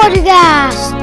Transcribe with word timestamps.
Podcast! 0.00 0.96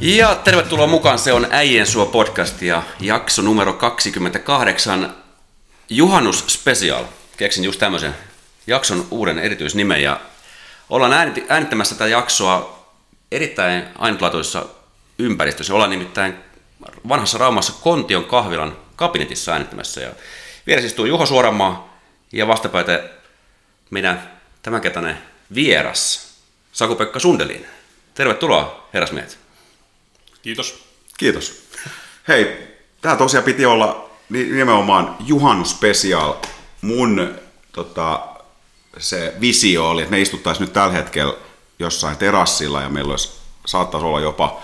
Ja 0.00 0.34
tervetuloa 0.34 0.86
mukaan, 0.86 1.18
se 1.18 1.32
on 1.32 1.46
Äijien 1.50 1.86
suo 1.86 2.06
podcast 2.06 2.62
ja 2.62 2.82
jakso 3.00 3.42
numero 3.42 3.72
28, 3.72 5.14
Juhannus 5.90 6.44
Special. 6.48 7.04
Keksin 7.36 7.64
just 7.64 7.80
tämmöisen 7.80 8.14
jakson 8.66 9.06
uuden 9.10 9.38
erityisnimen 9.38 10.02
ja 10.02 10.20
ollaan 10.90 11.12
äänit- 11.12 11.46
äänittämässä 11.48 11.94
tätä 11.94 12.08
jaksoa 12.08 12.86
erittäin 13.32 13.84
ainutlaatuisessa 13.98 14.66
ympäristössä. 15.18 15.74
Ollaan 15.74 15.90
nimittäin 15.90 16.34
vanhassa 17.08 17.38
Raumassa 17.38 17.72
Kontion 17.82 18.24
kahvilan 18.24 18.76
kabinetissa 18.96 19.52
äänittämässä 19.52 20.00
ja 20.00 20.10
vieressä 20.66 20.86
istuu 20.86 21.04
Juho 21.04 21.26
Suoramaa 21.26 21.98
ja 22.32 22.46
vastapäätä 22.46 23.02
meidän 23.90 24.31
tämänkertainen 24.62 25.18
vieras, 25.54 26.32
Saku-Pekka 26.72 27.18
Sundelin. 27.18 27.66
Tervetuloa, 28.14 28.88
herrasmiehet. 28.94 29.38
Kiitos. 30.42 30.84
Kiitos. 31.18 31.62
Hei, 32.28 32.68
tämä 33.00 33.16
tosiaan 33.16 33.44
piti 33.44 33.66
olla 33.66 34.10
ni- 34.28 34.44
nimenomaan 34.44 35.16
Juhannus 35.20 35.70
Special. 35.70 36.34
Mun 36.82 37.34
tota, 37.72 38.26
se 38.98 39.34
visio 39.40 39.90
oli, 39.90 40.02
että 40.02 40.10
me 40.10 40.20
istuttaisiin 40.20 40.64
nyt 40.64 40.72
tällä 40.72 40.92
hetkellä 40.92 41.34
jossain 41.78 42.16
terassilla 42.16 42.80
ja 42.80 42.88
meillä 42.88 43.10
olisi, 43.10 43.32
saattaisi 43.66 44.06
olla 44.06 44.20
jopa, 44.20 44.62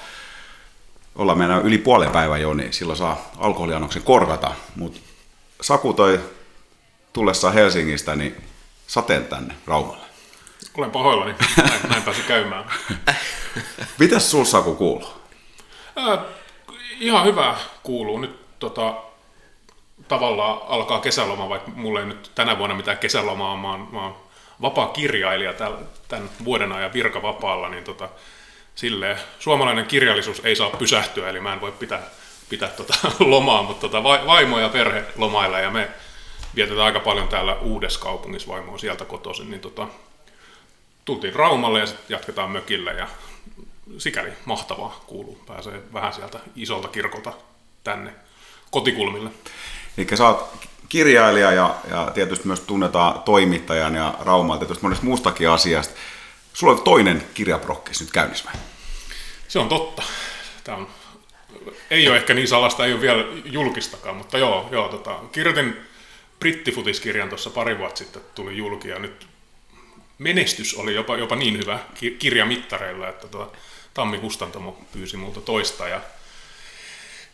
olla 1.15 1.35
meidän 1.35 1.63
yli 1.63 1.79
puolen 1.79 2.11
päivän 2.11 2.41
jo, 2.41 2.55
niin 2.55 2.73
silloin 2.73 2.99
saa 2.99 3.31
alkoholiannoksen 3.37 4.03
korvata. 4.03 4.55
Mutta 4.77 5.01
Saku 5.61 5.93
toi 5.93 6.21
tullessaan 7.13 7.55
Helsingistä 7.55 8.17
niin 8.17 8.37
sateen 8.89 9.27
tänne 9.27 9.55
Raumalle. 9.67 10.07
Olen 10.79 10.91
pahoillani, 10.91 11.35
näin, 11.57 11.81
näin 11.89 12.03
pääsi 12.03 12.23
käymään. 12.23 12.65
Mitäs 13.99 14.31
sul 14.31 14.45
Saku 14.45 14.75
kuuluu? 14.75 15.09
Ää, 15.97 16.19
ihan 17.01 17.25
hyvä 17.25 17.57
kuuluu. 17.83 18.19
Nyt 18.19 18.59
tota, 18.59 18.95
tavallaan 20.09 20.61
alkaa 20.69 21.01
kesäloma, 21.01 21.49
vaikka 21.49 21.71
mulla 21.71 22.01
ei 22.01 22.07
nyt 22.07 22.31
tänä 22.35 22.59
vuonna 22.59 22.77
mitään 22.77 22.99
kesälomaa, 22.99 23.57
mä 23.57 23.71
oon, 23.71 23.89
mä 23.93 24.03
oon 24.03 24.17
vapaa 24.63 24.87
kirjailija 24.87 25.53
tämän 26.09 26.31
vuoden 26.45 26.73
ajan 26.73 26.93
virkavapaalla, 26.93 27.69
niin 27.69 27.85
tota, 27.85 28.09
silleen, 28.75 29.17
suomalainen 29.39 29.87
kirjallisuus 29.87 30.41
ei 30.45 30.57
saa 30.57 30.71
pysähtyä, 30.71 31.29
eli 31.29 31.41
mä 31.41 31.53
en 31.53 31.61
voi 31.61 31.73
pitää, 31.73 32.03
pitää 32.49 32.69
tota 32.69 32.95
lomaa, 33.19 33.63
mutta 33.63 33.81
tota, 33.81 34.03
vai- 34.03 34.27
vaimo 34.27 34.61
ja 34.61 34.69
perhe 34.69 35.05
lomailla 35.17 35.61
ja 35.61 35.71
me 35.71 35.89
vietetään 36.59 36.87
aika 36.87 37.01
paljon 37.01 37.29
täällä 37.29 37.55
uudessa 37.55 38.01
kaupungissa, 38.01 38.49
vaimo 38.49 38.73
on 38.73 38.79
sieltä 38.79 39.05
kotoisin, 39.05 39.51
niin 39.51 39.61
tota, 39.61 39.89
tultiin 41.05 41.35
Raumalle 41.35 41.81
ja 41.81 41.87
sitten 41.87 42.15
jatketaan 42.15 42.51
mökille 42.51 42.93
ja 42.93 43.09
sikäli 43.99 44.29
mahtavaa 44.45 45.05
kuuluu. 45.07 45.41
Pääsee 45.47 45.83
vähän 45.93 46.13
sieltä 46.13 46.39
isolta 46.57 46.89
kirkolta 46.89 47.33
tänne 47.85 48.13
kotikulmille. 48.71 49.31
Eli 49.99 50.07
sä 50.15 50.29
oot 50.29 50.51
kirjailija 50.89 51.53
ja, 51.53 51.75
ja 51.91 52.11
tietysti 52.15 52.47
myös 52.47 52.61
tunnetaan 52.61 53.23
toimittajan 53.23 53.95
ja 53.95 54.15
Raumalta 54.21 54.61
tietysti 54.61 54.83
monesta 54.83 55.05
muustakin 55.05 55.51
asiasta. 55.51 55.95
Sulla 56.53 56.73
on 56.73 56.83
toinen 56.83 57.27
kirjaprokkis 57.35 58.01
nyt 58.01 58.11
käynnissä? 58.11 58.51
Se 59.49 59.59
on 59.59 59.69
totta. 59.69 60.03
Tämä 60.65 60.79
on, 60.79 60.89
ei 61.91 62.09
ole 62.09 62.17
ehkä 62.17 62.35
niin 62.35 62.49
salasta, 62.49 62.87
ei 62.87 62.93
ole 62.93 63.01
vielä 63.01 63.25
julkistakaan, 63.45 64.17
mutta 64.17 64.39
joo, 64.39 64.69
joo 64.71 64.89
tota, 64.89 65.15
kirjoitin 65.33 65.89
brittifutiskirjan 66.39 67.29
tuossa 67.29 67.51
pari 67.51 67.79
vuotta 67.79 67.99
sitten, 67.99 68.23
tuli 68.35 68.57
julki 68.57 68.89
ja 68.89 68.99
nyt 68.99 69.27
menestys 70.19 70.75
oli 70.75 70.95
jopa, 70.95 71.17
jopa 71.17 71.37
niin 71.37 71.59
hyvä 71.59 71.79
ki- 71.95 72.17
kirjamittareilla, 72.19 73.09
että 73.09 73.29
tota, 73.29 73.57
Tammi 73.95 74.19
Kustantomo 74.19 74.79
pyysi 74.93 75.17
multa 75.17 75.41
toista 75.41 75.89
ja 75.89 76.01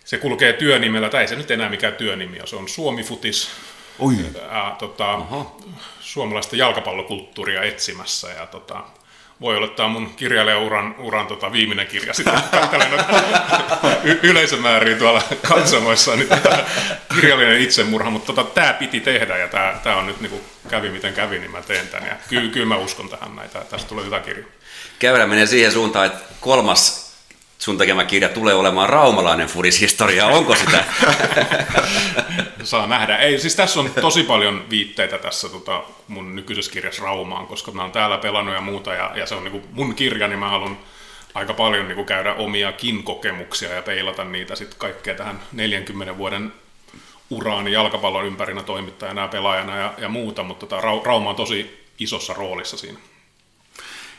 se 0.04 0.18
kulkee 0.18 0.52
työnimellä, 0.52 1.08
tai 1.08 1.20
ei 1.20 1.28
se 1.28 1.36
nyt 1.36 1.50
enää 1.50 1.68
mikään 1.68 1.94
työnimi 1.94 2.38
se 2.44 2.56
on 2.56 2.68
Suomi-futis, 2.68 3.50
Oi. 3.98 4.14
ää, 4.48 4.76
tota, 4.78 5.20
suomalaista 6.00 6.56
jalkapallokulttuuria 6.56 7.62
etsimässä. 7.62 8.28
Ja, 8.30 8.46
tota, 8.46 8.84
voi 9.40 9.56
olla, 9.56 9.68
tämä 9.68 9.88
mun 9.88 10.14
kirjailijauran 10.14 10.94
uran 10.98 11.26
tota, 11.26 11.52
viimeinen 11.52 11.86
kirja. 11.86 12.14
Sitten 12.14 12.34
katselen 12.60 12.88
yleisömääriä 14.22 14.96
tuolla 14.96 15.22
katsomoissa, 15.48 16.16
niin 16.16 16.28
tota, 16.28 16.58
kirjallinen 17.14 17.60
itsemurha, 17.60 18.10
mutta 18.10 18.32
tota, 18.32 18.50
tämä 18.50 18.72
piti 18.72 19.00
tehdä 19.00 19.36
ja 19.36 19.48
tämä, 19.48 19.80
tämä 19.82 19.96
on 19.96 20.06
nyt 20.06 20.20
niin 20.20 20.30
kuin 20.30 20.42
kävi 20.68 20.90
miten 20.90 21.14
kävi, 21.14 21.38
niin 21.38 21.50
mä 21.50 21.62
teen 21.62 21.88
tämän. 21.88 22.08
Ja 22.08 22.16
kyllä, 22.28 22.52
kyllä 22.52 22.66
mä 22.66 22.76
uskon 22.76 23.08
tähän 23.08 23.36
näitä, 23.36 23.60
tästä 23.70 23.88
tulee 23.88 24.04
hyvä 24.04 24.20
kirja. 24.20 24.44
Käyrä 24.98 25.26
menee 25.26 25.46
siihen 25.46 25.72
suuntaan, 25.72 26.06
että 26.06 26.34
kolmas 26.40 27.03
sun 27.58 27.78
tekemä 27.78 28.04
kirja 28.04 28.28
tulee 28.28 28.54
olemaan 28.54 28.88
raumalainen 28.88 29.46
fudishistoria. 29.48 30.26
Onko 30.26 30.54
sitä? 30.54 30.84
Saa 32.62 32.86
nähdä. 32.86 33.16
Ei, 33.16 33.38
siis 33.38 33.56
tässä 33.56 33.80
on 33.80 33.90
tosi 34.00 34.22
paljon 34.22 34.64
viitteitä 34.70 35.18
tässä 35.18 35.48
tota, 35.48 35.82
mun 36.08 36.34
nykyisessä 36.34 36.72
kirjassa 36.72 37.04
Raumaan, 37.04 37.46
koska 37.46 37.70
mä 37.70 37.82
oon 37.82 37.92
täällä 37.92 38.18
pelannut 38.18 38.54
ja 38.54 38.60
muuta, 38.60 38.94
ja, 38.94 39.12
ja 39.14 39.26
se 39.26 39.34
on 39.34 39.44
niinku 39.44 39.62
mun 39.72 39.94
kirja, 39.94 40.28
niin 40.28 40.38
mä 40.38 40.48
haluan 40.48 40.78
aika 41.34 41.54
paljon 41.54 41.88
niinku 41.88 42.04
käydä 42.04 42.34
omiakin 42.34 43.02
kokemuksia 43.02 43.74
ja 43.74 43.82
peilata 43.82 44.24
niitä 44.24 44.56
sitten 44.56 44.78
kaikkea 44.78 45.14
tähän 45.14 45.40
40 45.52 46.18
vuoden 46.18 46.52
uraani 47.30 47.72
jalkapallon 47.72 48.26
ympärinä 48.26 48.62
toimittajana 48.62 49.22
ja 49.22 49.28
pelaajana 49.28 49.76
ja, 49.76 49.94
ja 49.98 50.08
muuta, 50.08 50.42
mutta 50.42 50.66
tota, 50.66 50.82
Rau- 50.82 51.06
Rauma 51.06 51.30
on 51.30 51.36
tosi 51.36 51.84
isossa 51.98 52.34
roolissa 52.34 52.76
siinä. 52.76 52.98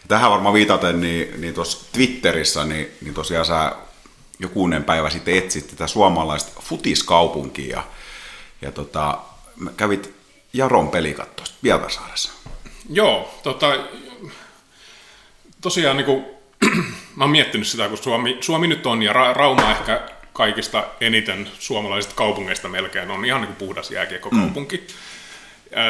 Tähän 0.08 0.32
varmaan 0.32 0.54
viitaten, 0.54 1.02
niin, 1.02 1.42
niin 1.42 1.54
tuossa 1.54 1.92
Twitterissä, 1.94 2.66
niin, 2.66 2.88
niin 3.02 3.14
tosiaan 3.14 3.46
sä 3.46 3.76
jokunen 4.40 4.84
päivä 4.84 5.10
sitten 5.10 5.38
etsit 5.38 5.68
tätä 5.68 5.88
suomalaista 5.88 6.62
futiskaupunkia. 6.62 7.78
Ja, 7.78 7.84
ja 8.62 8.72
tota, 8.72 9.18
kävit 9.78 10.14
Jaron 10.54 10.90
pelikattoista 10.90 11.56
Pietarsaaressa. 11.62 12.32
Joo, 12.90 13.40
tota, 13.44 13.80
tosiaan 15.62 15.98
niin 15.98 16.06
kuin, 16.06 16.26
mä 17.16 17.24
oon 17.24 17.32
miettinyt 17.32 17.68
sitä, 17.68 17.88
kun 17.88 17.98
Suomi, 17.98 18.38
Suomi 18.42 18.68
nyt 18.68 18.86
on, 18.86 19.04
ja 19.04 19.14
Ra- 19.14 19.36
Rauma 19.36 19.72
ehkä 19.72 20.02
kaikista 20.34 20.84
eniten 21.02 21.50
suomalaisista 21.60 22.16
kaupungeista 22.16 22.68
melkein 22.68 23.12
on 23.12 23.26
ihan 23.26 23.42
niin 23.42 23.56
kuin 23.56 23.68
puhdas 23.68 23.92
jääkiekkokaupunki. 23.92 24.78
Mm. 24.78 24.94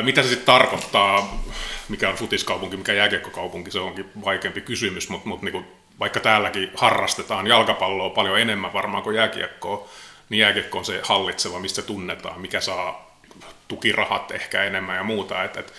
Mitä 0.01 0.21
se 0.23 0.29
sitten 0.29 0.45
tarkoittaa, 0.45 1.43
mikä 1.89 2.09
on 2.09 2.15
futiskaupunki, 2.15 2.77
mikä 2.77 2.93
jääkiekkokaupunki, 2.93 3.71
se 3.71 3.79
onkin 3.79 4.09
vaikeampi 4.25 4.61
kysymys, 4.61 5.09
mutta 5.09 5.29
mut 5.29 5.41
niinku, 5.41 5.63
vaikka 5.99 6.19
täälläkin 6.19 6.71
harrastetaan 6.75 7.47
jalkapalloa 7.47 8.09
paljon 8.09 8.39
enemmän 8.39 8.73
varmaan 8.73 9.03
kuin 9.03 9.15
jääkiekkoa, 9.15 9.87
niin 10.29 10.39
jääkiekko 10.39 10.77
on 10.77 10.85
se 10.85 10.99
hallitseva, 11.03 11.59
mistä 11.59 11.81
se 11.81 11.87
tunnetaan, 11.87 12.41
mikä 12.41 12.61
saa 12.61 13.19
tukirahat 13.67 14.31
ehkä 14.31 14.63
enemmän 14.63 14.95
ja 14.95 15.03
muuta. 15.03 15.43
Et, 15.43 15.57
et, 15.57 15.73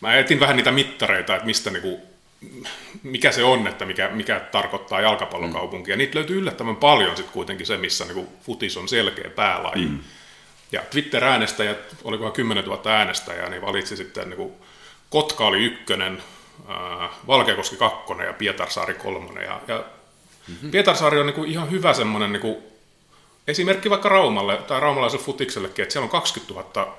mä 0.00 0.14
etin 0.14 0.40
vähän 0.40 0.56
niitä 0.56 0.72
mittareita, 0.72 1.34
että 1.34 1.46
mistä 1.46 1.70
niinku, 1.70 2.00
mikä 3.02 3.32
se 3.32 3.44
on, 3.44 3.66
että 3.66 3.84
mikä, 3.84 4.08
mikä 4.08 4.40
tarkoittaa 4.40 5.00
jalkapallokaupunkia. 5.00 5.94
Mm. 5.94 5.98
Niitä 5.98 6.14
löytyy 6.18 6.38
yllättävän 6.38 6.76
paljon 6.76 7.16
sitten 7.16 7.32
kuitenkin 7.32 7.66
se, 7.66 7.76
missä 7.76 8.04
niinku 8.04 8.32
futis 8.42 8.76
on 8.76 8.88
selkeä 8.88 9.30
päälaji. 9.30 9.86
Mm. 9.86 9.98
Ja 10.72 10.82
Twitter-äänestäjät, 10.90 11.96
olikohan 12.04 12.32
10 12.32 12.64
000 12.64 12.90
äänestäjää, 12.90 13.48
niin 13.48 13.62
valitsi 13.62 13.96
sitten 13.96 14.30
niin 14.30 14.36
kuin, 14.36 14.52
Kotka 15.10 15.46
oli 15.46 15.64
ykkönen, 15.64 16.22
ää, 16.68 17.08
Valkeakoski 17.26 17.76
kakkonen 17.76 18.26
ja 18.26 18.32
Pietarsaari 18.32 18.94
kolmonen. 18.94 19.44
Ja, 19.44 19.60
ja 19.68 19.84
mm-hmm. 20.48 20.70
Pietarsaari 20.70 21.20
on 21.20 21.26
niin 21.26 21.34
kuin, 21.34 21.50
ihan 21.50 21.70
hyvä 21.70 21.92
semmoinen 21.92 22.32
niin 22.32 22.40
kuin, 22.40 22.56
esimerkki 23.48 23.90
vaikka 23.90 24.08
Raumalle 24.08 24.56
tai 24.56 24.80
raumalaiselle 24.80 25.24
futiksellekin, 25.24 25.82
että 25.82 25.92
siellä 25.92 26.04
on 26.04 26.10
20 26.10 26.54
000 26.54 26.96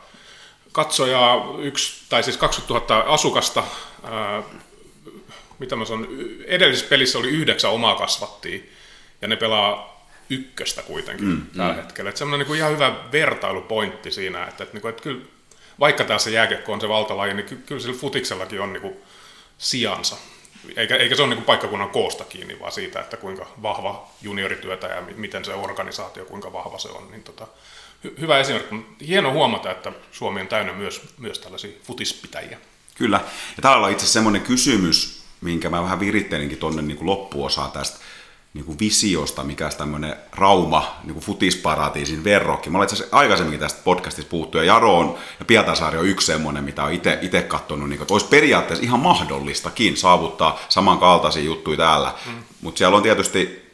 katsojaa, 0.71 1.55
yksi, 1.59 2.05
tai 2.09 2.23
siis 2.23 2.37
20 2.37 2.93
000 2.93 3.13
asukasta, 3.13 3.63
ää, 4.03 4.43
mitä 5.59 5.75
mä 5.75 5.85
sanon, 5.85 6.07
edellisessä 6.45 6.89
pelissä 6.89 7.17
oli 7.17 7.29
yhdeksän 7.29 7.71
omaa 7.71 7.95
kasvattia, 7.95 8.59
ja 9.21 9.27
ne 9.27 9.35
pelaa 9.35 9.96
ykköstä 10.29 10.81
kuitenkin 10.81 11.27
mm, 11.27 11.41
tällä 11.57 11.73
mm. 11.73 11.79
hetkellä. 11.79 12.09
Että 12.09 12.19
semmoinen 12.19 12.47
niin 12.47 12.57
ihan 12.57 12.71
hyvä 12.71 12.95
vertailupointti 13.11 14.11
siinä, 14.11 14.43
että, 14.43 14.63
että, 14.63 14.77
että, 14.77 14.89
että 14.89 15.03
kyllä, 15.03 15.25
vaikka 15.79 16.03
tässä 16.03 16.29
jääkiekko 16.29 16.73
on 16.73 16.81
se 16.81 16.89
valtalaji, 16.89 17.33
niin 17.33 17.45
ky- 17.45 17.63
kyllä 17.65 17.81
sillä 17.81 17.97
futiksellakin 17.97 18.61
on 18.61 18.73
niin 18.73 18.81
kuin 18.81 18.93
sijansa. 19.57 20.17
Eikä, 20.75 20.95
eikä 20.95 21.15
se 21.15 21.21
ole 21.21 21.29
niin 21.29 21.37
kuin 21.37 21.45
paikkakunnan 21.45 21.89
koosta 21.89 22.23
kiinni, 22.23 22.59
vaan 22.59 22.71
siitä, 22.71 22.99
että 22.99 23.17
kuinka 23.17 23.47
vahva 23.61 24.09
juniorityötä 24.21 24.87
ja 24.87 25.01
mi- 25.01 25.13
miten 25.13 25.45
se 25.45 25.53
organisaatio, 25.53 26.25
kuinka 26.25 26.53
vahva 26.53 26.77
se 26.77 26.89
on. 26.89 27.11
Niin 27.11 27.23
tota, 27.23 27.47
hy- 28.05 28.21
hyvä 28.21 28.39
esimerkki. 28.39 28.75
Hieno 29.07 29.31
huomata, 29.31 29.71
että 29.71 29.91
Suomi 30.11 30.41
on 30.41 30.47
täynnä 30.47 30.73
myös, 30.73 31.01
myös 31.17 31.39
tällaisia 31.39 31.71
futispitäjiä. 31.83 32.57
Kyllä. 32.95 33.19
Ja 33.57 33.61
täällä 33.61 33.85
on 33.85 33.91
itse 33.91 34.03
asiassa 34.03 34.13
semmoinen 34.13 34.41
kysymys, 34.41 35.23
minkä 35.41 35.69
mä 35.69 35.83
vähän 35.83 35.99
virittelinkin 35.99 36.57
tuonne 36.57 36.81
niin 36.81 36.97
kuin 36.97 37.05
loppuosaan 37.05 37.71
tästä. 37.71 37.99
Niin 38.57 38.65
kuin 38.65 38.79
visiosta, 38.79 39.43
mikä 39.43 39.69
tämmöinen 39.69 40.15
Rauma, 40.35 40.95
niin 41.03 41.13
kuin 41.13 41.23
futisparatiisin 41.23 42.23
verrokki. 42.23 42.69
Mä 42.69 42.77
olen 42.77 42.85
itse 42.85 42.95
asiassa 42.95 43.17
aikaisemminkin 43.17 43.59
tästä 43.59 43.81
podcastista 43.83 44.29
puhuttu, 44.29 44.57
ja 44.57 44.63
Jaro 44.63 44.97
on, 44.97 45.15
ja 45.39 45.45
Pietasaari 45.45 45.97
on 45.97 46.05
yksi 46.05 46.27
semmoinen, 46.27 46.63
mitä 46.63 46.83
on 46.83 46.91
itse 47.21 47.41
katsonut, 47.47 47.89
niin 47.89 47.97
kuin, 47.97 48.03
että 48.03 48.13
olisi 48.13 48.27
periaatteessa 48.27 48.85
ihan 48.85 48.99
mahdollistakin 48.99 49.97
saavuttaa 49.97 50.59
samankaltaisia 50.69 51.43
juttuja 51.43 51.77
täällä. 51.77 52.13
Mm. 52.25 52.31
Mutta 52.61 52.77
siellä 52.77 52.97
on 52.97 53.03
tietysti, 53.03 53.71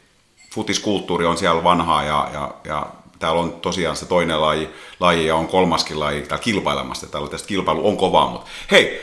futiskulttuuri 0.53 1.25
on 1.25 1.37
siellä 1.37 1.63
vanhaa, 1.63 2.03
ja, 2.03 2.29
ja, 2.33 2.53
ja 2.63 2.85
täällä 3.19 3.41
on 3.41 3.53
tosiaan 3.53 3.95
se 3.95 4.05
toinen 4.05 4.41
laji, 4.41 4.69
laji 4.99 5.25
ja 5.25 5.35
on 5.35 5.47
kolmaskin 5.47 5.99
laji 5.99 6.21
täällä 6.21 6.43
kilpailemassa. 6.43 7.07
Täällä 7.07 7.29
tästä 7.29 7.47
kilpailu 7.47 7.87
on 7.87 7.97
kovaa, 7.97 8.29
mutta 8.29 8.47
hei, 8.71 9.01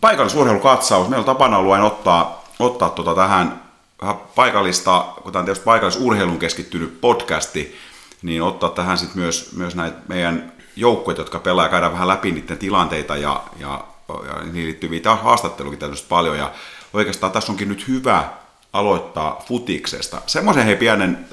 paikallisurheilukatsaus. 0.00 1.08
Meillä 1.08 1.22
on 1.22 1.36
tapana 1.36 1.58
ollut 1.58 1.72
aina 1.72 1.86
ottaa, 1.86 2.44
ottaa 2.58 2.90
tuota 2.90 3.14
tähän 3.14 3.61
vähän 4.02 4.16
paikallista, 4.34 5.06
kun 5.22 5.32
tämä 5.32 5.40
on 5.40 5.44
tietysti 5.44 5.64
paikallisurheilun 5.64 6.38
keskittynyt 6.38 7.00
podcasti, 7.00 7.76
niin 8.22 8.42
ottaa 8.42 8.70
tähän 8.70 8.98
sitten 8.98 9.22
myös, 9.22 9.52
myös 9.56 9.74
näitä 9.74 9.96
meidän 10.08 10.52
joukkoja, 10.76 11.16
jotka 11.16 11.38
pelaa 11.38 11.64
ja 11.64 11.70
käydään 11.70 11.92
vähän 11.92 12.08
läpi 12.08 12.30
niiden 12.30 12.58
tilanteita 12.58 13.16
ja, 13.16 13.42
ja, 13.58 13.84
ja 14.08 14.44
niihin 14.44 14.64
liittyviä 14.64 15.16
haastattelukin 15.22 15.78
tietysti 15.78 16.06
paljon. 16.08 16.38
Ja 16.38 16.52
oikeastaan 16.92 17.32
tässä 17.32 17.52
onkin 17.52 17.68
nyt 17.68 17.88
hyvä 17.88 18.28
aloittaa 18.72 19.42
futiksesta. 19.48 20.22
Semmoisen 20.26 20.64
hei 20.64 20.76
pienen 20.76 21.26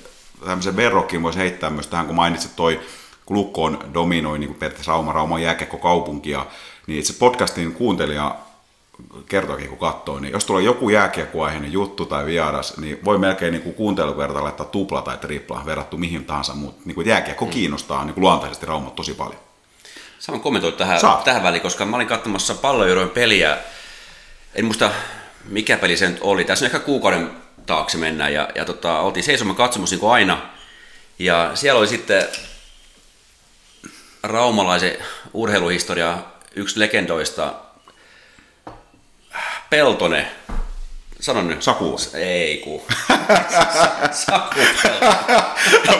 tämmöisen 0.46 0.76
verrokin 0.76 1.24
voisi 1.24 1.40
heittää 1.40 1.70
myös 1.70 1.88
tähän, 1.88 2.06
kun 2.06 2.16
mainitsit 2.16 2.56
toi, 2.56 2.80
kun 3.26 3.38
Lukko 3.38 3.64
on 3.64 3.80
dominoi 3.94 4.40
niin 4.40 4.48
kuin 4.48 4.60
periaatteessa 4.60 4.92
Rauma, 4.92 5.14
Rauma 5.14 5.38
kaupunkia, 5.82 6.46
niin 6.88 7.00
itse 7.00 7.14
podcastin 7.14 7.74
kuuntelija 7.74 8.36
kertoakin, 9.26 9.70
kun 9.70 9.78
katsoo, 9.78 10.20
niin 10.20 10.32
jos 10.32 10.46
tulee 10.46 10.64
joku 10.64 10.90
jääkiekkoaiheinen 10.90 11.72
juttu 11.72 12.06
tai 12.06 12.26
vieras, 12.26 12.78
niin 12.78 13.00
voi 13.06 13.18
melkein 13.18 13.52
niin 13.52 13.74
kuunteluverta 13.74 14.44
laittaa 14.44 14.66
tupla 14.66 15.02
tai 15.02 15.18
tripla 15.18 15.66
verrattu 15.66 15.98
mihin 15.98 16.26
tahansa, 16.26 16.54
mutta 16.54 16.82
niin 16.86 16.96
kuin 16.96 17.08
jääkiekko 17.08 17.46
mm. 17.46 17.52
kiinnostaa 17.52 18.06
niin 18.06 18.14
kuin 18.14 18.22
luontaisesti 18.22 18.66
Raumat 18.66 18.96
tosi 18.96 19.14
paljon. 19.14 19.40
Saan 20.20 20.42
kommentoida 20.42 20.78
tähän, 20.78 21.00
tähän 21.24 21.44
väliin, 21.44 21.62
koska 21.62 21.86
mä 21.86 21.96
olin 21.96 22.08
katsomassa 22.08 22.56
pallojurojen 22.56 23.10
peliä, 23.10 23.58
en 24.56 24.66
muista 24.66 24.92
mikä 25.46 25.78
peli 25.78 25.98
se 25.98 26.10
nyt 26.10 26.18
oli, 26.22 26.46
tässä 26.46 26.66
on 26.66 26.68
ehkä 26.68 26.80
kuukauden 26.80 27.32
taakse 27.66 27.98
mennään, 27.98 28.34
ja, 28.34 28.50
ja 28.56 28.66
tota, 28.66 29.00
oltiin 29.00 29.24
seisomaan 29.24 29.56
katsomassa 29.56 29.94
niin 29.94 30.00
kuin 30.00 30.12
aina, 30.12 30.42
ja 31.20 31.52
siellä 31.54 31.80
oli 31.80 31.88
sitten 31.88 32.28
raumalaisen 34.24 34.98
urheiluhistoria 35.34 36.18
yksi 36.56 36.80
legendoista 36.80 37.54
Peltone. 39.70 40.28
Sano 41.20 41.42
nyt. 41.42 41.64
Saku. 41.64 41.96
Ei 42.14 42.58
ku. 42.58 42.84
Saku 44.12 44.60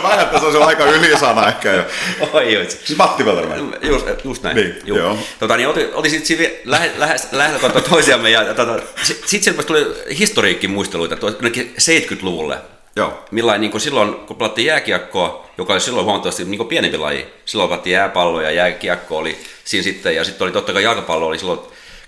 Mä 0.02 0.08
ajattelin, 0.08 0.22
että 0.22 0.40
se 0.40 0.46
olisi 0.46 0.58
aika 0.58 0.86
ylisana 0.86 1.48
ehkä 1.48 1.74
jo. 1.74 1.86
Oi, 2.34 2.58
oi. 2.58 2.70
Siis 2.70 2.98
Matti 2.98 3.24
Peltonen. 3.24 3.78
Just, 3.82 4.06
just 4.24 4.44
näin. 4.44 4.56
Niin, 4.56 4.76
Juu. 4.86 4.98
joo. 4.98 5.18
Tota, 5.40 5.58
niin 5.58 5.68
oltiin, 5.68 5.94
oltiin 5.94 6.26
sitten 6.26 6.52
lähe, 6.66 6.92
lähe, 7.32 7.60
katsoa 7.60 7.82
toisiamme 7.82 8.30
ja 8.30 8.54
tota, 8.54 8.80
sitten 9.06 9.44
sieltä 9.44 9.64
tuli 9.64 9.86
historiikkin 10.20 10.72
muisteluita 10.72 11.16
70-luvulle. 11.16 12.58
Joo. 12.96 13.26
Millain 13.32 13.62
niin 13.62 13.82
silloin, 13.82 14.14
kun 14.14 14.36
pelattiin 14.36 14.66
jääkiekkoa, 14.66 15.50
joka 15.58 15.74
oli 15.74 15.82
silloin 15.82 16.06
huomattavasti 16.06 16.46
niin 16.46 16.68
pienempi 16.68 16.98
laji, 16.98 17.28
silloin 17.46 17.70
pelattiin 17.70 17.94
jääpallo 17.94 18.42
ja 18.42 18.52
jääkiekko 18.52 19.18
oli 19.18 19.38
siinä 19.66 19.84
sitten, 19.84 20.16
ja 20.16 20.24
sitten 20.24 20.46
oli 20.46 20.52
totta 20.52 20.74
kai 20.74 20.84
jalkapallo 20.84 21.28
oli 21.28 21.40
silloin 21.40 21.60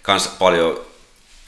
kans 0.01 0.27
paljon 0.27 0.90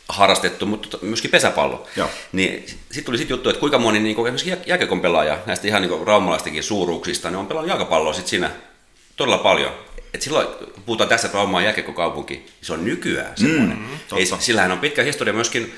harrastettu, 0.10 0.66
mutta 0.66 0.90
tota, 0.90 1.06
myöskin 1.06 1.32
pesäpallo. 1.32 1.88
Joo. 1.96 2.10
Niin 2.32 2.66
sitten 2.68 3.04
tuli 3.04 3.18
sitten 3.18 3.36
juttu, 3.36 3.50
että 3.50 3.60
kuinka 3.60 3.78
moni 3.78 4.00
niin 4.00 4.18
esimerkiksi 4.18 4.70
jääkiekon 4.70 5.02
pelaaja 5.02 5.38
näistä 5.46 5.68
ihan 5.68 5.82
niin 5.82 6.08
raumalaistenkin 6.08 6.64
suuruuksista, 6.64 7.30
niin 7.30 7.38
on 7.38 7.48
pelannut 7.48 7.70
jalkapalloa 7.70 8.14
sitten 8.14 8.30
siinä 8.30 8.52
todella 9.16 9.38
paljon. 9.38 9.72
Et 10.14 10.22
silloin, 10.22 10.48
kun 10.48 10.84
puhutaan 10.86 11.10
tässä, 11.10 11.28
että 11.28 11.38
Rauma 11.38 11.58
on 11.58 11.64
jääkiekkokaupunki, 11.64 12.34
niin 12.34 12.54
se 12.62 12.74
on 12.74 12.86
nykyään 12.86 13.32
semmoinen. 13.36 13.78
Mm, 13.78 14.18
Ei, 14.18 14.26
sillähän 14.40 14.72
on 14.72 14.80
pitkä 14.80 15.04
historia 15.04 15.34
myöskin 15.34 15.74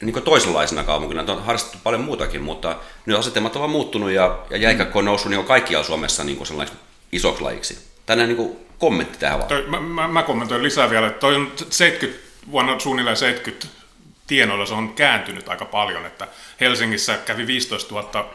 niin 0.00 0.22
toisenlaisena 0.22 0.84
kaupunkina, 0.84 1.32
on 1.32 1.44
harrastettu 1.44 1.78
paljon 1.82 2.02
muutakin, 2.02 2.42
mutta 2.42 2.76
nyt 3.06 3.18
asetelmat 3.18 3.56
ovat 3.56 3.70
muuttunut 3.70 4.10
ja, 4.10 4.38
ja 4.50 4.56
jääkiekko 4.56 4.98
on 4.98 5.04
noussut 5.04 5.30
niin 5.30 5.44
kaikkialla 5.44 5.86
Suomessa 5.86 6.24
niin 6.24 6.46
sellaiksi 6.46 6.74
isoksi 7.12 7.42
lajiksi. 7.42 7.78
Tänään 8.06 8.28
niin 8.28 8.56
kommentti 8.78 9.18
tähän 9.18 9.38
vaan. 9.38 9.48
Toi, 9.48 9.66
mä, 9.66 9.80
mä, 9.80 10.08
mä 10.08 10.22
kommentoin 10.22 10.62
lisää 10.62 10.90
vielä, 10.90 11.06
että 11.06 11.20
toi 11.20 11.34
on 11.34 11.52
70, 11.70 12.27
vuonna 12.50 12.78
suunnilleen 12.78 13.16
70 13.16 13.78
tienoilla 14.26 14.66
se 14.66 14.74
on 14.74 14.94
kääntynyt 14.94 15.48
aika 15.48 15.64
paljon, 15.64 16.06
että 16.06 16.28
Helsingissä 16.60 17.18
kävi 17.24 17.46
15 17.46 17.94
000 17.94 18.34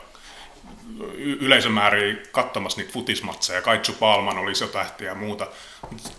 yleisömääriä 1.18 2.16
katsomassa 2.32 2.82
niitä 2.82 2.94
futismatseja, 2.94 3.62
Kaitsu 3.62 3.94
Palman 3.94 4.38
oli 4.38 4.52
iso 4.52 4.68
tähti 4.68 5.06
ja 5.06 5.16
muuta. 5.16 5.48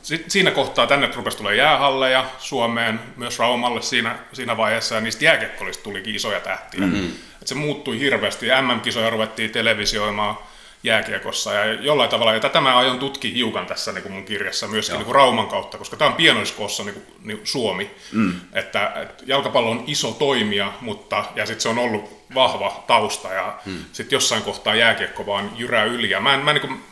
Sitten 0.03 0.31
siinä 0.31 0.51
kohtaa 0.51 0.87
tänne 0.87 1.11
rupesi 1.15 1.37
tulee 1.37 1.57
jäähalleja 1.57 2.25
Suomeen, 2.39 3.01
myös 3.17 3.39
Raumalle 3.39 3.83
siinä, 3.83 4.19
siinä 4.33 4.57
vaiheessa, 4.57 4.95
ja 4.95 5.01
niistä 5.01 5.25
jääkekkolista 5.25 5.85
tulikin 5.85 6.15
isoja 6.15 6.41
tähtiä. 6.41 6.81
Mm-hmm. 6.81 7.13
Et 7.43 7.49
se 7.49 7.55
muuttui 7.55 7.99
hirveästi, 7.99 8.47
MM-kisoja 8.47 9.11
ruvettiin 9.11 9.51
televisioimaan, 9.51 10.39
jääkiekossa 10.85 11.55
ja 11.55 11.73
jollain 11.73 12.11
tavalla, 12.11 12.35
ja 12.35 12.41
tätä 12.41 12.61
mä 12.61 12.77
aion 12.77 12.99
tutkia 12.99 13.35
hiukan 13.35 13.67
tässä 13.67 13.93
niin 13.93 14.03
kuin 14.03 14.13
mun 14.13 14.25
kirjassa 14.25 14.69
myöskin 14.69 14.97
niin 14.97 15.05
kuin 15.05 15.15
Rauman 15.15 15.49
kautta, 15.49 15.79
koska 15.79 15.97
tämä 15.97 16.11
on 16.11 16.17
pienoiskoossa 16.17 16.85
niin 16.85 16.95
kuin, 16.95 17.07
niin 17.23 17.37
kuin 17.37 17.47
Suomi, 17.47 17.91
mm. 18.13 18.35
että, 18.53 18.93
että 19.03 19.25
jalkapallo 19.27 19.71
on 19.71 19.85
iso 19.87 20.11
toimija, 20.11 20.73
mutta, 20.81 21.25
ja 21.35 21.47
sitten 21.47 21.61
se 21.61 21.69
on 21.69 21.79
ollut 21.79 22.25
vahva 22.35 22.85
tausta, 22.87 23.33
ja 23.33 23.59
mm. 23.67 23.85
sitten 23.93 24.17
jossain 24.17 24.43
kohtaa 24.43 24.75
jääkiekko 24.75 25.27
vaan 25.27 25.51
jyrää 25.57 25.85
yli, 25.85 26.11
ja 26.11 26.21
mä 26.21 26.35
en, 26.35 26.41
mä 26.41 26.51
en, 26.51 26.55
niin 26.55 26.69
kuin, 26.69 26.85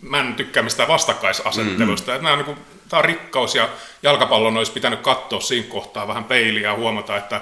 mä 0.00 0.20
en 0.20 0.34
tykkää 0.34 0.62
mistään 0.62 0.88
vastakkaisasettelusta, 0.88 2.12
mm-hmm. 2.12 2.16
että 2.16 2.22
nämä 2.22 2.32
on, 2.32 2.38
niin 2.38 2.46
kuin, 2.46 2.58
tämä 2.88 2.98
on 2.98 3.04
rikkaus, 3.04 3.54
ja 3.54 3.68
jalkapallon 4.02 4.56
olisi 4.56 4.72
pitänyt 4.72 5.00
katsoa 5.00 5.40
siinä 5.40 5.68
kohtaa 5.68 6.08
vähän 6.08 6.24
peiliä 6.24 6.68
ja 6.68 6.74
huomata, 6.74 7.16
että 7.16 7.40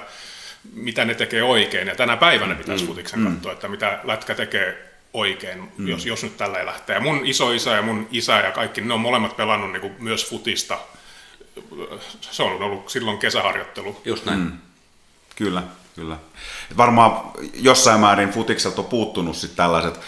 mitä 0.73 1.05
ne 1.05 1.15
tekee 1.15 1.43
oikein, 1.43 1.87
ja 1.87 1.95
tänä 1.95 2.17
päivänä 2.17 2.55
pitäisi 2.55 2.83
mm. 2.83 2.87
futiksen 2.87 3.19
mm. 3.19 3.33
katsoa, 3.33 3.51
että 3.51 3.67
mitä 3.67 3.99
lätkä 4.03 4.35
tekee 4.35 4.90
oikein, 5.13 5.71
mm. 5.77 5.87
jos, 5.87 6.05
jos 6.05 6.23
nyt 6.23 6.37
tällä 6.37 6.65
lähtee. 6.65 6.95
Ja 6.95 7.01
mun 7.01 7.25
isoisä 7.25 7.71
ja 7.71 7.81
mun 7.81 8.07
isä 8.11 8.39
ja 8.39 8.51
kaikki, 8.51 8.81
ne 8.81 8.93
on 8.93 8.99
molemmat 8.99 9.37
pelannut 9.37 9.71
niin 9.71 9.81
kuin 9.81 9.95
myös 9.99 10.29
futista. 10.29 10.77
Se 12.21 12.43
on 12.43 12.61
ollut 12.61 12.89
silloin 12.89 13.17
kesäharjoittelu. 13.17 14.01
Just 14.05 14.25
näin. 14.25 14.39
Mm. 14.39 14.51
Kyllä, 15.35 15.63
kyllä. 15.95 16.17
Et 16.71 16.77
varmaan 16.77 17.31
jossain 17.53 17.99
määrin 17.99 18.29
futikselta 18.29 18.81
on 18.81 18.87
puuttunut 18.87 19.35
sitten 19.35 19.57
tällaiset 19.57 19.99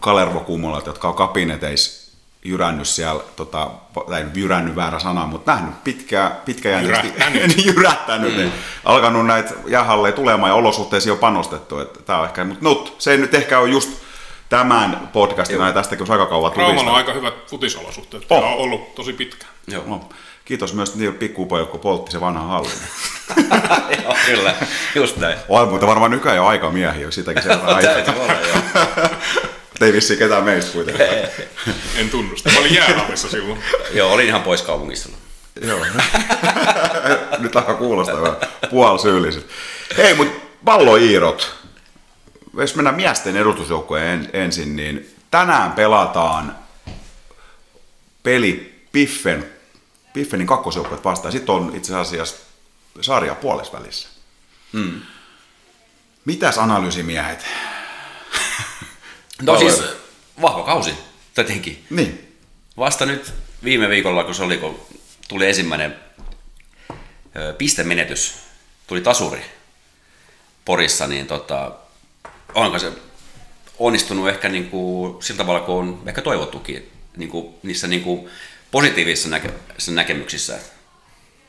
kalervokummolat, 0.00 0.86
jotka 0.86 1.08
on 1.08 1.14
kabineteissa 1.14 2.04
jyrännyt 2.44 2.88
siellä, 2.88 3.22
tota, 3.36 3.70
tai 4.08 4.26
jyrännyt 4.34 4.76
väärä 4.76 4.98
sana, 4.98 5.26
mutta 5.26 5.52
nähnyt 5.52 5.84
pitkää, 5.84 6.30
pitkäjänteisesti, 6.44 7.08
jyrättänyt, 7.08 7.64
jyrättänyt 7.66 8.36
mm. 8.36 8.52
alkanut 8.84 9.26
näitä 9.26 9.54
jäähalleja 9.66 10.12
tulemaan 10.12 10.50
ja 10.50 10.54
olosuhteisiin 10.54 11.12
on 11.12 11.18
panostettu. 11.18 11.78
Että 11.78 12.02
tää 12.02 12.18
on 12.18 12.26
ehkä, 12.26 12.44
mutta 12.44 12.64
no, 12.64 12.94
se 12.98 13.16
nyt 13.16 13.34
ehkä 13.34 13.58
on 13.58 13.70
just 13.70 14.03
tämän 14.48 15.08
podcastin 15.12 15.60
ja 15.60 15.72
tästä, 15.72 15.96
kun 15.96 16.10
aika 16.10 16.26
kauan 16.26 16.56
Raumalla 16.56 16.90
on 16.90 16.96
aika 16.96 17.12
hyvät 17.12 17.34
futisolosuhteet. 17.46 18.26
Oh. 18.30 18.38
on 18.38 18.44
ollut 18.44 18.94
tosi 18.94 19.12
pitkään. 19.12 19.52
Joo. 19.66 19.82
No. 19.86 20.08
Kiitos 20.44 20.74
myös 20.74 20.94
niille 20.94 21.14
pikkupoille, 21.14 21.66
kun 21.66 21.80
poltti 21.80 22.12
se 22.12 22.20
vanha 22.20 22.46
halli. 22.46 22.68
Joo, 24.02 24.16
kyllä, 24.26 24.54
just 24.94 25.16
näin. 25.16 25.38
On, 25.48 25.68
mutta 25.68 25.86
varmaan 25.86 26.10
nykyään 26.10 26.36
jo 26.36 26.46
aika 26.54 26.70
miehiä, 26.70 27.10
sitäkin 27.10 27.42
se 27.42 27.50
on 27.50 27.84
joo. 27.84 29.08
Ei 29.80 29.92
vissiin 29.92 30.18
ketään 30.18 30.44
meistä 30.44 30.72
kuitenkaan. 30.72 31.08
en 31.96 32.10
tunnusta. 32.10 32.50
Mä 32.50 32.58
olin 32.58 32.74
jäähallissa 32.74 33.28
silloin. 33.28 33.60
Joo, 33.92 34.12
olin 34.12 34.26
ihan 34.26 34.42
pois 34.42 34.62
kaupungissa. 34.62 35.08
Joo. 35.60 35.78
Nyt 37.38 37.56
alkaa 37.56 37.74
kuulostaa 37.74 38.22
vähän 38.22 38.36
puolisyylliset. 38.70 39.46
Hei, 39.96 40.14
mutta 40.14 40.40
palloiirot 40.64 41.63
jos 42.56 42.74
mennään 42.74 42.96
miesten 42.96 43.36
edustusjoukkueen 43.36 44.30
ensin, 44.32 44.76
niin 44.76 45.14
tänään 45.30 45.72
pelataan 45.72 46.58
peli 48.22 48.84
Piffen, 48.92 49.50
Piffenin 50.12 50.46
kakkosjoukkueet 50.46 51.04
vastaan. 51.04 51.32
Sitten 51.32 51.54
on 51.54 51.76
itse 51.76 51.96
asiassa 51.96 52.36
sarja 53.00 53.34
puolesvälissä. 53.34 54.08
Hmm. 54.72 55.00
Mitäs 56.24 56.58
analyysimiehet? 56.58 57.46
No 59.42 59.58
siis 59.58 59.82
vahva 60.40 60.62
kausi, 60.62 60.94
tietenkin. 61.34 61.86
Niin. 61.90 62.38
Vasta 62.76 63.06
nyt 63.06 63.34
viime 63.64 63.88
viikolla, 63.88 64.24
kun 64.24 64.34
se 64.34 64.42
oli, 64.42 64.56
kun 64.56 64.80
tuli 65.28 65.46
ensimmäinen 65.46 65.96
pistemenetys, 67.58 68.34
tuli 68.86 69.00
tasuri 69.00 69.44
Porissa, 70.64 71.06
niin 71.06 71.26
tota, 71.26 71.72
onko 72.54 72.78
se 72.78 72.92
onnistunut 73.78 74.28
ehkä 74.28 74.48
niin 74.48 74.70
kuin, 74.70 75.22
sillä 75.22 75.38
tavalla, 75.38 75.60
kun 75.60 75.74
on 75.74 76.02
ehkä 76.06 76.22
toivottukin 76.22 76.90
niin 77.16 77.30
kuin, 77.30 77.54
niissä 77.62 77.88
niin 77.88 78.02
kuin, 78.02 78.28
positiivisissa 78.70 79.28
näke, 79.28 79.50
näkemyksissä. 79.90 80.58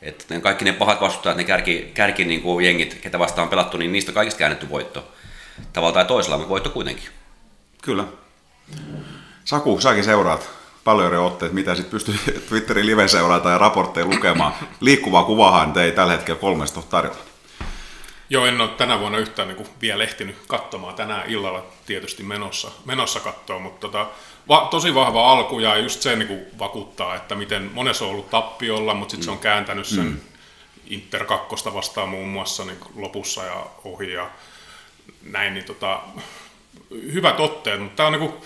Että 0.01 0.25
ne 0.29 0.41
kaikki 0.41 0.65
ne 0.65 0.73
pahat 0.73 1.01
vastustajat, 1.01 1.37
ne 1.37 1.43
kärki, 1.43 1.91
kärki 1.93 2.25
niin 2.25 2.41
kuin 2.41 2.65
jengit, 2.65 2.93
ketä 3.01 3.19
vastaan 3.19 3.43
on 3.43 3.49
pelattu, 3.49 3.77
niin 3.77 3.91
niistä 3.91 4.11
kaikista 4.11 4.39
käännetty 4.39 4.69
voitto. 4.69 5.11
tavalla 5.73 5.93
tai 5.93 6.05
toisella, 6.05 6.37
mutta 6.37 6.49
voitto 6.49 6.69
kuitenkin. 6.69 7.09
Kyllä. 7.81 8.03
Saku, 9.45 9.81
säkin 9.81 10.03
seuraat 10.03 10.49
paljon 10.83 11.25
otteet, 11.25 11.51
mitä 11.51 11.75
sitten 11.75 11.91
pystyy 11.91 12.15
Twitterin 12.49 12.85
live 12.85 13.07
seurata 13.07 13.49
ja 13.49 13.57
raportteja 13.57 14.05
lukemaan. 14.05 14.53
Liikkuvaa 14.79 15.23
kuvahan 15.23 15.77
ei 15.77 15.91
tällä 15.91 16.13
hetkellä 16.13 16.39
kolmesta 16.39 16.81
tarjolla. 16.81 17.34
Joo, 18.29 18.45
en 18.45 18.61
ole 18.61 18.69
tänä 18.69 18.99
vuonna 18.99 19.17
yhtään 19.17 19.47
niin 19.47 19.57
kuin 19.57 19.69
vielä 19.81 20.03
ehtinyt 20.03 20.37
katsomaan. 20.47 20.95
Tänään 20.95 21.29
illalla 21.29 21.65
tietysti 21.85 22.23
menossa, 22.23 22.71
menossa 22.85 23.19
katsoa, 23.19 23.59
mutta 23.59 23.79
tota, 23.79 24.07
va, 24.49 24.67
tosi 24.71 24.95
vahva 24.95 25.31
alku 25.31 25.59
ja 25.59 25.77
just 25.77 26.01
se 26.01 26.15
niin 26.15 26.27
kuin 26.27 26.45
vakuuttaa, 26.59 27.15
että 27.15 27.35
miten 27.35 27.71
monessa 27.73 28.05
on 28.05 28.11
ollut 28.11 28.29
tappiolla, 28.29 28.93
mutta 28.93 29.11
sitten 29.11 29.23
mm. 29.23 29.25
se 29.25 29.31
on 29.31 29.39
kääntänyt 29.39 29.87
sen 29.87 30.05
mm. 30.05 30.19
Inter 30.87 31.25
2 31.25 31.55
vastaan 31.73 32.09
muun 32.09 32.27
muassa 32.27 32.65
niin 32.65 32.77
lopussa 32.95 33.43
ja 33.43 33.65
ohi 33.83 34.13
ja 34.13 34.29
näin, 35.23 35.53
niin 35.53 35.65
tota, 35.65 35.99
hyvät 36.91 37.39
otteet, 37.39 37.81
mutta 37.81 37.95
tämä 37.95 38.07
on 38.07 38.13
niin 38.13 38.29
kuin, 38.29 38.41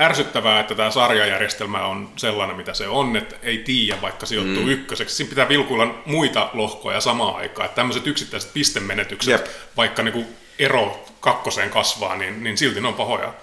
ärsyttävää, 0.00 0.60
että 0.60 0.74
tämä 0.74 0.90
sarjajärjestelmä 0.90 1.86
on 1.86 2.08
sellainen, 2.16 2.56
mitä 2.56 2.74
se 2.74 2.88
on, 2.88 3.16
että 3.16 3.36
ei 3.42 3.58
tiedä, 3.58 4.02
vaikka 4.02 4.26
sijoittuu 4.26 4.62
mm. 4.62 4.68
ykköseksi. 4.68 5.14
Siinä 5.14 5.30
pitää 5.30 5.48
vilkuilla 5.48 5.94
muita 6.06 6.50
lohkoja 6.52 7.00
samaan 7.00 7.36
aikaan. 7.36 7.66
Että 7.66 7.76
tämmöiset 7.76 8.06
yksittäiset 8.06 8.52
pistemenetykset, 8.52 9.32
Jep. 9.32 9.46
vaikka 9.76 10.02
niinku 10.02 10.24
ero 10.58 11.04
kakkoseen 11.20 11.70
kasvaa, 11.70 12.16
niin, 12.16 12.44
niin 12.44 12.58
silti 12.58 12.80
ne 12.80 12.88
on 12.88 12.94
pahoja. 12.94 13.34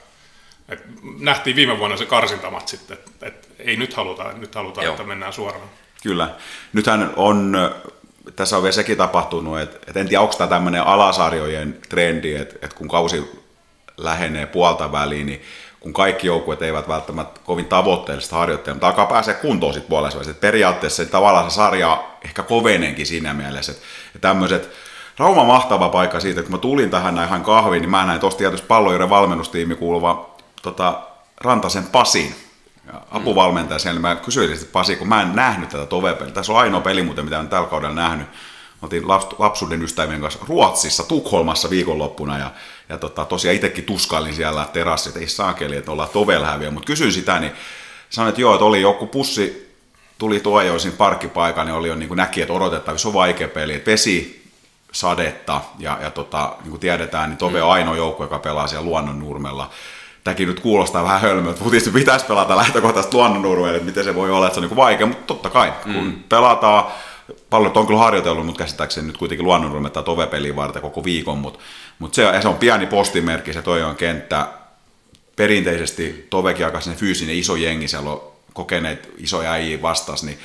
Et 0.69 0.83
nähtiin 1.19 1.55
viime 1.55 1.79
vuonna 1.79 1.97
se 1.97 2.05
karsintamat 2.05 2.67
sitten, 2.67 2.97
että 2.97 3.27
et 3.27 3.49
ei 3.59 3.77
nyt 3.77 3.93
haluta, 3.93 4.33
nyt 4.33 4.55
haluta 4.55 4.83
että 4.83 5.03
mennään 5.03 5.33
suoraan. 5.33 5.69
Kyllä. 6.03 6.35
Nythän 6.73 7.13
on, 7.15 7.57
tässä 8.35 8.57
on 8.57 8.63
vielä 8.63 8.73
sekin 8.73 8.97
tapahtunut, 8.97 9.59
että, 9.59 9.77
että 9.87 9.99
en 9.99 10.07
tiedä, 10.07 10.21
onko 10.21 10.35
tämä 10.35 10.47
tämmöinen 10.47 10.81
alasarjojen 10.81 11.79
trendi, 11.89 12.35
että, 12.35 12.55
että 12.61 12.75
kun 12.75 12.87
kausi 12.87 13.43
lähenee 13.97 14.45
puolta 14.45 14.91
väliin, 14.91 15.25
niin 15.25 15.41
kun 15.83 15.93
kaikki 15.93 16.27
joukkueet 16.27 16.61
eivät 16.61 16.87
välttämättä 16.87 17.39
kovin 17.43 17.65
tavoitteellista 17.65 18.35
harjoittele, 18.35 18.73
mutta 18.73 18.87
alkaa 18.87 19.05
pääsee 19.05 19.33
kuntoon 19.33 19.73
sitten 19.73 19.89
puolessa 19.89 20.19
välissä. 20.19 20.41
Periaatteessa 20.41 21.05
tavallaan 21.05 21.51
se 21.51 21.55
sarja 21.55 22.03
ehkä 22.25 22.43
kovenenkin 22.43 23.05
siinä 23.05 23.33
mielessä, 23.33 23.71
että 23.71 24.19
tämmöiset 24.21 24.69
Rauma 25.17 25.43
mahtava 25.43 25.89
paikka 25.89 26.19
siitä, 26.19 26.39
että 26.39 26.49
kun 26.49 26.59
mä 26.59 26.61
tulin 26.61 26.89
tähän 26.89 27.15
näin 27.15 27.27
ihan 27.27 27.43
kahviin, 27.43 27.81
niin 27.81 27.89
mä 27.89 28.05
näin 28.05 28.19
tuosta 28.19 28.37
tietysti 28.37 28.67
pallojoiden 28.67 29.09
valmennustiimi 29.09 29.75
kuuluva 29.75 30.35
tota, 30.61 31.01
Rantasen 31.41 31.83
Pasin, 31.83 32.35
ja 32.87 33.01
apuvalmentaja 33.11 33.79
siellä, 33.79 33.95
niin 33.95 34.01
mä 34.01 34.15
kysyin 34.15 34.53
että 34.53 34.65
Pasi, 34.71 34.95
kun 34.95 35.07
mä 35.07 35.21
en 35.21 35.35
nähnyt 35.35 35.69
tätä 35.69 35.85
tovepeliä. 35.85 36.33
Tässä 36.33 36.51
on 36.53 36.59
ainoa 36.59 36.81
peli 36.81 37.03
muuten, 37.03 37.25
mitä 37.25 37.39
en 37.39 37.47
tällä 37.47 37.67
kaudella 37.67 37.95
nähnyt. 37.95 38.27
Oltiin 38.83 39.07
lapsuuden 39.39 39.83
ystävien 39.83 40.21
kanssa 40.21 40.39
Ruotsissa, 40.47 41.03
Tukholmassa 41.03 41.69
viikonloppuna 41.69 42.37
ja 42.37 42.51
ja 42.89 42.97
tota, 42.97 43.25
tosiaan 43.25 43.55
itsekin 43.55 43.83
tuskailin 43.83 44.35
siellä 44.35 44.67
terassi, 44.73 45.09
että 45.09 45.19
ei 45.19 45.27
saakeli, 45.27 45.75
että 45.75 45.91
ollaan 45.91 46.09
tovel 46.09 46.43
häviä, 46.43 46.71
mutta 46.71 46.87
kysyin 46.87 47.13
sitä, 47.13 47.39
niin 47.39 47.51
sanoin, 48.09 48.29
että 48.29 48.41
joo, 48.41 48.53
että 48.53 48.65
oli 48.65 48.81
joku 48.81 49.07
pussi, 49.07 49.75
tuli 50.17 50.39
tuojoisin 50.39 50.91
parkkipaikan, 50.91 51.65
niin 51.65 51.75
oli 51.75 51.87
jo 51.87 51.95
niin 51.95 52.07
kuin 52.07 52.17
näki, 52.17 52.41
että 52.41 52.53
odotettavissa 52.53 53.07
on 53.07 53.13
vaikea 53.13 53.47
peli, 53.47 53.73
että 53.73 53.91
vesi, 53.91 54.43
sadetta 54.91 55.61
ja, 55.79 55.97
ja 56.01 56.11
tota, 56.11 56.55
niin 56.61 56.69
kuin 56.69 56.79
tiedetään, 56.79 57.29
niin 57.29 57.37
Tove 57.37 57.61
on 57.61 57.67
mm. 57.67 57.73
ainoa 57.73 57.95
joukko, 57.95 58.23
joka 58.23 58.39
pelaa 58.39 58.67
siellä 58.67 58.85
luonnonnurmella. 58.85 59.69
Tämäkin 60.23 60.47
nyt 60.47 60.59
kuulostaa 60.59 61.03
vähän 61.03 61.21
hölmöltä, 61.21 61.63
mutta 61.63 61.91
pitäisi 61.93 62.25
pelata 62.25 62.57
lähtökohtaisesti 62.57 63.15
luonnonnurmella, 63.15 63.75
että 63.75 63.85
miten 63.85 64.03
se 64.03 64.15
voi 64.15 64.31
olla, 64.31 64.47
että 64.47 64.53
se 64.53 64.59
on 64.59 64.61
niin 64.61 64.69
kuin 64.69 64.85
vaikea, 64.85 65.07
mutta 65.07 65.25
totta 65.25 65.49
kai, 65.49 65.73
kun 65.83 66.03
mm. 66.03 66.23
pelataan 66.29 66.85
pallot 67.49 67.77
on 67.77 67.87
kyllä 67.87 67.99
harjoitellut, 67.99 68.45
mutta 68.45 68.63
käsittääkseni 68.63 69.07
nyt 69.07 69.17
kuitenkin 69.17 69.45
luonnonruumetta 69.45 70.03
tovepeliä 70.03 70.55
varten 70.55 70.81
koko 70.81 71.03
viikon, 71.03 71.37
mutta, 71.37 71.59
mutta 71.99 72.15
se, 72.15 72.41
se, 72.41 72.47
on 72.47 72.55
pieni 72.55 72.85
postimerkki, 72.85 73.53
se 73.53 73.61
toi 73.61 73.83
on 73.83 73.95
kenttä. 73.95 74.47
Perinteisesti 75.35 76.27
tovekin 76.29 76.65
aika 76.65 76.79
fyysinen 76.95 77.35
iso 77.35 77.55
jengi, 77.55 77.87
siellä 77.87 78.09
on 78.09 78.21
kokeneet 78.53 79.09
isoja 79.17 79.51
äijiä 79.51 79.81
vastas, 79.81 80.23
niin 80.23 80.39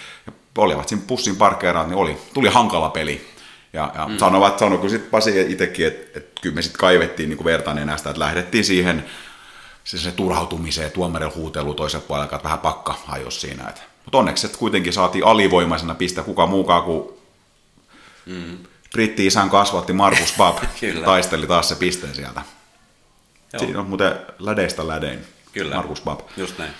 olivat 0.58 0.88
siinä 0.88 1.04
pussin 1.06 1.36
parkkeeraan, 1.36 1.88
niin 1.88 1.96
oli, 1.96 2.18
tuli 2.34 2.48
hankala 2.48 2.88
peli. 2.88 3.28
Ja, 3.72 3.92
ja 3.94 4.08
mm. 4.08 4.18
sanovat, 4.18 4.58
sanoiko 4.58 4.88
sitten 4.88 5.10
Pasi 5.10 5.52
itsekin, 5.52 5.86
että, 5.86 6.18
että 6.18 6.40
kyllä 6.40 6.54
me 6.54 6.62
sitten 6.62 6.78
kaivettiin 6.78 7.28
niin 7.28 7.44
vertaan 7.44 7.86
näistä, 7.86 8.10
että 8.10 8.20
lähdettiin 8.20 8.64
siihen 8.64 9.04
se, 9.84 9.98
se 9.98 10.12
turhautumiseen, 10.12 10.90
tuomarin 10.90 11.34
huutelu 11.34 11.74
toisella 11.74 12.04
puolella, 12.08 12.24
että 12.24 12.44
vähän 12.44 12.58
pakka 12.58 12.94
hajos 13.04 13.40
siinä. 13.40 13.68
Että 13.68 13.80
mutta 14.08 14.18
onneksi 14.18 14.46
että 14.46 14.58
kuitenkin 14.58 14.92
saatiin 14.92 15.26
alivoimaisena 15.26 15.94
piste 15.94 16.22
kuka 16.22 16.46
muukaan 16.46 16.82
kuin 16.82 17.08
mm. 18.26 18.58
britti-isän 18.92 19.50
kasvatti 19.50 19.92
Markus 19.92 20.34
Bab 20.36 20.58
taisteli 21.04 21.46
taas 21.46 21.68
se 21.68 21.74
pisteen 21.74 22.14
sieltä. 22.14 22.42
Joo. 23.52 23.60
Siinä 23.60 23.80
on 23.80 23.86
muuten 23.86 24.12
lädeistä 24.38 24.88
lädein. 24.88 25.18
Kyllä. 25.52 25.74
Markus 25.74 26.00
Bab. 26.00 26.20
Just 26.36 26.58
näin. 26.58 26.70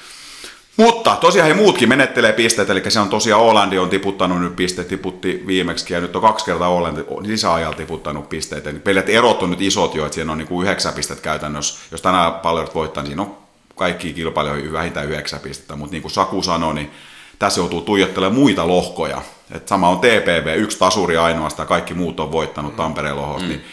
Mutta 0.77 1.17
tosiaan 1.17 1.49
he 1.49 1.55
muutkin 1.55 1.89
menettelee 1.89 2.33
pisteet, 2.33 2.71
eli 2.71 2.91
se 2.91 3.01
on 3.01 3.09
tosiaan 3.09 3.43
Olandi 3.43 3.79
on 3.79 3.91
tiputtanut 3.91 4.41
nyt 4.41 4.57
pisteet, 4.57 4.89
tiputti 4.89 5.45
viimeksi 5.47 5.95
ja 5.95 6.01
nyt 6.01 6.17
on 6.17 6.23
kaksi 6.23 6.45
kertaa 6.45 6.69
Olandi 6.69 7.05
lisäajalla 7.21 7.77
tiputtanut 7.77 8.29
pisteet. 8.29 8.67
Eli 8.67 8.79
pelit 8.79 9.09
erot 9.09 9.43
on 9.43 9.51
nyt 9.51 9.63
isot 9.63 9.95
jo, 9.95 10.05
että 10.05 10.15
siinä 10.15 10.33
on 10.33 10.39
niin 10.39 10.49
kuin 10.49 10.67
yhdeksän 10.67 10.95
pistettä 10.95 11.23
käytännössä. 11.23 11.79
Jos 11.91 12.03
tänään 12.03 12.33
paljon 12.33 12.69
voittaa, 12.75 13.03
niin 13.03 13.09
siinä 13.09 13.23
on 13.23 13.37
kaikki 13.75 14.13
kilpailijoihin 14.13 14.73
vähintään 14.73 15.09
yhdeksän 15.09 15.41
pistettä, 15.41 15.77
mutta 15.77 15.93
niin 15.93 16.03
kuin 16.03 16.13
Saku 16.13 16.43
sanoi, 16.43 16.75
niin 16.75 16.91
tässä 17.39 17.61
joutuu 17.61 17.81
tuijottelemaan 17.81 18.41
muita 18.41 18.69
lohkoja. 18.69 19.23
Et 19.55 19.69
sama 19.69 19.89
on 19.89 19.99
TPV, 19.99 20.57
yksi 20.57 20.79
tasuri 20.79 21.17
ainoastaan, 21.17 21.69
kaikki 21.69 21.95
muut 21.95 22.21
on 22.21 22.33
voittanut 22.33 22.77
Tampereen 22.77 23.17
lohos, 23.17 23.43
mm. 23.43 23.49
niin, 23.49 23.65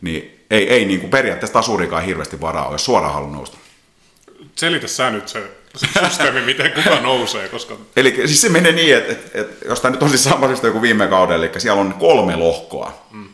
niin 0.00 0.44
ei, 0.50 0.70
ei 0.70 0.84
niin 0.84 1.00
kuin 1.00 1.10
periaatteessa 1.10 1.52
tasurikaan 1.52 2.04
hirveästi 2.04 2.40
varaa, 2.40 2.72
jos 2.72 2.84
suoraan 2.84 3.14
haluaa 3.14 3.32
nousta. 3.32 3.58
Selitä 4.54 4.88
sä 4.88 5.10
nyt 5.10 5.28
se 5.28 5.50
systeemi, 6.02 6.40
miten 6.40 6.72
kuka 6.72 7.00
nousee. 7.00 7.48
Koska... 7.48 7.76
Eli 7.96 8.14
siis 8.14 8.40
se 8.40 8.48
menee 8.48 8.72
niin, 8.72 8.96
että, 8.96 9.12
että, 9.12 9.40
että 9.40 9.68
jos 9.68 9.80
tämä 9.80 9.92
nyt 9.92 10.02
on 10.02 10.08
siis 10.08 10.24
samasta 10.24 10.70
kuin 10.70 10.82
viime 10.82 11.06
kaudella, 11.06 11.46
eli 11.46 11.60
siellä 11.60 11.80
on 11.80 11.94
kolme 11.94 12.36
lohkoa. 12.36 12.92
Mm. 13.10 13.28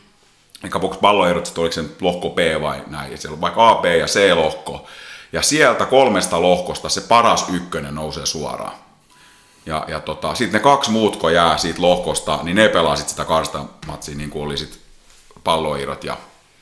Eli 0.63 0.71
palloerot, 1.01 1.47
että 1.47 1.61
oliko 1.61 1.73
se 1.73 1.83
lohko 2.01 2.29
B 2.29 2.37
vai 2.61 2.81
näin, 2.87 3.11
ja 3.11 3.17
siellä 3.17 3.33
on 3.33 3.41
vaikka 3.41 3.69
A, 3.69 3.75
B 3.75 3.85
ja 3.85 4.05
C-lohko. 4.05 4.87
Ja 5.33 5.41
sieltä 5.41 5.85
kolmesta 5.85 6.41
lohkosta 6.41 6.89
se 6.89 7.01
paras 7.01 7.45
ykkönen 7.53 7.95
nousee 7.95 8.25
suoraan. 8.25 8.84
Ja, 9.65 9.85
ja 9.87 9.99
tota, 9.99 10.35
sitten 10.35 10.59
ne 10.59 10.63
kaksi 10.63 10.91
muutko 10.91 11.29
jää 11.29 11.57
siitä 11.57 11.81
lohkosta, 11.81 12.39
niin 12.43 12.55
ne 12.55 12.69
pelaa 12.69 12.95
sitten 12.95 13.09
sitä 13.09 13.25
karsta 13.25 13.65
matsia, 13.87 14.15
niin 14.15 14.29
kuin 14.29 14.45
oli 14.45 14.57
sitten 14.57 14.79
palloirot 15.43 16.03
ja 16.03 16.17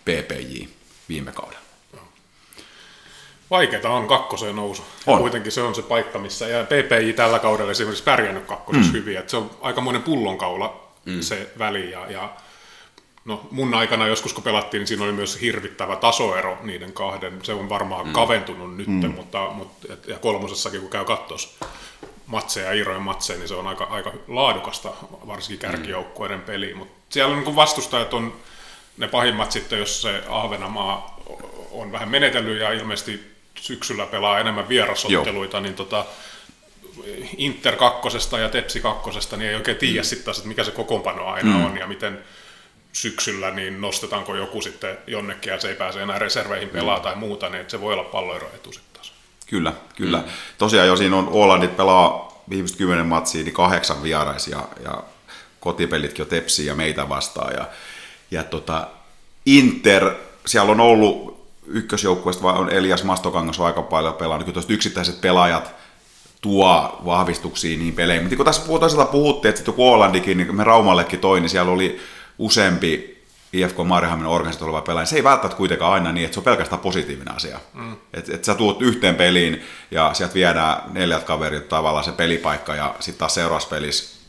PPJ 0.06 0.66
viime 1.10 1.32
kaudella. 1.32 1.64
Vaikeeta 3.50 3.90
on 3.90 4.08
kakkoseen 4.08 4.56
nousu. 4.56 4.86
On. 5.08 5.20
kuitenkin 5.20 5.52
se 5.52 5.62
on 5.62 5.76
se 5.76 5.82
paikka, 5.82 6.20
missä 6.20 6.48
ja 6.48 6.64
PPJ 6.64 7.14
tällä 7.16 7.40
kaudella 7.40 7.72
esimerkiksi 7.72 8.04
pärjännyt 8.04 8.46
kakkosessa 8.46 8.92
mm. 8.92 8.94
hyvin. 8.94 9.18
Että 9.18 9.32
se 9.32 9.38
on 9.38 9.52
aikamoinen 9.62 10.04
pullonkaula 10.04 10.88
mm. 11.06 11.22
se 11.22 11.52
väli. 11.60 11.92
Ja, 11.92 12.12
ja 12.12 12.30
no, 13.26 13.48
mun 13.52 13.74
aikana 13.74 14.08
joskus 14.08 14.34
kun 14.34 14.44
pelattiin, 14.44 14.80
niin 14.80 14.88
siinä 14.88 15.04
oli 15.04 15.12
myös 15.12 15.42
hirvittävä 15.42 15.96
tasoero 15.96 16.58
niiden 16.62 16.94
kahden. 16.94 17.40
Se 17.44 17.54
on 17.54 17.70
varmaan 17.70 18.08
mm. 18.08 18.14
kaventunut 18.14 18.78
nyt, 18.78 18.88
mm. 18.88 19.14
mutta, 19.16 19.50
mutta 19.54 19.88
ja 20.08 20.20
kolmosessakin 20.20 20.82
kun 20.82 20.90
käy 20.90 21.06
kattos 21.06 21.58
matseja, 22.26 22.72
Irojen 22.72 23.02
matseja, 23.02 23.40
niin 23.40 23.48
se 23.48 23.56
on 23.56 23.68
aika, 23.68 23.84
aika 23.84 24.14
laadukasta, 24.28 24.90
varsinkin 25.28 25.60
kärkijoukkueiden 25.60 26.40
mm. 26.40 26.46
peliä. 26.46 26.76
Mutta 26.76 26.94
siellä 27.10 27.36
on 27.36 27.44
niin 27.44 27.56
vastustajat 27.56 28.14
on 28.14 28.34
ne 28.98 29.08
pahimmat 29.08 29.52
sitten, 29.52 29.80
jos 29.80 30.02
se 30.02 30.24
Ahvenamaa 30.30 31.20
on 31.72 31.92
vähän 31.92 32.10
menetellyt 32.10 32.60
ja 32.60 32.72
ilmeisesti 32.72 33.34
syksyllä 33.60 34.06
pelaa 34.06 34.40
enemmän 34.40 34.70
vierasotteluita, 34.70 35.58
Joo. 35.58 35.64
niin 35.64 35.76
tota, 35.76 36.06
Inter 37.38 37.76
kakkosesta 37.76 38.40
ja 38.40 38.50
Tepsi 38.50 38.80
kakkosesta, 38.80 39.38
niin 39.38 39.50
ei 39.50 39.56
oikein 39.56 39.78
tiedä 39.78 40.02
mm. 40.02 40.06
sitten 40.06 40.26
taas, 40.26 40.38
että 40.38 40.48
mikä 40.48 40.64
se 40.64 40.72
kokoonpano 40.72 41.26
aina 41.26 41.58
mm. 41.58 41.66
on 41.66 41.78
ja 41.78 41.88
miten 41.88 42.20
syksyllä, 42.94 43.52
niin 43.52 43.82
nostetaanko 43.82 44.36
joku 44.36 44.62
sitten 44.62 44.98
jonnekin 45.08 45.52
ja 45.52 45.60
se 45.60 45.70
ei 45.70 45.76
pääse 45.76 46.02
enää 46.02 46.20
reserveihin 46.20 46.70
pelaa 46.70 46.98
mm. 46.98 47.04
tai 47.04 47.16
muuta, 47.16 47.50
niin 47.50 47.70
se 47.70 47.82
voi 47.82 47.94
olla 47.94 48.04
palloeroetu 48.04 48.72
sitten. 48.72 48.93
Kyllä, 49.54 49.74
kyllä. 49.96 50.18
Mm. 50.18 50.24
Tosiaan 50.58 50.88
jo 50.88 50.96
siinä 50.96 51.16
on 51.16 51.30
Ålandit 51.34 51.78
pelaa 51.78 52.42
viimeiset 52.50 52.78
kymmenen 52.78 53.06
matsia, 53.06 53.44
niin 53.44 53.54
kahdeksan 53.54 54.04
vierais 54.04 54.48
ja, 54.48 54.68
ja 54.84 55.04
kotipelitkin 55.60 56.24
jo 56.24 56.26
tepsiä 56.26 56.66
ja 56.66 56.76
meitä 56.76 57.10
vastaan. 57.10 57.54
Ja, 57.54 57.66
ja 58.32 58.44
tota, 58.44 58.88
Inter, 59.46 60.12
siellä 60.46 60.72
on 60.72 60.80
ollut 60.80 61.48
ykkösjoukkueesta, 61.68 62.54
on 62.54 62.70
Elias 62.70 63.04
Mastokangas 63.04 63.60
on 63.60 63.66
aika 63.66 63.82
paljon 63.82 64.14
pelannut, 64.14 64.46
kyllä 64.46 64.62
yksittäiset 64.70 65.22
pelaajat 65.22 65.72
tuo 66.42 67.02
vahvistuksia 67.06 67.78
niin 67.78 67.96
peleihin. 67.96 68.24
Mutta 68.24 68.36
kun 68.36 68.46
tässä 68.46 68.80
toisaalta 68.80 69.12
puhuttiin, 69.12 69.50
että 69.50 69.60
sitten 69.60 69.74
kun 69.74 69.94
Ålandikin, 69.94 70.38
niin 70.38 70.56
me 70.56 70.64
Raumallekin 70.64 71.20
toi, 71.20 71.40
niin 71.40 71.50
siellä 71.50 71.72
oli 71.72 72.00
useampi 72.38 73.13
IFK 73.54 73.78
Mariehamnin 73.86 74.28
organisaatio 74.28 74.68
oleva 74.68 74.82
pelaaja, 74.82 75.06
se 75.06 75.16
ei 75.16 75.24
välttämättä 75.24 75.58
kuitenkaan 75.58 75.94
aina 75.94 76.12
niin, 76.12 76.26
että 76.26 76.34
se 76.34 76.40
on 76.40 76.44
pelkästään 76.44 76.82
positiivinen 76.82 77.36
asia. 77.36 77.60
Mm. 77.74 77.96
Että 78.14 78.36
et 78.36 78.44
sä 78.44 78.56
tuut 78.56 78.82
yhteen 78.82 79.16
peliin 79.16 79.64
ja 79.92 80.14
sieltä 80.14 80.34
viedään 80.34 80.82
neljät 80.92 81.24
kaverit 81.24 81.70
tavallaan 81.70 82.06
se 82.06 82.12
pelipaikka 82.12 82.76
ja 82.76 82.96
sitten 83.00 83.20
taas 83.20 83.34
seuraavassa 83.34 83.70
pelissä 83.70 84.20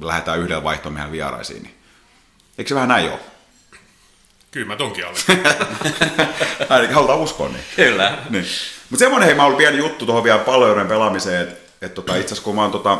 lähdetään 0.00 0.38
yhdellä 0.38 0.64
vaihtomiehen 0.64 1.12
vieraisiin. 1.12 1.62
Niin. 1.62 1.74
Eikö 2.58 2.68
se 2.68 2.74
vähän 2.74 2.88
näin 2.88 3.10
ole? 3.10 3.20
Kyllä 4.50 4.66
mä 4.66 4.76
tonkin 4.76 5.06
alle. 5.06 5.18
Ainakin 6.68 6.94
halutaan 6.94 7.18
uskoa 7.18 7.48
niin. 7.48 7.64
Kyllä. 7.76 8.18
niin. 8.30 8.44
Mutta 8.90 9.04
semmoinen, 9.04 9.26
hei, 9.26 9.36
mä 9.36 9.44
ollut 9.44 9.58
pieni 9.58 9.78
juttu 9.78 10.06
tuohon 10.06 10.24
vielä 10.24 10.38
pallojen 10.38 10.88
pelaamiseen, 10.88 11.42
että 11.42 11.86
et 11.86 11.94
tota, 11.94 12.16
itse 12.16 12.26
asiassa 12.26 12.44
kun 12.44 12.54
mä 12.54 12.62
oon 12.62 12.72
tota, 12.72 12.98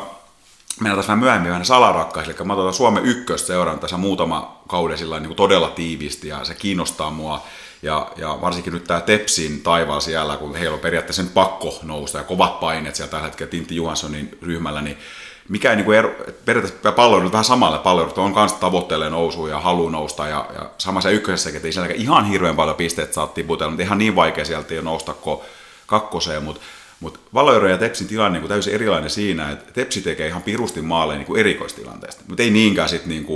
mennään 0.81 0.97
tässä 0.97 1.09
vähän 1.09 1.25
myöhemmin 1.25 1.50
vähän 1.50 1.64
salarakkaisi, 1.64 2.31
eli 2.31 2.45
mä 2.45 2.54
oon 2.54 2.75
Suomen 2.75 3.04
ykköstä 3.04 3.47
seuraan 3.47 3.78
tässä 3.78 3.97
muutama 3.97 4.62
kauden 4.69 4.99
sillä 4.99 5.21
niin 5.21 5.28
kuin 5.28 5.37
todella 5.37 5.69
tiiviisti 5.69 6.28
ja 6.28 6.45
se 6.45 6.54
kiinnostaa 6.54 7.11
mua. 7.11 7.43
Ja, 7.83 8.11
ja 8.16 8.38
varsinkin 8.40 8.73
nyt 8.73 8.85
tämä 8.85 9.00
Tepsin 9.00 9.61
taivaalla 9.61 10.00
siellä, 10.00 10.37
kun 10.37 10.54
heillä 10.54 10.75
on 10.75 10.81
periaatteessa 10.81 11.23
sen 11.23 11.33
pakko 11.33 11.78
nousta 11.83 12.19
ja 12.19 12.25
kovat 12.25 12.61
paineet 12.61 12.95
siellä 12.95 13.11
tällä 13.11 13.25
hetkellä 13.25 13.50
Tintti 13.50 13.76
Johanssonin 13.76 14.38
ryhmällä, 14.43 14.83
niin 14.83 14.99
mikä 15.49 15.71
ei 15.71 15.76
niin 15.76 15.85
kuin 15.85 15.99
ero, 15.99 16.14
periaatteessa 16.45 16.93
palloilut 16.93 17.33
vähän 17.33 17.45
samalle 17.45 17.78
palloilut 17.78 18.19
on 18.19 18.35
kanssa 18.35 18.59
tavoittelee 18.59 19.11
nousua 19.11 19.49
ja 19.49 19.61
halu 19.61 19.88
nousta 19.88 20.28
ja, 20.28 20.47
ja 20.54 20.71
samassa 20.78 21.11
ykkösessäkin, 21.11 21.57
että 21.57 21.69
ei 21.69 21.73
siellä 21.73 21.95
ihan 21.95 22.25
hirveän 22.25 22.57
paljon 22.57 22.76
pisteet 22.76 23.12
saa 23.12 23.26
tiputella, 23.26 23.71
mutta 23.71 23.83
ihan 23.83 23.99
niin 23.99 24.16
vaikea 24.16 24.45
sieltä 24.45 24.75
ei 24.75 24.83
nousta 24.83 25.14
kuin 25.14 25.40
kakkoseen, 25.87 26.43
mutta 26.43 26.61
mutta 27.04 27.20
Valojärven 27.34 27.70
ja 27.70 27.78
Tepsin 27.78 28.08
tilanne 28.08 28.38
niin 28.38 28.49
täysin 28.49 28.75
erilainen 28.75 29.11
siinä, 29.11 29.50
että 29.50 29.73
Tepsi 29.73 30.00
tekee 30.00 30.28
ihan 30.28 30.42
pirusti 30.42 30.82
maaleja 30.82 31.18
niin 31.18 31.38
erikoistilanteesta, 31.38 32.23
mutta 32.28 32.42
ei 32.42 32.50
niinkään 32.50 32.88
sitten 32.88 33.08
niin 33.08 33.26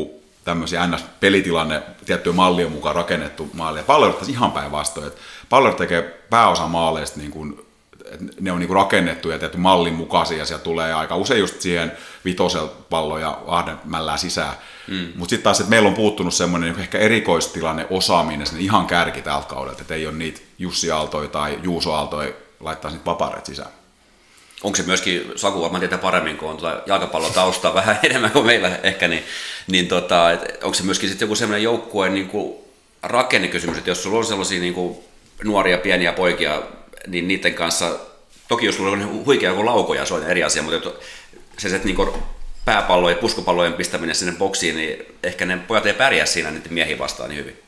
tämmöisiä 0.44 0.86
NS-pelitilanne 0.86 1.82
tiettyä 2.06 2.32
mallien 2.32 2.72
mukaan 2.72 2.96
rakennettu 2.96 3.50
maaleja. 3.52 3.84
Palloilut 3.84 4.28
ihan 4.28 4.52
päinvastoin, 4.52 5.06
että 5.06 5.20
palloilut 5.48 5.76
tekee 5.78 6.02
pääosa 6.30 6.66
maaleista 6.66 7.18
niin 7.18 7.30
kuin, 7.30 7.66
ne 8.40 8.52
on 8.52 8.58
niin 8.58 8.68
kuin 8.68 8.76
rakennettu 8.76 9.30
ja 9.30 9.38
tehty 9.38 9.56
mallin 9.56 9.94
mukaisia 9.94 10.38
ja 10.38 10.46
sieltä 10.46 10.64
tulee 10.64 10.94
aika 10.94 11.16
usein 11.16 11.40
just 11.40 11.60
siihen 11.60 11.92
vitosel 12.24 12.66
pallo 12.90 13.18
ja 13.18 13.38
ahdemällää 13.46 14.16
sisään. 14.16 14.54
Mm. 14.86 15.12
Mutta 15.16 15.30
sitten 15.30 15.44
taas, 15.44 15.60
että 15.60 15.70
meillä 15.70 15.88
on 15.88 15.94
puuttunut 15.94 16.34
semmoinen 16.34 16.72
niin 16.72 16.80
ehkä 16.80 16.98
erikoistilanne 16.98 17.86
osaaminen 17.90 18.46
sinne 18.46 18.62
ihan 18.62 18.86
kärki 18.86 19.22
tältä 19.22 19.48
kaudelta, 19.48 19.82
että 19.82 19.94
ei 19.94 20.06
ole 20.06 20.14
niitä 20.14 20.40
Jussi 20.58 20.90
Aaltoja 20.90 21.28
tai 21.28 21.58
Juuso 21.62 21.92
Aaltoja 21.92 22.32
laittaa 22.60 22.90
sitten 22.90 23.04
paparet 23.04 23.46
sisään. 23.46 23.70
Onko 24.62 24.76
se 24.76 24.82
myöskin, 24.82 25.32
Saku 25.36 25.62
varmaan 25.62 25.80
tietää 25.80 25.98
paremmin, 25.98 26.36
kun 26.36 26.50
on 26.50 26.56
tuota 26.56 26.82
jalkapallon 26.86 27.32
taustaa 27.32 27.74
vähän 27.74 27.98
enemmän 28.10 28.30
kuin 28.30 28.46
meillä 28.46 28.78
ehkä, 28.82 29.08
niin, 29.08 29.24
niin 29.66 29.88
tota, 29.88 30.24
onko 30.62 30.74
se 30.74 30.82
myöskin 30.82 31.08
sitten 31.08 31.26
joku 31.26 31.34
sellainen 31.34 31.62
joukkueen 31.62 32.14
niin 32.14 32.28
kuin 32.28 32.54
rakennekysymys, 33.02 33.78
että 33.78 33.90
jos 33.90 34.02
sulla 34.02 34.18
on 34.18 34.24
sellaisia 34.24 34.60
niin 34.60 34.74
kuin 34.74 34.98
nuoria 35.44 35.78
pieniä 35.78 36.12
poikia, 36.12 36.62
niin 37.06 37.28
niiden 37.28 37.54
kanssa, 37.54 37.98
toki 38.48 38.66
jos 38.66 38.76
sulla 38.76 38.90
on 38.90 39.24
huikea 39.24 39.50
joku 39.50 39.66
laukoja, 39.66 40.06
se 40.06 40.14
on 40.14 40.26
eri 40.26 40.44
asia, 40.44 40.62
mutta 40.62 40.90
se, 41.58 41.68
se 41.68 41.80
niin 41.84 41.96
kuin 41.96 42.10
pääpallojen 42.64 43.16
ja 43.16 43.20
puskupallojen 43.20 43.72
pistäminen 43.72 44.14
sinne 44.14 44.34
boksiin, 44.38 44.76
niin 44.76 45.06
ehkä 45.22 45.46
ne 45.46 45.56
pojat 45.56 45.86
ei 45.86 45.94
pärjää 45.94 46.26
siinä 46.26 46.50
niiden 46.50 46.72
miehiä 46.72 46.98
vastaan 46.98 47.28
niin 47.28 47.40
hyvin 47.40 47.67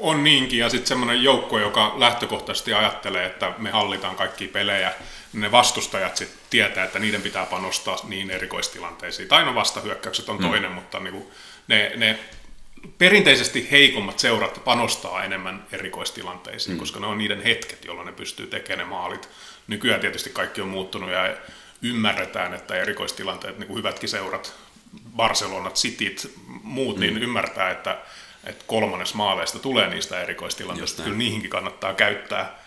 on 0.00 0.24
niinkin, 0.24 0.58
ja 0.58 0.68
sitten 0.68 0.86
semmoinen 0.86 1.22
joukko, 1.22 1.58
joka 1.58 1.94
lähtökohtaisesti 1.96 2.74
ajattelee, 2.74 3.26
että 3.26 3.52
me 3.58 3.70
hallitaan 3.70 4.16
kaikki 4.16 4.48
pelejä, 4.48 4.92
ne 5.32 5.52
vastustajat 5.52 6.16
sitten 6.16 6.38
tietää, 6.50 6.84
että 6.84 6.98
niiden 6.98 7.22
pitää 7.22 7.46
panostaa 7.46 7.96
niin 8.08 8.30
erikoistilanteisiin. 8.30 9.28
Tai 9.28 9.44
no 9.44 9.54
vastahyökkäykset 9.54 10.28
on 10.28 10.36
mm. 10.36 10.42
toinen, 10.48 10.70
mm. 10.70 10.74
mutta 10.74 11.00
niinku 11.00 11.32
ne, 11.68 11.92
ne 11.96 12.18
perinteisesti 12.98 13.68
heikommat 13.70 14.18
seurat 14.18 14.64
panostaa 14.64 15.24
enemmän 15.24 15.66
erikoistilanteisiin, 15.72 16.76
mm. 16.76 16.78
koska 16.78 17.00
ne 17.00 17.06
on 17.06 17.18
niiden 17.18 17.42
hetket, 17.42 17.84
jolloin 17.84 18.06
ne 18.06 18.12
pystyy 18.12 18.46
tekemään 18.46 18.78
ne 18.78 18.90
maalit. 18.90 19.28
Nykyään 19.66 20.00
tietysti 20.00 20.30
kaikki 20.30 20.60
on 20.60 20.68
muuttunut 20.68 21.10
ja 21.10 21.36
ymmärretään, 21.82 22.54
että 22.54 22.74
erikoistilanteet, 22.74 23.58
niin 23.58 23.66
kuin 23.66 23.78
hyvätkin 23.78 24.08
seurat, 24.08 24.54
Barcelonat, 25.16 25.74
Cityt, 25.74 26.32
muut, 26.62 26.98
niin 26.98 27.12
mm. 27.12 27.14
niin 27.14 27.24
ymmärtää, 27.24 27.70
että 27.70 27.98
että 28.44 28.64
kolmannes 28.66 29.14
maaleista 29.14 29.58
tulee 29.58 29.88
niistä 29.88 30.22
erikoistilanteista. 30.22 31.02
Kyllä 31.02 31.16
niihinkin 31.16 31.50
kannattaa 31.50 31.94
käyttää 31.94 32.58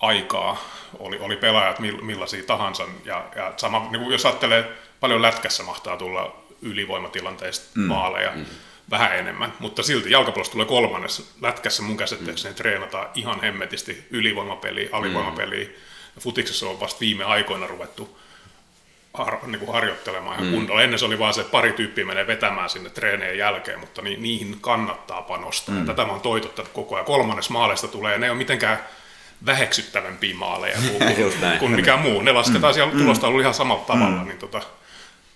aikaa, 0.00 0.68
oli, 0.98 1.18
oli 1.18 1.36
pelaajat 1.36 1.78
millaisia 2.02 2.42
tahansa. 2.42 2.84
Ja, 3.04 3.24
ja 3.36 3.52
sama, 3.56 3.88
niin 3.90 4.02
kuin 4.02 4.12
jos 4.12 4.26
ajattelee, 4.26 4.72
paljon 5.00 5.22
lätkässä 5.22 5.62
mahtaa 5.62 5.96
tulla 5.96 6.44
ylivoimatilanteista 6.62 7.70
mm. 7.74 7.82
maaleja, 7.82 8.32
mm. 8.34 8.44
vähän 8.90 9.18
enemmän, 9.18 9.52
mutta 9.58 9.82
silti 9.82 10.10
jalkapallossa 10.10 10.52
tulee 10.52 10.66
kolmannes. 10.66 11.34
Lätkässä 11.40 11.82
mun 11.82 11.96
käsittääkseni 11.96 12.52
mm. 12.52 12.56
treenataan 12.56 13.08
ihan 13.14 13.40
hemmetisti 13.40 14.06
ylivoimapeliä, 14.10 14.88
alivoimapeliä. 14.92 15.64
Mm. 15.64 16.20
Futiksessa 16.20 16.68
on 16.68 16.80
vasta 16.80 17.00
viime 17.00 17.24
aikoina 17.24 17.66
ruvettu 17.66 18.18
har, 19.14 19.38
niin 19.46 19.58
kuin 19.58 19.72
harjoittelemaan 19.72 20.36
ihan 20.36 20.46
mm. 20.46 20.54
kunnolla. 20.54 20.82
Ennen 20.82 20.98
se 20.98 21.04
oli 21.04 21.18
vaan 21.18 21.34
se, 21.34 21.40
että 21.40 21.50
pari 21.50 21.72
tyyppiä 21.72 22.04
menee 22.04 22.26
vetämään 22.26 22.70
sinne 22.70 22.90
treeneen 22.90 23.38
jälkeen, 23.38 23.80
mutta 23.80 24.02
ni, 24.02 24.16
niihin 24.16 24.56
kannattaa 24.60 25.22
panostaa. 25.22 25.74
Mm. 25.74 25.86
tätä 25.86 26.04
mä 26.04 26.12
oon 26.12 26.20
toitottanut 26.20 26.72
koko 26.72 26.94
ajan. 26.94 27.06
Kolmannes 27.06 27.50
maaleista 27.50 27.88
tulee, 27.88 28.18
ne 28.18 28.26
ei 28.26 28.30
ole 28.30 28.38
mitenkään 28.38 28.78
väheksyttävämpiä 29.46 30.34
maaleja 30.34 30.78
kuin, 30.88 31.32
kuin 31.58 31.72
mikään 31.72 31.98
muu. 31.98 32.20
Ne 32.20 32.32
lasketaan 32.32 32.72
mm. 32.72 32.74
siellä 32.74 32.92
mm. 32.92 32.98
tulostaululla 32.98 33.42
ihan 33.42 33.54
samalla 33.54 33.84
tavalla, 33.84 34.20
mm. 34.22 34.28
niin 34.28 34.38
tota, 34.38 34.62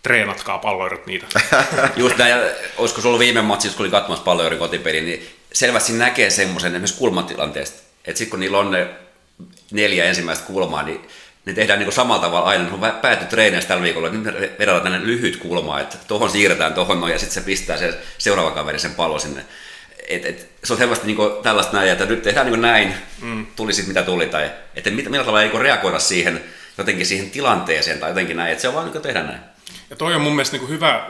treenatkaa 0.02 0.58
palloirit 0.58 1.06
niitä. 1.06 1.26
Just 1.96 2.18
näin, 2.18 2.30
ja 2.30 2.50
olisiko 2.76 3.00
se 3.00 3.08
ollut 3.08 3.20
viime 3.20 3.42
matsissa, 3.42 3.76
kun 3.76 3.84
oli 3.84 3.90
katsomassa 3.90 4.24
palloirin 4.24 4.58
kotipeli, 4.58 5.00
niin 5.00 5.28
selvästi 5.52 5.92
näkee 5.92 6.30
semmoisen 6.30 6.72
esimerkiksi 6.72 6.98
kulmatilanteesta, 6.98 7.82
että 8.04 8.18
sitten 8.18 8.30
kun 8.30 8.40
niillä 8.40 8.58
on 8.58 8.70
ne 8.70 8.88
neljä 9.70 10.04
ensimmäistä 10.04 10.46
kulmaa, 10.46 10.82
niin 10.82 11.00
ne 11.48 11.54
tehdään 11.54 11.78
niin 11.78 11.92
samalla 11.92 12.22
tavalla 12.22 12.48
aina, 12.48 12.70
kun 12.70 12.80
pääty 13.02 13.24
treeneistä 13.24 13.68
tällä 13.68 13.82
viikolla, 13.82 14.08
niin 14.08 14.24
vedetään 14.24 14.80
tänne 14.80 15.00
lyhyt 15.02 15.36
kulma, 15.36 15.80
että 15.80 15.96
tuohon 16.08 16.30
siirretään 16.30 16.74
tuohon 16.74 17.00
noin, 17.00 17.12
ja 17.12 17.18
sitten 17.18 17.34
se 17.34 17.46
pistää 17.46 17.76
se 17.76 17.98
seuraava 18.18 18.50
kaveri 18.50 18.78
sen 18.78 18.94
pallon 18.94 19.20
sinne. 19.20 19.44
Et, 20.08 20.24
et, 20.24 20.48
se 20.64 20.72
on 20.72 20.78
selvästi 20.78 21.06
niin 21.06 21.18
tällaista 21.42 21.76
näin, 21.76 21.90
että 21.90 22.04
nyt 22.04 22.22
tehdään 22.22 22.46
niin 22.46 22.60
näin, 22.60 22.94
mm. 23.22 23.46
tuli 23.56 23.72
sitten 23.72 23.88
mitä 23.94 24.02
tuli, 24.02 24.26
tai 24.26 24.50
että 24.76 24.90
millä 24.90 25.24
tavalla 25.24 25.40
niin 25.40 25.60
reagoida 25.60 25.98
siihen, 25.98 26.44
jotenkin 26.78 27.06
siihen 27.06 27.30
tilanteeseen 27.30 27.98
tai 27.98 28.10
jotenkin 28.10 28.36
näin, 28.36 28.52
että 28.52 28.62
se 28.62 28.68
on 28.68 28.74
vaan 28.74 28.90
niin 28.90 29.02
tehdä 29.02 29.22
näin. 29.22 29.40
Ja 29.90 29.96
toi 29.96 30.14
on 30.14 30.20
mun 30.20 30.32
mielestä 30.32 30.56
niin 30.56 30.68
hyvä 30.68 31.06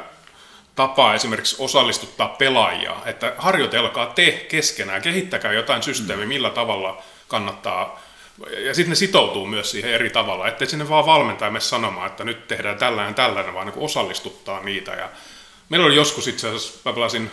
tapa 0.74 1.14
esimerkiksi 1.14 1.57
osallistuttaa 1.59 2.29
pelaajia, 2.29 2.96
että 3.07 3.33
harjoitelkaa 3.38 4.07
te 4.07 4.46
keskenään, 4.48 5.03
kehittäkää 5.03 5.53
jotain 5.53 5.83
systeemiä, 5.83 6.24
mm. 6.24 6.29
millä 6.29 6.51
tavalla 6.51 7.03
kannattaa 7.29 8.07
ja 8.46 8.74
sitten 8.74 8.90
ne 8.90 8.94
sitoutuu 8.94 9.46
myös 9.46 9.70
siihen 9.70 9.92
eri 9.92 10.11
tavalla, 10.11 10.48
ettei 10.48 10.66
sinne 10.66 10.88
vaan 10.88 11.07
valmentaja 11.07 11.51
mene 11.51 11.61
sanomaan, 11.61 12.07
että 12.07 12.24
nyt 12.24 12.48
tehdään 12.48 12.79
tällainen 12.79 13.14
tällainen, 13.14 13.55
vaan 13.55 13.66
niin 13.66 13.79
osallistuttaa 13.79 14.62
niitä. 14.62 14.92
Ja 14.92 15.11
meillä 15.68 15.87
oli 15.87 15.96
joskus 15.96 16.29
itse 16.29 16.48
asiassa, 16.48 16.79
mä 16.85 16.92
pelasin 16.92 17.31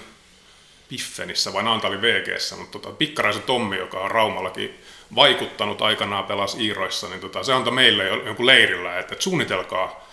Piffenissä 0.90 1.54
vai 1.54 1.64
Naantalin 1.64 2.02
VGssä, 2.02 2.56
mutta 2.56 2.80
tota, 2.80 2.96
Pikkaraisen 2.96 3.44
Tommi, 3.44 3.78
joka 3.78 4.00
on 4.00 4.12
Raumallakin 4.12 4.80
vaikuttanut 5.16 5.82
aikanaan 5.82 6.24
pelas 6.24 6.56
Iiroissa, 6.60 7.08
niin 7.08 7.20
tota, 7.20 7.44
se 7.44 7.54
antoi 7.54 7.74
meille 7.74 8.08
jonkun 8.08 8.46
leirillä, 8.46 9.00
että, 9.00 9.14
että 9.14 9.24
suunnitelkaa 9.24 10.08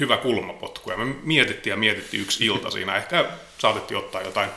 hyvä 0.00 0.16
kulmapotku. 0.16 0.90
Ja 0.90 0.96
me 0.96 1.14
mietittiin 1.22 1.70
ja 1.70 1.76
mietittiin 1.76 2.22
yksi 2.22 2.46
ilta 2.46 2.70
siinä. 2.70 2.96
Ehkä 2.96 3.24
saatettiin 3.58 3.98
ottaa 3.98 4.22
jotain 4.22 4.50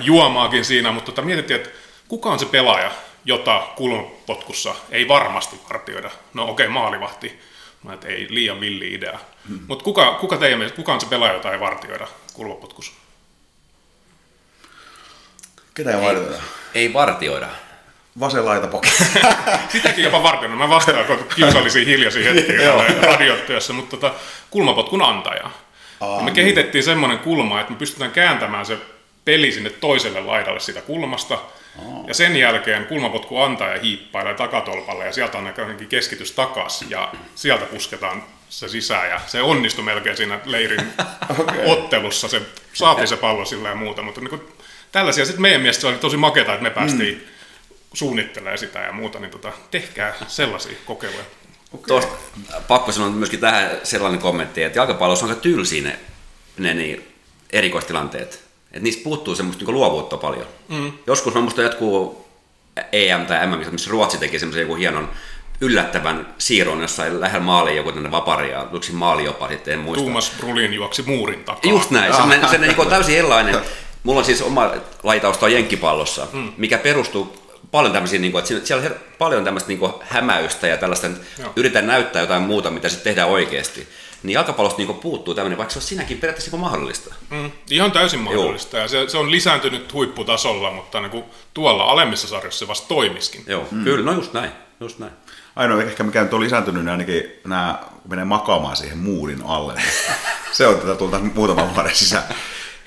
juomaakin 0.00 0.64
siinä, 0.64 0.92
mutta 0.92 1.12
tota, 1.12 1.22
mietittiin, 1.22 1.60
että 1.60 1.70
kuka 2.08 2.30
on 2.30 2.38
se 2.38 2.46
pelaaja, 2.46 2.90
jota 3.24 3.66
kulmapotkussa 3.76 4.74
ei 4.90 5.08
varmasti 5.08 5.60
vartioida. 5.68 6.10
No 6.34 6.42
okei, 6.42 6.66
okay, 6.66 6.74
maalivahti, 6.74 7.40
mä 7.82 7.92
että 7.94 8.08
ei 8.08 8.26
liian 8.30 8.60
villi 8.60 8.94
idea. 8.94 9.18
Hmm. 9.48 9.60
Mutta 9.68 9.84
kuka, 9.84 10.14
kuka 10.14 10.36
teidän 10.36 10.58
mielestä, 10.58 10.76
kuka 10.76 10.92
on 10.92 11.00
se 11.00 11.06
pelaaja, 11.06 11.34
jota 11.34 11.52
ei 11.52 11.60
vartioida 11.60 12.06
kulmapotkussa? 12.32 12.92
Ketä 15.74 15.90
ei 15.90 16.02
vartioida? 16.02 16.42
Ei 16.74 16.92
vartioida. 16.92 17.48
Vasen 18.20 18.44
laita 18.44 18.66
poki. 18.66 18.88
Sitäkin 19.72 20.04
jopa 20.04 20.22
vartioida. 20.22 20.56
Mä 20.56 20.68
vastaan, 20.68 21.04
kun 21.04 21.18
kiusallisia 21.34 21.84
hiljaisia 21.84 22.32
hetkiä 22.34 22.72
radiotyössä, 23.02 23.72
mutta 23.72 23.96
tota, 23.96 24.14
kulmapotkun 24.50 25.02
antaja. 25.02 25.50
Aa, 26.00 26.22
me 26.22 26.30
kehitettiin 26.30 26.84
semmoinen 26.84 27.18
kulma, 27.18 27.60
että 27.60 27.72
me 27.72 27.78
pystytään 27.78 28.10
kääntämään 28.10 28.66
se 28.66 28.78
peli 29.24 29.52
sinne 29.52 29.70
toiselle 29.70 30.20
laidalle 30.20 30.60
siitä 30.60 30.82
kulmasta– 30.82 31.38
Oh. 31.78 32.08
Ja 32.08 32.14
sen 32.14 32.36
jälkeen 32.36 32.86
kulmapotku 32.86 33.38
antaa 33.38 33.68
ja 33.68 33.80
hiippailee 33.80 34.34
takatolpalle 34.34 35.06
ja 35.06 35.12
sieltä 35.12 35.38
on 35.38 35.44
näköinenkin 35.44 35.88
keskitys 35.88 36.32
takas 36.32 36.84
ja 36.88 37.12
sieltä 37.34 37.66
pusketaan 37.66 38.24
se 38.48 38.68
sisään 38.68 39.10
ja 39.10 39.20
se 39.26 39.42
onnistui 39.42 39.84
melkein 39.84 40.16
siinä 40.16 40.40
leirin 40.44 40.80
okay. 41.38 41.66
ottelussa. 41.66 42.28
Se 42.28 42.42
saatiin 42.72 43.08
se 43.08 43.16
pallo 43.16 43.44
sillä 43.44 43.68
ja 43.68 43.74
muuta, 43.74 44.02
mutta 44.02 44.20
niin 44.20 44.30
kuin, 44.30 44.42
tällaisia 44.92 45.24
sitten 45.24 45.42
meidän 45.42 45.60
mielestä 45.60 45.80
se 45.80 45.86
oli 45.86 45.96
tosi 45.96 46.16
maketa, 46.16 46.52
että 46.52 46.62
me 46.62 46.70
päästiin 46.70 47.14
mm. 47.14 47.76
suunnittelemaan 47.94 48.58
sitä 48.58 48.78
ja 48.78 48.92
muuta, 48.92 49.18
niin 49.18 49.30
tota, 49.30 49.52
tehkää 49.70 50.14
sellaisia 50.28 50.76
kokeiluja. 50.84 51.24
Okay. 51.72 51.86
Tuosta 51.86 52.12
pakko 52.68 52.92
sanoa 52.92 53.10
myöskin 53.10 53.40
tähän 53.40 53.70
sellainen 53.82 54.20
kommentti, 54.20 54.62
että 54.62 54.78
jalkapallossa 54.78 55.26
on 55.26 55.30
aika 55.30 55.42
tylsiä 55.42 55.82
ne, 55.82 55.98
ne 56.58 56.74
niin 56.74 57.14
erikoistilanteet. 57.50 58.44
Että 58.72 58.84
niistä 58.84 59.04
puuttuu 59.04 59.34
semmoista 59.34 59.60
niinku 59.60 59.72
luovuutta 59.72 60.16
paljon. 60.16 60.46
Mm. 60.68 60.92
Joskus 61.06 61.36
on 61.36 61.44
musta 61.44 61.62
jatkuu 61.62 62.26
EM 62.92 63.26
tai 63.26 63.46
MM, 63.46 63.72
missä 63.72 63.90
Ruotsi 63.90 64.18
teki 64.18 64.38
semmoisen 64.38 64.60
joku 64.60 64.74
hienon 64.74 65.10
yllättävän 65.60 66.34
siirron 66.38 66.82
jossain 66.82 67.20
lähellä 67.20 67.44
maaliin 67.44 67.76
joku 67.76 67.92
tänne 67.92 68.10
vapari 68.10 68.50
ja 68.50 68.66
yksi 68.72 68.92
maali 68.92 69.24
jopa 69.24 69.48
sitten, 69.48 69.74
en 69.74 69.80
muista. 69.80 70.02
Tuomas 70.02 70.32
Brulin 70.38 70.74
juoksi 70.74 71.02
muurin 71.02 71.44
takaa. 71.44 71.70
Just 71.70 71.90
näin, 71.90 72.14
se, 72.14 72.20
se, 72.40 72.48
se 72.50 72.58
niin 72.58 72.88
täysin 72.88 73.18
erilainen. 73.18 73.56
Mulla 74.02 74.18
on 74.18 74.24
siis 74.24 74.42
oma 74.42 74.70
lajitausta 75.02 75.48
jenkkipallossa, 75.48 76.26
mm. 76.32 76.52
mikä 76.56 76.78
perustuu 76.78 77.42
paljon 77.70 77.92
tämmöisiin, 77.92 78.22
niin 78.22 78.32
kuin, 78.32 78.44
että 78.44 78.66
siellä 78.66 78.86
on 78.86 78.96
paljon 79.18 79.44
tämmöistä 79.44 79.68
niin 79.68 79.78
kuin, 79.78 79.92
hämäystä 80.00 80.66
ja 80.66 80.76
tällaista, 80.76 81.06
Joo. 81.38 81.52
yritän 81.56 81.86
näyttää 81.86 82.22
jotain 82.22 82.42
muuta, 82.42 82.70
mitä 82.70 82.88
sitten 82.88 83.04
tehdään 83.04 83.28
oikeasti. 83.28 83.88
Niin 84.22 84.34
jalkapallosta 84.34 84.78
niin 84.78 84.86
kuin, 84.86 84.98
puuttuu 84.98 85.34
tämmöinen, 85.34 85.58
vaikka 85.58 85.72
se 85.72 85.78
on 85.78 85.82
sinäkin 85.82 86.18
periaatteessa 86.18 86.50
niin 86.50 86.60
mahdollista. 86.60 87.14
Mm, 87.30 87.50
ihan 87.70 87.92
täysin 87.92 88.20
mahdollista. 88.20 88.78
Ja 88.78 88.88
se, 88.88 89.08
se, 89.08 89.18
on 89.18 89.30
lisääntynyt 89.30 89.92
huipputasolla, 89.92 90.70
mutta 90.70 91.00
niin 91.00 91.10
kuin 91.10 91.24
tuolla 91.54 91.84
alemmissa 91.84 92.28
sarjoissa 92.28 92.58
se 92.58 92.68
vasta 92.68 92.88
toimiskin. 92.88 93.44
Joo, 93.46 93.66
mm. 93.70 93.84
kyllä, 93.84 94.04
no 94.04 94.12
just 94.12 94.32
näin, 94.32 94.50
just 94.80 94.98
näin. 94.98 95.12
Ainoa 95.56 95.82
ehkä 95.82 96.02
mikä 96.02 96.22
nyt 96.22 96.34
on 96.34 96.40
lisääntynyt, 96.40 96.82
niin 96.82 96.92
ainakin 96.92 97.24
nämä, 97.44 97.78
menee 98.08 98.24
makaamaan 98.24 98.76
siihen 98.76 98.98
muurin 98.98 99.42
alle. 99.44 99.74
Se 100.52 100.66
on 100.66 100.78
tätä 100.78 100.94
tulta 100.94 101.18
muutaman 101.18 101.74
vuoden 101.74 101.94
sisään. 101.96 102.22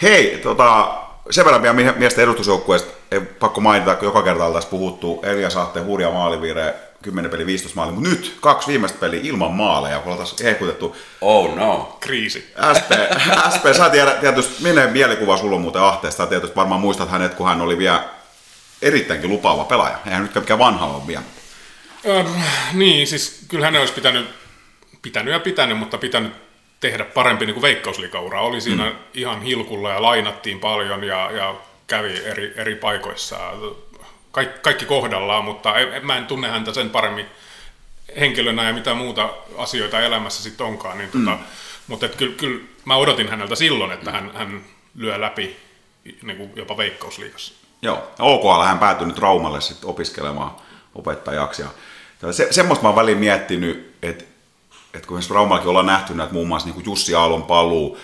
Hei, 0.01 0.39
tota, 0.43 0.97
sen 1.29 1.45
verran 1.45 1.61
vielä 1.61 1.73
mie- 1.73 1.93
miesten 1.97 2.23
edustusjoukkueesta, 2.23 2.91
ei 3.11 3.19
pakko 3.19 3.61
mainita, 3.61 3.95
kun 3.95 4.05
joka 4.05 4.23
kerta 4.23 4.45
oltaisiin 4.45 4.71
puhuttu, 4.71 5.19
Elias 5.23 5.57
Ahteen 5.57 5.85
hurja 5.85 6.11
maalivirhe, 6.11 6.75
10 7.05 7.31
peli 7.31 7.45
15 7.45 7.75
maali, 7.75 7.91
mutta 7.91 8.09
nyt 8.09 8.37
kaksi 8.41 8.67
viimeistä 8.67 8.99
peliä 8.99 9.19
ilman 9.23 9.51
maaleja, 9.51 9.99
kun 9.99 10.11
oltaisiin 10.11 10.43
hehkutettu. 10.43 10.95
Oh 11.21 11.55
no. 11.55 11.97
Kriisi. 11.99 12.53
SP, 12.77 12.91
SP 13.53 13.65
sä 13.77 13.89
tiedät 13.89 14.19
tietysti, 14.19 14.63
minne 14.63 14.87
mielikuva 14.87 15.37
sulla 15.37 15.55
on 15.55 15.61
muuten 15.61 15.81
Ahteesta, 15.81 16.23
sä 16.23 16.29
tietysti 16.29 16.55
varmaan 16.55 16.81
muistat 16.81 17.11
hänet, 17.11 17.33
kun 17.33 17.47
hän 17.47 17.61
oli 17.61 17.77
vielä 17.77 18.03
erittäinkin 18.81 19.29
lupaava 19.29 19.63
pelaaja. 19.63 19.97
Eihän 20.05 20.23
nyt 20.23 20.35
mikään 20.35 20.59
vanha 20.59 20.85
ole 20.85 21.07
vielä. 21.07 21.23
Öm, 22.05 22.27
niin, 22.73 23.07
siis 23.07 23.45
kyllä 23.47 23.65
hänen 23.65 23.81
olisi 23.81 23.93
pitänyt, 23.93 24.29
pitänyt 25.01 25.33
ja 25.33 25.39
pitänyt, 25.39 25.77
mutta 25.77 25.97
pitänyt 25.97 26.33
tehdä 26.79 27.05
parempi 27.05 27.45
niin 27.45 27.53
kuin 27.53 27.61
veikkausliikaura. 27.61 28.41
Oli 28.41 28.61
siinä 28.61 28.89
mm. 28.89 28.95
ihan 29.13 29.41
hilkulla 29.41 29.89
ja 29.89 30.01
lainattiin 30.01 30.59
paljon 30.59 31.03
ja, 31.03 31.31
ja 31.31 31.55
kävi 31.87 32.21
eri, 32.25 32.53
eri 32.55 32.75
paikoissa. 32.75 33.37
Kaik, 34.35 34.61
kaikki 34.61 34.85
kohdallaan, 34.85 35.45
mutta 35.45 35.75
en, 35.75 36.05
mä 36.05 36.17
en 36.17 36.25
tunne 36.25 36.47
häntä 36.47 36.73
sen 36.73 36.89
paremmin 36.89 37.25
henkilönä 38.19 38.63
ja 38.67 38.73
mitä 38.73 38.93
muuta 38.93 39.29
asioita 39.57 39.99
elämässä 39.99 40.43
sitten 40.43 40.65
onkaan. 40.65 40.97
Niin 40.97 41.09
tota, 41.11 41.37
Mutta 41.87 42.05
et 42.05 42.15
kyllä, 42.15 42.35
kyllä 42.35 42.61
mä 42.85 42.95
odotin 42.95 43.29
häneltä 43.29 43.55
silloin, 43.55 43.91
että 43.91 44.11
hän, 44.11 44.31
hän 44.33 44.61
lyö 44.95 45.21
läpi 45.21 45.57
niin 46.23 46.37
kuin 46.37 46.51
jopa 46.55 46.77
veikkausliigassa. 46.77 47.53
Joo, 47.81 48.11
OKL 48.19 48.61
hän 48.61 48.79
päätyi 48.79 49.07
nyt 49.07 49.19
Raumalle 49.19 49.61
sitten 49.61 49.89
opiskelemaan 49.89 50.51
opettajaksi. 50.95 51.61
Ja 51.61 52.31
se, 52.31 52.47
semmoista 52.51 52.83
mä 52.83 52.89
oon 52.89 52.95
väliin 52.95 53.17
miettinyt, 53.17 53.95
että, 54.01 54.23
että 54.93 55.07
kun 55.07 55.21
Raumallakin 55.29 55.69
ollaan 55.69 55.85
nähty 55.85 56.13
näitä 56.13 56.33
muun 56.33 56.47
muassa 56.47 56.67
niin 56.67 56.73
kuin 56.73 56.85
Jussi 56.85 57.15
Aallon 57.15 57.43
paluu, 57.43 57.97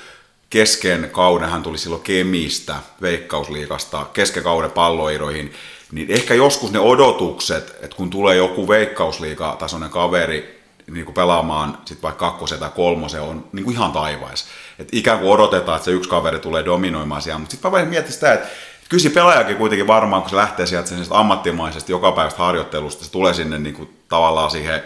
kesken 0.50 1.10
kauden 1.12 1.50
hän 1.50 1.64
tuli 1.64 1.78
silloin 1.78 2.02
Kemistä, 2.02 2.76
Veikkausliigasta, 3.02 4.06
kesken 4.14 4.44
kauden 4.44 4.72
palloiroihin, 4.72 5.54
niin 5.92 6.12
ehkä 6.12 6.34
joskus 6.34 6.72
ne 6.72 6.80
odotukset, 6.80 7.76
että 7.82 7.98
kun 7.98 8.10
tulee 8.10 8.36
joku 8.36 8.68
Veikkausliiga-tasoinen 8.68 9.90
kaveri 9.90 10.62
niin 10.92 11.06
kuin 11.06 11.16
pelaamaan 11.16 11.78
sit 11.86 12.04
vaikka 12.04 12.30
kakkosen 12.30 12.60
tai 12.60 12.70
kolmosen 12.76 13.22
on 13.22 13.48
niin 13.54 13.64
kuin 13.64 13.74
ihan 13.74 13.92
taivais. 13.92 14.46
Et 14.80 14.90
ikään 14.92 15.20
kuin 15.20 15.32
odotetaan, 15.32 15.76
että 15.76 15.86
se 15.86 15.92
yksi 15.92 16.10
kaveri 16.10 16.40
tulee 16.40 16.66
dominoimaan 16.66 17.22
siellä, 17.22 17.40
mutta 17.40 17.52
sitten 17.52 17.72
mä 17.72 17.78
vähän 17.78 18.04
sitä, 18.10 18.34
että 18.34 18.48
kyllä 18.90 19.04
se 19.04 19.10
pelaajakin 19.10 19.58
kuitenkin 19.58 19.88
varmaan, 19.88 20.22
kun 20.22 20.30
se 20.30 20.36
lähtee 20.36 20.66
sieltä 20.66 20.90
sen 20.90 21.06
ammattimaisesta 21.10 21.92
jokapäiväisestä 21.92 22.44
harjoittelusta, 22.44 23.06
se 23.06 23.12
tulee 23.12 23.34
sinne 23.34 23.60
niin 23.60 23.76
kuin 23.76 23.90
tavallaan 24.10 24.52
siihen 24.52 24.84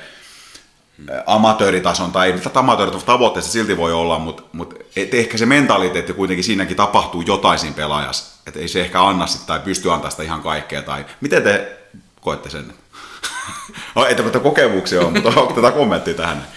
amatööritason, 1.25 2.12
tai 2.12 2.27
ei 2.27 2.34
nyt 2.34 2.58
amatööritason 2.58 3.05
tavoitteessa 3.05 3.51
silti 3.51 3.77
voi 3.77 3.93
olla, 3.93 4.19
mutta, 4.19 4.43
mutta 4.51 4.75
et 4.95 5.13
ehkä 5.13 5.38
se 5.38 5.45
mentaliteetti 5.45 6.13
kuitenkin 6.13 6.43
siinäkin 6.43 6.77
tapahtuu 6.77 7.21
jotain 7.21 7.60
siinä 7.60 7.75
pelaajassa, 7.75 8.41
että 8.47 8.60
ei 8.60 8.67
se 8.67 8.81
ehkä 8.81 9.03
anna 9.03 9.27
sitä 9.27 9.45
tai 9.45 9.60
pysty 9.60 9.91
antaa 9.91 10.12
sitä 10.12 10.23
ihan 10.23 10.41
kaikkea, 10.41 10.81
tai 10.81 11.05
miten 11.21 11.43
te 11.43 11.77
koette 12.21 12.49
sen? 12.49 12.73
No, 13.95 14.05
ei 14.05 14.15
tämmöitä 14.15 14.39
kokemuksia 14.39 15.01
ole, 15.01 15.12
mutta 15.12 15.41
onko 15.41 15.53
tätä 15.53 15.71
kommenttia 15.71 16.13
tähän? 16.13 16.47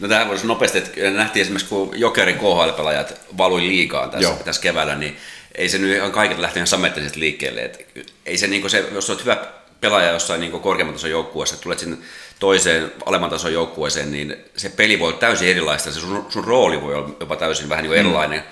No 0.00 0.08
tähän 0.08 0.28
voisi 0.28 0.46
nopeasti, 0.46 0.78
että 0.78 1.10
nähtiin 1.10 1.40
esimerkiksi 1.42 1.68
kun 1.68 1.90
Jokerin 2.00 2.38
KHL-pelaajat 2.38 3.14
valui 3.38 3.60
liikaa 3.60 4.08
tässä, 4.08 4.28
Joo. 4.28 4.38
tässä 4.44 4.62
keväällä, 4.62 4.94
niin 4.94 5.16
ei 5.54 5.68
se 5.68 5.78
nyt 5.78 5.96
ihan 5.96 6.12
kaikilta 6.12 6.42
lähtenyt 6.42 6.68
ihan 6.68 7.20
liikkeelle. 7.20 7.60
Et 7.60 7.86
ei 8.26 8.38
se, 8.38 8.46
niin 8.46 8.70
se, 8.70 8.88
jos 8.92 9.10
olet 9.10 9.20
hyvä 9.20 9.36
pelaaja 9.82 10.10
jossain 10.10 10.40
niin 10.40 10.52
korkeamman 10.52 10.94
tason 10.94 11.10
joukkueessa, 11.10 11.56
tulet 11.56 11.78
sinne 11.78 11.96
toiseen 12.38 12.92
alemman 13.06 13.30
tason 13.30 13.52
joukkueeseen, 13.52 14.12
niin 14.12 14.36
se 14.56 14.68
peli 14.68 15.00
voi 15.00 15.08
olla 15.08 15.18
täysin 15.18 15.48
erilaista, 15.48 15.92
se 15.92 16.00
sun, 16.00 16.26
sun 16.28 16.44
rooli 16.44 16.82
voi 16.82 16.94
olla 16.94 17.10
jopa 17.20 17.36
täysin 17.36 17.68
vähän 17.68 17.82
niin 17.82 17.90
kuin 17.90 17.98
erilainen. 17.98 18.44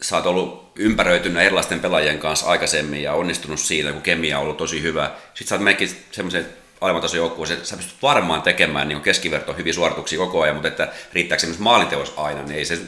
Sä 0.00 0.16
oot 0.16 0.26
ollut 0.26 0.72
ympäröitynyt 0.76 1.42
erilaisten 1.42 1.80
pelaajien 1.80 2.18
kanssa 2.18 2.46
aikaisemmin 2.46 3.02
ja 3.02 3.12
onnistunut 3.12 3.60
siinä, 3.60 3.92
kun 3.92 4.02
kemia 4.02 4.38
on 4.38 4.42
ollut 4.42 4.56
tosi 4.56 4.82
hyvä. 4.82 5.10
Sitten 5.34 5.48
sä 5.48 5.54
oot 5.54 5.64
menekin 5.64 5.90
semmoisen 6.12 6.46
alemman 6.80 7.02
tason 7.02 7.18
joukkueeseen, 7.18 7.66
sä 7.66 7.76
pystyt 7.76 8.02
varmaan 8.02 8.42
tekemään 8.42 8.88
niin 8.88 9.00
keskiverto 9.00 9.52
hyviä 9.52 9.72
suorituksia 9.72 10.18
koko 10.18 10.42
ajan, 10.42 10.56
mutta 10.56 10.68
että 10.68 10.92
riittääkö 11.12 11.40
se 11.40 11.46
myös 11.46 11.58
maalinteos 11.58 12.14
aina, 12.16 12.42
niin 12.42 12.58
ei 12.58 12.64
se 12.64 12.78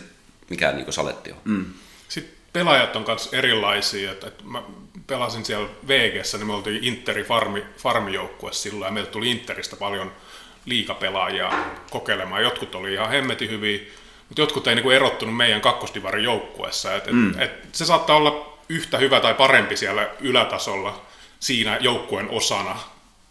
mikään 0.50 0.76
niin 0.76 0.92
saletti 0.92 1.30
ole. 1.30 1.40
Mm. 1.44 1.64
Sitten 2.08 2.34
pelaajat 2.52 2.96
on 2.96 3.04
myös 3.06 3.28
erilaisia. 3.32 4.12
Et, 4.12 4.24
et 4.24 4.44
mä 4.44 4.62
pelasin 5.06 5.44
siellä 5.44 5.68
VGssä, 5.88 6.38
niin 6.38 6.46
me 6.46 6.54
oltiin 6.54 6.84
Interi 6.84 7.24
farmi, 7.24 7.64
farmijoukkue 7.78 8.52
silloin, 8.52 8.88
ja 8.88 8.92
meille 8.92 9.10
tuli 9.10 9.30
Interistä 9.30 9.76
paljon 9.76 10.12
liikapelaajia 10.64 11.52
kokeilemaan. 11.90 12.42
Jotkut 12.42 12.74
oli 12.74 12.92
ihan 12.92 13.10
hemmetin 13.10 13.50
hyviä, 13.50 13.80
mutta 14.28 14.42
jotkut 14.42 14.66
ei 14.66 14.74
niinku 14.74 14.90
erottunut 14.90 15.36
meidän 15.36 15.60
kakkostivarin 15.60 16.24
joukkueessa. 16.24 16.94
Et, 16.94 17.06
mm. 17.06 17.30
et, 17.30 17.50
et 17.64 17.74
se 17.74 17.84
saattaa 17.84 18.16
olla 18.16 18.58
yhtä 18.68 18.98
hyvä 18.98 19.20
tai 19.20 19.34
parempi 19.34 19.76
siellä 19.76 20.08
ylätasolla 20.20 21.02
siinä 21.40 21.78
joukkueen 21.80 22.30
osana 22.30 22.76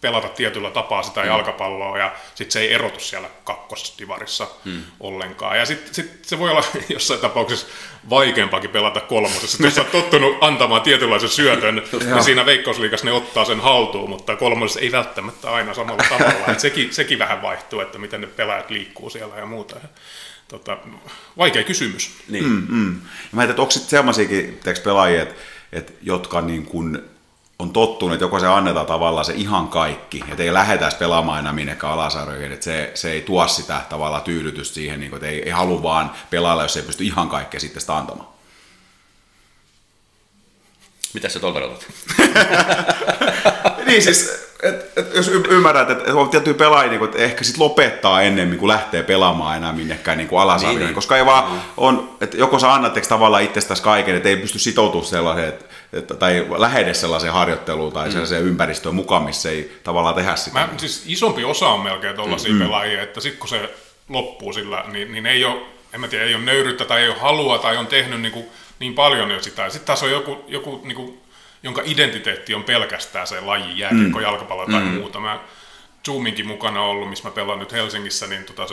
pelata 0.06 0.30
tietyllä 0.30 0.72
tapaa 0.72 1.04
sitä 1.04 1.22
mm. 1.22 1.28
jalkapalloa 1.28 1.98
ja 1.98 2.15
sitten 2.36 2.52
se 2.52 2.60
ei 2.60 2.74
erotu 2.74 3.00
siellä 3.00 3.30
kakkostivarissa 3.44 4.48
mm. 4.65 4.84
ollenkaan. 5.00 5.58
Ja 5.58 5.65
sitten 5.65 5.94
sit 5.94 6.26
se 6.26 6.39
voi 6.39 6.52
olla 6.52 6.63
jossain 6.94 7.20
tapauksessa 7.20 7.68
vaikeampaakin 8.10 8.70
pelata 8.70 9.02
kolmosessa. 9.02 9.63
Jos 9.63 9.76
sä 9.76 9.82
oot 9.82 9.91
tottunut 9.91 10.38
antamaan 10.41 10.82
tietynlaisen 10.82 11.30
syötön, 11.30 11.76
niin 11.76 12.24
siinä 12.24 12.46
veikkausliigassa 12.46 13.06
ne 13.06 13.12
ottaa 13.12 13.46
sen 13.46 13.60
haltuun, 13.60 14.10
mutta 14.10 14.36
kolmosessa 14.36 14.80
ei 14.80 14.91
välttämättä 14.91 15.52
aina 15.54 15.74
samalla 15.74 16.04
tavalla. 16.18 16.48
Et 16.48 16.60
sekin, 16.60 16.94
sekin 16.94 17.20
vähän 17.20 17.41
vaihtuu, 17.41 17.80
että 17.80 17.98
miten 17.98 18.22
ne 18.22 18.28
pelaajat 18.28 18.70
liikkuu 18.70 19.10
siellä 19.10 19.36
ja 19.38 19.46
muuta. 19.46 19.76
Tota, 20.48 20.78
vaikea 21.38 21.63
kysymys. 21.63 22.12
Niin. 22.30 22.46
Mm, 22.46 22.65
mm. 22.70 22.94
Ja 22.96 23.02
mä 23.32 23.41
ajattelin, 23.41 23.50
että 23.50 23.62
onko 23.62 23.72
sitten 23.72 23.89
sellaisiakin 23.89 24.60
pelaajia, 24.84 25.22
että, 25.22 25.36
että, 25.72 25.94
jotka 26.02 26.41
niin 26.41 26.65
kun 26.65 27.14
on 27.60 27.74
tottunut, 27.74 28.13
että 28.13 28.24
joko 28.24 28.39
se 28.39 28.48
annetaan 28.48 28.86
tavallaan 28.86 29.26
se 29.26 29.34
ihan 29.34 29.68
kaikki, 29.68 30.24
että 30.32 30.44
ei 30.44 30.54
lähetäisi 30.54 30.98
pelaamaan 30.98 31.39
enää 31.39 31.54
minnekään 31.54 31.94
alasarjoihin, 31.94 32.52
että 32.52 32.63
se, 32.63 32.91
se 32.94 33.12
ei 33.12 33.22
tuo 33.22 33.48
sitä 33.48 33.82
tavallaan 33.89 34.22
tyydytystä 34.24 34.76
siihen, 34.76 35.00
niin 35.00 35.10
kun, 35.12 35.18
että 35.18 35.28
ei, 35.28 35.44
ei 35.44 35.52
halua 35.52 35.84
vaan 35.84 36.12
pelailla, 36.30 36.63
jos 36.63 36.78
ei 36.78 36.84
pysty 36.84 37.04
ihan 37.04 37.30
kaikkea 37.30 37.60
sitten 37.60 37.82
sitä 37.82 37.98
antamaan. 37.98 38.28
Mitä 41.13 41.30
sä 41.30 41.39
tuolta 41.39 41.60
katsot? 41.60 41.89
niin 43.88 44.02
siis, 44.02 44.46
et, 44.63 44.98
et, 44.98 45.15
jos 45.15 45.28
y- 45.28 45.44
ymmärrät, 45.50 45.89
että 45.89 46.04
et 46.12 46.15
on 46.15 46.30
tiettyjä 46.30 46.54
pelaajia, 46.54 46.91
niin 46.91 47.04
että 47.04 47.18
ehkä 47.18 47.44
sitten 47.44 47.63
lopettaa 47.63 48.22
ennemmin 48.22 48.60
kuin 48.60 48.68
lähtee 48.68 49.04
pelaamaan 49.04 49.58
enää 49.58 49.74
minnekään 49.74 50.18
niin 50.18 50.30
alasarjoihin, 50.32 50.80
Niin, 50.80 50.88
niin. 50.88 50.96
koska 50.96 51.18
ei 51.18 51.26
vaan 51.26 51.62
on, 51.78 52.18
että 52.22 52.38
joko 52.38 52.60
sä 52.60 52.74
annat 52.74 52.94
tavallaan 53.10 53.44
itsestäsi 53.44 53.84
kaiken, 53.84 54.15
että 54.15 54.30
ei 54.30 54.38
pysty 54.38 54.60
sitoutumaan 54.60 55.10
sellaiseen, 55.10 55.50
että, 55.50 55.65
tai 56.01 56.45
lähde 56.58 56.93
sellaiseen 56.93 57.34
harjoitteluun 57.34 57.93
tai 57.93 58.12
sellaiseen 58.12 58.43
ympäristöön 58.43 58.95
mukaan, 58.95 59.23
missä 59.23 59.49
ei 59.49 59.79
tavallaan 59.84 60.15
tehdä 60.15 60.36
sitä. 60.36 60.60
Mä, 60.60 60.69
siis 60.77 61.03
isompi 61.08 61.43
osa 61.43 61.67
on 61.67 61.79
melkein 61.79 62.15
tuollaisia 62.15 62.53
mm. 62.53 62.60
pelaajia, 62.60 63.01
että 63.01 63.19
sitten 63.19 63.39
kun 63.39 63.49
se 63.49 63.75
loppuu 64.10 64.53
sillä, 64.53 64.84
niin, 64.91 65.12
niin 65.12 65.25
ei 65.25 65.45
ole, 65.45 65.62
en 65.93 66.01
mä 66.01 66.08
tiedä, 66.08 66.25
ei 66.25 66.36
ole 66.36 66.43
nöyryyttä 66.43 66.86
tai 66.86 67.01
ei 67.01 67.10
ole 67.10 67.19
halua 67.19 67.58
tai 67.58 67.77
on 67.77 67.88
tehnyt 67.88 68.21
niin, 68.21 68.31
kuin, 68.31 68.45
niin 68.79 68.93
paljon 68.93 69.31
jo 69.31 69.41
sitä. 69.41 69.69
Sitten 69.69 69.88
taas 69.88 70.03
on 70.03 70.12
joku, 70.12 70.45
joku 70.47 70.81
niin 70.84 70.95
kuin, 70.95 71.21
jonka 71.63 71.81
identiteetti 71.86 72.53
on 72.53 72.63
pelkästään 72.63 73.27
se 73.27 73.41
laji, 73.41 73.79
jääkiekko, 73.79 74.17
mm. 74.17 74.23
jalkapallo 74.23 74.65
tai 74.65 74.81
mm. 74.81 74.88
muuta. 74.88 75.19
Mä 75.19 75.39
Zoominkin 76.05 76.47
mukana 76.47 76.81
ollut, 76.81 77.10
missä 77.10 77.29
mä 77.29 77.36
pelaan 77.36 77.60
nyt 77.60 77.71
Helsingissä, 77.71 78.27
niin 78.27 78.43
tota 78.43 78.63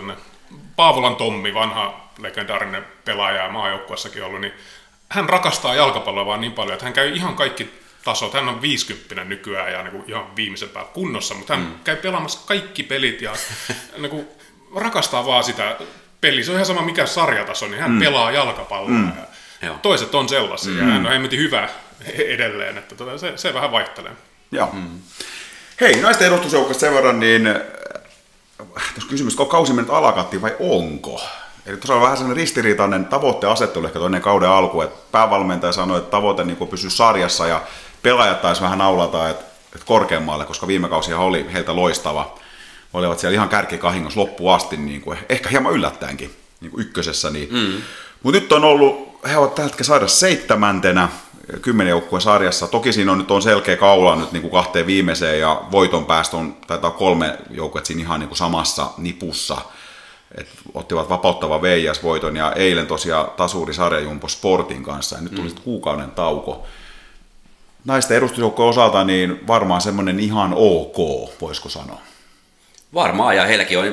Paavolan 0.76 1.16
Tommi, 1.16 1.54
vanha 1.54 2.11
legendaarinen 2.18 2.85
pelaaja 3.04 3.42
ja 3.42 3.48
maajoukkuessakin 3.48 4.24
ollut, 4.24 4.40
niin 4.40 4.52
hän 5.12 5.29
rakastaa 5.29 5.75
jalkapalloa 5.75 6.27
vaan 6.27 6.40
niin 6.40 6.53
paljon, 6.53 6.72
että 6.72 6.85
hän 6.85 6.92
käy 6.92 7.12
ihan 7.14 7.35
kaikki 7.35 7.70
tasot. 8.05 8.35
Hän 8.35 8.48
on 8.48 8.62
50 8.62 9.25
nykyään 9.25 9.72
ja 9.72 9.83
niin 9.83 9.92
kuin 9.92 10.05
ihan 10.07 10.37
viimeisen 10.37 10.68
päällä 10.68 10.90
kunnossa, 10.94 11.35
mutta 11.35 11.57
hän 11.57 11.64
mm. 11.64 11.75
käy 11.85 11.96
pelaamassa 11.96 12.40
kaikki 12.46 12.83
pelit 12.83 13.22
ja 13.22 13.33
niin 13.98 14.11
kuin 14.11 14.29
rakastaa 14.77 15.27
vaan 15.27 15.44
sitä 15.44 15.77
peliä. 16.20 16.44
Se 16.44 16.51
on 16.51 16.55
ihan 16.55 16.66
sama 16.66 16.83
mikä 16.83 17.07
sarjataso, 17.07 17.68
niin 17.68 17.81
hän 17.81 17.90
mm. 17.90 18.01
pelaa 18.01 18.31
jalkapalloa. 18.31 18.90
Mm. 18.90 19.12
Ja 19.62 19.68
Joo. 19.68 19.79
toiset 19.83 20.14
on 20.14 20.29
sellaisia 20.29 20.72
mm. 20.72 20.79
ja 20.79 20.85
hän 20.85 21.07
on 21.07 21.12
hemmetin 21.12 21.38
hyvä 21.38 21.68
edelleen, 22.14 22.79
että 22.79 22.94
tota, 22.94 23.18
se, 23.18 23.33
se 23.37 23.55
vähän 23.55 23.72
vaihtelee. 23.72 24.12
Joo. 24.53 24.70
Mm. 24.72 25.01
Hei, 25.81 26.01
naisten 26.01 26.27
edustusjoukkoista 26.27 26.81
sen 26.81 26.94
verran, 26.94 27.20
niin 27.20 27.46
äh, 27.46 27.57
tuossa 28.94 29.11
kysymys, 29.11 29.38
onko 29.38 29.51
kausi 29.51 29.72
mennyt 29.72 29.94
alakattiin 29.94 30.42
vai 30.42 30.57
onko? 30.61 31.20
Eli 31.66 31.77
tuossa 31.77 31.94
on 31.94 32.03
vähän 32.03 32.16
sellainen 32.16 32.37
ristiriitainen 32.37 33.05
tavoitteen 33.05 33.53
asettelu 33.53 33.87
ehkä 33.87 33.98
toinen 33.98 34.22
kauden 34.22 34.48
alku, 34.48 34.81
että 34.81 35.01
päävalmentaja 35.12 35.72
sanoi, 35.72 35.98
että 35.98 36.11
tavoite 36.11 36.44
niin 36.44 36.68
pysyä 36.68 36.90
sarjassa 36.90 37.46
ja 37.46 37.62
pelaajat 38.03 38.42
taisi 38.42 38.62
vähän 38.62 38.79
naulata, 38.79 39.29
että, 39.29 39.44
että 39.75 39.87
korkeammalle, 39.87 40.44
koska 40.44 40.66
viime 40.66 40.88
kausi 40.88 41.14
oli 41.14 41.46
heiltä 41.53 41.77
loistava. 41.77 42.38
Olivat 42.92 43.18
siellä 43.18 43.35
ihan 43.35 43.48
kärkikahingossa 43.48 44.20
loppuun 44.20 44.55
asti, 44.55 44.77
niin 44.77 45.01
kuin, 45.01 45.18
ehkä 45.29 45.48
hieman 45.48 45.72
yllättäenkin 45.72 46.37
niin 46.61 46.70
kuin 46.70 46.81
ykkösessä. 46.81 47.31
Niin. 47.31 47.48
Mm. 47.53 47.83
Mutta 48.22 48.40
nyt 48.40 48.53
on 48.53 48.64
ollut, 48.64 49.18
he 49.29 49.37
ovat 49.37 49.55
tällä 49.55 49.68
hetkellä 49.68 49.87
saada 49.87 50.09
seitsemäntenä, 50.09 51.09
kymmenen 51.62 51.90
joukkueen 51.90 52.22
sarjassa. 52.22 52.68
Toki 52.68 52.92
siinä 52.92 53.12
on 53.12 53.18
nyt 53.18 53.31
on 53.31 53.42
selkeä 53.42 53.77
kaula 53.77 54.16
nyt 54.16 54.33
niin 54.33 54.42
kuin 54.42 54.53
kahteen 54.53 54.87
viimeiseen 54.87 55.40
ja 55.40 55.62
voiton 55.70 56.05
päästä 56.05 56.37
on, 56.37 56.57
taitaa 56.66 56.90
kolme 56.90 57.38
joukkuetta 57.51 57.87
siinä 57.87 58.03
ihan 58.03 58.20
niin 58.20 58.29
kuin 58.29 58.38
samassa 58.38 58.87
nipussa. 58.98 59.57
Et 60.37 60.49
ottivat 60.75 61.09
vapauttava 61.09 61.62
Veijas 61.62 62.03
voiton 62.03 62.37
ja 62.37 62.53
eilen 62.53 62.87
tosiaan 62.87 63.31
tasuri 63.31 63.75
sarjajumpo 63.75 64.29
Sportin 64.29 64.83
kanssa 64.83 65.16
ja 65.16 65.23
nyt 65.23 65.35
tuli 65.35 65.49
mm. 65.49 65.62
kuukauden 65.64 66.11
tauko. 66.11 66.66
Naisten 67.85 68.16
edustusjoukkojen 68.16 68.71
osalta 68.71 69.05
niin 69.05 69.47
varmaan 69.47 69.81
semmoinen 69.81 70.21
ihan 70.21 70.55
ok, 70.57 70.97
voisiko 71.40 71.68
sanoa. 71.68 72.01
Varmaan 72.95 73.37
ja 73.37 73.45
heilläkin 73.45 73.79
on 73.79 73.85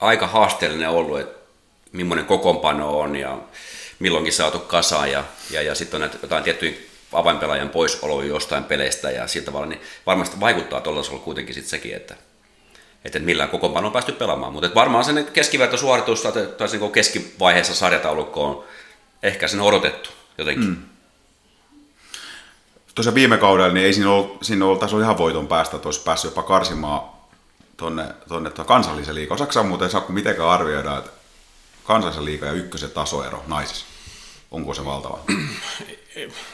aika 0.00 0.26
haasteellinen 0.26 0.90
ollut, 0.90 1.20
että 1.20 1.38
millainen 1.92 2.26
kokoonpano 2.26 2.98
on 2.98 3.16
ja 3.16 3.38
milloinkin 3.98 4.32
saatu 4.32 4.58
kasaan 4.58 5.10
ja, 5.10 5.24
ja, 5.50 5.62
ja 5.62 5.74
sitten 5.74 5.96
on 5.96 6.00
näitä 6.00 6.18
jotain 6.22 6.44
tiettyjä 6.44 6.72
avainpelaajan 7.12 7.68
poisoloja 7.68 8.28
jostain 8.28 8.64
peleistä 8.64 9.10
ja 9.10 9.26
sillä 9.26 9.46
tavalla, 9.46 9.66
niin 9.66 9.80
varmasti 10.06 10.40
vaikuttaa 10.40 10.80
tuolla 10.80 11.18
kuitenkin 11.18 11.54
sitten 11.54 11.70
sekin, 11.70 11.96
että, 11.96 12.14
että 13.04 13.18
millään 13.18 13.48
kokoonpano 13.48 13.86
on 13.86 13.92
päästy 13.92 14.12
pelaamaan. 14.12 14.52
Mutta 14.52 14.74
varmaan 14.74 15.04
sen 15.04 15.28
keskivertosuoritus 15.32 16.22
tai, 16.22 16.32
tai 16.32 16.68
niin 16.72 16.92
keskivaiheessa 16.92 17.74
sarjataulukko 17.74 18.44
on 18.44 18.64
ehkä 19.22 19.48
sen 19.48 19.60
odotettu 19.60 20.10
jotenkin. 20.38 20.68
Mm. 20.68 20.76
Tuossa 22.94 23.14
viime 23.14 23.38
kaudella 23.38 23.74
niin 23.74 23.86
ei 23.86 23.92
siinä 23.92 24.10
ollut, 24.10 24.38
siinä 24.42 24.64
ollut, 24.64 24.82
ollut 24.82 25.02
ihan 25.02 25.18
voiton 25.18 25.48
päästä, 25.48 25.76
että 25.76 25.88
olisi 25.88 26.02
päässyt 26.02 26.30
jopa 26.30 26.42
karsimaan 26.42 27.00
tuonne, 27.76 28.04
tuonne 28.28 28.50
kansallisen 28.50 29.14
liikaa. 29.14 29.34
Osaatko 29.34 29.62
muuten 29.62 29.90
Saku 29.90 30.12
mitenkään 30.12 30.48
arvioida, 30.48 30.98
että 30.98 31.10
kansallisen 31.84 32.24
liiga 32.24 32.46
ja 32.46 32.52
ykkösen 32.52 32.90
tasoero 32.90 33.44
naisissa? 33.46 33.86
Onko 34.50 34.74
se 34.74 34.84
valtava? 34.84 35.18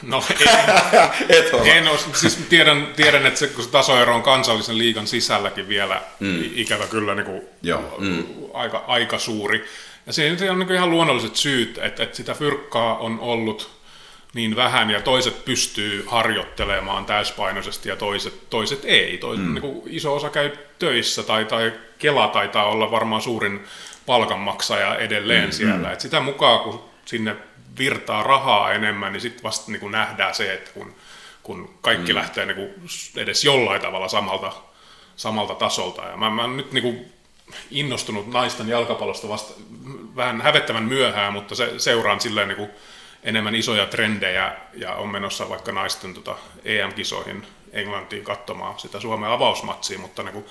No 0.01 0.23
en, 1.29 1.77
en 1.77 1.87
ole, 1.87 1.99
siis 2.13 2.35
tiedän, 2.35 2.87
tiedän, 2.95 3.25
että 3.25 3.39
se, 3.39 3.47
kun 3.47 3.63
se 3.63 3.69
tasoero 3.69 4.15
on 4.15 4.23
kansallisen 4.23 4.77
liigan 4.77 5.07
sisälläkin 5.07 5.67
vielä 5.67 6.01
mm. 6.19 6.43
ikävä 6.55 6.87
kyllä 6.87 7.15
niin 7.15 7.25
kuin, 7.25 7.41
Joo. 7.61 7.95
Mm. 7.97 8.23
Aika, 8.53 8.83
aika 8.87 9.19
suuri. 9.19 9.65
Ja 10.05 10.13
se 10.13 10.51
on 10.51 10.59
niin 10.59 10.71
ihan 10.71 10.89
luonnolliset 10.89 11.35
syyt, 11.35 11.77
että, 11.77 12.03
että 12.03 12.17
sitä 12.17 12.33
fyrkkaa 12.33 12.97
on 12.97 13.19
ollut 13.19 13.75
niin 14.33 14.55
vähän 14.55 14.89
ja 14.89 15.01
toiset 15.01 15.45
pystyy 15.45 16.05
harjoittelemaan 16.07 17.05
täyspainoisesti 17.05 17.89
ja 17.89 17.95
toiset, 17.95 18.49
toiset 18.49 18.79
ei. 18.83 19.17
Toiset, 19.17 19.45
mm. 19.45 19.53
niin 19.53 19.61
kuin 19.61 19.81
iso 19.85 20.15
osa 20.15 20.29
käy 20.29 20.51
töissä 20.79 21.23
tai, 21.23 21.45
tai 21.45 21.73
Kela 21.99 22.27
taitaa 22.27 22.65
olla 22.65 22.91
varmaan 22.91 23.21
suurin 23.21 23.63
palkanmaksaja 24.05 24.95
edelleen 24.95 25.45
mm, 25.45 25.51
siellä. 25.51 25.87
Mm. 25.87 25.93
Et 25.93 26.01
sitä 26.01 26.19
mukaan, 26.19 26.59
kun 26.59 26.83
sinne 27.05 27.35
virtaa 27.77 28.23
rahaa 28.23 28.73
enemmän, 28.73 29.13
niin 29.13 29.21
sitten 29.21 29.43
vasta 29.43 29.71
niin 29.71 29.79
kuin 29.79 29.91
nähdään 29.91 30.35
se, 30.35 30.53
että 30.53 30.71
kun, 30.71 30.95
kun 31.43 31.77
kaikki 31.81 32.11
mm. 32.11 32.15
lähtee 32.15 32.45
niin 32.45 32.55
kuin 32.55 32.89
edes 33.15 33.45
jollain 33.45 33.81
tavalla 33.81 34.07
samalta, 34.07 34.51
samalta 35.15 35.55
tasolta. 35.55 36.01
Ja 36.01 36.17
mä, 36.17 36.29
mä 36.29 36.41
oon 36.41 36.57
nyt 36.57 36.71
niin 36.71 36.81
kuin 36.81 37.05
innostunut 37.71 38.33
naisten 38.33 38.67
jalkapallosta 38.67 39.29
vasta 39.29 39.53
vähän 40.15 40.41
hävettävän 40.41 40.83
myöhään, 40.83 41.33
mutta 41.33 41.55
se, 41.55 41.79
seuraan 41.79 42.21
silleen 42.21 42.47
niin 42.47 42.57
kuin 42.57 42.69
enemmän 43.23 43.55
isoja 43.55 43.85
trendejä 43.85 44.55
ja 44.73 44.95
on 44.95 45.09
menossa 45.09 45.49
vaikka 45.49 45.71
naisten 45.71 46.13
tota 46.13 46.35
EM-kisoihin 46.65 47.47
Englantiin 47.73 48.23
katsomaan 48.23 48.79
sitä 48.79 48.99
Suomen 48.99 49.29
avausmatsia, 49.29 49.99
mutta 49.99 50.23
niin 50.23 50.33
kuin 50.33 50.45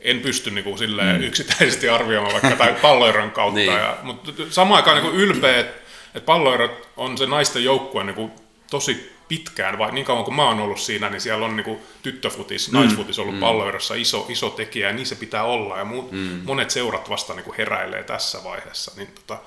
en 0.00 0.20
pysty 0.20 0.50
niin 0.50 0.64
kuin 0.64 0.78
silleen 0.78 1.16
mm. 1.16 1.26
yksittäisesti 1.26 1.88
arvioimaan 1.88 2.32
vaikka 2.32 2.56
tai 2.64 2.74
palloiron 2.82 3.30
kautta. 3.30 3.58
niin. 3.58 3.72
ja, 3.72 3.96
mutta 4.02 4.32
samaan 4.50 4.76
aikaan 4.76 4.96
niin 4.96 5.10
kuin 5.10 5.20
ylpeä, 5.22 5.60
että, 5.60 5.87
että 6.14 6.26
palloirot 6.26 6.88
on 6.96 7.18
se 7.18 7.26
naisten 7.26 7.64
joukkue 7.64 8.04
niin 8.04 8.14
kuin 8.14 8.32
tosi 8.70 9.18
pitkään, 9.28 9.78
vai 9.78 9.92
niin 9.92 10.04
kauan 10.04 10.24
kuin 10.24 10.34
mä 10.34 10.44
oon 10.44 10.60
ollut 10.60 10.80
siinä, 10.80 11.10
niin 11.10 11.20
siellä 11.20 11.46
on 11.46 11.56
niin 11.56 11.64
kuin 11.64 11.78
tyttöfutis, 12.02 12.72
mm. 12.72 12.78
naisfutis 12.78 13.18
ollut 13.18 13.34
mm. 13.34 13.40
palloirossa 13.40 13.94
iso, 13.94 14.26
iso 14.28 14.50
tekijä, 14.50 14.88
ja 14.88 14.94
niin 14.94 15.06
se 15.06 15.14
pitää 15.14 15.44
olla, 15.44 15.78
ja 15.78 15.84
muut, 15.84 16.12
mm. 16.12 16.40
monet 16.44 16.70
seurat 16.70 17.10
vasta 17.10 17.34
niin 17.34 17.44
kuin 17.44 17.56
heräilee 17.56 18.02
tässä 18.02 18.44
vaiheessa. 18.44 18.92
Niin 18.96 19.08
tota, 19.14 19.38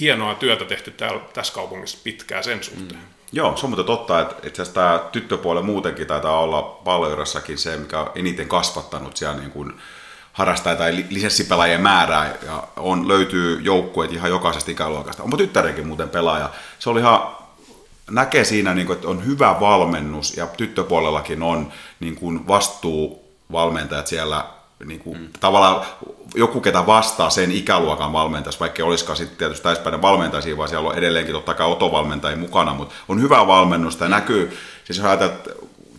hienoa 0.00 0.34
työtä 0.34 0.64
tehty 0.64 0.90
täällä, 0.90 1.20
tässä 1.32 1.54
kaupungissa 1.54 1.98
pitkään 2.04 2.44
sen 2.44 2.64
suhteen. 2.64 3.00
Mm. 3.00 3.06
Joo, 3.32 3.56
se 3.56 3.66
on 3.66 3.70
muuten 3.70 3.86
totta, 3.86 4.20
että 4.20 4.48
itse 4.48 4.62
asiassa 4.62 4.80
tämä 4.80 5.08
tyttöpuoli 5.12 5.62
muutenkin 5.62 6.06
taitaa 6.06 6.40
olla 6.40 6.62
palloirossakin 6.62 7.58
se, 7.58 7.76
mikä 7.76 8.00
on 8.00 8.10
eniten 8.14 8.48
kasvattanut 8.48 9.16
siellä 9.16 9.36
niin 9.36 9.50
kuin 9.50 9.72
harrastaa 10.32 10.76
tai 10.76 11.04
lisenssipelaajien 11.10 11.80
määrää 11.80 12.34
ja 12.46 12.62
on, 12.76 13.08
löytyy 13.08 13.60
joukkueet 13.60 14.12
ihan 14.12 14.30
jokaisesta 14.30 14.70
ikäluokasta. 14.70 15.22
Onpa 15.22 15.36
tyttärenkin 15.36 15.86
muuten 15.86 16.08
pelaaja. 16.08 16.50
Se 16.78 16.90
oli 16.90 17.00
ihan, 17.00 17.20
näkee 18.10 18.44
siinä, 18.44 18.74
niin 18.74 18.86
kuin, 18.86 18.96
että 18.96 19.08
on 19.08 19.26
hyvä 19.26 19.56
valmennus 19.60 20.36
ja 20.36 20.46
tyttöpuolellakin 20.46 21.42
on 21.42 21.72
niin 22.00 22.16
kuin 22.16 22.48
vastuuvalmentajat 22.48 24.06
siellä 24.06 24.44
niin 24.84 25.00
kuin, 25.00 25.18
mm. 25.18 25.28
tavallaan 25.40 25.86
joku, 26.34 26.60
ketä 26.60 26.86
vastaa 26.86 27.30
sen 27.30 27.52
ikäluokan 27.52 28.12
valmentaja, 28.12 28.56
vaikka 28.60 28.84
olisikaan 28.84 29.16
sitten 29.16 29.38
tietysti 29.38 29.62
täyspäinen 29.62 30.02
valmentaja, 30.02 30.56
vaan 30.56 30.68
siellä 30.68 30.88
on 30.88 30.98
edelleenkin 30.98 31.34
totta 31.34 31.54
kai 31.54 31.66
otovalmentajia 31.66 32.36
mukana, 32.36 32.74
mutta 32.74 32.94
on 33.08 33.20
hyvä 33.20 33.46
valmennusta 33.46 34.04
ja 34.04 34.08
mm. 34.08 34.14
näkyy, 34.14 34.58
siis 34.84 34.98
jos 34.98 35.06
ajatellaan, 35.06 35.40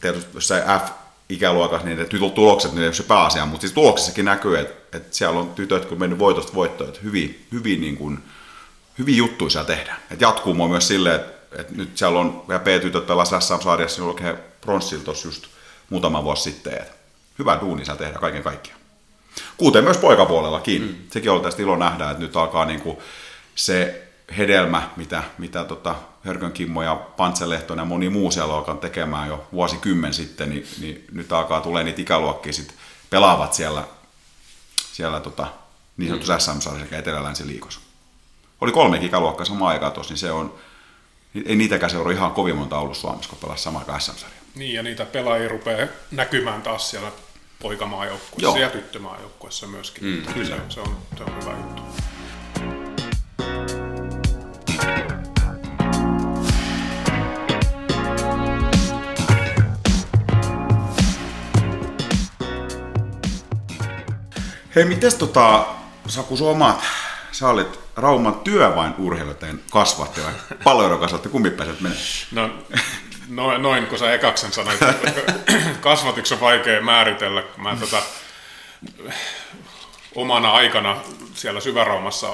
tietysti 0.01 0.53
F 0.85 1.02
ikäluokassa, 1.29 1.87
niin 1.87 1.97
ne 1.97 2.05
tulokset 2.29 2.71
niin 2.71 2.81
ei 2.81 2.87
ole 2.87 2.93
se 2.93 3.03
pääasia, 3.03 3.45
mutta 3.45 3.61
siis 3.61 3.73
tuloksessakin 3.73 4.25
näkyy, 4.25 4.59
että, 4.59 4.97
että 4.97 5.17
siellä 5.17 5.39
on 5.39 5.49
tytöt, 5.49 5.85
kun 5.85 5.99
mennyt 5.99 6.19
voitosta 6.19 6.53
voittoon, 6.53 6.89
että 6.89 7.01
hyvin, 7.03 7.45
hyvin, 7.51 7.81
niin 7.81 7.97
kuin, 7.97 8.19
hyvin 8.99 9.17
juttuja 9.17 9.49
siellä 9.49 9.67
tehdään. 9.67 9.97
Että 10.11 10.25
jatkuu 10.25 10.53
myös 10.53 10.87
silleen, 10.87 11.15
että, 11.15 11.61
että 11.61 11.73
nyt 11.75 11.97
siellä 11.97 12.19
on, 12.19 12.43
ja 12.47 12.59
P-tytöt 12.59 13.07
pelasivat 13.07 13.43
SM-sarjassa, 13.43 14.01
niin 14.01 14.09
oikein 14.09 14.35
pronssilta 14.61 15.11
just 15.25 15.45
muutama 15.89 16.23
vuosi 16.23 16.43
sitten, 16.43 16.73
että 16.73 16.93
hyvä 17.39 17.57
duuni 17.61 17.85
siellä 17.85 17.99
tehdä 17.99 18.19
kaiken 18.19 18.43
kaikkiaan. 18.43 18.79
Kuten 19.57 19.83
myös 19.83 19.97
poikapuolellakin. 19.97 20.81
Mm. 20.81 20.95
Sekin 21.11 21.31
on 21.31 21.41
tästä 21.41 21.61
ilo 21.61 21.75
nähdä, 21.75 22.09
että 22.09 22.23
nyt 22.23 22.35
alkaa 22.35 22.65
niinku 22.65 23.01
se 23.55 24.07
hedelmä, 24.37 24.89
mitä, 24.97 25.23
mitä 25.37 25.63
tota 25.63 25.95
Hörkön 26.25 26.51
Kimmo 26.51 26.83
ja 26.83 26.95
Pantse 26.95 27.49
Lehtonen 27.49 27.81
ja 27.81 27.85
moni 27.85 28.09
muu 28.09 28.31
siellä 28.31 28.55
alkaa 28.55 28.75
tekemään 28.75 29.27
jo 29.27 29.47
vuosikymmen 29.53 30.13
sitten, 30.13 30.49
niin, 30.49 30.67
niin 30.81 31.05
nyt 31.11 31.31
alkaa 31.31 31.61
tulee 31.61 31.83
niitä 31.83 32.01
ikäluokkia 32.01 32.53
sit 32.53 32.75
pelaavat 33.09 33.53
siellä, 33.53 33.83
siellä 34.93 35.19
tota, 35.19 35.47
niin 35.97 36.09
sanotussa 36.09 36.33
mm. 36.33 36.39
SM-sarjassa 36.39 36.85
sekä 36.85 36.97
etelä 36.97 37.33
liikossa. 37.43 37.79
Oli 38.61 38.71
kolme 38.71 38.97
ikäluokkaa 39.01 39.45
samaan 39.45 39.73
aikaan 39.73 39.91
tuossa, 39.91 40.11
niin 40.11 40.19
se 40.19 40.31
on, 40.31 40.53
ei 41.45 41.55
niitäkään 41.55 41.89
seura 41.89 42.11
ihan 42.11 42.31
kovin 42.31 42.55
monta 42.55 42.77
ollut 42.77 42.97
Suomessa, 42.97 43.29
kun 43.29 43.39
pelasi 43.41 43.63
samaan 43.63 43.81
aikaan 43.81 44.01
SM-sarjaa. 44.01 44.39
Niin, 44.55 44.73
ja 44.73 44.83
niitä 44.83 45.05
pelaajia 45.05 45.49
rupeaa 45.49 45.87
näkymään 46.11 46.61
taas 46.61 46.89
siellä 46.89 47.11
poikamaajoukkuessa 47.61 48.59
ja 48.59 48.69
tyttömaajoukkuessa 48.69 49.67
myöskin. 49.67 50.03
Mm, 50.03 50.33
kyllä. 50.33 50.45
Se, 50.45 50.61
se, 50.69 50.79
on, 50.79 50.97
se 51.17 51.23
on 51.23 51.41
hyvä 51.41 51.51
juttu. 51.57 51.81
Hei, 64.75 64.85
mites 64.85 65.15
tota, 65.15 65.65
Saku, 66.07 66.37
sun 66.37 66.49
omat, 66.49 66.83
sä 67.31 67.49
olit 67.49 67.79
Rauman 67.95 68.33
työvain 68.39 68.93
urheilijoiden 68.97 69.61
kasvatti 69.71 70.21
vai 70.65 70.99
kasvatti, 70.99 71.29
kumpi 71.29 71.49
pääset 71.49 71.81
menee? 71.81 71.97
No 73.29 73.57
noin, 73.57 73.87
kun 73.87 73.99
sä 73.99 74.13
ekaksen 74.13 74.51
sanoit, 74.51 74.79
kasvatiksi 75.81 76.33
on 76.33 76.39
vaikea 76.39 76.81
määritellä. 76.81 77.43
Mä 77.57 77.77
tota, 77.79 78.01
omana 80.15 80.51
aikana 80.51 80.97
siellä 81.33 81.59
Syväraumassa 81.59 82.27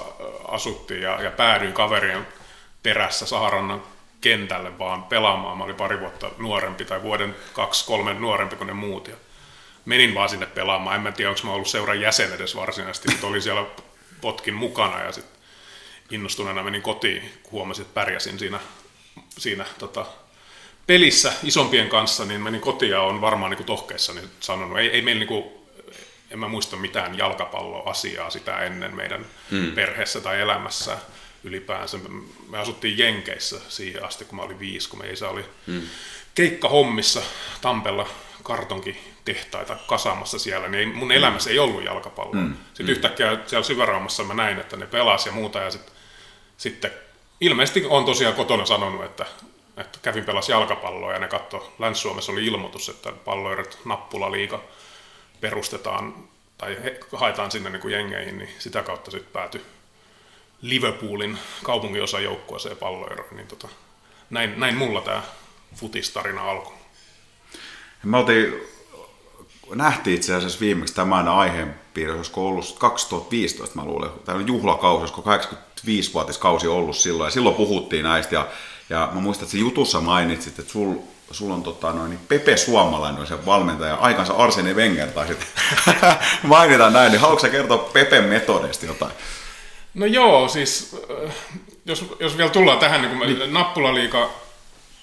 asuttiin 0.48 1.02
ja, 1.02 1.22
ja 1.22 1.32
päädyin 1.32 1.74
kaverien 1.74 2.28
perässä 2.84 3.26
Saharannan 3.26 3.82
kentälle 4.22 4.80
vaan 4.80 5.04
pelaamaan. 5.04 5.58
Mä 5.58 5.64
olin 5.64 5.76
pari 5.76 6.00
vuotta 6.00 6.30
nuorempi 6.38 6.86
tai 6.86 7.02
vuoden 7.02 7.36
kaksi, 7.54 7.86
kolme 7.86 8.14
nuorempi 8.14 8.56
kuin 8.56 8.68
ne 8.68 8.74
muut. 8.74 9.08
Ja 9.08 9.16
menin 9.90 10.16
vaan 10.16 10.30
sinne 10.30 10.46
pelaamaan. 10.46 10.96
En 10.96 11.02
mä 11.02 11.12
tiedä, 11.12 11.30
onko 11.30 11.42
mä 11.44 11.52
ollut 11.52 11.68
seuran 11.68 12.02
jäsen 12.02 12.34
edes 12.34 12.56
varsinaisesti, 12.56 13.12
mutta 13.12 13.28
olin 13.28 13.42
siellä 13.42 13.66
potkin 14.22 14.54
mukana 14.54 15.04
ja 15.04 15.12
sitten 15.12 15.40
innostuneena 16.10 16.64
menin 16.64 16.82
kotiin, 16.82 17.32
kun 17.44 17.52
huomasin, 17.52 17.82
että 17.82 17.94
pärjäsin 17.94 18.40
siinä, 18.40 18.60
siinä 19.38 19.66
tota, 19.80 20.06
pelissä 20.88 21.34
isompien 21.44 21.90
kanssa, 21.90 22.26
niin 22.26 22.42
menin 22.42 22.62
kotiin 22.62 22.92
ja 22.92 23.02
on 23.02 23.22
varmaan 23.22 23.52
niin 23.52 23.66
tohkeissa 23.66 24.14
niin 24.14 24.30
sanonut, 24.40 24.80
ei, 24.80 24.90
ei 24.90 25.02
meillä 25.02 25.20
niin 25.20 25.28
kuin, 25.28 25.46
en 26.32 26.40
mä 26.40 26.48
muista 26.48 26.76
mitään 26.76 27.18
jalkapalloasiaa 27.18 28.30
sitä 28.30 28.60
ennen 28.60 28.96
meidän 28.96 29.26
mm. 29.52 29.72
perheessä 29.72 30.22
tai 30.22 30.42
elämässä 30.42 30.98
ylipäänsä. 31.44 32.00
Me 32.50 32.58
asuttiin 32.58 32.98
Jenkeissä 32.98 33.62
siihen 33.70 34.06
asti, 34.06 34.26
kun 34.26 34.36
mä 34.36 34.42
olin 34.42 34.60
viisi, 34.60 34.90
kun 34.90 35.00
me 35.00 35.10
isä 35.10 35.30
oli 35.30 35.46
mm. 35.68 35.82
keikkahommissa 36.36 37.22
Tampella 37.62 38.08
kartonkitehtaita 39.34 39.76
kasaamassa 39.88 40.40
siellä, 40.40 40.68
niin 40.68 40.96
mun 40.96 41.12
elämässä 41.12 41.50
ei 41.50 41.60
ollut 41.60 41.84
jalkapalloa. 41.84 42.42
Mm. 42.42 42.56
Sitten 42.68 42.86
mm. 42.86 42.92
yhtäkkiä 42.92 43.38
siellä 43.46 43.64
syväraumassa 43.64 44.24
mä 44.24 44.34
näin, 44.34 44.60
että 44.60 44.78
ne 44.78 44.86
pelas 44.88 45.26
ja 45.26 45.32
muuta, 45.32 45.60
ja 45.60 45.72
sit, 45.72 45.92
sitten 46.58 46.92
ilmeisesti 47.42 47.86
on 47.86 48.06
tosiaan 48.06 48.36
kotona 48.36 48.66
sanonut, 48.66 49.06
että, 49.06 49.26
että 49.78 50.00
kävin 50.02 50.26
pelas 50.26 50.50
jalkapalloa, 50.50 51.14
ja 51.14 51.20
ne 51.20 51.28
katto, 51.28 51.74
Länsi-Suomessa 51.80 52.32
oli 52.32 52.46
ilmoitus, 52.46 52.90
että 52.90 53.12
palloiret 53.12 53.80
nappulaliiga 53.86 54.64
perustetaan, 55.42 56.14
tai 56.58 56.78
he, 56.84 57.00
haetaan 57.14 57.52
sinne 57.52 57.70
niin 57.70 57.82
kuin 57.82 57.94
jengeihin, 57.94 58.38
niin 58.38 58.50
sitä 58.60 58.84
kautta 58.84 59.12
sitten 59.12 59.34
päätyi 59.34 59.62
Liverpoolin 60.62 61.38
kaupunginosan 61.64 62.24
joukkueeseen 62.24 62.78
palloeroon, 62.78 63.36
niin 63.36 63.48
tota, 63.48 63.68
näin, 64.30 64.60
näin 64.60 64.76
mulla 64.76 65.02
tämä 65.02 65.24
futistarina 65.76 66.50
alkoi. 66.50 66.74
Me 68.04 68.18
oltiin, 68.18 68.54
nähtiin 69.76 70.16
itse 70.16 70.36
asiassa 70.36 70.60
viimeksi 70.60 70.96
tämän 70.96 71.28
aiheen 71.28 71.76
piirissä, 71.94 72.18
olisiko 72.18 72.48
ollut 72.48 72.76
2015, 72.80 73.76
mä 73.76 73.86
luulen, 73.86 74.10
tämä 74.26 74.44
juhlakausi, 74.48 75.00
olisiko 75.00 75.22
85-vuotiskausi 75.22 76.68
ollut 76.68 76.98
silloin, 76.98 77.28
ja 77.28 77.32
silloin 77.32 77.56
puhuttiin 77.56 78.04
näistä, 78.04 78.36
ja, 78.36 78.48
ja 78.90 79.10
mä 79.14 79.22
muistan, 79.22 79.46
että 79.46 79.58
jutussa 79.58 80.02
mainitsit, 80.02 80.60
että 80.60 80.72
sul, 80.72 80.96
sulla 81.32 81.54
on 81.54 81.64
tota, 81.64 81.92
noin, 81.92 82.10
niin 82.10 82.20
Pepe 82.28 82.58
Suomalainen 82.58 83.28
se 83.28 83.46
valmentaja, 83.46 83.96
aikansa 83.96 84.34
Arsene 84.34 84.74
Wenger, 84.74 85.08
tai 85.08 85.28
sitten 85.28 85.48
mainitaan 86.44 86.94
näin, 86.94 87.12
niin 87.12 87.22
haluatko 87.22 87.50
kertoa 87.50 87.78
Pepen 87.78 88.24
metodeista 88.24 88.86
jotain? 88.86 89.12
No 89.94 90.06
joo, 90.06 90.48
siis 90.48 90.96
äh, 91.26 91.34
jos, 91.86 92.06
jos 92.20 92.38
vielä 92.38 92.50
tullaan 92.50 92.80
tähän, 92.80 93.02
niin 93.02 93.18
kun 93.18 93.28
niin. 93.28 93.54
nappulaliika, 93.54 94.30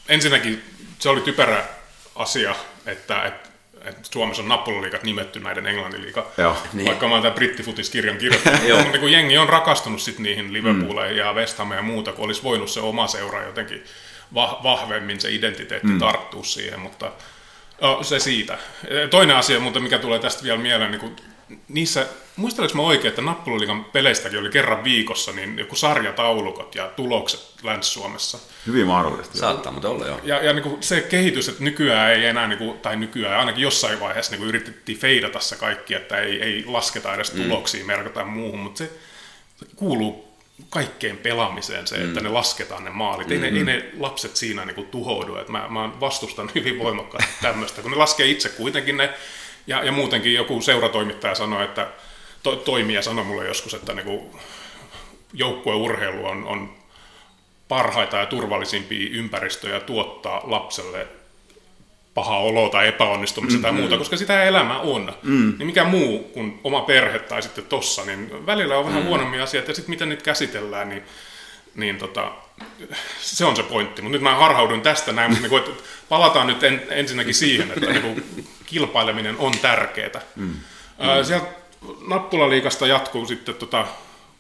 ensinnäkin 0.09 0.63
se 0.99 1.09
oli 1.09 1.21
typerä 1.21 1.65
asia, 2.15 2.55
että, 2.87 3.23
että, 3.23 3.49
että 3.87 4.09
Suomessa 4.13 4.43
on 4.43 4.49
nappulaliikat 4.49 5.03
nimetty 5.03 5.41
näiden 5.41 5.67
englannin 5.67 6.03
liiga. 6.03 6.27
Joo, 6.39 6.57
niin. 6.73 6.87
Vaikka 6.87 7.09
mä 7.09 7.15
oon 7.15 7.23
tämän 7.23 7.35
brittifutiskirjan 7.35 8.19
kirjoittanut. 8.19 8.61
mutta 8.85 8.99
kun 8.99 9.13
jengi 9.13 9.39
on 9.39 9.49
rakastunut 9.49 10.01
sit 10.01 10.19
niihin 10.19 10.53
Liverpooleihin 10.53 11.17
mm. 11.17 11.19
ja 11.19 11.33
West 11.33 11.59
Hamia 11.59 11.77
ja 11.77 11.83
muuta, 11.83 12.13
kun 12.13 12.25
olisi 12.25 12.43
voinut 12.43 12.71
se 12.71 12.81
oma 12.81 13.07
seura 13.07 13.45
jotenkin 13.45 13.85
vahvemmin 14.35 15.21
se 15.21 15.31
identiteetti 15.31 15.87
mm. 15.87 15.99
tarttua 15.99 16.45
siihen, 16.45 16.81
mutta 16.81 17.13
no, 17.81 18.03
se 18.03 18.19
siitä. 18.19 18.59
Toinen 19.11 19.37
asia, 19.37 19.61
mutta 19.61 19.81
mikä 19.81 19.99
tulee 19.99 20.19
tästä 20.19 20.43
vielä 20.43 20.59
mieleen, 20.59 20.91
niin 20.91 21.01
kun 21.01 21.17
niissä, 21.69 22.07
muistelenko 22.37 22.77
mä 22.77 22.83
oikein, 22.83 23.09
että 23.09 23.23
Nappulaliikan 23.23 23.85
peleistäkin 23.85 24.39
oli 24.39 24.49
kerran 24.49 24.85
viikossa 24.85 25.33
niin 25.33 25.59
joku 25.59 25.77
sarjataulukot 25.77 26.75
ja 26.75 26.87
tulokset 26.97 27.41
Länsi-Suomessa. 27.63 28.39
Hyvin 28.67 28.87
mahdollista. 28.87 29.39
Saattaa 29.39 29.73
mutta 29.73 29.89
olla 29.89 30.07
joo. 30.07 30.21
Ja, 30.25 30.45
ja 30.45 30.53
niin 30.53 30.63
kuin 30.63 30.83
se 30.83 31.01
kehitys, 31.01 31.49
että 31.49 31.65
nykyään 31.65 32.13
ei 32.13 32.25
enää, 32.25 32.49
niin 32.49 32.59
kuin, 32.59 32.79
tai 32.79 32.97
nykyään 32.97 33.41
ainakin 33.41 33.63
jossain 33.63 34.01
vaiheessa 34.01 34.33
niin 34.33 34.39
kuin 34.39 34.49
yritettiin 34.49 34.99
feidata 34.99 35.41
se 35.41 35.57
kaikki, 35.57 35.95
että 35.95 36.19
ei, 36.19 36.43
ei 36.43 36.65
lasketa 36.67 37.15
edes 37.15 37.35
mm. 37.35 37.43
tuloksia, 37.43 37.81
mm. 37.81 37.87
merkata 37.87 38.25
muuhun, 38.25 38.61
mutta 38.61 38.79
se 38.79 38.91
kuuluu 39.77 40.27
kaikkeen 40.71 41.19
pelaamiseen 41.19 41.87
se, 41.87 41.97
että 41.97 42.21
mm. 42.21 42.25
ne 42.25 42.29
lasketaan 42.29 42.85
ne 42.85 42.91
maalit. 42.91 43.29
Mm-hmm. 43.29 43.45
Ei, 43.45 43.51
ne, 43.51 43.59
ei 43.59 43.65
ne 43.65 43.91
lapset 43.99 44.37
siinä 44.37 44.65
niin 44.65 44.75
kuin 44.75 44.87
tuhoudu. 44.87 45.37
että 45.37 45.53
mä, 45.53 45.67
mä 45.69 46.01
vastustan 46.01 46.51
hyvin 46.55 46.79
voimakkaasti 46.79 47.33
tämmöistä, 47.43 47.83
kun 47.83 47.91
ne 47.91 47.97
laskee 47.97 48.27
itse 48.27 48.49
kuitenkin 48.49 48.97
ne 48.97 49.15
ja, 49.67 49.85
ja 49.85 49.93
muutenkin 49.93 50.35
joku 50.35 50.61
seuratoimittaja 50.61 51.35
sanoi, 51.35 51.65
että 51.65 51.87
to, 52.43 52.57
toimija 52.57 53.03
sanoi 53.03 53.25
mulle 53.25 53.47
joskus, 53.47 53.75
että 53.75 53.95
niin 53.95 54.31
joukkueurheilu 55.33 56.27
on, 56.27 56.45
on 56.45 56.77
parhaita 57.69 58.17
ja 58.17 58.27
turvallisimpia 58.27 59.09
ympäristöjä 59.13 59.81
tuottaa 59.81 60.41
lapselle 60.45 61.07
paha 62.15 62.39
olo 62.39 62.69
tai 62.69 62.89
epäonnistumista 62.89 63.59
mm, 63.59 63.63
tai 63.63 63.73
muuta, 63.73 63.99
koska 63.99 64.17
sitä 64.17 64.45
elämä 64.45 64.79
on. 64.79 65.13
Mm. 65.23 65.55
Niin 65.59 65.67
mikä 65.67 65.85
muu 65.85 66.19
kuin 66.19 66.61
oma 66.65 66.81
perhe 66.81 67.19
tai 67.19 67.43
sitten 67.43 67.65
tossa, 67.65 68.05
niin 68.05 68.47
välillä 68.47 68.79
on 68.79 68.87
vähän 68.87 69.03
mm. 69.03 69.09
huonommin 69.09 69.43
asiat 69.43 69.69
ja 69.69 69.75
sitten 69.75 69.91
miten 69.91 70.09
niitä 70.09 70.23
käsitellään, 70.23 70.89
niin, 70.89 71.03
niin 71.75 71.99
tota, 71.99 72.33
se 73.21 73.45
on 73.45 73.57
se 73.57 73.63
pointti. 73.63 74.03
Mutta 74.03 74.13
nyt 74.13 74.23
mä 74.23 74.35
harhaudun 74.35 74.83
tästä 74.83 75.13
näin, 75.13 75.31
mutta 75.31 75.43
niin 75.43 75.51
kuin, 75.51 75.63
että 75.63 75.83
palataan 76.09 76.47
nyt 76.47 76.63
en, 76.63 76.83
ensinnäkin 76.91 77.35
siihen, 77.35 77.71
että 77.71 77.93
niin 77.93 78.03
kuin, 78.03 78.47
kilpaileminen 78.67 79.37
on 79.39 79.53
tärkeää. 79.63 80.21
Mm. 80.37 80.45
Mm. 80.45 81.25
Sieltä 81.25 81.47
Nappulaliikasta 82.09 82.87
jatkuu 82.87 83.27
sitten, 83.27 83.55
tota, 83.55 83.87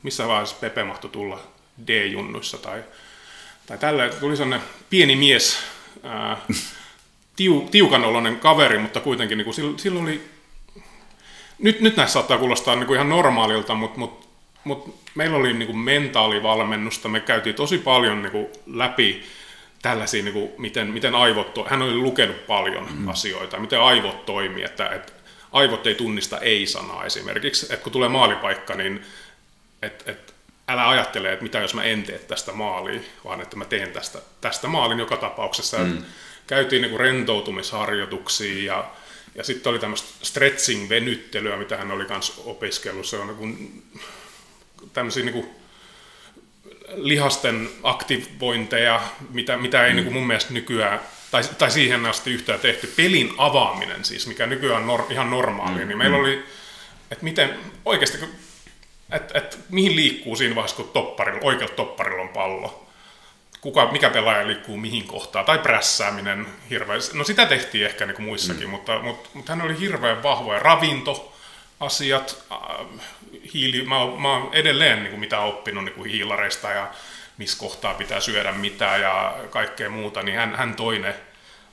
missä 0.02 0.28
vaiheessa 0.28 0.56
Pepe 0.60 0.84
mahtoi 0.84 1.10
tulla 1.10 1.40
D-junnuissa 1.86 2.58
tai, 2.58 2.84
tai 3.66 3.78
tällä, 3.78 4.08
tuli 4.08 4.36
sellainen 4.36 4.68
pieni 4.90 5.16
mies, 5.16 5.58
ää, 6.02 6.36
tiu, 7.36 7.68
tiukanoloinen 7.70 8.36
kaveri, 8.36 8.78
mutta 8.78 9.00
kuitenkin 9.00 9.38
niin 9.38 9.44
kuin, 9.44 9.78
sillä 9.78 10.00
oli, 10.00 10.28
nyt, 11.58 11.80
nyt 11.80 11.96
näissä 11.96 12.12
saattaa 12.12 12.38
kuulostaa 12.38 12.76
niin 12.76 12.86
kuin 12.86 12.94
ihan 12.94 13.08
normaalilta, 13.08 13.74
mutta, 13.74 13.98
mutta, 13.98 14.26
mutta 14.64 14.90
meillä 15.14 15.36
oli 15.36 15.52
niin 15.52 15.66
kuin 15.66 15.78
mentaalivalmennusta, 15.78 17.08
me 17.08 17.20
käytiin 17.20 17.54
tosi 17.54 17.78
paljon 17.78 18.22
niin 18.22 18.32
kuin 18.32 18.46
läpi 18.66 19.24
tällaisia, 19.86 20.22
niin 20.22 20.32
kuin, 20.32 20.50
miten, 20.58 20.86
miten 20.86 21.14
aivot, 21.14 21.54
to- 21.54 21.66
hän 21.68 21.82
oli 21.82 21.94
lukenut 21.94 22.46
paljon 22.46 22.88
mm. 22.92 23.08
asioita, 23.08 23.58
miten 23.58 23.80
aivot 23.80 24.26
toimii, 24.26 24.64
että, 24.64 24.88
että 24.88 25.12
aivot 25.52 25.86
ei 25.86 25.94
tunnista 25.94 26.38
ei-sanaa 26.38 27.04
esimerkiksi, 27.04 27.66
että 27.70 27.82
kun 27.82 27.92
tulee 27.92 28.08
maalipaikka, 28.08 28.74
niin 28.74 29.02
että, 29.82 30.12
että 30.12 30.32
älä 30.68 30.88
ajattele, 30.88 31.32
että 31.32 31.42
mitä 31.42 31.58
jos 31.58 31.74
mä 31.74 31.82
en 31.82 32.02
tee 32.02 32.18
tästä 32.18 32.52
maalia, 32.52 33.00
vaan 33.24 33.40
että 33.40 33.56
mä 33.56 33.64
teen 33.64 33.92
tästä, 33.92 34.18
tästä 34.40 34.68
maalin 34.68 34.98
joka 34.98 35.16
tapauksessa. 35.16 35.78
Mm. 35.78 36.02
Käytiin 36.46 36.82
niin 36.82 36.90
kuin 36.90 37.00
rentoutumisharjoituksia 37.00 38.74
ja, 38.74 38.90
ja 39.34 39.44
sitten 39.44 39.70
oli 39.70 39.78
tämmöistä 39.78 40.08
stretching-venyttelyä, 40.22 41.56
mitä 41.56 41.76
hän 41.76 41.90
oli 41.90 42.04
myös 42.08 42.42
opiskellut. 42.44 43.06
Se 43.06 43.16
on 43.16 43.26
niin 43.26 43.36
kuin, 43.36 43.82
tämmöisiä 44.92 45.24
niin 45.24 45.32
kuin, 45.32 45.50
lihasten 46.94 47.68
aktivointeja, 47.82 49.00
mitä, 49.30 49.56
mitä 49.56 49.84
ei 49.84 49.90
mm. 49.90 49.96
niin 49.96 50.04
kuin 50.04 50.14
mun 50.14 50.26
mielestä 50.26 50.52
nykyään, 50.52 51.00
tai, 51.30 51.42
tai 51.58 51.70
siihen 51.70 52.06
asti 52.06 52.32
yhtään 52.32 52.60
tehty. 52.60 52.92
Pelin 52.96 53.34
avaaminen 53.38 54.04
siis, 54.04 54.26
mikä 54.26 54.46
nykyään 54.46 54.80
on 54.82 54.86
nor, 54.86 55.04
ihan 55.10 55.30
normaalia, 55.30 55.82
mm. 55.82 55.88
niin 55.88 55.98
meillä 55.98 56.16
mm. 56.16 56.22
oli, 56.22 56.44
että 57.10 57.24
miten 57.24 57.58
oikeasti, 57.84 58.18
että 59.12 59.38
et, 59.38 59.58
mihin 59.70 59.96
liikkuu 59.96 60.36
siinä 60.36 60.54
vaiheessa, 60.54 60.76
kun 60.76 60.88
topparilla, 60.92 61.40
oikealla 61.42 61.74
topparilla 61.74 62.22
on 62.22 62.28
pallo. 62.28 62.82
Kuka, 63.60 63.92
mikä 63.92 64.10
pelaaja 64.10 64.46
liikkuu 64.46 64.76
mihin 64.76 65.04
kohtaan, 65.04 65.44
tai 65.44 65.58
prässääminen 65.58 66.46
hirveän. 66.70 67.00
No 67.12 67.24
sitä 67.24 67.46
tehtiin 67.46 67.86
ehkä 67.86 68.06
niin 68.06 68.14
kuin 68.14 68.26
muissakin, 68.26 68.64
mm. 68.64 68.70
mutta, 68.70 68.98
mutta, 68.98 69.28
mutta 69.34 69.52
hän 69.52 69.64
oli 69.64 69.80
hirveän 69.80 70.22
vahvoja. 70.22 70.58
Ravinto, 70.58 71.36
asiat, 71.80 72.44
hiili, 73.54 73.82
mä, 73.82 73.98
oon, 73.98 74.22
mä 74.22 74.32
oon 74.32 74.54
edelleen 74.54 74.98
niin 74.98 75.10
kuin 75.10 75.20
mitä 75.20 75.40
oppinut 75.40 75.84
niin 75.84 75.94
kuin 75.94 76.10
hiilareista 76.10 76.70
ja 76.70 76.90
missä 77.38 77.58
kohtaa 77.58 77.94
pitää 77.94 78.20
syödä 78.20 78.52
mitä 78.52 78.96
ja 78.96 79.34
kaikkea 79.50 79.90
muuta, 79.90 80.22
niin 80.22 80.36
hän, 80.38 80.54
hän 80.54 80.74
toi 80.74 80.98
ne 80.98 81.14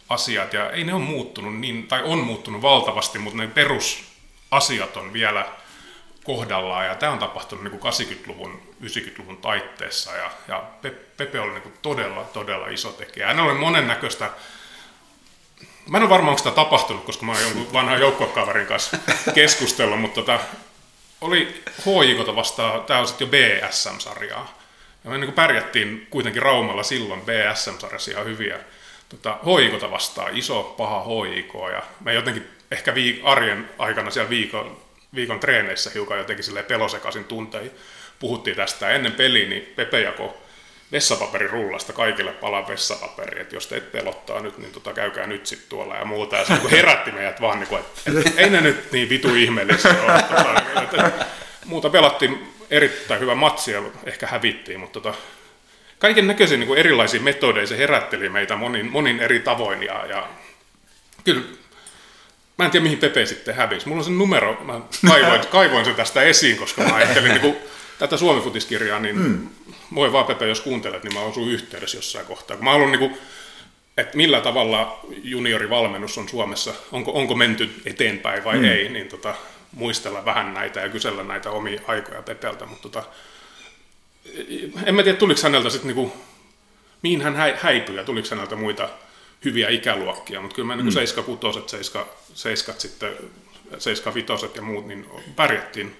asiat 0.09 0.53
ja 0.53 0.69
ei 0.69 0.83
ne 0.83 0.93
ole 0.93 1.03
muuttunut 1.03 1.59
niin, 1.59 1.87
tai 1.87 2.03
on 2.03 2.19
muuttunut 2.19 2.61
valtavasti, 2.61 3.19
mutta 3.19 3.37
ne 3.37 3.47
perusasiat 3.47 4.97
on 4.97 5.13
vielä 5.13 5.45
kohdallaan 6.23 6.85
ja 6.85 6.95
tämä 6.95 7.11
on 7.11 7.19
tapahtunut 7.19 7.63
niin 7.63 7.79
kuin 7.79 7.93
80-luvun, 7.93 8.61
90-luvun 8.83 9.37
taitteessa 9.37 10.11
ja, 10.15 10.31
ja 10.47 10.63
Pepe 11.17 11.39
oli 11.39 11.51
niin 11.51 11.61
kuin 11.61 11.75
todella, 11.81 12.23
todella 12.23 12.67
iso 12.67 12.91
tekijä. 12.91 13.27
Hän 13.27 13.39
oli 13.39 13.53
monennäköistä 13.53 14.29
Mä 15.89 15.97
en 15.97 16.03
ole 16.03 16.09
varma, 16.09 16.29
onko 16.29 16.37
sitä 16.37 16.51
tapahtunut, 16.51 17.03
koska 17.03 17.25
mä 17.25 17.31
oon 17.31 17.41
jonkun 17.41 17.73
vanhan 17.73 17.99
joukkuekaverin 17.99 18.67
kanssa 18.67 18.97
keskustellut, 19.33 20.01
mutta 20.01 20.21
tota, 20.21 20.39
oli 21.23 21.63
HJKta 21.85 22.35
vastaan, 22.35 22.83
tämä 22.83 22.99
on 22.99 23.07
sitten 23.07 23.27
jo 23.27 23.31
BSM-sarjaa. 23.31 24.59
Ja 25.03 25.09
me 25.09 25.17
niin 25.17 25.33
pärjättiin 25.33 26.07
kuitenkin 26.09 26.41
Raumalla 26.41 26.83
silloin 26.83 27.21
BSM-sarjassa 27.21 28.11
ihan 28.11 28.25
hyviä. 28.25 28.59
Tota, 29.09 29.37
HJKta 29.45 29.91
vastaan, 29.91 30.37
iso 30.37 30.63
paha 30.63 31.03
HJK. 31.03 31.53
Ja 31.73 31.81
me 31.99 32.13
jotenkin 32.13 32.47
ehkä 32.71 32.91
viik- 32.91 33.21
arjen 33.23 33.69
aikana 33.77 34.11
siellä 34.11 34.29
viikon, 34.29 34.77
viikon 35.15 35.39
treeneissä 35.39 35.91
hiukan 35.93 36.17
jotenkin 36.17 36.45
pelosekaisin 36.67 37.23
tuntein 37.23 37.71
puhuttiin 38.19 38.55
tästä. 38.55 38.89
Ennen 38.89 39.11
peliä 39.11 39.49
niin 39.49 39.73
Pepe 39.75 40.01
jako 40.01 40.42
vessapaperirullasta 40.93 41.93
kaikille 41.93 42.31
pala 42.31 42.67
vessapaperi, 42.67 43.41
että 43.41 43.55
jos 43.55 43.67
teitä 43.67 43.87
pelottaa 43.91 44.39
nyt, 44.39 44.57
niin 44.57 44.71
tota, 44.71 44.93
käykää 44.93 45.27
nyt 45.27 45.45
sitten 45.45 45.69
tuolla 45.69 45.95
ja 45.95 46.05
muuta. 46.05 46.35
Ja 46.35 46.45
se 46.45 46.53
niin 46.53 46.69
herätti 46.69 47.11
meidät 47.11 47.41
vaan, 47.41 47.59
niin 47.59 47.67
kuin, 47.67 47.79
että, 47.79 48.19
että 48.19 48.41
ei 48.41 48.49
ne 48.49 48.61
nyt 48.61 48.91
niin 48.91 49.09
vitu 49.09 49.35
ihmeellistä 49.35 49.89
ole. 49.89 50.21
Tota, 50.21 51.11
muuta 51.65 51.89
pelattiin 51.89 52.53
erittäin 52.71 53.19
hyvä 53.19 53.35
matsi 53.35 53.71
ja 53.71 53.83
ehkä 54.03 54.27
hävittiin, 54.27 54.79
mutta 54.79 54.99
tota, 54.99 55.17
kaiken 55.99 56.27
näköisiä 56.27 56.57
niin 56.57 56.77
erilaisia 56.77 57.21
metodeja 57.21 57.67
se 57.67 57.77
herätteli 57.77 58.29
meitä 58.29 58.55
monin, 58.55 58.91
monin 58.91 59.19
eri 59.19 59.39
tavoin 59.39 59.83
ja, 59.83 60.05
ja 60.05 60.27
kyllä 61.23 61.41
mä 62.57 62.65
en 62.65 62.71
tiedä 62.71 62.83
mihin 62.83 62.97
Pepe 62.97 63.25
sitten 63.25 63.55
hävisi. 63.55 63.87
Mulla 63.87 63.99
on 63.99 64.05
se 64.05 64.11
numero, 64.11 64.61
mä 64.63 64.81
kaivoin, 65.07 65.47
kaivoin 65.47 65.85
sen 65.85 65.95
tästä 65.95 66.21
esiin, 66.21 66.57
koska 66.57 66.81
mä 66.81 66.95
ajattelin 66.95 67.29
niin 67.29 67.41
kuin, 67.41 67.57
tätä 67.99 68.17
Suomi-futiskirjaa, 68.17 68.99
niin 68.99 69.17
mm. 69.17 69.49
Voi 69.95 70.11
vaan 70.11 70.25
Pepe, 70.25 70.47
jos 70.47 70.61
kuuntelet, 70.61 71.03
niin 71.03 71.13
mä 71.13 71.19
oon 71.19 71.33
sun 71.33 71.49
yhteydessä 71.49 71.97
jossain 71.97 72.25
kohtaa. 72.25 72.57
Kun 72.57 72.65
mä 72.65 72.71
haluan 72.71 72.91
niin 72.91 73.17
että 73.97 74.17
millä 74.17 74.41
tavalla 74.41 74.99
juniorivalmennus 75.23 76.17
on 76.17 76.29
Suomessa, 76.29 76.73
onko, 76.91 77.11
onko 77.11 77.35
menty 77.35 77.69
eteenpäin 77.85 78.43
vai 78.43 78.57
mm. 78.57 78.63
ei, 78.63 78.89
niin 78.89 79.07
tota, 79.07 79.35
muistella 79.71 80.25
vähän 80.25 80.53
näitä 80.53 80.79
ja 80.79 80.89
kysellä 80.89 81.23
näitä 81.23 81.51
omia 81.51 81.81
aikoja 81.87 82.21
Pepeltä, 82.21 82.65
mutta 82.65 82.89
tota, 82.89 83.03
en 84.85 84.95
mä 84.95 85.03
tiedä, 85.03 85.17
tuliko 85.17 85.39
häneltä 85.43 85.69
sitten 85.69 85.87
niinku, 85.87 86.13
mihin 87.01 87.21
hän 87.21 87.35
häipyi 87.61 87.95
ja 87.95 88.03
tuliko 88.03 88.27
häneltä 88.31 88.55
muita 88.55 88.89
hyviä 89.45 89.69
ikäluokkia, 89.69 90.41
mutta 90.41 90.55
kyllä 90.55 90.67
mä 90.67 90.75
niin 90.75 90.91
76, 90.91 91.69
7, 91.69 92.05
7 92.33 92.81
sitten, 92.81 93.11
75 93.77 94.51
ja 94.55 94.61
muut, 94.61 94.87
niin 94.87 95.05
pärjättiin 95.35 95.95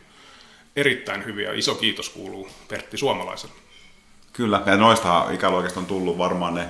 erittäin 0.76 1.26
hyviä. 1.26 1.54
Iso 1.54 1.76
kiitos 1.76 2.10
kuuluu 2.10 2.50
Pertti 2.68 2.98
Suomalaiselle. 2.98 3.63
Kyllä, 4.34 4.62
ja 4.66 4.78
noista 4.78 5.32
ikäluokista 5.32 5.80
on 5.80 5.86
tullut 5.86 6.18
varmaan 6.18 6.56
ne, 6.56 6.68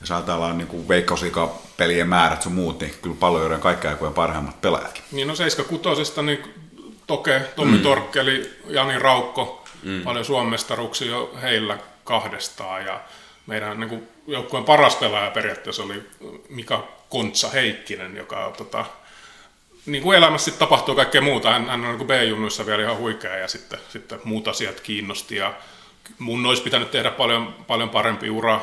jos 0.00 0.10
ajatellaan 0.10 0.58
niin 0.58 0.68
kuin 0.68 0.88
veikkauslikapelien 0.88 2.08
määrät 2.08 2.42
sun 2.42 2.52
muut, 2.52 2.80
niin 2.80 2.94
kyllä 3.02 3.16
paljon 3.20 3.60
kaikkea 3.60 3.90
aikojen 3.90 4.14
parhaimmat 4.14 4.60
pelaajatkin. 4.60 5.04
Niin 5.12 5.28
no 5.28 5.34
76 5.34 6.22
niin 6.22 6.54
Toke, 7.06 7.40
Tommi 7.56 7.76
mm. 7.76 7.82
Torkkeli, 7.82 8.50
Jani 8.66 8.98
Raukko, 8.98 9.64
mm. 9.82 10.02
paljon 10.02 10.24
Suomestaruksia 10.24 11.10
jo 11.10 11.34
heillä 11.42 11.78
kahdestaan 12.04 12.86
ja 12.86 13.00
meidän 13.46 13.80
niin 13.80 13.88
kuin, 13.88 14.08
joukkueen 14.26 14.64
paras 14.64 14.96
pelaaja 14.96 15.30
periaatteessa 15.30 15.82
oli 15.82 16.02
Mika 16.48 16.88
Kontsa 17.08 17.48
Heikkinen, 17.48 18.16
joka 18.16 18.52
tota, 18.56 18.84
niin 19.86 20.02
kuin 20.02 20.18
elämässä 20.18 20.44
sitten 20.44 20.68
tapahtuu 20.68 20.94
kaikkea 20.94 21.20
muuta. 21.20 21.50
Hän, 21.50 21.66
hän 21.66 21.84
on 21.84 21.98
niin 21.98 22.06
B-junnuissa 22.06 22.66
vielä 22.66 22.82
ihan 22.82 22.96
huikea 22.96 23.36
ja 23.36 23.48
sitten, 23.48 23.78
sitten 23.88 24.20
muut 24.24 24.48
asiat 24.48 24.80
kiinnosti 24.80 25.36
ja 25.36 25.54
mun 26.18 26.46
olisi 26.46 26.62
pitänyt 26.62 26.90
tehdä 26.90 27.10
paljon, 27.10 27.54
paljon 27.66 27.90
parempi 27.90 28.30
ura 28.30 28.60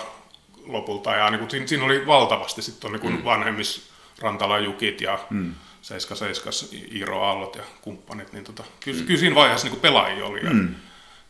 lopulta 0.66 1.16
ja 1.16 1.30
niin 1.30 1.40
kuin, 1.40 1.52
siinä, 1.52 1.68
siinä, 1.68 1.86
oli 1.86 2.08
valtavasti 2.08 2.62
sitten 2.62 2.92
niin 2.92 3.02
kuin 3.02 3.14
mm. 3.14 3.24
vanhemmis 3.24 3.90
Rantala 4.22 4.60
Jukit 4.60 5.02
ja 5.02 5.20
mm. 5.30 5.54
77 5.82 6.54
Iiro 6.96 7.24
Aallot 7.24 7.56
ja 7.56 7.64
kumppanit, 7.82 8.34
niin 8.34 8.44
tota, 8.44 8.64
kyllä, 8.80 9.00
mm. 9.00 9.06
kyllä 9.06 9.20
siinä 9.20 9.36
vaiheessa 9.36 9.68
niin 9.68 9.80
pelaajia 9.80 10.26
oli. 10.26 10.44
Ja, 10.44 10.50
mm. 10.50 10.76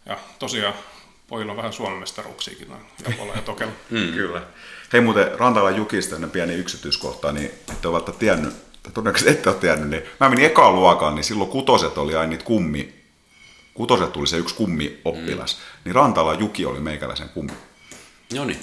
ja 0.05 0.18
tosiaan 0.39 0.74
pojilla 1.28 1.51
on 1.51 1.57
vähän 1.57 1.74
Suomen 1.74 1.99
mestaruuksiakin 1.99 2.70
noin 2.70 2.82
Japolla 3.09 3.34
ja 3.36 3.41
Tokella. 3.41 3.74
Mm. 3.89 4.14
Kyllä. 4.14 4.41
Hei 4.93 5.01
muuten 5.01 5.39
Rantala 5.39 5.72
Jukista 5.72 6.16
ennen 6.16 6.32
pieni 6.32 6.53
yksityiskohta, 6.53 7.32
niin 7.32 7.51
ette 7.72 7.88
ole 7.88 7.93
välttämättä 7.93 8.20
tiennyt, 8.20 8.53
tai 8.84 8.91
todennäköisesti 8.93 9.32
ette 9.32 9.49
ole 9.49 9.57
tiennyt, 9.57 9.89
niin 9.89 10.03
mä 10.20 10.30
menin 10.30 10.45
ekaan 10.45 10.76
luokaan, 10.76 11.16
niin 11.16 11.24
silloin 11.24 11.49
kutoset 11.49 11.97
oli 11.97 12.16
aina 12.16 12.30
niitä 12.30 12.43
kummi, 12.43 13.02
kutoset 13.74 14.11
tuli 14.11 14.28
se 14.28 14.38
yksi 14.38 14.55
kummi 14.55 14.99
oppilas, 15.05 15.57
mm. 15.57 15.61
niin 15.86 15.95
Rantala 15.95 16.34
Juki 16.34 16.65
oli 16.65 16.80
meikäläisen 16.80 17.30
kummi. 17.30 17.53
No 18.34 18.45
niin. 18.45 18.59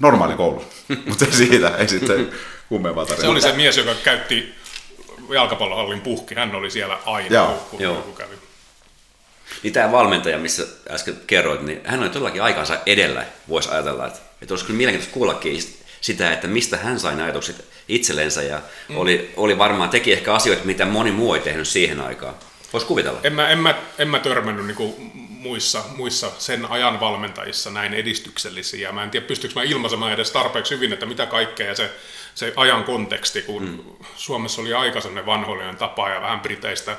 Normaali 0.00 0.34
koulu, 0.34 0.64
mutta 1.08 1.26
siitä, 1.30 1.76
ei 1.76 1.88
sitten 1.88 2.32
kummempaa 2.68 3.06
Se 3.06 3.26
oli 3.26 3.40
se 3.40 3.52
mies, 3.52 3.76
joka 3.76 3.94
käytti 4.04 4.54
jalkapallohallin 5.28 6.00
puhki, 6.00 6.34
hän 6.34 6.54
oli 6.54 6.70
siellä 6.70 6.98
aina, 7.06 7.34
Joo. 7.34 7.66
kun, 7.70 7.80
Joo. 7.80 8.02
kävi. 8.18 8.34
Niin 9.62 9.72
tämä 9.72 9.92
valmentaja, 9.92 10.38
missä 10.38 10.66
äsken 10.90 11.16
kerroit, 11.26 11.62
niin 11.62 11.80
hän 11.84 12.00
oli 12.00 12.08
todellakin 12.08 12.42
aikansa 12.42 12.78
edellä, 12.86 13.26
voisi 13.48 13.70
ajatella, 13.70 14.06
että, 14.06 14.18
että 14.42 14.54
olisi 14.54 14.64
kyllä 14.64 14.76
mielenkiintoista 14.76 15.14
kuullakin 15.14 15.62
sitä, 16.00 16.32
että 16.32 16.46
mistä 16.46 16.76
hän 16.76 17.00
sai 17.00 17.16
ne 17.16 17.22
ajatukset 17.22 17.64
itsellensä 17.88 18.42
ja 18.42 18.60
mm. 18.88 18.96
oli, 18.96 19.32
oli 19.36 19.58
varmaan, 19.58 19.90
teki 19.90 20.12
ehkä 20.12 20.34
asioita, 20.34 20.64
mitä 20.64 20.84
moni 20.84 21.10
muu 21.10 21.34
ei 21.34 21.40
tehnyt 21.40 21.68
siihen 21.68 22.00
aikaan. 22.00 22.34
Voisi 22.72 22.86
kuvitella. 22.86 23.20
En 23.24 23.32
mä, 23.32 23.48
en 23.48 23.58
mä, 23.58 23.74
en 23.98 24.08
mä 24.08 24.18
törmännyt 24.18 24.66
niinku 24.66 24.96
muissa, 25.28 25.84
muissa 25.96 26.30
sen 26.38 26.66
ajan 26.70 27.00
valmentajissa 27.00 27.70
näin 27.70 27.94
edistyksellisiä. 27.94 28.92
Mä 28.92 29.02
en 29.02 29.10
tiedä, 29.10 29.26
pystyykö 29.26 29.54
mä 29.54 29.62
ilmaisemaan 29.62 30.12
edes 30.12 30.30
tarpeeksi 30.30 30.74
hyvin, 30.74 30.92
että 30.92 31.06
mitä 31.06 31.26
kaikkea 31.26 31.66
ja 31.66 31.74
se, 31.74 31.90
se 32.34 32.52
ajan 32.56 32.84
konteksti, 32.84 33.42
kun 33.42 33.62
mm. 33.62 34.06
Suomessa 34.16 34.60
oli 34.60 34.74
aika 34.74 35.00
vanhoillinen 35.26 35.76
tapa 35.76 36.08
ja 36.08 36.20
vähän 36.20 36.40
Briteistä 36.40 36.96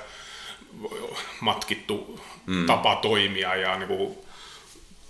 matkittu 1.39 2.19
mm. 2.45 2.65
tapa 2.65 2.95
toimia 2.95 3.55
ja 3.55 3.77
niin 3.77 3.87
kuin 3.87 4.17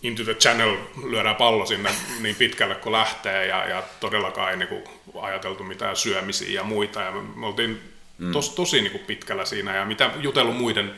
into 0.04 0.24
the 0.24 0.34
channel 0.34 0.78
lyödään 1.10 1.36
pallo 1.36 1.66
sinne 1.66 1.92
niin 2.20 2.36
pitkälle 2.36 2.76
kuin 2.76 2.94
lähtee 2.94 3.48
ja, 3.48 3.68
ja 3.68 3.84
todellakaan 4.00 4.52
ei 4.52 4.58
niin 4.58 4.68
kuin 4.70 4.84
ajateltu 5.22 5.64
mitään 5.64 5.96
syömisiä 5.96 6.50
ja 6.50 6.64
muita 6.64 7.02
ja 7.02 7.12
me 7.12 7.46
oltiin 7.46 7.93
mm. 8.24 8.32
tos, 8.32 8.50
tosi 8.50 8.82
niin 8.82 8.92
kuin 8.92 9.04
pitkällä 9.04 9.46
siinä 9.46 9.76
ja 9.76 9.86
mitä 9.86 10.12
jutellut 10.18 10.58
muiden 10.58 10.94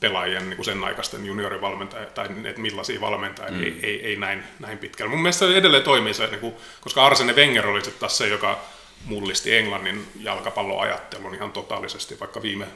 pelaajien 0.00 0.50
niin 0.50 0.56
kuin 0.56 0.64
sen 0.64 0.84
aikaisten 0.84 1.26
juniorivalmentajia 1.26 2.06
tai 2.06 2.28
että 2.44 2.60
millaisia 2.60 3.00
valmentajia 3.00 3.52
mm. 3.52 3.62
ei, 3.62 3.78
ei, 3.82 4.06
ei 4.06 4.16
näin, 4.16 4.44
näin 4.60 4.78
pitkällä. 4.78 5.10
Mun 5.10 5.22
mielestä 5.22 5.46
se 5.46 5.56
edelleen 5.56 5.82
toimii 5.82 6.14
se, 6.14 6.26
niin 6.26 6.40
kuin, 6.40 6.54
koska 6.80 7.06
Arsene 7.06 7.32
Wenger 7.32 7.66
oli 7.66 7.80
sitten 7.80 8.00
taas 8.00 8.18
se, 8.18 8.28
joka 8.28 8.60
mullisti 9.04 9.56
Englannin 9.56 10.06
jalkapalloajattelun 10.20 11.34
ihan 11.34 11.52
totaalisesti, 11.52 12.20
vaikka 12.20 12.42
viime 12.42 12.66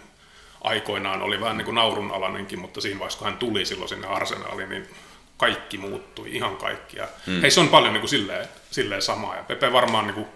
aikoinaan 0.61 1.23
oli 1.23 1.41
vähän 1.41 1.57
niin 1.57 1.65
kuin 1.65 1.75
naurunalainenkin, 1.75 2.59
mutta 2.59 2.81
siinä 2.81 2.99
vaiheessa, 2.99 3.19
kun 3.19 3.29
hän 3.29 3.39
tuli 3.39 3.65
silloin 3.65 3.89
sinne 3.89 4.07
arsenaaliin, 4.07 4.69
niin 4.69 4.89
kaikki 5.37 5.79
muuttui, 5.79 6.37
ihan 6.37 6.57
kaikki. 6.57 6.97
Ja 6.97 7.09
mm. 7.27 7.41
Hei, 7.41 7.51
se 7.51 7.61
on 7.61 7.69
paljon 7.69 7.93
niin 7.93 8.01
kuin 8.01 8.11
silleen, 8.11 8.49
silleen 8.71 9.03
samaa. 9.03 9.37
Ja 9.37 9.43
Pepe 9.43 9.73
varmaan 9.73 10.07
niin 10.07 10.15
kuin 10.15 10.27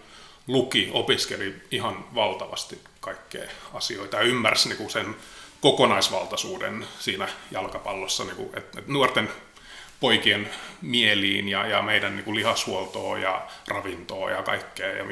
luki, 0.47 0.90
opiskeli 0.93 1.55
ihan 1.70 2.05
valtavasti 2.14 2.78
kaikkea 3.01 3.51
asioita 3.74 4.16
ja 4.16 4.22
ymmärsi 4.22 4.68
niin 4.68 4.76
kuin 4.76 4.90
sen 4.90 5.16
kokonaisvaltaisuuden 5.61 6.86
siinä 7.01 7.28
jalkapallossa, 7.51 8.24
niin 8.24 8.36
kuin, 8.36 8.49
että, 8.49 8.78
että 8.78 8.93
nuorten 8.93 9.28
poikien 10.01 10.51
mieliin 10.82 11.49
ja, 11.49 11.66
ja 11.66 11.82
meidän 11.82 12.16
niin 12.16 12.24
kuin 12.24 12.34
lihashuoltoa 12.34 13.18
ja 13.18 13.47
ravintoa 13.68 14.30
ja 14.30 14.43
kaikkea. 14.43 14.88
Ja 14.88 15.05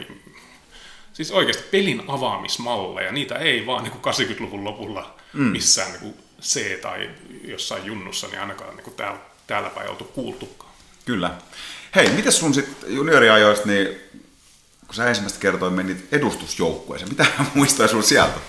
siis 1.13 1.31
oikeasti 1.31 1.65
pelin 1.71 2.03
avaamismalleja, 2.09 3.13
niitä 3.13 3.35
ei 3.35 3.67
vaan 3.67 3.85
niin 3.85 3.93
kuin 3.93 4.15
80-luvun 4.15 4.65
lopulla 4.65 5.15
mm. 5.33 5.43
missään 5.45 5.93
niin 5.93 6.01
kuin 6.01 6.15
C- 6.43 6.81
tai 6.81 7.11
jossain 7.45 7.85
junnussa, 7.85 8.27
niin 8.27 8.41
ainakaan 8.41 8.77
niin 8.77 8.85
kuin 8.85 8.95
täällä, 8.95 9.19
täällä 9.47 9.71
päin 9.71 9.91
oltu 9.91 10.05
kuultukaan. 10.05 10.73
Kyllä. 11.05 11.31
Hei, 11.95 12.09
miten 12.09 12.33
sun 12.33 12.55
sitten 12.55 12.95
junioriajoista, 12.95 13.69
niin 13.69 14.01
kun 14.91 14.95
sä 14.95 15.09
ensimmäistä 15.09 15.41
kertoin 15.41 15.73
menit 15.73 16.13
edustusjoukkueeseen, 16.13 17.09
mitä 17.11 17.27
muistaa 17.55 17.89
sun 17.89 18.03
sieltä? 18.03 18.41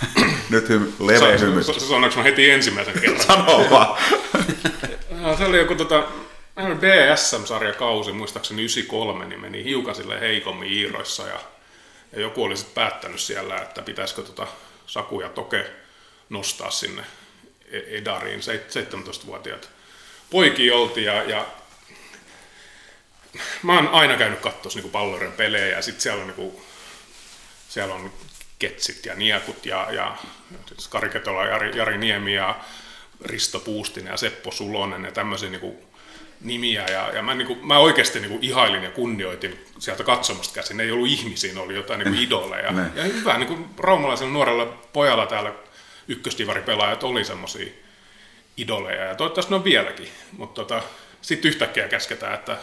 Nyt 0.50 0.68
hym, 0.68 0.92
leveä 1.00 1.38
hymy. 1.38 1.62
Sanoinko 1.62 2.16
mä 2.16 2.22
heti 2.22 2.50
ensimmäisen 2.50 3.00
kerran? 3.00 3.20
Sano 3.20 3.66
vaan. 3.70 3.98
no, 5.22 5.36
se 5.36 5.44
oli 5.44 5.58
joku 5.58 5.74
tota, 5.74 6.04
BSM-sarjakausi, 6.56 8.12
muistaakseni 8.12 8.62
93, 8.62 9.24
niin 9.24 9.40
meni 9.40 9.64
hiukan 9.64 9.94
sille 9.94 10.20
heikommin 10.20 10.72
Iiroissa 10.72 11.26
ja 11.28 11.40
ja 12.12 12.20
joku 12.20 12.44
oli 12.44 12.56
sitten 12.56 12.74
päättänyt 12.74 13.20
siellä, 13.20 13.56
että 13.56 13.82
pitäisikö 13.82 14.22
tota 14.22 14.46
Saku 14.86 15.20
ja 15.20 15.28
Toke 15.28 15.70
nostaa 16.28 16.70
sinne 16.70 17.02
e- 17.70 17.98
Edariin, 17.98 18.40
17-vuotiaat 18.40 19.70
poikia 20.30 20.76
oltiin 20.76 21.06
ja, 21.06 21.22
ja 21.22 21.46
mä 23.62 23.74
oon 23.74 23.88
aina 23.88 24.16
käynyt 24.16 24.40
katsoa 24.40 24.72
niin 24.74 24.90
palloren 24.90 25.32
pelejä 25.32 25.66
ja 25.66 25.82
sitten 25.82 26.02
siellä 26.02 26.22
on, 26.22 26.34
niin 26.36 26.52
siellä 27.68 27.94
on 27.94 28.12
ketsit 28.58 29.06
ja 29.06 29.14
niekut 29.14 29.66
ja, 29.66 29.86
ja 29.90 30.16
Kari 30.90 31.08
Ketola, 31.08 31.44
Jari, 31.44 31.78
Jari 31.78 31.98
Niemi 31.98 32.34
ja 32.34 32.60
Risto 33.24 33.60
Puustinen 33.60 34.10
ja 34.10 34.16
Seppo 34.16 34.50
Sulonen 34.50 35.04
ja 35.04 35.12
tämmöisiä 35.12 35.50
niin 35.50 35.78
nimiä 36.40 36.86
ja, 36.86 37.10
ja 37.14 37.22
mä, 37.22 37.34
niin 37.34 37.46
kuin, 37.46 37.66
mä 37.66 37.78
oikeasti 37.78 38.20
niin 38.20 38.30
kuin 38.30 38.44
ihailin 38.44 38.82
ja 38.82 38.90
kunnioitin 38.90 39.64
sieltä 39.78 40.04
katsomasta 40.04 40.54
käsin. 40.54 40.76
Ne 40.76 40.82
ei 40.82 40.90
ollut 40.90 41.08
ihmisiä, 41.08 41.60
oli 41.60 41.74
jotain 41.74 41.98
niin 41.98 42.08
kuin 42.08 42.22
idoleja. 42.22 42.72
ja 42.94 43.04
hyvä, 43.04 43.38
niin 43.38 43.46
kuin 43.46 43.66
raumalaisella 43.78 44.32
nuorella 44.32 44.66
pojalla 44.92 45.26
täällä 45.26 45.52
ykköstivaripelaajat 46.08 47.02
oli 47.02 47.24
semmoisia 47.24 47.72
idoleja 48.56 49.04
ja 49.04 49.14
toivottavasti 49.14 49.50
ne 49.50 49.56
on 49.56 49.64
vieläkin. 49.64 50.08
Mutta 50.32 50.54
tota, 50.62 50.82
sitten 51.22 51.48
yhtäkkiä 51.48 51.88
käsketään, 51.88 52.34
että 52.34 52.56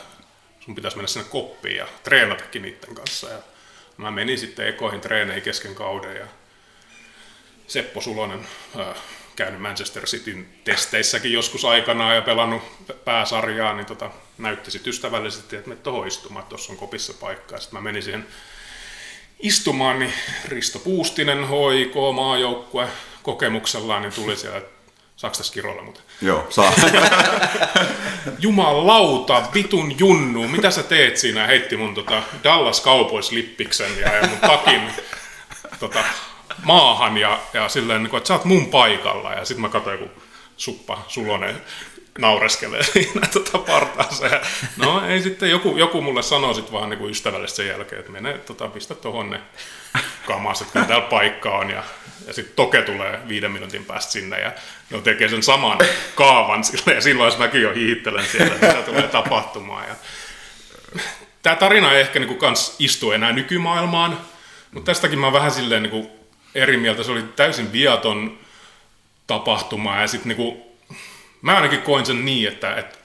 sun 0.68 0.76
pitäisi 0.76 0.98
mennä 0.98 1.08
sinne 1.08 1.28
koppiin 1.30 1.78
ja 1.78 1.88
treenatakin 2.04 2.62
niiden 2.62 2.96
kanssa. 2.96 3.30
Ja 3.30 3.38
mä 3.98 4.12
menin 4.12 4.38
sitten 4.38 4.68
ekoihin 4.68 5.02
treeneihin 5.02 5.44
kesken 5.44 5.76
kauden 5.76 6.16
ja 6.16 6.28
Seppo 7.68 8.02
Sulonen 8.02 8.48
käynyt 9.36 9.62
Manchester 9.62 10.06
Cityn 10.06 10.50
testeissäkin 10.64 11.34
joskus 11.34 11.66
aikanaan 11.66 12.16
ja 12.16 12.22
pelannut 12.22 12.64
pääsarjaa, 13.06 13.74
niin 13.74 13.86
tota, 13.86 14.12
näytti 14.38 14.72
sitten 14.72 14.90
ystävällisesti, 14.90 15.56
että 15.56 15.70
me 15.70 15.76
tuohon 15.76 16.08
istumaan, 16.08 16.46
tuossa 16.46 16.74
on 16.74 16.80
kopissa 16.80 17.14
paikka. 17.14 17.60
Sitten 17.60 17.80
mä 17.80 17.84
menin 17.84 18.04
siihen 18.04 18.28
istumaan, 19.40 20.00
niin 20.00 20.14
Risto 20.46 20.80
Puustinen, 20.80 21.48
HIK, 21.48 21.94
maajoukkue, 22.16 22.88
kokemuksellaan, 23.24 24.02
niin 24.02 24.14
tuli 24.14 24.36
siellä, 24.36 24.58
että 24.58 24.92
saako 25.16 25.38
tässä 25.38 25.54
kiroilla 25.54 25.84
mutta? 25.84 26.02
Joo, 26.22 26.48
saa. 26.50 26.74
Jumalauta, 28.40 29.44
vitun 29.54 30.00
junnu, 30.00 30.48
mitä 30.48 30.72
sä 30.72 30.84
teet 30.84 31.18
siinä? 31.18 31.48
Heitti 31.48 31.78
mun 31.78 31.94
tota 31.94 32.24
Dallas 32.44 32.84
Cowboys 32.84 33.32
lippiksen 33.32 34.00
ja, 34.00 34.16
ja 34.16 34.28
mun 34.28 34.38
takin 34.38 34.82
tota, 35.80 36.04
maahan 36.64 37.18
ja, 37.18 37.40
ja 37.54 37.70
silleen, 37.70 38.04
niin 38.04 38.10
kuin, 38.10 38.18
että 38.18 38.28
sä 38.28 38.34
oot 38.34 38.46
mun 38.46 38.66
paikalla. 38.66 39.34
Ja 39.34 39.46
sitten 39.46 39.62
mä 39.62 39.70
katsoin, 39.70 40.00
kun 40.00 40.12
suppa 40.58 41.06
Sulonen 41.08 41.62
naureskelee 42.18 42.84
siinä 42.94 43.28
tota 43.34 43.58
partaansa. 43.58 44.28
Ja, 44.28 44.42
no 44.78 45.08
ei 45.08 45.22
sitten, 45.22 45.50
joku, 45.50 45.78
joku 45.78 46.02
mulle 46.02 46.24
sanoi 46.24 46.56
sitten 46.56 46.74
vaan 46.74 46.90
niin 46.90 47.00
kuin 47.00 47.12
ystävällisesti 47.12 47.58
sen 47.58 47.68
jälkeen, 47.68 48.00
että 48.00 48.12
mene, 48.12 48.34
tota, 48.38 48.68
pistä 48.68 48.96
tuohon 48.96 49.30
ne 49.30 49.42
kamas, 50.26 50.62
että 50.62 50.86
täällä 50.86 51.08
paikka 51.08 51.52
on. 51.52 51.70
Ja, 51.70 51.84
ja 52.28 52.34
sitten 52.34 52.56
Toke 52.56 52.82
tulee 52.82 53.20
viiden 53.28 53.52
minuutin 53.52 53.86
päästä 53.86 54.12
sinne 54.12 54.40
ja 54.40 54.52
ne 54.90 55.02
tekee 55.02 55.30
sen 55.30 55.44
saman 55.44 55.78
kaavan 56.16 56.64
sille, 56.64 56.94
ja 56.94 57.02
silloin 57.02 57.28
jos 57.28 57.38
mäkin 57.38 57.62
jo 57.62 57.74
hiittelen 57.74 58.26
siellä, 58.26 58.54
mitä 58.54 58.82
tulee 58.82 59.08
tapahtumaan. 59.08 59.88
Ja 59.88 59.96
tämä 61.44 61.56
tarina 61.56 61.94
ei 61.94 62.02
ehkä 62.02 62.20
niin 62.20 62.38
kans 62.38 62.76
istu 62.80 63.12
enää 63.12 63.32
nykymaailmaan, 63.32 64.20
mutta 64.72 64.92
tästäkin 64.92 65.20
mä 65.20 65.26
oon 65.26 65.34
vähän 65.34 65.52
silleen 65.52 65.84
niin 65.84 65.92
kuin 65.92 66.10
eri 66.56 66.78
mieltä. 66.78 67.04
Se 67.04 67.12
oli 67.12 67.24
täysin 67.36 67.72
viaton 67.72 68.40
tapahtuma 69.28 70.02
ja 70.02 70.08
sitten 70.08 70.38
niin 70.38 70.64
mä 71.42 71.56
ainakin 71.56 71.82
koin 71.82 72.06
sen 72.06 72.26
niin, 72.26 72.48
että, 72.48 72.76
että 72.76 72.98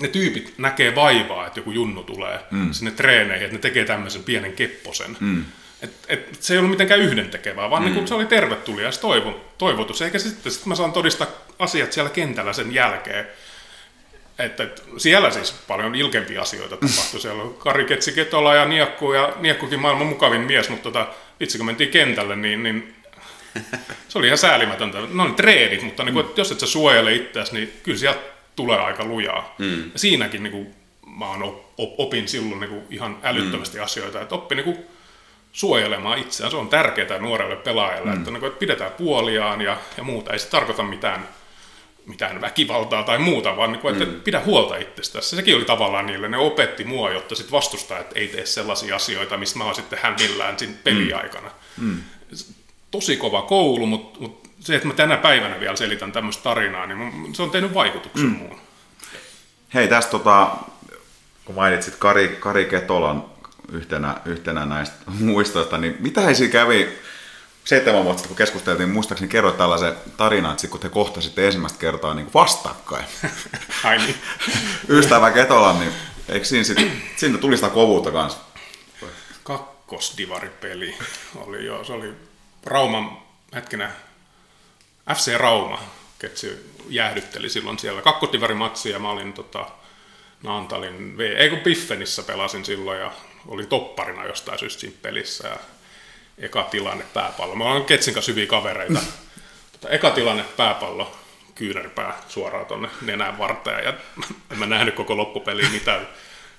ne 0.00 0.08
tyypit 0.08 0.54
näkee 0.58 0.94
vaivaa, 0.94 1.46
että 1.46 1.60
joku 1.60 1.70
junnu 1.70 2.02
tulee 2.02 2.40
mm. 2.50 2.72
sinne 2.72 2.90
treeneihin, 2.90 3.44
että 3.44 3.56
ne 3.56 3.60
tekee 3.60 3.84
tämmöisen 3.84 4.22
pienen 4.22 4.52
kepposen. 4.52 5.16
Mm. 5.20 5.44
Et, 5.84 5.92
et, 6.08 6.28
se 6.40 6.54
ei 6.54 6.58
ollut 6.58 6.70
mitenkään 6.70 7.00
yhdentekevää, 7.00 7.70
vaan 7.70 7.82
mm. 7.82 7.94
niin 7.94 8.08
se 8.08 8.14
oli 8.14 8.26
tervetulias 8.26 8.98
toivo, 8.98 9.40
toivotus. 9.58 10.02
Eikä 10.02 10.18
sitten 10.18 10.52
sit 10.52 10.66
mä 10.66 10.74
saan 10.74 10.92
todistaa 10.92 11.26
asiat 11.58 11.92
siellä 11.92 12.10
kentällä 12.10 12.52
sen 12.52 12.74
jälkeen. 12.74 13.26
Että, 14.38 14.62
et, 14.62 14.82
siellä 14.96 15.30
siis 15.30 15.52
paljon 15.52 15.94
ilkempiä 15.94 16.40
asioita 16.40 16.76
tapahtui. 16.76 17.20
Siellä 17.20 17.42
oli 17.42 17.54
Kari 17.58 17.84
Ketsi 17.84 18.12
Ketola 18.12 18.54
ja 18.54 18.64
Niakku, 18.64 19.12
ja 19.12 19.32
Niakkukin 19.40 19.80
maailman 19.80 20.06
mukavin 20.06 20.40
mies, 20.40 20.68
mutta 20.68 20.82
tota, 20.82 21.06
vitsi 21.40 21.58
kun 21.58 21.66
mentiin 21.66 21.90
kentälle, 21.90 22.36
niin, 22.36 22.62
niin 22.62 22.94
se 24.08 24.18
oli 24.18 24.26
ihan 24.26 24.38
säälimätöntä. 24.38 24.98
Ne 25.12 25.22
oli 25.22 25.32
treenit, 25.32 25.82
mutta 25.82 26.04
niin 26.04 26.14
kuin, 26.14 26.26
jos 26.36 26.52
et 26.52 26.60
sä 26.60 26.66
suojele 26.66 27.14
itseäsi, 27.14 27.54
niin 27.54 27.72
kyllä 27.82 27.98
sieltä 27.98 28.20
tulee 28.56 28.78
aika 28.78 29.04
lujaa. 29.04 29.54
Mm. 29.58 29.82
Ja 29.92 29.98
siinäkin 29.98 30.42
niin 30.42 30.52
kuin, 30.52 30.74
mä 31.06 31.26
opin 31.76 32.28
silloin 32.28 32.60
niin 32.60 32.70
kuin, 32.70 32.82
ihan 32.90 33.18
älyttömästi 33.22 33.78
mm. 33.78 33.84
asioita, 33.84 34.20
että 34.20 34.34
oppi 34.34 34.54
niin 34.54 34.64
kuin, 34.64 34.78
suojelemaan 35.54 36.18
itseään. 36.18 36.50
Se 36.50 36.56
on 36.56 36.68
tärkeää 36.68 37.18
nuorelle 37.18 37.56
pelaajalle, 37.56 38.10
mm. 38.10 38.16
että, 38.16 38.30
niin 38.30 38.40
kuin, 38.40 38.48
että 38.48 38.58
pidetään 38.58 38.92
puoliaan 38.92 39.60
ja, 39.60 39.76
ja 39.96 40.02
muuta. 40.02 40.32
Ei 40.32 40.38
se 40.38 40.48
tarkoita 40.48 40.82
mitään, 40.82 41.28
mitään 42.06 42.40
väkivaltaa 42.40 43.02
tai 43.02 43.18
muuta, 43.18 43.56
vaan 43.56 43.72
niin 43.72 43.80
kuin, 43.80 43.92
että 43.92 44.04
mm. 44.04 44.20
pidä 44.20 44.40
huolta 44.40 44.76
itsestäsi. 44.76 45.36
Sekin 45.36 45.56
oli 45.56 45.64
tavallaan 45.64 46.06
niille. 46.06 46.28
Ne 46.28 46.36
opetti 46.36 46.84
mua, 46.84 47.10
jotta 47.10 47.34
sit 47.34 47.52
vastustaa, 47.52 47.98
että 47.98 48.18
ei 48.18 48.28
tee 48.28 48.46
sellaisia 48.46 48.96
asioita, 48.96 49.36
mistä 49.36 49.58
mä 49.58 49.64
oon 49.64 49.74
sitten 49.74 49.98
hämillään 50.02 50.58
siinä 50.58 50.74
peliaikana. 50.84 51.50
Mm. 51.76 51.86
mm 51.86 52.02
tosi 52.90 53.16
kova 53.16 53.42
koulu, 53.42 53.86
mutta, 53.86 54.18
mutta 54.20 54.48
se, 54.60 54.74
että 54.74 54.88
mä 54.88 54.94
tänä 54.94 55.16
päivänä 55.16 55.60
vielä 55.60 55.76
selitän 55.76 56.12
tämmöistä 56.12 56.42
tarinaa, 56.42 56.86
niin 56.86 57.34
se 57.34 57.42
on 57.42 57.50
tehnyt 57.50 57.74
vaikutuksen 57.74 58.26
mm. 58.26 58.36
muun. 58.36 58.60
Hei, 59.74 59.88
tästä 59.88 60.10
tota, 60.10 60.56
kun 61.44 61.54
mainitsit 61.54 61.96
Kari, 61.96 62.36
Kari 62.40 62.64
Ketolan 62.64 63.24
yhtenä, 63.72 64.16
yhtenä 64.24 64.66
näistä 64.66 64.96
muistoista, 65.20 65.78
niin 65.78 65.96
mitä 66.00 66.20
he 66.20 66.34
siinä 66.34 66.52
kävi 66.52 66.98
seitsemän 67.64 68.04
vuotta 68.04 68.18
sitten, 68.18 68.28
kun 68.28 68.36
keskusteltiin, 68.36 68.88
muistaakseni 68.88 69.30
kerroit 69.30 69.58
tällaisen 69.58 69.94
tarinan, 70.16 70.52
että 70.52 70.68
kun 70.68 70.80
te 70.80 70.88
kohtasitte 70.88 71.46
ensimmäistä 71.46 71.78
kertaa 71.78 72.14
niin 72.14 72.34
vastakkain. 72.34 73.04
Ai 73.84 73.98
niin. 73.98 74.16
Ystävä 74.98 75.30
Ketolan, 75.30 75.80
niin 75.80 75.92
eikö 76.28 76.44
siinä, 76.46 76.64
sit, 76.64 76.78
siinä 77.16 77.38
tuli 77.38 77.56
sitä 77.56 77.68
kovuutta 77.68 78.10
kanssa? 78.10 78.40
Kakkosdivaripeli 79.42 80.96
oli 81.36 81.66
jo, 81.66 81.84
se 81.84 81.92
oli 81.92 82.12
Rauman, 82.64 83.18
hetkinen, 83.54 83.90
FC 85.14 85.36
Rauma, 85.36 85.78
ketsi 86.18 86.74
jäähdytteli 86.88 87.50
silloin 87.50 87.78
siellä 87.78 88.02
kakkosdivarimatsi 88.02 88.90
ja 88.90 88.98
mä 88.98 89.10
olin 89.10 89.32
tota, 89.32 89.66
Naantalin, 90.42 91.16
ei 91.36 91.50
kun 91.50 91.58
Piffenissä 91.58 92.22
pelasin 92.22 92.64
silloin 92.64 93.00
ja 93.00 93.12
oli 93.48 93.66
topparina 93.66 94.24
jostain 94.24 94.58
syystä 94.58 94.80
siinä 94.80 94.96
pelissä 95.02 95.48
ja 95.48 95.56
eka 96.38 96.62
tilanne 96.62 97.04
pääpallo. 97.14 97.54
Mä 97.54 97.64
olen 97.64 97.84
Ketsin 97.84 98.14
kanssa 98.14 98.32
hyviä 98.32 98.46
kavereita. 98.46 99.00
Tota, 99.72 99.88
eka 99.88 100.10
tilanne 100.10 100.44
pääpallo, 100.56 101.16
kyynärpää 101.54 102.18
suoraan 102.28 102.66
tonne 102.66 102.88
nenän 103.02 103.38
varteen 103.38 103.84
ja 103.84 103.94
en 104.52 104.58
mä 104.58 104.66
nähnyt 104.66 104.94
koko 104.94 105.16
loppupeliä 105.16 105.68
mitään. 105.70 106.08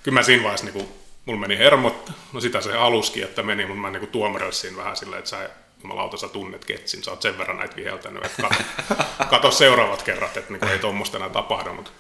Kyllä 0.04 0.20
mä 0.20 0.24
siinä 0.24 0.44
vaiheessa 0.44 0.66
niin 0.66 0.90
mulla 1.26 1.40
meni 1.40 1.58
hermot, 1.58 2.12
no 2.34 2.42
sitä 2.42 2.62
se 2.62 2.74
aluskin, 2.74 3.24
että 3.24 3.44
meni, 3.44 3.66
mutta 3.66 3.82
mä 3.82 3.92
niin 3.92 4.08
tuomarille 4.08 4.54
siinä 4.54 4.78
vähän 4.78 4.98
silleen, 4.98 5.20
että 5.20 5.30
sä 5.30 5.50
jumalauta 5.84 6.18
sä 6.18 6.28
tunnet 6.28 6.66
ketsin, 6.66 7.04
sä 7.04 7.12
oot 7.12 7.22
sen 7.22 7.38
verran 7.38 7.58
näitä 7.58 7.76
viheltänyt, 7.76 8.26
että 8.26 8.42
kato, 8.42 8.64
kato 9.30 9.52
seuraavat 9.52 10.04
kerrat, 10.04 10.38
että 10.38 10.54
niin 10.54 10.68
ei 10.68 10.80
tuommoista 10.80 11.18
enää 11.18 11.30
tapahdu, 11.30 11.74
mutta 11.74 11.92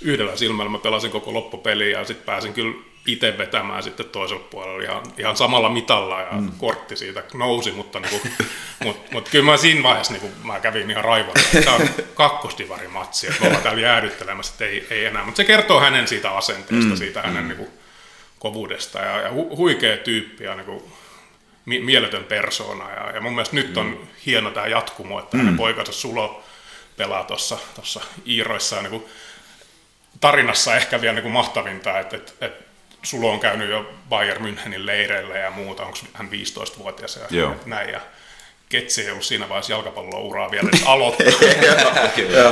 yhdellä 0.00 0.36
silmällä 0.36 0.70
mä 0.70 0.78
pelasin 0.78 1.10
koko 1.10 1.34
loppupeliä 1.34 1.98
ja 1.98 2.04
sitten 2.04 2.26
pääsin 2.26 2.52
kyllä 2.52 2.74
itse 3.06 3.38
vetämään 3.38 3.82
sitten 3.82 4.06
toisella 4.06 4.44
puolella 4.50 4.82
ihan, 4.82 5.02
ihan 5.18 5.36
samalla 5.36 5.68
mitalla 5.68 6.20
ja 6.20 6.32
mm. 6.32 6.52
kortti 6.58 6.96
siitä 6.96 7.24
nousi, 7.34 7.72
mutta, 7.72 8.00
niin 8.00 8.20
kuin, 8.20 8.32
mut, 8.84 9.10
mut 9.10 9.28
kyllä 9.28 9.44
mä 9.44 9.56
siinä 9.56 9.82
vaiheessa 9.82 10.12
niin 10.12 10.20
kuin, 10.20 10.32
mä 10.44 10.60
kävin 10.60 10.90
ihan 10.90 11.04
raivon, 11.04 11.38
että 11.38 11.62
tämä 11.62 11.76
on 11.76 11.88
kakkostivarimatsi, 12.14 13.26
että 13.26 13.40
me 13.40 13.46
ollaan 13.46 13.62
täällä 13.62 13.80
jäädyttelemässä, 13.80 14.52
että 14.52 14.64
ei, 14.64 14.86
ei 14.90 15.04
enää, 15.04 15.24
mutta 15.24 15.36
se 15.36 15.44
kertoo 15.44 15.80
hänen 15.80 16.08
siitä 16.08 16.30
asenteesta, 16.30 16.90
mm. 16.90 16.96
siitä 16.96 17.22
hänen 17.22 17.42
mm. 17.42 17.48
niin 17.48 17.58
kuin, 17.58 17.70
kovuudesta 18.38 18.98
ja, 18.98 19.20
ja 19.20 19.32
hu, 19.32 19.56
huikea 19.56 19.96
tyyppi 19.96 20.44
ja 20.44 20.54
niin 20.54 20.66
kuin, 20.66 20.82
mieletön 21.64 22.24
persona. 22.24 22.90
Ja, 22.90 23.10
ja 23.10 23.20
mun 23.20 23.32
mielestä 23.32 23.56
nyt 23.56 23.76
on 23.76 23.86
mm. 23.86 24.06
hieno 24.26 24.50
tämä 24.50 24.66
jatkumo, 24.66 25.18
että 25.18 25.36
mm. 25.36 25.42
hänen 25.42 25.56
poikansa 25.56 25.92
Sulo 25.92 26.44
pelaa 26.96 27.24
tuossa 27.24 28.00
Iiroissa. 28.26 28.76
Ja 28.76 28.82
niin 28.82 28.90
kuin, 28.90 29.04
tarinassa 30.20 30.76
ehkä 30.76 31.00
vielä 31.00 31.14
niin 31.14 31.22
kuin 31.22 31.32
mahtavinta, 31.32 31.98
että, 31.98 32.16
että, 32.16 32.32
että 32.40 32.64
Sulo 33.02 33.30
on 33.30 33.40
käynyt 33.40 33.70
jo 33.70 33.90
Bayern 34.08 34.44
Münchenin 34.44 34.86
leireillä 34.86 35.38
ja 35.38 35.50
muuta, 35.50 35.82
onko 35.82 35.98
hän 36.12 36.28
15-vuotias 36.30 37.16
ja 37.16 37.26
Joo. 37.30 37.56
näin. 37.66 37.90
Ja 37.90 38.00
Ketsi 38.68 39.02
ei 39.02 39.10
ollut 39.10 39.24
siinä 39.24 39.48
vaiheessa 39.48 39.72
jalkapallouraa 39.72 40.50
vielä 40.50 40.68
edes 40.68 40.82
aloittaa. 40.86 41.26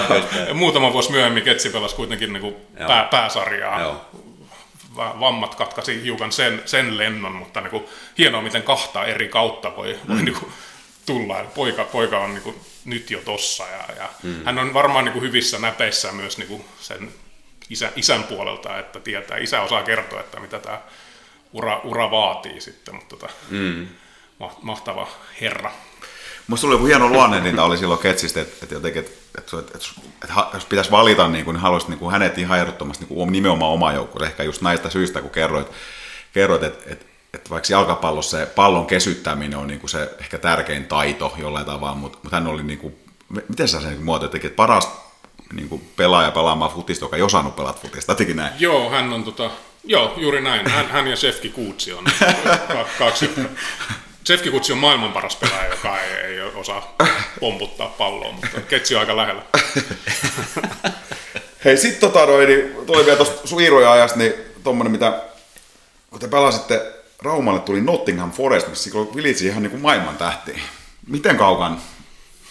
Muutama 0.55 0.93
vuosi 0.93 1.11
myöhemmin 1.11 1.43
Ketsi 1.43 1.71
pelasi 1.71 1.97
kuitenkin 1.97 2.33
niin 2.33 2.41
kuin 2.41 2.57
pää, 2.87 3.05
pääsarjaa 3.05 3.81
Joo 3.81 4.07
vammat 4.97 5.55
katkaisi 5.55 6.03
hiukan 6.03 6.33
sen, 6.33 6.63
sen 6.67 6.99
lennon, 6.99 7.33
mutta 7.33 7.61
niin 7.61 7.71
kuin, 7.71 7.85
hienoa, 8.19 8.43
miten 8.43 8.63
kahta 8.63 9.05
eri 9.05 9.29
kautta 9.29 9.77
voi, 9.77 9.99
voi 10.09 10.17
mm. 10.17 10.25
niin 10.25 10.35
kuin, 10.35 10.53
tulla. 11.07 11.45
Poika, 11.55 11.85
poika 11.85 12.19
on 12.19 12.35
niin 12.35 12.43
kuin, 12.43 12.57
nyt 12.85 13.11
jo 13.11 13.21
tossa 13.25 13.65
ja, 13.65 13.95
ja 13.97 14.09
mm. 14.23 14.45
hän 14.45 14.59
on 14.59 14.75
varmaan 14.75 15.05
niin 15.05 15.13
kuin, 15.13 15.23
hyvissä 15.23 15.59
näpeissä 15.59 16.13
myös 16.13 16.39
niin 16.39 16.49
kuin, 16.49 16.65
sen 16.81 17.13
isä, 17.71 17.93
isän 17.97 18.23
puolelta, 18.23 18.79
että 18.79 19.01
tietää, 19.01 19.39
isä 19.39 19.61
osaa 19.61 19.83
kertoa, 19.83 20.21
että 20.21 20.41
mitä 20.41 20.59
tämä 20.59 20.81
ura, 21.53 21.81
ura 21.85 22.11
vaatii 22.11 22.61
sitten, 22.61 22.95
mutta 22.95 23.17
tota, 23.17 23.33
mm. 23.51 23.89
mahtava 24.63 25.09
herra. 25.41 25.73
Musta 26.47 26.67
oli 26.67 26.75
joku 26.75 26.87
hieno 26.87 27.09
luonnehtinta 27.09 27.65
oli 27.65 27.79
silloin 27.79 28.01
Ketsistä, 28.01 28.41
että, 28.41 28.57
että 28.63 28.75
jotenkin, 28.75 29.01
että, 29.01 29.13
että, 29.39 29.59
että, 29.59 29.89
että, 30.25 30.47
jos 30.55 30.65
pitäisi 30.65 30.91
valita, 30.91 31.29
niin 31.29 31.45
kuin, 31.45 31.55
niin 31.55 31.63
haluaisit 31.63 31.89
niin 31.89 31.99
kuin 31.99 32.13
hänet 32.13 32.39
ihan 32.39 32.59
ehdottomasti 32.59 33.05
niin 33.05 33.15
kuin 33.15 33.33
nimenomaan 33.33 33.73
oma 33.73 33.93
joukkueelle, 33.93 34.27
ehkä 34.27 34.43
just 34.43 34.63
näistä 34.63 34.91
syistä, 34.91 35.21
kun 35.21 35.31
kerroit, 35.31 35.69
kerroit 36.33 36.63
että, 36.63 36.91
että, 36.93 37.07
että 37.35 37.51
vaikka 37.51 37.73
jalkapallossa 37.73 38.39
se 38.39 38.47
pallon 38.47 38.87
kesyttäminen 38.87 39.59
on 39.59 39.67
niin 39.67 39.81
kuin 39.81 39.91
se 39.91 40.15
ehkä 40.19 40.39
tärkein 40.39 40.87
taito 40.87 41.35
jollain 41.39 41.67
tavalla, 41.67 41.95
mutta, 41.95 42.19
mutta 42.23 42.37
hän 42.37 42.47
oli, 42.47 42.63
niin 42.63 42.79
kuin, 42.79 42.95
miten 43.49 43.69
sä 43.69 43.81
sen 43.81 44.03
muoto 44.03 44.27
että 44.27 44.49
paras 44.57 45.10
niin 45.53 45.69
kuin 45.69 45.91
pelaaja 45.97 46.31
pelaamaan 46.31 46.71
futista, 46.71 47.05
joka 47.05 47.17
ei 47.17 47.23
osannut 47.23 47.57
pelata 47.57 47.81
futista, 47.81 48.13
jotenkin 48.13 48.37
näin. 48.37 48.53
Joo, 48.59 48.91
hän 48.91 49.13
on 49.13 49.25
tota, 49.25 49.51
joo, 49.85 50.15
juuri 50.17 50.41
näin. 50.41 50.71
Hän, 50.71 50.89
hän 50.89 51.09
ja 51.09 51.17
Sefki 51.17 51.49
Kuutsi 51.49 51.93
on 51.93 52.05
kaksi, 52.99 53.25
jotka 53.25 53.43
Sefki 54.25 54.51
Kutsi 54.51 54.73
on 54.73 54.79
maailman 54.79 55.13
paras 55.13 55.37
pelaaja, 55.37 55.71
joka 55.71 56.01
ei, 56.01 56.13
ei 56.13 56.41
osaa 56.41 56.95
pomputtaa 57.41 57.89
palloa, 57.89 58.33
mutta 58.33 58.61
Ketsi 58.61 58.95
on 58.95 59.01
aika 59.01 59.17
lähellä. 59.17 59.43
Hei, 61.65 61.77
sit 61.77 62.01
tota 62.01 62.27
noin, 62.27 62.49
niin 62.49 62.87
tuli 62.87 63.05
vielä 63.05 63.17
tuosta 63.17 63.49
Suiroja 63.49 63.93
ajasta, 63.93 64.19
niin 64.19 64.33
tommonen 64.65 64.93
mitä, 64.93 65.23
kun 66.11 66.21
te 66.21 66.29
pelasitte 66.29 66.93
Raumalle 67.23 67.61
tuli 67.61 67.81
Nottingham 67.81 68.33
Forest, 68.33 68.69
missä 68.69 68.91
vilitsi 69.17 69.47
ihan 69.47 69.63
niin 69.63 69.71
kuin 69.71 69.83
maailman 69.83 70.17
tähti. 70.17 70.63
Miten 71.07 71.37
kaukan 71.37 71.81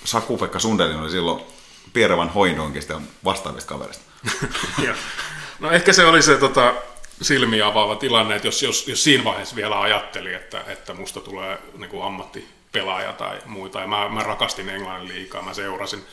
Saku-Pekka 0.04 0.60
Sundelin 0.60 1.00
oli 1.00 1.10
silloin 1.10 1.44
Hoindonkista 2.36 2.94
ja 2.94 3.02
vastaavista 3.24 3.70
kaverista? 3.70 4.04
no 5.60 5.72
ehkä 5.72 5.94
se 5.94 6.06
oli 6.06 6.22
se 6.22 6.38
tota, 6.38 6.74
silmiä 7.22 7.68
avaava 7.68 7.96
tilanne, 7.96 8.36
että 8.36 8.48
jos, 8.48 8.64
jos, 8.64 8.88
jos 8.88 9.04
siinä 9.04 9.24
vaiheessa 9.24 9.56
vielä 9.56 9.82
ajatteli, 9.82 10.34
että, 10.34 10.64
että 10.68 10.94
musta 10.94 11.22
tulee 11.22 11.58
niin 11.78 11.90
kuin 11.90 12.04
ammattipelaaja 12.04 13.14
tai 13.14 13.42
muita, 13.46 13.80
ja 13.80 13.88
mä, 13.88 14.10
mä 14.10 14.24
rakastin 14.24 14.70
Englannin 14.70 15.08
liikaa, 15.16 15.42
mä 15.42 15.54
seurasin. 15.54 16.06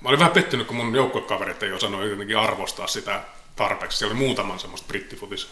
Mä 0.00 0.08
olin 0.08 0.18
vähän 0.18 0.32
pettynyt, 0.32 0.66
kun 0.66 0.76
mun 0.76 0.94
joukkuekaverit 0.94 1.62
ei 1.62 1.72
osannut 1.72 2.10
jotenkin 2.10 2.38
arvostaa 2.38 2.86
sitä 2.86 3.20
tarpeeksi. 3.56 3.98
Siellä 3.98 4.12
oli 4.12 4.18
muutaman 4.18 4.58
semmoista 4.58 4.88
brittifutis 4.88 5.48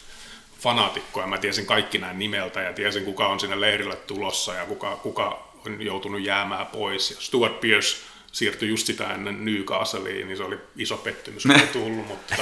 fanaatikkoa, 0.61 1.27
mä 1.27 1.39
tiesin 1.39 1.67
kaikki 1.67 1.99
näin 1.99 2.19
nimeltä, 2.19 2.61
ja 2.61 2.73
tiesin 2.73 3.05
kuka 3.05 3.27
on 3.27 3.41
sinne 3.41 3.61
leirille 3.61 3.97
tulossa, 3.97 4.55
ja 4.55 4.65
kuka, 4.65 4.97
kuka 4.97 5.49
on 5.67 5.83
joutunut 5.83 6.21
jäämään 6.21 6.67
pois. 6.67 7.11
Ja 7.11 7.17
Stuart 7.21 7.61
Pierce 7.61 7.97
siirtyi 8.35 8.69
just 8.69 8.87
sitä 8.87 9.15
ennen 9.15 9.45
Newcastleiin, 9.45 10.27
niin 10.27 10.37
se 10.37 10.43
oli 10.43 10.59
iso 10.77 10.97
pettymys, 10.97 11.43
kun 11.43 11.61
ei 11.61 11.67
tullut, 11.83 12.09
mutta 12.09 12.37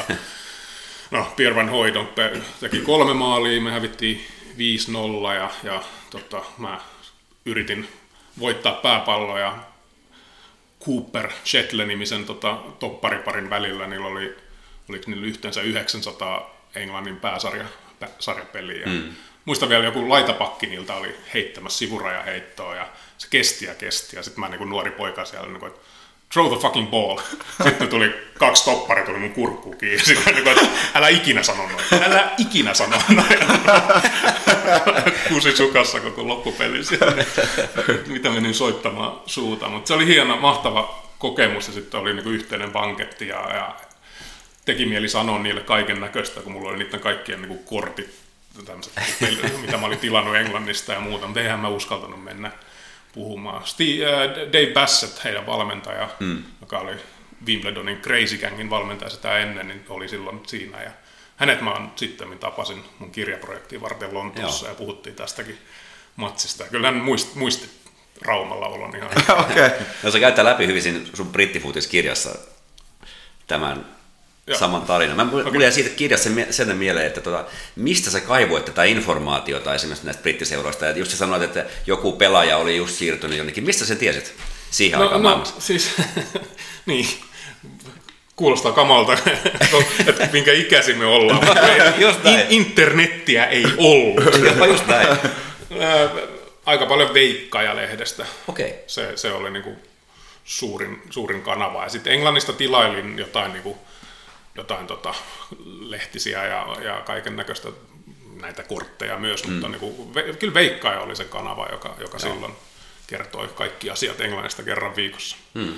no, 1.11 1.33
Pierre 1.37 1.57
Van 1.57 1.69
Hooydonk 1.69 2.11
teki 2.61 2.81
kolme 2.81 3.15
maalia, 3.15 3.61
me 3.61 3.71
hävittiin 3.71 4.27
5-0 4.51 5.35
ja, 5.35 5.51
ja 5.63 5.83
tota, 6.11 6.43
mä 6.59 6.81
yritin 7.45 7.89
voittaa 8.39 8.73
pääpalloja 8.73 9.59
Cooper 10.87 11.31
Shetle-nimisen 11.45 12.25
tota, 12.25 12.59
toppariparin 12.79 13.51
välillä. 13.51 13.87
Niillä 13.87 14.07
oli, 14.07 14.37
oliko 14.89 15.05
niillä 15.07 15.27
yhteensä 15.27 15.63
900 15.63 16.69
Englannin 16.75 17.17
pääsarja, 17.17 17.65
sarjapeliä. 18.19 18.87
Mm. 18.87 19.13
Muistan 19.45 19.69
vielä 19.69 19.85
joku 19.85 20.09
laitapakki 20.09 20.67
niiltä 20.67 20.95
oli 20.95 21.17
heittämässä 21.35 21.79
sivurajaheittoa 21.79 22.75
ja 22.75 22.89
se 23.23 23.29
kesti 23.31 23.65
ja 23.65 23.75
kesti. 23.75 24.17
Ja 24.17 24.23
sitten 24.23 24.41
mä 24.41 24.49
niin 24.49 24.71
nuori 24.71 24.91
poika 24.91 25.25
siellä, 25.25 25.49
niin 25.49 25.61
kuin, 25.61 25.73
throw 26.33 26.49
the 26.49 26.57
fucking 26.61 26.91
ball. 26.91 27.19
Sitten 27.69 27.89
tuli 27.89 28.15
kaksi 28.39 28.65
topparia, 28.65 29.05
tuli 29.05 29.19
mun 29.19 29.33
kurkkuun 29.33 29.77
kiinni. 29.77 30.05
Sitten 30.05 30.35
niin 30.35 30.45
kuin, 30.45 30.59
että 30.59 30.77
älä 30.95 31.09
ikinä 31.09 31.43
sano 31.43 31.69
noin. 31.69 32.05
Älä 32.05 32.31
ikinä 32.39 32.75
sano 32.75 32.97
noin. 33.09 33.39
Kusi 35.29 35.57
sukassa 35.57 36.01
koko 36.01 36.29
loppupeli 36.29 36.85
siellä. 36.85 37.25
Mitä 38.07 38.31
menin 38.31 38.55
soittamaan 38.55 39.21
suuta. 39.27 39.69
Mutta 39.69 39.89
se 39.89 39.95
oli 39.95 40.07
hieno, 40.07 40.37
mahtava 40.37 41.03
kokemus 41.19 41.67
ja 41.67 41.73
sitten 41.73 42.01
oli 42.01 42.15
niin 42.15 42.25
kuin 42.25 42.35
yhteinen 42.35 42.73
banketti 42.73 43.29
ja, 43.29 43.55
ja 43.55 43.77
teki 44.65 44.87
mieli 44.87 45.09
sanoa 45.09 45.39
niille 45.39 45.61
kaiken 45.61 46.01
näköistä, 46.01 46.41
kun 46.41 46.53
mulla 46.53 46.71
oli 46.71 46.79
niiden 46.79 47.01
kaikkien 47.01 47.43
niin 47.43 47.49
kuin 47.49 47.65
kortit, 47.65 48.15
mitä 49.61 49.77
mä 49.77 49.87
olin 49.87 49.99
tilannut 49.99 50.37
Englannista 50.37 50.93
ja 50.93 51.01
muuta, 51.01 51.27
mutta 51.27 51.41
eihän 51.41 51.61
mä 51.61 51.69
uskaltanut 51.69 52.25
mennä 52.25 52.51
puhumaan. 53.13 53.67
Steve, 53.67 54.15
äh, 54.15 54.31
Dave 54.53 54.73
Bassett, 54.75 55.25
heidän 55.25 55.47
valmentaja, 55.47 56.09
mm. 56.21 56.43
joka 56.61 56.79
oli 56.79 56.93
Wimbledonin 57.47 58.01
Crazy 58.01 58.39
Gangin 58.39 58.71
valmentaja 58.71 59.11
sitä 59.11 59.39
ennen, 59.39 59.69
niin 59.69 59.85
oli 59.89 60.09
silloin 60.09 60.41
siinä. 60.47 60.83
Ja 60.83 60.91
hänet 61.37 61.61
mä 61.61 61.89
sitten 61.97 62.39
tapasin 62.39 62.85
mun 62.99 63.11
kirjaprojektiin 63.11 63.81
varten 63.81 64.15
Lontoossa 64.15 64.67
Joo. 64.67 64.73
ja 64.73 64.79
puhuttiin 64.79 65.17
tästäkin 65.17 65.59
matsista. 66.17 66.65
Kyllä 66.65 66.87
hän 66.87 66.97
muisti, 66.97 67.39
muisti 67.39 67.71
Raumalla 68.23 68.67
olon 68.67 68.97
ihan. 68.97 69.11
okay. 69.51 69.71
No 70.03 70.11
se 70.11 70.21
käyttää 70.21 70.45
läpi 70.45 70.67
hyvin 70.67 71.11
sun 71.15 71.27
brittifutiskirjassa 71.27 72.31
tämän 73.47 73.87
Joo. 74.47 74.59
saman 74.59 74.83
tarinan. 74.83 75.17
Mä 75.17 75.23
okay. 75.23 75.53
mulla 75.53 75.71
siitä 75.71 75.91
kirjassa 75.91 76.31
sen, 76.31 76.47
sen 76.51 76.77
mieleen, 76.77 77.07
että 77.07 77.21
tota, 77.21 77.45
mistä 77.77 78.11
sä 78.11 78.21
kaivoit 78.21 78.65
tätä 78.65 78.85
informaatiota 78.85 79.75
esimerkiksi 79.75 80.05
näistä 80.05 80.23
brittiseuroista. 80.23 80.85
Ja 80.85 80.97
just 80.97 81.11
sä 81.11 81.17
sanoit, 81.17 81.43
että 81.43 81.67
joku 81.87 82.13
pelaaja 82.13 82.57
oli 82.57 82.77
just 82.77 82.95
siirtynyt 82.95 83.39
jonnekin. 83.39 83.65
Mistä 83.65 83.85
sä 83.85 83.95
tiesit 83.95 84.35
siihen 84.71 84.99
no, 84.99 85.05
aikaan 85.05 85.23
no, 85.23 85.45
siis, 85.59 85.91
niin, 86.87 87.07
kuulostaa 88.37 88.73
kamalta, 88.73 89.13
että 90.07 90.29
minkä 90.33 90.53
ikäisiä 90.53 90.97
me 90.97 91.07
ollaan. 91.07 91.41
näin. 92.25 92.47
Internettiä 92.49 93.45
ei 93.45 93.65
ollut. 93.77 94.45
Jopa 94.45 94.67
just 94.67 94.87
näin. 94.87 95.09
Aika 96.67 96.87
paljon 96.87 97.15
Veikkaja-lehdestä. 97.15 98.27
Okay. 98.49 98.71
Se, 98.87 99.17
se 99.17 99.33
oli 99.33 99.51
niinku 99.51 99.77
suurin, 100.45 101.03
suurin 101.11 101.43
kanava. 101.43 101.83
Ja 101.83 101.89
sitten 101.89 102.13
Englannista 102.13 102.53
tilailin 102.53 103.19
jotain 103.19 103.53
niinku, 103.53 103.79
jotain 104.55 104.87
tota, 104.87 105.15
lehtisiä 105.81 106.47
ja, 106.47 106.77
ja 106.85 107.01
kaiken 107.01 107.37
näköistä 107.37 107.69
näitä 108.41 108.63
kortteja 108.63 109.19
myös, 109.19 109.45
mm. 109.45 109.53
mutta 109.53 109.69
niin 109.69 109.81
kuin, 109.81 110.15
ve, 110.15 110.23
kyllä 110.23 110.55
Veikkaaja 110.55 111.01
oli 111.01 111.17
se 111.17 111.25
kanava, 111.25 111.69
joka, 111.73 111.97
joka 112.01 112.19
silloin 112.19 112.53
kertoi 113.07 113.49
kaikki 113.49 113.91
asiat 113.91 114.21
Englannista 114.21 114.63
kerran 114.63 114.97
viikossa. 114.97 115.37
Mm. 115.55 115.75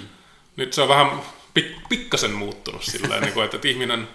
Nyt 0.57 0.72
se 0.72 0.83
on 0.83 0.89
vähän 0.89 1.20
pik, 1.55 1.66
pikkasen 1.89 2.31
muuttunut 2.31 2.83
silleen, 2.83 3.22
niin 3.25 3.33
kuin, 3.33 3.45
että, 3.45 3.57
että 3.57 3.68
ihminen 3.68 4.09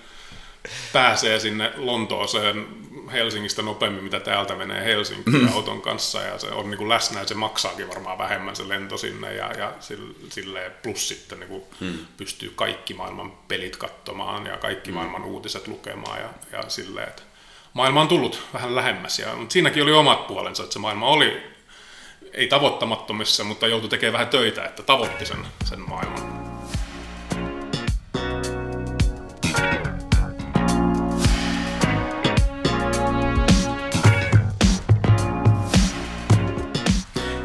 pääsee 0.93 1.39
sinne 1.39 1.71
Lontooseen 1.77 2.67
Helsingistä 3.11 3.61
nopeammin, 3.61 4.03
mitä 4.03 4.19
täältä 4.19 4.55
menee 4.55 4.85
Helsinkiin 4.85 5.41
mm. 5.41 5.53
auton 5.53 5.81
kanssa, 5.81 6.21
ja 6.21 6.37
se 6.37 6.47
on 6.47 6.69
niin 6.69 6.77
kuin 6.77 6.89
läsnä, 6.89 7.19
ja 7.19 7.27
se 7.27 7.33
maksaakin 7.33 7.89
varmaan 7.89 8.17
vähemmän 8.17 8.55
se 8.55 8.69
lento 8.69 8.97
sinne, 8.97 9.33
ja, 9.33 9.53
ja 9.53 9.73
sille 10.29 10.71
plus 10.83 11.07
sitten 11.07 11.39
niin 11.39 11.49
kuin 11.49 11.63
mm. 11.79 11.93
pystyy 12.17 12.53
kaikki 12.55 12.93
maailman 12.93 13.31
pelit 13.31 13.77
katsomaan, 13.77 14.45
ja 14.45 14.57
kaikki 14.57 14.91
mm. 14.91 14.95
maailman 14.95 15.25
uutiset 15.25 15.67
lukemaan, 15.67 16.19
ja, 16.19 16.29
ja 16.51 16.69
silleen, 16.69 17.07
että 17.07 17.23
maailma 17.73 18.01
on 18.01 18.07
tullut 18.07 18.43
vähän 18.53 18.75
lähemmäs, 18.75 19.19
ja, 19.19 19.35
mutta 19.35 19.53
siinäkin 19.53 19.83
oli 19.83 19.93
omat 19.93 20.27
puolensa, 20.27 20.63
että 20.63 20.73
se 20.73 20.79
maailma 20.79 21.07
oli 21.07 21.43
ei 22.33 22.47
tavoittamattomissa, 22.47 23.43
mutta 23.43 23.67
joutui 23.67 23.89
tekemään 23.89 24.13
vähän 24.13 24.27
töitä, 24.27 24.65
että 24.65 24.83
tavoitti 24.83 25.25
sen, 25.25 25.45
sen 25.65 25.79
maailman. 25.89 26.48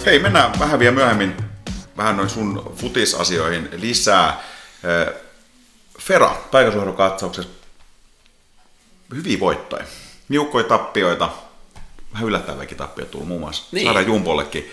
Hei, 0.06 0.18
mennään 0.18 0.58
vähän 0.58 0.78
vielä 0.78 0.94
myöhemmin 0.94 1.36
vähän 1.96 2.16
noin 2.16 2.30
sun 2.30 2.74
futisasioihin 2.76 3.68
lisää. 3.72 4.44
Fera, 6.00 6.36
taikasuohdokatsaukset, 6.50 7.48
hyviä 9.14 9.40
voittoja. 9.40 9.84
Niukkoja 10.28 10.64
tappioita, 10.64 11.30
vähän 12.12 12.26
yllättäviäkin 12.26 12.76
tappioita 12.76 13.12
tullut 13.12 13.28
muun 13.28 13.40
muassa. 13.40 13.64
Niin. 13.72 13.84
Saadaan 13.84 14.06
Jumpollekin. 14.06 14.72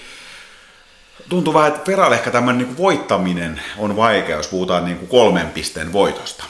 Tuntuu 1.29 1.53
vähän, 1.53 1.71
että 1.71 1.85
Feralle 1.85 2.15
ehkä 2.15 2.31
tämmöinen 2.31 2.67
niin 2.67 2.77
voittaminen 2.77 3.61
on 3.77 3.95
vaikea, 3.95 4.37
jos 4.37 4.47
puhutaan 4.47 4.85
niin 4.85 4.97
kuin 4.97 5.09
kolmen 5.09 5.51
pisteen 5.51 5.93
voitosta. 5.93 6.43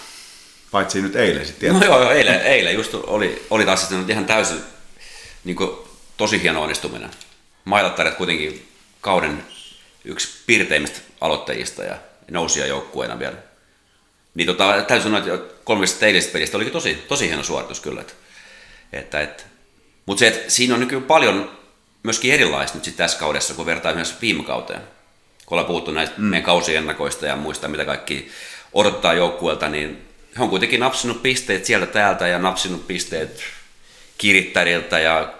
Paitsi 0.71 1.01
nyt 1.01 1.15
eilen 1.15 1.45
sitten. 1.45 1.73
No 1.73 1.85
joo, 1.85 2.01
joo 2.01 2.11
eilen, 2.11 2.41
eilen 2.41 2.73
just 2.73 2.93
oli, 2.93 3.47
oli 3.49 3.65
taas 3.65 3.79
sitten 3.79 4.09
ihan 4.09 4.25
täysin 4.25 4.61
niin 5.43 5.55
kuin, 5.55 5.71
tosi 6.17 6.41
hieno 6.41 6.61
onnistuminen. 6.61 7.11
Mailattaret 7.65 8.15
kuitenkin 8.15 8.70
kauden 9.01 9.43
yksi 10.05 10.43
piirteimmistä 10.47 10.99
aloittajista 11.21 11.83
ja 11.83 11.95
nousia 12.31 12.67
joukkueena 12.67 13.19
vielä. 13.19 13.35
Niin 14.35 14.45
tota, 14.45 14.73
täytyy 14.73 15.01
sanoa, 15.01 15.19
että 15.19 15.55
kolmesta 15.63 16.05
eilisestä 16.05 16.33
pelistä 16.33 16.57
oli 16.57 16.65
tosi, 16.65 16.95
tosi 17.07 17.27
hieno 17.27 17.43
suoritus 17.43 17.79
kyllä. 17.79 18.01
Että, 18.01 18.13
että, 18.93 19.21
että. 19.21 19.43
Mutta 20.05 20.19
se, 20.19 20.27
että 20.27 20.49
siinä 20.49 20.73
on 20.73 20.79
nykyään 20.79 21.03
paljon 21.03 21.57
myöskin 22.03 22.33
erilaista 22.33 22.77
nyt 22.77 22.95
tässä 22.97 23.19
kaudessa, 23.19 23.53
kun 23.53 23.65
vertaa 23.65 23.93
myös 23.93 24.21
viime 24.21 24.43
kauteen. 24.43 24.81
Kun 25.45 25.55
ollaan 25.55 25.67
puhuttu 25.67 25.91
näistä 25.91 26.15
mm. 26.17 26.23
meidän 26.23 26.45
kausiennakoista 26.45 27.25
ja 27.25 27.35
muista, 27.35 27.67
mitä 27.67 27.85
kaikki 27.85 28.31
odottaa 28.73 29.13
joukkueelta, 29.13 29.69
niin 29.69 30.01
he 30.37 30.43
on 30.43 30.49
kuitenkin 30.49 30.79
napsinut 30.79 31.23
pisteet 31.23 31.65
sieltä 31.65 31.85
täältä 31.85 32.27
ja 32.27 32.39
napsinut 32.39 32.87
pisteet 32.87 33.43
Kirittäriltä 34.17 34.99
ja 34.99 35.33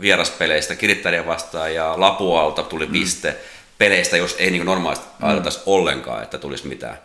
vieraspeleistä 0.00 0.76
Kirittäriä 0.76 1.26
vastaan 1.26 1.74
ja 1.74 1.94
Lapualta 1.96 2.62
tuli 2.62 2.86
mm. 2.86 2.92
piste 2.92 3.30
mm. 3.30 3.36
peleistä, 3.78 4.16
jos 4.16 4.36
ei 4.38 4.50
niin 4.50 4.66
normaalisti 4.66 5.06
mm. 5.06 5.26
ajateltaisi 5.26 5.60
ollenkaan, 5.66 6.22
että 6.22 6.38
tulisi 6.38 6.66
mitään, 6.66 6.98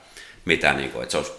mitään 0.45 0.77
niin 0.77 0.91
kuin, 0.91 1.03
että 1.03 1.11
se 1.11 1.17
olisi 1.17 1.31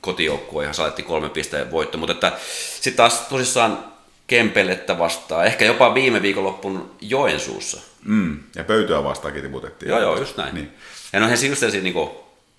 kotijoukkue 0.00 0.62
ihan 0.62 0.74
saatiin 0.74 1.06
kolme 1.06 1.28
pisteen 1.28 1.70
voitto, 1.70 1.98
mutta 1.98 2.12
että 2.12 2.32
sitten 2.74 2.96
taas 2.96 3.20
tosissaan 3.20 3.96
Kempelettä 4.26 4.98
vastaan, 4.98 5.46
ehkä 5.46 5.64
jopa 5.64 5.94
viime 5.94 6.22
viikonloppun 6.22 6.90
Joensuussa. 7.00 7.80
Mm. 8.04 8.38
Ja 8.56 8.64
pöytöä 8.64 9.04
vastaakin 9.04 9.42
tiputettiin. 9.42 9.88
Joo, 9.88 10.00
joo, 10.00 10.18
just 10.18 10.36
näin. 10.36 10.54
Niin. 10.54 10.72
Ja 11.12 11.20
no 11.20 11.28
he 11.28 11.32
just 11.32 11.58
sellaisia 11.58 11.82
niin 11.82 11.92
kuin 11.92 12.10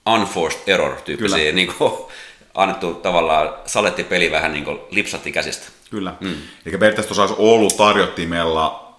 unforced 0.05 0.59
error 0.67 0.95
tyyppisiä, 0.95 1.51
niin 1.51 1.73
kuin, 1.73 1.93
annettu 2.53 2.93
tavallaan 2.93 3.53
saletti 3.65 4.03
peli 4.03 4.31
vähän 4.31 4.53
niin 4.53 4.65
kuin 4.65 4.79
lipsatti 4.91 5.31
käsistä. 5.31 5.65
Kyllä. 5.89 6.13
Mm. 6.19 6.35
Eli 6.65 6.77
periaatteessa 6.77 7.07
tuossa 7.07 7.21
olisi 7.21 7.35
ollut 7.37 7.77
tarjottimella 7.77 8.95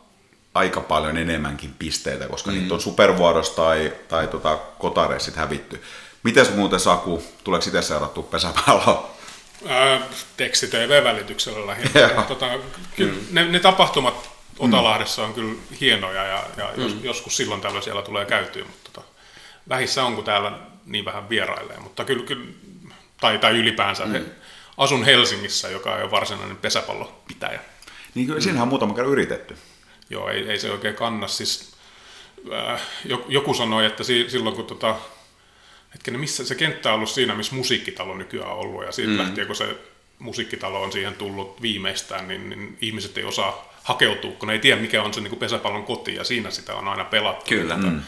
aika 0.55 0.80
paljon 0.80 1.16
enemmänkin 1.16 1.74
pisteitä, 1.78 2.28
koska 2.28 2.51
mm. 2.51 2.57
niitä 2.57 2.74
on 2.74 2.80
supervuodossa 2.80 3.57
tai, 3.57 3.93
tai 4.09 4.26
tota, 4.26 4.57
kotareissit 4.78 5.36
hävitty. 5.36 5.82
Mites 6.22 6.55
muuten 6.55 6.80
Saku, 6.80 7.22
tuleeko 7.45 7.66
itse 7.66 7.82
seurattu 7.82 8.22
pesäpalloa? 8.22 9.18
teksti 10.36 10.66
TV-välityksellä 10.66 11.66
lähinnä. 11.66 12.22
tota, 12.28 12.47
kyllä, 12.97 13.12
mm. 13.12 13.20
ne, 13.30 13.45
ne, 13.45 13.61
tapahtumat 13.61 14.30
Otalahdessa 14.59 15.24
on 15.24 15.34
kyllä 15.34 15.55
hienoja 15.80 16.24
ja, 16.24 16.45
ja 16.57 16.70
mm. 16.76 16.82
jos, 16.82 16.97
joskus 17.03 17.36
silloin 17.36 17.61
tällöin 17.61 17.82
siellä 17.82 18.03
tulee 18.03 18.24
käytyä, 18.24 18.64
mutta 18.64 18.91
tota, 18.93 19.07
vähissä 19.68 20.05
on, 20.05 20.14
kun 20.14 20.24
täällä 20.24 20.53
niin 20.86 21.05
vähän 21.05 21.28
vierailee, 21.28 21.78
mutta 21.80 22.05
kyllä, 22.05 22.24
kyllä 22.24 22.47
tai, 23.20 23.39
tai 23.39 23.53
ylipäänsä 23.53 24.07
mm. 24.07 24.12
he, 24.12 24.22
asun 24.79 25.05
Helsingissä, 25.05 25.68
joka 25.68 25.95
on 25.95 26.11
varsinainen 26.11 26.57
pesäpallopitäjä. 26.57 27.61
Niin 28.14 28.26
kyllä 28.26 28.41
siinähän 28.41 28.62
on 28.62 28.68
muutama 28.68 28.95
kerran 28.95 29.12
yritetty. 29.12 29.57
Joo, 30.11 30.29
ei, 30.29 30.49
ei 30.49 30.59
se 30.59 30.70
oikein 30.70 30.95
kanna. 30.95 31.29
Siis, 31.29 31.72
äh, 32.53 32.83
joku 33.29 33.55
sanoi, 33.55 33.87
että 33.87 34.05
si, 34.05 34.24
silloin 34.29 34.57
kun 34.57 34.66
tota, 34.66 34.97
hetkinen, 35.95 36.20
missä 36.20 36.45
se 36.45 36.55
kenttä 36.55 36.89
on 36.89 36.95
ollut 36.95 37.11
siinä, 37.11 37.35
missä 37.35 37.55
musiikkitalo 37.55 38.14
nykyään 38.14 38.51
on 38.51 38.59
ollut, 38.59 38.85
ja 38.85 38.93
siitä 38.93 39.11
mm. 39.11 39.18
lähtien, 39.18 39.47
kun 39.47 39.57
se 39.57 39.76
musiikkitalo 40.18 40.83
on 40.83 40.93
siihen 40.93 41.14
tullut 41.14 41.62
viimeistään, 41.62 42.29
niin, 42.29 42.51
niin 42.51 42.79
ihmiset 42.81 43.18
ei 43.18 43.24
osaa 43.24 43.74
hakeutua, 43.83 44.33
kun 44.33 44.47
ne 44.47 44.53
ei 44.53 44.59
tiedä 44.59 44.81
mikä 44.81 45.03
on 45.03 45.14
se 45.14 45.20
niin 45.20 45.31
kuin 45.31 45.41
pesäpallon 45.41 45.85
koti 45.85 46.14
ja 46.14 46.24
siinä 46.24 46.51
sitä 46.51 46.74
on 46.74 46.89
aina 46.89 47.05
pelattu. 47.05 47.45
Kyllä. 47.49 47.76
Mm. 47.76 48.01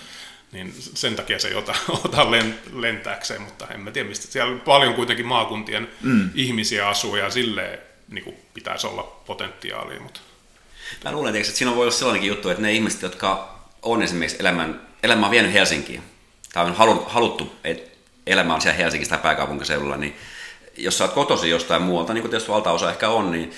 Niin 0.52 0.74
sen 0.78 1.16
takia 1.16 1.38
se 1.38 1.48
ei 1.48 1.54
ota, 1.54 1.74
ota 2.04 2.26
lentääkseen, 2.72 3.42
mutta 3.42 3.66
en 3.68 3.80
mä 3.80 3.90
tiedä 3.90 4.08
mistä. 4.08 4.32
Siellä 4.32 4.58
paljon 4.58 4.94
kuitenkin 4.94 5.26
maakuntien 5.26 5.88
mm. 6.02 6.30
ihmisiä 6.34 6.88
asuu 6.88 7.16
ja 7.16 7.30
silleen 7.30 7.78
niin 8.08 8.24
kuin 8.24 8.36
pitäisi 8.54 8.86
olla 8.86 9.02
potentiaalia. 9.02 10.00
Mutta. 10.00 10.20
Mä 11.04 11.12
luulen, 11.12 11.36
että 11.36 11.52
siinä 11.52 11.74
voi 11.74 11.82
olla 11.82 11.90
sellainenkin 11.90 12.28
juttu, 12.28 12.48
että 12.48 12.62
ne 12.62 12.72
ihmiset, 12.72 13.02
jotka 13.02 13.58
on 13.82 14.02
esimerkiksi 14.02 14.36
elämän, 14.40 14.80
elämä 15.02 15.26
on 15.26 15.30
vienyt 15.30 15.52
Helsinkiin, 15.52 16.02
tai 16.52 16.64
on 16.64 16.74
haluttu, 17.06 17.56
että 17.64 17.90
elämä 18.26 18.54
on 18.54 18.60
siellä 18.60 18.76
Helsingissä 18.76 19.16
tai 19.16 19.22
pääkaupunkiseudulla, 19.22 19.96
niin 19.96 20.16
jos 20.76 20.98
sä 20.98 21.04
oot 21.04 21.12
kotosi 21.12 21.50
jostain 21.50 21.82
muualta, 21.82 22.14
niin 22.14 22.22
kuin 22.22 22.30
tietysti 22.30 22.52
valtaosa 22.52 22.90
ehkä 22.90 23.08
on, 23.08 23.30
niin 23.30 23.52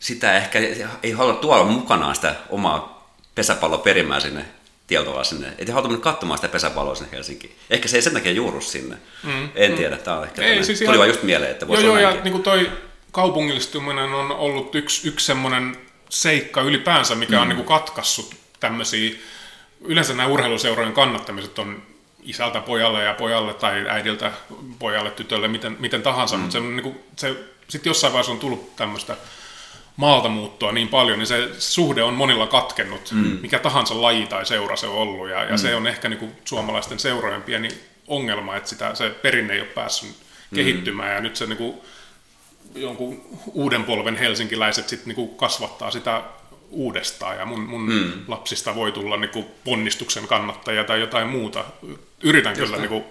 sitä 0.00 0.36
ehkä 0.36 0.58
ei 1.02 1.12
halua 1.12 1.34
tuoda 1.34 1.64
mukanaan 1.64 2.14
sitä 2.14 2.34
omaa 2.50 3.10
pesäpalloperimää 3.34 4.20
sinne 4.20 4.44
Tieltolaan 4.86 5.24
sinne. 5.24 5.52
Ei 5.58 5.66
halua 5.70 5.88
mennä 5.88 6.02
katsomaan 6.02 6.38
sitä 6.38 6.48
pesäpalloa 6.48 6.94
sinne 6.94 7.12
Helsinkiin. 7.12 7.56
Ehkä 7.70 7.88
se 7.88 7.96
ei 7.96 8.02
sen 8.02 8.12
takia 8.12 8.32
juuru 8.32 8.60
sinne. 8.60 8.96
Mm, 9.22 9.48
en 9.54 9.70
mm. 9.70 9.76
tiedä, 9.76 9.96
tämä 9.96 10.18
on 10.18 10.24
ehkä 10.24 10.42
ei, 10.42 10.64
siis 10.64 10.80
tuli 10.80 10.98
vaan 10.98 11.08
just 11.08 11.22
mieleen, 11.22 11.50
että 11.50 11.68
voisi 11.68 11.84
joo, 11.84 11.98
joo, 11.98 12.10
ja 12.10 12.20
niin 12.20 12.32
kuin 12.32 12.42
toi 12.42 12.70
kaupungillistuminen 13.12 14.12
on 14.12 14.32
ollut 14.32 14.74
yksi, 14.74 15.08
yksi 15.08 15.26
semmoinen 15.26 15.76
seikka 16.10 16.60
ylipäänsä, 16.60 17.14
mikä 17.14 17.36
mm. 17.36 17.42
on 17.42 17.48
niin 17.48 17.56
kuin 17.56 17.66
katkassut 17.66 18.34
tämmöisiä, 18.60 19.14
yleensä 19.80 20.14
nämä 20.14 20.28
urheiluseurojen 20.28 20.92
kannattamiset 20.92 21.58
on 21.58 21.82
isältä 22.22 22.60
pojalle 22.60 23.04
ja 23.04 23.14
pojalle 23.14 23.54
tai 23.54 23.86
äidiltä 23.88 24.32
pojalle, 24.78 25.10
tytölle, 25.10 25.48
miten, 25.48 25.76
miten 25.80 26.02
tahansa, 26.02 26.36
mm. 26.36 26.40
mutta 26.40 26.52
se, 26.52 26.60
niin 26.60 26.82
kuin, 26.82 27.00
se 27.16 27.36
sitten 27.68 27.90
jossain 27.90 28.12
vaiheessa 28.12 28.32
on 28.32 28.38
tullut 28.38 28.76
tämmöistä 28.76 29.16
maalta 29.96 30.28
muuttoa 30.28 30.72
niin 30.72 30.88
paljon, 30.88 31.18
niin 31.18 31.26
se 31.26 31.48
suhde 31.58 32.02
on 32.02 32.14
monilla 32.14 32.46
katkennut, 32.46 33.12
mm. 33.12 33.38
mikä 33.40 33.58
tahansa 33.58 34.02
laji 34.02 34.26
tai 34.26 34.46
seura 34.46 34.76
se 34.76 34.86
on 34.86 34.94
ollut, 34.94 35.28
ja, 35.28 35.44
ja 35.44 35.50
mm. 35.50 35.58
se 35.58 35.74
on 35.74 35.86
ehkä 35.86 36.08
niin 36.08 36.18
kuin 36.18 36.32
suomalaisten 36.44 36.98
seurojen 36.98 37.42
pieni 37.42 37.68
ongelma, 38.06 38.56
että 38.56 38.68
sitä, 38.68 38.94
se 38.94 39.10
perinne 39.10 39.54
ei 39.54 39.60
ole 39.60 39.68
päässyt 39.68 40.10
mm. 40.10 40.54
kehittymään, 40.54 41.14
ja 41.14 41.20
nyt 41.20 41.36
se 41.36 41.46
niin 41.46 41.56
kuin, 41.56 41.74
jonkun 42.74 43.22
uuden 43.52 43.84
polven 43.84 44.16
helsinkiläiset 44.16 44.88
sitten 44.88 45.08
niin 45.08 45.16
kuin 45.16 45.36
kasvattaa 45.36 45.90
sitä 45.90 46.22
uudestaan, 46.70 47.38
ja 47.38 47.46
mun, 47.46 47.60
mun 47.60 47.92
mm. 47.92 48.12
lapsista 48.28 48.74
voi 48.74 48.92
tulla 48.92 49.16
niin 49.16 49.30
kuin 49.30 49.46
ponnistuksen 49.64 50.28
kannattajia 50.28 50.84
tai 50.84 51.00
jotain 51.00 51.28
muuta. 51.28 51.64
Yritän 52.22 52.58
Just 52.58 52.64
kyllä 52.64 52.76
niin 52.76 52.88
kuin, 52.88 53.04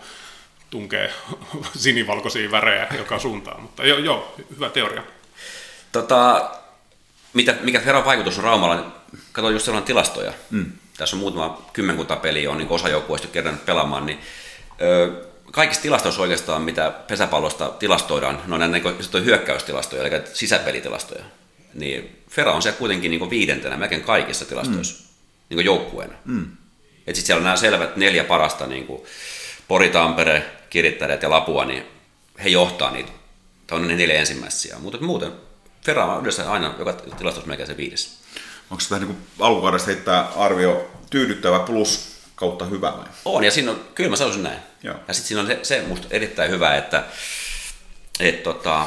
tunkea 0.69 1.09
sinivalkoisia 1.75 2.51
värejä 2.51 2.87
joka 2.97 3.19
suuntaan, 3.19 3.61
mutta 3.61 3.85
joo, 3.85 3.99
joo 3.99 4.35
hyvä 4.55 4.69
teoria. 4.69 5.03
Tota, 5.91 6.51
mitä, 7.35 7.55
mikä 7.61 7.79
Ferran 7.79 8.05
vaikutus 8.05 8.37
on 8.37 8.43
Raumalla, 8.43 8.91
katsoin 9.31 9.53
just 9.53 9.65
sellainen 9.65 9.87
tilastoja. 9.87 10.33
Mm. 10.51 10.71
Tässä 10.97 11.15
on 11.15 11.19
muutama 11.19 11.65
kymmenkunta 11.73 12.15
peliä, 12.15 12.51
on 12.51 12.57
niin 12.57 12.69
osa 12.69 12.89
joukkueista 12.89 13.27
kerran 13.27 13.59
pelaamaan, 13.65 14.05
niin 14.05 14.19
ö, 14.81 15.25
kaikissa 15.51 15.81
tilastoissa 15.81 16.21
oikeastaan, 16.21 16.61
mitä 16.61 16.93
pesäpallosta 17.07 17.69
tilastoidaan, 17.69 18.41
no 18.47 18.57
näin 18.57 18.71
niin 18.71 19.25
hyökkäystilastoja, 19.25 20.03
eli 20.03 20.21
sisäpelitilastoja, 20.33 21.23
niin 21.73 22.23
Fera 22.29 22.51
on 22.53 22.61
se 22.61 22.71
kuitenkin 22.71 23.11
niin 23.11 23.29
viidentenä 23.29 23.77
melkein 23.77 24.03
kaikissa 24.03 24.45
tilastoissa 24.45 25.03
mm. 25.03 25.55
niin 25.55 25.65
joukkueena. 25.65 26.13
Mm. 26.25 26.47
Sitten 27.05 27.15
siellä 27.15 27.39
on 27.39 27.43
nämä 27.43 27.55
selvät 27.55 27.95
neljä 27.95 28.23
parasta, 28.23 28.67
niin 28.67 28.87
kuin 28.87 29.01
Pori, 29.67 29.89
Tampere, 29.89 30.45
Kirittäjät 30.69 31.21
ja 31.21 31.29
Lapua, 31.29 31.65
niin 31.65 31.83
he 32.43 32.49
johtaa 32.49 32.91
niitä. 32.91 33.11
Tämä 33.67 33.81
on 33.81 33.87
ne 33.87 33.95
neljä 33.95 34.19
ensimmäistä 34.19 34.59
sijaa. 34.59 34.79
Mutta 34.79 34.97
muuten 35.01 35.31
Ferra 35.85 36.05
on 36.05 36.21
yleensä 36.21 36.51
aina 36.51 36.75
joka 36.79 36.93
tilastossa 36.93 37.47
melkein 37.47 37.67
se 37.67 37.77
viides. 37.77 38.17
Onko 38.69 38.81
se 38.81 38.99
niin 38.99 39.17
alkukaudesta 39.39 39.91
heittää 39.91 40.27
arvio 40.35 40.91
tyydyttävä 41.09 41.59
plus 41.59 42.15
kautta 42.35 42.65
hyvä 42.65 42.93
vai? 42.97 43.05
On, 43.25 43.43
ja 43.43 43.51
siinä 43.51 43.71
on, 43.71 43.81
kyllä 43.95 44.09
mä 44.09 44.15
sanoisin 44.15 44.43
näin. 44.43 44.59
Joo. 44.83 44.95
Ja 45.07 45.13
sitten 45.13 45.27
siinä 45.27 45.41
on 45.41 45.47
se, 45.47 45.59
se 45.63 45.83
musta 45.87 46.07
erittäin 46.09 46.51
hyvä, 46.51 46.75
että 46.75 47.03
et, 48.19 48.43
tota, 48.43 48.85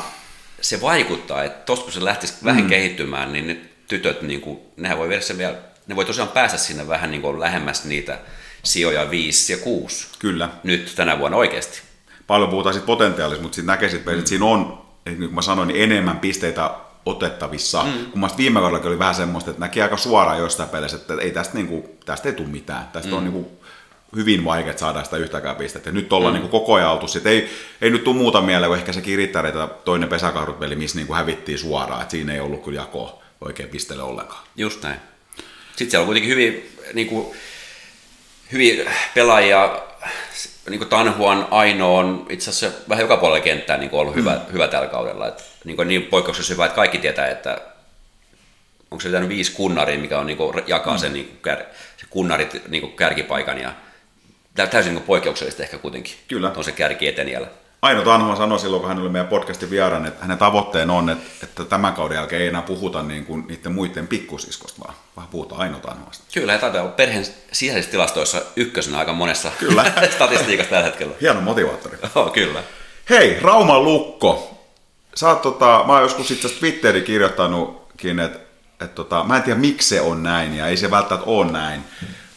se 0.60 0.80
vaikuttaa, 0.80 1.44
että 1.44 1.64
tosta 1.64 1.84
kun 1.84 1.92
se 1.92 2.04
lähtisi 2.04 2.34
mm. 2.40 2.46
vähän 2.46 2.66
kehittymään, 2.66 3.32
niin 3.32 3.46
ne 3.46 3.56
tytöt, 3.88 4.22
niin 4.22 4.40
kuin, 4.40 4.60
nehän 4.76 4.98
voi 4.98 5.08
viedä 5.08 5.22
sen 5.22 5.38
vielä, 5.38 5.56
ne 5.86 5.96
voi 5.96 6.04
tosiaan 6.04 6.28
päästä 6.28 6.58
sinne 6.58 6.88
vähän 6.88 7.10
niin 7.10 7.22
kuin 7.22 7.40
lähemmäs 7.40 7.84
niitä 7.84 8.18
sijoja 8.62 9.10
5 9.10 9.52
ja 9.52 9.58
6. 9.58 10.06
Kyllä. 10.18 10.48
Nyt 10.64 10.92
tänä 10.96 11.18
vuonna 11.18 11.36
oikeasti. 11.36 11.80
Paljon 12.26 12.50
puhutaan 12.50 12.74
siitä 12.74 12.86
potentiaalista, 12.86 13.42
mutta 13.42 13.56
sitten 13.56 13.66
näkee, 13.66 13.88
että 13.88 14.10
mm. 14.10 14.26
siinä 14.26 14.44
on, 14.44 14.86
niin 15.04 15.18
kuin 15.18 15.34
mä 15.34 15.42
sanoin, 15.42 15.68
niin 15.68 15.82
enemmän 15.82 16.18
pisteitä 16.18 16.70
otettavissa. 17.06 17.82
Mm. 17.82 18.10
Kun 18.10 18.20
mä 18.20 18.28
viime 18.36 18.60
kaudella 18.60 18.88
oli 18.88 18.98
vähän 18.98 19.14
semmoista, 19.14 19.50
että 19.50 19.60
näki 19.60 19.82
aika 19.82 19.96
suoraan 19.96 20.38
joistain 20.38 20.68
peleissä, 20.68 20.96
että 20.96 21.14
ei 21.20 21.30
tästä, 21.30 21.54
niin 21.54 21.68
kuin, 21.68 21.84
tästä 22.04 22.28
ei 22.28 22.34
tule 22.34 22.48
mitään. 22.48 22.88
Tästä 22.92 23.10
mm. 23.10 23.16
on 23.16 23.24
niin 23.24 23.32
kuin, 23.32 23.46
hyvin 24.16 24.44
vaikea 24.44 24.78
saada 24.78 25.04
sitä 25.04 25.16
yhtäkään 25.16 25.56
pistettä. 25.56 25.92
Nyt 25.92 26.12
ollaan 26.12 26.34
mm. 26.34 26.40
niin 26.40 26.50
koko 26.50 26.74
ajan 26.74 26.90
oltu, 26.90 27.06
että 27.16 27.28
ei, 27.28 27.50
ei 27.80 27.90
nyt 27.90 28.04
tule 28.04 28.16
muuta 28.16 28.40
mieleen 28.40 28.70
kuin 28.70 28.78
ehkä 28.78 28.92
se 28.92 29.00
kirittäri 29.00 29.52
toinen 29.84 30.08
pesäkahdut-peli, 30.08 30.76
missä 30.76 30.98
niin 30.98 31.06
kuin 31.06 31.16
hävittiin 31.16 31.58
suoraan, 31.58 32.02
että 32.02 32.10
siinä 32.10 32.32
ei 32.32 32.40
ollut 32.40 32.64
kyllä 32.64 32.80
jakoa 32.80 33.22
oikein 33.40 33.68
pistele 33.68 34.02
ollenkaan. 34.02 34.44
Just 34.56 34.82
näin. 34.82 35.00
Sitten 35.76 35.90
siellä 35.90 36.02
on 36.02 36.06
kuitenkin 36.06 36.30
hyvin, 36.30 36.76
niin 36.94 37.06
kuin, 37.06 37.26
hyvin 38.52 38.86
pelaajia, 39.14 39.80
niin 40.70 40.78
kuin 40.78 40.88
Tanhuan 40.88 41.48
Aino 41.50 41.96
on 41.96 42.26
itse 42.30 42.50
asiassa 42.50 42.78
vähän 42.88 43.02
joka 43.02 43.16
puolella 43.16 43.44
kenttää 43.44 43.78
niin 43.78 43.90
kuin 43.90 44.00
ollut 44.00 44.14
hyvä, 44.14 44.34
mm. 44.34 44.52
hyvä 44.52 44.68
tällä 44.68 44.88
kaudella. 44.88 45.28
Että, 45.28 45.42
niin, 45.68 45.76
kuin 45.76 45.88
niin 45.88 46.02
poikkeuksessa 46.02 46.54
hyvä, 46.54 46.66
että 46.66 46.76
kaikki 46.76 46.98
tietää, 46.98 47.26
että 47.26 47.60
onko 48.90 49.00
se 49.00 49.08
pitänyt 49.08 49.28
viisi 49.28 49.52
kunnaria, 49.52 49.98
mikä 49.98 50.18
on 50.18 50.26
niin 50.26 50.36
kuin, 50.36 50.62
jakaa 50.66 50.94
mm. 50.94 51.00
sen, 51.00 51.12
niin 51.12 51.26
kuin, 51.26 51.38
kär, 51.42 51.58
se 51.96 52.06
kunnarit 52.10 52.68
niin 52.68 52.80
kuin 52.80 52.92
kärkipaikan 52.92 53.60
ja 53.60 53.72
täysin 54.70 54.94
niin 54.94 55.04
poikkeuksellista 55.04 55.62
ehkä 55.62 55.78
kuitenkin. 55.78 56.14
Kyllä. 56.28 56.52
On 56.56 56.64
se 56.64 56.72
kärki 56.72 57.08
eteniällä. 57.08 57.48
Aino 57.82 58.02
Tanhua 58.02 58.36
sanoi 58.36 58.58
silloin, 58.58 58.80
kun 58.80 58.88
hän 58.88 58.98
oli 58.98 59.08
meidän 59.08 59.28
podcastin 59.28 59.70
vieraan, 59.70 60.06
että 60.06 60.22
hänen 60.22 60.38
tavoitteen 60.38 60.90
on, 60.90 61.10
että, 61.10 61.24
että 61.42 61.64
tämän 61.64 61.92
kauden 61.92 62.16
jälkeen 62.16 62.42
ei 62.42 62.48
enää 62.48 62.62
puhuta 62.62 63.02
niin 63.02 63.24
kuin 63.26 63.44
niiden 63.48 63.72
muiden 63.72 64.08
pikkusiskosta, 64.08 64.80
vaan, 64.84 64.94
vaan 65.16 65.28
puhutaan 65.28 65.60
Aino 65.60 65.78
Tanhuasta. 65.78 66.24
Kyllä, 66.34 66.52
ja 66.52 66.58
taitaa 66.58 66.82
olla 66.82 66.92
perheen 66.92 67.26
sisäisissä 67.52 67.90
tilastoissa 67.90 68.42
ykkösenä 68.56 68.98
aika 68.98 69.12
monessa 69.12 69.50
kyllä. 69.58 69.84
statistiikassa 70.16 70.70
tällä 70.70 70.84
hetkellä. 70.84 71.14
Hieno 71.20 71.40
motivaattori. 71.40 71.98
oh, 72.14 72.32
kyllä. 72.32 72.62
Hei, 73.10 73.38
Rauman 73.40 73.84
Lukko. 73.84 74.57
Sä 75.18 75.28
oot, 75.28 75.42
tota, 75.42 75.84
mä 75.86 75.92
oon 75.92 76.02
joskus 76.02 76.30
itse 76.30 76.48
Twitteriin 76.48 77.04
kirjoittanutkin, 77.04 78.18
että, 78.18 78.38
että 78.72 78.94
tota, 78.94 79.24
mä 79.24 79.36
en 79.36 79.42
tiedä 79.42 79.60
miksi 79.60 79.88
se 79.88 80.00
on 80.00 80.22
näin, 80.22 80.56
ja 80.56 80.66
ei 80.66 80.76
se 80.76 80.90
välttämättä 80.90 81.30
ole 81.30 81.52
näin. 81.52 81.84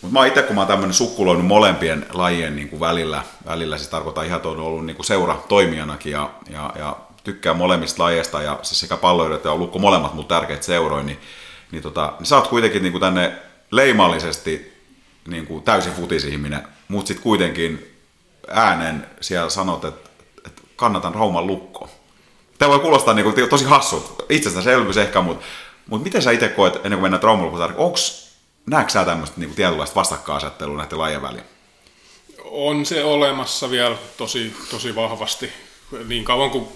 Mutta 0.01 0.19
mä 0.19 0.25
itse, 0.25 0.41
kun 0.41 0.55
mä 0.55 0.61
oon 0.61 0.67
tämmöinen 0.67 0.93
sukkuloinut 0.93 1.45
molempien 1.45 2.05
lajien 2.13 2.55
niin 2.55 2.69
kuin 2.69 2.79
välillä, 2.79 3.23
välillä 3.45 3.77
siis 3.77 3.89
tarkoittaa 3.89 4.23
ihan, 4.23 4.37
että 4.37 4.49
on 4.49 4.59
ollut 4.59 4.85
niin 4.85 4.95
kuin 4.95 5.05
seura 5.05 5.43
toimijanakin 5.47 6.11
ja, 6.11 6.29
ja, 6.49 6.73
ja 6.75 6.97
tykkää 7.23 7.53
molemmista 7.53 8.03
lajeista 8.03 8.41
ja 8.41 8.59
siis 8.61 8.79
sekä 8.79 8.97
palloilijat 8.97 9.45
ja 9.45 9.55
Lukko 9.55 9.79
molemmat 9.79 10.13
mun 10.13 10.25
tärkeät 10.25 10.63
seuroin, 10.63 11.05
niin, 11.05 11.19
niin, 11.71 11.83
tota, 11.83 12.13
niin 12.19 12.27
sä 12.27 12.35
oot 12.35 12.47
kuitenkin 12.47 12.83
niin 12.83 12.93
kuin 12.93 13.01
tänne 13.01 13.35
leimallisesti 13.71 14.81
niin 15.27 15.47
kuin 15.47 15.63
täysin 15.63 15.93
futisihminen, 15.93 16.67
mutta 16.87 17.07
sitten 17.07 17.23
kuitenkin 17.23 17.97
äänen 18.47 19.07
siellä 19.21 19.49
sanot, 19.49 19.85
että, 19.85 20.09
että 20.45 20.61
kannatan 20.75 21.15
Rauman 21.15 21.47
Lukko. 21.47 21.89
Tämä 22.61 22.69
voi 22.69 22.79
kuulostaa 22.79 23.13
niin 23.13 23.33
kuin 23.33 23.49
tosi 23.49 23.65
hassu, 23.65 24.15
itsestäänselvyys 24.29 24.97
ehkä, 24.97 25.21
mutta, 25.21 25.45
mutta 25.87 26.03
miten 26.03 26.21
sä 26.21 26.31
itse 26.31 26.49
koet, 26.49 26.75
ennen 26.75 26.91
kuin 26.91 27.01
mennään 27.01 27.23
Rauman 27.23 27.45
Lukkoon, 27.45 27.73
onko 27.77 27.97
näetkö 28.65 28.91
sä 28.91 29.05
tämmöistä 29.05 29.39
niin 29.39 29.55
tietynlaista 29.55 29.95
vastakkainasettelua 29.95 30.77
näiden 30.77 30.99
lajien 30.99 31.21
väliin? 31.21 31.43
On 32.43 32.85
se 32.85 33.03
olemassa 33.03 33.69
vielä 33.69 33.95
tosi, 34.17 34.55
tosi 34.71 34.95
vahvasti. 34.95 35.49
Niin 36.07 36.23
kauan 36.23 36.49
kuin 36.49 36.67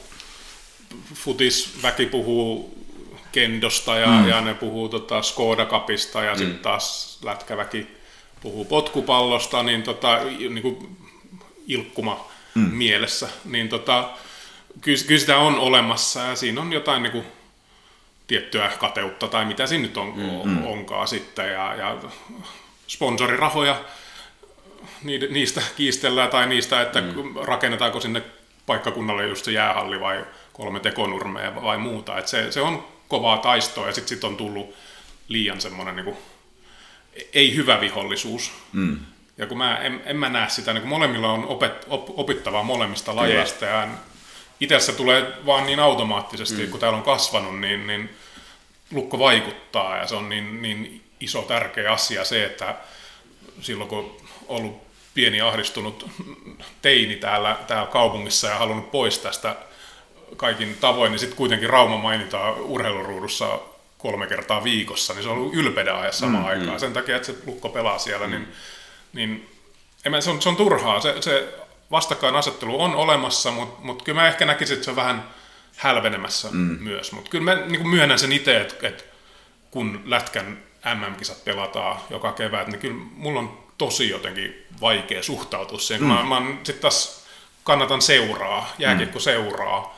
futisväki 1.14 2.06
puhuu 2.06 2.78
kendosta 3.32 3.96
ja, 3.96 4.08
mm. 4.08 4.28
ja 4.28 4.42
ne 4.42 4.54
puhuu 4.54 4.90
tota 4.90 5.22
Skoda 5.22 5.66
Cupista 5.66 6.24
ja 6.24 6.34
mm. 6.34 6.38
sitten 6.38 6.60
taas 6.60 7.20
lätkäväki 7.24 7.88
puhuu 8.42 8.66
potkupallosta, 8.66 9.64
niin, 9.64 9.84
tota, 9.84 10.20
niin 10.24 10.62
kuin 10.62 10.98
ilkkuma 11.68 12.28
mm. 12.56 12.62
mielessä, 12.62 13.30
niin 13.46 13.70
tota, 13.70 14.10
kyllä, 14.82 14.98
kyllä 15.08 15.20
sitä 15.20 15.38
on 15.38 15.60
olemassa 15.60 16.20
ja 16.20 16.36
siinä 16.36 16.62
on 16.62 16.74
jotain 16.74 17.04
niin 17.04 17.12
kuin 17.12 17.26
tiettyä 18.28 18.72
kateutta 18.80 19.28
tai 19.28 19.46
mitä 19.46 19.68
siinä 19.68 19.82
nyt 19.82 19.98
on, 19.98 20.14
mm, 20.16 20.66
onkaan 20.66 21.08
sitten. 21.08 21.54
Ja, 21.54 21.76
ja 21.76 21.98
sponsorirahoja, 22.88 23.82
niistä 25.30 25.62
kiistellään 25.76 26.30
tai 26.30 26.48
niistä, 26.48 26.82
että 26.82 27.02
mm. 27.02 27.36
rakennetaanko 27.44 28.00
sinne 28.00 28.22
paikkakunnalle 28.66 29.28
just 29.28 29.46
se 29.46 29.52
jäähalli 29.52 30.00
vai 30.00 30.26
kolme 30.54 30.80
tekonurmea 30.80 31.56
vai 31.56 31.78
muuta. 31.78 32.18
Et 32.18 32.28
se, 32.28 32.52
se 32.52 32.62
on 32.62 32.88
kovaa 33.08 33.38
taistoa 33.38 33.88
ja 33.88 33.94
sitten 33.94 34.10
sit 34.10 34.24
on 34.24 34.38
tullut 34.38 34.76
liian 35.28 35.62
semmoinen 35.62 35.96
niin 35.96 36.18
ei 37.34 37.56
hyvä 37.56 37.82
vihollisuus. 37.82 38.52
Mm. 38.74 39.00
Ja 39.38 39.48
kun 39.48 39.58
mä 39.58 39.78
en, 39.78 40.02
en 40.06 40.18
mä 40.18 40.30
näe 40.30 40.50
sitä, 40.50 40.74
niin 40.74 40.82
kun 40.82 40.90
molemmilla 40.90 41.32
on 41.32 41.46
opet, 41.46 41.86
op, 41.90 42.20
opittavaa 42.20 42.64
molemmista 42.64 43.16
lajeista 43.16 43.66
ja 43.66 43.88
itse 44.60 44.80
se 44.80 44.94
tulee 44.94 45.34
vaan 45.46 45.66
niin 45.66 45.80
automaattisesti, 45.80 46.66
mm. 46.66 46.72
kun 46.72 46.80
täällä 46.80 46.98
on 46.98 47.04
kasvanut, 47.04 47.60
niin, 47.60 47.88
niin 47.88 48.10
lukko 48.92 49.20
vaikuttaa 49.20 49.98
ja 49.98 50.08
se 50.08 50.16
on 50.16 50.30
niin, 50.30 50.62
niin 50.62 51.02
iso 51.20 51.42
tärkeä 51.42 51.92
asia 51.92 52.26
se, 52.26 52.46
että 52.46 52.76
silloin 53.62 53.90
kun 53.90 54.18
ollut 54.48 54.82
pieni 55.14 55.42
ahdistunut 55.42 56.10
teini 56.82 57.16
täällä, 57.16 57.58
täällä 57.68 57.92
kaupungissa 57.92 58.48
ja 58.48 58.56
halunnut 58.56 58.92
pois 58.92 59.20
tästä 59.20 59.56
kaikin 60.38 60.78
tavoin, 60.82 61.12
niin 61.12 61.20
sitten 61.20 61.38
kuitenkin 61.38 61.70
Rauma 61.70 61.98
mainitaan 61.98 62.62
urheiluruudussa 62.62 63.60
kolme 63.98 64.28
kertaa 64.28 64.64
viikossa, 64.64 65.14
niin 65.14 65.24
se 65.24 65.30
on 65.30 65.38
ollut 65.38 65.54
ylpeyden 65.54 65.96
ajan 65.96 66.14
samaan 66.14 66.44
mm, 66.44 66.50
aikaan. 66.50 66.80
Sen 66.80 66.94
takia, 66.94 67.16
että 67.16 67.26
se 67.26 67.36
lukko 67.46 67.70
pelaa 67.70 68.00
siellä, 68.00 68.28
niin, 68.28 68.42
mm. 68.42 68.48
niin, 69.14 69.50
niin 70.06 70.22
se, 70.22 70.30
on, 70.30 70.42
se 70.42 70.50
on 70.50 70.56
turhaa. 70.56 71.00
Se, 71.00 71.22
se 71.22 71.54
vastakkainasettelu 71.92 72.82
on 72.82 72.96
olemassa, 72.96 73.52
mutta 73.52 73.82
mut 73.82 74.02
kyllä 74.02 74.22
mä 74.22 74.28
ehkä 74.28 74.46
näkisin, 74.46 74.74
että 74.74 74.86
se 74.86 74.92
on 74.92 74.96
vähän 74.96 75.30
hälvenemässä 75.78 76.48
mm. 76.52 76.78
myös. 76.80 77.12
Mutta 77.12 77.30
kyllä 77.30 77.56
mä 77.56 77.66
niin 77.66 77.88
myönnän 77.88 78.20
sen 78.20 78.32
itse, 78.32 78.62
että, 78.62 78.88
että 78.88 79.04
kun 79.72 80.02
Lätkän 80.06 80.64
MM-kisat 80.96 81.46
pelataan 81.46 82.00
joka 82.10 82.32
kevät, 82.32 82.68
niin 82.68 82.80
kyllä 82.80 82.96
mulla 83.16 83.40
on 83.40 83.66
tosi 83.78 84.10
jotenkin 84.10 84.66
vaikea 84.82 85.24
suhtautua 85.24 85.80
siihen. 85.80 86.04
Mm. 86.04 86.14
Mä, 86.14 86.24
mä 86.24 86.42
sitten 86.64 86.82
taas 86.82 87.26
kannatan 87.64 88.02
seuraa, 88.02 88.74
jääkiekko 88.80 89.20
mm. 89.20 89.24
seuraa 89.24 89.96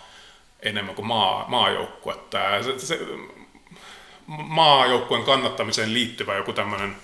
enemmän 0.59 0.95
kuin 0.95 1.07
maa, 1.07 1.45
maajoukkuetta. 1.47 2.37
Se, 2.63 2.79
se, 2.79 2.99
maajoukkueen 4.27 5.23
kannattamiseen 5.23 5.93
liittyvä 5.93 6.35
joku 6.35 6.53
tämmöinen 6.53 6.95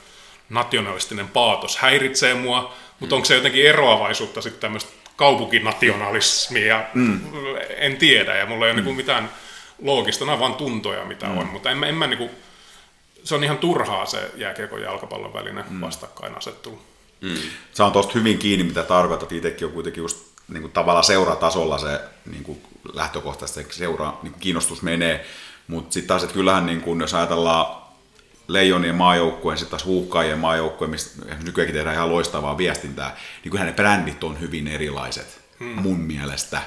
nationalistinen 0.50 1.28
paatos 1.28 1.78
häiritsee 1.78 2.34
mua, 2.34 2.74
mutta 3.04 3.16
mm. 3.16 3.18
onko 3.18 3.26
se 3.26 3.36
jotenkin 3.36 3.66
eroavaisuutta 3.66 4.42
sitten 4.42 4.62
tämmöistä 4.62 4.92
kaupunkinationalismia, 5.16 6.84
mm. 6.94 7.20
en 7.78 7.98
tiedä, 7.98 8.36
ja 8.36 8.46
mulla 8.46 8.66
ei 8.66 8.72
ole 8.72 8.76
niinku 8.76 8.92
mm. 8.92 8.98
mitään 8.98 9.30
loogista, 9.82 10.26
nämä 10.26 10.40
vaan 10.40 10.56
tuntoja, 10.56 11.06
mitä 11.06 11.26
mm. 11.26 11.38
on, 11.38 11.48
mutta 11.48 11.72
en, 11.72 11.84
en 11.84 11.96
mä 11.96 12.08
niinku, 12.08 12.30
se 13.24 13.36
on 13.36 13.44
ihan 13.44 13.58
turhaa 13.58 14.06
se 14.06 14.32
jääkiekon 14.36 14.82
jalkapallon 14.82 15.34
välinen 15.34 15.66
mm. 15.70 15.82
vastakkainasettelu. 15.82 16.80
Mm. 17.22 17.38
Se 17.74 17.84
on 17.84 17.92
tuosta 17.92 18.14
hyvin 18.16 18.38
kiinni, 18.38 18.64
mitä 18.64 18.84
tarkoitat. 18.84 19.32
Itsekin 19.32 19.68
on 19.68 19.74
kuitenkin 19.74 20.02
just 20.02 20.18
niin 20.48 20.62
kuin 20.62 20.72
tavallaan 20.72 21.04
seuratasolla 21.04 21.78
se 21.78 22.00
niin 22.32 22.44
kuin 22.44 22.62
lähtökohtaisesti 22.94 23.74
seura, 23.74 24.14
niin 24.24 24.34
kuin 24.34 24.42
kiinnostus 24.42 24.82
menee. 24.82 25.26
Mutta 25.68 25.94
sitten 25.94 26.08
taas, 26.08 26.24
että 26.24 26.34
kyllähän 26.34 26.66
niin 26.66 26.82
kuin, 26.82 27.02
jos 27.02 27.14
ajatellaan 27.14 27.83
Leijonien 28.48 28.96
maajoukkueen, 28.96 29.58
sitten 29.58 29.72
taas 29.72 29.86
Huuhkaajien 29.86 30.40
maajoukkueen, 30.40 30.92
mistä 30.92 31.26
nykyäänkin 31.44 31.76
tehdään 31.76 31.96
ihan 31.96 32.12
loistavaa 32.12 32.58
viestintää, 32.58 33.18
niin 33.44 33.52
kyllähän 33.52 33.68
ne 33.68 33.76
brändit 33.76 34.24
on 34.24 34.40
hyvin 34.40 34.68
erilaiset 34.68 35.42
hmm. 35.60 35.82
mun 35.82 36.00
mielestä. 36.00 36.62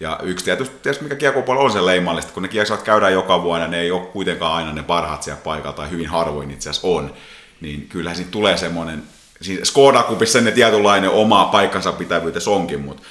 Ja 0.00 0.20
yksi 0.22 0.44
tietysti, 0.44 0.76
tietysti 0.82 1.04
mikä 1.04 1.16
kiekopuolella 1.16 1.64
on 1.64 1.72
se 1.72 1.86
leimallista, 1.86 2.32
kun 2.32 2.42
ne 2.42 2.48
kiekot 2.48 2.82
käydään 2.82 3.12
joka 3.12 3.42
vuonna, 3.42 3.66
ne 3.66 3.80
ei 3.80 3.90
ole 3.90 4.06
kuitenkaan 4.06 4.54
aina 4.54 4.72
ne 4.72 4.82
parhaat 4.82 5.22
siellä 5.22 5.40
paikalla, 5.44 5.76
tai 5.76 5.90
hyvin 5.90 6.08
harvoin 6.08 6.50
itse 6.50 6.70
asiassa 6.70 6.88
on, 6.88 7.14
niin 7.60 7.88
kyllähän 7.88 8.16
siitä 8.16 8.30
tulee 8.30 8.56
semmoinen, 8.56 9.02
siinä 9.40 9.64
Skoda-kupissa 9.64 10.40
ne 10.40 10.52
tietynlainen 10.52 11.10
oma 11.10 11.44
paikkansa 11.44 11.92
pitävyytes 11.92 12.48
onkin, 12.48 12.80
mutta 12.80 13.02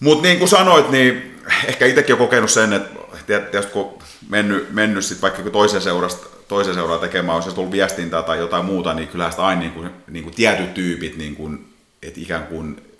mut 0.00 0.22
niin 0.22 0.38
kuin 0.38 0.48
sanoit, 0.48 0.90
niin 0.90 1.40
ehkä 1.66 1.86
itsekin 1.86 2.14
olen 2.14 2.26
kokenut 2.26 2.50
sen, 2.50 2.72
että 2.72 2.90
tietysti 3.50 3.72
kun 3.72 3.98
mennyt, 4.28 4.72
mennyt 4.72 5.04
sit 5.04 5.22
vaikka 5.22 5.42
toisen 5.42 5.82
seurasta 5.82 6.31
toisen 6.48 6.74
seuraa 6.74 6.98
tekemään, 6.98 7.36
olisi 7.36 7.54
tullut 7.54 7.72
viestintää 7.72 8.22
tai 8.22 8.38
jotain 8.38 8.64
muuta, 8.64 8.94
niin 8.94 9.08
kyllä 9.08 9.30
sitä 9.30 9.42
aina 9.42 9.60
niin 9.60 9.72
kuin, 9.72 9.90
niin 10.08 10.24
kuin 10.24 10.34
tietyt 10.34 10.74
tyypit 10.74 11.16
niin 11.16 11.36
kuin, 11.36 11.74
että 12.02 12.20
ikään 12.20 12.46
kuin 12.46 12.92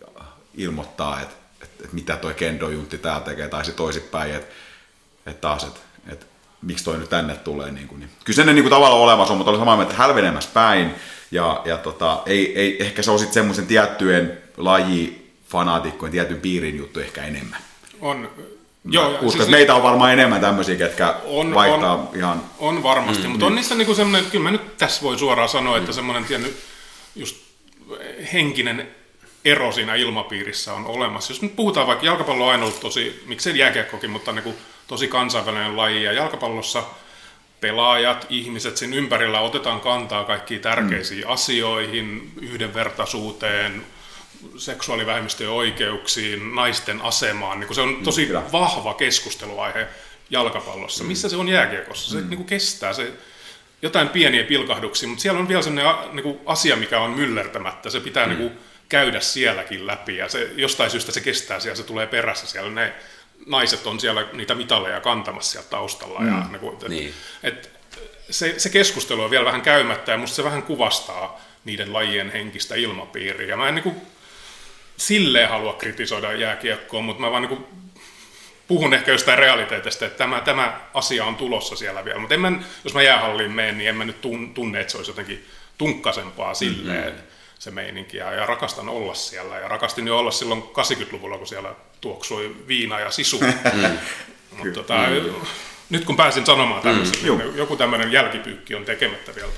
ilmoittaa, 0.54 1.20
että, 1.20 1.34
että, 1.62 1.84
että 1.84 1.94
mitä 1.94 2.16
toi 2.16 2.34
Kendo-juntti 2.34 2.98
täällä 2.98 3.20
tekee, 3.20 3.48
tai 3.48 3.64
se 3.64 3.72
toisinpäin, 3.72 4.34
että, 4.34 4.54
että 5.26 5.40
taas, 5.40 5.64
että, 5.64 5.80
että 6.08 6.26
miksi 6.62 6.84
toi 6.84 6.98
nyt 6.98 7.10
tänne 7.10 7.34
tulee. 7.34 7.70
Niin 7.70 7.88
kuin, 7.88 8.00
niin. 8.00 8.10
Kyllä 8.24 8.36
se 8.36 8.52
niin 8.52 8.62
kuin 8.62 8.70
tavallaan 8.70 9.00
olemassa 9.00 9.34
on, 9.34 9.38
mutta 9.38 9.50
oli 9.50 9.58
samaa 9.58 9.76
mieltä 9.76 9.94
hälvenemässä 9.94 10.50
päin, 10.54 10.94
ja, 11.30 11.62
ja 11.64 11.76
tota, 11.76 12.22
ei, 12.26 12.58
ei, 12.58 12.82
ehkä 12.82 13.02
se 13.02 13.10
on 13.10 13.18
sitten 13.18 13.34
semmoisen 13.34 13.66
tiettyjen 13.66 14.38
laji 14.56 15.32
fanaatikkojen 15.48 16.12
tietyn 16.12 16.40
piirin 16.40 16.78
juttu 16.78 17.00
ehkä 17.00 17.24
enemmän. 17.24 17.60
On, 18.00 18.30
Joo, 18.84 19.08
uskon, 19.08 19.30
siis, 19.30 19.42
että 19.42 19.50
meitä 19.50 19.74
on 19.74 19.82
varmaan 19.82 20.12
enemmän 20.12 20.40
tämmöisiä, 20.40 20.76
ketkä 20.76 21.14
on, 21.24 21.54
vaihtaa 21.54 21.94
on, 21.94 22.08
ihan... 22.14 22.42
On 22.58 22.82
varmasti, 22.82 23.24
mm, 23.24 23.30
mutta 23.30 23.46
on 23.46 23.54
niissä 23.54 23.74
niinku 23.74 23.94
semmoinen, 23.94 24.30
kyllä 24.30 24.42
mä 24.42 24.50
nyt 24.50 24.76
tässä 24.76 25.02
voi 25.02 25.18
suoraan 25.18 25.48
sanoa, 25.48 25.76
että 25.76 25.90
mm. 25.90 25.94
semmoinen 25.94 26.24
tiennyt, 26.24 26.56
just 27.16 27.36
henkinen 28.32 28.88
ero 29.44 29.72
siinä 29.72 29.94
ilmapiirissä 29.94 30.72
on 30.72 30.86
olemassa. 30.86 31.32
Jos 31.32 31.42
nyt 31.42 31.56
puhutaan 31.56 31.86
vaikka 31.86 32.06
jalkapallo 32.06 32.44
on 32.44 32.52
aina 32.52 32.64
ollut 32.64 32.80
tosi, 32.80 33.22
miksei 33.26 33.58
jääkiekkokin, 33.58 34.10
mutta 34.10 34.32
niin 34.32 34.42
kuin 34.42 34.56
tosi 34.86 35.08
kansainvälinen 35.08 35.76
laji 35.76 36.02
ja 36.02 36.12
jalkapallossa 36.12 36.82
pelaajat, 37.60 38.26
ihmiset 38.30 38.76
sen 38.76 38.94
ympärillä 38.94 39.40
otetaan 39.40 39.80
kantaa 39.80 40.24
kaikkiin 40.24 40.60
tärkeisiin 40.60 41.24
mm. 41.24 41.32
asioihin, 41.32 42.32
yhdenvertaisuuteen, 42.40 43.86
seksuaalivähemmistöjen 44.56 45.52
oikeuksiin, 45.52 46.54
naisten 46.54 47.00
asemaan. 47.00 47.60
Niin 47.60 47.74
se 47.74 47.80
on 47.80 47.88
mm, 47.88 48.04
tosi 48.04 48.26
Kyllä. 48.26 48.42
vahva 48.52 48.94
keskusteluaihe 48.94 49.88
jalkapallossa. 50.30 51.04
Mm. 51.04 51.08
Missä 51.08 51.28
se 51.28 51.36
on 51.36 51.48
jääkiekossa? 51.48 52.10
Se 52.10 52.20
mm. 52.20 52.30
niin 52.30 52.36
kuin 52.36 52.46
kestää 52.46 52.92
se 52.92 53.12
jotain 53.82 54.08
pieniä 54.08 54.44
pilkahduksia, 54.44 55.08
mutta 55.08 55.22
siellä 55.22 55.40
on 55.40 55.48
vielä 55.48 55.62
sellainen 55.62 56.14
niin 56.14 56.22
kuin 56.22 56.38
asia, 56.46 56.76
mikä 56.76 57.00
on 57.00 57.10
myllertämättä. 57.10 57.90
Se 57.90 58.00
pitää 58.00 58.26
mm. 58.26 58.30
niin 58.30 58.48
kuin 58.48 58.58
käydä 58.88 59.20
sielläkin 59.20 59.86
läpi 59.86 60.16
ja 60.16 60.28
se, 60.28 60.50
jostain 60.56 60.90
syystä 60.90 61.12
se 61.12 61.20
kestää 61.20 61.60
siellä, 61.60 61.76
se 61.76 61.82
tulee 61.82 62.06
perässä 62.06 62.46
siellä. 62.46 62.70
Ne 62.70 62.92
naiset 63.46 63.86
on 63.86 64.00
siellä 64.00 64.26
niitä 64.32 64.54
mitaleja 64.54 65.00
kantamassa 65.00 65.52
siellä 65.52 65.70
taustalla. 65.70 66.20
Mm. 66.20 66.28
Ja, 66.28 66.46
niin 66.50 66.60
kuin, 66.60 66.76
et, 66.76 66.88
niin. 66.88 67.14
Et, 67.42 67.70
se, 68.30 68.54
se 68.58 68.68
keskustelu 68.68 69.22
on 69.22 69.30
vielä 69.30 69.44
vähän 69.44 69.62
käymättä 69.62 70.12
ja 70.12 70.18
musta 70.18 70.36
se 70.36 70.44
vähän 70.44 70.62
kuvastaa 70.62 71.40
niiden 71.64 71.92
lajien 71.92 72.32
henkistä 72.32 72.74
ilmapiiriä. 72.74 73.56
Mä 73.56 73.68
en 73.68 73.74
niin 73.74 73.82
kuin, 73.82 73.96
silleen 74.96 75.48
halua 75.48 75.74
kritisoida 75.74 76.32
jääkiekkoa, 76.32 77.02
mutta 77.02 77.20
mä 77.20 77.30
vaan 77.30 77.42
niin 77.42 77.66
puhun 78.68 78.94
ehkä 78.94 79.12
jostain 79.12 79.38
realiteetista, 79.38 80.06
että 80.06 80.18
tämä, 80.18 80.40
tämä 80.40 80.80
asia 80.94 81.24
on 81.24 81.36
tulossa 81.36 81.76
siellä 81.76 82.04
vielä. 82.04 82.18
Mutta 82.18 82.38
mä, 82.38 82.52
jos 82.84 82.94
mä 82.94 83.02
jäähalliin 83.02 83.52
menen, 83.52 83.78
niin 83.78 83.88
en 83.88 83.96
mä 83.96 84.04
nyt 84.04 84.20
tunne, 84.54 84.80
että 84.80 84.90
se 84.90 84.96
olisi 84.96 85.10
jotenkin 85.10 85.46
tunkkasempaa 85.78 86.54
silleen 86.54 87.12
mm-hmm. 87.12 87.26
se 87.58 87.70
meininki. 87.70 88.16
Ja, 88.16 88.32
ja 88.32 88.46
rakastan 88.46 88.88
olla 88.88 89.14
siellä. 89.14 89.58
Ja 89.58 89.68
rakastin 89.68 90.06
jo 90.06 90.18
olla 90.18 90.30
silloin 90.30 90.62
80-luvulla, 90.62 91.38
kun 91.38 91.46
siellä 91.46 91.74
tuoksui 92.00 92.56
viina 92.68 93.00
ja 93.00 93.10
sisu. 93.10 93.40
Mm. 94.52 94.58
mutta 94.58 94.80
tota, 94.80 94.94
mm. 94.94 95.46
nyt 95.90 96.04
kun 96.04 96.16
pääsin 96.16 96.46
sanomaan 96.46 96.82
tämmöisen, 96.82 97.18
mm, 97.22 97.38
niin 97.38 97.56
joku 97.56 97.76
tämmöinen 97.76 98.12
jälkipyykki 98.12 98.74
on 98.74 98.84
tekemättä 98.84 99.34
vielä. 99.34 99.52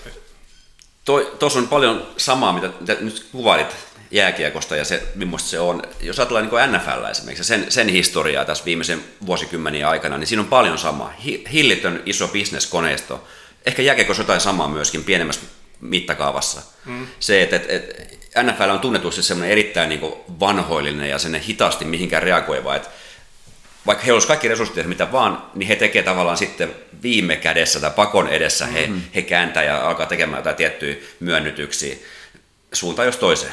Tuossa 1.39 1.59
on 1.59 1.68
paljon 1.68 2.07
samaa, 2.16 2.53
mitä, 2.53 2.70
mitä 2.80 2.97
nyt 3.01 3.26
kuvailit 3.32 3.76
jääkiekosta 4.15 4.77
ja 4.77 4.85
se, 4.85 5.03
millaista 5.15 5.49
se 5.49 5.61
on. 5.61 5.83
Jos 6.01 6.19
ajatellaan 6.19 6.49
niin 6.51 6.81
NFL 6.81 7.05
esimerkiksi 7.11 7.45
sen, 7.45 7.67
sen 7.69 7.89
historiaa 7.89 8.45
tässä 8.45 8.65
viimeisen 8.65 9.05
vuosikymmenen 9.27 9.87
aikana, 9.87 10.19
niin 10.19 10.27
siinä 10.27 10.43
on 10.43 10.49
paljon 10.49 10.79
samaa. 10.79 11.15
Hillitön 11.53 12.03
iso 12.07 12.29
bisneskoneisto. 12.29 13.29
Ehkä 13.67 13.83
jääkiekossa 13.83 14.23
jotain 14.23 14.41
samaa 14.41 14.69
myöskin 14.69 15.05
pienemmässä 15.05 15.43
mittakaavassa. 15.81 16.62
Mm. 16.85 17.07
Se, 17.21 17.43
että, 17.43 17.57
että, 17.57 18.03
että 18.03 18.43
NFL 18.43 18.71
on 18.71 18.81
tunnetusti 18.81 19.23
semmoinen 19.23 19.53
erittäin 19.53 19.89
niin 19.89 20.01
vanhoillinen 20.41 21.11
ja 21.11 21.19
sen 21.19 21.35
hitaasti 21.35 21.85
mihinkään 21.85 22.23
reagoiva, 22.23 22.77
että 22.77 22.89
vaikka 23.87 24.05
he 24.05 24.12
olisivat 24.12 24.29
kaikki 24.29 24.49
resurssit 24.49 24.87
mitä 24.87 25.12
vaan, 25.12 25.43
niin 25.55 25.69
he 25.69 25.77
tekevät 25.77 26.05
tavallaan 26.05 26.37
sitten 26.37 26.75
viime 27.03 27.37
kädessä 27.37 27.81
tai 27.81 27.91
pakon 27.91 28.29
edessä, 28.29 28.67
he, 28.67 28.87
mm-hmm. 28.87 29.03
he 29.15 29.23
kääntää 29.23 29.62
ja 29.62 29.89
alkaa 29.89 30.07
tekemään 30.07 30.39
jotain 30.39 30.57
tiettyjä 30.57 30.97
myönnytyksiä 31.21 31.97
suuntaan 32.73 33.07
jos 33.07 33.17
toiseen. 33.17 33.53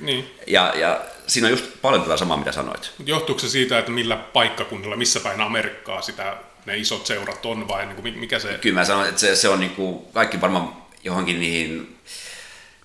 Niin. 0.00 0.34
Ja, 0.46 0.72
ja 0.76 1.00
siinä 1.26 1.46
on 1.46 1.50
just 1.50 1.64
paljon 1.82 2.02
tätä 2.02 2.16
samaa, 2.16 2.36
mitä 2.36 2.52
sanoit. 2.52 2.92
Johtuuko 3.06 3.40
se 3.40 3.48
siitä, 3.48 3.78
että 3.78 3.90
millä 3.90 4.16
paikkakunnalla, 4.16 4.96
missä 4.96 5.20
päin 5.20 5.40
Amerikkaa 5.40 6.02
sitä 6.02 6.36
ne 6.66 6.78
isot 6.78 7.06
seurat 7.06 7.46
on 7.46 7.68
vai 7.68 7.86
niin 7.86 7.96
kuin, 7.96 8.18
mikä 8.18 8.38
se... 8.38 8.58
Kyllä 8.60 8.80
mä 8.80 8.84
sanon, 8.84 9.08
että 9.08 9.20
se, 9.20 9.36
se 9.36 9.48
on 9.48 9.60
niin 9.60 9.70
kuin, 9.70 10.04
kaikki 10.14 10.40
varmaan 10.40 10.76
johonkin 11.04 11.40
niihin, 11.40 11.96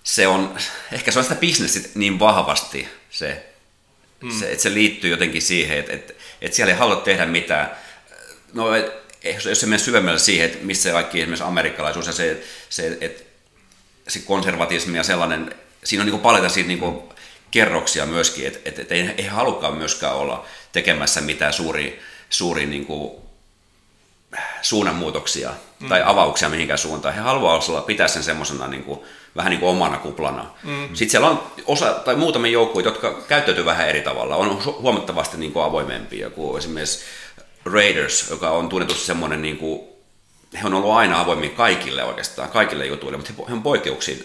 se 0.02 0.26
on, 0.26 0.56
ehkä 0.92 1.10
se 1.10 1.18
on 1.18 1.24
sitä 1.24 1.34
bisnestä 1.34 1.88
niin 1.94 2.18
vahvasti 2.18 2.88
se, 3.10 3.46
hmm. 4.22 4.38
se, 4.38 4.50
että 4.50 4.62
se 4.62 4.74
liittyy 4.74 5.10
jotenkin 5.10 5.42
siihen, 5.42 5.78
että, 5.78 5.92
että, 5.92 6.12
että 6.40 6.56
siellä 6.56 6.72
ei 6.72 6.78
halua 6.78 6.96
tehdä 6.96 7.26
mitään. 7.26 7.70
No, 8.52 8.76
jos 9.44 9.60
se 9.60 9.66
menee 9.66 9.78
syvemmälle 9.78 10.18
siihen, 10.18 10.46
että 10.46 10.66
missä 10.66 10.92
kaikki 10.92 11.20
esimerkiksi 11.20 11.44
amerikkalaisuus 11.44 12.06
ja 12.06 12.12
se, 12.12 12.42
se, 12.68 12.98
että 13.00 13.22
se 14.08 14.18
konservatismi 14.18 14.96
ja 14.96 15.02
sellainen 15.02 15.54
siinä 15.86 16.02
on 16.02 16.10
niin 16.10 16.20
paljon 16.20 16.50
siitä 16.50 16.68
niin 16.68 17.02
kerroksia 17.50 18.06
myöskin, 18.06 18.46
että 18.46 18.58
et, 18.64 18.78
et 18.78 18.92
ei, 18.92 19.14
ei 19.18 19.26
halukkaan 19.26 19.76
myöskään 19.76 20.14
olla 20.14 20.44
tekemässä 20.72 21.20
mitään 21.20 21.52
suuria, 21.52 21.92
suuria 22.30 22.66
niin 22.66 22.86
kuin, 22.86 23.12
suunnanmuutoksia 24.62 25.50
mm. 25.80 25.88
tai 25.88 26.02
avauksia 26.04 26.48
mihinkään 26.48 26.78
suuntaan. 26.78 27.14
He 27.14 27.20
haluavat 27.20 27.68
olla, 27.68 27.80
pitää 27.80 28.08
sen 28.08 28.22
semmoisena 28.22 28.66
niin 28.66 28.84
kuin, 28.84 29.00
vähän 29.36 29.50
niin 29.50 29.60
kuin 29.60 29.70
omana 29.70 29.98
kuplana. 29.98 30.50
Mm. 30.62 30.88
Sitten 30.88 31.10
siellä 31.10 31.28
on 31.28 31.42
osa, 31.66 31.92
tai 31.92 32.16
muutamia 32.16 32.52
joukkueita, 32.52 32.90
jotka 32.90 33.22
käyttäytyy 33.28 33.64
vähän 33.64 33.88
eri 33.88 34.00
tavalla. 34.00 34.36
On 34.36 34.64
huomattavasti 34.64 35.36
niin 35.36 35.52
kuin 35.52 35.64
avoimempia, 35.64 36.30
kuin 36.30 36.58
esimerkiksi 36.58 37.04
Raiders, 37.64 38.30
joka 38.30 38.50
on 38.50 38.68
tunnetusti 38.68 39.06
semmoinen 39.06 39.42
niin 39.42 39.56
kuin, 39.56 39.80
he 40.62 40.66
on 40.66 40.74
ollut 40.74 40.92
aina 40.92 41.20
avoimia 41.20 41.50
kaikille 41.50 42.04
oikeastaan, 42.04 42.48
kaikille 42.48 42.86
jutuille, 42.86 43.16
mutta 43.16 43.32
he 43.48 43.52
on 43.52 43.62
poikkeuksia 43.62 44.16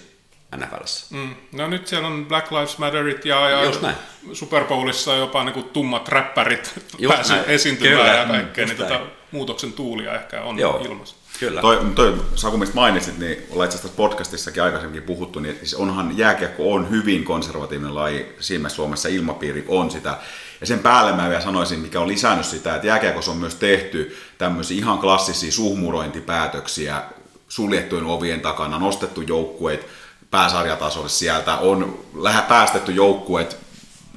NFLssä. 0.58 1.06
Mm. 1.16 1.36
No 1.52 1.68
nyt 1.68 1.88
siellä 1.88 2.08
on 2.08 2.26
Black 2.26 2.52
Lives 2.52 2.78
Matterit 2.78 3.26
ja, 3.26 3.49
ja 3.49 3.64
Just 3.64 3.82
näin. 3.82 3.95
Super 4.34 4.64
Bowlissa 4.64 5.16
jopa 5.16 5.43
niin 5.43 5.54
kuin 5.54 5.70
tummat 5.70 6.08
räppärit 6.10 6.74
Just 6.99 7.30
näin. 7.30 7.43
esiintymään 7.47 7.97
Kyllä. 7.97 8.14
ja 8.16 8.26
kaikkea, 8.26 8.66
Mm, 8.66 8.70
niin 8.70 8.78
just 8.80 8.89
tota, 8.89 9.06
muutoksen 9.32 9.74
tuulia 9.74 10.14
ehkä 10.16 10.41
on 10.41 10.60
Joo, 10.60 10.82
ilmassa. 10.86 11.16
kyllä. 11.39 11.62
Toi, 11.62 11.80
toi 11.95 12.16
Saku, 12.36 12.58
mistä 12.58 12.76
mainitsit, 12.76 13.18
niin 13.18 13.38
ollaan 13.52 13.66
itse 13.66 13.78
asiassa 13.78 13.97
podcastissakin 13.97 14.64
aikaisemminkin 14.64 15.04
puhuttu, 15.04 15.39
niin 15.39 15.56
siis 15.58 15.74
onhan 15.74 16.18
jääkiekko 16.18 16.74
on 16.74 16.89
hyvin 16.89 17.24
konservatiivinen 17.24 17.95
laji, 17.95 18.36
siinä 18.39 18.70
Suomessa 18.70 19.10
ilmapiiri 19.10 19.66
on 19.68 19.91
sitä. 19.91 20.18
Ja 20.62 20.68
sen 20.68 20.80
päälle 20.80 21.12
mä 21.14 21.30
vielä 21.30 21.41
sanoisin, 21.41 21.80
mikä 21.80 21.99
on 21.99 22.08
lisännyt 22.08 22.45
sitä, 22.45 22.76
että 22.76 22.88
jääkiekossa 22.88 23.32
on 23.32 23.38
myös 23.38 23.56
tehty 23.56 24.18
tämmöisiä 24.38 24.78
ihan 24.78 24.97
klassisia 24.99 25.52
suhmurointipäätöksiä 25.52 27.02
suljettujen 27.47 28.06
ovien 28.06 28.41
takana, 28.41 28.80
nostettu 28.80 29.22
joukkueet 29.22 29.88
pääsarjatasolle 30.32 31.10
sieltä, 31.10 31.58
on 31.58 32.00
lähe 32.16 32.42
päästetty 32.42 32.92
joukkueet 32.92 33.58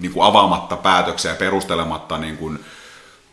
niin 0.01 0.13
kuin 0.13 0.27
avaamatta 0.27 0.77
päätöksiä 0.77 1.31
ja 1.31 1.37
perustelematta 1.37 2.19
niin 2.19 2.37
kuin 2.37 2.59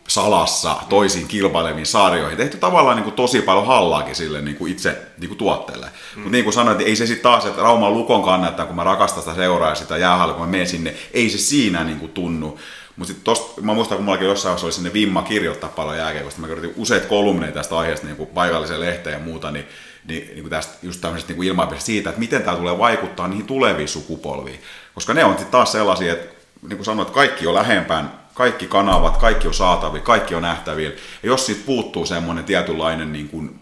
salassa 0.08 0.76
toisiin 0.88 1.28
kilpaileviin 1.28 1.86
sarjoihin. 1.86 2.38
Tehty 2.38 2.56
tavallaan 2.56 2.96
niin 2.96 3.04
kuin 3.04 3.14
tosi 3.14 3.42
paljon 3.42 3.66
hallaakin 3.66 4.14
sille 4.14 4.40
niin 4.40 4.56
kuin 4.56 4.72
itse 4.72 5.02
niin 5.18 5.28
kuin 5.28 5.38
tuotteelle. 5.38 5.86
Mm. 5.86 6.22
Mutta 6.22 6.32
niin 6.32 6.44
kuin 6.44 6.54
sanoin, 6.54 6.76
että 6.76 6.88
ei 6.88 6.96
se 6.96 7.06
sitten 7.06 7.22
taas, 7.22 7.46
että 7.46 7.62
Rauman 7.62 7.94
lukon 7.94 8.22
kannattaa, 8.22 8.66
kun 8.66 8.76
mä 8.76 8.84
rakastan 8.84 9.22
sitä 9.22 9.34
seuraa 9.34 9.68
ja 9.68 9.74
sitä 9.74 9.96
jäähallilla, 9.96 10.38
kun 10.38 10.46
mä 10.46 10.50
menen 10.50 10.66
sinne, 10.66 10.94
ei 11.12 11.30
se 11.30 11.38
siinä 11.38 11.84
niin 11.84 11.98
kuin 11.98 12.12
tunnu. 12.12 12.58
Mutta 12.96 13.12
sitten 13.12 13.24
tosta, 13.24 13.60
mä 13.60 13.74
muistan, 13.74 13.96
kun 13.96 14.04
mullakin 14.04 14.28
jossain 14.28 14.50
vaiheessa 14.50 14.66
oli 14.66 14.72
sinne 14.72 14.92
vimma 14.92 15.22
kirjoittaa 15.22 15.70
paljon 15.70 15.96
jääkiekosta, 15.96 16.40
mä 16.40 16.46
kirjoitin 16.46 16.82
useita 16.82 17.08
kolumneita 17.08 17.54
tästä 17.54 17.78
aiheesta 17.78 18.06
niin 18.06 18.16
kuin 18.16 18.28
paikalliseen 18.28 18.80
lehteen 18.80 19.14
ja 19.14 19.18
muuta, 19.18 19.50
niin 19.50 19.66
niin, 20.08 20.26
niin 20.26 20.40
kuin 20.40 20.50
tästä 20.50 20.78
just 20.82 21.00
tämmöisestä 21.00 21.32
niin 21.32 21.42
ilmapiiristä 21.42 21.86
siitä, 21.86 22.10
että 22.10 22.20
miten 22.20 22.42
tämä 22.42 22.56
tulee 22.56 22.78
vaikuttaa 22.78 23.28
niihin 23.28 23.46
tuleviin 23.46 23.88
sukupolviin. 23.88 24.60
Koska 24.94 25.14
ne 25.14 25.24
on 25.24 25.30
sitten 25.30 25.50
taas 25.50 25.72
sellaisia, 25.72 26.12
että 26.12 26.34
niin 26.62 26.76
kuin 26.76 26.84
sanoit, 26.84 27.10
kaikki 27.10 27.46
on 27.46 27.54
lähempään, 27.54 28.12
kaikki 28.34 28.66
kanavat, 28.66 29.16
kaikki 29.16 29.48
on 29.48 29.54
saatavilla, 29.54 30.04
kaikki 30.04 30.34
on 30.34 30.42
nähtävillä. 30.42 30.94
Ja 31.22 31.28
jos 31.28 31.46
siitä 31.46 31.62
puuttuu 31.66 32.06
semmoinen 32.06 32.44
tietynlainen 32.44 33.12
niin 33.12 33.28
kuin 33.28 33.60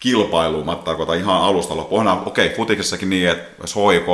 kilpailu, 0.00 0.64
mä 0.64 0.76
tarkoitan 0.76 1.18
ihan 1.18 1.42
alusta 1.42 1.76
loppuun. 1.76 2.08
Okei, 2.08 2.46
okay, 2.46 2.56
futikissakin 2.56 3.10
niin, 3.10 3.28
että 3.28 3.62
jos 3.62 3.74
HIK 3.76 4.06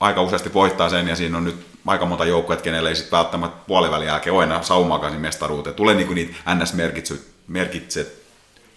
aika 0.00 0.22
useasti 0.22 0.54
voittaa 0.54 0.88
sen 0.88 1.08
ja 1.08 1.16
siinä 1.16 1.36
on 1.36 1.44
nyt 1.44 1.66
aika 1.86 2.06
monta 2.06 2.24
joukkuetta, 2.24 2.62
kenelle 2.62 2.88
ei 2.88 2.96
sitten 2.96 3.16
välttämättä 3.16 3.58
puolivälin 3.66 4.06
jälkeen 4.06 4.34
ole 4.34 4.44
enää 4.44 4.62
saumaakaan 4.62 5.20
mestaruuteen. 5.20 5.76
Tulee 5.76 5.94
niinku 5.94 6.14
niitä 6.14 6.34
NS-merkitset, 6.54 8.06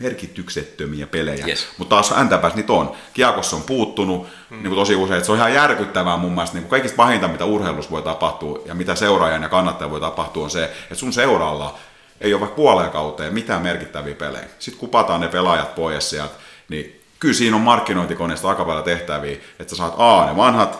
merkityksettömiä 0.01 1.07
pelejä. 1.07 1.45
Yes. 1.47 1.67
Mutta 1.77 1.95
taas 1.95 2.13
NTPS 2.23 2.55
niitä 2.55 2.73
on. 2.73 2.91
Kiekossa 3.13 3.55
on 3.55 3.63
puuttunut 3.63 4.27
mm. 4.49 4.55
niin 4.55 4.67
kuin 4.67 4.75
tosi 4.75 4.95
usein. 4.95 5.17
että 5.17 5.25
Se 5.25 5.31
on 5.31 5.37
ihan 5.37 5.53
järkyttävää 5.53 6.17
mun 6.17 6.31
mielestä. 6.31 6.55
Niin 6.55 6.63
kuin 6.63 6.69
kaikista 6.69 6.95
pahinta, 6.95 7.27
mitä 7.27 7.45
urheilussa 7.45 7.91
voi 7.91 8.01
tapahtua 8.01 8.59
ja 8.65 8.75
mitä 8.75 8.95
seuraajan 8.95 9.43
ja 9.43 9.49
kannattajan 9.49 9.91
voi 9.91 9.99
tapahtua, 9.99 10.43
on 10.43 10.49
se, 10.49 10.63
että 10.63 10.95
sun 10.95 11.13
seuralla 11.13 11.77
ei 12.21 12.33
ole 12.33 12.41
vaikka 12.41 12.55
puoleen 12.55 12.91
kauteen 12.91 13.33
mitään 13.33 13.61
merkittäviä 13.61 14.15
pelejä. 14.15 14.45
Sitten 14.59 14.79
kupataan 14.79 15.21
ne 15.21 15.27
pelaajat 15.27 15.75
pois 15.75 16.09
sieltä, 16.09 16.33
niin 16.69 17.01
kyllä 17.19 17.33
siinä 17.33 17.55
on 17.55 17.61
markkinointikoneesta 17.61 18.49
aika 18.49 18.65
paljon 18.65 18.83
tehtäviä, 18.83 19.37
että 19.59 19.69
sä 19.69 19.75
saat 19.75 19.93
A, 19.97 20.25
ne 20.25 20.37
vanhat 20.37 20.79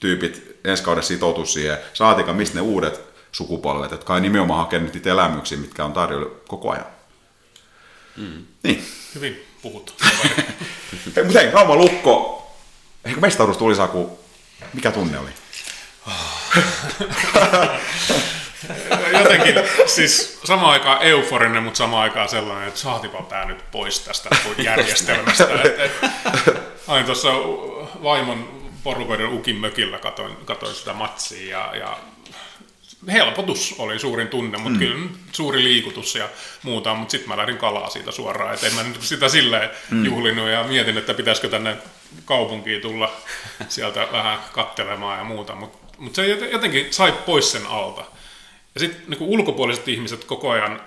tyypit 0.00 0.60
ensi 0.64 0.82
kaudessa 0.82 1.08
sitoutu 1.08 1.46
siihen, 1.46 1.78
saatika 1.92 2.32
mistä 2.32 2.54
ne 2.54 2.60
uudet 2.60 3.00
sukupolvet, 3.32 3.90
jotka 3.90 4.14
ei 4.14 4.20
nimenomaan 4.20 4.60
hakenut 4.60 4.94
niitä 4.94 5.10
elämyksiä, 5.10 5.58
mitkä 5.58 5.84
on 5.84 5.92
tarjolla 5.92 6.30
koko 6.48 6.70
ajan. 6.70 6.86
Mm. 8.16 8.44
Niin. 8.62 8.86
Hyvin 9.14 9.46
puhuttu. 9.62 9.92
Hei, 11.16 11.24
mutta 11.24 11.40
hei, 11.40 11.50
Rauma 11.50 11.76
Lukko, 11.76 12.46
eikö 13.04 13.20
mestaruus 13.20 13.56
tuli 13.56 13.74
Saku, 13.74 14.18
mikä 14.74 14.90
tunne 14.90 15.18
oli? 15.18 15.30
Jotenkin 19.18 19.54
siis 19.86 20.40
samaan 20.44 20.72
aikaan 20.72 21.02
euforinen, 21.02 21.62
mutta 21.62 21.78
samaan 21.78 22.02
aikaan 22.02 22.28
sellainen, 22.28 22.68
että 22.68 22.80
saatipa 22.80 23.22
tämä 23.22 23.44
nyt 23.44 23.70
pois 23.70 24.00
tästä 24.00 24.28
järjestelmästä. 24.58 25.48
Aina 26.88 27.06
tuossa 27.06 27.28
vaimon 28.02 28.60
porukoiden 28.84 29.32
ukin 29.32 29.56
mökillä 29.56 29.98
katoin, 29.98 30.36
katoin 30.44 30.74
sitä 30.74 30.92
matsia 30.92 31.48
ja, 31.48 31.76
ja 31.76 31.98
helpotus 33.08 33.74
oli 33.78 33.98
suurin 33.98 34.28
tunne, 34.28 34.58
mutta 34.58 34.78
mm. 34.78 34.86
kyllä 34.86 35.08
suuri 35.32 35.62
liikutus 35.62 36.14
ja 36.14 36.28
muuta, 36.62 36.94
mutta 36.94 37.12
sitten 37.12 37.28
mä 37.28 37.36
lähdin 37.36 37.58
kalaa 37.58 37.90
siitä 37.90 38.10
suoraan, 38.10 38.54
että 38.54 38.66
en 38.66 38.74
mä 38.74 38.82
nyt 38.82 39.02
sitä 39.02 39.28
silleen 39.28 39.70
mm. 39.90 40.04
juhlinut 40.04 40.48
ja 40.48 40.64
mietin, 40.64 40.98
että 40.98 41.14
pitäisikö 41.14 41.48
tänne 41.48 41.76
kaupunkiin 42.24 42.82
tulla 42.82 43.12
sieltä 43.68 44.08
vähän 44.12 44.38
kattelemaan 44.52 45.18
ja 45.18 45.24
muuta, 45.24 45.54
mutta 45.54 45.78
mut 45.98 46.14
se 46.14 46.26
jotenkin 46.26 46.86
sai 46.90 47.12
pois 47.12 47.52
sen 47.52 47.66
alta. 47.66 48.04
Ja 48.74 48.80
sitten 48.80 49.02
niin 49.06 49.22
ulkopuoliset 49.22 49.88
ihmiset 49.88 50.24
koko 50.24 50.50
ajan 50.50 50.80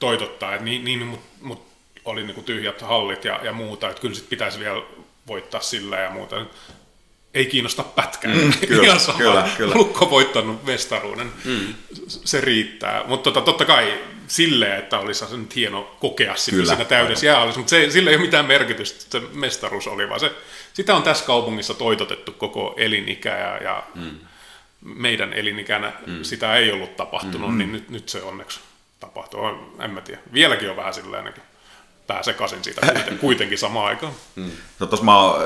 toitottaa, 0.00 0.52
että 0.52 0.64
niin, 0.64 0.84
niin 0.84 1.06
mut, 1.06 1.20
mut 1.40 1.66
oli 2.04 2.26
niin 2.26 2.44
tyhjät 2.44 2.82
hallit 2.82 3.24
ja, 3.24 3.40
ja 3.42 3.52
muuta, 3.52 3.88
että 3.88 4.00
kyllä 4.00 4.14
sit 4.14 4.28
pitäisi 4.28 4.58
vielä 4.58 4.82
voittaa 5.26 5.60
sillä 5.60 5.96
ja 5.96 6.10
muuta. 6.10 6.46
Ei 7.36 7.46
kiinnosta 7.46 7.82
pätkää. 7.82 8.34
Mm, 8.34 8.52
kyllä, 8.68 8.82
Ihan 8.82 9.00
sama. 9.00 9.18
kyllä, 9.18 9.48
kyllä. 9.56 9.74
Lukko 9.74 10.10
voittanut 10.10 10.64
mestaruuden. 10.64 11.32
Mm. 11.44 11.74
Se 12.06 12.40
riittää. 12.40 13.04
Mutta 13.06 13.30
tota, 13.30 13.44
totta 13.44 13.64
kai 13.64 13.98
silleen, 14.26 14.78
että 14.78 14.98
olisi 14.98 15.26
se 15.26 15.36
nyt 15.36 15.56
hieno 15.56 15.96
kokea 16.00 16.36
sitä 16.36 16.56
Kyllä, 16.56 16.68
siinä 16.68 16.84
täydessä 16.84 17.26
jäähallissa, 17.26 17.60
mutta 17.60 17.70
se, 17.70 17.90
sillä 17.90 18.10
ei 18.10 18.16
ole 18.16 18.24
mitään 18.24 18.46
merkitystä, 18.46 18.98
että 19.04 19.28
se 19.28 19.38
mestaruus 19.38 19.86
oli, 19.86 20.08
vaan 20.08 20.20
se, 20.20 20.32
sitä 20.74 20.96
on 20.96 21.02
tässä 21.02 21.24
kaupungissa 21.24 21.74
toitotettu 21.74 22.32
koko 22.32 22.74
elinikä 22.76 23.36
ja, 23.36 23.56
ja 23.56 23.82
mm. 23.94 24.10
meidän 24.80 25.32
elinikänä 25.32 25.92
mm. 26.06 26.22
sitä 26.22 26.56
ei 26.56 26.72
ollut 26.72 26.96
tapahtunut, 26.96 27.50
mm. 27.50 27.58
niin 27.58 27.72
nyt, 27.72 27.90
nyt 27.90 28.08
se 28.08 28.22
onneksi 28.22 28.60
tapahtuu. 29.00 29.40
En 29.80 29.90
mä 29.90 30.00
tiedä. 30.00 30.20
Vieläkin 30.32 30.70
on 30.70 30.76
vähän 30.76 30.94
silleen, 30.94 31.26
että 31.26 31.40
pää 32.06 32.22
sekaisin 32.22 32.64
siitä 32.64 32.80
kuiten- 32.86 33.18
kuitenkin 33.18 33.58
samaan 33.58 33.86
aikaan. 33.86 34.12
Mm. 34.36 34.50
Tuossa 34.78 35.04
mä 35.04 35.18
oon 35.18 35.40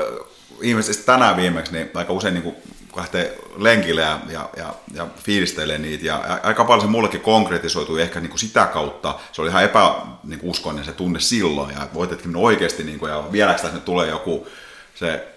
ihmeellisesti 0.61 1.05
tänään 1.05 1.37
viimeksi 1.37 1.71
niin 1.71 1.91
aika 1.93 2.13
usein 2.13 2.33
niin 2.33 2.55
lähtee 2.95 3.37
lenkille 3.57 4.01
ja, 4.01 4.19
ja, 4.29 4.49
ja, 4.57 4.73
ja 4.93 5.07
fiilistelee 5.23 5.77
niitä. 5.77 6.05
Ja 6.05 6.39
aika 6.43 6.65
paljon 6.65 6.81
se 6.81 6.87
mullekin 6.87 7.21
konkretisoitui 7.21 8.01
ehkä 8.01 8.19
niin 8.19 8.29
kuin 8.29 8.39
sitä 8.39 8.65
kautta. 8.65 9.19
Se 9.31 9.41
oli 9.41 9.49
ihan 9.49 9.63
epäuskoinen 9.63 10.85
se 10.85 10.91
tunne 10.91 11.19
silloin. 11.19 11.75
Ja 11.75 11.87
voitetkin 11.93 12.35
oikeasti, 12.35 12.83
niin 12.83 12.99
kuin, 12.99 13.11
ja 13.11 13.23
vieläkö 13.31 13.61
tässä 13.61 13.75
nyt 13.75 13.85
tulee 13.85 14.07
joku 14.07 14.47
se 14.95 15.27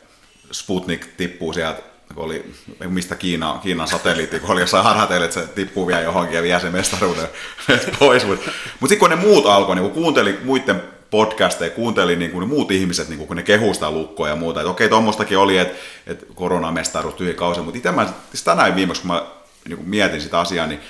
Sputnik 0.52 1.06
tippuu 1.16 1.52
sieltä 1.52 1.82
kun 2.14 2.24
oli, 2.24 2.54
mistä 2.88 3.14
Kiina, 3.14 3.60
Kiinan 3.62 3.88
satelliitti, 3.88 4.40
kun 4.40 4.50
oli 4.50 4.60
jossain 4.60 4.84
harhateille, 4.84 5.24
että 5.26 5.40
se 5.40 5.46
tippuu 5.46 5.86
vielä 5.86 6.02
johonkin 6.02 6.36
ja 6.36 6.42
vie 6.42 6.60
sen 6.60 6.72
mestaruuden 6.72 7.28
pois. 7.98 8.26
Mutta 8.26 8.50
mut 8.80 8.88
sitten 8.88 8.98
kun 8.98 9.10
ne 9.10 9.16
muut 9.16 9.46
alkoi, 9.46 9.74
niin 9.74 9.82
kun 9.82 10.02
kuunteli 10.02 10.40
muiden 10.44 10.82
podcasteja, 11.14 11.70
kuunteli 11.70 12.16
niin 12.16 12.30
kuin 12.30 12.48
muut 12.48 12.70
ihmiset, 12.70 13.08
niin 13.08 13.26
kun 13.26 13.36
ne 13.36 13.42
kehuu 13.42 13.74
sitä 13.74 13.90
lukkoa 13.90 14.28
ja 14.28 14.36
muuta, 14.36 14.60
että 14.60 14.70
okei, 14.70 14.88
tuommoistakin 14.88 15.38
oli, 15.38 15.58
että, 15.58 15.74
että 16.06 16.26
koronamestaruus 16.34 17.14
tyhjä 17.14 17.34
kausi, 17.34 17.60
mutta 17.60 17.78
itse 17.78 17.92
mä, 17.92 18.12
siis 18.30 18.42
tänään 18.44 18.76
viimeksi, 18.76 19.02
kun 19.02 19.10
mä 19.10 19.26
niin 19.68 19.76
kun 19.76 19.88
mietin 19.88 20.20
sitä 20.20 20.40
asiaa, 20.40 20.66
niin, 20.66 20.80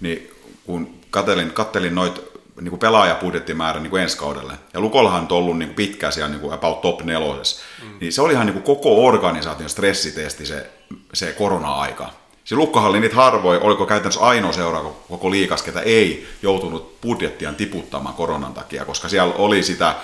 niin 0.00 0.30
kun 0.66 0.94
kattelin, 1.10 1.50
kattelin 1.50 1.94
noita 1.94 2.20
niin 2.60 2.70
kuin 2.70 2.80
pelaajapudjettimäärä 2.80 3.80
niin 3.80 3.90
kuin 3.90 4.02
ensi 4.02 4.16
kaudelle. 4.18 4.52
Ja 4.74 4.80
Lukollahan 4.80 5.22
on 5.30 5.38
ollut 5.38 5.58
niin 5.58 5.68
kuin 5.68 5.76
pitkään 5.76 6.12
siellä 6.12 6.30
niin 6.30 6.40
kuin 6.40 6.52
about 6.52 6.80
top 6.80 7.02
nelosessa. 7.02 7.62
Mm. 7.82 7.98
Niin 8.00 8.12
se 8.12 8.22
oli 8.22 8.32
ihan 8.32 8.46
niin 8.46 8.62
kuin 8.62 8.76
koko 8.76 9.06
organisaation 9.06 9.70
stressitesti 9.70 10.46
se, 10.46 10.70
se 11.14 11.32
korona-aika. 11.32 12.10
Se 12.44 12.54
Lukkohan 12.54 12.90
oli 12.90 13.00
niitä 13.00 13.16
harvoin, 13.16 13.62
oliko 13.62 13.86
käytännössä 13.86 14.20
ainoa 14.20 14.52
seura 14.52 14.80
koko 15.08 15.30
liikas, 15.30 15.62
ketä 15.62 15.80
ei 15.80 16.28
joutunut 16.42 17.00
budjettiaan 17.00 17.54
tiputtamaan 17.54 18.14
koronan 18.14 18.54
takia, 18.54 18.84
koska 18.84 19.08
siellä 19.08 19.34
oli 19.34 19.62
sitä, 19.62 19.94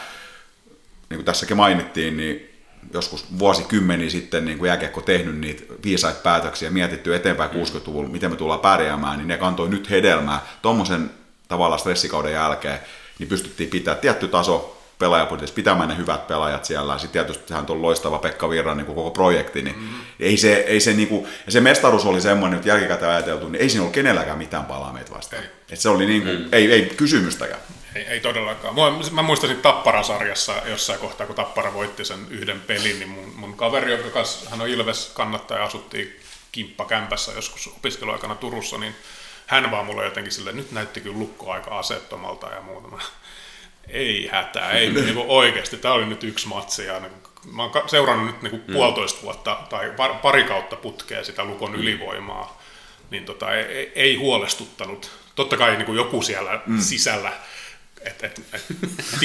niin 1.11 1.19
kuin 1.19 1.25
tässäkin 1.25 1.57
mainittiin, 1.57 2.17
niin 2.17 2.51
joskus 2.95 3.39
vuosikymmeniä 3.39 4.11
sitten 4.11 4.45
niin 4.45 4.59
kuin 4.59 4.69
jääkiekko 4.69 5.01
tehnyt 5.01 5.39
niitä 5.39 5.63
viisaita 5.85 6.21
päätöksiä, 6.21 6.71
mietitty 6.71 7.15
eteenpäin 7.15 7.51
60-luvulla, 7.51 8.09
miten 8.09 8.31
me 8.31 8.37
tullaan 8.37 8.61
pärjäämään, 8.61 9.19
niin 9.19 9.29
ne 9.29 9.37
kantoi 9.37 9.69
nyt 9.69 9.91
hedelmää. 9.91 10.47
Tuommoisen 10.63 11.11
tavallaan 11.49 11.81
stressikauden 11.81 12.33
jälkeen, 12.33 12.79
niin 13.19 13.29
pystyttiin 13.29 13.71
pitää 13.71 13.95
tietty 13.95 14.29
taso 14.29 14.78
pelaajapudjetissa, 14.99 15.55
pitämään 15.55 15.89
ne 15.89 15.97
hyvät 15.97 16.27
pelaajat 16.27 16.65
siellä. 16.65 16.99
Sitten 16.99 17.25
tietysti 17.25 17.49
sehän 17.49 17.67
on 17.69 17.83
loistava 17.83 18.19
Pekka 18.19 18.51
Virran 18.51 18.77
niin 18.77 18.87
koko 18.87 19.11
projekti, 19.11 19.63
niin 19.63 19.79
mm. 19.79 19.89
ei 20.21 20.37
se, 20.37 20.55
ei 20.55 20.81
se, 20.81 20.93
niin 20.93 21.09
kuin, 21.09 21.29
ja 21.47 21.53
se 21.53 21.61
mestaruus 21.61 22.05
oli 22.05 22.21
semmoinen, 22.21 22.57
että 22.57 22.69
jälkikäteen 22.69 23.13
ajateltu, 23.13 23.49
niin 23.49 23.63
ei 23.63 23.69
siinä 23.69 23.83
ollut 23.83 23.95
kenelläkään 23.95 24.39
mitään 24.39 24.65
palaa 24.65 24.93
meitä 24.93 25.11
vastaan. 25.11 25.43
Ei. 25.43 25.49
Et 25.71 25.81
se 25.81 25.89
oli 25.89 26.07
niin 26.07 26.23
kuin, 26.23 26.41
mm. 26.41 26.49
ei, 26.53 26.73
ei 26.73 26.83
kysymystäkään. 26.97 27.61
Ei, 27.95 28.05
ei 28.05 28.21
todellakaan. 28.21 28.75
Mä, 28.75 28.81
mä 29.13 29.23
muistan 29.23 29.57
Tappara-sarjassa 29.57 30.53
jossain 30.67 30.99
kohtaa, 30.99 31.27
kun 31.27 31.37
Tappara 31.37 31.75
voitti 31.75 32.05
sen 32.05 32.27
yhden 32.31 32.61
pelin, 32.61 32.99
niin 32.99 33.09
mun, 33.09 33.33
mun 33.37 33.57
kaveri, 33.57 33.91
joka 33.91 34.11
kanssa, 34.11 34.51
hän 34.51 34.61
on 34.61 34.69
Ilves 34.69 35.11
kannattaja, 35.15 35.65
asuttiin 35.65 36.21
kimppakämpässä 36.53 37.33
joskus 37.33 37.67
opiskeluaikana 37.67 38.35
Turussa, 38.35 38.79
niin 38.79 38.95
hän 39.47 39.71
vaan 39.71 39.87
mulle 39.87 40.05
jotenkin 40.05 40.33
sille, 40.33 40.53
nyt 40.53 40.73
näytti 40.73 41.01
kyllä 41.01 41.19
lukko 41.19 41.53
aika 41.53 41.79
asettomalta 41.79 42.47
ja 42.47 42.61
muuta. 42.61 42.89
Ei 43.89 44.29
hätää, 44.33 44.71
ei 44.71 44.91
niinku 44.91 45.25
oikeasti. 45.29 45.77
Tämä 45.77 45.95
oli 45.95 46.07
nyt 46.07 46.25
yksi 46.25 46.49
matsi 46.49 46.85
ja 46.85 47.01
niinku, 47.01 47.29
mä 47.53 47.63
oon 47.63 47.89
seurannut 47.89 48.27
nyt 48.27 48.43
niinku 48.43 48.61
mm. 48.67 48.75
puolitoista 48.75 49.23
vuotta 49.23 49.59
tai 49.71 49.93
pari 50.23 50.45
kautta 50.45 50.77
putkea 50.77 51.25
sitä 51.25 51.45
Lukon 51.45 51.75
ylivoimaa, 51.75 52.63
niin 53.11 53.25
tota, 53.25 53.55
ei, 53.55 53.93
ei 53.95 54.17
huolestuttanut. 54.17 55.11
Totta 55.35 55.57
kai 55.57 55.77
niinku 55.77 55.95
joku 55.95 56.23
siellä 56.23 56.61
mm. 56.67 56.81
sisällä 56.81 57.33
et, 58.01 58.25
et, 58.25 58.43
et, 58.53 58.65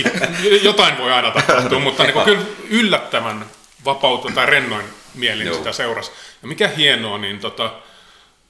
jotain 0.63 0.97
voi 0.97 1.11
aina 1.11 1.31
tapahtua, 1.31 1.79
mutta 1.89 2.03
niin 2.03 2.23
kyllä 2.25 2.45
yllättävän 2.69 3.45
vapautta 3.85 4.31
tai 4.35 4.45
rennoin 4.45 4.85
mielin 5.13 5.47
Joo. 5.47 5.55
sitä 5.55 5.71
seurasi. 5.71 6.11
Ja 6.41 6.47
mikä 6.47 6.67
hienoa, 6.67 7.17
niin 7.17 7.39
tota, 7.39 7.73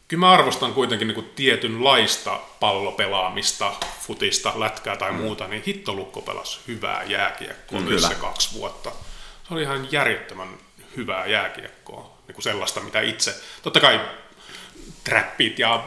kyllä 0.08 0.20
mä 0.20 0.32
arvostan 0.32 0.74
kuitenkin 0.74 1.08
niin 1.08 1.32
tietynlaista 1.36 2.40
pallopelaamista, 2.60 3.74
futista, 4.00 4.54
lätkää 4.56 4.96
tai 4.96 5.12
mm. 5.12 5.18
muuta, 5.18 5.48
niin 5.48 5.64
hittolukko 5.68 6.22
pelasi 6.22 6.60
hyvää 6.68 7.04
jääkiekkoa 7.04 7.80
mm, 7.80 8.00
se 8.00 8.16
kaksi 8.16 8.54
vuotta. 8.54 8.92
Se 9.48 9.54
oli 9.54 9.62
ihan 9.62 9.88
järjettömän 9.92 10.50
hyvää 10.98 11.26
jääkiekkoa, 11.26 12.18
niin 12.28 12.36
kuin 12.36 12.44
sellaista, 12.44 12.80
mitä 12.80 13.02
itse, 13.02 13.36
totta 13.62 13.80
kai 13.80 14.02
trappit 15.04 15.60
ja 15.60 15.84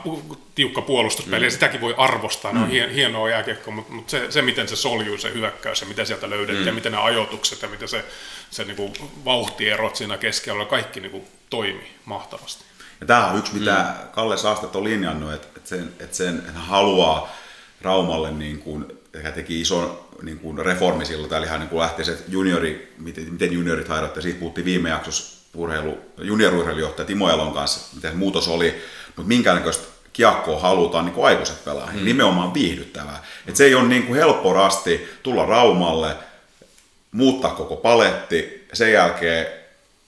tiukka 0.54 0.82
puolustuspeli, 0.82 1.46
mm. 1.46 1.50
sitäkin 1.50 1.80
voi 1.80 1.94
arvostaa, 1.98 2.52
ne 2.52 2.60
on 2.60 2.66
mm. 2.66 2.94
hienoa 2.94 3.30
jääkiekkoa, 3.30 3.74
mutta, 3.74 3.92
mutta 3.92 4.10
se, 4.10 4.30
se, 4.30 4.42
miten 4.42 4.68
se 4.68 4.76
soljuu, 4.76 5.18
se 5.18 5.32
hyökkäys 5.32 5.80
ja 5.80 5.86
mitä 5.86 6.04
sieltä 6.04 6.30
löydettiin 6.30 6.60
mm. 6.62 6.66
ja 6.66 6.72
miten 6.72 6.92
ne 6.92 6.98
ajoitukset 6.98 7.62
ja 7.62 7.68
miten 7.68 7.88
se, 7.88 8.04
se 8.50 8.64
niin 8.64 8.76
kuin 8.76 8.92
vauhtierot 9.24 9.96
siinä 9.96 10.18
keskellä, 10.18 10.64
kaikki 10.64 11.00
niin 11.00 11.10
kuin 11.10 11.24
toimi 11.50 11.96
mahtavasti. 12.04 12.65
Ja 13.00 13.06
tämä 13.06 13.26
on 13.26 13.38
yksi, 13.38 13.54
mitä 13.54 13.72
mm. 13.72 14.08
Kalle 14.08 14.36
Saastet 14.36 14.76
on 14.76 14.84
linjannut, 14.84 15.32
että, 15.32 15.48
että, 15.56 15.68
sen, 15.68 15.92
että 16.00 16.16
sen 16.16 16.38
että 16.38 16.58
haluaa 16.58 17.36
Raumalle, 17.80 18.30
niin 18.30 18.58
kuin, 18.58 18.84
hän 19.22 19.32
teki 19.32 19.60
ison 19.60 19.98
niin 20.22 20.38
kuin 20.38 20.58
reformi 20.58 21.06
silloin, 21.06 21.34
eli 21.34 21.46
hän 21.46 21.60
niin 21.60 21.68
kuin 21.68 21.80
lähti 21.80 22.04
se 22.04 22.18
juniori, 22.28 22.94
miten, 22.98 23.32
miten 23.32 23.52
juniorit 23.52 23.88
hairatte, 23.88 24.20
siitä 24.20 24.38
puhuttiin 24.38 24.64
viime 24.64 24.88
jaksossa 24.88 25.36
urheilu, 25.54 25.98
juniorurheilujohtaja 26.18 27.06
Timo 27.06 27.30
Elon 27.30 27.52
kanssa, 27.52 27.96
miten 27.96 28.10
se 28.10 28.16
muutos 28.16 28.48
oli, 28.48 28.82
mutta 29.06 29.28
minkäännäköistä 29.28 29.84
kiekkoa 30.12 30.60
halutaan 30.60 31.04
niin 31.04 31.14
kuin 31.14 31.26
aikuiset 31.26 31.64
pelaa, 31.64 31.90
mm. 31.92 32.04
nimenomaan 32.04 32.54
viihdyttävää. 32.54 33.24
Et 33.46 33.56
se 33.56 33.64
ei 33.64 33.74
ole 33.74 33.88
niin 33.88 34.02
kuin 34.02 34.18
helppo 34.18 34.52
rasti 34.52 35.08
tulla 35.22 35.46
Raumalle, 35.46 36.16
muuttaa 37.12 37.54
koko 37.54 37.76
paletti, 37.76 38.66
sen 38.72 38.92
jälkeen 38.92 39.46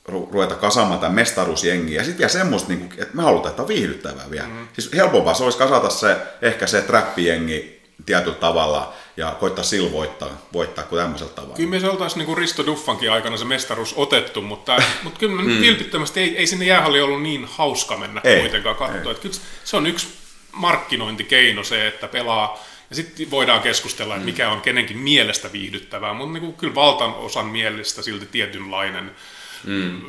ruveta 0.09 0.55
kasaamaan 0.55 1.01
tämän 1.01 1.15
mestaruusjengiä. 1.15 2.01
Ja 2.01 2.05
sitten 2.05 2.19
vielä 2.19 2.33
semmoista, 2.33 2.69
niin 2.69 2.79
kuin, 2.79 3.03
että 3.03 3.17
me 3.17 3.23
halutaan, 3.23 3.51
että 3.51 3.63
on 3.63 3.69
viihdyttävää 3.69 4.31
vielä. 4.31 4.49
Mm. 4.49 4.69
Siis 4.73 4.91
helpompaa 4.95 5.35
se 5.35 5.45
olisi 5.45 5.59
kasata 5.59 5.91
se, 5.91 6.17
ehkä 6.43 6.67
se 6.67 6.83
trappijengi 6.83 7.83
tietyllä 8.07 8.35
tavalla 8.35 8.95
ja 9.17 9.37
koittaa 9.41 9.65
sillä 9.65 9.93
voittaa, 9.93 10.47
voittaa 10.53 10.85
kuin 10.85 11.03
tämmöisellä 11.03 11.33
tavalla. 11.33 11.57
Kyllä 11.57 11.71
me 11.71 11.81
se 11.81 11.89
oltaisiin 11.89 12.27
niin 12.27 12.39
Risto 12.39 12.67
Duffankin 12.67 13.13
aikana 13.13 13.37
se 13.37 13.45
mestaruus 13.45 13.95
otettu, 13.97 14.43
mutta, 14.43 14.77
mutta 15.05 15.19
kyllä 15.19 15.43
mm. 15.43 15.61
vilpittömästi 15.61 16.21
ei, 16.21 16.37
ei 16.37 16.47
sinne 16.47 16.65
jäähalli 16.65 17.01
ollut 17.01 17.23
niin 17.23 17.45
hauska 17.51 17.97
mennä 17.97 18.21
ei, 18.25 18.41
kuitenkaan 18.41 18.77
katsoa. 18.77 19.13
Että 19.13 19.23
kyllä 19.23 19.37
se 19.65 19.77
on 19.77 19.87
yksi 19.87 20.09
markkinointikeino 20.53 21.65
se, 21.65 21.87
että 21.87 22.09
pelaa 22.09 22.65
ja 22.91 22.97
sitten 22.97 23.31
voidaan 23.31 23.63
keskustella, 23.63 24.15
että 24.15 24.27
mikä 24.27 24.51
on 24.51 24.61
kenenkin 24.61 24.99
mielestä 24.99 25.53
viihdyttävää, 25.53 26.13
mutta 26.13 26.33
niin 26.33 26.41
kuin 26.41 26.57
kyllä 26.57 26.75
valtan 26.75 27.15
osan 27.15 27.47
mielestä 27.47 28.03
silti 28.03 28.27
tietynlainen, 28.27 29.11
mm. 29.65 30.01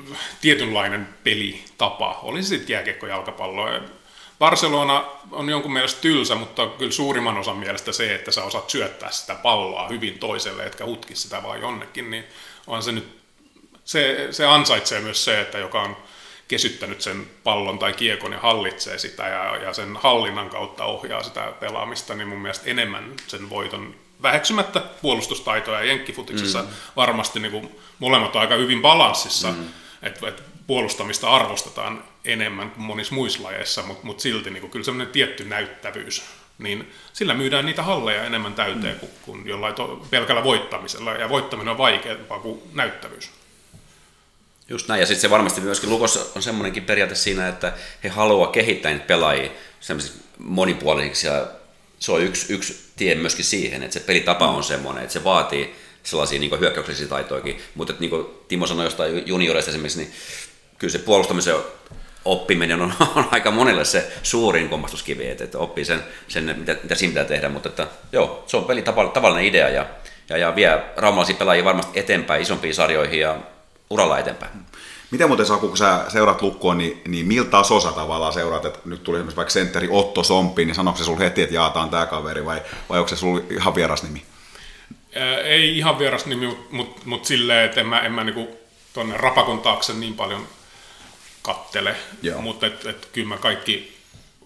tietynlainen 0.41 1.10
pelitapa. 1.24 2.20
Oli 2.24 2.43
se 2.43 2.47
sitten 2.47 2.74
jääkiekko, 2.74 3.08
jalkapallo. 3.08 3.70
Barcelona 4.39 5.06
on 5.32 5.50
jonkun 5.50 5.74
mielestä 5.74 6.02
tylsä, 6.02 6.36
mutta 6.36 6.68
kyllä 6.68 6.91
suurimman 6.91 7.38
osan 7.38 7.58
mielestä 7.58 7.91
se, 7.91 8.16
että 8.16 8.32
sä 8.32 8.43
osaat 8.43 8.70
syöttää 8.70 9.12
sitä 9.12 9.36
palloa 9.36 9.88
hyvin 9.88 10.20
toiselle, 10.20 10.66
etkä 10.66 10.86
hutki 10.86 11.16
sitä 11.16 11.43
vaan 11.43 11.62
jonnekin, 11.62 12.10
niin 12.10 12.24
on 12.68 12.84
se 12.84 12.91
nyt, 12.91 13.20
se, 13.86 14.28
se 14.32 14.45
ansaitsee 14.45 15.00
myös 15.00 15.26
se, 15.26 15.41
että 15.41 15.58
joka 15.58 15.82
on 15.82 15.97
kesyttänyt 16.47 17.02
sen 17.02 17.28
pallon 17.43 17.80
tai 17.80 17.93
kiekon 17.93 18.32
ja 18.32 18.39
hallitsee 18.39 18.97
sitä 18.97 19.28
ja, 19.28 19.58
ja 19.58 19.74
sen 19.74 19.95
hallinnan 19.95 20.50
kautta 20.50 20.86
ohjaa 20.86 21.24
sitä 21.24 21.54
pelaamista, 21.60 22.16
niin 22.16 22.28
mun 22.28 22.39
mielestä 22.39 22.70
enemmän 22.70 23.14
sen 23.28 23.50
voiton 23.50 23.95
väheksymättä 24.22 24.80
puolustustaitoja 24.80 25.80
ja 25.80 25.86
jenkkifutiksessa 25.86 26.62
mm. 26.62 26.68
varmasti 26.96 27.40
niin 27.40 27.52
kuin 27.52 27.80
molemmat 28.00 28.36
on 28.36 28.42
aika 28.42 28.56
hyvin 28.56 28.82
balanssissa, 28.82 29.52
mm. 29.52 29.66
että 30.04 30.28
et 30.28 30.44
puolustamista 30.68 31.30
arvostetaan 31.30 32.04
enemmän 32.26 32.72
kuin 32.72 32.84
monissa 32.84 33.16
muissa 33.16 33.44
lajeissa, 33.44 33.84
mutta 33.84 34.06
mut 34.06 34.20
silti 34.20 34.50
niin 34.50 34.62
kuin, 34.62 34.72
kyllä 34.72 34.86
semmoinen 34.86 35.14
tietty 35.14 35.44
näyttävyys, 35.44 36.24
niin 36.58 36.92
sillä 37.14 37.34
myydään 37.34 37.66
niitä 37.66 37.84
halleja 37.84 38.24
enemmän 38.24 38.54
täyteen 38.54 38.94
mm. 38.94 39.00
kuin, 39.00 39.12
kuin 39.22 39.48
jollain 39.48 39.76
to, 39.76 40.08
pelkällä 40.10 40.44
voittamisella, 40.44 41.14
ja 41.14 41.30
voittaminen 41.30 41.72
on 41.72 41.78
vaikeampaa 41.78 42.40
kuin 42.40 42.62
näyttävyys. 42.74 43.32
Just 44.70 44.88
näin, 44.88 45.00
ja 45.00 45.06
sitten 45.06 45.22
se 45.22 45.30
varmasti 45.30 45.62
myöskin 45.62 45.90
Lukossa 45.90 46.20
on 46.36 46.42
semmoinenkin 46.42 46.86
periaate 46.86 47.16
siinä, 47.16 47.48
että 47.48 47.74
he 48.04 48.10
haluaa 48.10 48.52
kehittää 48.52 48.92
niitä 48.92 49.06
pelaajia 49.06 49.52
semmoisiksi 49.80 50.20
monipuolisiksi, 50.38 51.28
ja 51.28 51.48
se 52.00 52.12
on 52.12 52.24
yksi, 52.24 52.54
yksi 52.54 52.80
tie 52.95 53.16
myöskin 53.16 53.45
siihen, 53.45 53.84
että 53.84 53.93
se 53.93 54.00
pelitapa 54.00 54.47
on 54.47 54.64
semmoinen, 54.64 55.04
että 55.04 55.14
se 55.14 55.24
vaatii 55.24 55.76
sellaisia 56.04 56.39
niin 56.39 56.60
hyökkäyksellisiä 56.60 57.08
taitoikin, 57.08 57.62
mutta 57.76 57.93
niin 58.00 58.10
kuin 58.10 58.26
Timo 58.47 58.68
sanoi 58.68 58.86
jostain 58.86 59.28
junioreista 59.28 59.72
esimerkiksi, 59.72 60.00
niin 60.00 60.14
kyllä 60.78 60.91
se 60.91 61.00
puolustamisen 61.00 61.56
oppiminen 62.26 62.82
on, 62.82 62.93
on 63.16 63.28
aika 63.32 63.52
monelle 63.52 63.86
se 63.86 64.12
suurin 64.24 64.70
kompastuskivi, 64.70 65.28
että, 65.28 65.43
että 65.43 65.58
oppii 65.58 65.86
sen, 65.86 66.04
sen 66.28 66.56
mitä, 66.58 66.76
mitä 66.84 66.95
siinä 66.95 67.12
pitää 67.12 67.26
tehdä, 67.26 67.50
mutta 67.50 67.70
että, 67.70 67.88
joo, 68.12 68.43
se 68.47 68.58
on 68.58 68.66
peli 68.66 68.82
tavallinen 69.14 69.45
idea 69.45 69.70
ja, 69.70 69.86
ja, 70.30 70.38
ja 70.38 70.56
vie 70.56 70.80
raumalaisia 70.97 71.36
pelaajia 71.36 71.66
varmasti 71.66 72.00
eteenpäin 72.00 72.41
isompiin 72.41 72.76
sarjoihin 72.76 73.20
ja 73.20 73.39
uralla 73.89 74.20
eteenpäin. 74.20 74.52
Miten 75.12 75.28
muuten 75.28 75.45
Saku, 75.45 75.68
kun 75.68 75.78
sä 75.78 76.05
seurat 76.07 76.41
lukkoa, 76.41 76.76
niin, 76.76 77.01
niin 77.07 77.26
miltä 77.26 77.49
tasossa 77.49 77.91
tavallaan 77.91 78.34
seuraat, 78.34 78.66
että 78.66 78.80
nyt 78.86 79.03
tuli 79.03 79.18
esimerkiksi 79.18 79.38
vaikka 79.38 79.51
sentteri 79.51 79.88
Otto 79.91 80.24
Sompi, 80.24 80.66
niin 80.66 80.76
sanoiko 80.76 80.97
se 80.97 81.03
sulle 81.03 81.20
heti, 81.20 81.41
että 81.41 81.55
jaataan 81.55 81.89
tämä 81.89 82.05
kaveri 82.05 82.45
vai, 82.45 82.62
vai 82.89 82.99
onko 82.99 83.10
se 83.10 83.16
sulle 83.16 83.43
ihan 83.49 83.76
vieras 83.76 84.03
nimi? 84.03 84.24
Ei 85.43 85.78
ihan 85.78 85.99
vieras 85.99 86.26
nimi, 86.26 86.47
mutta 86.47 86.76
mut, 86.76 87.05
mut 87.05 87.26
silleen, 87.26 87.66
että 87.66 87.82
en 87.82 87.88
mä, 87.88 87.99
en 87.99 88.12
mä 88.12 88.24
niinku 88.24 88.47
tuonne 88.93 89.18
rapakon 89.18 89.60
taakse 89.60 89.93
niin 89.93 90.14
paljon 90.14 90.47
kattele, 91.41 91.95
Joo. 92.22 92.41
mutta 92.41 92.68
et, 92.68 92.86
et, 92.86 93.10
kyllä 93.14 93.28
mä 93.28 93.38
kaikki 93.38 93.97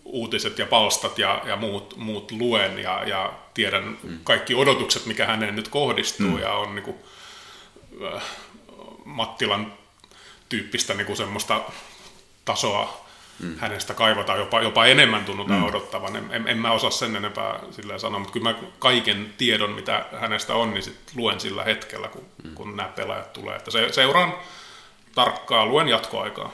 uutiset 0.06 0.60
ja 0.60 0.66
palstat 0.66 1.20
ja, 1.20 1.42
ja 1.46 1.56
muut, 1.56 1.98
muut 1.98 2.32
luen 2.32 2.80
ja, 2.80 3.04
ja 3.04 3.34
tiedän 3.54 3.98
mm. 4.04 4.20
kaikki 4.24 4.56
odotukset, 4.56 5.06
mikä 5.06 5.26
häneen 5.26 5.56
nyt 5.56 5.68
kohdistuu 5.68 6.28
mm. 6.28 6.40
ja 6.40 6.54
on 6.54 6.76
niin 6.76 6.84
kuin, 6.84 6.98
äh, 8.16 8.24
Mattilan 9.06 9.74
tyyppistä 10.54 10.94
niin 10.94 11.06
kuin 11.06 11.18
semmoista 11.18 11.62
tasoa 12.46 13.06
mm. 13.40 13.58
hänestä 13.58 13.94
kaivataan, 13.94 14.40
jopa, 14.40 14.62
jopa 14.62 14.86
enemmän 14.86 15.26
tunnutaan 15.26 15.60
mm. 15.60 15.68
odottavan. 15.68 16.16
En, 16.16 16.26
en, 16.32 16.48
en 16.48 16.58
mä 16.58 16.72
osaa 16.72 16.92
sen 16.92 17.16
enempää 17.16 17.60
sillä 17.72 17.98
sanoa, 17.98 18.20
mutta 18.20 18.34
kyllä 18.34 18.50
mä 18.50 18.60
kaiken 18.80 19.34
tiedon, 19.38 19.72
mitä 19.72 20.06
hänestä 20.20 20.54
on, 20.54 20.74
niin 20.74 20.84
sit 20.84 20.96
luen 21.16 21.40
sillä 21.40 21.64
hetkellä, 21.64 22.08
kun, 22.08 22.26
mm. 22.44 22.56
kun 22.56 22.76
nämä 22.76 22.90
pelaajat 22.90 23.34
tulee. 23.34 23.56
Että 23.56 23.72
se, 23.72 23.94
seuraan 23.94 24.34
tarkkaa, 25.16 25.66
luen 25.66 25.88
jatkoaikaa. 25.88 26.54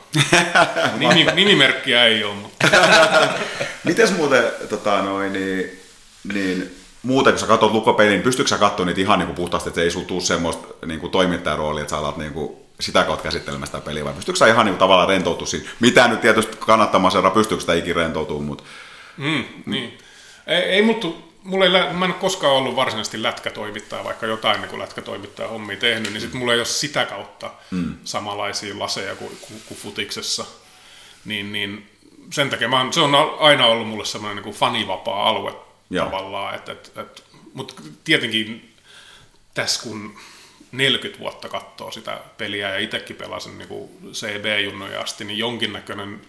Nimi, 1.00 1.32
nimimerkkiä 1.34 2.06
ei 2.06 2.24
ole. 2.24 2.36
Mutta. 2.36 2.68
Mites 3.84 4.12
muuten, 4.18 4.44
tota, 4.70 5.02
noin, 5.02 5.34
niin, 5.34 5.82
niin, 6.34 6.76
muuten 7.04 7.34
kun 7.34 7.40
sä 7.40 7.48
katsot 7.48 7.72
lukopelin, 7.72 8.12
niin 8.12 8.22
pystytkö 8.22 8.50
sä 8.50 8.58
katsoa 8.58 8.86
niitä 8.86 9.02
ihan 9.02 9.20
niin 9.20 9.28
kuin 9.28 9.36
puhtaasti, 9.36 9.70
että 9.70 9.82
ei 9.82 9.92
sulla 9.92 10.08
tule 10.08 10.22
semmoista 10.22 10.68
niin 10.86 11.00
kuin 11.00 11.12
toimittajaroolia, 11.12 11.82
että 11.82 11.92
sä 11.92 11.98
alat 11.98 12.18
niin 12.18 12.34
kuin 12.34 12.69
sitä 12.80 13.04
kautta 13.04 13.24
käsittelemään 13.24 13.68
sitä 13.68 13.82
peliä, 13.82 14.06
vai 14.06 14.14
pystytkö 14.14 14.40
sä 14.40 14.48
ihan 14.48 14.66
niin 14.66 14.74
kuin, 14.74 14.80
tavallaan 14.80 15.10
rentoutua 15.10 15.48
siitä? 15.48 15.70
Mitä 15.80 16.08
nyt 16.08 16.22
tietysti 16.22 16.58
kannattamaan 16.60 17.12
seura, 17.12 17.30
pystyykö 17.30 17.62
sitä 17.62 17.74
ikinä 17.74 17.96
rentoutumaan, 17.96 18.46
mutta... 18.46 18.64
Mm, 19.18 19.44
niin. 19.66 19.98
Ei, 20.48 20.62
ei 20.62 20.82
mutta 20.82 21.08
mulla 21.44 21.66
ei, 21.66 21.72
mä 21.72 22.06
en 22.06 22.12
ole 22.12 22.14
koskaan 22.14 22.54
ollut 22.54 22.76
varsinaisesti 22.76 23.24
lätkätoimittaja, 23.24 24.04
vaikka 24.04 24.26
jotain 24.26 24.62
niin 24.62 24.80
lätkätoimittaja 24.80 25.48
hommia 25.48 25.78
tehnyt, 25.78 26.14
niin 26.14 26.22
sitten 26.22 26.40
mulla 26.40 26.54
ei 26.54 26.60
ole 26.60 26.66
sitä 26.66 27.06
kautta 27.06 27.52
mm. 27.72 27.96
samanlaisia 28.04 28.80
laseja 28.80 29.16
kuin, 29.16 29.38
kuin, 29.42 29.62
kuin 29.68 29.78
futiksessa. 29.78 30.46
Niin, 31.26 31.52
niin 31.52 31.90
sen 32.34 32.50
takia 32.50 32.68
mä, 32.68 32.88
se 32.92 33.02
on 33.02 33.16
aina 33.40 33.66
ollut 33.66 33.88
mulle 33.88 34.06
semmoinen 34.06 34.44
niin 34.44 34.56
fanivapaa 34.56 35.30
alue 35.30 35.56
Joo. 35.90 36.06
tavallaan. 36.06 36.56
Et, 36.56 36.70
et, 36.70 36.92
et, 36.96 37.24
Mutta 37.54 37.74
tietenkin 38.04 38.76
tässä 39.54 39.84
kun 39.84 40.18
40 40.72 41.20
vuotta 41.20 41.50
katsoo 41.50 41.92
sitä 41.92 42.20
peliä 42.38 42.70
ja 42.70 42.80
itsekin 42.80 43.16
pelasin 43.16 43.58
niin 43.58 43.90
CB-junnoja 44.14 45.02
asti, 45.02 45.26
niin 45.26 45.38
jonkinnäköinen 45.38 46.22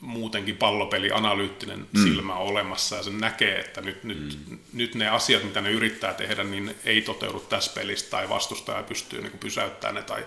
muutenkin 0.00 0.56
pallopeli 0.56 1.10
analyyttinen 1.12 1.78
mm. 1.78 2.02
silmä 2.02 2.34
on 2.34 2.48
olemassa 2.48 2.96
ja 2.96 3.02
se 3.02 3.10
näkee, 3.10 3.60
että 3.60 3.80
nyt, 3.80 4.04
nyt, 4.04 4.38
mm. 4.48 4.58
nyt 4.72 4.94
ne 4.94 5.08
asiat, 5.08 5.44
mitä 5.44 5.60
ne 5.60 5.70
yrittää 5.70 6.14
tehdä, 6.14 6.44
niin 6.44 6.74
ei 6.84 7.02
toteudu 7.02 7.40
tässä 7.40 7.72
pelissä 7.74 8.10
tai 8.10 8.28
vastustaja 8.28 8.82
pystyy 8.82 9.22
niin 9.22 9.38
pysäyttämään 9.38 9.94
ne 9.94 10.02
tai 10.02 10.26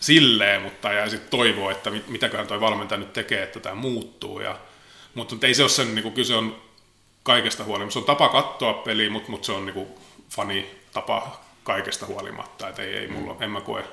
silleen, 0.00 0.62
mutta 0.62 0.92
ja 0.92 1.10
sitten 1.10 1.30
toivoo, 1.30 1.70
että 1.70 1.90
mit, 1.90 2.08
mitäköhän 2.08 2.46
toi 2.46 2.60
valmentaja 2.60 2.98
nyt 2.98 3.12
tekee, 3.12 3.42
että 3.42 3.60
tämä 3.60 3.74
muuttuu. 3.74 4.40
Ja, 4.40 4.58
mutta 5.14 5.46
ei 5.46 5.54
se 5.54 5.62
ole 5.62 5.68
sen, 5.68 5.94
niin 5.94 6.02
kuin, 6.02 6.14
kyse 6.14 6.34
on 6.34 6.62
kaikesta 7.22 7.64
huolimatta. 7.64 7.92
Se 7.92 7.98
on 7.98 8.04
tapa 8.04 8.28
katsoa 8.28 8.72
peliä, 8.72 9.10
mutta, 9.10 9.30
mutta 9.30 9.46
se 9.46 9.52
on 9.52 9.66
niin 9.66 9.74
kuin, 9.74 9.88
fanitapa 10.30 11.45
kaikesta 11.66 12.06
huolimatta, 12.06 12.68
että 12.68 12.82
ei, 12.82 12.96
ei 12.96 13.08
mulla, 13.08 13.36
en 13.40 13.50
mä 13.50 13.60
koe. 13.60 13.84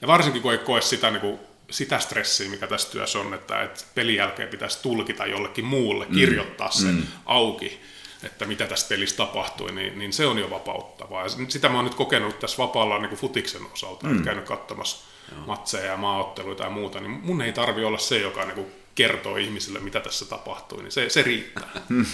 Ja 0.00 0.06
varsinkin 0.06 0.42
kun 0.42 0.52
ei 0.52 0.58
koe 0.58 0.80
sitä, 0.80 1.10
niin 1.10 1.20
kuin, 1.20 1.38
sitä 1.70 1.98
stressiä, 1.98 2.50
mikä 2.50 2.66
tässä 2.66 2.92
työssä 2.92 3.18
on, 3.18 3.34
että, 3.34 3.62
että 3.62 3.84
pelin 3.94 4.16
jälkeen 4.16 4.48
pitäisi 4.48 4.82
tulkita 4.82 5.26
jollekin 5.26 5.64
muulle, 5.64 6.06
kirjoittaa 6.06 6.70
se 6.70 6.86
mm. 6.86 7.02
auki, 7.26 7.80
että 8.22 8.44
mitä 8.44 8.66
tästä 8.66 8.88
pelissä 8.88 9.16
tapahtui, 9.16 9.72
niin, 9.72 9.98
niin 9.98 10.12
se 10.12 10.26
on 10.26 10.38
jo 10.38 10.50
vapauttavaa. 10.50 11.22
Ja 11.22 11.28
sitä 11.48 11.68
mä 11.68 11.76
oon 11.76 11.84
nyt 11.84 11.94
kokenut 11.94 12.38
tässä 12.38 12.58
vapaalla 12.58 12.98
niin 12.98 13.08
kuin 13.08 13.18
futiksen 13.18 13.62
osalta, 13.72 14.06
mm. 14.06 14.12
että 14.12 14.24
käynyt 14.24 14.44
katsomassa 14.44 15.06
Joo. 15.32 15.46
matseja 15.46 15.84
ja 15.84 15.96
maaotteluita 15.96 16.64
ja 16.64 16.70
muuta, 16.70 17.00
niin 17.00 17.10
mun 17.10 17.42
ei 17.42 17.52
tarvi 17.52 17.84
olla 17.84 17.98
se, 17.98 18.18
joka 18.18 18.44
niin 18.44 18.54
kuin 18.54 18.66
kertoo 18.94 19.36
ihmisille, 19.36 19.78
mitä 19.78 20.00
tässä 20.00 20.24
tapahtui, 20.24 20.82
niin 20.82 20.92
se, 20.92 21.08
se 21.08 21.22
riittää. 21.22 21.70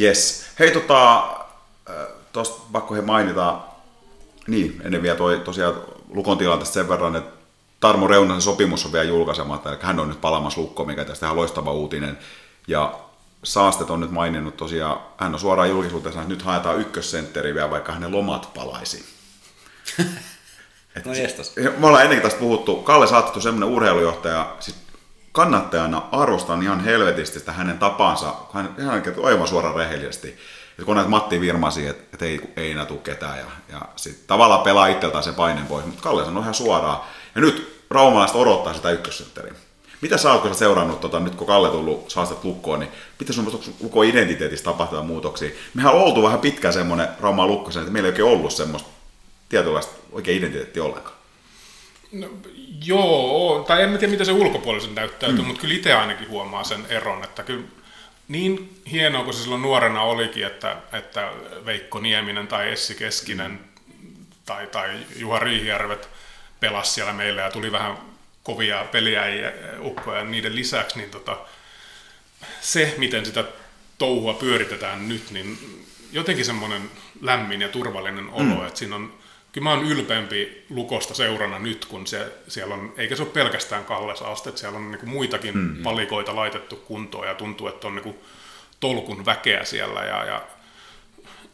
yes. 0.00 0.50
Hei, 0.58 0.70
tota, 0.70 1.24
tuosta 2.44 2.62
pakko 2.72 2.94
he 2.94 3.02
mainita, 3.02 3.58
niin, 4.46 4.80
ennen 4.84 5.02
vielä 5.02 5.16
toi, 5.16 5.40
tosiaan 5.44 5.74
Lukon 6.08 6.38
tilanteesta 6.38 6.74
sen 6.74 6.88
verran, 6.88 7.16
että 7.16 7.38
Tarmo 7.80 8.06
Reunasen 8.06 8.42
sopimus 8.42 8.86
on 8.86 8.92
vielä 8.92 9.04
julkaisematta, 9.04 9.70
eli 9.70 9.78
hän 9.82 10.00
on 10.00 10.08
nyt 10.08 10.20
palaamassa 10.20 10.60
lukkoon, 10.60 10.88
mikä 10.88 11.04
tästä 11.04 11.26
ihan 11.26 11.36
loistava 11.36 11.72
uutinen. 11.72 12.18
Ja 12.68 12.98
Saastet 13.42 13.90
on 13.90 14.00
nyt 14.00 14.10
maininnut 14.10 14.56
tosiaan, 14.56 15.00
hän 15.16 15.34
on 15.34 15.40
suoraan 15.40 15.70
julkisuuteen 15.70 16.14
että 16.14 16.28
nyt 16.28 16.42
haetaan 16.42 16.80
ykkössentteri 16.80 17.54
vielä, 17.54 17.70
vaikka 17.70 17.92
hänen 17.92 18.12
lomat 18.12 18.50
palaisi. 18.54 19.04
Et 20.96 21.04
no 21.06 21.14
jestas. 21.14 21.52
Me 21.78 21.86
ollaan 21.86 22.02
ennenkin 22.02 22.22
tästä 22.22 22.40
puhuttu. 22.40 22.76
Kalle 22.76 23.06
Saattu 23.06 23.40
semmoinen 23.40 23.76
urheilujohtaja, 23.76 24.56
siis 24.60 24.76
kannattajana 25.32 26.02
arvostan 26.12 26.62
ihan 26.62 26.84
helvetisti 26.84 27.38
sitä 27.38 27.52
hänen 27.52 27.78
tapansa, 27.78 28.34
hän, 28.52 28.74
hän 28.86 29.02
aivan 29.24 29.48
suoraan 29.48 29.76
rehellisesti. 29.76 30.38
Et 30.78 30.84
kun 30.84 30.96
näitä 30.96 31.10
Matti 31.10 31.40
virmasi, 31.40 31.86
että 31.86 32.04
et 32.14 32.22
ei, 32.22 32.40
ei 32.56 32.70
enää 32.70 32.86
tule 32.86 32.98
ketään 32.98 33.38
ja, 33.38 33.44
ja 33.68 33.80
sitten 33.96 34.26
tavallaan 34.26 34.62
pelaa 34.62 34.86
itseltään 34.86 35.24
se 35.24 35.32
paine 35.32 35.60
pois, 35.68 35.86
mutta 35.86 36.02
Kalle 36.02 36.24
sanoi 36.24 36.42
ihan 36.42 36.54
suoraan. 36.54 37.00
Ja 37.34 37.40
nyt 37.40 37.84
raumalaiset 37.90 38.36
odottaa 38.36 38.74
sitä 38.74 38.90
ykkössentteriä. 38.90 39.54
Mitä 40.00 40.18
sä 40.18 40.32
ootko 40.32 40.54
seurannut, 40.54 41.00
tota, 41.00 41.20
nyt 41.20 41.34
kun 41.34 41.46
Kalle 41.46 41.68
tullut 41.68 42.10
saastet 42.10 42.44
lukkoon, 42.44 42.80
niin 42.80 42.90
mitä 43.20 43.32
sun 43.32 43.60
lukko 43.80 44.02
identiteetissä 44.02 44.64
tapahtuu 44.64 45.02
muutoksia? 45.02 45.50
Mehän 45.74 45.94
on 45.94 46.00
oltu 46.00 46.22
vähän 46.22 46.40
pitkään 46.40 46.74
semmoinen 46.74 47.08
Raumaa 47.20 47.46
lukkosen, 47.46 47.80
että 47.80 47.92
meillä 47.92 48.06
ei 48.06 48.10
oikein 48.10 48.28
ollut 48.28 48.52
semmoista 48.52 48.88
tietynlaista 49.48 49.92
oikein 50.12 50.38
identiteettiä 50.38 50.84
ollenkaan. 50.84 51.16
No, 52.12 52.28
joo, 52.84 53.64
tai 53.66 53.82
en 53.82 53.98
tiedä, 53.98 54.10
miten 54.10 54.26
se 54.26 54.32
ulkopuolisen 54.32 54.94
näyttäytyy, 54.94 55.38
mm. 55.38 55.46
mutta 55.46 55.60
kyllä 55.60 55.74
itse 55.74 55.94
ainakin 55.94 56.28
huomaa 56.28 56.64
sen 56.64 56.86
eron, 56.88 57.24
että 57.24 57.42
kyllä 57.42 57.64
niin 58.28 58.80
hienoa 58.90 59.24
kuin 59.24 59.34
se 59.34 59.42
silloin 59.42 59.62
nuorena 59.62 60.02
olikin, 60.02 60.46
että, 60.46 60.76
että 60.92 61.32
Veikko 61.64 62.00
Nieminen 62.00 62.46
tai 62.46 62.72
Essi 62.72 62.94
Keskinen 62.94 63.60
tai, 64.44 64.66
tai 64.66 64.98
Juha 65.16 65.38
Riihijärvet 65.38 66.08
pelasi 66.60 66.92
siellä 66.92 67.12
meillä 67.12 67.42
ja 67.42 67.50
tuli 67.50 67.72
vähän 67.72 67.98
kovia 68.42 68.84
peliä 68.92 69.28
ja 69.28 69.52
ukkoja 69.80 70.24
niiden 70.24 70.56
lisäksi, 70.56 70.98
niin 70.98 71.10
tota, 71.10 71.38
se, 72.60 72.94
miten 72.98 73.26
sitä 73.26 73.44
touhua 73.98 74.34
pyöritetään 74.34 75.08
nyt, 75.08 75.30
niin 75.30 75.58
jotenkin 76.12 76.44
semmoinen 76.44 76.90
lämmin 77.20 77.60
ja 77.60 77.68
turvallinen 77.68 78.28
olo, 78.28 78.44
mm. 78.44 78.66
että 78.66 78.78
siinä 78.78 78.96
on 78.96 79.18
kyllä 79.52 79.64
mä 79.64 79.70
oon 79.70 79.84
ylpeämpi 79.84 80.64
Lukosta 80.70 81.14
seurana 81.14 81.58
nyt, 81.58 81.84
kun 81.84 82.06
se, 82.06 82.32
siellä 82.48 82.74
on, 82.74 82.94
eikä 82.96 83.16
se 83.16 83.22
ole 83.22 83.30
pelkästään 83.30 83.84
Kalle 83.84 84.16
Saaste, 84.16 84.48
että 84.48 84.60
siellä 84.60 84.78
on 84.78 84.90
niin 84.90 85.08
muitakin 85.08 85.58
mm-hmm. 85.58 85.82
palikoita 85.82 86.36
laitettu 86.36 86.76
kuntoon 86.76 87.28
ja 87.28 87.34
tuntuu, 87.34 87.68
että 87.68 87.86
on 87.86 87.94
niin 87.94 88.18
tolkun 88.80 89.26
väkeä 89.26 89.64
siellä 89.64 90.04
ja, 90.04 90.24
ja 90.24 90.42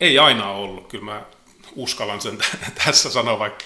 ei 0.00 0.18
aina 0.18 0.50
ollut, 0.50 0.88
kyllä 0.88 1.04
mä 1.04 1.22
uskallan 1.76 2.20
sen 2.20 2.38
tässä 2.84 3.10
sanoa, 3.10 3.38
vaikka 3.38 3.64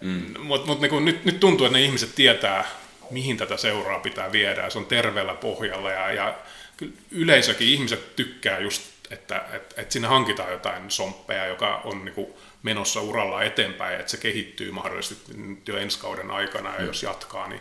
mm. 0.00 0.40
mutta 0.40 0.66
mut 0.66 0.80
niin 0.80 1.04
nyt, 1.04 1.24
nyt 1.24 1.40
tuntuu, 1.40 1.66
että 1.66 1.78
ne 1.78 1.84
ihmiset 1.84 2.14
tietää, 2.14 2.64
mihin 3.10 3.36
tätä 3.36 3.56
seuraa 3.56 4.00
pitää 4.00 4.32
viedä 4.32 4.62
ja 4.62 4.70
se 4.70 4.78
on 4.78 4.86
terveellä 4.86 5.34
pohjalla 5.34 5.90
ja, 5.90 6.12
ja 6.12 6.34
kyllä 6.76 6.92
yleisökin 7.10 7.68
ihmiset 7.68 8.16
tykkää 8.16 8.58
just, 8.58 8.82
että, 9.10 9.44
että, 9.52 9.80
että 9.80 9.92
sinne 9.92 10.08
hankitaan 10.08 10.52
jotain 10.52 10.90
somppeja, 10.90 11.46
joka 11.46 11.80
on 11.84 12.04
niin 12.04 12.14
kuin 12.14 12.28
menossa 12.66 13.00
uralla 13.00 13.42
eteenpäin, 13.42 14.00
että 14.00 14.10
se 14.10 14.16
kehittyy 14.16 14.72
mahdollisesti 14.72 15.32
jo 15.68 15.76
ensi 15.76 15.98
kauden 15.98 16.30
aikana 16.30 16.74
ja 16.74 16.80
mm. 16.80 16.86
jos 16.86 17.02
jatkaa, 17.02 17.48
niin 17.48 17.60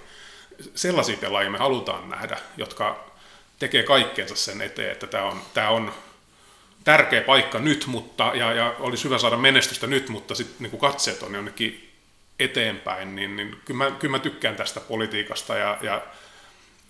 sellaisia 0.75 1.17
pelaajia 1.17 1.49
me 1.49 1.57
halutaan 1.57 2.09
nähdä, 2.09 2.37
jotka 2.57 3.05
tekee 3.59 3.83
kaikkeensa 3.83 4.35
sen 4.35 4.61
eteen, 4.61 4.91
että 4.91 5.07
tämä 5.07 5.23
on, 5.23 5.41
tämä 5.53 5.69
on 5.69 5.93
tärkeä 6.83 7.21
paikka 7.21 7.59
nyt, 7.59 7.87
mutta, 7.87 8.31
ja, 8.33 8.53
ja 8.53 8.75
olisi 8.79 9.03
hyvä 9.03 9.17
saada 9.17 9.37
menestystä 9.37 9.87
nyt, 9.87 10.09
mutta 10.09 10.35
sitten 10.35 10.69
niin 10.69 10.79
katseet 10.79 11.23
on 11.23 11.35
jonnekin 11.35 11.91
eteenpäin, 12.39 13.15
niin, 13.15 13.35
niin 13.35 13.55
kyllä, 13.65 13.77
mä, 13.83 13.91
kyllä 13.91 14.11
mä 14.11 14.19
tykkään 14.19 14.55
tästä 14.55 14.79
politiikasta 14.79 15.57
ja, 15.57 15.77
ja 15.81 16.01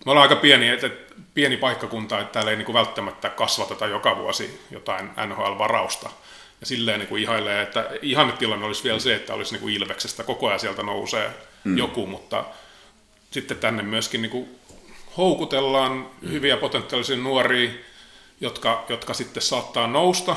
me 0.06 0.12
ollaan 0.12 0.30
aika 0.30 0.42
pieni, 0.42 0.70
että, 0.70 0.90
pieni 1.34 1.58
paikkakunta, 1.58 2.20
että 2.20 2.34
täällä 2.34 2.52
ei 2.52 2.58
niin 2.58 2.66
kuin 2.66 2.74
välttämättä 2.74 3.30
kasvateta 3.30 3.88
joka 3.88 4.18
vuosi 4.18 4.62
jotain 4.72 5.10
NHL-varausta, 5.28 6.10
ja 6.62 6.66
silleen 6.68 7.00
niin 7.00 7.08
kuin 7.08 7.22
ihailee, 7.22 7.62
että 7.62 7.90
ihannetilanne 8.02 8.66
olisi 8.66 8.84
vielä 8.84 9.00
se, 9.00 9.16
että 9.16 9.34
olisi 9.34 9.54
niin 9.54 9.62
kuin 9.62 9.74
Ilveksestä 9.74 10.24
koko 10.24 10.48
ajan 10.48 10.60
sieltä 10.60 10.84
nousee 10.84 11.32
mm. 11.64 11.78
joku, 11.78 12.08
mutta 12.08 12.46
sitten 13.32 13.58
tänne 13.58 13.84
myöskin 13.84 14.22
niin 14.22 14.30
kuin 14.30 14.60
houkutellaan 15.18 15.92
mm. 15.92 16.30
hyviä 16.30 16.58
potentiaalisia 16.58 17.18
nuoria, 17.18 17.72
jotka, 18.42 18.86
jotka 18.90 19.14
sitten 19.14 19.44
saattaa 19.44 19.88
nousta. 19.88 20.36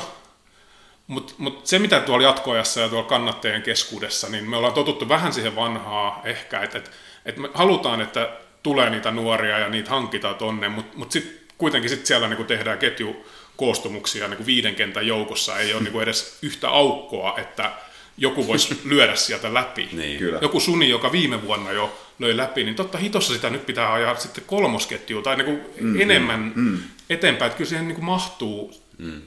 Mutta 1.07 1.33
mut 1.37 1.67
se, 1.67 1.79
mitä 1.79 1.99
tuolla 1.99 2.23
jatkoajassa 2.23 2.79
ja 2.79 2.89
tuolla 2.89 3.09
kannattajien 3.09 3.61
keskuudessa, 3.61 4.29
niin 4.29 4.49
me 4.49 4.57
ollaan 4.57 4.73
totuttu 4.73 5.09
vähän 5.09 5.33
siihen 5.33 5.55
vanhaa 5.55 6.21
ehkä, 6.23 6.61
että 6.61 6.77
et, 6.77 6.91
et 7.25 7.37
me 7.37 7.49
halutaan, 7.53 8.01
että 8.01 8.29
tulee 8.63 8.89
niitä 8.89 9.11
nuoria 9.11 9.59
ja 9.59 9.69
niitä 9.69 9.89
hankitaan 9.89 10.35
tonne, 10.35 10.69
mutta 10.69 10.97
mut 10.97 11.11
sitten 11.11 11.39
kuitenkin 11.57 11.89
sit 11.89 12.05
siellä 12.05 12.27
niinku 12.27 12.43
tehdään 12.43 12.77
ketju 12.77 13.25
koostumuksia 13.59 14.27
niin 14.27 14.37
kuin 14.37 14.47
viiden 14.47 14.75
kentän 14.75 15.07
joukossa 15.07 15.57
ei 15.59 15.73
ole 15.73 15.81
niin 15.81 15.91
kuin 15.91 16.03
edes 16.03 16.37
yhtä 16.41 16.69
aukkoa, 16.69 17.37
että 17.37 17.71
joku 18.17 18.47
voisi 18.47 18.81
lyödä 18.91 19.15
sieltä 19.15 19.53
läpi. 19.53 19.89
niin. 19.91 20.19
Kyllä. 20.19 20.39
Joku 20.41 20.59
suni, 20.59 20.89
joka 20.89 21.11
viime 21.11 21.41
vuonna 21.41 21.71
jo 21.71 21.99
löi 22.19 22.37
läpi, 22.37 22.63
niin 22.63 22.75
totta 22.75 22.97
hitossa 22.97 23.33
sitä 23.33 23.49
nyt 23.49 23.65
pitää 23.65 23.93
ajaa 23.93 24.15
sitten 24.15 24.43
kolmosketjua 24.47 25.21
tai 25.21 25.35
niin 25.35 25.45
kuin 25.45 25.61
mm, 25.81 26.01
enemmän 26.01 26.39
mm, 26.55 26.63
mm. 26.63 26.79
eteenpäin, 27.09 27.47
että 27.47 27.57
kyllä 27.57 27.69
siihen 27.69 27.87
niin 27.87 27.95
kuin 27.95 28.05
mahtuu. 28.05 28.73
Mm. 28.97 29.21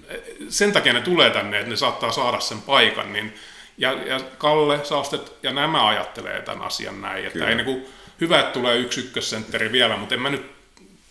Sen 0.49 0.73
takia 0.73 0.93
ne 0.93 1.01
tulee 1.01 1.31
tänne, 1.31 1.59
että 1.59 1.71
ne 1.71 1.77
saattaa 1.77 2.13
saada 2.13 2.41
sen 2.41 2.63
paikan. 2.63 3.13
Niin, 3.13 3.35
ja, 3.79 3.93
ja 3.93 4.21
Kalle, 4.39 4.85
Saastet 4.85 5.33
ja 5.43 5.53
nämä 5.53 5.89
ajattelee 5.89 6.43
tämän 6.43 6.63
asian 6.63 7.01
näin, 7.01 7.27
että 7.27 7.49
ei 7.49 7.55
niin 7.55 7.65
kuin, 7.65 7.87
hyvä, 8.21 8.41
että 8.41 8.53
tulee 8.53 8.77
yksi 8.77 9.01
ykkössentteri 9.01 9.73
vielä, 9.73 9.97
mutta 9.97 10.15
en 10.15 10.21
mä 10.21 10.31
nyt 10.31 10.47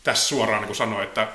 tässä 0.03 0.27
suoraan 0.27 0.61
niin 0.61 0.68
kuin 0.68 0.77
sano, 0.77 1.02
että 1.02 1.27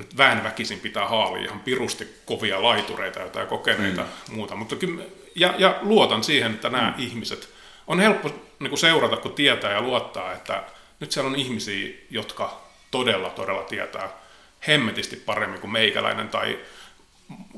nyt 0.00 0.16
väkisin 0.16 0.80
pitää 0.80 1.08
haalia 1.08 1.44
ihan 1.44 1.60
pirusti 1.60 2.08
kovia 2.26 2.62
laitureita, 2.62 3.20
jotain 3.20 3.48
kokeneita 3.48 4.02
mm. 4.02 4.34
muuta. 4.34 4.56
Mutta 4.56 4.76
kyllä, 4.76 5.04
ja, 5.34 5.54
ja 5.58 5.78
luotan 5.82 6.24
siihen, 6.24 6.52
että 6.52 6.68
nämä 6.68 6.94
mm. 6.96 7.04
ihmiset, 7.04 7.48
on 7.86 8.00
helppo 8.00 8.28
niin 8.58 8.70
kuin 8.70 8.78
seurata, 8.78 9.16
kun 9.16 9.32
tietää 9.32 9.72
ja 9.72 9.80
luottaa, 9.80 10.32
että 10.32 10.62
nyt 11.00 11.12
siellä 11.12 11.28
on 11.28 11.36
ihmisiä, 11.36 11.94
jotka 12.10 12.60
todella, 12.90 13.30
todella 13.30 13.62
tietää 13.62 14.08
hemmetisti 14.66 15.16
paremmin 15.16 15.60
kuin 15.60 15.72
meikäläinen 15.72 16.28
tai 16.28 16.58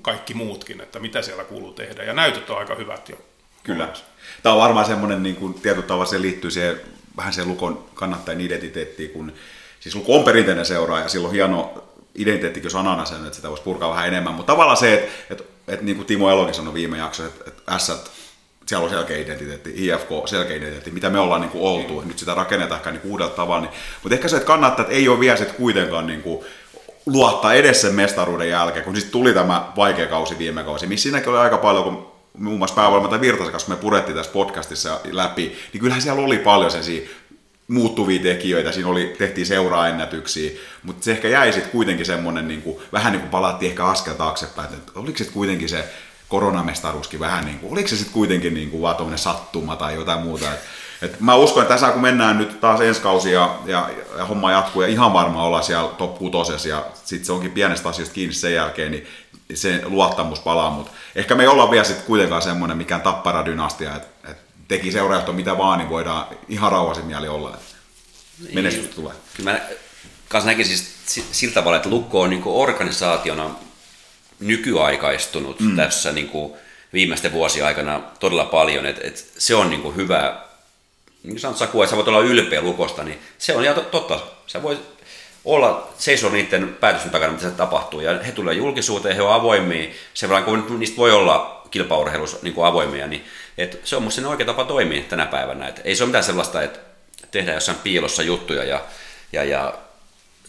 kaikki 0.02 0.35
muutkin, 0.35 0.81
että 0.81 0.98
mitä 0.98 1.23
siellä 1.23 1.44
kuuluu 1.44 1.73
tehdä. 1.73 2.02
Ja 2.02 2.12
näytöt 2.12 2.51
on 2.51 2.59
aika 2.59 2.74
hyvät 2.74 3.09
jo. 3.09 3.16
Kyllä. 3.62 3.89
Tämä 4.43 4.55
on 4.55 4.60
varmaan 4.60 4.86
semmoinen, 4.86 5.23
niin 5.23 5.36
kuin 5.36 5.55
tietyllä 5.55 5.86
tavalla 5.86 6.06
se 6.06 6.23
liittyy 6.23 6.51
siihen, 6.51 6.81
vähän 7.16 7.32
siihen 7.32 7.48
Lukon 7.48 7.89
kannattajan 7.94 8.40
identiteettiin, 8.40 9.10
kun 9.10 9.32
siis 9.81 9.94
Luko 9.94 10.19
on 10.19 10.24
perinteinen 10.24 10.66
seuraaja, 10.66 11.09
sillä 11.09 11.28
on 11.28 11.35
hieno 11.35 11.85
identiteettikin 12.14 12.70
sanana 12.70 13.05
sen, 13.05 13.24
että 13.24 13.36
sitä 13.36 13.48
voisi 13.48 13.62
purkaa 13.62 13.90
vähän 13.90 14.09
enemmän, 14.09 14.34
mutta 14.34 14.52
tavallaan 14.52 14.76
se, 14.76 14.94
että, 14.94 15.12
että, 15.30 15.44
että 15.68 15.84
niin 15.84 15.97
kuin 15.97 16.06
Timo 16.06 16.30
Elokin 16.30 16.55
sanoi 16.55 16.74
viime 16.74 16.98
jaksossa, 16.98 17.32
että, 17.32 17.44
että 17.47 17.78
S, 17.78 17.93
siellä 18.66 18.84
on 18.84 18.90
selkeä 18.90 19.18
identiteetti, 19.18 19.72
IFK 19.76 20.09
selkeä 20.26 20.56
identiteetti, 20.56 20.90
mitä 20.90 21.10
me 21.10 21.18
ollaan 21.18 21.40
niin 21.40 21.51
kuin 21.51 21.64
oltu, 21.64 22.01
nyt 22.01 22.18
sitä 22.18 22.34
rakennetaan 22.34 22.78
ehkä 22.78 22.90
niin 22.90 23.01
uudella 23.05 23.32
tavalla, 23.32 23.60
niin, 23.60 23.74
mutta 24.02 24.14
ehkä 24.14 24.28
se, 24.28 24.36
että 24.36 24.47
kannattaa, 24.47 24.82
että 24.82 24.94
ei 24.94 25.09
ole 25.09 25.20
vielä 25.20 25.36
sitten 25.36 25.56
kuitenkaan 25.56 26.06
niin 26.06 26.22
kuin, 26.22 26.44
luottaa 27.06 27.55
edes 27.55 27.80
sen 27.80 27.94
mestaruuden 27.94 28.48
jälkeen, 28.48 28.84
kun 28.84 28.97
sitten 28.97 29.12
tuli 29.12 29.34
tämä 29.34 29.72
vaikea 29.76 30.06
kausi 30.06 30.39
viime 30.39 30.64
kausi, 30.64 30.86
missä 30.86 31.02
siinäkin 31.02 31.28
oli 31.28 31.39
aika 31.39 31.59
paljon, 31.59 31.84
kun 31.84 32.12
muun 32.39 32.59
muassa 32.59 32.74
päävoima 32.74 33.20
Virtasen 33.20 33.52
kanssa 33.52 33.68
me 33.68 33.76
purettiin 33.76 34.16
tässä 34.16 34.32
podcastissa 34.32 35.01
läpi, 35.10 35.56
niin 35.72 35.80
kyllähän 35.80 36.02
siellä 36.02 36.22
oli 36.22 36.39
paljon 36.39 36.70
sen 36.70 36.84
muuttuvia 37.68 38.22
tekijöitä, 38.22 38.72
siinä 38.72 38.89
oli, 38.89 39.14
tehtiin 39.18 39.47
seuraennätyksiä, 39.47 40.51
mutta 40.82 41.05
se 41.05 41.10
ehkä 41.10 41.28
jäi 41.28 41.52
sitten 41.52 41.72
kuitenkin 41.72 42.06
semmoinen, 42.06 42.48
niin 42.48 42.62
kuin, 42.62 42.76
vähän 42.93 43.12
niin 43.12 43.20
kuin 43.20 43.30
palattiin 43.30 43.70
ehkä 43.70 43.86
askel 43.86 44.14
taaksepäin, 44.14 44.74
että 44.74 44.93
oliko 44.94 45.18
se 45.18 45.24
kuitenkin 45.24 45.68
se 45.68 45.84
koronamestaruuskin 46.28 47.20
vähän 47.20 47.44
niin 47.44 47.59
kuin, 47.59 47.72
oliko 47.72 47.89
se 47.89 47.97
sitten 47.97 48.14
kuitenkin 48.14 48.55
niin 48.55 48.70
kuin 48.70 48.82
vaan 48.82 49.18
sattuma 49.18 49.76
tai 49.76 49.94
jotain 49.94 50.20
muuta, 50.20 50.52
et, 50.52 50.60
et 51.02 51.20
mä 51.20 51.34
uskon, 51.34 51.62
että 51.62 51.74
tässä 51.74 51.90
kun 51.90 52.02
mennään 52.02 52.39
nyt 52.39 52.60
taas 52.60 52.80
ensi 52.80 53.01
kausi 53.01 53.32
ja, 53.32 53.59
ja, 53.66 53.90
ja 54.18 54.24
homma 54.24 54.52
jatkuu 54.52 54.82
ja 54.82 54.89
ihan 54.89 55.12
varma 55.12 55.44
olla 55.44 55.62
siellä 55.62 55.89
top 55.89 56.18
6 56.18 56.68
ja 56.68 56.84
sitten 57.05 57.26
se 57.26 57.32
onkin 57.32 57.51
pienestä 57.51 57.89
asioista 57.89 58.14
kiinni 58.14 58.34
sen 58.34 58.55
jälkeen, 58.55 58.90
niin 58.90 59.06
se 59.55 59.80
luottamus 59.84 60.40
palaa, 60.40 60.70
mutta 60.70 60.90
ehkä 61.14 61.34
me 61.34 61.43
ei 61.43 61.48
olla 61.48 61.70
vielä 61.70 61.84
sitten 61.84 62.06
kuitenkaan 62.06 62.43
semmoinen 62.43 62.76
mikään 62.76 63.01
tapparadynastia, 63.01 63.97
että, 63.97 64.30
että 64.30 64.43
teki 64.73 64.93
seuraajat 64.93 65.36
mitä 65.36 65.59
vaan, 65.59 65.78
niin 65.78 65.89
voidaan 65.89 66.27
ihan 66.49 66.73
rauhaisin 66.73 67.07
mieli 67.07 67.28
olla, 67.28 67.55
että 67.55 67.74
menestystä 68.53 68.94
tulee. 68.94 69.12
Kyllä 69.36 69.53
mä 69.53 69.61
kanssa 70.28 70.51
näkisin 70.51 70.78
siis 71.07 71.27
sillä 71.32 71.55
tavalla, 71.55 71.77
että 71.77 71.90
Lukko 71.90 72.20
on 72.20 72.31
niin 72.31 72.43
organisaationa 72.44 73.51
nykyaikaistunut 74.40 75.61
mm. 75.61 75.77
tässä 75.77 76.12
niin 76.12 76.28
kuin 76.28 76.53
viimeisten 76.93 77.32
vuosien 77.32 77.66
aikana 77.66 78.01
todella 78.20 78.44
paljon, 78.44 78.86
että, 78.86 79.01
että 79.05 79.20
se 79.39 79.55
on 79.55 79.70
niin 79.70 79.82
kuin 79.82 79.97
hyvä, 79.97 80.40
niin 81.23 81.32
kuin 81.32 81.40
sanot 81.40 81.57
Saku, 81.57 81.82
että 81.82 81.90
sä 81.90 81.97
voit 81.97 82.09
olla 82.09 82.20
ylpeä 82.20 82.62
Lukosta, 82.62 83.05
niin 83.05 83.19
se 83.39 83.57
on 83.57 83.65
ihan 83.65 83.85
totta. 83.90 84.20
Sä 84.47 84.62
voit 84.62 84.91
olla, 85.44 85.89
seisoo 85.98 86.31
niiden 86.31 86.77
päätösten 86.81 87.10
takana, 87.10 87.32
mitä 87.32 87.44
se 87.44 87.51
tapahtuu, 87.51 88.01
ja 88.01 88.19
he 88.23 88.32
tulee 88.32 88.55
julkisuuteen, 88.55 89.16
he 89.16 89.23
on 89.23 89.35
avoimia, 89.35 89.90
sen 90.14 90.28
verran 90.28 90.44
kun 90.44 90.78
niistä 90.78 90.97
voi 90.97 91.12
olla 91.12 91.62
kilpaurheilussa 91.70 92.39
niin 92.43 92.55
kuin 92.55 92.66
avoimia, 92.66 93.06
niin 93.06 93.24
että 93.59 93.77
se 93.85 93.97
on 93.97 94.02
musta 94.02 94.28
oikea 94.28 94.47
tapa 94.47 94.64
toimia 94.64 95.02
tänä 95.02 95.27
päivänä. 95.27 95.69
että 95.69 95.82
ei 95.85 95.97
se 95.97 96.02
ole 96.02 96.09
mitään 96.09 96.24
sellaista, 96.24 96.62
että 96.62 96.78
tehdään 97.31 97.55
jossain 97.55 97.78
piilossa 97.78 98.23
juttuja 98.23 98.64
ja, 98.64 98.85
ja, 99.32 99.44
ja 99.44 99.74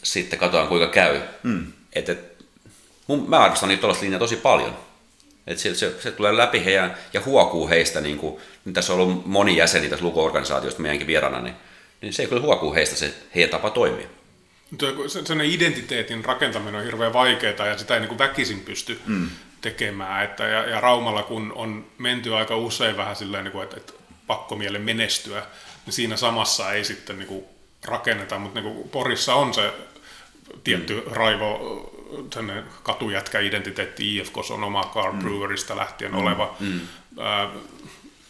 sitten 0.04 0.40
katsotaan 0.40 0.68
kuinka 0.68 0.88
käy. 0.88 1.22
Mm. 1.44 1.74
Et, 1.94 2.10
et, 2.10 2.46
mun, 3.08 3.30
mä 3.30 3.40
arvostan 3.40 3.70
niitä 3.70 3.82
tuollaista 3.82 4.04
linjaa 4.04 4.20
tosi 4.20 4.36
paljon. 4.36 4.78
Et 5.48 5.60
se, 5.60 5.76
se, 5.76 5.94
se, 6.00 6.12
tulee 6.12 6.38
läpi 6.38 6.66
heidän 6.66 6.98
ja 7.14 7.22
huokuu 7.26 7.70
heistä, 7.70 8.02
niin 8.02 8.18
kuin, 8.18 8.42
nyt 8.66 8.74
tässä 8.74 8.94
on 8.94 9.00
ollut 9.00 9.26
moni 9.26 9.58
jäseni 9.58 9.90
tässä 9.90 10.06
lukuorganisaatiosta 10.06 10.82
meidänkin 10.82 11.08
vierana, 11.08 11.42
niin, 11.42 11.56
niin 12.02 12.14
se 12.14 12.26
kyllä 12.26 12.42
huokuu 12.42 12.74
heistä 12.74 12.96
se 12.96 13.14
heidän 13.36 13.50
tapa 13.50 13.70
toimia. 13.70 14.08
Sen 15.26 15.42
identiteetin 15.42 16.26
rakentaminen 16.26 16.76
on 16.76 16.86
hirveän 16.86 17.14
vaikeaa 17.14 17.68
ja 17.68 17.78
sitä 17.78 17.94
ei 17.94 18.00
niin 18.00 18.08
kuin 18.08 18.20
väkisin 18.20 18.60
pysty 18.60 19.02
mm. 19.06 19.30
tekemään. 19.62 20.24
Että, 20.24 20.44
ja, 20.44 20.70
ja 20.70 20.80
Raumalla 20.80 21.24
kun 21.24 21.54
on 21.56 21.86
menty 21.98 22.36
aika 22.36 22.58
usein 22.58 22.98
vähän 22.98 23.16
silleen, 23.16 23.44
niin 23.44 23.52
kuin, 23.52 23.64
että, 23.64 23.78
että 23.78 23.94
pakko 24.28 24.56
mielen 24.56 24.82
menestyä, 24.82 25.46
niin 25.86 25.94
siinä 25.94 26.18
samassa 26.18 26.72
ei 26.72 26.86
sitten 26.86 27.18
niin 27.18 27.28
kuin 27.28 27.46
rakenneta, 27.86 28.40
mutta 28.40 28.62
niin 28.62 28.74
kuin 28.74 28.90
Porissa 28.90 29.36
on 29.36 29.54
se 29.54 29.74
tietty 30.64 31.04
mm. 31.06 31.12
raivo, 31.12 31.90
katujätkä-identiteetti 32.84 34.18
IFK 34.18 34.38
on 34.38 34.64
oma 34.64 34.92
Car 34.94 35.12
mm. 35.12 35.20
Brewerista 35.20 35.78
lähtien 35.78 36.12
mm. 36.12 36.18
oleva. 36.18 36.56
Mm. 36.60 36.80
Äh, 37.20 37.50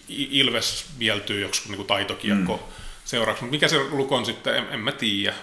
Ilves 0.10 0.86
mieltyy 0.98 1.42
joku 1.42 1.54
niin 1.70 1.86
taitokiekko 1.86 2.56
mm. 2.56 2.74
seuraavaksi, 3.06 3.44
mutta 3.44 3.52
mikä 3.52 3.68
se 3.68 3.84
lukon 3.90 4.26
sitten, 4.26 4.56
en, 4.56 4.68
en 4.72 4.80
mä 4.80 4.92
tiedä. 4.92 5.36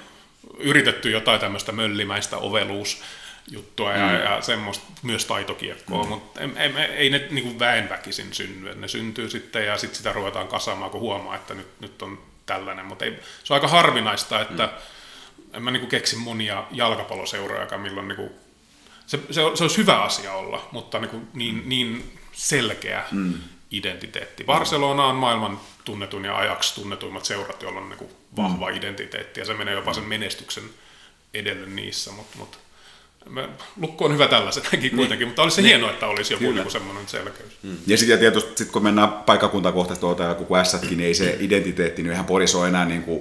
Yritetty 0.58 1.10
jotain 1.10 1.40
tämmöistä 1.40 1.72
möllimäistä 1.72 2.36
oveluus 2.38 3.02
juttua 3.50 3.92
ja, 3.92 4.08
mm. 4.08 4.14
ja 4.14 4.40
semmoista 4.42 4.84
myös 5.02 5.24
taitokiekkoa, 5.24 6.02
mm. 6.02 6.08
mutta 6.08 6.40
ei, 6.40 6.50
ei, 6.56 6.84
ei 6.84 7.10
ne 7.10 7.26
niin 7.30 7.58
väenväkisin 7.58 8.34
synny. 8.34 8.74
Ne 8.74 8.88
syntyy 8.88 9.30
sitten 9.30 9.66
ja 9.66 9.78
sitten 9.78 9.96
sitä 9.96 10.12
ruvetaan 10.12 10.48
kasaamaan, 10.48 10.90
kun 10.90 11.00
huomaa, 11.00 11.36
että 11.36 11.54
nyt, 11.54 11.68
nyt 11.80 12.02
on 12.02 12.22
tällainen. 12.46 12.86
Mutta 12.86 13.04
ei, 13.04 13.18
se 13.44 13.52
on 13.52 13.56
aika 13.56 13.68
harvinaista, 13.68 14.40
että 14.40 14.66
mm 14.66 14.72
en 15.52 15.62
mä 15.62 15.70
niin 15.70 15.80
kuin 15.80 15.90
keksi 15.90 16.16
monia 16.16 16.64
jalkapalloseuroja, 16.70 17.78
milloin 17.78 18.08
niin 18.08 18.16
kuin, 18.16 18.30
se, 19.06 19.18
se, 19.30 19.40
se 19.54 19.64
olisi 19.64 19.76
hyvä 19.76 20.02
asia 20.02 20.32
olla, 20.32 20.68
mutta 20.72 20.98
niin, 20.98 21.10
kuin 21.10 21.28
niin, 21.34 21.62
niin 21.66 22.18
selkeä 22.32 23.04
mm. 23.10 23.34
identiteetti. 23.70 24.44
Barcelona 24.44 25.04
on 25.04 25.16
maailman 25.16 25.60
tunnetun 25.84 26.24
ja 26.24 26.36
ajaksi 26.36 26.74
tunnetuimmat 26.74 27.24
seurat, 27.24 27.62
joilla 27.62 27.80
on 27.80 27.88
niin 27.88 27.98
kuin 27.98 28.10
vahva 28.36 28.70
mm. 28.70 28.76
identiteetti 28.76 29.40
ja 29.40 29.46
se 29.46 29.54
menee 29.54 29.74
jopa 29.74 29.94
sen 29.94 30.04
menestyksen 30.04 30.64
edelle 31.34 31.66
niissä, 31.66 32.12
mutta, 32.12 32.38
mutta 32.38 32.58
Lukko 33.80 34.04
on 34.04 34.12
hyvä 34.12 34.28
tällaisenkin 34.28 34.80
niin. 34.80 34.96
kuitenkin, 34.96 35.28
mutta 35.28 35.42
olisi 35.42 35.54
se 35.54 35.62
niin. 35.62 35.68
hienoa, 35.68 35.90
että 35.90 36.06
olisi 36.06 36.34
joku 36.34 36.50
niin 36.50 36.70
semmoinen 36.70 37.08
selkeys. 37.08 37.58
Mm. 37.62 37.76
Ja 37.86 37.96
sitten 37.96 38.18
tietysti 38.18 38.50
sit 38.56 38.70
kun 38.70 38.82
mennään 38.82 39.12
paikkakuntakohtaisesti 39.12 40.00
tuota, 40.00 40.34
kun 40.34 40.64
S-kin, 40.64 40.98
niin 40.98 41.00
ei 41.00 41.14
se 41.14 41.36
identiteetti, 41.40 42.02
niin 42.02 42.12
ihan 42.12 42.24
Porissa 42.24 42.58
on 42.58 42.68
enää 42.68 42.84
niin 42.84 43.02
kuin 43.02 43.20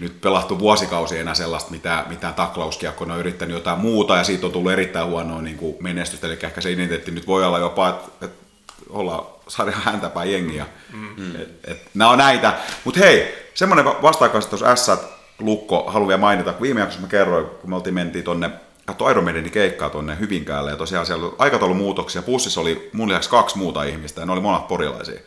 nyt 0.00 0.20
pelattu 0.20 0.58
vuosikausi 0.58 1.18
enää 1.18 1.34
sellaista, 1.34 1.70
mitä, 1.70 2.04
mitään 2.08 2.34
taklauskiekkoa, 2.34 3.06
ne 3.06 3.12
on 3.12 3.20
yrittänyt 3.20 3.54
jotain 3.54 3.78
muuta 3.78 4.16
ja 4.16 4.24
siitä 4.24 4.46
on 4.46 4.52
tullut 4.52 4.72
erittäin 4.72 5.06
huonoa 5.06 5.42
niin 5.42 5.56
kuin 5.56 5.76
menestystä, 5.80 6.26
eli 6.26 6.38
ehkä 6.42 6.60
se 6.60 6.72
identiteetti 6.72 7.10
nyt 7.10 7.26
voi 7.26 7.44
olla 7.44 7.58
jopa, 7.58 7.88
että, 7.88 8.26
että 8.26 8.44
ollaan 8.88 9.26
sarjan 9.48 9.82
häntäpäin 9.82 10.32
jengiä. 10.32 10.66
Mm. 10.92 11.36
Et, 11.36 11.48
et, 11.64 11.82
nämä 11.94 12.10
on 12.10 12.18
näitä. 12.18 12.54
Mutta 12.84 13.00
hei, 13.00 13.43
semmoinen 13.54 13.84
vastaakaisesti 13.84 14.56
tuossa 14.56 14.76
S, 14.76 14.90
Lukko, 15.38 15.90
vielä 16.08 16.20
mainita, 16.20 16.52
kun 16.52 16.62
viime 16.62 16.80
jaksossa 16.80 17.02
mä 17.02 17.08
kerroin, 17.08 17.46
kun 17.46 17.70
me 17.70 17.76
oltiin 17.76 17.94
mentiin 17.94 18.24
tonne 18.24 18.50
katso 18.84 19.10
Iron 19.10 19.24
Maidenin 19.24 19.52
keikkaa 19.52 19.90
tonne 19.90 20.16
Hyvinkäälle, 20.20 20.70
ja 20.70 20.76
tosiaan 20.76 21.06
siellä 21.06 21.26
oli 21.26 21.34
aikataulumuutoksia, 21.38 22.22
pussissa 22.22 22.60
oli 22.60 22.90
mun 22.92 23.08
lisäksi 23.08 23.30
kaksi 23.30 23.58
muuta 23.58 23.84
ihmistä, 23.84 24.20
ja 24.20 24.26
ne 24.26 24.32
oli 24.32 24.40
monet 24.40 24.68
porilaisia. 24.68 25.20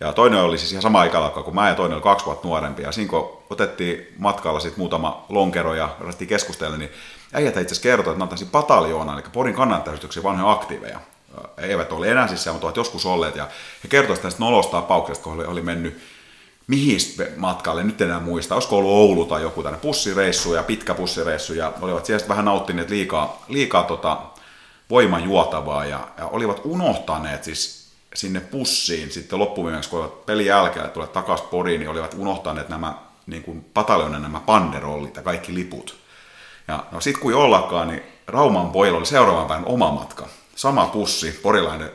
Ja 0.00 0.12
toinen 0.12 0.40
oli 0.40 0.58
siis 0.58 0.72
ihan 0.72 0.82
sama 0.82 1.04
ikäluokka 1.04 1.42
kuin 1.42 1.54
mä 1.54 1.68
ja 1.68 1.74
toinen 1.74 1.94
oli 1.94 2.02
kaksi 2.02 2.26
vuotta 2.26 2.48
nuorempi. 2.48 2.82
Ja 2.82 2.92
siinä 2.92 3.10
kun 3.10 3.42
otettiin 3.50 4.14
matkalla 4.18 4.60
sitten 4.60 4.80
muutama 4.80 5.24
lonkero 5.28 5.74
ja 5.74 5.88
ruvettiin 6.00 6.28
keskustella, 6.28 6.76
niin 6.76 6.90
äijät 7.32 7.56
itse 7.56 7.60
asiassa 7.60 7.82
kertoi, 7.82 8.12
että 8.12 8.24
ne 8.24 8.30
on 8.42 8.48
pataljoona, 8.52 9.12
eli 9.12 9.22
Porin 9.32 9.54
kannattajayhdistyksen 9.54 10.22
vanhoja 10.22 10.52
aktiiveja. 10.52 11.00
Eivät 11.56 11.92
ole 11.92 12.10
enää 12.10 12.28
siis 12.28 12.46
mutta 12.46 12.66
ovat 12.66 12.76
joskus 12.76 13.06
olleet. 13.06 13.36
Ja 13.36 13.48
he 13.84 13.88
kertoivat 13.88 14.22
tästä 14.22 14.40
nolosta 14.40 14.72
tapauksesta, 14.72 15.24
kun 15.24 15.46
oli 15.46 15.62
mennyt 15.62 16.02
mihin 16.68 16.98
matkalle, 17.36 17.84
nyt 17.84 18.00
en 18.00 18.08
enää 18.08 18.20
muista, 18.20 18.54
olisiko 18.54 18.76
ollut 18.76 18.92
Oulu 18.92 19.24
tai 19.24 19.42
joku 19.42 19.62
tänne 19.62 19.78
pussireissu 19.78 20.54
ja 20.54 20.62
pitkä 20.62 20.94
pussireissu, 20.94 21.54
ja 21.54 21.72
olivat 21.80 22.06
siellä 22.06 22.28
vähän 22.28 22.44
nauttineet 22.44 22.90
liikaa, 22.90 23.44
liikaa 23.48 23.82
tota 23.84 24.18
voiman 24.90 25.24
juotavaa, 25.24 25.84
ja, 25.84 26.08
ja 26.18 26.26
olivat 26.26 26.60
unohtaneet 26.64 27.44
siis 27.44 27.88
sinne 28.14 28.40
pussiin 28.40 29.10
sitten 29.10 29.38
loppuviimeksi, 29.38 29.90
kun 29.90 29.98
olivat 29.98 30.26
pelin 30.26 30.46
jälkeen 30.46 30.90
tulee 30.90 31.08
takaisin 31.08 31.48
poriin, 31.48 31.80
niin 31.80 31.90
olivat 31.90 32.14
unohtaneet 32.18 32.68
nämä 32.68 32.94
niin 33.26 33.42
kuin 33.42 33.64
pataljonen 33.74 34.22
nämä 34.22 34.40
panderollit 34.40 35.16
ja 35.16 35.22
kaikki 35.22 35.54
liput. 35.54 35.96
Ja 36.68 36.84
no 36.92 37.00
sit 37.00 37.18
kun 37.18 37.34
ollakaan, 37.34 37.88
niin 37.88 38.02
Rauman 38.26 38.70
pojilla 38.70 38.98
oli 38.98 39.06
seuraavan 39.06 39.46
päivän 39.46 39.66
oma 39.66 39.92
matka. 39.92 40.26
Sama 40.56 40.86
pussi, 40.86 41.40
porilainen 41.42 41.90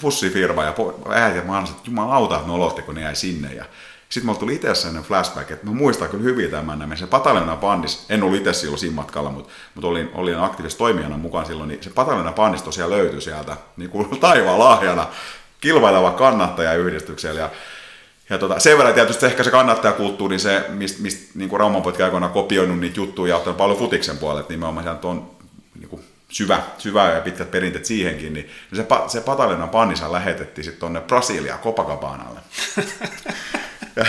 pussifirma 0.00 0.64
ja 0.64 0.74
äiti 1.10 1.38
ja 1.38 1.44
mä 1.44 1.58
että 1.60 1.74
jumalauta, 1.86 2.36
että 2.36 2.48
nolotti, 2.48 2.82
kun 2.82 2.94
ne 2.94 3.00
jäi 3.00 3.16
sinne. 3.16 3.54
Ja 3.54 3.64
sitten 4.08 4.26
mulla 4.26 4.40
tuli 4.40 4.54
itse 4.54 4.74
sellainen 4.74 5.02
flashback, 5.02 5.50
että 5.50 5.66
mä 5.66 5.72
muistan 5.72 6.08
kyllä 6.08 6.24
hyvin 6.24 6.50
tämän, 6.50 6.98
se 6.98 7.06
Pataljona 7.06 7.56
bandis, 7.56 8.06
en 8.08 8.22
ollut 8.22 8.38
itse 8.38 8.52
silloin 8.52 8.78
siinä 8.78 8.94
matkalla, 8.94 9.30
mutta, 9.30 9.52
mutta 9.74 9.88
olin, 9.88 10.10
olin 10.14 10.38
aktiivisesti 10.38 10.78
toimijana 10.78 11.16
mukaan 11.16 11.46
silloin, 11.46 11.68
niin 11.68 11.82
se 11.82 11.90
Pataljona 11.90 12.32
bandis 12.32 12.62
tosiaan 12.62 12.90
löytyi 12.90 13.20
sieltä 13.20 13.56
niin 13.76 13.90
kuin 13.90 14.08
taivaan 14.20 14.58
lahjana 14.58 15.06
kilpaileva 15.60 16.10
kannattajayhdistyksellä. 16.10 17.40
Ja, 17.40 17.50
ja 18.30 18.38
tota, 18.38 18.60
sen 18.60 18.78
verran 18.78 18.94
tietysti 18.94 19.26
ehkä 19.26 19.44
se 19.44 19.50
kannattajakulttuuri, 19.50 20.32
niin 20.32 20.40
se, 20.40 20.64
mistä 20.68 21.02
mist, 21.02 21.34
niin 21.34 21.50
Rauman 21.52 21.82
aikoinaan 22.04 22.32
kopioinut 22.32 22.78
niitä 22.80 23.00
juttuja 23.00 23.30
ja 23.30 23.36
ottanut 23.36 23.56
paljon 23.56 23.78
futiksen 23.78 24.18
puolelle, 24.18 24.42
niin 24.42 24.48
nimenomaan 24.48 24.84
sieltä 24.84 25.08
on 25.08 25.30
niin 25.78 25.88
kuin 25.88 26.02
syvä, 26.32 26.62
syvä 26.78 27.10
ja 27.10 27.20
pitkät 27.20 27.50
perinteet 27.50 27.84
siihenkin, 27.84 28.32
niin 28.32 28.50
se, 28.74 28.86
se 29.08 29.20
Pataljona 29.20 29.66
bandissa 29.66 30.12
lähetettiin 30.12 30.64
sitten 30.64 30.80
tuonne 30.80 31.00
Brasiliaan 31.00 31.60
Copacabanalle. 31.60 32.40
Ja, 33.96 34.06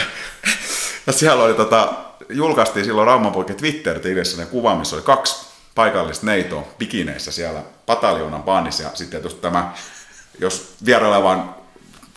ja 1.07 1.13
siellä 1.13 1.43
oli 1.43 1.53
tota, 1.53 1.93
julkaistiin 2.29 2.85
silloin 2.85 3.07
Raumanpoikien 3.07 3.57
Twitter-tilissä 3.57 4.37
ne 4.37 4.45
kuva, 4.45 4.75
missä 4.75 4.95
oli 4.95 5.03
kaksi 5.03 5.45
paikallista 5.75 6.25
neitoa 6.25 6.67
pikineissä 6.77 7.31
siellä 7.31 7.61
pataljoonan 7.85 8.43
bannissa. 8.43 8.83
Ja 8.83 8.89
sitten 8.93 9.21
tietysti 9.21 9.41
tämä, 9.41 9.73
jos 10.39 10.75
vierailevan 10.85 11.55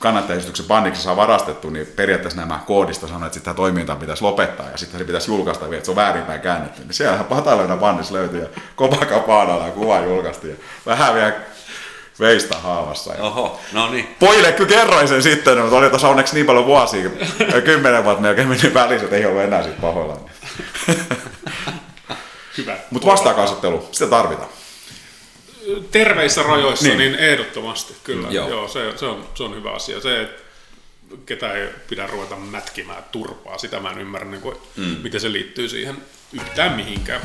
kannattajistuksen 0.00 0.66
bandiksi 0.66 1.02
saa 1.02 1.16
varastettu, 1.16 1.70
niin 1.70 1.86
periaatteessa 1.86 2.40
nämä 2.40 2.60
koodista 2.66 3.06
sanoo, 3.08 3.26
että 3.26 3.38
sitä 3.38 3.54
toimintaa 3.54 3.96
pitäisi 3.96 4.22
lopettaa 4.22 4.70
ja 4.70 4.78
sitten 4.78 4.98
se 4.98 5.04
pitäisi 5.04 5.30
julkaista 5.30 5.64
vielä, 5.64 5.76
että 5.76 5.84
se 5.84 5.90
on 5.90 5.96
väärinpäin 5.96 6.40
käännetty. 6.40 6.82
Niin 6.82 6.94
siellä 6.94 7.24
pataljoonan 7.24 7.78
bandissa 7.78 8.14
löytyi 8.14 8.40
ja 8.40 8.48
Copacabana 8.76 9.70
kuva 9.70 10.00
julkaistiin. 10.00 10.50
Ja 10.50 10.56
vähän 10.86 11.14
vielä 11.14 11.32
veistä 12.20 12.56
haavassa. 12.58 13.14
Ja 13.14 13.22
Oho, 13.22 13.60
no 13.72 13.90
niin. 13.90 14.16
Pojille 14.18 14.52
kyllä 14.52 14.68
kerroin 14.68 15.08
sen 15.08 15.22
sitten, 15.22 15.58
mutta 15.58 15.76
oli 15.76 15.88
tuossa 15.88 16.08
onneksi 16.08 16.34
niin 16.34 16.46
paljon 16.46 16.66
vuosia, 16.66 17.10
kymmenen 17.64 18.04
vuotta 18.04 18.22
melkein 18.22 18.48
meni 18.48 18.74
välissä, 18.74 19.04
että 19.04 19.16
ei 19.16 19.26
ollut 19.26 19.42
enää 19.42 19.62
siitä 19.62 19.80
pahoilla. 19.80 20.20
Hyvä. 22.58 22.76
Mutta 22.90 23.08
vastaakasattelu, 23.08 23.88
sitä 23.92 24.10
tarvitaan. 24.10 24.48
Terveissä 25.90 26.42
rajoissa, 26.42 26.88
niin, 26.88 26.98
niin 26.98 27.14
ehdottomasti 27.14 27.94
kyllä. 28.04 28.28
Joo. 28.30 28.48
Joo 28.48 28.68
se, 28.68 28.92
se, 28.96 29.06
on, 29.06 29.28
se 29.34 29.42
on 29.42 29.54
hyvä 29.54 29.70
asia. 29.70 30.00
Se, 30.00 30.22
että 30.22 30.42
ketä 31.26 31.52
ei 31.52 31.68
pidä 31.88 32.06
ruveta 32.06 32.36
mätkimään 32.36 33.04
turpaa, 33.12 33.58
sitä 33.58 33.80
mä 33.80 33.90
en 33.90 33.98
ymmärrä, 33.98 34.30
niin 34.30 34.42
kuin, 34.42 34.56
mm. 34.76 34.84
miten 34.84 35.20
se 35.20 35.32
liittyy 35.32 35.68
siihen 35.68 35.96
yhtään 36.32 36.72
mihinkään. 36.72 37.20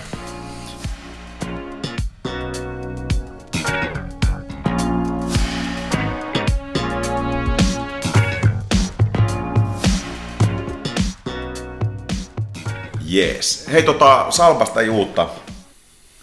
Jees. 13.06 13.68
Hei 13.72 13.84
tota, 13.84 14.26
Salpasta 14.30 14.82
ei 14.82 14.90
uutta 14.90 15.30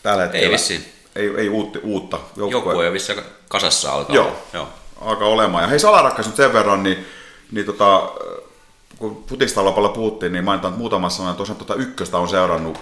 tällä 0.02 0.22
hetkellä. 0.22 0.46
Ei 0.46 0.52
vissiin. 0.52 0.97
Ei, 1.18 1.30
ei 1.36 1.48
uutta, 1.48 1.78
uutta 1.82 2.18
Joukkue 2.36 2.86
on 2.86 2.92
vissi 2.92 3.12
kasassa 3.48 3.92
alkaa. 3.92 4.16
Joo. 4.16 4.32
Joo. 4.52 4.68
alkaa 5.00 5.28
olemaan. 5.28 5.64
Ja 5.64 5.68
hei 5.68 5.78
Salarakkas 5.78 6.26
nyt 6.26 6.36
sen 6.36 6.52
verran, 6.52 6.82
niin, 6.82 7.06
niin 7.52 7.66
tota, 7.66 8.12
kun 8.98 9.24
futista 9.26 9.64
paljon 9.64 9.92
puhuttiin, 9.92 10.32
niin 10.32 10.44
mainitaan 10.44 10.72
että 10.72 10.78
muutama 10.78 11.08
sana, 11.08 11.30
että 11.30 11.38
tosiaan 11.38 11.58
tota 11.58 11.74
ykköstä 11.74 12.18
on 12.18 12.28
seurannut, 12.28 12.78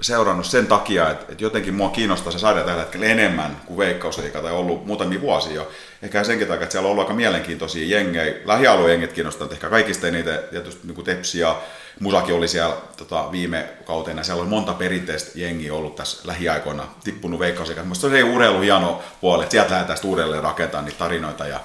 seurannut 0.00 0.46
sen 0.46 0.66
takia, 0.66 1.10
että, 1.10 1.24
että 1.28 1.44
jotenkin 1.44 1.74
mua 1.74 1.88
kiinnostaa 1.88 2.32
se 2.32 2.38
sarja 2.38 2.64
tällä 2.64 2.80
hetkellä 2.80 3.06
enemmän 3.06 3.60
kuin 3.66 3.78
Veikkausliiga 3.78 4.40
tai 4.40 4.52
ollut 4.52 4.86
muutamia 4.86 5.20
vuosia 5.20 5.54
jo. 5.54 5.70
Ehkä 6.02 6.24
senkin 6.24 6.48
takia, 6.48 6.62
että 6.62 6.72
siellä 6.72 6.86
on 6.86 6.90
ollut 6.90 7.04
aika 7.04 7.14
mielenkiintoisia 7.14 7.98
jengejä. 7.98 8.34
Lähialueen 8.44 8.90
jengit 8.90 9.12
kiinnostaa 9.12 9.48
ehkä 9.52 9.68
kaikista 9.68 10.08
eniten, 10.08 10.38
tietysti 10.50 10.86
niin 10.86 10.94
kuin 10.94 11.04
Tepsi 11.04 11.38
ja 11.38 11.60
Musakin 12.00 12.34
oli 12.34 12.48
siellä 12.48 12.76
tota, 12.96 13.32
viime 13.32 13.68
kautena. 13.84 14.22
Siellä 14.22 14.42
on 14.42 14.48
monta 14.48 14.72
perinteistä 14.72 15.30
jengiä 15.34 15.74
ollut 15.74 15.96
tässä 15.96 16.28
lähiaikoina 16.28 16.84
tippunut 17.04 17.40
Veikkausliigaan. 17.40 17.86
Mielestäni 17.86 18.16
se 18.16 18.24
urheilu 18.24 18.60
hieno 18.60 19.02
puoli, 19.20 19.42
että 19.42 19.50
sieltä 19.50 19.70
lähdetään 19.70 19.98
uudelleen 20.04 20.42
rakentamaan 20.42 20.84
niitä 20.84 20.98
tarinoita. 20.98 21.46
Ja, 21.46 21.60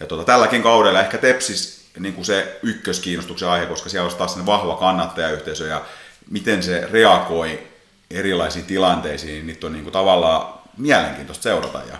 ja 0.00 0.06
tota, 0.06 0.24
tälläkin 0.24 0.62
kaudella 0.62 1.00
ehkä 1.00 1.18
Tepsis 1.18 1.78
niin 1.98 2.14
kuin 2.14 2.24
se 2.24 2.58
ykköskiinnostuksen 2.62 3.48
aihe, 3.48 3.66
koska 3.66 3.88
siellä 3.88 4.04
olisi 4.04 4.18
taas 4.18 4.46
vahva 4.46 4.76
kannattajayhteisö 4.76 5.66
ja 5.66 5.82
miten 6.30 6.62
se 6.62 6.88
reagoi 6.92 7.68
erilaisiin 8.10 8.64
tilanteisiin, 8.64 9.32
niin 9.32 9.46
niitä 9.46 9.66
on 9.66 9.72
niin 9.72 9.82
kuin 9.82 9.92
tavallaan 9.92 10.58
mielenkiintoista 10.76 11.42
seurata. 11.42 11.78
Ja, 11.78 11.96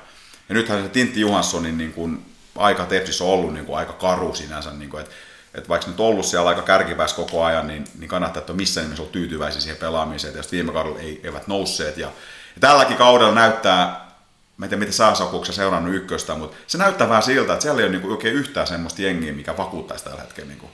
ja 0.49 0.55
nythän 0.55 0.83
se 0.83 0.89
Tintti 0.89 1.21
Johanssonin 1.21 1.79
niin 1.79 1.93
kuin 1.93 2.27
aika 2.57 2.85
Tepsissä 2.85 3.25
on 3.25 3.31
ollut 3.31 3.55
niin 3.55 3.67
kuin 3.67 3.79
aika 3.79 3.93
karu 3.93 4.35
sinänsä, 4.35 4.71
niin 4.71 4.91
kuin, 4.91 5.01
että, 5.01 5.15
että 5.55 5.69
vaikka 5.69 5.91
nyt 5.91 6.01
ollut 6.01 6.27
siellä 6.27 6.49
aika 6.49 6.63
kärkipäis 6.63 7.13
koko 7.13 7.45
ajan, 7.45 7.67
niin, 7.67 7.85
niin 7.99 8.09
kannattaa, 8.09 8.41
että 8.41 8.53
on 8.53 8.57
missään 8.57 8.85
nimessä 8.85 9.03
ollut 9.03 9.13
tyytyväisiä 9.13 9.61
siihen 9.61 9.77
pelaamiseen, 9.77 10.37
ja 10.37 10.43
viime 10.53 10.73
kaudella 10.73 10.99
ei, 11.01 11.21
eivät 11.25 11.47
nousseet. 11.47 11.97
Ja, 11.97 12.07
ja 12.55 12.61
tälläkin 12.61 12.97
kaudella 12.97 13.35
näyttää, 13.35 14.09
mä 14.57 14.67
en 14.67 14.69
tiedä 14.69 14.79
miten 14.79 14.93
sä 14.93 15.15
Sakuuksa 15.15 15.53
seurannut 15.53 15.95
ykköstä, 15.95 16.35
mutta 16.35 16.57
se 16.67 16.79
näyttää 16.79 17.09
vähän 17.09 17.23
siltä, 17.23 17.53
että 17.53 17.63
siellä 17.63 17.81
ei 17.81 17.85
ole 17.85 17.93
niin 17.93 18.03
kuin 18.03 18.13
oikein 18.13 18.35
yhtään 18.35 18.67
semmoista 18.67 19.03
jengiä, 19.03 19.33
mikä 19.33 19.57
vakuuttaisi 19.57 20.05
tällä 20.05 20.21
hetkellä. 20.21 20.49
Niin 20.49 20.61
kuin. 20.61 20.73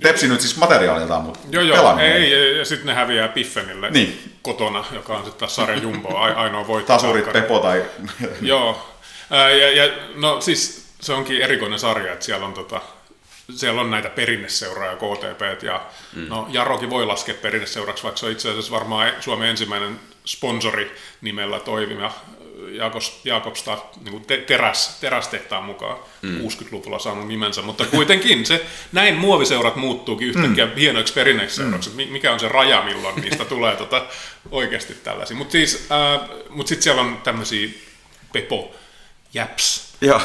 Tepsi 0.00 0.28
nyt 0.28 0.40
siis 0.40 0.56
materiaaliltaan, 0.56 1.22
mutta 1.22 1.38
Joo, 1.50 1.62
joo, 1.62 1.98
ei, 1.98 2.34
ei, 2.34 2.58
ja 2.58 2.64
sitten 2.64 2.86
ne 2.86 2.94
häviää 2.94 3.28
Piffenille 3.28 3.90
Niin. 3.90 4.32
kotona, 4.42 4.84
joka 4.92 5.12
on 5.12 5.24
sitten 5.24 5.38
taas 5.38 5.56
sarjan 5.56 5.82
jumbo, 5.82 6.16
ainoa 6.16 6.66
voitto. 6.66 6.92
Tasurit, 6.92 7.32
Pepo 7.32 7.58
tai... 7.58 7.84
Joo, 8.40 8.88
ja, 9.30 9.70
ja, 9.70 9.92
no 10.14 10.40
siis 10.40 10.90
se 11.00 11.12
onkin 11.12 11.42
erikoinen 11.42 11.78
sarja, 11.78 12.12
että 12.12 12.24
siellä 12.24 12.46
on, 12.46 12.54
tota, 12.54 12.80
siellä 13.54 13.80
on 13.80 13.90
näitä 13.90 14.10
perinneseuraa 14.10 14.86
ja 14.86 14.96
KTP, 14.96 15.62
ja 15.62 15.82
mm. 16.14 16.28
no 16.28 16.46
Jarokin 16.50 16.90
voi 16.90 17.06
laskea 17.06 17.34
perinneseuraksi, 17.34 18.04
vaikka 18.04 18.18
se 18.18 18.26
on 18.26 18.32
itse 18.32 18.50
asiassa 18.50 18.72
varmaan 18.72 19.12
Suomen 19.20 19.48
ensimmäinen 19.48 20.00
sponsori 20.26 20.96
nimellä 21.20 21.60
toimiva 21.60 22.12
Jaakos, 22.68 23.20
Jaakobsta 23.24 23.78
niin 24.04 24.24
te, 24.24 24.36
teräs, 24.36 24.98
terästehtaan 25.00 25.64
mukaan 25.64 25.98
mm. 26.22 26.38
60-luvulla 26.38 26.98
saanut 26.98 27.28
nimensä, 27.28 27.62
mutta 27.62 27.84
kuitenkin 27.84 28.46
se, 28.46 28.66
näin 28.92 29.16
muoviseurat 29.16 29.76
muuttuukin 29.76 30.28
yhtäkkiä 30.28 30.66
mm. 30.66 30.74
hienoiksi 30.76 31.14
perinneisseuraksi, 31.14 31.90
mm. 31.90 32.12
mikä 32.12 32.32
on 32.32 32.40
se 32.40 32.48
raja, 32.48 32.82
milloin 32.82 33.20
niistä 33.20 33.44
tulee 33.44 33.76
tota, 33.76 34.06
oikeasti 34.50 34.94
tällaisia. 34.94 35.36
Mutta 35.36 35.52
siis, 35.52 35.88
äh, 35.90 36.28
mut 36.48 36.66
sitten 36.66 36.82
siellä 36.82 37.02
on 37.02 37.20
tämmöisiä 37.24 37.68
Pepo, 38.32 38.74
Japs, 39.34 39.94
Joo. 40.00 40.20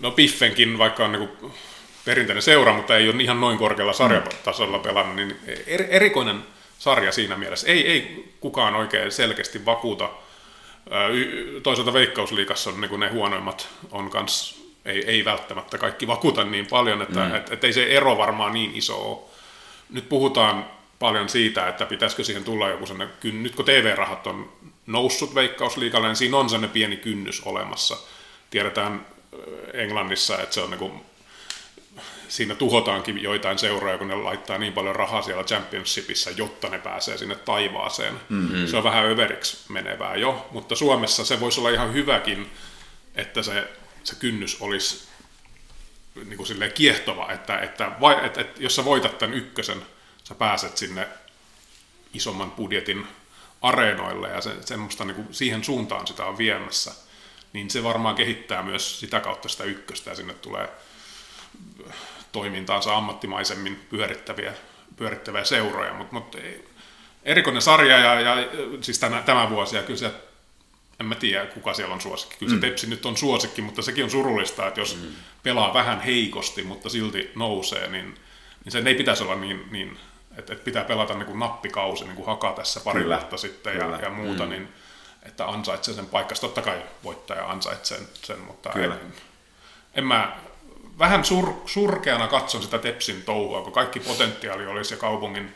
no 0.00 0.10
Piffenkin, 0.10 0.78
vaikka 0.78 1.04
on 1.04 1.12
niinku 1.12 1.52
perinteinen 2.04 2.42
seura, 2.42 2.72
mutta 2.72 2.96
ei 2.96 3.08
ole 3.08 3.22
ihan 3.22 3.40
noin 3.40 3.58
korkealla 3.58 3.92
sarjatasolla 3.92 4.78
pelannut, 4.78 5.16
niin 5.16 5.36
er, 5.66 5.84
erikoinen 5.88 6.42
sarja 6.78 7.12
siinä 7.12 7.36
mielessä. 7.36 7.66
Ei, 7.66 7.86
ei 7.86 8.32
kukaan 8.40 8.74
oikein 8.74 9.12
selkeästi 9.12 9.64
vakuuta. 9.64 10.10
Toisaalta 11.62 11.92
Veikkausliikassa 11.92 12.70
on 12.70 12.80
niinku 12.80 12.96
ne 12.96 13.08
huonoimmat 13.08 13.68
on 13.90 14.10
kans, 14.10 14.62
ei, 14.84 15.04
ei 15.06 15.24
välttämättä 15.24 15.78
kaikki 15.78 16.06
vakuuta 16.06 16.44
niin 16.44 16.66
paljon, 16.66 17.02
että 17.02 17.20
mm. 17.20 17.34
et, 17.34 17.52
et 17.52 17.64
ei 17.64 17.72
se 17.72 17.86
ero 17.86 18.18
varmaan 18.18 18.52
niin 18.52 18.74
iso 18.74 19.10
ole. 19.10 19.18
Nyt 19.90 20.08
puhutaan 20.08 20.66
paljon 20.98 21.28
siitä, 21.28 21.68
että 21.68 21.86
pitäisikö 21.86 22.24
siihen 22.24 22.44
tulla 22.44 22.68
joku 22.68 22.86
sellainen, 22.86 23.16
kyn- 23.20 23.42
nyt 23.42 23.54
kun 23.54 23.64
TV-rahat 23.64 24.26
on 24.26 24.52
noussut 24.86 25.34
Veikkausliikalle, 25.34 26.06
niin 26.06 26.16
siinä 26.16 26.36
on 26.36 26.48
sellainen 26.48 26.72
pieni 26.72 26.96
kynnys 26.96 27.42
olemassa. 27.44 27.96
Tiedetään 28.50 29.06
Englannissa, 29.72 30.38
että 30.38 30.54
se 30.54 30.60
on 30.60 30.70
niin 30.70 31.04
siinä 32.28 32.54
tuhotaankin 32.54 33.22
joitain 33.22 33.58
seuroja, 33.58 33.98
kun 33.98 34.08
ne 34.08 34.14
laittaa 34.14 34.58
niin 34.58 34.72
paljon 34.72 34.96
rahaa 34.96 35.22
siellä 35.22 35.44
championshipissa, 35.44 36.30
jotta 36.30 36.68
ne 36.68 36.78
pääsee 36.78 37.18
sinne 37.18 37.34
taivaaseen. 37.34 38.20
Mm-hmm. 38.28 38.66
Se 38.66 38.76
on 38.76 38.84
vähän 38.84 39.04
överiksi 39.04 39.56
menevää 39.68 40.16
jo, 40.16 40.48
mutta 40.50 40.76
Suomessa 40.76 41.24
se 41.24 41.40
voisi 41.40 41.60
olla 41.60 41.70
ihan 41.70 41.92
hyväkin, 41.92 42.50
että 43.14 43.42
se, 43.42 43.68
se 44.04 44.14
kynnys 44.14 44.56
olisi 44.60 45.08
niin 46.14 46.36
kuin 46.36 46.46
silleen 46.46 46.72
kiehtova, 46.72 47.32
että, 47.32 47.58
että, 47.58 47.92
vai, 48.00 48.26
että, 48.26 48.40
että 48.40 48.62
jos 48.62 48.76
sä 48.76 48.84
voitat 48.84 49.18
tämän 49.18 49.36
ykkösen, 49.36 49.82
sä 50.24 50.34
pääset 50.34 50.76
sinne 50.76 51.08
isomman 52.14 52.50
budjetin 52.50 53.06
areenoille 53.62 54.28
ja 54.28 54.40
se, 54.40 54.50
semmoista 54.60 55.04
niin 55.04 55.14
kuin 55.14 55.34
siihen 55.34 55.64
suuntaan 55.64 56.06
sitä 56.06 56.24
on 56.24 56.38
viemässä, 56.38 56.92
niin 57.52 57.70
se 57.70 57.82
varmaan 57.82 58.14
kehittää 58.14 58.62
myös 58.62 59.00
sitä 59.00 59.20
kautta 59.20 59.48
sitä 59.48 59.64
ykköstä 59.64 60.10
ja 60.10 60.16
sinne 60.16 60.34
tulee 60.34 60.68
toimintaansa 62.34 62.96
ammattimaisemmin 62.96 63.86
pyörittäviä, 63.90 64.52
pyörittäviä 64.96 65.44
seuroja, 65.44 65.94
mutta 65.94 66.14
mut, 66.14 66.36
erikoinen 67.22 67.62
sarja 67.62 67.98
ja, 67.98 68.20
ja 68.20 68.36
siis 68.80 68.98
tänä, 68.98 69.22
tämä 69.22 69.50
vuosi 69.50 69.76
ja 69.76 69.82
kyllä 69.82 69.98
se, 69.98 70.10
en 71.00 71.06
mä 71.06 71.14
tiedä 71.14 71.46
kuka 71.46 71.74
siellä 71.74 71.94
on 71.94 72.00
suosikki. 72.00 72.36
Kyllä 72.38 72.54
se 72.54 72.60
Tepsi 72.60 72.86
nyt 72.86 73.06
on 73.06 73.16
suosikki, 73.16 73.62
mutta 73.62 73.82
sekin 73.82 74.04
on 74.04 74.10
surullista, 74.10 74.66
että 74.66 74.80
jos 74.80 74.96
mm. 74.96 75.08
pelaa 75.42 75.74
vähän 75.74 76.00
heikosti, 76.00 76.62
mutta 76.62 76.88
silti 76.88 77.30
nousee, 77.34 77.88
niin, 77.88 78.14
niin 78.64 78.72
sen 78.72 78.86
ei 78.86 78.94
pitäisi 78.94 79.22
olla 79.22 79.34
niin, 79.34 79.64
niin 79.70 79.98
että, 80.38 80.52
että 80.52 80.64
pitää 80.64 80.84
pelata 80.84 81.14
niin 81.14 81.26
kuin 81.26 81.38
nappikausi, 81.38 82.04
niin 82.04 82.16
kuin 82.16 82.26
Haka 82.26 82.52
tässä 82.52 82.80
pari 82.80 83.00
Kyllä. 83.00 83.16
vuotta 83.16 83.36
sitten 83.36 83.76
ja, 83.76 83.98
ja 84.02 84.10
muuta, 84.10 84.44
mm. 84.44 84.50
niin 84.50 84.68
että 85.22 85.46
ansaitsee 85.46 85.94
sen 85.94 86.06
paikkansa. 86.06 86.40
Totta 86.40 86.62
kai 86.62 86.82
voittaja 87.04 87.50
ansaitsee 87.50 87.98
sen, 87.98 88.08
sen 88.22 88.40
mutta 88.40 88.70
Kyllä. 88.70 88.94
en, 88.94 89.12
en 89.94 90.04
mä, 90.04 90.36
vähän 90.98 91.24
sur, 91.24 91.52
surkeana 91.66 92.26
katson 92.26 92.62
sitä 92.62 92.78
Tepsin 92.78 93.22
touhua, 93.22 93.62
kun 93.62 93.72
kaikki 93.72 94.00
potentiaali 94.00 94.66
olisi 94.66 94.94
ja 94.94 94.98
kaupungin 94.98 95.54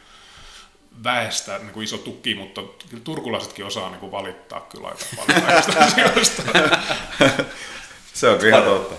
väestä 1.05 1.59
niin 1.59 1.71
kuin 1.71 1.85
iso 1.85 1.99
tuki, 1.99 2.35
mutta 2.35 2.63
kyllä 2.91 3.03
turkulaisetkin 3.05 3.65
osaa 3.65 3.91
niin 3.91 4.01
kuin 4.01 4.13
valittaa 4.13 4.61
kyllä 4.61 4.89
aika 4.89 5.05
paljon 5.17 5.47
näistä 5.47 5.79
asioista. 5.85 6.43
Se 8.15 8.29
on 8.29 8.47
ihan 8.47 8.63
totta. 8.63 8.95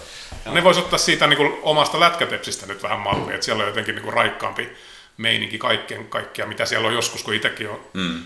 Ne 0.46 0.64
voisi 0.64 0.80
ottaa 0.80 1.00
siitä 1.00 1.28
niin 1.28 1.38
kuin 1.38 1.54
omasta 1.62 2.00
lätkätepsistä 2.00 2.66
nyt 2.66 2.84
vähän 2.84 3.00
mallia, 3.00 3.34
että 3.34 3.46
siellä 3.46 3.62
on 3.62 3.70
jotenkin 3.70 3.96
niin 3.96 4.04
kuin 4.04 4.14
raikkaampi 4.14 4.70
meininki 5.18 5.58
kaikkien, 5.58 6.08
kaikkia, 6.08 6.46
mitä 6.46 6.66
siellä 6.66 6.88
on 6.88 6.94
joskus, 6.94 7.24
kun 7.24 7.34
itsekin 7.34 7.70
on, 7.70 7.80
mm. 7.94 8.24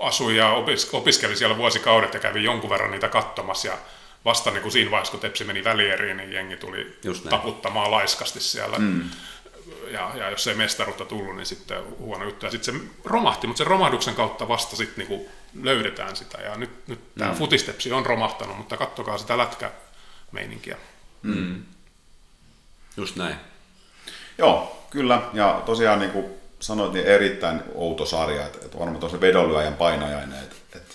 asui 0.00 0.36
ja 0.36 0.50
opis, 0.50 0.88
opiskeli 0.92 1.36
siellä 1.36 1.56
vuosikaudet 1.56 2.14
ja 2.14 2.20
kävi 2.20 2.44
jonkun 2.44 2.70
verran 2.70 2.90
niitä 2.90 3.08
katsomassa 3.08 3.68
ja 3.68 3.78
vasta 4.24 4.50
niin 4.50 4.62
kuin 4.62 4.72
siinä 4.72 4.90
vaiheessa, 4.90 5.10
kun 5.10 5.20
Tepsi 5.20 5.44
meni 5.44 5.64
välieriin, 5.64 6.16
niin 6.16 6.32
jengi 6.32 6.56
tuli 6.56 6.98
taputtamaan 7.30 7.90
laiskasti 7.90 8.40
siellä. 8.40 8.78
Mm. 8.78 9.10
Ja, 9.90 10.12
ja, 10.14 10.30
jos 10.30 10.46
ei 10.46 10.54
mestaruutta 10.54 11.04
tullut, 11.04 11.36
niin 11.36 11.46
sitten 11.46 11.98
huono 11.98 12.24
juttu. 12.24 12.46
Ja 12.46 12.50
sitten 12.50 12.74
se 12.74 12.80
romahti, 13.04 13.46
mutta 13.46 13.58
sen 13.58 13.66
romahduksen 13.66 14.14
kautta 14.14 14.48
vasta 14.48 14.76
sitten 14.76 15.08
niin 15.08 15.28
löydetään 15.62 16.16
sitä. 16.16 16.38
Ja 16.38 16.56
nyt, 16.56 16.88
nyt 16.88 17.14
tämä 17.18 17.32
mm. 17.32 17.38
futistepsi 17.38 17.92
on 17.92 18.06
romahtanut, 18.06 18.56
mutta 18.56 18.76
kattokaa 18.76 19.18
sitä 19.18 19.38
lätkämeininkiä. 19.38 20.76
Just 22.96 23.16
näin. 23.16 23.36
Joo, 24.38 24.86
kyllä. 24.90 25.22
Ja 25.32 25.62
tosiaan 25.66 25.98
niin 25.98 26.10
kuin 26.10 26.26
sanoit, 26.60 26.92
niin 26.92 27.06
erittäin 27.06 27.62
outo 27.74 28.06
sarja. 28.06 28.46
Että, 28.46 28.58
että 28.64 28.78
varmaan 28.78 29.00
tuossa 29.00 29.20
vedonlyöjän 29.20 29.74
painajainen, 29.74 30.38
että, 30.42 30.56
että 30.74 30.94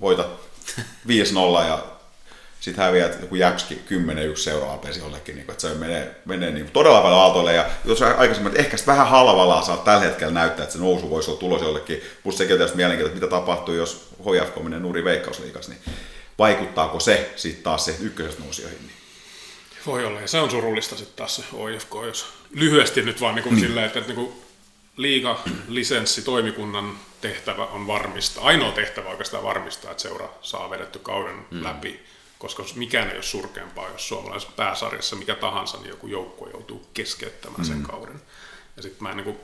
voitat 0.00 0.26
5-0 0.78 1.66
ja 1.66 1.91
sitten 2.62 2.84
häviät 2.84 3.20
joku 3.20 3.34
jäpski 3.34 3.82
10-1 4.34 4.36
seuraava 4.36 4.78
pesi 4.78 5.00
jollekin, 5.00 5.34
niin 5.34 5.46
kuin, 5.46 5.52
että 5.52 5.68
se 5.68 5.74
menee, 5.74 6.14
menee 6.24 6.50
niin 6.50 6.64
kuin 6.64 6.72
todella 6.72 7.00
paljon 7.00 7.20
aaltoille. 7.20 7.52
Ja 7.52 7.66
jos 7.84 8.02
aikaisemmin, 8.02 8.46
että 8.46 8.62
ehkä 8.62 8.76
vähän 8.86 9.08
halvalla 9.08 9.62
saat 9.62 9.84
tällä 9.84 10.00
hetkellä 10.00 10.32
näyttää, 10.32 10.62
että 10.62 10.72
se 10.72 10.78
nousu 10.78 11.10
voisi 11.10 11.30
olla 11.30 11.40
tulos 11.40 11.62
jollekin. 11.62 12.02
Plus 12.22 12.38
sekin 12.38 12.52
on 12.52 12.58
tietysti 12.58 12.76
mielenkiintoista, 12.76 13.20
mitä 13.20 13.30
tapahtuu, 13.30 13.74
jos 13.74 14.08
HFK 14.20 14.62
menee 14.62 14.80
nurin 14.80 15.04
veikkausliikas, 15.04 15.68
niin 15.68 15.80
vaikuttaako 16.38 17.00
se 17.00 17.32
sitten 17.36 17.62
taas 17.62 17.84
se 17.84 17.96
ykkösestä 18.00 18.42
nousijoihin. 18.42 18.78
Niin. 18.78 18.92
Voi 19.86 20.04
olla, 20.04 20.20
ja 20.20 20.28
se 20.28 20.40
on 20.40 20.50
surullista 20.50 20.96
sitten 20.96 21.16
taas 21.16 21.36
se 21.36 21.42
OIFK, 21.52 21.94
jos 22.06 22.26
lyhyesti 22.50 23.02
nyt 23.02 23.20
vaan 23.20 23.34
niin 23.34 23.42
kuin 23.44 23.60
silleen, 23.60 23.86
että, 23.86 23.98
että 23.98 24.12
niin 24.12 24.26
kuin 24.26 24.42
liiga 24.96 25.40
lisenssi 25.68 26.22
toimikunnan 26.22 26.98
tehtävä 27.20 27.66
on 27.66 27.86
varmistaa, 27.86 28.44
ainoa 28.44 28.72
tehtävä 28.72 29.08
oikeastaan 29.08 29.42
varmistaa, 29.44 29.90
että 29.90 30.02
seura 30.02 30.28
saa 30.42 30.70
vedetty 30.70 30.98
kauden 30.98 31.46
mm. 31.50 31.64
läpi, 31.64 32.00
koska 32.42 32.64
mikään 32.74 33.08
ei 33.08 33.14
ole 33.14 33.22
surkeampaa, 33.22 33.88
jos 33.88 34.08
suomalaisessa 34.08 34.54
pääsarjassa 34.56 35.16
mikä 35.16 35.34
tahansa, 35.34 35.78
niin 35.78 35.88
joku 35.88 36.06
joukko 36.06 36.48
joutuu 36.48 36.86
keskeyttämään 36.94 37.64
sen 37.64 37.82
kauden. 37.82 38.22
Ja 38.76 38.82
sitten 38.82 39.02
mä 39.02 39.10
en 39.10 39.16
niin 39.16 39.24
kuin, 39.24 39.38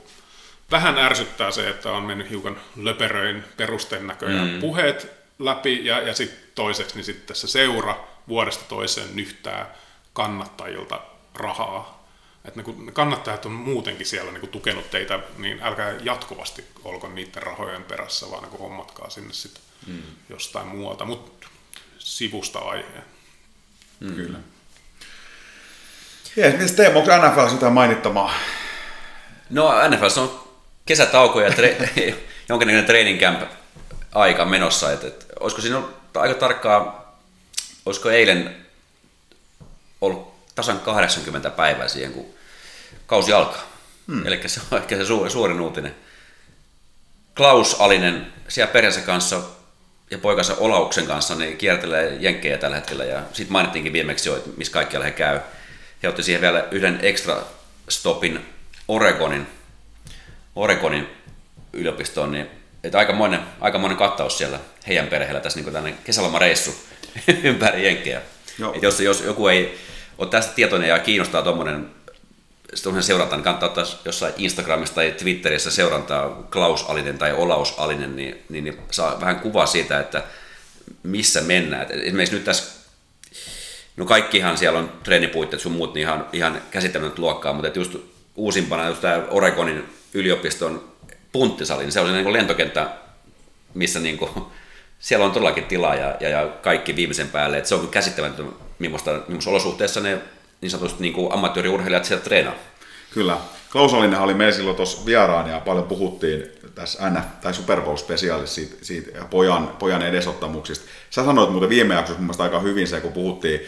vähän 0.71 0.97
ärsyttää 0.97 1.51
se, 1.51 1.69
että 1.69 1.91
on 1.91 2.03
mennyt 2.03 2.29
hiukan 2.29 2.61
löperöin 2.75 3.43
perusten 3.57 4.07
näköjään 4.07 4.49
mm. 4.49 4.59
puheet 4.59 5.11
läpi, 5.39 5.85
ja, 5.85 6.01
ja 6.01 6.13
sitten 6.13 6.39
toiseksi 6.55 6.95
niin 6.95 7.05
sitten 7.05 7.35
se 7.35 7.47
seura 7.47 8.07
vuodesta 8.27 8.63
toiseen 8.63 9.15
nyhtää 9.15 9.75
kannattajilta 10.13 11.01
rahaa. 11.33 11.99
Että 12.45 12.61
niin 12.61 12.85
ne 12.85 12.91
kannattajat 12.91 13.45
on 13.45 13.51
muutenkin 13.51 14.05
siellä 14.05 14.31
niin 14.31 14.39
kuin 14.39 14.49
tukenut 14.49 14.91
teitä, 14.91 15.19
niin 15.37 15.59
älkää 15.61 15.91
jatkuvasti 16.03 16.65
olko 16.83 17.07
niiden 17.07 17.43
rahojen 17.43 17.83
perässä, 17.83 18.31
vaan 18.31 18.43
niin 18.43 18.59
hommatkaa 18.59 19.09
sinne 19.09 19.33
sitten 19.33 19.63
mm. 19.87 20.01
jostain 20.29 20.67
muualta, 20.67 21.05
mutta 21.05 21.48
sivusta 22.09 22.59
aiheen. 22.59 23.03
Mm. 23.99 24.15
Kyllä. 24.15 24.37
Jees, 26.35 26.53
miten 26.53 26.75
Teemu, 26.75 26.99
onko 26.99 27.11
NFL 27.17 27.53
jotain 27.53 27.73
mainittamaa? 27.73 28.33
No 29.49 29.71
NFL 29.89 30.19
on 30.19 30.49
kesätauko 30.85 31.41
ja 31.41 31.49
tre- 31.49 32.13
jonkinlainen 32.49 32.85
training 32.85 33.19
camp 33.19 33.41
aika 34.15 34.45
menossa. 34.45 34.91
Et, 34.91 35.03
et, 35.03 35.25
olisiko 35.39 35.61
siinä 35.61 35.81
aika 36.15 36.33
tarkkaa, 36.39 37.15
olisiko 37.85 38.09
eilen 38.09 38.65
ollut 40.01 40.33
tasan 40.55 40.79
80 40.79 41.49
päivää 41.49 41.87
siihen, 41.87 42.13
kun 42.13 42.33
kausi 43.05 43.33
alkaa. 43.33 43.63
Hmm. 44.07 44.27
Eli 44.27 44.49
se 44.49 44.61
on 44.71 44.77
ehkä 44.77 44.97
se 44.97 45.05
suuri, 45.05 45.29
suurin 45.29 45.61
uutinen. 45.61 45.95
Klaus 47.35 47.81
Alinen 47.81 48.33
siellä 48.47 48.71
perheensä 48.73 49.01
kanssa 49.01 49.41
ja 50.11 50.17
poikansa 50.17 50.55
Olauksen 50.59 51.05
kanssa 51.05 51.35
niin 51.35 51.57
kiertelee 51.57 52.17
jenkkejä 52.19 52.57
tällä 52.57 52.75
hetkellä. 52.75 53.05
Ja 53.05 53.21
sitten 53.33 53.51
mainittiinkin 53.51 53.93
viimeksi 53.93 54.29
jo, 54.29 54.37
että 54.37 54.49
missä 54.57 54.73
kaikkialla 54.73 55.05
he 55.05 55.11
käy. 55.11 55.39
He 56.03 56.07
otti 56.07 56.23
siihen 56.23 56.41
vielä 56.41 56.67
yhden 56.71 56.99
extra 57.01 57.41
stopin 57.89 58.45
Oregonin, 58.87 59.47
Oregonin 60.55 61.07
yliopistoon, 61.73 62.31
niin 62.31 62.47
että 62.83 62.97
aikamoinen, 62.97 63.39
aikamoinen 63.61 63.97
kattaus 63.97 64.37
siellä 64.37 64.59
heidän 64.87 65.07
perheellä 65.07 65.39
tässä 65.39 65.59
niin 65.59 65.97
kesälomareissu 66.03 66.75
ympäri 67.43 67.85
jenkkejä. 67.85 68.21
jos, 68.81 68.99
jos 68.99 69.21
joku 69.21 69.47
ei 69.47 69.79
ole 70.17 70.29
tästä 70.29 70.53
tietoinen 70.53 70.89
ja 70.89 70.99
kiinnostaa 70.99 71.41
tuommoinen 71.41 71.89
seuranta, 72.75 73.35
niin 73.35 73.43
kannattaa 73.43 73.69
ottaa 73.69 73.85
jossain 74.05 74.33
Instagramissa 74.37 74.95
tai 74.95 75.11
Twitterissä 75.11 75.71
seurantaa 75.71 76.47
Klaus 76.51 76.85
Alinen 76.89 77.17
tai 77.17 77.33
Olaus 77.33 77.73
Alinen, 77.77 78.15
niin, 78.15 78.37
niin, 78.49 78.63
niin 78.63 78.77
saa 78.91 79.21
vähän 79.21 79.39
kuvaa 79.39 79.65
siitä, 79.65 79.99
että 79.99 80.23
missä 81.03 81.41
mennään. 81.41 81.81
Et 81.81 81.89
esimerkiksi 81.91 82.35
nyt 82.35 82.43
tässä, 82.43 82.63
no 83.97 84.05
kaikkihan 84.05 84.57
siellä 84.57 84.79
on 84.79 84.91
treenipuitteet 85.03 85.61
sun 85.61 85.71
muut, 85.71 85.93
niin 85.93 86.01
ihan, 86.01 86.27
ihan 86.33 86.61
käsittämätöntä 86.71 87.21
luokkaa, 87.21 87.53
mutta 87.53 87.79
just 87.79 87.95
uusimpana 88.35 88.87
just 88.87 89.01
tämä 89.01 89.23
Oregonin 89.29 89.83
yliopiston 90.13 90.89
punttisali, 91.31 91.83
niin 91.83 91.91
se 91.91 91.99
on 91.99 92.13
niin 92.13 92.33
lentokenttä, 92.33 92.89
missä 93.73 93.99
niin 93.99 94.17
kuin, 94.17 94.31
siellä 94.99 95.25
on 95.25 95.31
todellakin 95.31 95.65
tilaa 95.65 95.95
ja, 95.95 96.17
ja, 96.19 96.29
ja 96.29 96.47
kaikki 96.61 96.95
viimeisen 96.95 97.29
päälle. 97.29 97.57
Et 97.57 97.65
se 97.65 97.75
on 97.75 97.87
käsittämätöntä, 97.87 98.51
millaista, 98.79 99.11
millaista 99.27 99.49
olosuhteissa 99.49 99.99
ne 99.99 100.21
niin 100.61 100.69
sanotusti 100.69 101.01
niin 101.01 101.13
kuin 101.13 101.33
ammattiurheilijat 101.33 102.05
siellä 102.05 102.23
treenaa. 102.23 102.53
Kyllä. 103.13 103.37
Klaus 103.71 103.93
Alinen 103.93 104.19
oli 104.19 104.33
meillä 104.33 104.55
silloin 104.55 104.75
tuossa 104.75 105.05
vieraan 105.05 105.49
ja 105.49 105.59
paljon 105.59 105.87
puhuttiin 105.87 106.43
tässä 106.75 107.09
NF, 107.09 107.25
tai 107.41 107.53
Super 107.53 107.81
Bowl 107.81 107.97
specialissa 107.97 108.55
siitä, 108.55 108.75
siitä 108.81 109.17
ja 109.17 109.25
pojan, 109.25 109.67
pojan 109.67 110.01
edesottamuksista. 110.01 110.85
Sä 111.09 111.25
sanoit 111.25 111.49
muuten 111.49 111.69
viime 111.69 111.95
jaksossa 111.95 112.21
mun 112.21 112.35
aika 112.39 112.59
hyvin 112.59 112.87
se, 112.87 113.01
kun 113.01 113.13
puhuttiin 113.13 113.61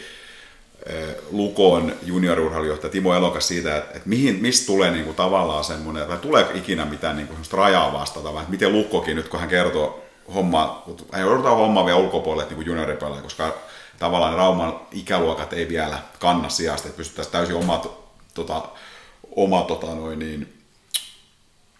Lukon 1.30 1.92
juniorurheilijohtaja 2.02 2.90
Timo 2.90 3.14
Elokas 3.14 3.48
siitä, 3.48 3.76
että, 3.76 3.90
että 3.96 4.08
mihin, 4.08 4.38
mistä 4.40 4.66
tulee 4.66 4.90
niin 4.90 5.04
kuin 5.04 5.16
tavallaan 5.16 5.64
semmoinen, 5.64 6.02
että 6.02 6.16
tulee 6.16 6.46
ikinä 6.54 6.84
mitään 6.84 7.16
niin 7.16 7.28
kuin 7.28 7.38
rajaa 7.52 7.92
vastata, 7.92 8.34
vai 8.34 8.44
miten 8.48 8.72
Lukkokin 8.72 9.16
nyt, 9.16 9.28
kun 9.28 9.40
hän 9.40 9.48
kertoo 9.48 10.04
homma, 10.34 10.84
hän 11.12 11.22
joudutaan 11.22 11.56
hommaa 11.56 11.86
vielä 11.86 11.98
ulkopuolelle 11.98 12.54
niin 12.54 12.66
junioripelaaja, 12.66 13.22
koska 13.22 13.54
tavallaan 14.02 14.34
Rauman 14.34 14.80
ikäluokat 14.92 15.52
ei 15.52 15.68
vielä 15.68 15.98
kanna 16.18 16.48
sijasta, 16.48 16.88
että 16.88 16.96
pystyttäisiin 16.96 17.32
täysin 17.32 17.56
omat, 17.56 17.90
tota, 18.34 18.62
oma, 19.36 19.62
tota, 19.62 19.86
noin, 19.86 20.18
niin, 20.18 20.62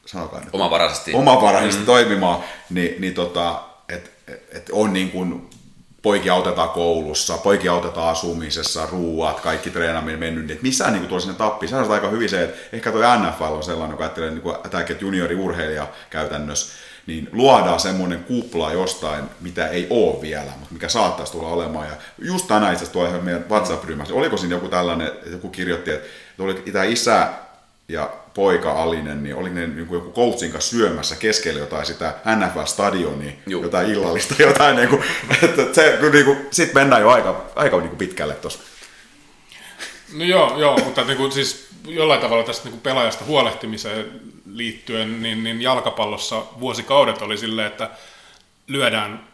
sanotaan 0.06 0.44
nyt, 0.44 0.54
omavaraisesti, 0.54 1.14
omavaraisesti 1.14 1.80
mm. 1.80 1.86
toimimaan, 1.86 2.40
niin, 2.70 3.00
niin 3.00 3.14
tota, 3.14 3.62
että 3.88 4.10
et 4.52 4.70
on 4.72 4.92
niin 4.92 5.10
kuin 5.10 5.50
poikia 6.02 6.34
autetaan 6.34 6.70
koulussa, 6.70 7.38
poikia 7.38 7.72
autetaan 7.72 8.08
asumisessa, 8.08 8.86
ruuat, 8.86 9.40
kaikki 9.40 9.70
treenaaminen 9.70 10.20
mennyt, 10.20 10.46
niin 10.46 10.58
missään 10.62 10.92
niin 10.92 11.06
tuolla 11.06 11.20
sinne 11.20 11.38
tappiin. 11.38 11.70
Se 11.70 11.76
on 11.76 11.92
aika 11.92 12.08
hyvin 12.08 12.28
se, 12.28 12.42
että 12.42 12.76
ehkä 12.76 12.92
tuo 12.92 13.00
NFL 13.16 13.44
on 13.44 13.62
sellainen, 13.62 13.94
joka 13.94 14.04
ajattelee 14.04 14.30
niin 14.30 14.42
kuin, 14.42 14.56
juniori-urheilija 15.00 15.86
käytännössä, 16.10 16.72
niin 17.06 17.28
luodaan 17.32 17.80
semmoinen 17.80 18.24
kupla 18.24 18.72
jostain, 18.72 19.24
mitä 19.40 19.68
ei 19.68 19.86
ole 19.90 20.20
vielä, 20.22 20.50
mutta 20.58 20.74
mikä 20.74 20.88
saattaisi 20.88 21.32
tulla 21.32 21.48
olemaan. 21.48 21.86
Ja 21.86 21.94
just 22.18 22.48
tänään 22.48 22.72
itse 22.72 22.84
asiassa 22.84 23.22
meidän 23.22 23.44
WhatsApp-ryhmässä, 23.50 24.14
oliko 24.14 24.36
siinä 24.36 24.54
joku 24.54 24.68
tällainen, 24.68 25.06
että 25.06 25.30
joku 25.30 25.48
kirjoitti, 25.48 25.90
että 25.90 26.08
oli 26.38 26.54
tämä 26.54 26.84
isä 26.84 27.28
ja 27.88 28.10
poika 28.34 28.72
Alinen, 28.72 29.22
niin 29.22 29.36
oli 29.36 29.50
ne 29.50 29.66
niin 29.66 29.86
kuin 29.86 29.98
joku 29.98 30.12
coachin 30.12 30.52
kanssa 30.52 30.70
syömässä 30.70 31.16
keskellä 31.16 31.60
jotain 31.60 31.86
sitä 31.86 32.14
NFL-stadionia, 32.26 33.32
jotain 33.46 33.90
illallista, 33.90 34.34
jotain 34.42 34.76
niin 34.76 34.88
kuin, 34.88 35.02
että 35.42 35.62
se, 35.72 35.98
niin 36.12 36.24
kuin, 36.24 36.46
sit 36.50 36.74
mennään 36.74 37.02
jo 37.02 37.10
aika, 37.10 37.44
aika 37.54 37.76
niin 37.76 37.88
kuin 37.88 37.98
pitkälle 37.98 38.34
tuossa. 38.34 38.71
No 40.12 40.24
joo, 40.24 40.58
joo 40.58 40.78
mutta 40.84 41.04
niin 41.04 41.16
kuin, 41.16 41.32
siis 41.32 41.68
jollain 41.86 42.20
tavalla 42.20 42.44
tästä 42.44 42.64
niin 42.64 42.72
kuin 42.72 42.82
pelaajasta 42.82 43.24
huolehtimiseen 43.24 44.20
liittyen, 44.54 45.22
niin, 45.22 45.44
niin 45.44 45.62
jalkapallossa 45.62 46.42
vuosikaudet 46.60 47.22
oli 47.22 47.38
silleen, 47.38 47.66
että 47.66 47.90
lyödään 48.66 49.28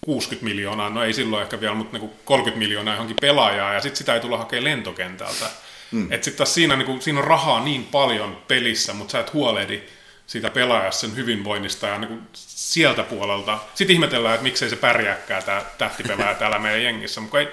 60 0.00 0.44
miljoonaa, 0.44 0.90
no 0.90 1.04
ei 1.04 1.12
silloin 1.12 1.42
ehkä 1.42 1.60
vielä, 1.60 1.74
mutta 1.74 1.98
niin 1.98 2.10
30 2.24 2.58
miljoonaa 2.58 2.94
johonkin 2.94 3.16
pelaajaa, 3.20 3.74
ja 3.74 3.80
sitten 3.80 3.96
sitä 3.96 4.14
ei 4.14 4.20
tulla 4.20 4.38
hakemaan 4.38 4.64
lentokentältä. 4.64 5.50
Mm. 5.90 6.12
Että 6.12 6.24
sitten 6.24 6.38
taas 6.38 6.54
siinä, 6.54 6.76
niin 6.76 6.86
kuin, 6.86 7.02
siinä 7.02 7.18
on 7.18 7.26
rahaa 7.26 7.64
niin 7.64 7.84
paljon 7.84 8.42
pelissä, 8.48 8.92
mutta 8.92 9.12
sä 9.12 9.20
et 9.20 9.32
huolehdi 9.32 9.82
siitä 10.26 10.50
pelaajasta 10.50 11.00
sen 11.00 11.16
hyvinvoinnista 11.16 11.86
ja 11.86 11.98
niin 11.98 12.08
kuin 12.08 12.20
sieltä 12.32 13.02
puolelta. 13.02 13.58
Sitten 13.74 13.94
ihmetellään, 13.94 14.34
että 14.34 14.44
miksei 14.44 14.70
se 14.70 14.76
pärjääkään 14.76 15.42
tämä 15.42 15.62
tähtipelaaja 15.78 16.34
täällä 16.34 16.58
meidän 16.58 16.82
jengissä, 16.82 17.20
mutta 17.20 17.38
ei, 17.38 17.48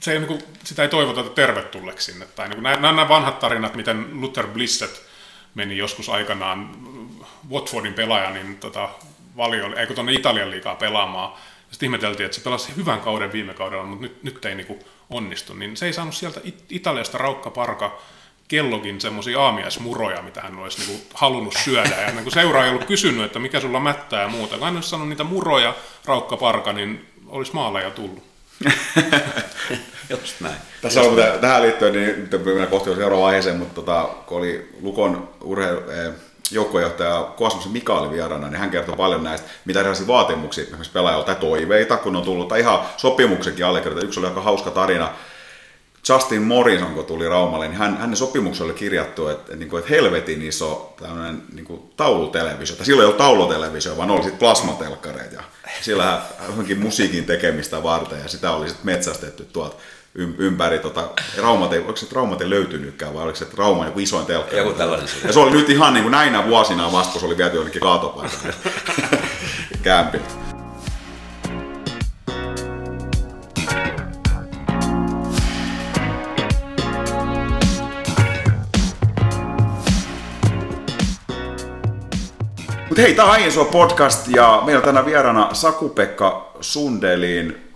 se 0.00 0.12
ei, 0.12 0.18
niin 0.18 0.28
kuin, 0.28 0.42
sitä 0.64 0.82
ei 0.82 0.88
toivota 0.88 1.22
tervetulleeksi 1.22 2.12
sinne. 2.12 2.26
Tai 2.26 2.48
niin 2.48 2.56
kuin, 2.56 2.62
nämä, 2.62 2.76
nämä 2.76 3.08
vanhat 3.08 3.38
tarinat, 3.38 3.74
miten 3.74 4.20
Luther 4.20 4.46
Blissett 4.46 4.96
meni 5.54 5.76
joskus 5.76 6.08
aikanaan 6.08 6.70
Watfordin 7.50 7.94
pelaaja, 7.94 8.30
niin 8.30 8.56
tota, 8.56 8.88
valio, 9.36 9.76
eikö 9.76 9.94
tuonne 9.94 10.12
Italian 10.12 10.50
liikaa 10.50 10.74
pelaamaan. 10.74 11.32
Sitten 11.70 11.86
ihmeteltiin, 11.86 12.24
että 12.24 12.38
se 12.38 12.44
pelasi 12.44 12.76
hyvän 12.76 13.00
kauden 13.00 13.32
viime 13.32 13.54
kaudella, 13.54 13.84
mutta 13.84 14.02
nyt, 14.02 14.22
nyt 14.22 14.44
ei 14.44 14.54
niinku 14.54 14.78
onnistu. 15.10 15.54
Niin 15.54 15.76
se 15.76 15.86
ei 15.86 15.92
saanut 15.92 16.14
sieltä 16.14 16.40
Italiasta 16.68 17.18
Raukka 17.18 17.50
Parka 17.50 18.02
kellogin 18.48 19.00
semmoisia 19.00 19.40
aamiaismuroja, 19.40 20.22
mitä 20.22 20.40
hän 20.40 20.58
olisi 20.58 20.78
niinku 20.80 21.06
halunnut 21.14 21.54
syödä. 21.64 22.02
Ja 22.06 22.12
niin 22.12 22.32
seura 22.32 22.64
ei 22.64 22.70
ollut 22.70 22.84
kysynyt, 22.84 23.24
että 23.24 23.38
mikä 23.38 23.60
sulla 23.60 23.80
mättää 23.80 24.22
ja 24.22 24.28
muuta. 24.28 24.56
Kun 24.56 24.64
hän 24.64 24.74
olisi 24.74 24.88
sanonut 24.88 25.08
niitä 25.08 25.24
muroja 25.24 25.74
Raukka 26.04 26.36
Parka, 26.36 26.72
niin 26.72 27.06
olisi 27.26 27.54
maalle 27.54 27.82
ja 27.82 27.90
tullut. 27.90 28.29
Just 30.10 30.40
näin. 30.40 30.56
Tässä 30.82 31.00
Just 31.00 31.10
on 31.10 31.18
näin. 31.18 31.40
tähän 31.40 31.62
liittyen, 31.62 31.92
niin 31.92 32.28
nyt 32.32 32.44
mennään 32.44 32.68
kohti 32.68 32.94
seuraavaan 32.94 33.28
aiheeseen, 33.28 33.56
mutta 33.56 33.74
tota, 33.74 34.08
kun 34.26 34.38
oli 34.38 34.70
Lukon 34.82 35.28
urheilu, 35.40 35.90
eh, 35.90 36.12
joukkuejohtaja 36.50 37.32
Kosmosen 37.36 37.72
Mika 37.72 37.98
oli 37.98 38.10
vieraana, 38.10 38.48
niin 38.48 38.60
hän 38.60 38.70
kertoi 38.70 38.96
paljon 38.96 39.24
näistä, 39.24 39.48
mitä 39.64 39.80
erilaisia 39.80 40.06
vaatimuksia 40.06 40.64
esimerkiksi 40.64 40.92
pelaajalta 40.92 41.34
toiveita, 41.34 41.96
kun 41.96 42.16
on 42.16 42.22
tullut, 42.22 42.48
tai 42.48 42.60
ihan 42.60 42.80
sopimuksenkin 42.96 43.66
allekirjoitettu. 43.66 44.06
Yksi 44.06 44.20
oli 44.20 44.26
aika 44.26 44.40
hauska 44.40 44.70
tarina, 44.70 45.10
Justin 46.14 46.42
Morrison, 46.42 46.94
kun 46.94 47.04
tuli 47.04 47.28
Raumalle, 47.28 47.68
niin 47.68 47.78
hän, 47.78 47.98
hänen 47.98 48.16
sopimuksella 48.16 48.70
oli 48.70 48.78
kirjattu, 48.78 49.28
että, 49.28 49.52
että, 49.52 49.78
että 49.78 49.90
helvetin 49.90 50.42
iso 50.42 50.94
tämmöinen 51.00 51.42
niin 51.52 51.64
kuin 51.64 51.80
taulutelevisio, 51.96 52.76
tai 52.76 52.86
silloin 52.86 53.02
ei 53.02 53.06
ollut 53.06 53.18
taulutelevisio, 53.18 53.96
vaan 53.96 54.10
oli 54.10 54.22
sitten 54.22 54.38
plasmatelkkareita, 54.38 55.34
ja 55.34 55.42
sillä 55.80 56.22
johonkin 56.46 56.78
musiikin 56.78 57.24
tekemistä 57.24 57.82
varten, 57.82 58.20
ja 58.22 58.28
sitä 58.28 58.50
oli 58.50 58.68
sitten 58.68 58.86
metsästetty 58.86 59.44
tuolta 59.44 59.76
ympäri, 60.14 60.78
tota, 60.78 61.08
Raumat 61.38 61.72
ei, 61.72 61.78
oliko 61.78 61.96
se 61.96 62.06
Raumat 62.12 62.40
ei 62.40 62.50
löytynytkään, 62.50 63.14
vai 63.14 63.22
oliko 63.22 63.38
se 63.38 63.46
Rauma 63.56 63.84
joku 63.84 63.98
isoin 63.98 64.26
telkkari? 64.26 64.58
Joku 64.58 64.72
tällainen. 64.72 65.08
Ja 65.24 65.32
se 65.32 65.40
oli 65.40 65.50
nyt 65.50 65.70
ihan 65.70 65.94
niin 65.94 66.02
kuin 66.02 66.12
näinä 66.12 66.46
vuosina 66.46 66.92
vasta, 66.92 67.12
kun 67.12 67.20
se 67.20 67.26
oli 67.26 67.36
viety 67.36 67.56
jonnekin 67.56 67.80
kaatopaikalle 67.80 68.54
kämpiltä. 69.82 70.39
Mutta 83.00 83.32
hei, 83.32 83.44
tämä 83.54 83.60
on 83.60 83.66
podcast 83.66 84.28
ja 84.28 84.62
meillä 84.66 84.78
on 84.78 84.84
tänään 84.84 85.06
vieraana 85.06 85.54
Saku-Pekka 85.54 86.52
Sundelin 86.60 87.72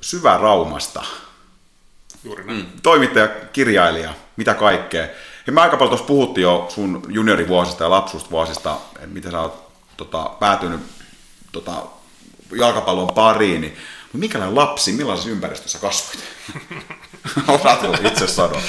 Syväraumasta. 0.00 1.02
Juuri 2.24 2.44
näin. 2.44 2.58
Mm. 2.58 2.66
Toimittaja, 2.82 3.28
kirjailija, 3.28 4.14
mitä 4.36 4.54
kaikkea. 4.54 5.02
Hei, 5.02 5.54
me 5.54 5.60
aika 5.60 5.76
paljon 5.76 5.90
tuossa 5.90 6.06
puhuttiin 6.06 6.42
jo 6.42 6.66
sun 6.68 7.02
juniorivuosista 7.08 7.84
ja 7.84 7.90
lapsuusvuosista, 7.90 8.76
että 8.94 9.06
miten 9.06 9.30
sä 9.30 9.40
oot 9.40 9.72
tota, 9.96 10.30
päätynyt 10.40 10.80
tota, 11.52 11.72
jalkapallon 12.56 13.14
pariin, 13.14 13.60
niin 13.60 13.76
mutta 14.02 14.18
minkälainen 14.18 14.56
lapsi, 14.56 14.92
millaisessa 14.92 15.30
ympäristössä 15.30 15.78
kasvoit? 15.78 16.24
Osaatko 17.60 17.96
itse 18.04 18.26
sanoa? 18.26 18.62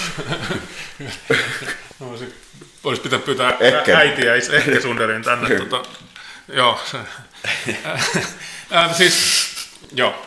no, 2.00 2.18
sit 2.18 2.41
olisi 2.84 3.02
pitää 3.02 3.20
pyytää 3.20 3.58
Ekken. 3.60 3.96
äitiä 3.96 4.36
Ekke 4.36 4.82
Sunderin 4.82 5.24
tänne. 5.24 5.56
tota, 5.60 5.90
joo, 6.48 6.80
äh, 8.74 8.96
siis, 8.96 9.52
joo. 9.94 10.26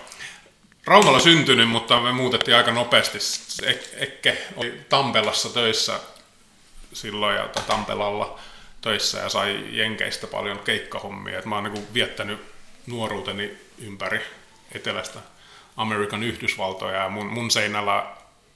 Raumalla 0.86 1.20
syntynyt, 1.20 1.68
mutta 1.68 2.00
me 2.00 2.12
muutettiin 2.12 2.56
aika 2.56 2.70
nopeasti. 2.70 3.18
Ek- 3.62 3.88
Ekke 3.96 4.38
oli 4.56 4.80
Tampelassa 4.88 5.48
töissä 5.48 6.00
silloin 6.92 7.36
ja 7.36 7.48
Tampelalla 7.66 8.38
töissä 8.80 9.18
ja 9.18 9.28
sai 9.28 9.64
Jenkeistä 9.70 10.26
paljon 10.26 10.58
keikkahommia. 10.58 11.38
Et 11.38 11.44
mä 11.44 11.54
oon 11.54 11.64
niinku 11.64 11.86
viettänyt 11.94 12.40
nuoruuteni 12.86 13.50
ympäri 13.78 14.20
etelästä 14.72 15.18
Amerikan 15.76 16.22
Yhdysvaltoja 16.22 17.02
ja 17.02 17.08
mun, 17.08 17.26
mun 17.26 17.50
seinällä 17.50 18.06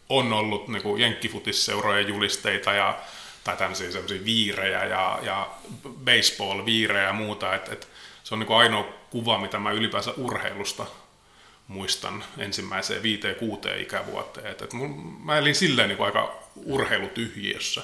on 0.09 0.33
ollut 0.33 0.69
niinku 0.69 0.97
jenkkifutisseurojen 0.97 2.09
julisteita 2.09 2.73
ja 2.73 2.99
tai 3.49 3.57
tämmöisiä 3.57 3.91
semmoisia 3.91 4.25
viirejä 4.25 4.85
ja, 4.85 5.19
ja 5.23 5.51
baseball-viirejä 6.05 7.07
ja 7.07 7.13
muuta. 7.13 7.55
Et, 7.55 7.69
et 7.73 7.89
se 8.25 8.35
on 8.35 8.39
niinku 8.39 8.55
ainoa 8.55 8.85
kuva, 9.11 9.39
mitä 9.39 9.59
mä 9.59 9.71
ylipäänsä 9.71 10.11
urheilusta 10.17 10.87
muistan 11.69 12.25
ensimmäiseen 12.39 13.03
viiteen 13.03 13.35
kuuteen 13.35 13.81
ikävuoteen. 13.81 14.47
Et, 14.47 14.63
et 14.63 14.73
mun, 14.73 15.19
mä 15.25 15.39
elin 15.39 15.55
silleen 15.55 15.89
niinku 15.89 16.03
aika 16.03 16.39
urheilutyhjiössä. 16.57 17.83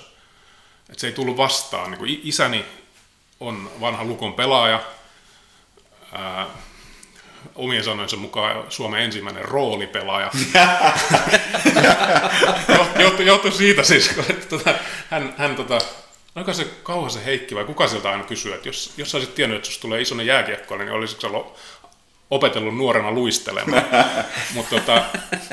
Et 0.91 0.99
se 0.99 1.07
ei 1.07 1.13
tullut 1.13 1.37
vastaan. 1.37 1.91
Niinku 1.91 2.05
isäni 2.07 2.65
on 3.41 3.71
vanha 3.81 4.05
Lukon 4.05 4.35
pelaaja, 4.35 4.83
ää, 6.13 6.47
omien 7.55 7.85
sanojensa 7.85 8.17
mukaan 8.17 8.65
Suomen 8.69 9.01
ensimmäinen 9.01 9.45
roolipelaaja. 9.45 10.31
Johtui 12.99 13.27
johtu 13.27 13.51
siitä 13.51 13.83
siis, 13.83 14.09
kun 14.09 14.25
että, 14.31 14.47
tota, 14.47 14.75
hän, 15.11 15.35
hän 15.39 15.57
tota, 15.57 15.79
Oliko 16.37 16.53
se 16.53 16.67
Kauhasen 16.83 17.25
Heikki 17.25 17.55
vai 17.55 17.65
kuka 17.65 17.89
sieltä 17.89 18.11
aina 18.11 18.25
kysyy, 18.25 18.55
että 18.55 18.69
jos, 18.69 18.93
jos 18.97 19.11
sä 19.11 19.17
olisit 19.17 19.35
tiennyt, 19.35 19.57
että 19.57 19.69
jos 19.69 19.79
tulee 19.79 20.01
isonen 20.01 20.27
jääkiekkoille, 20.27 20.85
niin 20.85 20.95
olisitko 20.95 21.21
sä 21.21 21.33
lo- 21.33 21.57
opetellut 22.31 22.77
nuorena 22.77 23.11
luistelemaan. 23.11 23.85
Mutta 24.55 24.75
tota, 24.77 25.03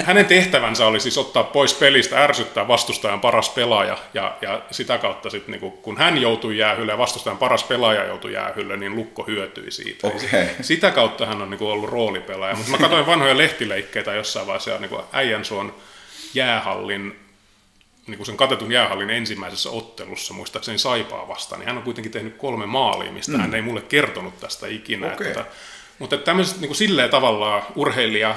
hänen 0.03 0.25
tehtävänsä 0.25 0.85
oli 0.85 0.99
siis 0.99 1.17
ottaa 1.17 1.43
pois 1.43 1.73
pelistä, 1.73 2.23
ärsyttää 2.23 2.67
vastustajan 2.67 3.21
paras 3.21 3.49
pelaaja, 3.49 3.97
ja, 4.13 4.37
ja 4.41 4.61
sitä 4.71 4.97
kautta 4.97 5.29
sitten, 5.29 5.51
niin 5.51 5.71
kun 5.71 5.97
hän 5.97 6.17
joutui 6.17 6.57
jäähylle 6.57 6.91
ja 6.91 6.97
vastustajan 6.97 7.37
paras 7.37 7.63
pelaaja 7.63 8.05
joutui 8.05 8.33
jäähylle, 8.33 8.77
niin 8.77 8.95
Lukko 8.95 9.23
hyötyi 9.23 9.71
siitä. 9.71 10.07
Okei. 10.07 10.49
Sitä 10.61 10.91
kautta 10.91 11.25
hän 11.25 11.41
on 11.41 11.49
niin 11.49 11.63
ollut 11.63 11.89
roolipelaaja. 11.89 12.55
Mutta 12.55 12.71
mä 12.71 12.77
katsoin 12.77 13.05
vanhoja 13.05 13.37
lehtileikkeitä 13.37 14.13
jossain 14.13 14.47
vaiheessa, 14.47 14.77
niin 14.77 14.91
Äijänsuon 15.11 15.75
jäähallin 16.33 17.15
niin 18.07 18.25
sen 18.25 18.37
katetun 18.37 18.71
jäähallin 18.71 19.09
ensimmäisessä 19.09 19.69
ottelussa, 19.69 20.33
muistaakseni 20.33 20.77
Saipaa 20.77 21.27
vastaan, 21.27 21.59
niin 21.59 21.67
hän 21.67 21.77
on 21.77 21.83
kuitenkin 21.83 22.11
tehnyt 22.11 22.37
kolme 22.37 22.65
maalia, 22.65 23.11
mistä 23.11 23.31
mm. 23.31 23.39
hän 23.39 23.55
ei 23.55 23.61
mulle 23.61 23.81
kertonut 23.81 24.39
tästä 24.39 24.67
ikinä. 24.67 25.13
Okei. 25.13 25.27
Että, 25.27 25.45
mutta 25.99 26.17
tämmöiset 26.17 26.57
niin 26.57 26.69
kuin 26.69 26.77
silleen 26.77 27.09
tavallaan 27.09 27.63
urheilija 27.75 28.35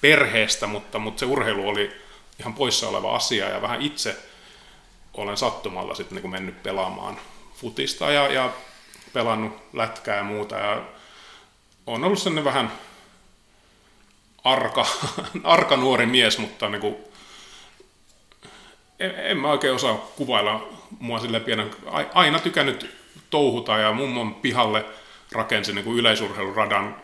perheestä, 0.00 0.66
mutta, 0.66 0.98
mutta 0.98 1.20
se 1.20 1.26
urheilu 1.26 1.68
oli 1.68 1.92
ihan 2.40 2.54
poissa 2.54 2.88
oleva 2.88 3.16
asia 3.16 3.48
ja 3.48 3.62
vähän 3.62 3.82
itse 3.82 4.16
olen 5.14 5.36
sattumalla 5.36 5.94
sitten 5.94 6.16
niin 6.16 6.22
kuin 6.22 6.32
mennyt 6.32 6.62
pelaamaan 6.62 7.20
futista 7.54 8.10
ja, 8.10 8.32
ja 8.32 8.50
pelannut 9.12 9.62
lätkää 9.72 10.16
ja 10.16 10.24
muuta. 10.24 10.56
Ja 10.56 10.82
on 11.86 12.04
ollut 12.04 12.18
sellainen 12.18 12.44
vähän 12.44 12.72
arka, 14.44 14.86
arka 15.44 15.76
nuori 15.76 16.06
mies, 16.06 16.38
mutta 16.38 16.68
niin 16.68 16.80
kuin 16.80 16.96
en, 18.98 19.14
en 19.16 19.36
mä 19.36 19.50
oikein 19.50 19.74
osaa 19.74 19.94
kuvailla 19.94 20.68
mua 20.98 21.18
sille 21.18 21.40
pienen, 21.40 21.70
aina 22.14 22.38
tykännyt 22.38 22.94
touhuta 23.30 23.78
ja 23.78 23.92
mummon 23.92 24.34
pihalle 24.34 24.84
rakensin 25.32 25.74
niin 25.74 25.84
kuin 25.84 25.98
yleisurheiluradan, 25.98 26.96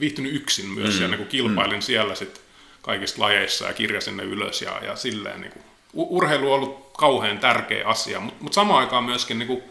viihtynyt 0.00 0.34
yksin 0.34 0.66
myös 0.66 0.94
mm. 0.94 1.02
ja 1.02 1.08
niin 1.08 1.18
kuin 1.18 1.28
kilpailin 1.28 1.78
mm. 1.78 1.82
siellä 1.82 2.14
sit 2.14 2.40
kaikista 2.82 3.22
lajeissa 3.22 3.66
ja 3.66 3.72
kirjasin 3.72 4.16
ne 4.16 4.22
ylös 4.22 4.62
ja, 4.62 4.80
ja 4.84 4.96
silleen 4.96 5.40
niin 5.40 5.52
kuin, 5.52 5.64
urheilu 5.94 6.52
on 6.52 6.54
ollut 6.54 6.90
kauhean 6.96 7.38
tärkeä 7.38 7.86
asia, 7.86 8.20
mutta 8.20 8.44
mut 8.44 8.52
samaan 8.52 8.80
aikaan 8.80 9.04
myöskin 9.04 9.38
niin 9.38 9.46
kuin 9.46 9.62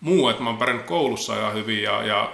muu, 0.00 0.28
että 0.28 0.42
mä 0.42 0.50
oon 0.50 0.58
pärjännyt 0.58 0.86
koulussa 0.86 1.36
ja 1.36 1.50
hyvin 1.50 1.82
ja, 1.82 2.02
ja 2.02 2.32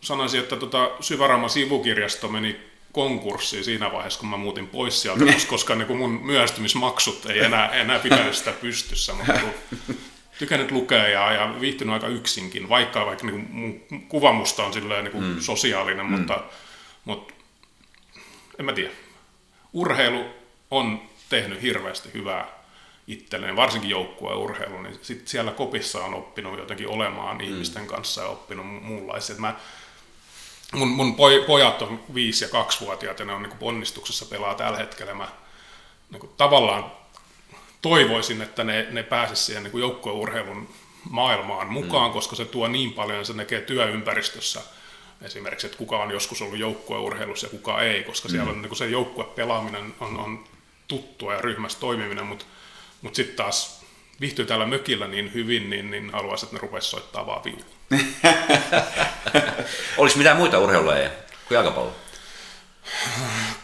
sanoisin, 0.00 0.40
että 0.40 0.56
tota, 0.56 0.90
Syvärama 1.00 1.48
sivukirjasto 1.48 2.28
meni 2.28 2.60
konkurssiin 2.92 3.64
siinä 3.64 3.92
vaiheessa, 3.92 4.20
kun 4.20 4.28
mä 4.28 4.36
muutin 4.36 4.68
pois 4.68 5.02
sieltä, 5.02 5.24
koska 5.48 5.74
niin 5.74 5.86
kuin 5.86 5.98
mun 5.98 6.10
myöhästymismaksut 6.10 7.26
ei 7.26 7.38
enää, 7.38 7.68
enää 7.68 7.98
pitänyt 7.98 8.34
sitä 8.34 8.52
pystyssä, 8.52 9.12
mutta 9.12 9.32
kun 9.32 9.96
tykännyt 10.38 10.70
lukea 10.70 11.08
ja, 11.08 11.32
ja 11.32 11.60
viihtynyt 11.60 11.94
aika 11.94 12.06
yksinkin, 12.06 12.68
vaikka, 12.68 13.06
vaikka 13.06 13.26
niin 13.26 13.34
kuin 13.40 13.50
mun 13.50 14.02
kuva 14.08 14.32
musta 14.32 14.64
on 14.64 14.72
silleen 14.72 15.04
niin 15.04 15.12
kuin 15.12 15.24
mm. 15.24 15.40
sosiaalinen, 15.40 16.06
mm. 16.06 16.12
mutta, 16.12 16.44
mutta 17.04 17.34
en 18.58 18.64
mä 18.64 18.72
tiedä. 18.72 18.90
Urheilu 19.72 20.24
on 20.70 21.02
tehnyt 21.28 21.62
hirveästi 21.62 22.08
hyvää 22.14 22.46
itselleen, 23.06 23.56
varsinkin 23.56 23.90
joukkueurheilu, 23.90 24.82
niin 24.82 24.98
sit 25.02 25.28
siellä 25.28 25.50
kopissa 25.52 26.04
on 26.04 26.14
oppinut 26.14 26.58
jotenkin 26.58 26.88
olemaan 26.88 27.36
mm. 27.36 27.44
ihmisten 27.44 27.86
kanssa 27.86 28.22
ja 28.22 28.28
oppinut 28.28 28.66
mu- 28.66 28.84
muunlaisia. 28.84 29.36
Mä, 29.36 29.54
mun, 30.72 30.88
mun 30.88 31.14
poj, 31.14 31.44
pojat 31.46 31.82
on 31.82 32.00
viisi- 32.14 32.44
ja 32.44 32.48
kaksivuotiaat 32.48 33.18
ja 33.18 33.24
ne 33.24 33.32
on 33.32 33.42
niin 33.42 33.58
ponnistuksessa 33.58 34.26
pelaa 34.26 34.54
tällä 34.54 34.78
hetkellä. 34.78 35.14
Mä 35.14 35.28
niin 36.10 36.20
kuin 36.20 36.32
tavallaan 36.36 36.97
toivoisin, 37.82 38.42
että 38.42 38.64
ne, 38.64 38.86
ne 38.90 39.02
pääsisivät 39.02 39.46
siihen 39.46 39.62
niin 39.62 39.80
joukkueurheilun 39.80 40.68
maailmaan 41.10 41.72
mukaan, 41.72 42.10
mm. 42.10 42.12
koska 42.12 42.36
se 42.36 42.44
tuo 42.44 42.68
niin 42.68 42.92
paljon, 42.92 43.26
se 43.26 43.32
näkee 43.32 43.60
työympäristössä 43.60 44.60
esimerkiksi, 45.22 45.66
että 45.66 45.78
kuka 45.78 45.98
on 45.98 46.10
joskus 46.10 46.42
ollut 46.42 46.58
joukkueurheilussa 46.58 47.46
ja 47.46 47.50
kuka 47.50 47.80
ei, 47.80 48.02
koska 48.02 48.28
mm. 48.28 48.32
siellä 48.32 48.50
on 48.50 48.62
niin 48.62 48.76
se 48.76 48.86
joukkuepelaaminen 48.86 49.94
on, 50.00 50.18
on 50.18 50.44
tuttua 50.88 51.34
ja 51.34 51.40
ryhmässä 51.40 51.80
toimiminen, 51.80 52.26
mutta 52.26 52.44
mut 53.02 53.14
sitten 53.14 53.36
taas 53.36 53.84
viihtyy 54.20 54.46
täällä 54.46 54.66
mökillä 54.66 55.06
niin 55.06 55.34
hyvin, 55.34 55.70
niin, 55.70 55.90
niin 55.90 56.10
haluaisin, 56.10 56.46
että 56.46 56.56
ne 56.56 56.60
rupesivat 56.60 56.90
soittaa 56.90 57.26
vaan 57.26 57.44
viulua. 57.44 57.64
Olisi 59.98 60.18
mitään 60.18 60.36
muita 60.36 60.58
urheilulajeja 60.58 61.10
kuin 61.48 61.56
jalkapallo? 61.56 61.92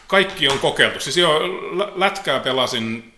Kaikki 0.07 0.49
on 0.49 0.59
kokeiltu. 0.59 1.01
Siis 1.01 1.17
jo 1.17 1.41
lä- 1.79 1.93
lätkää 1.95 2.41
pelasin 2.41 3.14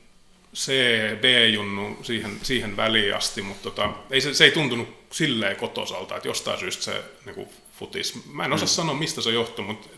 C, 0.56 0.72
B-junnu 1.20 1.98
siihen, 2.02 2.38
siihen 2.42 2.76
väliin 2.76 3.16
asti, 3.16 3.42
mutta 3.42 3.62
tota, 3.62 3.90
ei 4.10 4.20
se, 4.20 4.34
se 4.34 4.44
ei 4.44 4.50
tuntunut 4.50 4.88
silleen 5.12 5.56
kotosalta, 5.56 6.16
että 6.16 6.28
jostain 6.28 6.58
syystä 6.58 6.84
se 6.84 7.04
niin 7.26 7.48
futis. 7.78 8.26
Mä 8.32 8.44
en 8.44 8.52
osaa 8.52 8.66
mm. 8.66 8.70
sanoa, 8.70 8.94
mistä 8.94 9.20
se 9.20 9.30
johtui, 9.30 9.64
mutta 9.64 9.88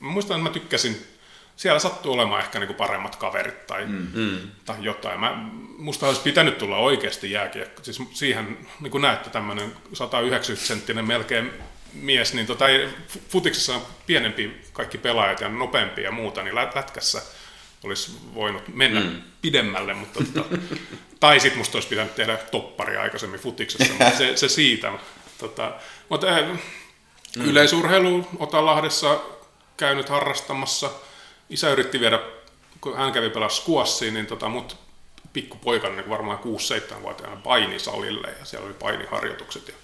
mä 0.00 0.10
muistan, 0.10 0.36
että 0.36 0.48
mä 0.48 0.52
tykkäsin, 0.52 1.06
siellä 1.56 1.78
sattuu 1.78 2.12
olemaan 2.12 2.42
ehkä 2.42 2.58
niin 2.58 2.74
paremmat 2.74 3.16
kaverit 3.16 3.66
tai, 3.66 3.86
mm. 3.86 4.38
tai 4.64 4.76
jotain. 4.80 5.20
Mä, 5.20 5.48
musta 5.78 6.06
olisi 6.06 6.20
pitänyt 6.20 6.58
tulla 6.58 6.76
oikeasti 6.76 7.30
jääkiekko. 7.30 7.84
Siis 7.84 8.02
siihen, 8.12 8.58
niin 8.80 8.90
kuin 8.90 9.02
näette, 9.02 9.30
tämmöinen 9.30 9.72
190 9.92 10.66
senttinen 10.66 11.04
melkein 11.04 11.50
mies, 11.92 12.34
niin 12.34 12.46
tota, 12.46 12.64
futiksessa 13.28 13.74
on 13.74 13.82
pienempi 14.06 14.60
kaikki 14.72 14.98
pelaajat 14.98 15.40
ja 15.40 15.48
nopeampi 15.48 16.02
ja 16.02 16.10
muuta, 16.10 16.42
niin 16.42 16.54
lät- 16.54 16.76
lätkässä 16.76 17.22
olisi 17.84 18.12
voinut 18.34 18.68
mennä 18.68 19.00
mm. 19.00 19.22
pidemmälle, 19.42 19.94
mutta 19.94 20.20
tota, 20.24 20.56
tai 21.20 21.40
sitten 21.40 21.58
musta 21.58 21.76
olisi 21.76 21.88
pitänyt 21.88 22.14
tehdä 22.14 22.36
toppari 22.36 22.96
aikaisemmin 22.96 23.40
futiksessa, 23.40 23.92
mutta 23.92 24.18
se, 24.18 24.36
se 24.36 24.48
siitä. 24.48 24.92
Tota, 25.38 25.72
mutta 26.08 26.26
äh, 26.26 26.48
mm. 27.36 27.44
yleisurheilu 27.44 28.28
Otalahdessa 28.38 29.20
käynyt 29.76 30.08
harrastamassa. 30.08 30.90
Isä 31.50 31.70
yritti 31.70 32.00
viedä, 32.00 32.20
kun 32.80 32.96
hän 32.96 33.12
kävi 33.12 33.30
pelaa 33.30 33.48
skuassiin, 33.48 34.14
niin 34.14 34.26
tota, 34.26 34.48
mut 34.48 34.76
pikkupoikana 35.32 35.94
niin 35.96 36.10
varmaan 36.10 36.38
6-7-vuotiaana 36.38 37.36
painisalille 37.36 38.28
ja 38.38 38.44
siellä 38.44 38.66
oli 38.66 38.74
painiharjoitukset 38.74 39.68
ja 39.68 39.74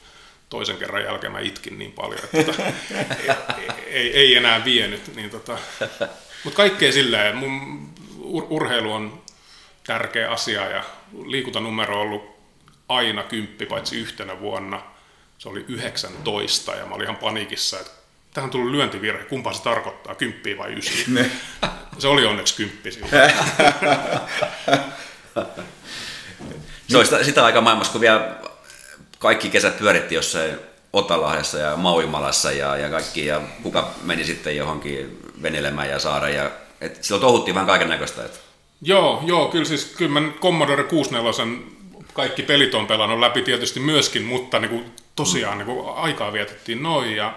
toisen 0.48 0.76
kerran 0.76 1.04
jälkeen 1.04 1.32
mä 1.32 1.40
itkin 1.40 1.78
niin 1.78 1.92
paljon, 1.92 2.20
että 2.24 2.52
tota, 2.52 2.62
ei, 3.26 3.36
ei, 3.86 4.16
ei, 4.16 4.36
enää 4.36 4.64
vienyt. 4.64 5.14
Niin 5.14 5.30
tota, 5.30 5.58
mutta 6.44 6.56
kaikkea 6.56 6.92
silleen, 6.92 7.36
mun 7.36 7.88
ur- 8.18 8.46
urheilu 8.50 8.92
on 8.92 9.22
tärkeä 9.86 10.30
asia 10.30 10.68
ja 10.70 10.84
liikuntanumero 11.26 11.94
on 11.94 12.02
ollut 12.02 12.36
aina 12.88 13.22
kymppi, 13.22 13.66
paitsi 13.66 13.96
yhtenä 13.96 14.40
vuonna. 14.40 14.82
Se 15.38 15.48
oli 15.48 15.64
19 15.68 16.74
ja 16.74 16.86
mä 16.86 16.94
olin 16.94 17.04
ihan 17.04 17.16
paniikissa, 17.16 17.80
että 17.80 17.92
tähän 18.34 18.46
on 18.46 18.50
tullut 18.50 18.70
lyöntivirhe, 18.70 19.24
kumpa 19.24 19.52
se 19.52 19.62
tarkoittaa, 19.62 20.14
kymppiä 20.14 20.58
vai 20.58 20.72
ysi. 20.72 21.06
Se 21.98 22.08
oli 22.08 22.26
onneksi 22.26 22.54
kymppi 22.54 22.92
silloin. 22.92 23.12
Se 26.88 26.96
oli 26.96 27.04
sitä, 27.04 27.24
sitä 27.24 27.44
aikaa 27.44 27.62
maailmassa, 27.62 27.92
kun 27.92 28.00
vielä 28.00 28.34
kaikki 29.18 29.50
kesät 29.50 29.78
pyöritti 29.78 30.14
jossain 30.14 30.58
Otalahdessa 30.92 31.58
ja 31.58 31.76
Mauimalassa 31.76 32.52
ja, 32.52 32.76
ja 32.76 32.88
kaikki, 32.88 33.26
ja 33.26 33.40
kuka 33.62 33.94
meni 34.02 34.24
sitten 34.24 34.56
johonkin 34.56 35.21
venelemään 35.42 35.88
ja 35.88 35.98
saada, 35.98 36.28
ja 36.28 36.50
et 36.80 37.04
silloin 37.04 37.20
tohuttiin 37.20 37.54
vähän 37.54 37.66
kaiken 37.66 37.88
näköistä. 37.88 38.22
Joo, 38.82 39.22
joo, 39.26 39.48
kyllä 39.48 39.64
siis 39.64 39.84
kyllä 39.84 40.20
Commodore 40.40 40.84
64 40.84 41.72
kaikki 42.12 42.42
pelit 42.42 42.74
on 42.74 42.86
pelannut 42.86 43.20
läpi 43.20 43.42
tietysti 43.42 43.80
myöskin, 43.80 44.22
mutta 44.22 44.58
niin 44.58 44.68
kuin, 44.68 44.92
tosiaan 45.16 45.58
niin 45.58 45.66
kuin, 45.66 45.96
aikaa 45.96 46.32
vietettiin 46.32 46.82
noin, 46.82 47.16
ja, 47.16 47.34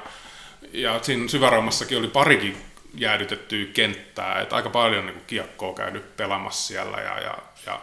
ja 0.74 1.00
siinä 1.04 1.28
syväraumassakin 1.28 1.98
oli 1.98 2.08
parikin 2.08 2.58
jäädytettyä 2.94 3.66
kenttää, 3.74 4.42
että 4.42 4.56
aika 4.56 4.70
paljon 4.70 5.06
niin 5.06 5.14
kuin, 5.14 5.26
kiekkoa 5.28 5.74
käynyt 5.74 6.18
pelaamassa 6.18 6.68
siellä, 6.68 6.98
ja, 6.98 7.20
ja, 7.20 7.38
ja 7.66 7.80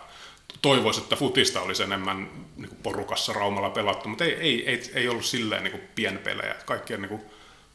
toivoisi, 0.63 1.01
että 1.01 1.17
futista 1.17 1.61
olisi 1.61 1.83
enemmän 1.83 2.29
niin 2.57 2.69
kuin 2.69 2.79
porukassa 2.83 3.33
Raumalla 3.33 3.71
pelattu, 3.71 4.09
mutta 4.09 4.25
ei, 4.25 4.35
ei, 4.35 4.69
ei, 4.69 4.83
ei 4.95 5.09
ollut 5.09 5.25
silleen 5.25 5.65
niin 5.65 5.73
kuin 5.73 5.89
pienpelejä. 5.95 6.55
Kaikkien 6.67 7.03
niin 7.03 7.09
kuin 7.09 7.23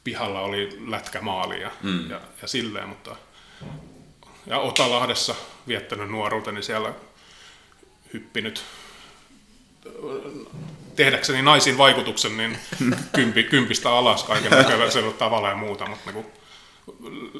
pihalla 0.04 0.40
oli 0.40 0.78
lätkämaali 0.86 1.60
ja, 1.60 1.70
mm. 1.82 2.10
ja, 2.10 2.20
ja 2.42 2.48
silleen, 2.48 2.88
mutta 2.88 3.16
ja 4.46 4.58
Otalahdessa 4.58 5.34
viettänyt 5.68 6.10
nuoruuteni 6.10 6.62
siellä 6.62 6.92
hyppinyt 8.12 8.64
tehdäkseni 10.96 11.42
naisiin 11.42 11.78
vaikutuksen, 11.78 12.36
niin 12.36 12.58
kympi, 13.14 13.42
kympistä 13.42 13.90
alas 13.90 14.24
kaiken 14.24 14.50
näköisellä 14.50 15.12
tavalla 15.12 15.48
ja 15.48 15.56
muuta, 15.56 15.86
mutta 15.86 16.10
niin 16.10 16.24
kuin 16.24 16.26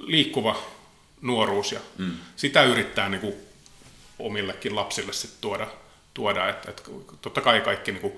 liikkuva 0.06 0.62
nuoruus 1.20 1.72
ja 1.72 1.80
mm. 1.98 2.12
sitä 2.36 2.62
yrittää 2.62 3.09
niin 3.09 3.20
kuin 3.20 3.35
omillekin 4.18 4.76
lapsille 4.76 5.12
sit 5.12 5.40
tuoda, 5.40 5.66
tuoda 6.14 6.48
että, 6.48 6.70
että 6.70 6.82
totta 7.20 7.40
kai 7.40 7.60
kaikki 7.60 7.93
niin 7.93 8.02
kuin 8.02 8.12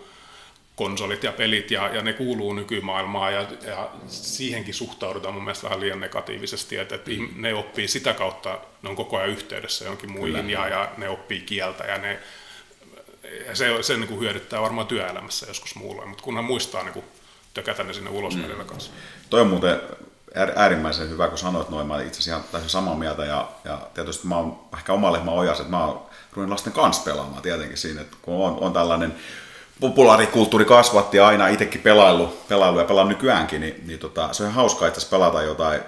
konsolit 0.80 1.24
ja 1.24 1.32
pelit 1.32 1.70
ja, 1.70 1.94
ja 1.94 2.02
ne 2.02 2.12
kuuluu 2.12 2.52
nykymaailmaan 2.52 3.34
ja, 3.34 3.46
ja 3.66 3.90
siihenkin 4.06 4.74
suhtaudutaan 4.74 5.34
mun 5.34 5.44
mielestä 5.44 5.64
vähän 5.64 5.80
liian 5.80 6.00
negatiivisesti, 6.00 6.76
että, 6.76 6.94
että 6.94 7.10
mm. 7.10 7.28
ne 7.36 7.54
oppii 7.54 7.88
sitä 7.88 8.12
kautta, 8.12 8.58
ne 8.82 8.88
on 8.88 8.96
koko 8.96 9.16
ajan 9.16 9.28
yhteydessä 9.28 9.84
jonkin 9.84 10.12
muihin 10.12 10.50
ja, 10.50 10.68
ja 10.68 10.92
ne 10.96 11.08
oppii 11.08 11.40
kieltä 11.40 11.84
ja 11.84 11.98
ne 11.98 12.18
ja 13.46 13.56
se, 13.56 13.82
se 13.82 13.96
niin 13.96 14.08
kuin 14.08 14.20
hyödyttää 14.20 14.62
varmaan 14.62 14.86
työelämässä 14.86 15.46
joskus 15.48 15.74
muulla, 15.74 16.06
mutta 16.06 16.24
kunhan 16.24 16.44
muistaa 16.44 16.82
niin 16.82 16.92
kuin, 16.92 17.04
tökätä 17.54 17.84
ne 17.84 17.92
sinne 17.92 18.10
ulos 18.10 18.36
mm. 18.36 18.66
kanssa. 18.66 18.90
Toi 19.30 19.40
on 19.40 19.48
muuten 19.48 19.80
äärimmäisen 20.56 21.10
hyvä, 21.10 21.28
kun 21.28 21.38
sanoit 21.38 21.68
noin. 21.68 21.86
Mä 21.86 22.02
itse 22.02 22.18
asiassa 22.18 22.52
täysin 22.52 22.70
samaa 22.70 22.94
mieltä 22.94 23.24
ja, 23.24 23.48
ja 23.64 23.78
tietysti 23.94 24.26
mä 24.26 24.36
oon 24.36 24.58
ehkä 24.74 24.92
oma 24.92 25.12
lehmä 25.12 25.30
ojas, 25.30 25.60
että 25.60 25.70
mä 25.70 25.86
oon 25.86 26.02
ruvennut 26.32 26.54
lasten 26.54 26.72
kanssa 26.72 27.02
pelaamaan 27.02 27.42
tietenkin 27.42 27.78
siinä, 27.78 28.00
että 28.00 28.16
kun 28.22 28.46
on, 28.46 28.58
on 28.60 28.72
tällainen 28.72 29.14
populaarikulttuuri 29.80 30.64
kasvatti 30.64 31.20
aina 31.20 31.48
itsekin 31.48 31.80
pelailu, 31.80 32.38
pelailu 32.48 32.78
ja 32.78 32.84
pelaan 32.84 33.08
nykyäänkin, 33.08 33.60
niin, 33.60 33.82
niin 33.86 33.98
tota, 33.98 34.32
se 34.32 34.44
on 34.44 34.52
hauskaa 34.52 34.88
itse 34.88 35.10
pelata 35.10 35.42
jotain 35.42 35.80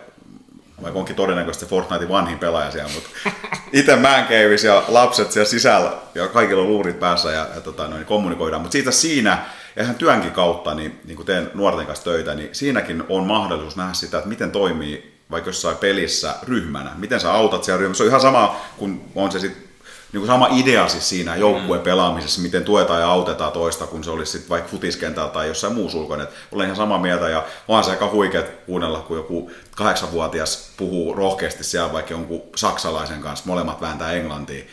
vaikka 0.83 0.99
onkin 0.99 1.17
todennäköisesti 1.17 1.67
Fortnitein 1.67 2.09
vanhin 2.09 2.39
pelaaja 2.39 2.71
siellä, 2.71 2.91
mutta 2.95 3.11
itse 3.73 3.97
Mancaveissa 3.97 4.67
ja 4.67 4.85
lapset 4.89 5.33
siellä 5.33 5.49
sisällä 5.49 5.93
ja 6.15 6.29
kaikilla 6.29 6.63
on 6.63 6.69
luurit 6.69 7.01
päässä 7.01 7.31
ja, 7.31 7.49
ja 7.55 7.61
tota, 7.61 7.89
noin, 7.89 8.05
kommunikoidaan. 8.05 8.63
Mutta 8.63 8.73
siitä 8.73 8.91
siinä, 8.91 9.45
ja 9.77 9.83
ihan 9.83 9.95
työnkin 9.95 10.31
kautta, 10.31 10.75
niin, 10.75 11.01
niin 11.05 11.17
kun 11.17 11.27
teen 11.27 11.51
nuorten 11.55 11.87
kanssa 11.87 12.05
töitä, 12.05 12.35
niin 12.35 12.49
siinäkin 12.53 13.05
on 13.09 13.27
mahdollisuus 13.27 13.77
nähdä 13.77 13.93
sitä, 13.93 14.19
että 14.19 14.29
miten 14.29 14.51
toimii 14.51 15.13
vaikka 15.31 15.49
jossain 15.49 15.77
pelissä 15.77 16.35
ryhmänä. 16.43 16.91
Miten 16.97 17.21
sä 17.21 17.33
autat 17.33 17.65
siellä 17.65 17.81
ryhmässä. 17.81 17.99
Se 17.99 18.05
on 18.05 18.09
ihan 18.09 18.21
sama, 18.21 18.57
kun 18.77 19.01
on 19.15 19.33
se 19.33 19.39
sitten 19.39 19.72
niin 20.13 20.21
kuin 20.21 20.27
sama 20.27 20.49
idea 20.51 20.89
siis 20.89 21.09
siinä 21.09 21.37
joukkueen 21.37 21.81
mm. 21.81 21.85
pelaamisessa, 21.85 22.41
miten 22.41 22.65
tuetaan 22.65 23.01
ja 23.01 23.09
autetaan 23.09 23.53
toista, 23.53 23.87
kun 23.87 24.05
se 24.05 24.11
olisi 24.11 24.33
sitten 24.33 24.49
vaikka 24.49 24.71
futiskentällä 24.71 25.31
tai 25.31 25.49
jossain 25.49 25.75
muussa 25.75 25.99
ulkona. 25.99 26.27
Olen 26.53 26.65
ihan 26.65 26.77
samaa 26.77 26.99
mieltä 26.99 27.29
ja 27.29 27.45
onhan 27.69 27.85
se 27.85 27.91
aika 27.91 28.11
huikeat 28.11 28.47
kuunnella, 28.67 29.01
kun 29.01 29.17
joku 29.17 29.51
kahdeksanvuotias 29.77 30.73
puhuu 30.77 31.15
rohkeasti 31.15 31.65
siellä 31.65 31.93
vaikka 31.93 32.15
jonkun 32.15 32.43
saksalaisen 32.57 33.21
kanssa, 33.21 33.47
molemmat 33.47 33.81
vääntää 33.81 34.13
englantia. 34.13 34.65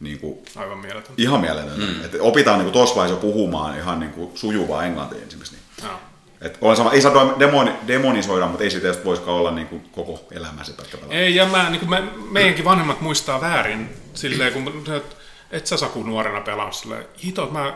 Niin 0.00 0.18
kuin, 0.18 0.38
Aivan 0.56 0.78
mieletöntä. 0.78 1.22
Ihan 1.22 1.40
mieletöntä. 1.40 1.86
Mm. 1.86 2.20
Opitaan 2.20 2.58
niin 2.58 2.72
tuossa 2.72 2.96
vaiheessa 2.96 3.20
purkumaan 3.20 3.78
ihan 3.78 4.00
niin 4.00 4.12
kuin 4.12 4.30
sujuvaa 4.34 4.84
englantia 4.84 5.22
ensimmäisenä. 5.22 5.60
Niin. 5.76 5.88
No. 5.88 5.98
Et 6.40 6.58
olen 6.60 6.76
sama, 6.76 6.92
ei 6.92 7.00
saa 7.00 7.38
demoni, 7.38 7.70
demonisoida, 7.86 8.46
mutta 8.46 8.64
ei 8.64 8.70
siitä 8.70 9.04
voisikaan 9.04 9.36
olla 9.36 9.50
niin 9.50 9.66
kuin 9.66 9.82
koko 9.92 10.28
elämäsi 10.30 10.72
pelkkä 10.72 10.98
Ei, 11.10 11.34
ja 11.34 11.46
mä, 11.46 11.70
niin 11.70 11.80
kuin 11.80 11.90
me, 11.90 12.02
meidänkin 12.30 12.64
vanhemmat 12.64 13.00
muistaa 13.00 13.40
väärin 13.40 13.90
silleen, 14.14 14.52
kun 14.52 14.84
et, 14.96 15.16
et 15.50 15.66
sä 15.66 15.76
Saku 15.76 16.02
nuorena 16.02 16.40
pelaa 16.40 16.72
silleen, 16.72 17.04
hito, 17.24 17.46
mä 17.46 17.74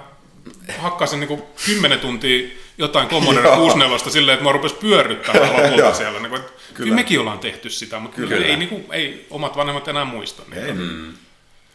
hakkasin 0.78 1.20
niin 1.20 1.42
10 1.66 2.00
tuntia 2.00 2.48
jotain 2.78 3.08
Commodore 3.08 3.48
64 3.56 3.98
silleen, 3.98 4.34
että 4.34 4.44
mä 4.44 4.52
rupes 4.52 4.72
pyörryttämään 4.72 5.52
lopulta 5.62 5.94
siellä. 5.94 6.18
Niin 6.18 6.30
kuin, 6.30 6.40
että 6.40 6.52
kyllä. 6.52 6.76
kyllä 6.76 6.94
mekin 6.94 7.20
ollaan 7.20 7.38
tehty 7.38 7.70
sitä, 7.70 7.98
mutta 7.98 8.16
kyllä. 8.16 8.46
Ei, 8.46 8.56
niin 8.56 8.68
kuin, 8.68 8.84
ei 8.92 9.26
omat 9.30 9.56
vanhemmat 9.56 9.88
enää 9.88 10.04
muista. 10.04 10.42
Niin. 10.50 10.64
Ei, 10.64 10.72
mm. 10.72 11.12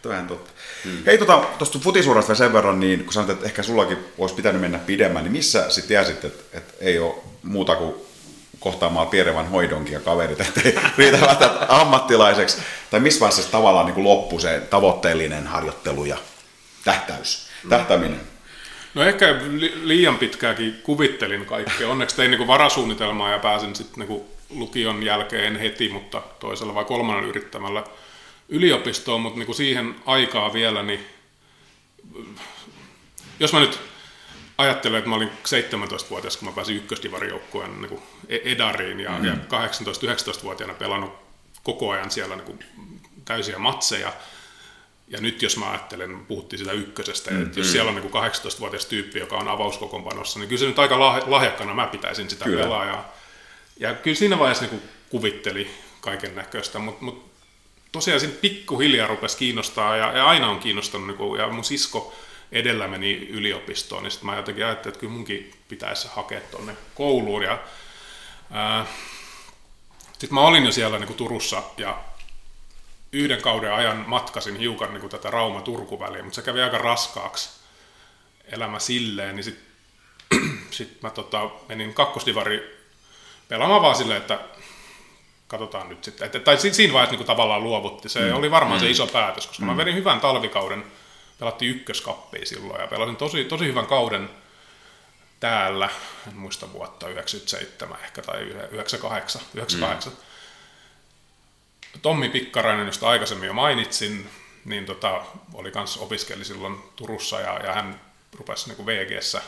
Toihan 0.05 0.27
totta. 0.27 0.51
Hmm. 0.83 1.03
Hei, 1.05 1.17
tota, 1.17 1.43
tuosta 1.57 1.79
futisuurasta 1.79 2.35
sen 2.35 2.53
verran, 2.53 2.79
niin 2.79 3.03
kun 3.03 3.13
sanoit, 3.13 3.29
että 3.29 3.45
ehkä 3.45 3.63
sullakin 3.63 3.97
olisi 4.17 4.35
pitänyt 4.35 4.61
mennä 4.61 4.77
pidemmän, 4.77 5.23
niin 5.23 5.31
missä 5.31 5.69
sitten 5.69 5.87
tiesit, 5.87 6.25
että, 6.25 6.57
että 6.57 6.73
ei 6.79 6.99
ole 6.99 7.15
muuta 7.43 7.75
kuin 7.75 7.95
kohtaamaan 8.59 9.07
pierevän 9.07 9.49
hoidonkin 9.49 9.93
ja 9.93 9.99
kaverit, 9.99 10.41
ettei 10.41 10.75
riitä 10.97 11.21
välttämättä 11.21 11.65
ammattilaiseksi. 11.69 12.57
Tai 12.91 12.99
missä 12.99 13.19
vaiheessa 13.19 13.51
tavallaan 13.51 13.85
niin 13.85 14.03
loppui 14.03 14.41
se 14.41 14.61
tavoitteellinen 14.69 15.47
harjoittelu 15.47 16.05
ja 16.05 16.17
tähtäys, 16.83 17.47
hmm. 17.63 17.69
tähtäminen? 17.69 18.21
No 18.93 19.03
ehkä 19.03 19.35
liian 19.83 20.17
pitkääkin 20.17 20.79
kuvittelin 20.83 21.45
kaikkea. 21.45 21.89
Onneksi 21.89 22.15
tein 22.15 22.31
niin 22.31 22.47
varasuunnitelmaa 22.47 23.31
ja 23.31 23.39
pääsin 23.39 23.75
sitten 23.75 24.07
niin 24.07 24.21
lukion 24.49 25.03
jälkeen 25.03 25.59
heti, 25.59 25.89
mutta 25.89 26.21
toisella 26.39 26.75
vai 26.75 26.85
kolmannen 26.85 27.29
yrittämällä 27.29 27.83
yliopistoon, 28.49 29.21
mutta 29.21 29.39
niin 29.39 29.45
kuin 29.45 29.55
siihen 29.55 29.95
aikaa 30.05 30.53
vielä, 30.53 30.83
niin 30.83 31.05
jos 33.39 33.53
mä 33.53 33.59
nyt 33.59 33.79
ajattelen, 34.57 34.97
että 34.97 35.09
mä 35.09 35.15
olin 35.15 35.29
17-vuotias, 35.29 36.37
kun 36.37 36.47
mä 36.47 36.55
pääsin 36.55 36.75
ykkösdivarijoukkueen 36.75 37.81
niin 37.81 38.01
Edariin 38.29 38.99
ja, 38.99 39.11
mm. 39.11 39.25
ja 39.25 39.33
18-19-vuotiaana 39.33 40.73
pelannut 40.73 41.13
koko 41.63 41.89
ajan 41.91 42.11
siellä 42.11 42.35
niin 42.35 42.45
kuin 42.45 42.59
täysiä 43.25 43.59
matseja. 43.59 44.13
Ja 45.07 45.21
nyt 45.21 45.41
jos 45.41 45.57
mä 45.57 45.69
ajattelen, 45.69 46.25
puhuttiin 46.25 46.57
sitä 46.57 46.71
ykkösestä, 46.71 47.31
mm, 47.31 47.43
että 47.43 47.59
jos 47.59 47.67
mm. 47.67 47.71
siellä 47.71 47.89
on 47.89 47.95
niin 47.95 48.11
18-vuotias 48.11 48.85
tyyppi, 48.85 49.19
joka 49.19 49.37
on 49.37 49.47
avauskokoonpanossa, 49.47 50.39
niin 50.39 50.49
kyllä 50.49 50.59
se 50.59 50.65
nyt 50.65 50.79
aika 50.79 50.99
lahjakkana 50.99 51.73
mä 51.73 51.87
pitäisin 51.87 52.29
sitä 52.29 52.45
kyllä. 52.45 52.63
pelaa. 52.63 52.85
Ja, 52.85 53.05
ja 53.79 53.93
kyllä 53.93 54.17
siinä 54.17 54.39
vaiheessa 54.39 54.65
niin 54.65 54.81
kuvitteli 55.09 55.71
kaiken 56.01 56.35
näköistä, 56.35 56.79
mutta 56.79 57.05
mut 57.05 57.34
tosiaan 57.95 58.19
siinä 58.19 58.35
pikkuhiljaa 58.41 59.07
rupesi 59.07 59.37
kiinnostaa 59.37 59.97
ja, 59.97 60.17
ja 60.17 60.25
aina 60.25 60.49
on 60.49 60.59
kiinnostanut, 60.59 61.07
niin 61.07 61.17
kuin, 61.17 61.39
ja 61.39 61.47
mun 61.47 61.63
sisko 61.63 62.15
edellä 62.51 62.87
meni 62.87 63.13
yliopistoon, 63.13 64.03
niin 64.03 64.11
sitten 64.11 64.25
mä 64.25 64.35
jotenkin 64.35 64.65
ajattelin, 64.65 64.93
että 64.93 64.99
kyllä 64.99 65.13
munkin 65.13 65.53
pitäisi 65.67 66.07
hakea 66.11 66.41
tuonne 66.41 66.77
kouluun. 66.95 67.43
Ja, 67.43 67.59
sitten 70.11 70.33
mä 70.33 70.41
olin 70.41 70.65
jo 70.65 70.71
siellä 70.71 70.99
niin 70.99 71.07
kuin 71.07 71.17
Turussa 71.17 71.63
ja 71.77 71.97
yhden 73.11 73.41
kauden 73.41 73.73
ajan 73.73 74.03
matkasin 74.07 74.55
hiukan 74.55 74.93
niin 74.93 75.01
kuin 75.01 75.11
tätä 75.11 75.31
Rauma-Turku-väliä, 75.31 76.23
mutta 76.23 76.35
se 76.35 76.41
kävi 76.41 76.61
aika 76.61 76.77
raskaaksi 76.77 77.49
elämä 78.51 78.79
silleen, 78.79 79.35
niin 79.35 79.43
sitten 79.43 79.65
sit 80.71 81.01
mä 81.01 81.09
tota, 81.09 81.49
menin 81.69 81.93
kakkosdivari 81.93 82.85
pelaamaan 83.47 83.81
vaan 83.81 83.95
silleen, 83.95 84.21
että 84.21 84.39
katsotaan 85.47 85.89
nyt 85.89 86.03
sitten. 86.03 86.31
Et, 86.33 86.43
tai 86.43 86.57
siinä 86.57 86.93
vaiheessa 86.93 87.15
niin 87.15 87.27
tavallaan 87.27 87.63
luovutti. 87.63 88.09
Se 88.09 88.19
mm. 88.19 88.35
oli 88.35 88.51
varmaan 88.51 88.79
mm. 88.79 88.83
se 88.83 88.89
iso 88.89 89.07
päätös, 89.07 89.47
koska 89.47 89.63
mm. 89.63 89.71
mä 89.71 89.77
vedin 89.77 89.95
hyvän 89.95 90.19
talvikauden, 90.19 90.83
pelattiin 91.39 91.71
ykköskappia 91.71 92.45
silloin 92.45 92.81
ja 92.81 92.87
pelasin 92.87 93.15
tosi, 93.15 93.43
tosi 93.43 93.65
hyvän 93.65 93.85
kauden 93.85 94.29
täällä, 95.39 95.89
en 96.27 96.35
muista 96.35 96.73
vuotta, 96.73 97.09
97 97.09 97.97
ehkä 98.03 98.21
tai 98.21 98.41
98. 98.41 99.41
98. 99.53 100.13
Mm. 100.13 100.17
Tommi 102.01 102.29
Pikkarainen, 102.29 102.85
josta 102.85 103.09
aikaisemmin 103.09 103.47
jo 103.47 103.53
mainitsin, 103.53 104.29
niin 104.65 104.85
tota, 104.85 105.21
oli 105.53 105.71
kans 105.71 105.97
opiskeli 105.97 106.45
silloin 106.45 106.83
Turussa 106.95 107.39
ja, 107.39 107.59
ja 107.59 107.73
hän 107.73 108.01
rupesi 108.37 108.69
niin 108.69 108.85
VGssä 108.85 109.41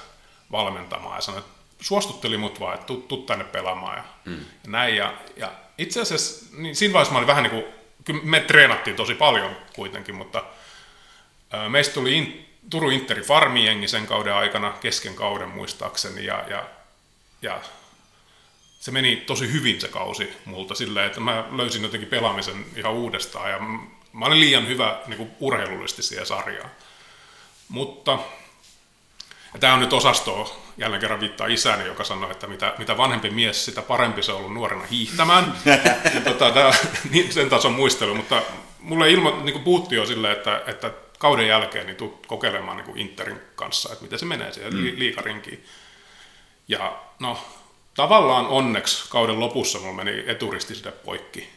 valmentamaan 0.51 1.15
ja 1.15 1.21
sanoi, 1.21 1.39
että 1.39 1.51
suostutteli 1.81 2.37
mut 2.37 2.59
vaan, 2.59 2.73
että 2.73 2.85
tuu, 2.85 3.01
tuu 3.01 3.25
tänne 3.25 3.45
pelaamaan 3.45 3.97
ja, 3.97 4.03
mm. 4.25 4.39
ja 4.39 4.45
näin. 4.67 4.95
Ja, 4.95 5.13
ja 5.35 5.51
itse 5.77 6.01
asiassa 6.01 6.45
niin 6.57 6.75
siinä 6.75 6.93
vaiheessa 6.93 7.11
mä 7.11 7.17
olin 7.17 7.27
vähän 7.27 7.43
niin 7.43 7.51
kuin, 7.51 7.65
kyllä 8.03 8.19
me 8.23 8.39
treenattiin 8.39 8.95
tosi 8.95 9.15
paljon 9.15 9.57
kuitenkin, 9.75 10.15
mutta 10.15 10.43
meistä 11.69 11.93
tuli 11.93 12.17
in, 12.17 12.47
Turun 12.69 12.93
Interi 12.93 13.21
Farmiengi 13.21 13.87
sen 13.87 14.07
kauden 14.07 14.33
aikana, 14.33 14.71
kesken 14.71 15.15
kauden 15.15 15.49
muistaakseni, 15.49 16.25
ja, 16.25 16.43
ja, 16.49 16.69
ja 17.41 17.61
se 18.79 18.91
meni 18.91 19.15
tosi 19.15 19.51
hyvin 19.51 19.81
se 19.81 19.87
kausi 19.87 20.33
multa 20.45 20.75
silleen, 20.75 21.05
että 21.05 21.19
mä 21.19 21.45
löysin 21.51 21.83
jotenkin 21.83 22.09
pelaamisen 22.09 22.65
ihan 22.75 22.93
uudestaan, 22.93 23.51
ja 23.51 23.59
mä 24.13 24.25
olin 24.25 24.39
liian 24.39 24.67
hyvä 24.67 24.99
niin 25.07 25.17
kuin 25.17 25.31
urheilullisesti 25.39 26.03
siihen 26.03 26.25
sarjaan. 26.25 26.71
Mutta 27.69 28.19
ja 29.53 29.59
tämä 29.59 29.73
on 29.73 29.79
nyt 29.79 29.93
osastoa, 29.93 30.66
jälleen 30.77 31.01
kerran 31.01 31.19
viittaa 31.19 31.47
isäni, 31.47 31.85
joka 31.85 32.03
sanoi, 32.03 32.31
että 32.31 32.47
mitä, 32.47 32.73
mitä 32.77 32.97
vanhempi 32.97 33.29
mies, 33.29 33.65
sitä 33.65 33.81
parempi 33.81 34.23
se 34.23 34.31
on 34.31 34.37
ollut 34.37 34.53
nuorena 34.53 34.83
hiihtämään. 34.83 35.53
ja 36.15 36.21
tota, 36.21 36.51
tämä, 36.51 36.71
niin 37.09 37.33
sen 37.33 37.49
tason 37.49 37.73
muistelu, 37.73 38.15
mutta 38.15 38.41
mulle 38.79 39.11
ilmo, 39.11 39.41
niin 39.43 39.59
puhuttiin 39.59 39.97
jo 39.97 40.05
silleen, 40.05 40.37
että, 40.37 40.61
että 40.67 40.91
kauden 41.19 41.47
jälkeen 41.47 41.85
niin 41.85 41.95
tulet 41.95 42.27
kokeilemaan 42.27 42.77
niin 42.77 42.97
Interin 42.97 43.41
kanssa, 43.55 43.89
että 43.91 44.03
miten 44.03 44.19
se 44.19 44.25
menee 44.25 44.53
siihen 44.53 44.73
mm. 44.73 44.91
liikarinkiin. 44.95 45.65
Ja 46.67 46.99
no, 47.19 47.37
tavallaan 47.95 48.47
onneksi 48.47 49.09
kauden 49.09 49.39
lopussa 49.39 49.79
mulla 49.79 49.93
meni 49.93 50.23
eturisti 50.27 50.75
sitä 50.75 50.91
poikki 50.91 51.49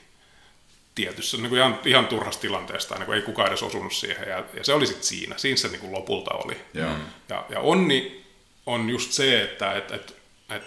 tietyssä 0.95 1.37
niin 1.37 1.49
kuin 1.49 1.59
ihan, 1.59 1.79
ihan 1.85 2.07
turhasta 2.07 2.41
tilanteesta, 2.41 2.95
niin 2.95 3.07
kuin 3.07 3.17
ei 3.17 3.23
kukaan 3.23 3.49
edes 3.49 3.63
osunut 3.63 3.93
siihen. 3.93 4.29
Ja, 4.29 4.45
ja 4.55 4.65
se 4.65 4.75
oli 4.75 4.87
sitten 4.87 5.05
siinä, 5.05 5.39
siinä 5.39 5.57
se 5.57 5.69
niin 5.69 5.81
kuin 5.81 5.93
lopulta 5.93 6.31
oli. 6.35 6.61
Yeah. 6.77 6.93
Ja, 7.29 7.45
ja 7.49 7.61
onni 7.61 8.20
on 8.67 8.91
just 8.91 9.13
se, 9.13 9.43
että 9.43 9.73
et, 9.73 9.91
et, 9.91 10.17
et 10.51 10.63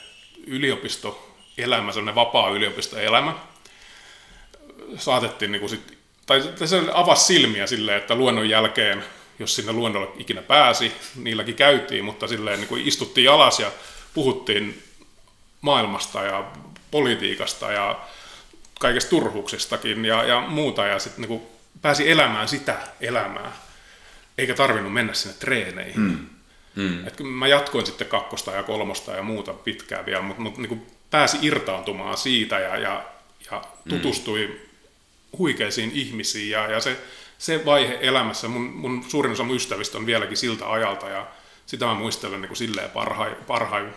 yliopistoelämä, 0.47 1.91
sellainen 1.91 2.15
vapaa 2.15 2.49
yliopistoelämä, 2.49 3.33
saatettiin 4.97 5.51
niin 5.51 5.59
kuin 5.59 5.69
sit, 5.69 5.97
tai 6.25 6.41
se 6.65 6.81
avasi 6.93 7.25
silmiä 7.25 7.67
silleen, 7.67 7.97
että 7.97 8.15
luennon 8.15 8.49
jälkeen, 8.49 9.03
jos 9.39 9.55
sinne 9.55 9.71
luennolle 9.71 10.07
ikinä 10.17 10.41
pääsi, 10.41 10.91
niilläkin 11.15 11.55
käytiin, 11.55 12.05
mutta 12.05 12.27
silleen 12.27 12.59
niin 12.59 12.67
kuin 12.67 12.87
istuttiin 12.87 13.31
alas 13.31 13.59
ja 13.59 13.71
puhuttiin 14.13 14.83
maailmasta 15.61 16.23
ja 16.23 16.51
politiikasta 16.91 17.71
ja 17.71 17.99
kaikesta 18.79 19.09
turhuuksistakin 19.09 20.05
ja, 20.05 20.23
ja 20.23 20.41
muuta, 20.41 20.85
ja 20.85 20.99
sitten 20.99 21.29
niin 21.29 21.41
pääsi 21.81 22.11
elämään 22.11 22.47
sitä 22.47 22.77
elämää, 23.01 23.51
eikä 24.37 24.55
tarvinnut 24.55 24.93
mennä 24.93 25.13
sinne 25.13 25.35
treeneihin. 25.39 26.01
Mm. 26.01 26.27
Mm. 26.75 27.07
Et 27.07 27.19
mä 27.19 27.47
jatkoin 27.47 27.85
sitten 27.85 28.07
kakkosta 28.07 28.51
ja 28.51 28.63
kolmosta 28.63 29.11
ja 29.11 29.23
muuta 29.23 29.53
pitkään 29.53 30.05
vielä, 30.05 30.21
mutta 30.21 30.41
mut, 30.41 30.57
niin 30.57 30.87
pääsi 31.11 31.37
irtaantumaan 31.41 32.17
siitä 32.17 32.59
ja, 32.59 32.77
ja, 32.77 33.05
ja 33.51 33.61
mm. 33.85 33.89
tutustui 33.89 34.47
mm. 34.47 34.77
huikeisiin 35.37 35.91
ihmisiin, 35.93 36.49
ja, 36.49 36.71
ja 36.71 36.79
se, 36.79 36.97
se 37.37 37.65
vaihe 37.65 37.97
elämässä, 38.01 38.47
mun, 38.47 38.61
mun 38.61 39.05
suurin 39.07 39.31
osa 39.31 39.43
mun 39.43 39.55
ystävistä 39.55 39.97
on 39.97 40.05
vieläkin 40.05 40.37
siltä 40.37 40.71
ajalta, 40.71 41.09
ja 41.09 41.27
sitä 41.65 41.85
mä 41.85 41.93
muistelen 41.93 42.41
niin 42.41 42.49
kuin 42.49 42.57
silleen 42.57 42.89
parhai, 42.89 43.35
parhai, 43.47 43.87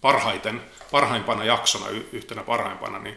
parhaiten, 0.00 0.60
parhaimpana 0.90 1.44
jaksona, 1.44 1.86
yhtenä 2.12 2.42
parhaimpana, 2.42 2.98
niin 2.98 3.16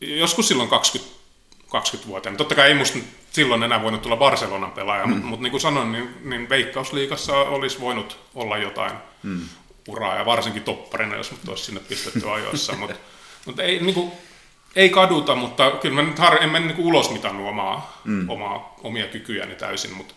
joskus 0.00 0.48
silloin 0.48 0.68
20, 0.68 1.18
20-vuotiaana. 1.66 2.38
Totta 2.38 2.54
kai 2.54 2.68
ei 2.68 2.74
musta 2.74 2.98
silloin 3.30 3.62
enää 3.62 3.82
voinut 3.82 4.02
tulla 4.02 4.16
Barcelonan 4.16 4.70
pelaaja, 4.70 5.06
mm. 5.06 5.24
mutta, 5.24 5.42
niin 5.42 5.50
kuin 5.50 5.60
sanoin, 5.60 5.92
niin, 5.92 6.14
niin 6.24 6.48
Veikkausliigassa 6.48 7.36
olisi 7.36 7.80
voinut 7.80 8.18
olla 8.34 8.58
jotain 8.58 8.92
mm. 9.22 9.40
uraa, 9.88 10.16
ja 10.16 10.26
varsinkin 10.26 10.62
topparina, 10.62 11.16
jos 11.16 11.30
mut 11.30 11.48
olisi 11.48 11.64
sinne 11.64 11.80
pistetty 11.80 12.30
ajoissa. 12.30 12.72
mutta, 12.72 12.96
mutta 13.46 13.62
ei, 13.62 13.80
niin 13.80 13.94
kuin, 13.94 14.12
ei 14.76 14.88
kaduta, 14.88 15.34
mutta 15.34 15.70
kyllä 15.70 15.94
mä 15.94 16.08
nyt 16.08 16.18
har, 16.18 16.42
en 16.42 16.50
mä 16.50 16.58
niin 16.58 16.76
kuin 16.76 16.86
ulos 16.86 17.10
mitannut 17.10 17.48
omaa, 17.48 18.00
mm. 18.04 18.28
omaa, 18.28 18.74
omia 18.82 19.06
kykyjäni 19.06 19.54
täysin, 19.54 19.94
mutta, 19.94 20.14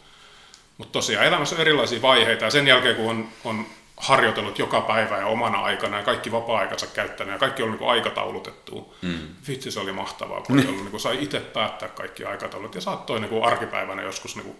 mutta 0.77 0.91
tosiaan 0.91 1.25
elämässä 1.25 1.55
on 1.55 1.61
erilaisia 1.61 2.01
vaiheita, 2.01 2.45
ja 2.45 2.51
sen 2.51 2.67
jälkeen 2.67 2.95
kun 2.95 3.09
on, 3.09 3.27
on 3.43 3.65
harjoitellut 4.01 4.59
joka 4.59 4.81
päivä 4.81 5.17
ja 5.17 5.27
omana 5.27 5.59
aikana 5.59 5.97
ja 5.97 6.03
kaikki 6.03 6.31
vapaa-aikansa 6.31 6.87
käyttänyt 6.87 7.33
ja 7.33 7.39
kaikki 7.39 7.63
oli 7.63 7.71
niin 7.71 7.89
aikataulutettu. 7.89 8.95
Mm. 9.01 9.19
Vitsi, 9.47 9.71
se 9.71 9.79
oli 9.79 9.91
mahtavaa, 9.91 10.41
kun, 10.41 10.55
mm. 10.55 10.61
niin 10.61 10.91
kuin, 10.91 11.01
sai 11.01 11.23
itse 11.23 11.39
päättää 11.39 11.89
kaikki 11.89 12.25
aikataulut 12.25 12.75
ja 12.75 12.81
saattoi 12.81 13.19
niin 13.19 13.29
kuin 13.29 13.43
arkipäivänä 13.43 14.01
joskus 14.01 14.35
niin 14.35 14.45
kuin, 14.45 14.57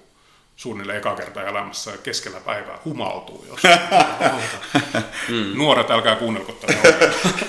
suunnilleen 0.55 0.97
eka 0.97 1.15
kertaa 1.15 1.43
elämässä 1.43 1.91
keskellä 1.97 2.39
päivää 2.39 2.77
humaltuu. 2.85 3.45
Jos 3.49 3.59
mm. 5.29 5.57
Nuoret, 5.57 5.91
älkää 5.91 6.15
kuunnelko 6.15 6.51
tätä. 6.51 6.73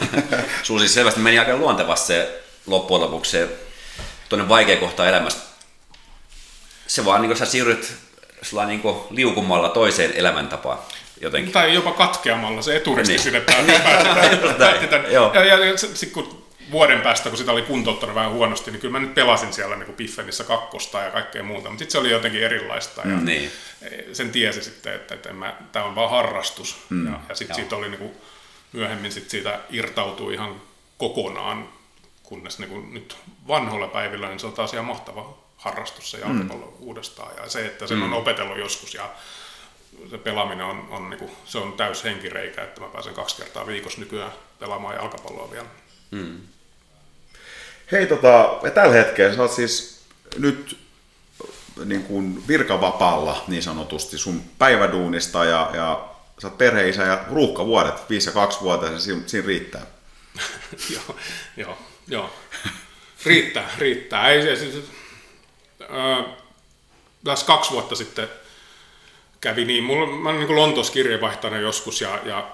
Sulla 0.62 0.80
siis 0.80 0.94
selvästi 0.94 1.20
meni 1.20 1.38
aika 1.38 1.56
luontevasti 1.56 2.06
se 2.06 2.42
loppujen 2.66 3.02
lopuksi 3.02 3.30
se 3.30 3.48
tuonne 4.28 4.48
vaikea 4.48 4.76
kohta 4.76 5.08
elämästä. 5.08 5.42
Se 6.86 7.04
vaan 7.04 7.20
niin 7.20 7.28
kuin 7.28 7.38
sä 7.38 7.46
siirryt 7.46 7.94
niin 8.66 8.82
liukumalla 9.10 9.68
toiseen 9.68 10.12
elämäntapaan 10.14 10.78
jotenkin. 11.22 11.52
Tai 11.52 11.74
jopa 11.74 11.92
katkeamalla 11.92 12.62
se 12.62 12.76
eturisti 12.76 13.12
niin. 13.12 13.22
sinne 13.22 13.40
päätti, 13.40 14.86
tämän. 14.90 15.12
Ja, 15.12 15.30
ja, 15.34 15.64
ja 15.64 15.78
sitten 15.78 16.10
kun 16.10 16.42
vuoden 16.70 17.00
päästä, 17.00 17.28
kun 17.28 17.38
sitä 17.38 17.52
oli 17.52 17.62
kuntouttanut 17.62 18.14
vähän 18.14 18.32
huonosti, 18.32 18.70
niin 18.70 18.80
kyllä 18.80 18.92
mä 18.92 18.98
nyt 18.98 19.14
pelasin 19.14 19.52
siellä 19.52 19.76
niin 19.76 19.92
Piffenissä 19.92 20.44
kakkosta 20.44 21.00
ja 21.00 21.10
kaikkea 21.10 21.42
muuta, 21.42 21.68
mutta 21.68 21.78
sitten 21.78 21.92
se 21.92 21.98
oli 21.98 22.10
jotenkin 22.10 22.42
erilaista. 22.42 23.00
Ja 23.00 23.16
mm, 23.16 23.24
niin. 23.24 23.50
Sen 24.12 24.30
tiesi 24.30 24.62
sitten, 24.62 24.94
että, 24.94 25.14
että 25.14 25.30
tämä 25.72 25.84
on 25.84 25.94
vaan 25.94 26.10
harrastus. 26.10 26.76
Mm, 26.90 27.06
ja, 27.06 27.20
ja 27.28 27.34
sitten 27.34 27.56
siitä 27.56 27.76
oli 27.76 27.88
niin 27.88 27.98
kuin, 27.98 28.12
myöhemmin 28.72 29.12
sit 29.12 29.30
siitä 29.30 29.60
irtautui 29.70 30.34
ihan 30.34 30.62
kokonaan, 30.98 31.68
kunnes 32.22 32.58
niin 32.58 32.70
kuin 32.70 32.94
nyt 32.94 33.16
vanhoilla 33.48 33.88
päivillä 33.88 34.28
niin 34.28 34.40
se 34.40 34.46
on 34.46 34.52
taas 34.52 34.72
ihan 34.72 34.86
mahtava 34.86 35.38
harrastus 35.56 36.10
se 36.10 36.18
jalkapallo 36.18 36.66
mm. 36.66 36.86
uudestaan. 36.86 37.36
Ja 37.36 37.48
se, 37.48 37.66
että 37.66 37.86
sen 37.86 37.96
mm. 37.96 38.02
on 38.02 38.12
opetellut 38.12 38.58
joskus 38.58 38.94
ja 38.94 39.10
se 40.10 40.18
pelaaminen 40.18 40.66
on, 40.66 40.88
on, 40.90 41.10
niin 41.10 41.18
kuin, 41.18 41.30
se 41.44 41.58
on 41.58 41.72
täys 41.72 42.04
henkireikä, 42.04 42.62
että 42.62 42.80
mä 42.80 42.88
pääsen 42.88 43.14
kaksi 43.14 43.36
kertaa 43.36 43.66
viikossa 43.66 44.00
nykyään 44.00 44.32
pelaamaan 44.58 44.96
jalkapalloa 44.96 45.50
vielä. 45.50 45.66
Hmm. 46.10 46.40
Hei, 47.92 48.06
tota, 48.06 48.60
tällä 48.74 48.94
hetkellä 48.94 49.34
sä 49.34 49.42
oot 49.42 49.52
siis 49.52 50.02
nyt 50.38 50.78
niin 51.84 52.02
kuin 52.02 52.48
virkavapaalla 52.48 53.44
niin 53.48 53.62
sanotusti 53.62 54.18
sun 54.18 54.42
päiväduunista 54.58 55.44
ja, 55.44 55.70
ja 55.74 56.08
sä 56.38 56.46
oot 56.46 56.58
perheisä 56.58 57.02
ja 57.02 57.24
ruuhkavuodet, 57.30 58.10
5 58.10 58.28
ja 58.28 58.32
2 58.32 58.60
vuotta, 58.60 58.86
ja 58.86 58.98
siinä, 58.98 59.22
siinä 59.26 59.46
riittää. 59.46 59.86
joo, 60.94 61.16
joo, 61.56 61.78
joo. 62.08 62.30
Riittää, 63.24 63.70
riittää. 63.78 64.28
Ei, 64.28 64.56
siis, 64.56 64.84
äh, 65.82 66.24
tässä 67.24 67.46
kaksi 67.46 67.70
vuotta 67.70 67.94
sitten 67.94 68.28
kävi 69.42 69.64
niin. 69.64 69.84
Mulla, 69.84 70.06
mä 70.06 70.28
olen 70.28 70.40
niin 70.40 70.56
Lontoossa 70.56 70.92
kirjeenvaihtajana 70.92 71.58
joskus 71.58 72.00
ja, 72.00 72.18
ja 72.24 72.50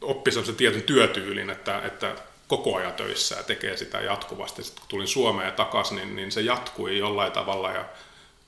oppi 0.00 0.30
sellaisen 0.30 0.56
tietyn 0.56 0.82
työtyylin, 0.82 1.50
että, 1.50 1.82
että 1.84 2.14
koko 2.48 2.76
ajan 2.76 2.92
töissä 2.92 3.36
ja 3.36 3.42
tekee 3.42 3.76
sitä 3.76 4.00
jatkuvasti. 4.00 4.64
Sitten 4.64 4.80
kun 4.80 4.88
tulin 4.88 5.08
Suomeen 5.08 5.52
takaisin, 5.52 5.96
niin, 5.96 6.16
niin 6.16 6.32
se 6.32 6.40
jatkui 6.40 6.98
jollain 6.98 7.32
tavalla. 7.32 7.70
Ja 7.70 7.84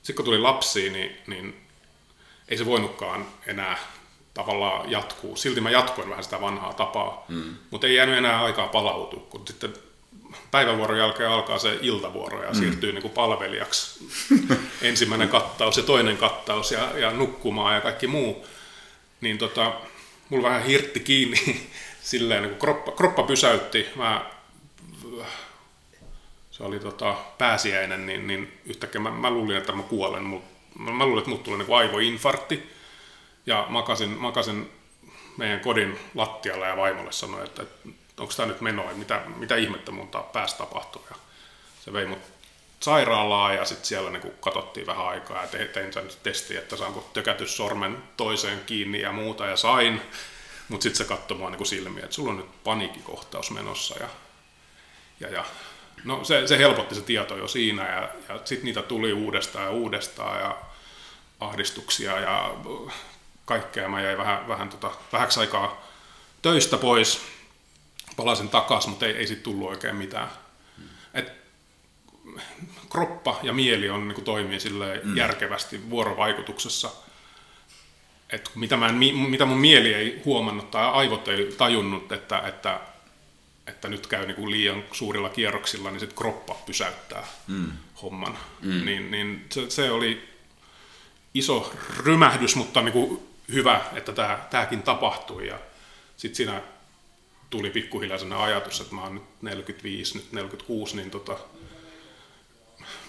sitten 0.02 0.16
kun 0.16 0.24
tuli 0.24 0.39
lapsi, 0.39 0.90
niin, 0.90 1.16
niin 1.26 1.66
ei 2.48 2.59
se 2.59 2.66
voinutkaan 2.66 3.26
enää 3.47 3.78
tavallaan 4.35 4.90
jatkuu. 4.90 5.36
Silti 5.36 5.60
mä 5.60 5.70
jatkoin 5.70 6.10
vähän 6.10 6.24
sitä 6.24 6.40
vanhaa 6.40 6.72
tapaa, 6.72 7.24
mm. 7.28 7.55
mutta 7.70 7.86
ei 7.86 7.94
jäänyt 7.94 8.18
enää 8.18 8.44
aikaa 8.44 8.68
palautua, 8.68 9.26
kun 9.31 9.47
sitten 9.47 9.74
päivävuoron 10.51 10.99
jälkeen 10.99 11.31
alkaa 11.31 11.59
se 11.59 11.78
iltavuoro 11.82 12.43
ja 12.43 12.51
mm. 12.51 12.59
siirtyy 12.59 12.93
niin 12.93 13.03
kuin 13.03 13.15
palvelijaksi. 13.15 14.09
Ensimmäinen 14.82 15.28
kattaus 15.28 15.77
ja 15.77 15.82
toinen 15.82 16.16
kattaus 16.16 16.73
ja, 16.73 16.99
ja 16.99 17.11
nukkumaan 17.11 17.74
ja 17.74 17.81
kaikki 17.81 18.07
muu. 18.07 18.47
Niin 19.20 19.39
tota, 19.39 19.73
mulla 20.28 20.49
vähän 20.49 20.65
hirtti 20.65 21.01
kiinni 21.01 21.69
silleen, 22.03 22.43
niin 22.43 22.51
kuin 22.51 22.61
kroppa, 22.61 22.93
kroppa 22.93 23.23
pysäytti. 23.23 23.86
Mä, 23.97 24.31
se 26.51 26.62
oli 26.62 26.78
tota, 26.78 27.15
pääsiäinen, 27.39 28.07
niin, 28.07 28.27
niin 28.27 28.59
yhtäkkiä 28.66 29.01
mä, 29.01 29.11
mä 29.11 29.31
luulin, 29.31 29.57
että 29.57 29.73
mä 29.73 29.82
kuolen. 29.82 30.23
Mä, 30.23 30.91
mä 30.91 31.07
luulin, 31.07 31.19
että 31.19 31.31
mut 31.31 31.43
tulee 31.43 31.59
niin 31.59 31.66
kuin 31.66 31.78
aivoinfarkti. 31.78 32.70
Ja 33.47 33.66
makasin, 33.69 34.11
makasin 34.11 34.70
meidän 35.36 35.61
kodin 35.61 35.99
lattialla 36.15 36.66
ja 36.66 36.77
vaimolle 36.77 37.12
sanoin, 37.12 37.45
että, 37.45 37.62
että 37.62 37.89
onko 38.19 38.32
tämä 38.36 38.47
nyt 38.47 38.61
menoa, 38.61 38.93
mitä, 38.93 39.23
mitä 39.36 39.57
ihmettä 39.57 39.91
mun 39.91 40.11
päästä 40.32 40.59
tapahtuu. 40.59 41.07
Ja 41.11 41.16
se 41.85 41.93
vei 41.93 42.07
mut 42.07 42.19
sairaalaan 42.81 43.55
ja 43.55 43.65
sitten 43.65 43.86
siellä 43.86 44.11
niin 44.11 44.32
katsottiin 44.41 44.86
vähän 44.86 45.07
aikaa 45.07 45.43
ja 45.43 45.49
tein 45.73 45.93
sen 45.93 46.09
testi, 46.23 46.57
että 46.57 46.77
saanko 46.77 47.11
tökätys 47.12 47.57
sormen 47.57 48.03
toiseen 48.16 48.61
kiinni 48.66 49.01
ja 49.01 49.12
muuta 49.12 49.47
ja 49.47 49.57
sain. 49.57 50.01
Mutta 50.69 50.82
sitten 50.82 50.99
se 50.99 51.05
katsoi 51.05 51.39
mua 51.39 51.51
niin 51.51 51.66
silmiä, 51.66 52.05
että 52.05 52.16
sulla 52.16 52.31
on 52.31 52.36
nyt 52.36 52.65
paniikkikohtaus 52.65 53.51
menossa 53.51 53.95
ja, 54.01 54.09
ja, 55.20 55.28
ja 55.28 55.45
no 56.05 56.24
se, 56.24 56.47
se 56.47 56.59
helpotti 56.59 56.95
se 56.95 57.01
tieto 57.01 57.36
jo 57.36 57.49
siinä 57.49 57.89
ja, 57.89 58.09
ja 58.28 58.41
sitten 58.45 58.65
niitä 58.65 58.82
tuli 58.82 59.12
uudestaan 59.12 59.65
ja 59.65 59.70
uudestaan 59.70 60.41
ja 60.41 60.57
ahdistuksia 61.41 62.20
ja 62.20 62.55
kaikkea. 63.45 63.89
Mä 63.89 64.03
jäin 64.03 64.19
vähän, 64.19 64.49
vähän 64.49 64.69
tota, 64.69 64.91
vähäksi 65.12 65.41
aikaa 65.41 65.86
töistä 66.43 66.77
pois 66.77 67.20
palasin 68.16 68.49
takaisin, 68.49 68.91
mutta 68.91 69.07
ei, 69.07 69.12
ei 69.12 69.27
sitten 69.27 69.45
tullut 69.45 69.69
oikein 69.69 69.97
mitään. 69.97 70.28
Mm. 70.78 70.85
Et 71.15 71.32
kroppa 72.91 73.41
ja 73.43 73.53
mieli 73.53 73.91
on, 73.91 74.09
niin 74.09 74.15
kuin, 74.15 74.24
toimii 74.24 74.61
sille 74.61 75.01
mm. 75.05 75.16
järkevästi 75.16 75.91
vuorovaikutuksessa. 75.91 76.91
Et 78.31 78.51
mitä, 78.55 78.77
mä 78.77 78.89
en, 78.89 78.95
mitä 79.15 79.45
mun 79.45 79.59
mieli 79.59 79.95
ei 79.95 80.23
huomannut 80.24 80.70
tai 80.70 80.91
aivot 80.91 81.28
ei 81.28 81.55
tajunnut, 81.59 82.12
että, 82.12 82.39
että, 82.39 82.81
että 83.66 83.89
nyt 83.89 84.07
käy 84.07 84.27
niin 84.27 84.36
kuin 84.36 84.51
liian 84.51 84.85
suurilla 84.93 85.28
kierroksilla, 85.28 85.91
niin 85.91 86.01
sitten 86.01 86.19
kroppa 86.19 86.55
pysäyttää 86.66 87.27
mm. 87.47 87.73
homman. 88.03 88.39
Mm. 88.61 88.85
Niin, 88.85 89.11
niin 89.11 89.47
se, 89.53 89.70
se 89.70 89.91
oli 89.91 90.28
iso 91.35 91.73
rymähdys, 91.99 92.57
mutta 92.57 92.82
niin 92.82 92.93
kuin 92.93 93.28
hyvä, 93.53 93.81
että 93.93 94.12
tämä, 94.12 94.39
tämäkin 94.51 94.82
tapahtui. 94.82 95.47
Ja 95.47 95.59
sitten 96.16 96.36
siinä 96.36 96.62
tuli 97.55 97.70
pikkuhiljaa 97.70 98.18
sellainen 98.18 98.47
ajatus, 98.47 98.81
että 98.81 98.94
mä 98.94 99.02
oon 99.02 99.14
nyt 99.14 99.22
45, 99.43 100.18
nyt 100.18 100.32
46, 100.32 100.97
niin 100.97 101.10
tota, 101.10 101.36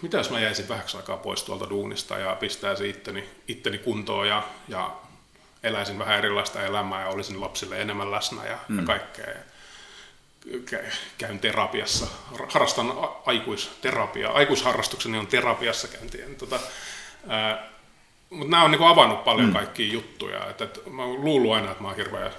mitä 0.02 0.18
jos 0.18 0.30
mä 0.30 0.40
jäisin 0.40 0.70
vähäksi 0.70 0.98
aikaa 0.98 1.18
pois 1.18 1.44
tuolta 1.44 1.70
duunista 1.70 2.18
ja 2.18 2.36
pistäisin 2.36 2.90
itteni, 2.90 3.30
itteni 3.48 3.78
kuntoon 3.78 4.28
ja, 4.28 4.44
ja 4.68 4.96
eläisin 5.64 6.00
vähän 6.00 6.18
erilaista 6.18 6.64
elämää 6.64 7.02
ja 7.02 7.08
olisin 7.08 7.42
lapsille 7.42 7.82
enemmän 7.82 8.12
läsnä 8.12 8.46
ja, 8.46 8.58
mm. 8.68 8.80
ja 8.80 8.86
kaikkea. 8.86 9.30
Ja 9.30 9.40
käyn 11.18 11.40
terapiassa, 11.40 12.08
harrastan 12.50 12.94
aikuisterapiaa. 13.26 14.34
Aikuisharrastukseni 14.34 15.18
on 15.18 15.28
terapiassa 15.28 15.88
käynti. 15.88 16.18
Tota, 16.38 16.60
mutta 18.30 18.52
nämä 18.52 18.64
on 18.64 18.72
niinku 18.72 18.86
avannut 18.86 19.24
paljon 19.24 19.48
mm. 19.48 19.54
kaikkia 19.54 19.94
juttuja. 19.94 20.50
Et, 20.50 20.62
et, 20.62 20.80
mä 20.92 21.04
oon 21.04 21.26
luullut 21.26 21.54
aina, 21.54 21.72
että 21.72 21.84
mä 21.84 21.88
oon 21.88 21.98
hirveän 21.98 22.32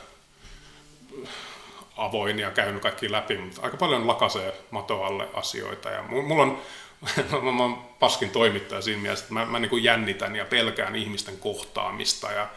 avoin 1.96 2.38
ja 2.38 2.50
käynyt 2.50 2.82
kaikki 2.82 3.12
läpi, 3.12 3.38
mutta 3.38 3.62
aika 3.62 3.76
paljon 3.76 4.06
lakasee 4.06 4.54
matoalle 4.70 5.28
asioita. 5.34 5.90
Ja 5.90 6.02
mulla 6.02 6.42
on, 6.42 6.62
mä 7.56 7.62
oon 7.62 7.76
paskin 7.98 8.30
toimittaja 8.30 8.82
siinä 8.82 9.02
mielessä, 9.02 9.22
että 9.22 9.34
mä, 9.34 9.44
mä 9.46 9.58
niin 9.58 9.84
jännitän 9.84 10.36
ja 10.36 10.44
pelkään 10.44 10.96
ihmisten 10.96 11.38
kohtaamista 11.38 12.32
ja, 12.32 12.48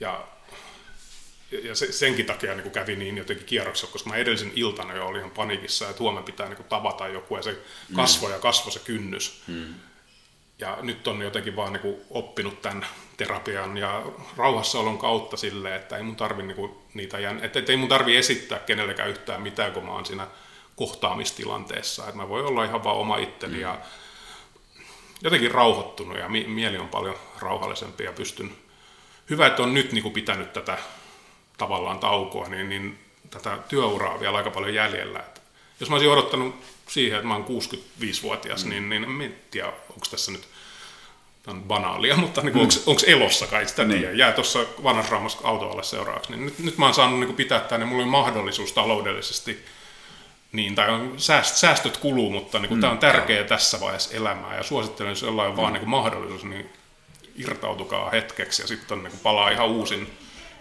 ja 0.00 0.24
ja 1.50 1.74
se, 1.74 1.92
senkin 1.92 2.26
takia 2.26 2.54
niin 2.54 2.70
kävi 2.70 2.96
niin 2.96 3.16
jotenkin 3.16 3.46
kierroksella, 3.46 3.92
koska 3.92 4.10
mä 4.10 4.16
edellisen 4.16 4.52
iltana 4.54 4.94
jo 4.94 5.06
olin 5.06 5.18
ihan 5.18 5.30
panikissa, 5.30 5.88
että 5.88 6.02
huomenna 6.02 6.26
pitää 6.26 6.48
niin 6.48 6.64
tavata 6.64 7.08
joku 7.08 7.36
ja 7.36 7.42
se 7.42 7.58
kasvoi 7.96 8.28
mm. 8.28 8.34
ja 8.34 8.40
kasvoi 8.40 8.72
se 8.72 8.78
kynnys. 8.78 9.42
Mm. 9.46 9.74
Ja 10.58 10.78
nyt 10.82 11.06
on 11.06 11.22
jotenkin 11.22 11.56
vaan 11.56 11.72
niin 11.72 11.96
oppinut 12.10 12.62
tämän 12.62 12.86
terapian 13.18 13.76
ja 13.76 14.02
rauhassaolon 14.36 14.98
kautta 14.98 15.36
silleen, 15.36 15.74
että 15.74 15.96
ei 15.96 16.02
mun 16.02 16.16
tarvi 16.16 16.42
niin 16.42 16.70
niitä 16.94 17.18
jän... 17.18 17.44
että, 17.44 17.58
että 17.58 17.72
ei 17.72 17.76
mun 17.76 17.88
tarvi 17.88 18.16
esittää 18.16 18.58
kenellekään 18.58 19.08
yhtään 19.08 19.42
mitään, 19.42 19.72
kun 19.72 19.84
mä 19.84 19.92
oon 19.92 20.06
siinä 20.06 20.26
kohtaamistilanteessa. 20.76 22.02
Että 22.02 22.16
mä 22.16 22.28
voin 22.28 22.46
olla 22.46 22.64
ihan 22.64 22.84
vaan 22.84 22.96
oma 22.96 23.16
itteni 23.16 23.54
mm. 23.54 23.60
ja 23.60 23.78
jotenkin 25.22 25.50
rauhoittunut 25.50 26.18
ja 26.18 26.28
mieli 26.28 26.78
on 26.78 26.88
paljon 26.88 27.16
rauhallisempi 27.38 28.04
ja 28.04 28.12
pystyn... 28.12 28.52
Hyvä, 29.30 29.46
että 29.46 29.62
on 29.62 29.74
nyt 29.74 29.92
niin 29.92 30.02
kuin 30.02 30.14
pitänyt 30.14 30.52
tätä 30.52 30.78
tavallaan 31.58 31.98
taukoa, 31.98 32.48
niin, 32.48 32.68
niin 32.68 32.98
tätä 33.30 33.58
työuraa 33.68 34.14
on 34.14 34.20
vielä 34.20 34.36
aika 34.36 34.50
paljon 34.50 34.74
jäljellä. 34.74 35.18
Että 35.18 35.40
jos 35.80 35.88
mä 35.88 35.94
olisin 35.94 36.12
odottanut 36.12 36.54
siihen, 36.86 37.16
että 37.16 37.28
mä 37.28 37.34
oon 37.34 37.46
65-vuotias, 37.46 38.64
mm. 38.64 38.70
niin, 38.70 38.88
niin 38.88 39.22
en 39.22 39.38
tiedä, 39.50 39.68
onko 39.68 40.06
tässä 40.10 40.32
nyt 40.32 40.48
on 41.50 41.62
banaalia, 41.62 42.16
mutta 42.16 42.40
niin 42.40 42.54
mm. 42.54 42.60
onko 42.86 43.02
elossa 43.06 43.46
kai 43.46 43.68
sitä 43.68 43.84
niin. 43.84 44.00
tiedä. 44.00 44.14
Jää 44.14 44.32
tuossa 44.32 44.58
vanhassa 44.82 45.12
raamassa 45.12 45.38
autoalle 45.42 45.82
seuraavaksi. 45.82 46.32
Niin 46.32 46.44
nyt, 46.44 46.58
nyt 46.58 46.78
mä 46.78 46.84
oon 46.84 46.94
saanut 46.94 47.20
niin 47.20 47.34
pitää 47.34 47.66
niin 47.70 47.88
mulla 47.88 48.02
oli 48.02 48.10
mahdollisuus 48.10 48.72
taloudellisesti 48.72 49.64
niin, 50.52 50.74
tai 50.74 50.90
on 50.90 51.14
sääst, 51.16 51.56
säästöt 51.56 51.96
kuluu, 51.96 52.30
mutta 52.30 52.58
niin 52.58 52.74
mm. 52.74 52.80
tämä 52.80 52.92
on 52.92 52.98
tärkeää 52.98 53.44
tässä 53.44 53.80
vaiheessa 53.80 54.16
elämää 54.16 54.56
ja 54.56 54.62
suosittelen, 54.62 55.10
jos 55.10 55.22
jollain 55.22 55.48
on 55.48 55.54
mm. 55.54 55.62
vaan 55.62 55.72
niin 55.72 55.88
mahdollisuus, 55.88 56.44
niin 56.44 56.70
irtautukaa 57.36 58.10
hetkeksi 58.10 58.62
ja 58.62 58.68
sitten 58.68 59.02
niin 59.02 59.20
palaa 59.22 59.50
ihan 59.50 59.68
uusin 59.68 60.12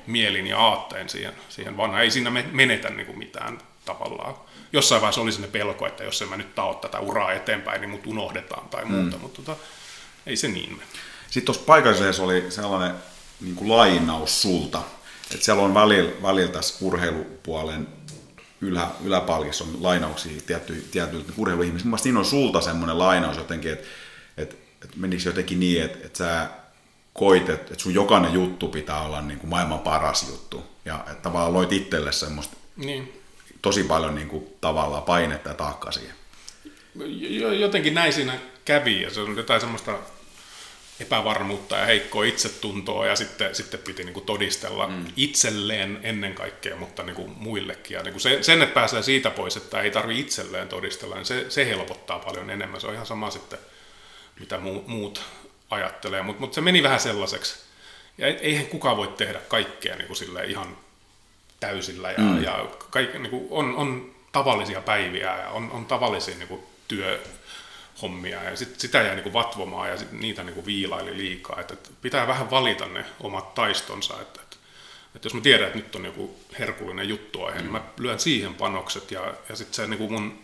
mielin 0.08 0.48
ja 0.48 0.58
aatteen 0.58 1.10
siihen, 1.10 1.34
siihen 1.50 1.78
vanhaan. 1.78 2.04
Ei 2.04 2.12
siinä 2.12 2.32
menetä 2.52 2.90
niin 2.90 3.06
kuin 3.06 3.18
mitään 3.18 3.58
tavallaan. 3.86 4.36
Jossain 4.74 5.02
vaiheessa 5.02 5.22
oli 5.22 5.32
sinne 5.32 5.48
pelko, 5.48 5.88
että 5.88 6.04
jos 6.04 6.22
en 6.22 6.30
mä 6.30 6.38
nyt 6.38 6.56
tao 6.56 6.74
tätä 6.74 7.00
uraa 7.00 7.32
eteenpäin, 7.32 7.82
niin 7.82 7.90
mut 7.90 8.08
unohdetaan 8.08 8.70
tai 8.70 8.86
muuta, 8.86 9.18
mm. 9.18 9.22
mutta 9.22 9.42
tota, 9.42 9.62
ei 10.28 10.36
se 10.36 10.48
niin 10.48 10.72
mene. 10.72 10.84
Sitten 11.30 11.45
tuossa 11.45 11.64
paikallisessa 11.66 12.24
oli 12.24 12.45
sellainen 12.49 12.95
niin 13.41 13.56
kuin 13.56 13.70
lainaus 13.70 14.41
sulta, 14.41 14.82
että 15.32 15.45
siellä 15.45 15.64
on 15.64 15.74
välillä, 15.74 16.12
välillä 16.22 16.52
tässä 16.52 16.86
urheilupuolen 16.86 17.88
ylä, 18.62 18.88
yläpalkissa 19.04 19.64
on 19.64 19.84
lainauksia 19.84 20.41
tietty, 20.45 20.88
tietyiltä 20.91 21.34
urheiluihmisistä. 21.38 21.88
Mielestäni 21.88 22.04
siinä 22.04 22.20
on 22.20 22.26
sulta 22.26 22.62
semmoinen 22.62 22.99
lainaus 22.99 23.38
jotenkin, 23.38 23.72
että, 23.72 23.88
että, 24.38 24.56
että 24.84 24.98
menisi 24.98 25.30
jotenkin 25.30 25.60
niin, 25.60 25.84
että, 25.84 26.06
että 26.06 26.18
sä 26.18 26.49
koit, 27.14 27.49
että, 27.49 27.74
että 27.74 27.84
sun 27.84 27.94
jokainen 27.94 28.34
juttu 28.34 28.68
pitää 28.68 29.02
olla 29.02 29.22
niin 29.22 29.40
kuin 29.40 29.49
maailman 29.49 29.80
paras 29.80 30.28
juttu. 30.30 30.64
Ja 30.86 30.99
että 31.08 31.22
tavallaan 31.22 31.54
loit 31.54 31.74
itselle 31.74 32.12
semmoista 32.12 32.58
niin. 32.76 33.22
tosi 33.62 33.84
paljon 33.84 34.16
niin 34.16 34.28
kuin, 34.28 34.48
tavallaan 34.62 35.04
painetta 35.04 35.49
ja 35.49 35.56
taakkaa 35.56 35.91
siihen. 35.91 36.16
Jotenkin 37.60 37.94
näin 37.94 38.14
siinä 38.14 38.40
kävi 38.66 39.02
ja 39.02 39.10
se 39.10 39.20
on 39.20 39.38
jotain 39.38 39.62
semmoista 39.62 39.99
epävarmuutta 40.99 41.78
ja 41.78 41.86
heikkoa 41.86 42.24
itsetuntoa 42.24 43.06
ja 43.06 43.15
sitten, 43.15 43.56
sitten 43.56 43.80
piti 43.80 44.03
niin 44.03 44.14
kuin 44.14 44.26
todistella 44.26 44.88
mm. 44.88 45.06
itselleen 45.15 45.99
ennen 46.03 46.34
kaikkea, 46.34 46.76
mutta 46.76 47.03
niin 47.03 47.15
kuin 47.15 47.34
muillekin. 47.36 47.95
Ja 47.95 48.03
niin 48.03 48.14
kuin 48.14 48.22
se, 48.22 48.44
sen, 48.44 48.61
että 48.61 48.74
pääsee 48.74 49.03
siitä 49.03 49.30
pois, 49.30 49.57
että 49.57 49.82
ei 49.82 49.91
tarvi 49.91 50.19
itselleen 50.19 50.68
todistella, 50.68 51.15
niin 51.15 51.26
se, 51.26 51.45
se 51.49 51.65
helpottaa 51.65 52.19
paljon 52.19 52.49
enemmän. 52.49 52.82
Se 52.82 52.88
on 52.88 52.94
ihan 52.94 53.06
sama 53.06 53.32
sitten, 53.32 53.60
mitä 54.40 54.60
muut 54.88 55.22
ajattelee, 55.69 56.22
mutta 56.22 56.41
mut 56.41 56.53
se 56.53 56.61
meni 56.61 56.84
vähän 56.84 56.99
sellaiseksi. 56.99 57.56
Ja 58.18 58.28
eihän 58.28 58.65
kukaan 58.65 58.98
voi 58.98 59.07
tehdä 59.07 59.40
kaikkea 59.48 59.95
niin 59.95 60.07
kuin 60.07 60.49
ihan 60.49 60.78
täysillä 61.60 62.11
ja, 62.11 62.18
mm. 62.18 62.44
ja 62.44 62.65
kaik, 62.90 63.14
niin 63.14 63.30
kuin 63.30 63.48
on, 63.49 63.76
on 63.76 64.15
tavallisia 64.32 64.82
päiviä 64.82 65.38
ja 65.38 65.49
on, 65.49 65.72
on 65.72 65.86
tavallisia 65.86 66.36
niin 66.38 66.48
kuin 66.48 66.64
työhommia 67.98 68.44
ja 68.44 68.56
sit, 68.56 68.80
sitä 68.80 69.02
jäi 69.02 69.15
niin 69.15 69.24
kuin 69.24 69.34
vatvomaan 69.34 69.90
ja 69.90 69.98
sit 69.98 70.11
niitä 70.11 70.44
niin 70.44 70.53
kuin 70.53 70.65
viilaili 70.65 71.18
liikaa. 71.18 71.61
Että, 71.61 71.74
että 71.74 71.90
pitää 72.02 72.28
vähän 72.28 72.52
valita 72.52 72.86
ne 72.86 73.06
omat 73.19 73.56
taistonsa, 73.56 74.22
että, 74.22 74.41
että, 74.41 74.57
että 75.15 75.26
jos 75.26 75.34
mä 75.34 75.41
tiedän, 75.41 75.68
että 75.68 75.80
nyt 75.80 75.95
on 75.95 76.06
joku 76.06 76.40
herkullinen 76.60 77.10
juttu 77.10 77.44
aihe, 77.44 77.57
mm. 77.57 77.64
niin 77.64 77.72
mä 77.72 77.82
lyön 77.99 78.19
siihen 78.19 78.53
panokset 78.53 79.11
ja, 79.11 79.34
ja 79.49 79.56
sitten 79.56 79.74
se 79.74 79.88
niin 79.88 79.98
kuin 79.98 80.11
mun 80.11 80.40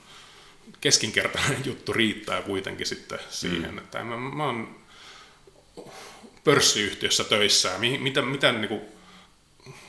keskinkertainen 0.81 1.65
juttu 1.69 1.93
riittää 1.93 2.41
kuitenkin 2.41 2.87
sitten 2.87 3.19
siihen, 3.29 3.71
mm. 3.71 3.77
että 3.77 4.03
mä, 4.03 4.17
mä 4.17 4.45
oon 4.45 4.83
pörssiyhtiössä 6.43 7.23
töissä 7.23 7.69
ja 7.69 7.79
mitä, 7.79 8.21
mitä, 8.21 8.51
niin 8.51 8.67
kuin, 8.67 8.81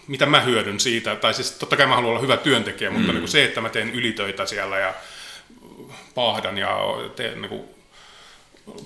mitä 0.06 0.26
mä 0.26 0.40
hyödyn 0.40 0.80
siitä, 0.80 1.16
tai 1.16 1.34
siis 1.34 1.50
totta 1.50 1.76
kai 1.76 1.86
mä 1.86 1.94
haluan 1.94 2.10
olla 2.10 2.20
hyvä 2.20 2.36
työntekijä, 2.36 2.90
mutta 2.90 3.06
mm. 3.06 3.12
niin 3.12 3.20
kuin 3.20 3.30
se, 3.30 3.44
että 3.44 3.60
mä 3.60 3.68
teen 3.68 3.90
ylitöitä 3.90 4.46
siellä 4.46 4.78
ja 4.78 4.94
paahdan 6.14 6.58
ja 6.58 6.78
teen 7.16 7.42
niin 7.42 7.48
kuin, 7.48 7.64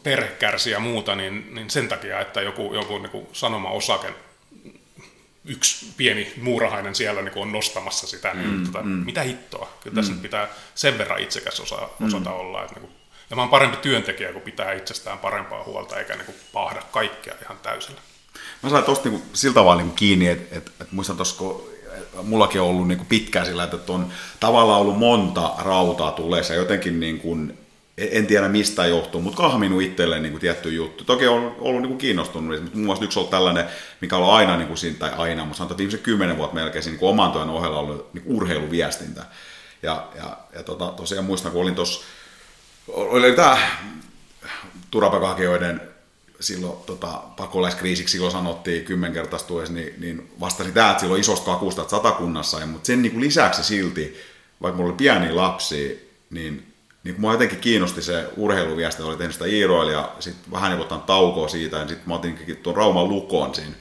perhe 0.03 0.29
kärsii 0.29 0.73
ja 0.73 0.81
muuta, 0.81 1.15
niin, 1.15 1.55
niin 1.55 1.71
sen 1.71 1.89
takia, 1.89 2.21
että 2.21 2.41
joku, 2.43 2.75
joku 2.75 2.99
niin 2.99 3.11
kuin 3.11 3.29
sanoma-osake, 3.33 4.15
yksi 5.45 5.87
pieni 5.97 6.33
muurahainen 6.43 6.95
siellä 6.95 7.23
niin 7.23 7.33
kuin 7.33 7.43
on 7.43 7.53
nostamassa 7.53 8.07
sitä, 8.07 8.35
niin 8.35 8.51
mm, 8.51 8.67
tota, 8.67 8.83
mm. 8.83 8.91
mitä 8.91 9.23
hittoa. 9.23 9.69
Kyllä 9.81 9.95
tässä 9.95 10.13
mm. 10.13 10.21
pitää 10.21 10.49
sen 10.75 10.99
verran 10.99 11.21
itsekäs 11.21 11.61
osa, 11.61 11.89
osata 12.07 12.31
mm. 12.31 12.37
olla, 12.37 12.63
että 12.63 12.75
niin 12.75 12.81
kuin, 12.81 12.93
ja 13.31 13.37
mä 13.37 13.43
oon 13.43 13.51
parempi 13.51 13.77
työntekijä, 13.77 14.33
kun 14.33 14.43
pitää 14.43 14.73
itsestään 14.73 15.19
parempaa 15.19 15.65
huolta, 15.65 15.99
eikä 15.99 16.17
niin 16.17 16.35
pahda 16.53 16.83
kaikkea 16.93 17.35
ihan 17.43 17.59
täysillä. 17.59 18.01
Mä 18.63 18.71
sain 18.71 18.85
tosta 18.85 19.09
niin 19.09 19.23
sillä 19.33 19.55
tavalla 19.55 19.83
niin 19.83 19.95
kiinni, 19.95 20.29
että 20.29 20.59
et, 20.59 20.73
et 20.81 20.93
muistan 20.93 21.17
tuossa, 21.17 21.37
kun 21.39 21.71
mullakin 22.23 22.61
on 22.61 22.67
ollut 22.67 22.89
niin 22.89 23.07
pitkään 23.09 23.47
sillä, 23.47 23.65
että 23.65 23.93
on 23.93 24.07
tavallaan 24.41 24.81
ollut 24.81 24.99
monta 24.99 25.53
rautaa 25.59 26.11
tuleessa 26.11 26.55
ja 26.55 26.61
jotenkin 26.61 27.01
niin 27.01 27.21
kuin, 27.21 27.59
en 27.99 28.27
tiedä 28.27 28.49
mistä 28.49 28.87
johtuu, 28.87 29.21
mutta 29.21 29.37
kahminut 29.37 29.83
itselleen 29.83 30.23
niin 30.23 30.33
kuin 30.33 30.41
tietty 30.41 30.71
juttu. 30.71 31.05
Toki 31.05 31.27
on 31.27 31.57
ollut 31.59 31.83
niin 31.83 31.89
kuin 31.89 31.99
kiinnostunut, 31.99 32.63
mutta 32.63 32.77
muun 32.77 32.87
muassa 32.87 33.05
yksi 33.05 33.21
on 33.21 33.29
tällainen, 33.29 33.65
mikä 34.01 34.17
on 34.17 34.35
aina, 34.35 34.57
niin 34.57 34.69
kuin 34.69 34.79
siinä, 34.79 34.99
tai 34.99 35.11
aina, 35.17 35.45
mutta 35.45 35.59
sanotaan, 35.59 35.75
että 35.75 35.79
viimeisen 35.79 36.01
kymmenen 36.01 36.37
vuotta 36.37 36.55
melkein 36.55 36.85
niin 36.85 36.99
oman 37.01 37.33
työn 37.33 37.51
ohella 37.51 37.79
ollut 37.79 38.15
niin 38.15 38.25
urheiluviestintä. 38.27 39.25
Ja, 39.83 40.09
ja, 40.17 40.37
ja 40.55 40.63
tota, 40.63 40.87
tosiaan 40.87 41.25
muistan, 41.25 41.53
kun 41.53 41.63
olin 41.63 41.75
tuossa 41.75 42.05
oli 42.89 43.33
tämä 43.33 43.59
turvapaikanhakijoiden 44.91 45.81
silloin 46.41 46.79
tota, 46.87 47.23
pakolaiskriisiksi 47.37 48.13
silloin 48.13 48.33
sanottiin 48.33 48.85
kymmenkertaistuessa, 48.85 49.75
niin, 49.75 49.95
niin 49.99 50.31
vastasi 50.41 50.73
tämä, 50.73 50.91
että 50.91 51.01
silloin 51.01 51.21
isosta 51.21 51.45
kakusta 51.45 51.83
että 51.83 51.91
satakunnassa, 51.91 52.61
ja, 52.61 52.67
mutta 52.67 52.87
sen 52.87 53.03
niin 53.03 53.13
kuin 53.13 53.25
lisäksi 53.25 53.65
silti, 53.65 54.17
vaikka 54.63 54.77
mulla 54.77 54.91
oli 54.91 54.97
pieni 54.97 55.33
lapsi, 55.33 56.11
niin, 56.31 56.73
niin 57.05 57.15
kun 57.15 57.21
mua 57.21 57.33
jotenkin 57.33 57.59
kiinnosti 57.59 58.03
se 58.03 58.29
urheiluviesti, 58.37 59.03
oli 59.03 59.17
tehnyt 59.17 59.33
sitä 59.33 59.47
Iiroilla 59.47 59.93
ja 59.93 60.13
sitten 60.21 60.53
vähän 60.53 60.71
niin 60.71 60.81
ottanut 60.81 61.07
taukoa 61.07 61.49
siitä, 61.49 61.77
ja 61.77 61.89
sitten 61.89 62.09
mä 62.09 62.15
otin 62.15 62.59
tuon 62.63 62.77
Rauman 62.77 63.09
lukon 63.09 63.55
siinä 63.55 63.75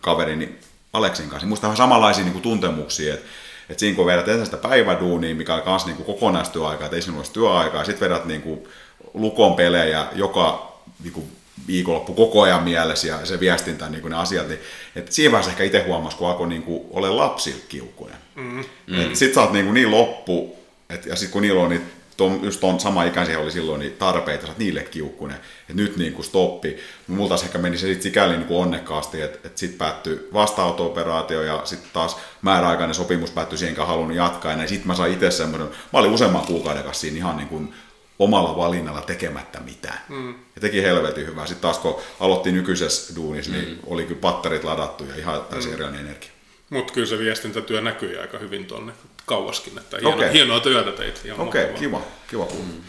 kaverini 0.00 0.58
Aleksin 0.92 1.28
kanssa. 1.28 1.46
Muista 1.46 1.66
vähän 1.66 1.76
samanlaisia 1.76 2.24
niin 2.24 2.32
kuin 2.32 2.42
tuntemuksia, 2.42 3.14
että 3.14 3.26
että 3.70 3.80
siinä 3.80 3.96
kun 3.96 4.06
vedät 4.06 4.28
ensin 4.28 4.44
sitä 4.44 4.56
päiväduunia, 4.56 5.34
mikä 5.34 5.54
on 5.54 5.62
myös 5.66 5.86
niin 5.86 6.04
kokonaistyöaikaa, 6.04 6.84
että 6.84 6.96
ei 6.96 7.02
sinulla 7.02 7.20
olisi 7.20 7.32
työaikaa, 7.32 7.84
sitten 7.84 8.10
vedät 8.10 8.24
niin 8.24 8.42
kuin 8.42 8.68
lukon 9.14 9.54
pelejä 9.54 10.06
joka 10.12 10.72
niin 11.02 11.12
kuin 11.12 11.32
viikonloppu 11.66 12.14
koko 12.14 12.42
ajan 12.42 12.62
mielessä 12.62 13.08
ja 13.08 13.26
se 13.26 13.40
viestintä, 13.40 13.88
niin 13.88 14.02
kuin 14.02 14.10
ne 14.10 14.16
asiat, 14.16 14.48
niin 14.48 14.60
että 14.96 15.12
siinä 15.12 15.32
vaiheessa 15.32 15.50
ehkä 15.50 15.64
itse 15.64 15.82
huomasi, 15.82 16.16
kun 16.16 16.28
alkoi 16.28 16.48
niin 16.48 16.62
kuin 16.62 16.82
ole 16.90 17.10
lapsille 17.10 17.60
kiukkuinen. 17.68 18.18
Mm. 18.34 18.64
Mm. 18.86 18.96
Sitten 19.12 19.34
sä 19.34 19.40
oot 19.40 19.52
niin, 19.52 19.64
kuin 19.64 19.74
niin 19.74 19.90
loppu, 19.90 20.56
et, 20.90 21.06
ja 21.06 21.16
sitten 21.16 21.32
kun 21.32 21.42
niillä 21.42 21.62
on 21.62 21.70
niitä 21.70 21.86
ton, 22.20 22.40
just 22.42 22.60
ton 22.60 22.80
sama 22.80 23.04
ikäisiä 23.04 23.38
oli 23.38 23.50
silloin 23.50 23.78
niin 23.78 23.92
tarpeita, 23.92 24.46
että 24.46 24.58
niille 24.58 24.82
kiukkunen, 24.82 25.36
että 25.36 25.74
nyt 25.74 25.96
niin 25.96 26.12
kuin 26.12 26.24
stoppi. 26.24 26.76
Mulla 27.06 27.28
taas 27.28 27.42
ehkä 27.42 27.58
meni 27.58 27.78
se 27.78 27.86
sitten 27.86 28.02
sikäli 28.02 28.36
niin 28.36 28.46
kuin 28.46 28.60
onnekkaasti, 28.60 29.22
että, 29.22 29.38
että 29.44 29.60
sitten 29.60 29.78
päättyi 29.78 30.28
vastaanotto-operaatio 30.32 31.42
ja 31.42 31.60
sitten 31.64 31.90
taas 31.92 32.16
määräaikainen 32.42 32.94
sopimus 32.94 33.30
päättyi 33.30 33.58
siihen, 33.58 33.70
enkä 33.70 33.84
halunnut 33.84 34.16
jatkaa. 34.16 34.52
Ja 34.52 34.68
sitten 34.68 34.86
mä 34.86 34.94
sain 34.94 35.12
itse 35.12 35.30
semmoinen, 35.30 35.68
mä 35.68 35.98
olin 35.98 36.10
useamman 36.10 36.46
kuukauden 36.46 36.82
kanssa 36.82 37.00
siinä 37.00 37.16
ihan 37.16 37.36
niin 37.36 37.48
kuin 37.48 37.74
omalla 38.20 38.56
valinnalla 38.56 39.00
tekemättä 39.00 39.60
mitään. 39.60 39.98
Mm. 40.08 40.28
Ja 40.28 40.60
teki 40.60 40.82
helvetin 40.82 41.26
hyvää. 41.26 41.46
Sitten 41.46 41.62
taas 41.62 41.78
kun 41.78 41.96
aloitti 42.20 42.52
nykyisessä 42.52 43.16
duunissa, 43.16 43.52
niin 43.52 43.68
mm. 43.68 43.78
oli 43.86 44.04
kyllä 44.04 44.20
patterit 44.20 44.64
ladattu 44.64 45.04
ja 45.04 45.16
ihan 45.16 45.40
täysin 45.50 45.70
mm. 45.70 45.74
erilainen 45.74 46.00
energia. 46.00 46.30
Mutta 46.70 46.92
kyllä 46.92 47.06
se 47.06 47.18
viestintätyö 47.18 47.80
näkyy 47.80 48.20
aika 48.20 48.38
hyvin 48.38 48.66
tuonne 48.66 48.92
kauaskin, 49.26 49.78
että 49.78 49.96
hieno, 49.96 50.16
okay. 50.16 50.32
hienoa 50.32 50.60
työtä 50.60 50.92
teit. 50.92 51.22
Okei, 51.38 51.64
okay, 51.64 51.76
kiva, 51.76 52.00
kiva 52.28 52.44
kuulla. 52.44 52.64
Mm. 52.64 52.82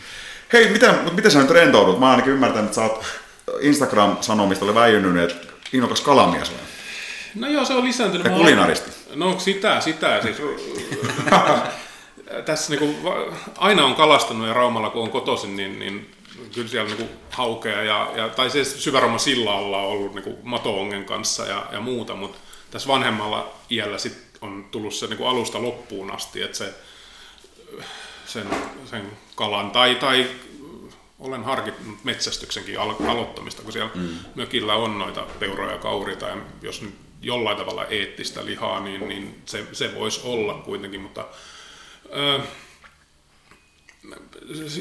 Hei, 0.54 0.70
miten, 0.70 0.96
miten 1.14 1.32
sä 1.32 1.42
nyt 1.42 1.50
rentoudut? 1.50 2.00
Mä 2.00 2.12
ainakin 2.12 2.34
ymmärtänyt, 2.34 2.66
että 2.66 2.76
sä 2.76 2.82
oot 2.82 3.06
Instagram-sanomista 3.62 4.66
oli 4.66 4.76
väijynyt, 4.76 5.32
että 5.32 5.48
innokas 5.74 6.02
kalamies 6.02 6.52
vai? 6.52 6.60
No 7.36 7.48
joo, 7.48 7.66
se 7.66 7.74
on 7.74 7.84
lisääntynyt. 7.84 8.26
Ja 8.26 8.32
kulinaristi. 8.32 8.92
No 9.16 9.40
sitä, 9.40 9.82
sitä 9.82 10.22
siis. 10.22 10.38
Tässä 12.46 12.76
niinku, 12.76 13.10
aina 13.58 13.86
on 13.86 13.96
kalastanut 13.96 14.48
ja 14.48 14.54
Raumalla 14.54 14.90
kun 14.90 15.02
on 15.02 15.12
kotoisin, 15.12 15.56
niin, 15.56 15.80
niin 15.80 16.12
kyllä 16.54 16.68
siellä 16.68 16.90
niinku 16.90 17.14
haukea 17.30 17.84
ja, 17.84 18.12
ja 18.16 18.30
tai 18.30 18.50
se 18.50 18.64
syväroma 18.64 19.18
sillalla 19.18 19.78
on 19.78 19.88
ollut 19.88 20.14
niinku 20.14 20.38
mato 20.44 20.76
kanssa 21.06 21.46
ja, 21.46 21.66
ja 21.72 21.80
muuta, 21.80 22.16
mutta 22.16 22.38
tässä 22.72 22.88
vanhemmalla 22.88 23.54
iällä 23.72 23.98
sit 23.98 24.18
on 24.42 24.68
tullut 24.72 24.94
se 24.94 25.08
niin 25.08 25.28
alusta 25.28 25.62
loppuun 25.62 26.12
asti, 26.12 26.42
että 26.42 26.58
se, 26.58 26.74
sen, 28.26 28.48
sen 28.86 29.12
kalan 29.36 29.72
tai, 29.72 29.96
tai 29.96 30.28
olen 31.20 31.44
harkinnut 31.44 32.04
metsästyksenkin 32.04 32.80
alo- 32.80 33.08
aloittamista, 33.08 33.62
kun 33.62 33.74
siellä 33.74 33.92
mm. 33.96 34.10
mökillä 34.36 34.76
on 34.76 35.00
noita 35.00 35.26
peuroja 35.40 35.72
ja 35.72 35.78
kaurita, 35.78 36.28
ja 36.28 36.38
jos 36.62 36.82
nyt 36.82 36.96
jollain 37.22 37.58
tavalla 37.58 37.86
eettistä 37.86 38.46
lihaa, 38.46 38.80
niin, 38.80 39.10
niin 39.10 39.42
se, 39.46 39.66
se 39.72 39.96
voisi 39.96 40.22
olla 40.24 40.54
kuitenkin, 40.54 41.02
mutta 41.02 41.26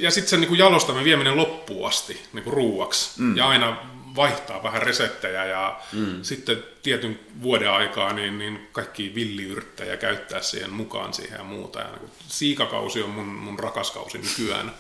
ja 0.01 0.11
sitten 0.11 0.29
se 0.29 0.37
niin 0.37 0.59
jalostaminen 0.59 1.05
vieminen 1.05 1.37
loppuun 1.37 1.89
asti 1.89 2.23
niin 2.33 2.45
kuin 2.45 2.55
ruuaksi. 2.55 3.23
Mm. 3.23 3.37
Ja 3.37 3.49
aina 3.49 3.77
vaihtaa 4.17 4.63
vähän 4.63 4.83
reseptejä 4.83 5.45
ja 5.45 5.81
mm. 5.93 6.23
sitten 6.23 6.65
tietyn 6.83 7.21
vuoden 7.43 7.71
aikaa 7.71 8.13
niin, 8.13 8.39
niin 8.39 8.69
kaikki 8.73 9.15
villiyrttejä 9.15 9.97
käyttää 9.97 10.43
siihen 10.43 10.73
mukaan 10.73 11.15
siihen 11.15 11.39
ja 11.39 11.45
muuta. 11.45 11.81
Ja 11.81 11.89
niin 11.91 12.11
siikakausi 12.29 13.03
on 13.03 13.11
mun, 13.11 13.27
mun 13.27 13.59
rakaskausi 13.59 14.19
nykyään. 14.19 14.75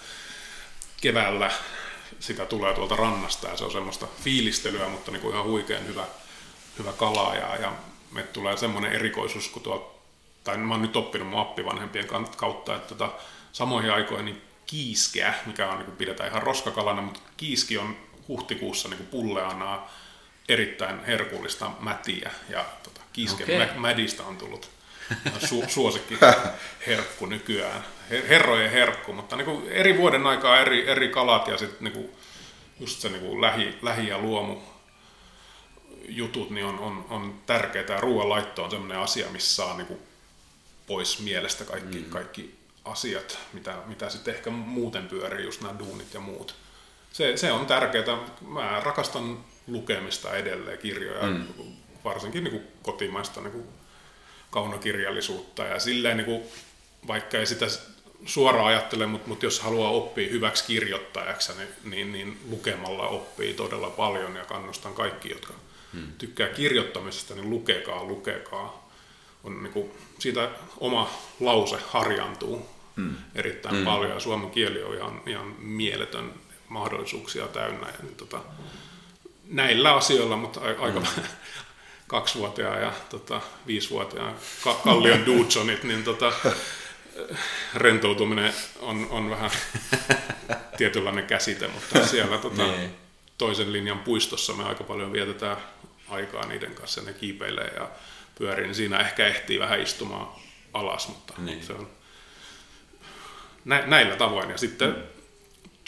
Keväällä 1.00 1.50
sitä 2.20 2.46
tulee 2.46 2.74
tuolta 2.74 2.96
rannasta 2.96 3.48
ja 3.48 3.56
se 3.56 3.64
on 3.64 3.72
semmoista 3.72 4.06
fiilistelyä, 4.24 4.88
mutta 4.88 5.10
niin 5.10 5.20
kuin 5.20 5.34
ihan 5.34 5.46
huikean 5.46 5.86
hyvä, 5.86 6.04
hyvä 6.78 6.92
kala. 6.92 7.34
Ja, 7.34 7.56
ja 7.56 7.72
me 8.10 8.22
tulee 8.22 8.56
semmoinen 8.56 8.92
erikoisuus, 8.92 9.48
kun 9.48 9.62
tuo, 9.62 9.89
tai 10.44 10.56
mä 10.56 10.74
oon 10.74 10.82
nyt 10.82 10.96
oppinut 10.96 11.28
mun 11.28 11.40
appivanhempien 11.40 12.06
kautta, 12.36 12.76
että 12.76 12.88
tota, 12.94 13.12
samoihin 13.52 13.92
aikoihin 13.92 14.24
niin 14.24 14.42
kiiskeä, 14.66 15.34
mikä 15.46 15.68
on, 15.68 15.76
niin 15.76 15.84
kuin 15.84 15.96
pidetään 15.96 16.30
ihan 16.30 16.42
roskakalana, 16.42 17.02
mutta 17.02 17.20
kiiski 17.36 17.78
on 17.78 17.96
huhtikuussa 18.28 18.88
niin 18.88 19.06
pulleanaa 19.06 19.90
erittäin 20.48 21.04
herkullista 21.04 21.70
mätiä 21.80 22.30
ja 22.48 22.64
tota, 22.82 23.00
kiisken 23.12 23.62
okay. 23.62 23.78
mädistä 23.78 24.22
on 24.22 24.36
tullut 24.36 24.70
su- 25.38 25.68
suosikki 25.68 26.18
herkku 26.86 27.26
nykyään. 27.26 27.84
Her- 28.10 28.26
herrojen 28.28 28.70
herkku, 28.70 29.12
mutta 29.12 29.36
niin 29.36 29.44
kuin 29.44 29.68
eri 29.68 29.96
vuoden 29.96 30.26
aikaa 30.26 30.60
eri, 30.60 30.88
eri 30.88 31.08
kalat 31.08 31.48
ja 31.48 31.58
sitten 31.58 31.92
niin 31.92 32.10
just 32.80 33.00
se 33.00 33.08
niin 33.08 33.22
kuin 33.22 33.40
lähi, 33.40 33.78
lähi- 33.82 34.08
ja 34.08 34.18
luomu 34.18 34.56
jutut 36.08 36.50
niin 36.50 36.66
on, 36.66 36.78
on, 36.78 37.06
on 37.10 37.40
tärkeää. 37.46 38.00
Ruoanlaitto 38.00 38.64
on 38.64 38.70
sellainen 38.70 38.98
asia, 38.98 39.30
missä 39.30 39.54
saa 39.54 39.76
niin 39.76 39.86
kuin 39.86 40.00
pois 40.90 41.18
mielestä 41.18 41.64
kaikki, 41.64 41.98
mm. 41.98 42.04
kaikki 42.04 42.54
asiat, 42.84 43.38
mitä, 43.52 43.74
mitä 43.86 44.10
sitten 44.10 44.34
ehkä 44.34 44.50
muuten 44.50 45.08
pyörii, 45.08 45.44
just 45.44 45.60
nämä 45.60 45.78
duunit 45.78 46.14
ja 46.14 46.20
muut 46.20 46.54
se, 47.12 47.36
se 47.36 47.52
on 47.52 47.66
tärkeää. 47.66 48.18
Mä 48.40 48.80
rakastan 48.84 49.44
lukemista 49.66 50.36
edelleen, 50.36 50.78
kirjoja, 50.78 51.26
mm. 51.26 51.46
varsinkin 52.04 52.44
niin 52.44 52.52
kuin 52.52 52.66
kotimaista 52.82 53.40
niin 53.40 53.52
kuin 53.52 53.64
kaunokirjallisuutta. 54.50 55.64
Ja 55.64 55.78
silleen, 55.78 56.16
niin 56.16 56.24
kuin, 56.24 56.42
vaikka 57.06 57.38
ei 57.38 57.46
sitä 57.46 57.66
suoraan 58.26 58.66
ajattele, 58.66 59.06
mutta, 59.06 59.28
mutta 59.28 59.46
jos 59.46 59.60
haluaa 59.60 59.90
oppia 59.90 60.30
hyväksi 60.30 60.64
kirjoittajaksi, 60.66 61.52
niin, 61.52 61.68
niin, 61.84 62.12
niin 62.12 62.40
lukemalla 62.50 63.08
oppii 63.08 63.54
todella 63.54 63.90
paljon 63.90 64.36
ja 64.36 64.44
kannustan 64.44 64.94
kaikki, 64.94 65.30
jotka 65.30 65.54
mm. 65.92 66.12
tykkää 66.18 66.48
kirjoittamisesta, 66.48 67.34
niin 67.34 67.50
lukekaa, 67.50 68.04
lukekaa. 68.04 68.79
On, 69.44 69.62
niin 69.62 69.72
kuin, 69.72 69.90
siitä 70.18 70.50
oma 70.78 71.10
lause 71.40 71.78
harjantuu 71.88 72.66
mm. 72.96 73.16
erittäin 73.34 73.76
mm. 73.76 73.84
paljon 73.84 74.10
ja 74.10 74.20
suomen 74.20 74.50
kieli 74.50 74.82
on 74.82 74.94
ihan, 74.94 75.22
ihan 75.26 75.54
mieletön 75.58 76.34
mahdollisuuksia 76.68 77.48
täynnä. 77.48 77.86
Ja, 77.86 77.94
niin, 78.02 78.16
tota, 78.16 78.40
näillä 79.48 79.94
asioilla, 79.94 80.36
mutta 80.36 80.60
aika 80.60 81.00
mm. 81.00 81.06
kaksivuotiaan 82.06 82.82
ja 82.82 82.92
tota, 83.08 83.40
viisivuotiaan 83.66 84.34
Kallion 84.84 85.26
Dudsonit, 85.26 85.84
niin 85.84 86.04
tota, 86.04 86.32
rentoutuminen 87.74 88.54
on, 88.80 89.06
on 89.10 89.30
vähän 89.30 89.50
tietynlainen 90.78 91.26
käsite, 91.26 91.68
mutta 91.68 92.06
siellä 92.06 92.38
tota, 92.38 92.66
niin. 92.66 92.90
toisen 93.38 93.72
linjan 93.72 93.98
puistossa 93.98 94.52
me 94.52 94.64
aika 94.64 94.84
paljon 94.84 95.12
vietetään 95.12 95.56
aikaa 96.08 96.46
niiden 96.46 96.74
kanssa, 96.74 97.02
ne 97.02 97.12
kiipeilee 97.12 97.72
ja 97.76 97.88
pyörii, 98.40 98.66
niin 98.66 98.74
siinä 98.74 99.00
ehkä 99.00 99.26
ehtii 99.26 99.58
vähän 99.58 99.80
istumaan 99.80 100.28
alas, 100.72 101.08
mutta 101.08 101.34
niin. 101.38 101.64
se 101.64 101.72
on 101.72 101.88
nä, 103.64 103.86
näillä 103.86 104.16
tavoin. 104.16 104.50
Ja 104.50 104.58
sitten. 104.58 105.04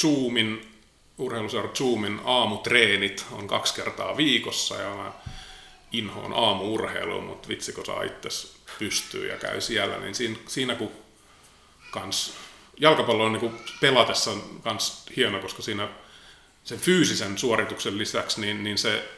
Zoomin 0.01 0.73
urheiluseura 1.19 1.69
Zoomin 1.69 2.21
aamutreenit 2.25 3.27
on 3.33 3.47
kaksi 3.47 3.75
kertaa 3.75 4.17
viikossa 4.17 4.75
ja 4.75 4.95
mä 4.95 5.13
inhoon 5.93 6.33
aamuurheilua, 6.33 7.21
mutta 7.21 7.49
vitsi 7.49 7.73
kun 7.73 7.87
saa 7.87 8.03
itse 8.03 8.29
pystyy 8.79 9.29
ja 9.29 9.37
käy 9.37 9.61
siellä, 9.61 9.99
niin 9.99 10.15
siinä, 10.15 10.37
siinä 10.47 10.75
kun 10.75 10.93
kans, 11.91 12.35
jalkapallo 12.81 13.25
on 13.25 13.33
niin 13.33 13.61
pelatessa 13.81 14.31
on 14.31 14.61
kans 14.63 15.07
hieno, 15.17 15.41
koska 15.41 15.63
siinä 15.63 15.89
sen 16.65 16.79
fyysisen 16.79 17.39
suorituksen 17.39 17.99
lisäksi 17.99 18.41
niin, 18.41 18.65
niin 18.65 18.79
se 18.79 19.09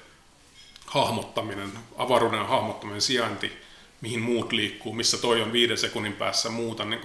hahmottaminen, 0.94 1.72
avaruuden 1.96 2.46
hahmottaminen, 2.46 3.00
sijainti, 3.00 3.52
mihin 4.00 4.20
muut 4.20 4.52
liikkuu, 4.52 4.92
missä 4.92 5.18
toi 5.18 5.42
on 5.42 5.52
viiden 5.52 5.78
sekunnin 5.78 6.12
päässä 6.12 6.48
muuta, 6.48 6.84
niin 6.84 7.00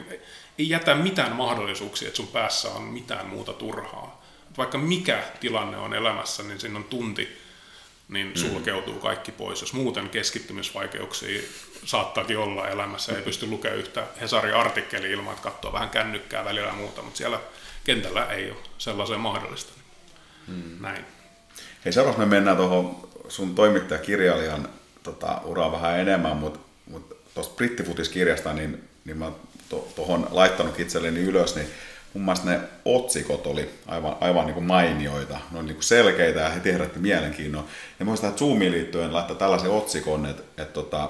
ei 0.58 0.70
jätä 0.70 0.96
mitään 0.96 1.36
mahdollisuuksia, 1.36 2.08
että 2.08 2.18
sun 2.18 2.28
päässä 2.28 2.70
on 2.70 2.84
mitään 2.84 3.28
muuta 3.28 3.54
turhaa 3.54 4.20
vaikka 4.60 4.78
mikä 4.78 5.24
tilanne 5.40 5.78
on 5.78 5.94
elämässä, 5.94 6.44
niin 6.44 6.60
siinä 6.60 6.78
on 6.78 6.84
tunti, 6.84 7.38
niin 8.10 8.28
mm. 8.28 8.36
sulkeutuu 8.36 9.00
kaikki 9.00 9.32
pois. 9.32 9.62
Jos 9.62 9.74
muuten 9.74 10.10
keskittymisvaikeuksia 10.10 11.42
saattaakin 11.86 12.38
olla 12.38 12.68
elämässä, 12.68 13.16
ei 13.16 13.22
pysty 13.22 13.48
lukemaan 13.48 13.80
yhtä 13.80 14.08
Hesarin 14.22 14.56
artikkeli 14.56 15.12
ilman, 15.12 15.34
että 15.34 15.50
katsoo 15.50 15.74
vähän 15.74 15.90
kännykkää 15.90 16.46
välillä 16.46 16.68
ja 16.68 16.74
muuta, 16.74 17.02
mutta 17.02 17.18
siellä 17.18 17.40
kentällä 17.84 18.26
ei 18.26 18.52
ole 18.52 18.60
sellaiseen 18.78 19.20
mahdollista. 19.20 19.74
Mm. 20.48 20.78
Näin. 20.80 21.06
Hei, 21.86 21.94
seuraavaksi 21.94 22.26
me 22.26 22.36
mennään 22.36 22.58
tuohon 22.58 23.09
sun 23.30 23.56
toimittajakirjailijan 23.56 24.70
tota, 25.04 25.42
uraan 25.46 25.72
vähän 25.72 26.00
enemmän, 26.00 26.38
mutta 26.38 26.60
mut 26.90 27.18
tuosta 27.34 27.56
brittifutiskirjasta, 27.56 28.54
niin, 28.54 28.84
niin 29.06 29.18
mä 29.18 29.32
tuohon 29.96 30.24
to, 30.24 30.30
laittanut 30.32 30.80
itselleni 30.80 31.20
ylös, 31.20 31.56
niin 31.56 31.68
mun 32.14 32.26
mielestä 32.26 32.50
ne 32.50 32.60
otsikot 32.86 33.48
oli 33.48 33.70
aivan, 33.88 34.16
aivan 34.22 34.46
niin 34.46 34.54
kuin 34.54 34.66
mainioita, 34.66 35.38
ne 35.52 35.60
oli 35.60 35.66
niin 35.66 35.76
kuin 35.76 35.84
selkeitä 35.84 36.40
ja 36.40 36.50
heti 36.50 36.74
herätti 36.74 37.00
mielenkiinnon. 37.00 37.66
Ja 38.00 38.06
muistan, 38.06 38.30
että 38.30 38.40
Zoomiin 38.40 38.72
liittyen 38.72 39.14
laittaa 39.14 39.36
tällaisen 39.36 39.72
otsikon, 39.72 40.26
että, 40.26 40.44
että 40.58 40.74
tota, 40.74 41.10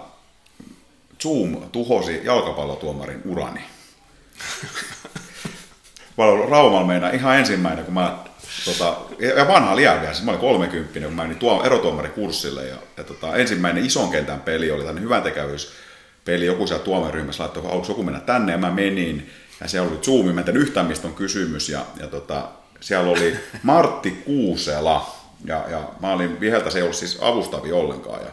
Zoom 1.23 1.69
tuhosi 1.71 2.21
jalkapallotuomarin 2.23 3.21
urani. 3.25 3.61
Raumalla 6.49 6.87
meinaa 6.87 7.09
ihan 7.09 7.37
ensimmäinen, 7.37 7.85
kun 7.85 7.93
mä 7.93 8.17
Tota, 8.65 8.97
ja 9.37 9.47
vanha 9.47 9.75
liäviä, 9.75 10.13
siis 10.13 10.25
mä 10.25 10.31
olin 10.31 10.41
30, 10.41 10.99
kun 10.99 11.13
mä 11.13 11.21
menin 11.21 11.37
tuo, 11.37 11.63
erotuomarikurssille 11.63 12.67
ja, 12.67 12.75
ja 12.97 13.03
tota, 13.03 13.35
ensimmäinen 13.35 13.85
ison 13.85 14.09
kentän 14.09 14.41
peli 14.41 14.71
oli 14.71 14.79
tämmöinen 14.79 15.03
hyväntekävyyspeli, 15.03 16.45
joku 16.45 16.67
siellä 16.67 16.83
tuomariryhmässä 16.83 17.43
laittoi, 17.43 17.63
että 17.65 17.91
joku 17.91 18.03
mennä 18.03 18.19
tänne? 18.19 18.51
Ja 18.51 18.57
mä 18.57 18.71
menin 18.71 19.29
ja 19.61 19.67
se 19.67 19.81
oli 19.81 19.99
Zoom, 20.01 20.25
mä 20.25 20.43
en 20.47 20.57
yhtään 20.57 20.85
mistä 20.85 21.07
on 21.07 21.13
kysymys, 21.13 21.69
ja, 21.69 21.85
ja 21.99 22.07
tota, 22.07 22.47
siellä 22.79 23.11
oli 23.11 23.35
Martti 23.63 24.11
Kuusela, 24.11 25.15
ja, 25.45 25.65
ja 25.69 25.89
mä 25.99 26.13
olin 26.13 26.39
viheltä, 26.39 26.69
se 26.69 26.77
ei 26.77 26.83
ollut 26.83 26.97
siis 26.97 27.17
avustavi 27.21 27.71
ollenkaan, 27.71 28.21
ja 28.21 28.31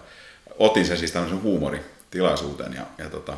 otin 0.58 0.86
sen 0.86 0.98
siis 0.98 1.12
tämmöisen 1.12 1.42
huumoritilaisuuteen, 1.42 2.72
ja, 2.72 2.82
ja 2.98 3.10
tota, 3.10 3.36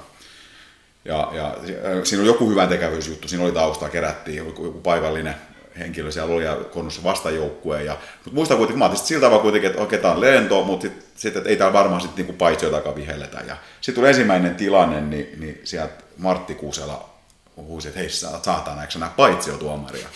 Ja, 1.04 1.30
ja 1.32 1.56
siinä 2.04 2.22
oli 2.22 2.30
joku 2.30 2.50
hyvä 2.50 2.66
tekevyysjuttu, 2.66 3.28
siinä 3.28 3.44
oli 3.44 3.52
taustaa, 3.52 3.88
kerättiin 3.88 4.36
joku, 4.36 4.64
joku 4.64 4.80
paikallinen 4.80 5.34
henkilö 5.78 6.10
siellä 6.10 6.34
oli 6.34 6.44
ja 6.44 6.54
konnussa 6.54 7.02
vastajoukkueen. 7.02 7.86
Ja, 7.86 7.92
mutta 8.14 8.30
muista 8.34 8.56
kuitenkin, 8.56 8.78
mä 8.78 8.84
ajattelin 8.84 9.06
siltä 9.06 9.26
tavalla 9.26 9.42
kuitenkin, 9.42 9.70
että 9.70 9.82
okei, 9.82 9.98
tämä 9.98 10.14
on 10.14 10.20
lento, 10.20 10.64
mutta 10.64 10.82
sitten 10.82 11.02
sit, 11.16 11.46
ei 11.46 11.56
täällä 11.56 11.72
varmaan 11.72 12.00
sitten 12.00 12.16
niinku 12.16 12.32
paitsioitakaan 12.32 12.96
vihelletä. 12.96 13.42
Ja 13.46 13.56
sitten 13.80 13.94
tuli 13.94 14.08
ensimmäinen 14.08 14.54
tilanne, 14.54 15.00
niin, 15.00 15.40
niin 15.40 15.60
sieltä 15.64 16.04
Martti 16.16 16.54
Kuusela 16.54 17.08
huusi, 17.56 17.88
että 17.88 18.00
hei 18.00 18.10
sä 18.10 18.28
saatana, 18.42 18.80
eikö 18.80 18.92
sä 18.92 18.98
näe 18.98 19.10
paitsiotuomaria? 19.16 20.08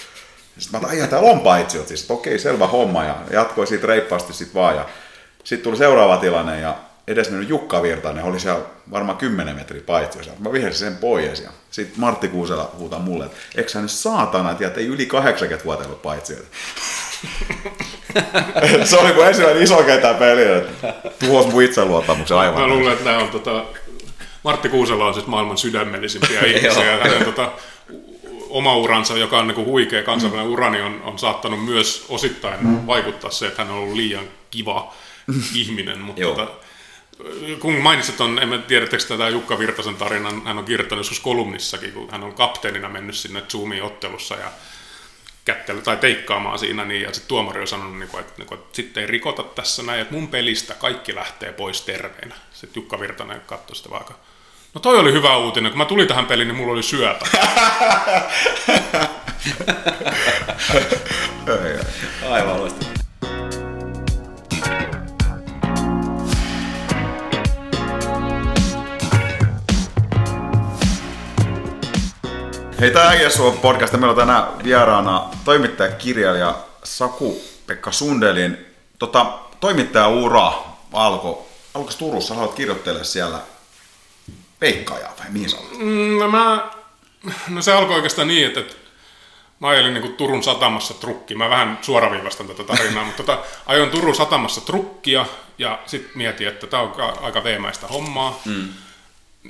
Sitten 0.59 0.81
mä 0.81 0.87
ajattelin, 0.87 1.11
täällä 1.11 1.31
on 1.31 1.41
paitsiot, 1.41 1.89
siis 1.89 2.11
okei, 2.11 2.39
selvä 2.39 2.67
homma, 2.67 3.05
ja 3.05 3.17
jatkoi 3.31 3.67
siitä 3.67 3.87
reippaasti 3.87 4.33
sitten 4.33 4.55
vaan. 4.55 4.77
Ja 4.77 4.89
sitten 5.45 5.65
tuli 5.65 5.77
seuraava 5.77 6.17
tilanne, 6.17 6.61
ja 6.61 6.77
edesmennyt 7.07 7.49
Jukka 7.49 7.83
Virtanen 7.83 8.25
oli 8.25 8.41
siellä 8.41 8.63
varmaan 8.91 9.19
10 9.19 9.57
metriä 9.57 9.83
paitsiossa. 9.87 10.33
Mä 10.39 10.53
vihelsin 10.53 10.87
sen 10.87 10.97
pois 10.97 11.41
ja 11.41 11.51
sitten 11.73 12.01
Martti 12.01 12.29
Kuusela 12.29 12.71
huutaa 12.79 12.99
mulle, 12.99 13.25
että 13.25 13.37
eikö 13.55 13.71
hän 13.75 13.83
nyt 13.83 13.91
saatana, 13.91 14.51
että 14.51 14.81
ei 14.81 14.87
yli 14.87 15.07
80 15.07 15.65
vuotta 15.65 15.85
ollut 15.85 16.03
paitsioita. 16.03 16.49
se 18.85 18.97
oli 18.97 19.13
kuin 19.13 19.29
ensimmäinen 19.29 19.63
iso 19.63 19.83
kentän 19.83 20.17
peli, 20.17 20.43
että 20.43 20.95
tuhos 21.19 21.47
mun 21.47 21.63
itseluottamuksen 21.63 22.37
aivan. 22.37 22.61
Mä 22.61 22.67
luulen, 22.67 22.93
että 22.93 23.05
nämä 23.05 23.19
on 23.19 23.29
tota, 23.29 23.65
Martti 24.43 24.69
Kuusela 24.69 25.07
on 25.07 25.15
siis 25.15 25.27
maailman 25.27 25.59
sydämellisimpiä 25.59 26.41
ihmisiä. 26.47 26.99
hänen 27.03 27.25
tota, 27.25 27.53
oma 28.49 28.77
uransa, 28.77 29.19
joka 29.19 29.39
on 29.39 29.47
niin 29.47 29.67
huikea 29.67 30.03
kansainvälinen 30.03 30.49
mm. 30.49 30.53
urani, 30.53 30.81
on, 30.81 31.03
on 31.05 31.19
saattanut 31.19 31.65
myös 31.65 32.07
osittain 32.09 32.67
mm. 32.67 32.87
vaikuttaa 32.87 33.31
se, 33.31 33.47
että 33.47 33.65
hän 33.65 33.73
on 33.73 33.79
ollut 33.79 33.97
liian 33.97 34.25
kiva 34.51 34.95
ihminen. 35.55 35.99
Mutta 35.99 36.23
tota, 36.23 36.49
kun 37.61 37.75
mainitsit 37.75 38.21
on, 38.21 38.39
en 38.39 38.63
tiedä, 38.63 38.87
tätä 38.87 39.29
Jukka 39.29 39.59
Virtasen 39.59 39.95
tarinan, 39.95 40.43
hän 40.45 40.59
on 40.59 40.65
kirjoittanut 40.65 41.01
joskus 41.01 41.21
kolumnissakin, 41.21 41.93
kun 41.93 42.11
hän 42.11 42.23
on 42.23 42.35
kapteenina 42.35 42.89
mennyt 42.89 43.17
sinne 43.17 43.43
Zoomiin 43.49 43.83
ottelussa 43.83 44.35
ja 44.35 44.53
kättely 45.45 45.83
tai 45.83 45.97
teikkaamaan 45.97 46.59
siinä, 46.59 46.85
niin, 46.85 47.03
ja 47.03 47.13
sitten 47.13 47.29
tuomari 47.29 47.61
on 47.61 47.69
sanonut, 47.69 47.99
niin 47.99 48.09
kuin, 48.09 48.21
että, 48.21 48.33
niin 48.37 48.47
kuin, 48.47 48.59
että 48.59 48.77
sitten 48.77 49.01
ei 49.01 49.07
rikota 49.07 49.43
tässä 49.43 49.83
näin, 49.83 50.01
että 50.01 50.15
mun 50.15 50.29
pelistä 50.29 50.75
kaikki 50.75 51.15
lähtee 51.15 51.53
pois 51.53 51.81
terveinä. 51.81 52.35
Sitten 52.53 52.81
Jukka 52.81 53.01
Virtanen 53.01 53.41
katsoi 53.47 53.77
sitä 53.77 53.91
vaikka, 53.91 54.15
no 54.75 54.81
toi 54.81 54.99
oli 54.99 55.13
hyvä 55.13 55.37
uutinen, 55.37 55.71
kun 55.71 55.79
mä 55.79 55.85
tulin 55.85 56.09
tähän 56.09 56.27
peliin, 56.27 56.49
niin 56.49 56.57
mulla 56.57 56.73
oli 56.73 56.83
syöpä. 56.83 57.27
Aivan 62.31 62.61
loistavaa. 62.61 63.02
Hei, 72.83 72.91
tämä 72.91 73.09
Äijäsuo 73.09 73.53
podcast. 73.53 73.93
Meillä 73.93 74.11
on 74.11 74.17
tänään 74.17 74.65
vieraana 74.65 75.29
toimittaja, 75.45 75.93
kirjailija 75.93 76.55
Saku-Pekka 76.85 77.93
Sundelin. 77.93 78.59
Tota, 78.99 79.39
toimittaja 79.61 80.09
ura 80.09 80.53
alkoi 80.93 81.39
alko 81.75 81.91
Turussa, 81.99 82.35
haluat 82.35 82.55
kirjoittele 82.55 83.05
siellä 83.05 83.39
peikkaajaa 84.59 85.15
vai 85.19 85.27
mihin 85.31 85.51
sä 85.51 85.57
mm, 85.79 86.19
no, 86.19 86.29
mä, 86.29 86.71
no 87.49 87.63
se 87.63 87.73
alkoi 87.73 87.97
oikeastaan 87.97 88.29
niin, 88.29 88.47
että, 88.47 88.61
että 88.61 88.75
mä 89.61 89.69
ajelin 89.69 89.95
niin 89.95 90.17
Turun 90.17 90.43
satamassa 90.43 90.95
trukki. 90.95 91.35
Mä 91.35 91.51
vähän 91.51 91.79
suoraviivastan 91.83 92.47
tätä 92.47 92.65
tarinaa, 92.65 93.05
mutta 93.05 93.23
tota, 93.23 93.43
ajoin 93.67 93.91
Turun 93.91 94.15
satamassa 94.15 94.61
trukkia 94.61 95.27
ja 95.59 95.79
sitten 95.87 96.13
mietin, 96.15 96.49
että 96.49 96.67
tämä 96.67 96.83
on 96.83 96.95
aika 97.23 97.45
veemäistä 97.45 97.87
hommaa. 97.87 98.41
Mm. 98.45 98.69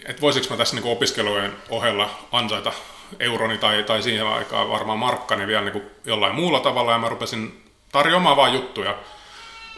Että 0.05 0.20
voisiko 0.23 0.47
mä 0.51 0.56
tässä 0.56 0.77
niin 0.77 0.93
opiskelujen 0.93 1.52
ohella 1.69 2.10
ansaita 2.32 2.73
euroni 3.20 3.59
tai, 3.59 3.82
tai 3.82 4.02
siihen 4.02 4.27
aikaan 4.27 4.69
varmaan 4.69 4.98
markkani 4.98 5.47
vielä 5.47 5.70
niin 5.70 5.82
jollain 6.05 6.35
muulla 6.35 6.60
tavalla 6.60 6.93
ja 6.93 6.98
mä 6.98 7.09
rupesin 7.09 7.62
tarjoamaan 7.93 8.36
vain 8.36 8.55
juttuja. 8.55 8.98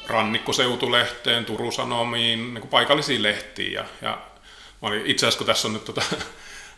Rannikkoseutulehteen, 0.07 1.45
Turun 1.45 1.73
Sanomiin, 1.73 2.55
niin 2.55 2.61
kuin 2.61 2.71
paikallisiin 2.71 3.23
lehtiin 3.23 3.73
ja, 3.73 3.85
ja 4.03 4.19
mä 4.83 4.89
olin, 4.89 5.07
itse 5.07 5.27
asiassa 5.27 5.39
kun 5.39 5.47
tässä 5.47 5.69
on 5.69 5.75
nyt 5.75 5.85
tota, 5.85 6.03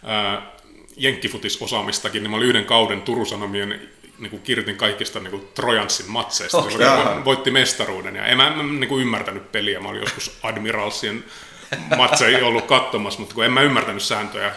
jenkkifutisosaamistakin, 0.96 2.22
niin 2.22 2.30
mä 2.30 2.36
olin 2.36 2.48
yhden 2.48 2.64
kauden 2.64 3.02
Turun 3.02 3.26
Sanomien 3.26 3.88
niin 4.18 4.30
kuin 4.30 4.42
kirjoitin 4.42 4.76
kaikista 4.76 5.20
niin 5.20 5.30
kuin 5.30 5.48
Trojanssin 5.54 6.10
matseista, 6.10 6.58
oh, 6.58 6.70
joka 6.70 7.22
voitti 7.24 7.50
mestaruuden. 7.50 8.16
Ja 8.16 8.26
en 8.26 8.36
mä 8.36 8.62
niin 8.62 8.88
kuin 8.88 9.02
ymmärtänyt 9.02 9.52
peliä, 9.52 9.80
mä 9.80 9.88
olin 9.88 10.00
joskus 10.00 10.38
Admiralsien 10.42 11.24
matseja 11.96 12.46
ollut 12.46 12.66
katsomassa, 12.66 13.20
mutta 13.20 13.34
kun 13.34 13.44
en 13.44 13.52
mä 13.52 13.62
ymmärtänyt 13.62 14.02
sääntöjä, 14.02 14.52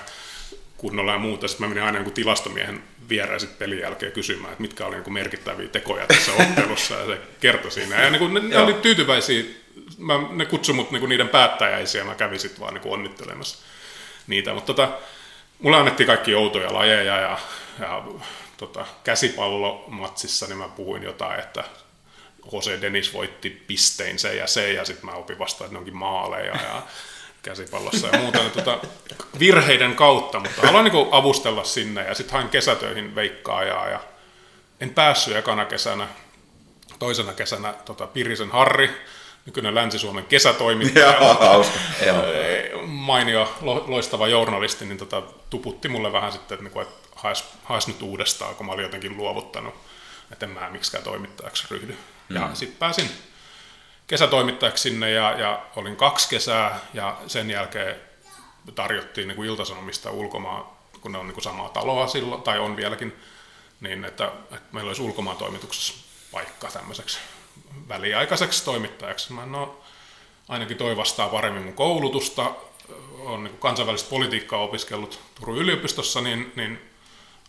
kunnolla 0.77 1.11
ja 1.11 1.19
muuta. 1.19 1.47
Sitten 1.47 1.67
mä 1.67 1.73
menin 1.73 1.83
aina 1.83 1.99
niin 1.99 2.11
tilastomiehen 2.11 2.83
viereen 3.09 3.39
sitten 3.39 3.57
pelin 3.57 3.79
jälkeen 3.79 4.11
kysymään, 4.11 4.51
että 4.51 4.61
mitkä 4.61 4.85
oli 4.85 4.95
niin 4.95 5.13
merkittäviä 5.13 5.67
tekoja 5.67 6.07
tässä 6.07 6.31
ottelussa, 6.39 6.95
ja 6.95 7.05
se 7.05 7.17
kertoi 7.39 7.71
siinä. 7.71 8.03
Ja 8.03 8.09
niin 8.09 8.19
kuin 8.19 8.33
ne, 8.33 8.39
ne 8.39 8.57
oli 8.57 8.73
tyytyväisiä, 8.73 9.43
mä, 9.97 10.13
ne 10.29 10.45
kutsui 10.45 10.75
mut 10.75 10.91
niin 10.91 10.99
kuin 10.99 11.09
niiden 11.09 11.29
päättäjäisiä, 11.29 12.03
mä 12.03 12.15
kävin 12.15 12.39
sitten 12.39 12.59
vaan 12.59 12.73
niin 12.73 12.81
kuin 12.81 12.93
onnittelemassa 12.93 13.57
niitä. 14.27 14.53
Mutta 14.53 14.73
tota, 14.73 14.97
mulle 15.59 15.77
annettiin 15.77 16.07
kaikki 16.07 16.35
outoja 16.35 16.73
lajeja, 16.73 17.17
ja, 17.21 17.39
ja 17.79 18.03
tota, 18.57 18.85
käsipallomatsissa 19.03 20.47
niin 20.47 20.57
mä 20.57 20.67
puhuin 20.67 21.03
jotain, 21.03 21.39
että 21.39 21.63
Jose 22.53 22.81
Dennis 22.81 23.13
voitti 23.13 23.63
pistein 23.67 24.19
se 24.19 24.35
ja 24.35 24.47
se, 24.47 24.73
ja 24.73 24.85
sitten 24.85 25.05
mä 25.05 25.11
opin 25.11 25.39
vasta, 25.39 25.63
että 25.63 25.73
ne 25.73 25.79
onkin 25.79 25.95
maaleja. 25.95 26.55
Ja 26.55 26.81
käsipallossa 27.41 28.07
ja 28.07 28.19
muuta 28.19 28.39
tuota, 28.39 28.79
virheiden 29.39 29.95
kautta, 29.95 30.39
mutta 30.39 30.61
haluan 30.61 30.83
niin 30.83 31.07
avustella 31.11 31.63
sinne 31.63 32.03
ja 32.03 32.15
sitten 32.15 32.33
hain 32.33 32.49
kesätöihin 32.49 33.15
veikkaajaa 33.15 33.89
ja 33.89 33.99
en 34.79 34.89
päässyt 34.89 35.35
ekana 35.35 35.65
kesänä, 35.65 36.07
toisena 36.99 37.33
kesänä 37.33 37.73
tota, 37.73 38.07
Pirisen 38.07 38.51
Harri, 38.51 38.89
nykyinen 39.45 39.75
Länsi-Suomen 39.75 40.25
kesätoimittaja, 40.25 41.13
mainio, 42.85 43.57
loistava 43.87 44.27
journalisti, 44.27 44.85
niin 44.85 44.97
tota, 44.97 45.23
tuputti 45.49 45.89
mulle 45.89 46.11
vähän 46.11 46.31
sitten, 46.31 46.55
että, 46.55 46.69
niin 46.69 46.87
että 46.87 47.09
hais, 47.15 47.45
hais 47.63 47.87
nyt 47.87 48.01
uudestaan, 48.01 48.55
kun 48.55 48.65
mä 48.65 48.71
olin 48.71 48.83
jotenkin 48.83 49.17
luovuttanut, 49.17 49.73
että 50.31 50.45
en 50.45 50.51
mä 50.51 50.69
miksikään 50.69 51.03
toimittajaksi 51.03 51.67
ryhdy. 51.71 51.97
Mm. 52.29 52.35
Ja 52.35 52.49
sitten 52.53 52.79
pääsin 52.79 53.09
kesätoimittajaksi 54.07 54.89
sinne 54.89 55.11
ja, 55.11 55.39
ja 55.39 55.65
olin 55.75 55.95
kaksi 55.95 56.29
kesää 56.29 56.79
ja 56.93 57.17
sen 57.27 57.51
jälkeen 57.51 57.95
tarjottiin 58.75 59.27
niin 59.27 59.35
kuin 59.35 59.49
iltasanomista 59.49 60.11
ulkomaan, 60.11 60.65
kun 61.01 61.11
ne 61.11 61.17
on 61.17 61.27
niin 61.27 61.33
kuin 61.33 61.43
samaa 61.43 61.69
taloa 61.69 62.07
silloin, 62.07 62.41
tai 62.41 62.59
on 62.59 62.75
vieläkin, 62.75 63.15
niin 63.81 64.05
että, 64.05 64.25
että 64.25 64.69
meillä 64.71 64.89
olisi 64.89 65.01
ulkomaan 65.01 65.37
toimituksessa 65.37 65.93
paikka 66.31 66.67
tämmöiseksi 66.67 67.19
väliaikaiseksi 67.89 68.65
toimittajaksi. 68.65 69.33
Mä 69.33 69.45
no, 69.45 69.79
ainakin 70.47 70.77
toi 70.77 70.97
vastaa 70.97 71.29
paremmin 71.29 71.63
mun 71.63 71.73
koulutusta, 71.73 72.51
on 73.19 73.43
niin 73.43 73.57
kansainvälistä 73.57 74.09
politiikkaa 74.09 74.59
opiskellut 74.59 75.19
Turun 75.39 75.57
yliopistossa, 75.57 76.21
niin, 76.21 76.51
niin 76.55 76.89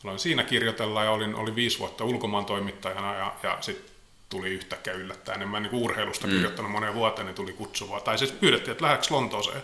aloin 0.04 0.18
siinä 0.18 0.44
kirjoitella 0.44 1.04
ja 1.04 1.10
olin, 1.10 1.34
olin 1.34 1.54
viisi 1.54 1.78
vuotta 1.78 2.04
ulkomaan 2.04 2.44
toimittajana 2.44 3.14
ja, 3.14 3.32
ja 3.42 3.58
sitten 3.60 3.90
tuli 4.30 4.48
yhtäkkiä 4.48 4.92
yllättäen. 4.92 5.42
En 5.42 5.48
mä 5.48 5.60
niin 5.60 5.74
urheilusta 5.74 6.26
mm. 6.26 6.32
kirjoittanut 6.32 6.70
moneen 6.70 6.94
vuoteen, 6.94 7.26
niin 7.26 7.34
tuli 7.34 7.52
kutsuvaa. 7.52 8.00
Tai 8.00 8.18
siis 8.18 8.32
pyydettiin, 8.32 8.72
että 8.72 8.84
lähdekö 8.84 9.06
Lontooseen 9.10 9.62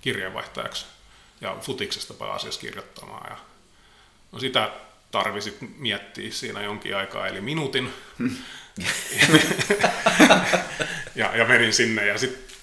kirjeenvaihtajaksi 0.00 0.86
ja 1.40 1.56
futiksesta 1.60 2.14
pääasiassa 2.14 2.60
kirjoittamaan. 2.60 3.30
Ja 3.30 3.36
no 4.32 4.38
sitä 4.38 4.72
tarvisi 5.10 5.56
miettiä 5.78 6.32
siinä 6.32 6.62
jonkin 6.62 6.96
aikaa, 6.96 7.26
eli 7.26 7.40
minuutin. 7.40 7.92
ja, 11.14 11.36
ja 11.36 11.44
menin 11.44 11.72
sinne. 11.72 12.06
Ja 12.06 12.18
sit, 12.18 12.56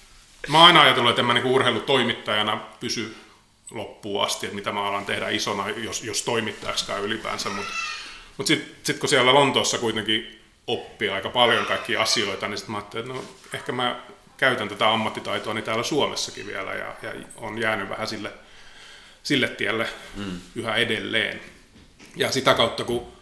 mä 0.48 0.58
oon 0.58 0.66
aina 0.66 0.80
ajatellut, 0.80 1.10
että 1.10 1.22
en 1.22 1.26
mä 1.26 1.34
niin 1.34 1.44
urheilutoimittajana 1.44 2.56
pysy 2.80 3.16
loppuun 3.70 4.24
asti, 4.24 4.46
että 4.46 4.56
mitä 4.56 4.72
mä 4.72 4.84
alan 4.84 5.06
tehdä 5.06 5.28
isona, 5.28 5.70
jos, 5.70 6.04
jos 6.04 6.22
toimittajaksikaan 6.22 7.02
ylipäänsä. 7.02 7.48
Mutta 7.48 7.70
mut, 7.70 7.78
mut 8.36 8.46
sitten 8.46 8.76
sit 8.82 8.98
kun 8.98 9.08
siellä 9.08 9.34
Lontoossa 9.34 9.78
kuitenkin 9.78 10.41
oppia 10.66 11.14
aika 11.14 11.28
paljon 11.28 11.66
kaikkia 11.66 12.02
asioita, 12.02 12.48
niin 12.48 12.58
sitten 12.58 12.72
mä 12.72 12.78
ajattelin, 12.78 13.10
että 13.10 13.22
no, 13.22 13.24
ehkä 13.54 13.72
mä 13.72 14.00
käytän 14.36 14.68
tätä 14.68 14.92
ammattitaitoa 14.92 15.54
niin 15.54 15.64
täällä 15.64 15.82
Suomessakin 15.82 16.46
vielä 16.46 16.74
ja, 16.74 16.94
ja 17.02 17.12
on 17.36 17.58
jäänyt 17.58 17.88
vähän 17.88 18.06
sille, 18.06 18.32
sille 19.22 19.48
tielle 19.48 19.88
mm. 20.16 20.40
yhä 20.54 20.76
edelleen. 20.76 21.40
Ja 22.16 22.32
sitä 22.32 22.54
kautta, 22.54 22.84
kun 22.84 23.12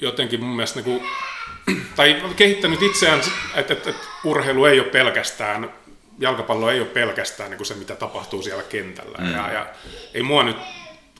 jotenkin 0.00 0.40
mun 0.40 0.56
mielestä, 0.56 0.80
niin 0.80 0.84
kuin, 0.84 1.10
tai 1.96 2.22
kehittänyt 2.36 2.82
itseään, 2.82 3.20
että, 3.20 3.74
että, 3.74 3.90
että 3.90 4.06
urheilu 4.24 4.64
ei 4.64 4.80
ole 4.80 4.88
pelkästään, 4.88 5.72
jalkapallo 6.18 6.70
ei 6.70 6.80
ole 6.80 6.88
pelkästään 6.88 7.50
niin 7.50 7.58
kuin 7.58 7.66
se, 7.66 7.74
mitä 7.74 7.96
tapahtuu 7.96 8.42
siellä 8.42 8.62
kentällä. 8.62 9.18
Mm. 9.18 9.32
Ja, 9.32 9.52
ja 9.52 9.66
ei 10.14 10.22
mua 10.22 10.42
nyt 10.42 10.56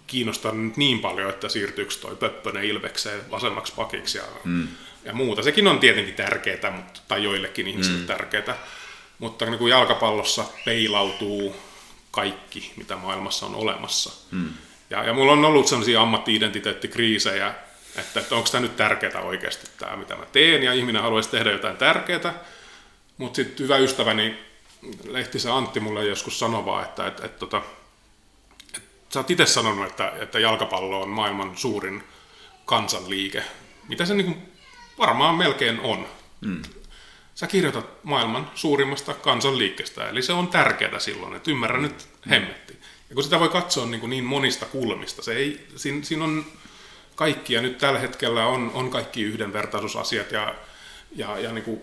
kiinnosta 0.06 0.52
nyt 0.52 0.76
niin 0.76 0.98
paljon, 0.98 1.30
että 1.30 1.48
siirtyykö 1.48 1.94
toi 2.01 2.16
Pöppönen 2.16 2.64
Ilvekseen 2.64 3.30
vasemmaksi 3.30 3.72
pakiksi 3.76 4.18
ja 4.18 4.24
mm 4.44 4.68
ja 5.06 5.12
muuta. 5.12 5.42
Sekin 5.42 5.68
on 5.68 5.78
tietenkin 5.78 6.14
tärkeää, 6.14 6.70
mutta, 6.70 7.00
tai 7.08 7.24
joillekin 7.24 7.68
ihmisille 7.68 7.98
mm. 7.98 8.06
tärkeää. 8.06 8.56
Mutta 9.18 9.46
niin 9.46 9.58
kuin 9.58 9.70
jalkapallossa 9.70 10.44
peilautuu 10.64 11.56
kaikki, 12.10 12.72
mitä 12.76 12.96
maailmassa 12.96 13.46
on 13.46 13.54
olemassa. 13.54 14.12
Mm. 14.30 14.48
Ja, 14.90 15.04
ja 15.04 15.12
mulla 15.12 15.32
on 15.32 15.44
ollut 15.44 15.66
sellaisia 15.66 16.02
ammatti-identiteettikriisejä, 16.02 17.54
että, 17.96 18.20
että 18.20 18.34
onko 18.36 18.48
tämä 18.52 18.62
nyt 18.62 18.76
tärkeää 18.76 19.20
oikeasti 19.20 19.70
tämä, 19.78 19.96
mitä 19.96 20.16
mä 20.16 20.26
teen, 20.32 20.62
ja 20.62 20.72
ihminen 20.72 21.02
haluaisi 21.02 21.30
tehdä 21.30 21.50
jotain 21.50 21.76
tärkeää, 21.76 22.34
mutta 23.16 23.36
sitten 23.36 23.64
hyvä 23.64 23.76
ystäväni 23.76 24.38
Lehtisen 25.08 25.52
Antti 25.52 25.80
mulle 25.80 26.04
joskus 26.04 26.38
sanoi 26.38 26.64
vaan, 26.64 26.84
että, 26.84 27.06
että, 27.06 27.26
että, 27.26 27.44
että, 27.46 27.62
että 28.76 28.80
sä 29.08 29.20
oot 29.20 29.30
itse 29.30 29.46
sanonut, 29.46 29.86
että, 29.86 30.12
että 30.20 30.38
jalkapallo 30.38 31.02
on 31.02 31.08
maailman 31.08 31.56
suurin 31.56 32.04
kansanliike, 32.64 33.42
mitä 33.88 34.04
se 34.04 34.14
niin 34.14 34.55
varmaan 34.98 35.35
melkein 35.35 35.81
on. 35.81 36.06
Mm. 36.40 36.62
Sä 37.35 37.47
kirjoitat 37.47 37.86
maailman 38.02 38.51
suurimmasta 38.55 39.14
kansanliikkeestä, 39.14 40.09
eli 40.09 40.23
se 40.23 40.32
on 40.32 40.48
tärkeää 40.48 40.98
silloin, 40.98 41.36
että 41.36 41.51
ymmärrä 41.51 41.78
nyt 41.81 42.09
hemmetti. 42.31 42.77
Ja 43.09 43.14
kun 43.14 43.24
sitä 43.24 43.40
voi 43.40 43.48
katsoa 43.48 43.86
niin, 43.86 44.01
kuin 44.01 44.10
niin 44.10 44.24
monista 44.24 44.66
kulmista, 44.66 45.23
se 45.23 45.35
ei, 45.35 45.66
siinä, 45.77 46.05
siinä 46.05 46.24
on 46.24 46.44
kaikki, 47.14 47.55
ja 47.55 47.62
nyt 47.62 47.78
tällä 47.78 47.98
hetkellä 47.98 48.47
on, 48.47 48.70
on 48.74 48.90
kaikki 48.90 49.23
yhdenvertaisuusasiat, 49.23 50.32
ja, 50.32 50.55
ja, 51.16 51.39
ja 51.39 51.52
niin 51.52 51.64
kuin, 51.64 51.81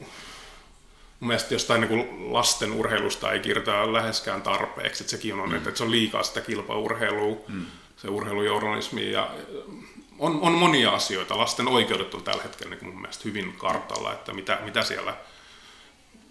mun 1.20 1.28
mielestä 1.28 1.54
jostain 1.54 1.82
niin 1.82 1.90
kuin 1.90 2.34
lasten 2.34 2.72
urheilusta 2.72 3.32
ei 3.32 3.40
kirjoita 3.40 3.94
läheskään 3.94 4.42
tarpeeksi, 4.42 5.04
että 5.04 5.12
sekin 5.12 5.34
on, 5.34 5.50
mm. 5.50 5.56
että, 5.56 5.70
että 5.70 5.78
se 5.78 5.84
on 5.84 5.92
liikaa 5.92 6.24
sitä 6.24 6.42
kilpaurheilua, 6.42 7.38
mm. 7.48 7.66
se 7.98 8.08
urheilujournalismi, 8.08 9.12
ja 9.12 9.32
on, 10.20 10.40
on 10.42 10.52
monia 10.52 10.92
asioita. 10.92 11.38
Lasten 11.38 11.68
oikeudet 11.68 12.14
on 12.14 12.24
tällä 12.24 12.44
hetkellä 12.44 12.76
niin 12.76 12.86
mun 12.86 13.02
mielestä 13.02 13.24
hyvin 13.26 13.54
kartalla, 13.58 14.14
että 14.14 14.34
mitä, 14.34 14.60
mitä 14.64 14.84
siellä 14.84 15.14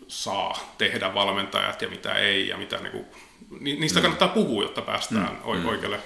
saa 0.09 0.75
tehdä 0.79 1.15
valmentajat 1.15 1.83
ja 1.83 1.89
mitä 1.89 2.15
ei, 2.15 2.49
ja 2.49 2.57
mitä 2.57 2.77
niin 2.77 2.93
kuin, 2.93 3.07
niistä 3.61 3.99
mm. 3.99 4.03
kannattaa 4.03 4.29
puhua, 4.29 4.63
jotta 4.63 4.83
päästään 4.83 5.39
mm. 5.45 5.67
oikealle, 5.67 6.01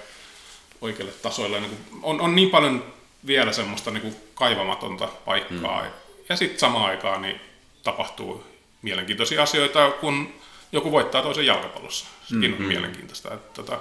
oikealle 0.81 1.13
tasoille. 1.13 1.59
Niin 1.59 1.71
kuin, 1.71 1.99
on, 2.03 2.21
on 2.21 2.35
niin 2.35 2.49
paljon 2.49 2.93
vielä 3.27 3.53
semmoista 3.53 3.91
niin 3.91 4.01
kuin 4.01 4.15
kaivamatonta 4.33 5.07
paikkaa, 5.07 5.83
mm. 5.83 5.89
ja 6.29 6.35
sitten 6.35 6.59
samaan 6.59 6.85
aikaan 6.85 7.21
niin 7.21 7.41
tapahtuu 7.83 8.43
mielenkiintoisia 8.81 9.43
asioita, 9.43 9.91
kun 9.91 10.33
joku 10.71 10.91
voittaa 10.91 11.21
toisen 11.21 11.45
jalkapallossa. 11.45 12.05
Sekin 12.23 12.51
mm-hmm. 12.51 12.65
on 12.65 12.67
mielenkiintoista. 12.67 13.33
Että, 13.33 13.63
tota, 13.63 13.79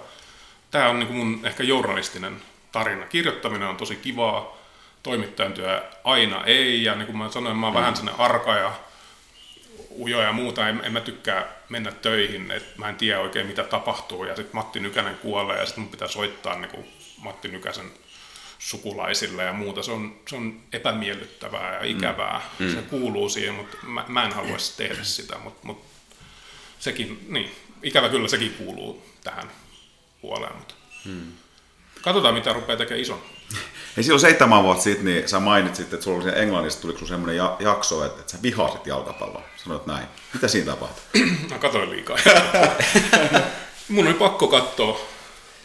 tämä 0.71 0.89
on 0.89 0.99
niin 0.99 1.07
kuin 1.07 1.17
mun 1.17 1.47
ehkä 1.47 1.63
journalistinen 1.63 2.43
tarina. 2.73 3.07
Kirjoittaminen 3.07 3.69
on 3.69 3.77
tosi 3.77 3.97
kivaa, 3.97 4.57
toimittajan 5.03 5.53
työ 5.53 5.83
aina 6.05 6.45
ei, 6.45 6.85
ja 6.85 6.95
niin 6.95 7.07
kuin 7.07 7.19
mä 7.19 7.31
sanoin, 7.31 7.57
mä 7.57 7.67
oon 7.67 7.75
mm. 7.75 7.81
vähän 7.81 7.97
sellainen 7.97 8.21
arka 8.21 8.55
ja 8.55 8.73
ujo 9.99 10.23
ja 10.23 10.33
muuta, 10.33 10.69
en, 10.69 10.81
en 10.85 10.93
mä 10.93 11.01
tykkää 11.01 11.47
mennä 11.69 11.93
töihin, 11.93 12.51
että 12.51 12.79
mä 12.79 12.89
en 12.89 12.97
tiedä 12.97 13.21
oikein 13.21 13.47
mitä 13.47 13.65
tapahtuu, 13.65 14.25
ja 14.25 14.37
sitten 14.37 14.57
Matti 14.57 14.81
Nykänen 14.81 15.17
kuolee, 15.17 15.59
ja 15.59 15.67
sitten 15.67 15.83
mun 15.83 15.91
pitää 15.91 16.09
soittaa 16.09 16.59
niin 16.59 16.71
kuin 16.71 16.87
Matti 17.19 17.49
Nykäsen 17.49 17.91
sukulaisille 18.59 19.45
ja 19.45 19.53
muuta. 19.53 19.83
Se 19.83 19.93
on, 19.93 20.17
se 20.29 20.37
on 20.37 20.61
epämiellyttävää 20.73 21.75
ja 21.75 21.85
ikävää. 21.85 22.41
Mm. 22.59 22.73
Se 22.73 22.83
kuuluu 22.83 23.29
siihen, 23.29 23.55
mutta 23.55 23.77
mä, 23.83 24.05
mä 24.09 24.25
en 24.25 24.33
haluaisi 24.33 24.77
tehdä 24.77 25.05
sitä, 25.05 25.39
mutta, 25.39 25.61
mutta 25.63 25.87
sekin, 26.79 27.27
niin, 27.29 27.57
ikävä 27.83 28.09
kyllä 28.09 28.29
sekin 28.29 28.55
kuuluu 28.55 29.07
tähän 29.25 29.51
puoleen. 30.21 30.57
Mutta. 30.57 30.75
Mm. 31.05 31.33
Katsotaan, 32.07 32.35
mitä 32.35 32.53
rupeaa 32.53 32.77
tekemään 32.77 33.01
ison. 33.01 33.23
Hei, 33.97 34.05
silloin 34.05 34.21
seitsemän 34.21 34.63
vuotta 34.63 34.83
sitten, 34.83 35.05
niin 35.05 35.29
sä 35.29 35.41
mainitsit, 35.41 35.93
että 35.93 36.05
sulla 36.05 36.25
oli 36.25 36.41
Englannissa 36.41 36.81
tuli 36.81 37.09
semmoinen 37.09 37.37
jakso, 37.61 38.05
että, 38.05 38.21
että 38.21 38.33
sä 38.33 38.39
vihasit 38.43 38.87
jalkapalloa. 38.87 39.43
Sanoit 39.57 39.87
näin. 39.87 40.07
Mitä 40.35 40.49
siinä 40.49 40.73
tapahtui? 40.73 41.21
Mä 41.51 41.59
katoin 41.59 41.91
liikaa. 41.91 42.17
Mun 43.89 44.07
oli 44.07 44.15
pakko 44.15 44.49
katsoa 44.49 45.01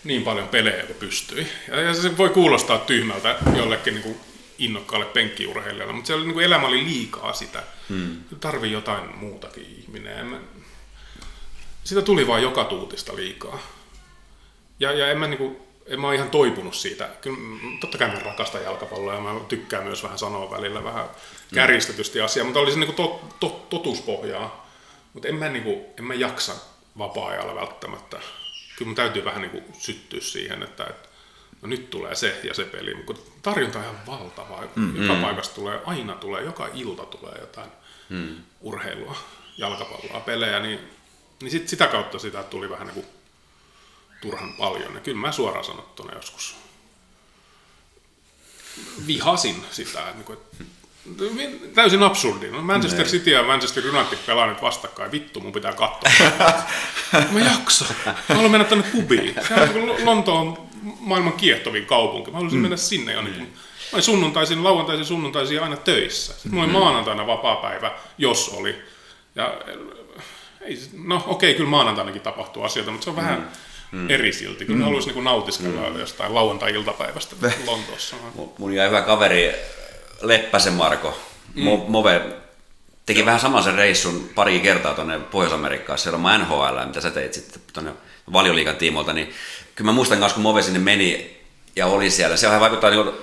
niin 0.04 0.24
paljon 0.24 0.48
pelejä 0.48 0.84
kuin 0.84 0.98
pystyi. 0.98 1.48
Ja 1.86 1.94
se 1.94 2.18
voi 2.18 2.30
kuulostaa 2.30 2.78
tyhmältä 2.78 3.36
jollekin 3.56 3.94
niin 3.94 4.04
kuin 4.04 4.18
innokkaalle 4.58 5.06
penkkiurheilijalle, 5.06 5.94
mutta 5.94 6.08
se 6.08 6.14
oli, 6.14 6.24
niin 6.24 6.34
kuin 6.34 6.46
elämä 6.46 6.68
oli 6.68 6.84
liikaa 6.84 7.34
sitä. 7.34 7.64
Hmm. 7.90 8.24
Tarvii 8.40 8.72
jotain 8.72 9.18
muutakin 9.18 9.76
ihminen. 9.80 10.26
Mä... 10.26 10.38
Sitä 11.84 12.02
tuli 12.02 12.28
vain 12.28 12.44
joka 12.44 12.64
tuutista 12.64 13.16
liikaa. 13.16 13.60
Ja, 14.80 14.92
ja 14.92 15.12
en 15.12 15.18
mä 15.18 15.28
niin 15.28 15.38
kuin, 15.38 15.71
en 15.92 16.02
mä 16.02 16.08
ole 16.08 16.16
ihan 16.16 16.30
toipunut 16.30 16.76
siitä. 16.76 17.10
Kyllä, 17.22 17.38
totta 17.80 17.98
kai 17.98 18.08
mä 18.08 18.20
rakastan 18.20 18.64
jalkapalloa 18.64 19.14
ja 19.14 19.20
mä 19.20 19.40
tykkään 19.48 19.84
myös 19.84 20.04
vähän 20.04 20.20
sanoa 20.20 20.52
välillä 20.52 20.84
vähän 20.84 21.06
kärjistetysti 21.54 22.22
asiaa, 22.22 22.46
mutta 22.46 22.60
olisi 22.60 22.80
niin 22.80 22.94
to, 22.94 23.22
to, 23.40 23.68
totuuspohjaa. 23.70 24.72
Mutta 25.14 25.28
en 25.28 25.36
mä, 25.36 25.50
niin 25.50 25.64
kuin, 25.64 25.86
en 26.00 26.04
mä 26.04 26.14
jaksa 26.14 26.54
vapaa-ajalla 26.98 27.56
välttämättä. 27.56 28.20
Kyllä 28.76 28.90
mun 28.90 28.96
täytyy 28.96 29.26
vähän 29.26 29.42
niin 29.42 29.52
kuin 29.52 29.64
syttyä 29.74 30.22
siihen, 30.22 30.64
että, 30.64 30.84
että 30.84 31.10
no 31.62 31.68
nyt 31.68 31.90
tulee 31.90 32.16
se 32.16 32.40
ja 32.44 32.54
se 32.54 32.66
peli, 32.66 32.94
mutta 32.94 33.32
tarjonta 33.42 33.80
on 33.80 33.86
ihan 33.86 34.08
valtava. 34.08 34.64
Mm, 34.76 35.02
joka 35.02 35.14
mm. 35.14 35.22
paikasta 35.22 35.56
tulee, 35.56 35.80
aina 35.86 36.16
tulee, 36.16 36.44
joka 36.44 36.70
ilta 36.74 37.06
tulee 37.06 37.36
jotain 37.40 37.70
mm. 38.10 38.36
urheilua, 38.62 39.16
jalkapalloa, 39.58 40.20
pelejä, 40.20 40.60
niin, 40.60 40.80
niin 41.42 41.52
sit, 41.52 41.68
sitä 41.68 41.88
kautta 41.88 42.20
sitä 42.20 42.44
tuli 42.44 42.70
vähän 42.70 42.88
niin 42.88 42.96
kuin 42.96 43.08
turhan 44.22 44.54
paljon. 44.54 44.94
Ja 44.94 45.00
kyllä 45.00 45.18
mä 45.18 45.32
suoraan 45.32 45.66
sanottuna 45.66 46.14
joskus 46.14 46.56
vihasin 49.08 49.66
sitä, 49.72 50.00
että, 50.10 50.34
että 50.34 51.68
täysin 51.76 52.04
absurdi. 52.04 52.48
No 52.48 52.62
Manchester 52.62 53.06
City 53.06 53.30
ja 53.30 53.44
Manchester 53.44 53.88
United 53.88 54.18
pelaa 54.26 54.48
nyt 54.48 54.62
vastakkain. 54.62 55.12
Vittu, 55.12 55.40
mun 55.40 55.52
pitää 55.52 55.74
katsoa. 55.74 56.12
mä 57.32 57.40
jaksa. 57.40 57.86
Mä 58.06 58.16
haluan 58.28 58.52
mennä 58.52 58.66
tänne 58.66 58.84
pubiin. 58.92 59.36
Se 59.48 59.54
on 59.54 59.74
niin 59.74 60.06
Lontoon 60.06 60.70
maailman 61.00 61.34
kiehtovin 61.34 61.86
kaupunki. 61.86 62.32
Mä 62.32 62.36
haluaisin 62.36 62.60
mm. 62.60 62.62
mennä 62.62 62.78
sinne 62.78 63.14
jonnekin. 63.14 63.42
Mä 63.42 63.50
olin 63.94 64.04
sunnuntaisin, 64.04 64.64
lauantaisin, 64.64 65.06
sunnuntaisin 65.06 65.64
aina 65.64 65.78
töissä. 65.78 66.34
Sitten 66.34 66.52
mulla 66.52 66.64
oli 66.64 66.74
mm. 66.74 66.80
maanantaina 66.80 67.28
vapaa-päivä, 67.28 67.92
jos 68.18 68.50
oli. 68.50 68.82
Ja, 69.36 69.58
ei, 70.62 70.80
no 70.94 71.24
okei, 71.28 71.54
kyllä 71.54 71.70
maanantainakin 71.70 72.22
tapahtuu 72.22 72.64
asioita, 72.64 72.92
mutta 72.92 73.04
se 73.04 73.10
on 73.10 73.16
vähän... 73.16 73.40
Mm 73.40 73.48
mm. 73.92 74.10
eri 74.10 74.34
silti, 74.34 74.66
kun 74.66 74.76
mm. 74.76 74.84
haluaisi 74.84 75.12
niin 75.12 75.24
nautiskella 75.24 75.90
mm. 75.90 76.00
jostain 76.00 76.36
lauantai-iltapäivästä 76.36 77.36
Lontoossa. 77.68 78.16
Mun 78.58 78.74
jäi 78.74 78.88
hyvä 78.88 79.02
kaveri 79.02 79.52
Leppäsen 80.22 80.74
Marko, 80.74 81.20
mm. 81.56 81.64
Move, 81.88 82.22
teki 83.06 83.26
vähän 83.26 83.40
saman 83.40 83.64
sen 83.64 83.76
reissun 83.76 84.30
pari 84.36 84.60
kertaa 84.60 84.94
tuonne 84.94 85.20
Pohjois-Amerikkaan 85.20 86.00
seuraamaan 86.00 86.42
NHL, 86.42 86.86
mitä 86.86 87.02
sä 87.02 87.12
teit 87.12 87.34
sitten 87.34 87.62
tuonne 87.74 87.92
valioliikan 88.34 88.76
tiimoilta, 88.76 89.14
niin 89.14 89.34
kyllä 89.76 89.90
mä 89.90 89.96
muistan 89.96 90.20
kanssa, 90.20 90.36
kun 90.36 90.44
Move 90.44 90.62
sinne 90.62 90.80
meni 90.80 91.38
ja 91.76 91.88
oli 91.88 92.10
siellä, 92.10 92.38
se 92.38 92.60
vaikuttaa 92.60 92.90
niin 92.90 93.14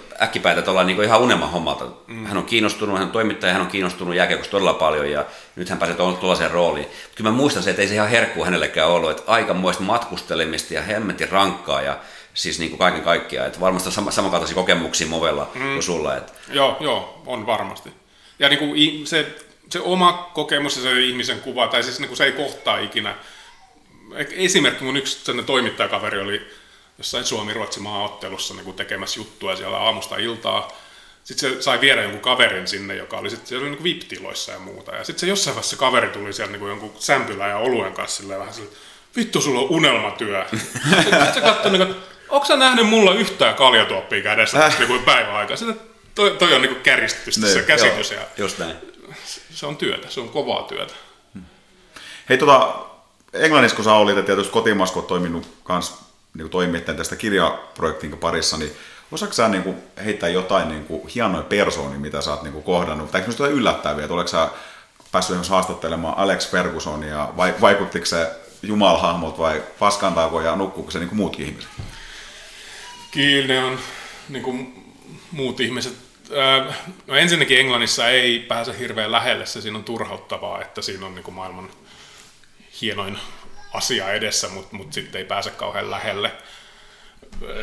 että 0.59 0.71
ollaan 0.71 0.87
niin 0.87 1.05
ihan 1.05 1.21
unelman 1.21 1.51
hommalta. 1.51 1.85
Mm. 2.07 2.27
Hän 2.27 2.37
on 2.37 2.45
kiinnostunut, 2.45 2.99
hän 2.99 3.07
on 3.07 3.13
toimittaja, 3.13 3.53
hän 3.53 3.63
on 3.63 3.69
kiinnostunut 3.69 4.15
jääkiekosta 4.15 4.51
todella 4.51 4.73
paljon 4.73 5.11
ja 5.11 5.25
nyt 5.57 5.69
hän 5.69 5.79
pääsee 5.79 5.97
tuollaiseen 5.97 6.51
rooliin. 6.51 6.87
Mutta 6.87 7.17
kyllä 7.17 7.31
mä 7.31 7.37
muistan 7.37 7.63
se, 7.63 7.71
että 7.71 7.83
ei 7.83 7.89
se 7.89 7.95
ihan 7.95 8.09
herkku 8.09 8.45
hänellekään 8.45 8.89
ollut, 8.89 9.11
että 9.11 9.23
aikamoista 9.27 9.83
matkustelemista 9.83 10.75
ja 10.75 10.83
hemmetin 10.83 11.29
rankkaa 11.29 11.83
ja 11.83 11.99
siis 12.35 12.59
niin 12.59 12.71
kuin 12.71 12.79
kaiken 12.79 13.03
kaikkiaan. 13.03 13.47
Että 13.47 13.61
varmasti 13.61 13.91
sama, 13.91 14.11
samankaltaisia 14.11 14.55
kokemuksia 14.55 15.07
Movella 15.07 15.51
mm. 15.55 15.61
kuin 15.61 15.83
sulla. 15.83 16.17
Että... 16.17 16.33
Joo, 16.53 16.77
joo, 16.81 17.23
on 17.27 17.47
varmasti. 17.47 17.93
Ja 18.39 18.49
niin 18.49 18.59
kuin 18.59 19.07
se, 19.07 19.37
se 19.71 19.81
oma 19.81 20.31
kokemus 20.35 20.77
ja 20.77 20.83
se 20.83 21.01
ihmisen 21.01 21.41
kuva, 21.41 21.67
tai 21.67 21.83
siis 21.83 22.01
niin 22.01 22.09
kuin 22.09 22.17
se 22.17 22.25
ei 22.25 22.33
kohtaa 22.33 22.79
ikinä. 22.79 23.15
Esimerkki 24.31 24.85
mun 24.85 24.97
yksi 24.97 25.33
toimittajakaveri 25.47 26.21
oli 26.21 26.51
jossain 26.99 27.25
Suomi-Ruotsi 27.25 27.81
maaottelussa 27.81 28.55
niin 28.55 28.75
tekemässä 28.75 29.21
juttua 29.21 29.57
siellä 29.57 29.79
aamusta 29.79 30.17
iltaa. 30.17 30.73
Sitten 31.25 31.51
se 31.55 31.63
sai 31.63 31.81
viedä 31.81 32.03
jonkun 32.03 32.21
kaverin 32.21 32.69
sinne, 32.69 32.95
joka 32.95 33.19
oli 33.19 33.31
sitten 33.31 33.49
siellä 33.49 33.69
niin 33.69 33.83
VIP-tiloissa 33.83 34.53
ja 34.53 34.59
muuta. 34.59 34.95
Ja 34.95 35.05
sitten 35.05 35.21
se 35.21 35.27
jossain 35.27 35.55
vaiheessa 35.55 35.71
se 35.71 35.77
kaveri 35.77 36.09
tuli 36.09 36.33
siellä 36.33 36.53
niin 36.53 36.69
jonkun 36.69 36.93
sämpylän 36.99 37.51
ja 37.51 37.57
oluen 37.57 37.93
kanssa 37.93 38.17
silleen 38.17 38.41
vähän 38.41 38.55
silleen, 38.55 38.77
vittu 39.17 39.41
sulla 39.41 39.61
on 39.61 39.71
unelmatyö. 39.71 40.45
sitten 41.03 41.35
se 41.35 41.41
katsoi, 41.41 41.73
niin 41.73 41.87
kuin, 41.87 41.97
onko 42.29 42.47
sä 42.47 42.57
nähnyt 42.57 42.89
mulla 42.89 43.15
yhtään 43.15 43.55
kaljatuoppia 43.55 44.23
kädessä 44.23 44.67
äh. 44.67 44.79
niin 44.89 45.03
päivän 45.03 45.35
aikaa? 45.35 45.57
Sitten 45.57 45.81
toi, 46.15 46.31
toi 46.31 46.55
on 46.55 46.63
niin 46.63 46.77
kärjistetty 46.77 47.41
niin, 47.41 47.53
se 47.53 47.63
käsitys. 47.63 48.11
Joo, 48.11 48.21
ja 48.21 48.27
just 48.37 48.59
näin. 48.59 48.77
Se 49.51 49.67
on 49.67 49.77
työtä, 49.77 50.11
se 50.11 50.21
on 50.21 50.29
kovaa 50.29 50.63
työtä. 50.63 50.95
Hei 52.29 52.39
tota, 52.39 52.75
Englannissa 53.33 53.77
kun 53.77 53.85
sä 53.85 53.93
olit 53.93 54.17
ja 54.17 54.23
tietysti 54.23 54.53
kotimaassa 54.53 54.95
kun 54.95 55.07
toiminut 55.07 55.49
kanssa 55.65 56.08
niin 56.39 56.51
toimittajan 56.51 56.97
tästä 56.97 57.17
kirjaprojektin 57.17 58.19
parissa, 58.19 58.57
niin 58.57 58.73
osaatko 59.13 59.35
sä 59.35 59.49
niin 59.49 59.63
kuin, 59.63 59.77
heittää 60.05 60.29
jotain 60.29 60.69
niin 60.69 60.85
kuin, 60.85 61.09
hienoja 61.09 61.45
persoonia, 61.45 61.99
mitä 61.99 62.21
sä 62.21 62.31
oot 62.31 62.43
niin 62.43 62.53
kuin, 62.53 62.65
kohdannut? 62.65 63.11
Tai 63.11 63.25
jotain 63.29 63.53
yllättäviä, 63.53 64.05
että 64.05 64.15
oletko 64.15 64.31
sä 64.31 64.49
päässyt 65.13 65.31
esimerkiksi 65.31 65.53
haastattelemaan 65.53 66.19
Alex 66.19 66.51
Fergusonia, 66.51 67.29
vai 67.37 67.55
vaikuttiko 67.61 68.07
se 68.07 68.31
jumalhahmolta 68.63 69.39
vai 69.39 69.63
paskantaako 69.79 70.41
ja 70.41 70.57
nukkuuko 70.57 70.91
se 70.91 70.99
niin 70.99 71.09
kuin 71.09 71.17
muutkin 71.17 71.47
ihmiset? 71.47 71.71
Kyllä 73.11 73.47
ne 73.55 73.65
on 73.65 73.79
niin 74.29 74.43
kuin 74.43 74.85
muut 75.33 75.61
ihmiset. 75.61 75.95
No 77.07 77.17
ensinnäkin 77.17 77.59
Englannissa 77.59 78.09
ei 78.09 78.39
pääse 78.39 78.79
hirveän 78.79 79.13
lähelle, 79.13 79.47
se 79.47 79.61
siinä 79.61 79.79
on 79.79 79.85
turhauttavaa, 79.85 80.63
että 80.63 80.83
siinä 80.83 81.07
on 81.07 81.15
niin 81.15 81.23
kuin 81.23 81.35
maailman 81.35 81.71
hienoin 82.81 83.19
asia 83.75 84.13
edessä, 84.13 84.49
mutta 84.49 84.77
mut 84.77 84.93
sitten 84.93 85.19
ei 85.19 85.25
pääse 85.25 85.51
kauhean 85.51 85.91
lähelle. 85.91 86.33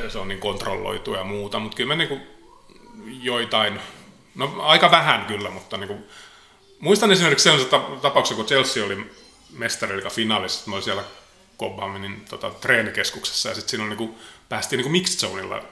Se 0.09 0.17
on 0.17 0.27
niin 0.27 0.39
kontrolloitu 0.39 1.13
ja 1.13 1.23
muuta, 1.23 1.59
mutta 1.59 1.77
kyllä 1.77 1.87
me 1.87 1.95
niin 1.95 2.07
kuin 2.07 2.21
joitain, 3.21 3.79
no 4.35 4.55
aika 4.61 4.91
vähän 4.91 5.25
kyllä, 5.25 5.49
mutta 5.49 5.77
niin 5.77 5.87
kuin, 5.87 6.05
muistan 6.79 7.11
esimerkiksi 7.11 7.43
sellaisen 7.43 7.99
tapauksen, 8.01 8.37
kun 8.37 8.45
Chelsea 8.45 8.85
oli 8.85 9.11
mestariliiga 9.51 10.09
finaalissa, 10.09 10.69
mä 10.69 10.75
olin 10.75 10.83
siellä 10.83 11.03
Cobhaminin 11.59 12.25
tota, 12.29 12.49
treenikeskuksessa 12.49 13.49
ja 13.49 13.55
sitten 13.55 13.69
siinä 13.69 13.85
niin 13.85 13.97
kuin, 13.97 14.15
päästiin 14.49 14.81
niin 14.81 14.91
mixed 14.91 15.19
zoneilla 15.19 15.63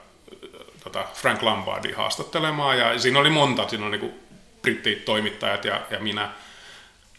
tota 0.83 1.05
Frank 1.13 1.41
Lombardia 1.41 1.97
haastattelemaan 1.97 2.79
ja 2.79 2.99
siinä 2.99 3.19
oli 3.19 3.29
monta, 3.29 3.69
siinä 3.69 3.85
oli 3.85 3.97
niin 3.97 4.13
brittitoimittajat 4.61 5.65
ja, 5.65 5.81
ja 5.89 5.99
minä. 5.99 6.29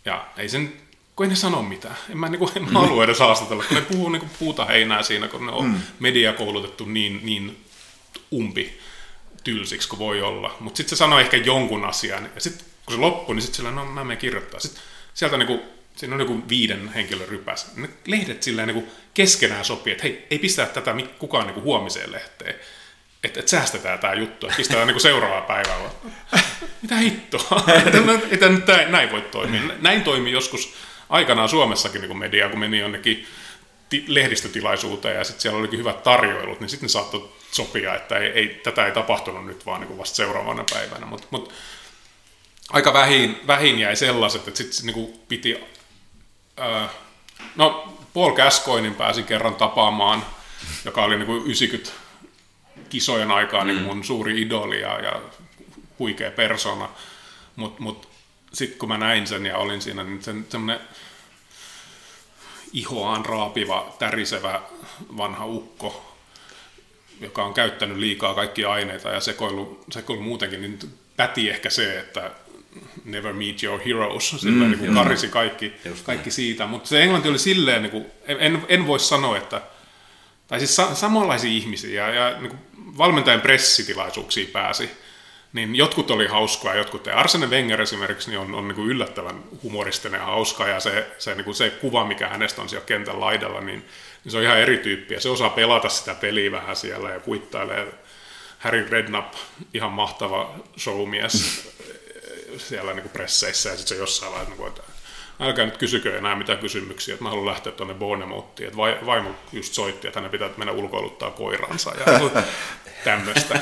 Ja 0.04 0.26
ei 0.36 0.48
sen, 0.48 0.72
kun 1.16 1.26
ei 1.26 1.30
ne 1.30 1.36
sano 1.36 1.62
mitään. 1.62 1.96
En 2.10 2.18
mä, 2.18 2.28
niin 2.28 2.38
kuin, 2.38 2.50
en 2.56 2.72
mä 2.72 2.78
halua 2.78 3.04
edes 3.04 3.18
haastatella, 3.18 3.64
kun 3.68 3.76
ne 3.76 3.80
puhuu 3.80 4.08
niin 4.08 4.20
kuin 4.20 4.30
puuta 4.38 4.64
heinää 4.64 5.02
siinä, 5.02 5.28
kun 5.28 5.46
ne 5.46 5.52
on 5.52 5.66
mm. 5.66 5.80
mediakoulutettu 6.00 6.84
niin, 6.84 7.20
niin 7.22 7.64
umpi 8.32 8.80
tylsiksi 9.44 9.88
kuin 9.88 9.98
voi 9.98 10.22
olla. 10.22 10.56
Mutta 10.60 10.76
sitten 10.76 10.90
se 10.90 10.98
sanoi 10.98 11.20
ehkä 11.20 11.36
jonkun 11.36 11.84
asian, 11.84 12.30
ja 12.34 12.40
sitten 12.40 12.66
kun 12.86 12.94
se 12.94 13.00
loppui, 13.00 13.34
niin 13.34 13.42
sitten 13.42 13.56
sillä 13.56 13.70
no 13.70 13.84
mä 13.84 14.04
menen 14.04 14.18
kirjoittaa. 14.18 14.60
Sitten 14.60 14.82
sieltä 15.14 15.36
niin 15.36 15.46
kuin, 15.46 15.60
siinä 15.96 16.14
on 16.14 16.26
niin 16.26 16.48
viiden 16.48 16.88
henkilön 16.88 17.28
rypäs. 17.28 17.76
Ne 17.76 17.88
lehdet 18.06 18.42
silleen 18.42 18.68
niin 18.68 18.82
kuin 18.82 18.92
keskenään 19.14 19.64
sopii, 19.64 19.92
että 19.92 20.02
hei, 20.02 20.26
ei 20.30 20.38
pistää 20.38 20.66
tätä 20.66 20.94
kukaan 21.18 21.46
niin 21.46 21.54
kuin 21.54 21.64
huomiseen 21.64 22.12
lehteen 22.12 22.54
että 23.24 23.40
et 23.40 23.48
säästetään 23.48 23.98
tämä 23.98 24.14
juttu, 24.14 24.46
että 24.46 24.56
pistetään 24.56 24.86
niinku 24.86 25.00
seuraavaa 25.00 25.40
päivää. 25.40 25.90
Mitä 26.82 26.96
hittoa? 26.96 27.64
Että 28.30 28.48
nyt 28.48 28.64
näin 28.88 29.12
voi 29.12 29.20
toimia. 29.20 29.60
Näin 29.80 30.02
toimii 30.02 30.32
joskus 30.32 30.74
aikanaan 31.08 31.48
Suomessakin 31.48 32.00
niin 32.00 32.18
media, 32.18 32.48
kun 32.48 32.58
meni 32.58 32.78
jonnekin 32.78 33.26
lehdistötilaisuuteen 34.06 35.16
ja 35.16 35.24
sitten 35.24 35.40
siellä 35.42 35.58
olikin 35.58 35.78
hyvät 35.78 36.02
tarjoilut, 36.02 36.60
niin 36.60 36.68
sitten 36.68 36.86
ne 36.86 36.90
saattoi 36.90 37.32
sopia, 37.52 37.94
että 37.94 38.18
ei, 38.18 38.30
ei, 38.30 38.48
tätä 38.48 38.86
ei 38.86 38.92
tapahtunut 38.92 39.46
nyt 39.46 39.66
vaan 39.66 39.80
niin 39.80 39.98
vasta 39.98 40.16
seuraavana 40.16 40.64
päivänä. 40.70 41.06
Mutta 41.06 41.26
mut, 41.30 41.52
aika 42.70 42.92
vähin, 42.92 43.40
vähin 43.46 43.78
jäi 43.78 43.96
sellaiset, 43.96 44.48
että 44.48 44.58
sitten 44.58 44.86
niin 44.86 45.20
piti... 45.28 45.64
Äh, 46.60 46.90
no, 47.56 47.98
Paul 48.14 48.32
Gascoinin 48.32 48.94
pääsi 48.94 49.22
kerran 49.22 49.54
tapaamaan, 49.54 50.26
joka 50.84 51.04
oli 51.04 51.16
niin 51.16 51.26
kuin 51.26 51.42
90 51.46 51.90
kisojen 52.88 53.30
aikaan 53.30 53.66
niin 53.66 53.76
mm. 53.76 53.84
niin 53.84 53.96
mun 53.96 54.04
suuri 54.04 54.42
idoli 54.42 54.80
ja, 54.80 55.00
ja 55.00 55.20
huikea 55.98 56.30
persona. 56.30 56.88
Mutta 57.56 57.82
mut, 57.82 58.08
sitten 58.54 58.78
kun 58.78 58.88
mä 58.88 58.98
näin 58.98 59.26
sen 59.26 59.46
ja 59.46 59.58
olin 59.58 59.82
siinä, 59.82 60.04
niin 60.04 60.22
sen, 60.22 60.46
semmoinen 60.48 60.80
ihoaan 62.72 63.26
raapiva, 63.26 63.96
tärisevä 63.98 64.62
vanha 65.16 65.46
ukko, 65.46 66.16
joka 67.20 67.44
on 67.44 67.54
käyttänyt 67.54 67.96
liikaa 67.96 68.34
kaikkia 68.34 68.70
aineita 68.72 69.08
ja 69.08 69.20
sekoilu, 69.20 69.84
sekoilu 69.90 70.22
muutenkin, 70.22 70.62
niin 70.62 70.78
päti 71.16 71.50
ehkä 71.50 71.70
se, 71.70 71.98
että 71.98 72.30
never 73.04 73.32
meet 73.32 73.62
your 73.62 73.80
heroes, 73.80 74.30
sillä 74.30 74.64
mm, 74.64 74.70
niin 74.70 74.78
kuin 74.78 74.94
karisi 74.94 75.28
kaikki, 75.28 75.72
kaikki 76.04 76.30
siitä, 76.30 76.66
mutta 76.66 76.88
se 76.88 77.02
englanti 77.02 77.28
oli 77.28 77.38
silleen, 77.38 77.82
niin 77.82 77.90
kuin, 77.90 78.06
en, 78.26 78.66
en 78.68 78.86
voi 78.86 79.00
sanoa, 79.00 79.36
että 79.36 79.62
tai 80.48 80.58
siis 80.58 80.76
sa- 80.76 80.94
samanlaisia 80.94 81.50
ihmisiä 81.50 82.10
ja 82.10 82.40
niin 82.40 82.50
kuin 82.50 82.60
valmentajan 82.98 83.40
pressitilaisuuksiin 83.40 84.46
pääsi, 84.46 84.90
niin 85.54 85.76
jotkut 85.76 86.10
oli 86.10 86.26
hauskaa, 86.26 86.74
jotkut 86.74 87.06
ei. 87.06 87.12
Arsene 87.12 87.46
Wenger 87.46 87.82
esimerkiksi 87.82 88.30
niin 88.30 88.38
on, 88.38 88.54
on 88.54 88.68
niin 88.68 88.76
kuin 88.76 88.88
yllättävän 88.88 89.42
humoristinen 89.62 90.18
ja 90.18 90.24
hauska, 90.24 90.68
ja 90.68 90.80
se, 90.80 91.06
se, 91.18 91.34
niin 91.34 91.44
kuin 91.44 91.54
se 91.54 91.70
kuva, 91.70 92.04
mikä 92.04 92.28
hänestä 92.28 92.62
on 92.62 92.68
siellä 92.68 92.86
kentän 92.86 93.20
laidalla, 93.20 93.60
niin, 93.60 93.84
niin 94.24 94.32
se 94.32 94.36
on 94.36 94.42
ihan 94.42 94.58
eri 94.58 94.78
tyyppiä. 94.78 95.20
Se 95.20 95.28
osaa 95.28 95.50
pelata 95.50 95.88
sitä 95.88 96.14
peliä 96.14 96.52
vähän 96.52 96.76
siellä 96.76 97.10
ja 97.10 97.20
kuittailee. 97.20 97.86
Harry 98.58 98.86
Redknapp, 98.90 99.34
ihan 99.74 99.92
mahtava 99.92 100.54
showmies 100.78 101.64
siellä 102.68 102.92
niin 102.92 103.02
kuin 103.02 103.12
presseissä, 103.12 103.68
ja 103.68 103.76
sitten 103.76 103.96
se 103.96 104.02
jossain 104.02 104.32
vaiheessa, 104.32 104.54
niin 104.54 104.72
kuin, 104.74 104.84
älkää 105.40 105.64
nyt 105.64 105.76
kysykö 105.76 106.18
enää 106.18 106.36
mitään 106.36 106.58
kysymyksiä, 106.58 107.14
että 107.14 107.24
mä 107.24 107.30
haluan 107.30 107.46
lähteä 107.46 107.72
tuonne 107.72 107.94
Bournemouthiin, 107.94 108.66
että 108.66 109.06
vaimo 109.06 109.30
just 109.52 109.72
soitti, 109.72 110.06
että 110.06 110.20
hänen 110.20 110.30
pitää 110.30 110.50
mennä 110.56 110.72
ulkoiluttaa 110.72 111.30
koiransa 111.30 111.92
ja 111.94 112.20
tämmöistä. 113.04 113.60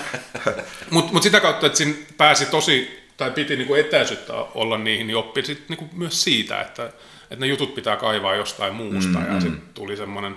Mutta 0.90 1.12
mut 1.12 1.22
sitä 1.22 1.40
kautta, 1.40 1.66
että 1.66 1.78
siinä 1.78 1.94
pääsi 2.16 2.46
tosi, 2.46 3.02
tai 3.16 3.30
piti 3.30 3.56
niinku 3.56 3.74
etäisyyttä 3.74 4.32
olla 4.34 4.78
niihin, 4.78 5.06
niin 5.06 5.16
oppi 5.16 5.42
sit 5.42 5.68
niinku 5.68 5.88
myös 5.92 6.24
siitä, 6.24 6.60
että, 6.60 6.84
että 7.30 7.36
ne 7.36 7.46
jutut 7.46 7.74
pitää 7.74 7.96
kaivaa 7.96 8.34
jostain 8.34 8.74
muusta, 8.74 9.18
mm, 9.18 9.34
ja 9.34 9.40
sitten 9.40 9.62
tuli 9.74 9.96
semmoinen, 9.96 10.36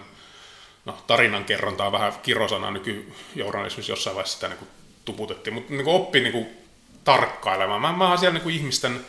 no 0.86 0.98
tarinankerronta 1.08 1.86
on 1.86 1.92
vähän 1.92 2.14
kirosana 2.24 2.72
nykyjournalismissa 2.72 3.92
jossain 3.92 4.16
vaiheessa 4.16 4.36
sitä 4.36 4.48
niinku 4.48 4.68
tuputettiin, 5.06 5.54
mutta 5.54 5.74
niinku 5.74 5.96
oppi 5.96 6.20
niinku 6.20 6.48
tarkkailemaan. 7.04 7.82
Mä, 7.82 7.92
mä 7.92 8.10
oon 8.10 8.18
siellä 8.18 8.34
niinku 8.34 8.50
ihmisten 8.50 9.00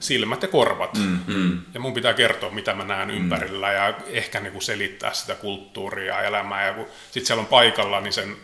silmät 0.00 0.42
ja 0.42 0.48
korvat. 0.48 0.98
Mm, 0.98 1.18
mm. 1.26 1.60
Ja 1.74 1.80
mun 1.80 1.94
pitää 1.94 2.14
kertoa, 2.14 2.50
mitä 2.50 2.74
mä 2.74 2.84
näen 2.84 3.08
mm. 3.08 3.16
ympärillä 3.16 3.72
ja 3.72 3.94
ehkä 4.06 4.40
niin 4.40 4.52
kuin 4.52 4.62
selittää 4.62 5.12
sitä 5.12 5.34
kulttuuria 5.34 6.14
ja 6.14 6.22
elämää. 6.22 6.66
Ja 6.66 6.72
kun 6.72 6.86
sit 7.10 7.26
siellä 7.26 7.40
on 7.40 7.46
paikalla, 7.46 8.00
niin 8.00 8.12
sen 8.12 8.36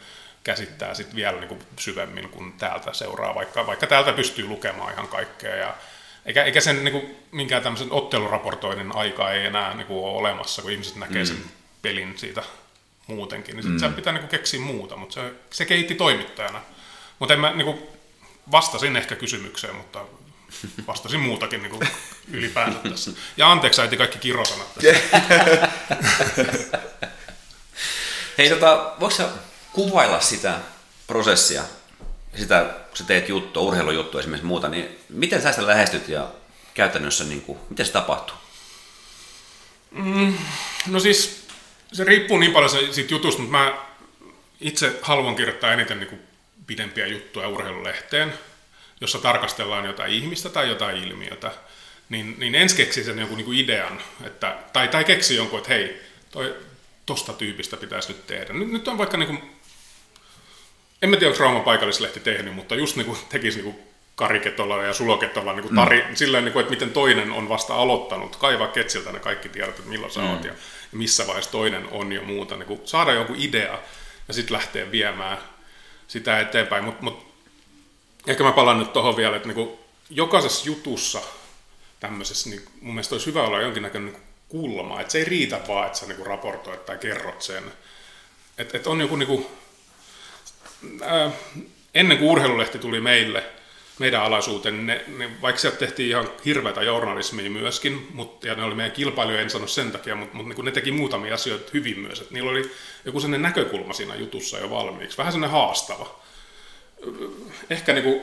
käsittää 0.47 0.95
sit 0.95 1.15
vielä 1.15 1.41
niin 1.41 1.49
kuin 1.49 1.61
syvemmin 1.79 2.29
kuin 2.29 2.53
täältä 2.53 2.93
seuraa, 2.93 3.35
vaikka, 3.35 3.67
vaikka 3.67 3.87
täältä 3.87 4.13
pystyy 4.13 4.47
lukemaan 4.47 4.93
ihan 4.93 5.09
kaikkea. 5.09 5.57
Ja 5.57 5.75
eikä, 6.27 6.45
eikä 6.45 6.61
sen 6.61 6.85
niin 6.85 6.93
kuin, 6.93 7.17
minkään 7.33 7.63
tämmöisen 7.63 7.93
otteluraportoinnin 7.93 8.97
aika 8.97 9.33
ei 9.33 9.47
enää 9.47 9.75
niin 9.75 9.87
kuin, 9.87 10.05
ole 10.05 10.19
olemassa, 10.19 10.63
kun 10.63 10.71
ihmiset 10.71 10.97
näkee 10.97 11.23
mm. 11.23 11.27
sen 11.27 11.45
pelin 11.83 12.19
siitä 12.19 12.43
muutenkin. 13.07 13.57
Niin 13.57 13.63
sitten 13.63 13.91
mm. 13.91 13.95
pitää 13.95 14.13
niin 14.13 14.21
kuin, 14.21 14.31
keksiä 14.31 14.61
muuta, 14.61 14.97
mutta 14.97 15.15
se, 15.15 15.33
se 15.51 15.65
kehitti 15.65 15.95
toimittajana. 15.95 16.61
Mutta 17.19 17.35
en 17.35 17.41
mä 17.41 17.53
niin 17.53 17.65
kuin, 17.65 17.79
vastasin 18.51 18.97
ehkä 18.97 19.17
kysymykseen, 19.17 19.75
mutta 19.77 20.05
vastasin 20.87 21.21
muutakin 21.21 21.63
niin 21.63 21.71
kuin 21.71 21.89
ylipäänsä 22.33 22.79
tässä. 22.91 23.11
Ja 23.37 23.53
anteeksi 23.53 23.81
äiti 23.81 23.97
kaikki 23.97 24.19
kirosanat 24.19 24.75
tässä. 24.75 24.95
Hei, 28.39 28.51
tota, 28.51 28.95
voiko 29.01 29.17
sä 29.17 29.29
kuvailla 29.77 30.21
sitä 30.21 30.59
prosessia, 31.07 31.63
sitä, 32.37 32.75
kun 32.89 32.97
sä 32.97 33.05
teet 33.05 33.29
juttua, 33.29 33.63
urheilujuttua 33.63 34.21
esimerkiksi 34.21 34.47
muuta, 34.47 34.69
niin 34.69 34.99
miten 35.09 35.43
sä 35.43 35.53
sitä 35.53 35.67
lähestyt 35.67 36.09
ja 36.09 36.29
käytännössä, 36.75 37.25
niin 37.25 37.43
kuin, 37.43 37.59
miten 37.71 37.87
se 37.87 37.93
tapahtuu? 37.93 38.37
Mm, 39.91 40.35
no 40.87 41.01
siis, 41.01 41.47
se 41.93 42.05
riippuu 42.05 42.39
niin 42.39 42.53
paljon 42.53 42.71
siitä 42.71 43.15
jutusta, 43.15 43.43
mutta 43.43 43.59
mä 43.59 43.79
itse 44.61 44.99
haluan 45.03 45.37
kirjoittaa 45.37 45.73
eniten 45.73 45.99
niin 45.99 46.09
kuin 46.09 46.21
pidempiä 46.67 47.07
juttuja 47.07 47.49
urheilulehteen 47.49 48.33
jossa 49.01 49.19
tarkastellaan 49.19 49.85
jotain 49.85 50.13
ihmistä 50.13 50.49
tai 50.49 50.69
jotain 50.69 51.05
ilmiötä, 51.05 51.53
niin, 52.09 52.35
niin 52.39 52.55
ensin 52.55 52.77
keksi 52.77 53.05
sen 53.05 53.19
jonkun 53.19 53.37
niin 53.37 53.45
kuin 53.45 53.59
idean, 53.59 54.01
että, 54.25 54.59
tai, 54.73 54.89
tai 54.89 55.05
keksi 55.05 55.37
jonkun, 55.37 55.59
että 55.59 55.73
hei, 55.73 56.01
toi, 56.31 56.55
tosta 57.07 57.33
tyypistä 57.33 57.77
pitäisi 57.77 58.09
nyt 58.09 58.27
tehdä. 58.27 58.53
Nyt, 58.53 58.71
nyt 58.71 58.89
on 58.89 58.99
vaikka, 58.99 59.17
niin 59.17 59.29
kuin, 59.29 59.56
en 61.03 61.11
mä 61.11 61.17
tiedä, 61.17 61.31
onko 61.31 61.45
Rauman 61.45 61.63
paikallislehti 61.63 62.21
tehnyt, 62.21 62.55
mutta 62.55 62.75
just 62.75 62.97
niin 62.97 63.07
kuin 63.07 63.19
tekisi 63.29 63.63
niin 63.63 63.73
kuin 63.73 63.87
Kariketolla 64.17 64.83
ja 64.83 64.93
Suloketolla 64.93 65.53
niin 65.53 65.63
kuin 65.63 65.75
tari, 65.75 66.05
mm. 66.09 66.15
silleen, 66.17 66.45
niin 66.45 66.53
kuin, 66.53 66.61
että 66.61 66.71
miten 66.71 66.91
toinen 66.91 67.31
on 67.31 67.49
vasta 67.49 67.75
aloittanut, 67.75 68.37
kaivaa 68.37 68.69
ketsiltä 68.69 69.13
ne 69.13 69.19
kaikki 69.19 69.49
tiedot, 69.49 69.79
että 69.79 69.91
milloin 69.91 70.13
sä 70.13 70.21
mm. 70.21 70.31
oot 70.31 70.45
ja, 70.45 70.51
ja 70.93 70.99
missä 70.99 71.27
vaiheessa 71.27 71.51
toinen 71.51 71.89
on 71.91 72.13
jo 72.13 72.23
muuta, 72.23 72.57
niin 72.57 72.67
kuin 72.67 72.81
saada 72.85 73.13
joku 73.13 73.35
idea 73.37 73.79
ja 74.29 74.35
sitten 74.35 74.55
lähteä 74.55 74.91
viemään 74.91 75.39
sitä 76.09 76.41
eteenpäin, 76.41 76.85
mutta 76.85 77.03
mut 77.03 77.27
ehkä 78.27 78.45
mä 78.45 78.53
palaan 78.53 78.79
nyt 78.79 78.93
tuohon 78.93 79.17
vielä, 79.17 79.37
että 79.37 79.49
niin 79.49 79.79
jokaisessa 80.11 80.67
jutussa 80.67 81.21
tämmöisessä, 82.01 82.51
niin 82.51 82.63
mun 82.81 82.95
mielestä 82.95 83.15
olisi 83.15 83.27
hyvä 83.27 83.43
olla 83.43 83.61
jonkinnäköinen 83.61 84.13
niin 84.13 84.23
kulma, 84.49 85.01
että 85.01 85.13
se 85.13 85.19
ei 85.19 85.25
riitä 85.25 85.61
vaan, 85.69 85.87
että 85.87 85.99
sä 85.99 86.07
niin 86.07 86.27
raportoit 86.27 86.87
tai 86.87 86.99
kerrot 86.99 87.43
sen. 87.43 87.65
Että 88.59 88.77
et 88.77 88.87
on 88.87 89.01
joku, 89.01 89.17
niin 89.17 89.27
kuin, 89.27 89.47
ää, 91.03 91.31
ennen 91.95 92.19
kuin 92.19 92.31
urheilulehti 92.31 92.79
tuli 92.79 93.01
meille, 93.01 93.45
meidän 93.99 94.23
alaisuuteen, 94.23 94.87
ne, 94.87 95.05
ne, 95.19 95.31
vaikka 95.43 95.61
sieltä 95.61 95.79
tehtiin 95.79 96.09
ihan 96.09 96.29
hirveätä 96.45 96.83
journalismia 96.83 97.51
myöskin, 97.51 98.09
mutta, 98.15 98.47
ja 98.47 98.55
ne 98.55 98.65
oli 98.65 98.75
meidän 98.75 98.93
kilpailijoita, 98.93 99.43
en 99.43 99.51
sano 99.51 99.67
sen 99.67 99.93
takia, 99.93 100.17
mutta, 100.17 100.37
mutta 100.37 100.55
niin 100.55 100.65
ne 100.65 100.71
teki 100.71 100.93
muutamia 100.93 101.35
asioita 101.35 101.71
hyvin 101.75 101.99
myös, 101.99 102.21
että 102.21 102.35
niillä 102.35 102.51
oli 102.51 102.71
joku 103.05 103.21
sellainen 103.21 103.43
näkökulma 103.43 103.93
siinä 103.93 104.15
jutussa 104.15 104.59
jo 104.59 104.71
valmiiksi, 104.71 105.19
vähän 105.19 105.33
sellainen 105.33 105.61
haastava 105.61 106.21
ehkä 107.71 107.93
niin 107.93 108.05
kuin, 108.05 108.21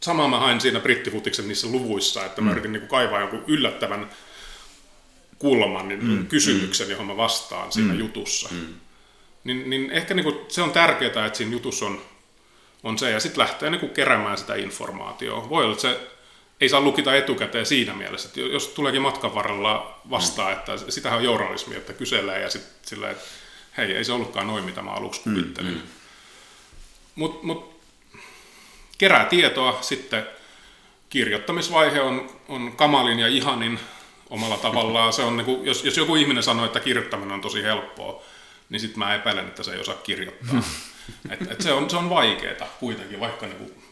samaa 0.00 0.28
mä 0.28 0.38
hain 0.38 0.60
siinä 0.60 0.80
brittifutiksen 0.80 1.48
niissä 1.48 1.66
luvuissa, 1.66 2.24
että 2.24 2.40
mä 2.40 2.46
mm. 2.46 2.52
yritin 2.52 2.72
niin 2.72 2.80
kuin 2.80 2.90
kaivaa 2.90 3.20
jonkun 3.20 3.44
yllättävän 3.46 4.10
kulman, 5.38 5.88
niin 5.88 6.04
mm. 6.04 6.26
kysymyksen, 6.26 6.86
mm. 6.86 6.90
johon 6.90 7.06
mä 7.06 7.16
vastaan 7.16 7.72
siinä 7.72 7.92
mm. 7.92 7.98
jutussa. 7.98 8.48
Mm. 8.52 8.74
Niin, 9.44 9.70
niin 9.70 9.90
ehkä 9.90 10.14
niin 10.14 10.24
kuin, 10.24 10.38
se 10.48 10.62
on 10.62 10.70
tärkeää, 10.70 11.26
että 11.26 11.36
siinä 11.36 11.52
jutussa 11.52 11.86
on, 11.86 12.02
on 12.82 12.98
se, 12.98 13.10
ja 13.10 13.20
sitten 13.20 13.40
lähtee 13.40 13.70
niin 13.70 13.80
kuin 13.80 13.92
keräämään 13.92 14.38
sitä 14.38 14.54
informaatiota. 14.54 15.48
Voi 15.48 15.64
olla, 15.64 15.72
että 15.72 15.82
se 15.82 16.00
ei 16.60 16.68
saa 16.68 16.80
lukita 16.80 17.14
etukäteen 17.14 17.66
siinä 17.66 17.94
mielessä, 17.94 18.28
että 18.28 18.40
jos 18.40 18.68
tuleekin 18.68 19.02
matkan 19.02 19.34
varrella 19.34 20.00
vastaan, 20.10 20.52
että 20.52 20.72
sitähän 20.88 21.18
on 21.18 21.24
journalismi, 21.24 21.76
että 21.76 21.92
kyselee 21.92 22.40
ja 22.40 22.50
sitten 22.50 22.88
sillä, 22.88 23.10
että 23.10 23.24
hei, 23.76 23.92
ei 23.92 24.04
se 24.04 24.12
ollutkaan 24.12 24.46
noin, 24.46 24.64
mitä 24.64 24.82
mä 24.82 24.90
aluksi 24.90 25.20
kuvittelin. 25.20 25.72
Mm, 25.72 25.78
mm. 25.78 25.88
Mutta 27.14 27.46
mut, 27.46 27.80
kerää 28.98 29.24
tietoa, 29.24 29.78
sitten 29.80 30.26
kirjoittamisvaihe 31.10 32.00
on, 32.00 32.30
on 32.48 32.72
kamalin 32.76 33.18
ja 33.18 33.28
ihanin 33.28 33.80
omalla 34.30 34.56
tavallaan. 34.56 35.12
Se 35.12 35.22
on, 35.22 35.36
niin 35.36 35.44
kuin, 35.44 35.66
jos, 35.66 35.84
jos 35.84 35.96
joku 35.96 36.16
ihminen 36.16 36.42
sanoo, 36.42 36.66
että 36.66 36.80
kirjoittaminen 36.80 37.32
on 37.32 37.40
tosi 37.40 37.62
helppoa, 37.62 38.22
niin 38.68 38.80
sitten 38.80 38.98
mä 38.98 39.14
epäilen, 39.14 39.48
että 39.48 39.62
se 39.62 39.72
ei 39.72 39.80
osaa 39.80 39.94
kirjoittaa. 39.94 40.62
et, 41.30 41.52
et 41.52 41.60
se, 41.60 41.72
on, 41.72 41.90
se 41.90 41.96
on 41.96 42.10
vaikeaa 42.10 42.68
kuitenkin, 42.80 43.20
vaikka 43.20 43.46
niin 43.46 43.58
kuin, 43.58 43.84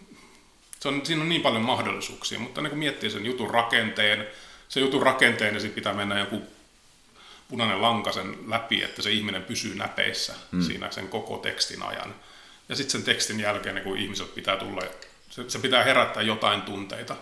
se 0.80 0.88
on, 0.88 1.06
siinä 1.06 1.22
on 1.22 1.28
niin 1.28 1.42
paljon 1.42 1.62
mahdollisuuksia, 1.62 2.38
mutta 2.38 2.60
niin 2.60 2.70
kuin 2.70 2.78
miettii 2.78 3.10
sen 3.10 3.26
jutun 3.26 3.50
rakenteen, 3.50 4.26
se 4.68 4.80
jutun 4.80 5.02
rakenteen 5.02 5.54
ja 5.54 5.60
sitten 5.60 5.74
pitää 5.74 5.94
mennä 5.94 6.18
joku 6.18 6.42
punainen 7.48 7.82
lanka 7.82 8.12
sen 8.12 8.38
läpi, 8.46 8.82
että 8.82 9.02
se 9.02 9.10
ihminen 9.10 9.42
pysyy 9.42 9.74
näpeissä 9.74 10.34
mm. 10.52 10.62
siinä 10.62 10.90
sen 10.90 11.08
koko 11.08 11.36
tekstin 11.36 11.82
ajan. 11.82 12.14
Ja 12.68 12.76
sitten 12.76 12.92
sen 12.92 13.02
tekstin 13.02 13.40
jälkeen 13.40 13.74
niin 13.74 13.84
kun 13.84 13.98
ihmiset 13.98 14.34
pitää 14.34 14.56
tulla, 14.56 14.82
se, 15.30 15.50
se 15.50 15.58
pitää 15.58 15.84
herättää 15.84 16.22
jotain 16.22 16.62
tunteita. 16.62 17.16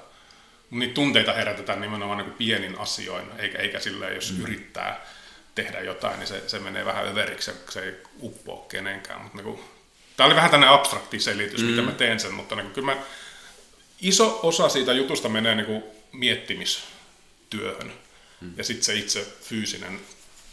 Niitä 0.71 0.95
tunteita 0.95 1.33
herätetään 1.33 1.81
nimenomaan 1.81 2.19
niin 2.19 2.33
pienin 2.33 2.79
asioin, 2.79 3.27
eikä, 3.39 3.59
eikä 3.59 3.81
silleen, 3.81 4.15
jos 4.15 4.33
mm. 4.33 4.43
yrittää 4.43 5.07
tehdä 5.55 5.81
jotain, 5.81 6.19
niin 6.19 6.27
se, 6.27 6.49
se 6.49 6.59
menee 6.59 6.85
vähän 6.85 7.09
överiksi, 7.09 7.51
se 7.71 7.83
ei 7.83 7.93
uppoa 8.21 8.67
kenenkään. 8.69 9.21
Mutta 9.21 9.37
niin 9.37 9.45
kuin, 9.45 9.61
tämä 10.17 10.27
oli 10.27 10.37
vähän 10.37 10.51
tämmöinen 10.51 10.75
abstrakti 10.75 11.21
selitys, 11.21 11.63
mm. 11.63 11.67
mitä 11.67 11.83
mä 11.83 11.93
teen 11.93 12.21
sen, 12.21 12.35
mutta 12.35 12.55
niin 12.55 12.67
kuin, 12.67 12.75
kyllä 12.75 12.95
mä, 12.95 13.03
iso 14.01 14.41
osa 14.43 14.69
siitä 14.69 14.93
jutusta 14.93 15.29
menee 15.29 15.55
niin 15.55 15.67
kuin 15.67 15.83
miettimistyöhön. 16.13 17.93
Mm. 18.41 18.53
Ja 18.57 18.65
sitten 18.65 18.85
se 18.85 18.95
itse 18.95 19.27
fyysinen 19.43 20.01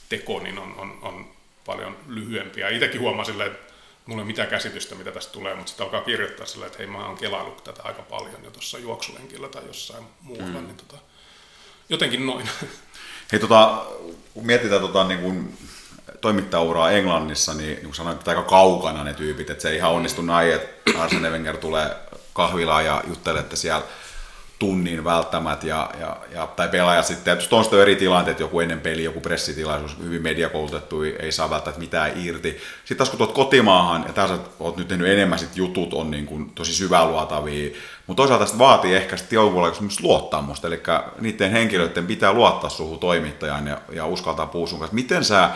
teko 0.09 0.39
niin 0.39 0.57
on, 0.57 0.75
on, 0.77 0.99
on 1.01 1.31
paljon 1.65 1.97
lyhyempi. 2.07 2.61
Ja 2.61 2.69
itsekin 2.69 3.01
huomasin, 3.01 3.41
että 3.41 3.73
mulla 4.05 4.21
ei 4.21 4.23
ole 4.23 4.27
mitään 4.27 4.49
käsitystä, 4.49 4.95
mitä 4.95 5.11
tästä 5.11 5.33
tulee, 5.33 5.55
mutta 5.55 5.69
sitten 5.69 5.83
alkaa 5.83 6.01
kirjoittaa 6.01 6.45
sillä, 6.45 6.65
että 6.65 6.77
hei, 6.77 6.87
mä 6.87 7.05
oon 7.05 7.17
kelaillut 7.17 7.63
tätä 7.63 7.83
aika 7.83 8.01
paljon 8.01 8.43
jo 8.43 8.51
tuossa 8.51 8.79
juoksulenkillä 8.79 9.49
tai 9.49 9.65
jossain 9.67 10.05
muualla, 10.21 10.61
mm. 10.61 10.67
niin 10.67 10.77
tota, 10.77 10.97
jotenkin 11.89 12.25
noin. 12.25 12.49
Hei, 13.31 13.39
tota, 13.39 13.85
kun 14.33 14.45
mietitään 14.45 14.81
tota, 14.81 15.03
niin 15.03 15.19
kun 15.19 15.53
toimittajauraa 16.21 16.91
Englannissa, 16.91 17.53
niin, 17.53 17.69
niin 17.69 17.83
kuin 17.83 17.95
sanoin, 17.95 18.17
että 18.17 18.31
aika 18.31 18.43
kaukana 18.43 19.03
ne 19.03 19.13
tyypit, 19.13 19.49
että 19.49 19.61
se 19.61 19.69
ei 19.69 19.75
ihan 19.75 19.91
onnistu 19.91 20.21
näin, 20.21 20.53
että 20.53 21.01
Arsene 21.01 21.29
Wenger 21.29 21.57
tulee 21.57 21.95
kahvilaan 22.33 22.85
ja 22.85 23.03
juttelee, 23.07 23.39
että 23.41 23.55
siellä 23.55 23.83
tunnin 24.59 25.03
välttämät 25.03 25.63
ja, 25.63 25.89
ja, 25.99 26.17
ja 26.33 26.47
tai 26.47 26.69
pelaaja 26.69 27.03
sitten, 27.03 27.23
tietysti 27.23 27.55
on 27.55 27.63
sitten 27.63 27.81
eri 27.81 27.95
tilanteet, 27.95 28.39
joku 28.39 28.59
ennen 28.59 28.81
peli, 28.81 29.03
joku 29.03 29.19
pressitilaisuus, 29.19 29.97
hyvin 30.03 30.21
mediakoulutettu, 30.21 31.01
ei 31.01 31.31
saa 31.31 31.49
välttämättä 31.49 31.79
mitään 31.79 32.11
irti. 32.15 32.57
Sitten 32.77 32.97
taas 32.97 33.09
kun 33.09 33.17
tuot 33.17 33.31
kotimaahan, 33.31 34.03
ja 34.07 34.13
tässä 34.13 34.37
olet 34.59 34.77
nyt 34.77 34.87
tehnyt 34.87 35.07
enemmän, 35.07 35.39
sit 35.39 35.57
jutut 35.57 35.93
on 35.93 36.11
niin 36.11 36.25
kuin 36.25 36.49
tosi 36.49 36.73
syväluotavia, 36.73 37.69
mutta 38.07 38.21
toisaalta 38.21 38.45
sitä 38.45 38.59
vaatii 38.59 38.95
ehkä 38.95 39.17
sitten 39.17 39.39
myös 39.79 40.01
luottamusta, 40.01 40.67
eli 40.67 40.83
niiden 41.19 41.51
henkilöiden 41.51 42.07
pitää 42.07 42.33
luottaa 42.33 42.69
suhun 42.69 42.99
toimittajan 42.99 43.67
ja, 43.67 43.81
ja 43.91 44.05
uskaltaa 44.05 44.45
puhua 44.45 44.67
sun 44.67 44.79
kanssa. 44.79 44.95
Miten 44.95 45.23
sä 45.23 45.49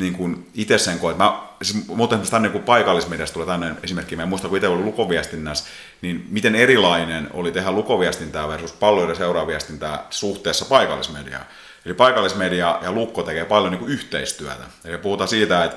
niin 0.00 0.12
kuin 0.12 0.50
itse 0.54 0.78
sen 0.78 0.98
koet. 0.98 1.16
Mä, 1.16 1.40
siis, 1.62 1.86
muuten 1.86 2.20
tänne 2.30 2.48
kun 2.48 2.62
paikallismediasta 2.62 3.34
tulee 3.34 3.46
tänne 3.46 3.74
esimerkki, 3.82 4.16
mä 4.16 4.22
en 4.22 4.28
muista 4.28 4.48
kun 4.48 4.56
itse 4.56 4.68
oli 4.68 4.82
lukoviestinnässä, 4.82 5.64
niin 6.02 6.26
miten 6.30 6.54
erilainen 6.54 7.28
oli 7.32 7.52
tehdä 7.52 7.72
lukoviestintää 7.72 8.48
versus 8.48 8.72
palloiden 8.72 9.16
seuraaviestintää 9.16 10.06
suhteessa 10.10 10.64
paikallismediaan. 10.64 11.44
Eli 11.84 11.94
paikallismedia 11.94 12.78
ja 12.82 12.92
Lukko 12.92 13.22
tekee 13.22 13.44
paljon 13.44 13.70
niin 13.70 13.78
kuin 13.78 13.92
yhteistyötä. 13.92 14.64
Eli 14.84 14.98
puhutaan 14.98 15.28
siitä, 15.28 15.64
että 15.64 15.76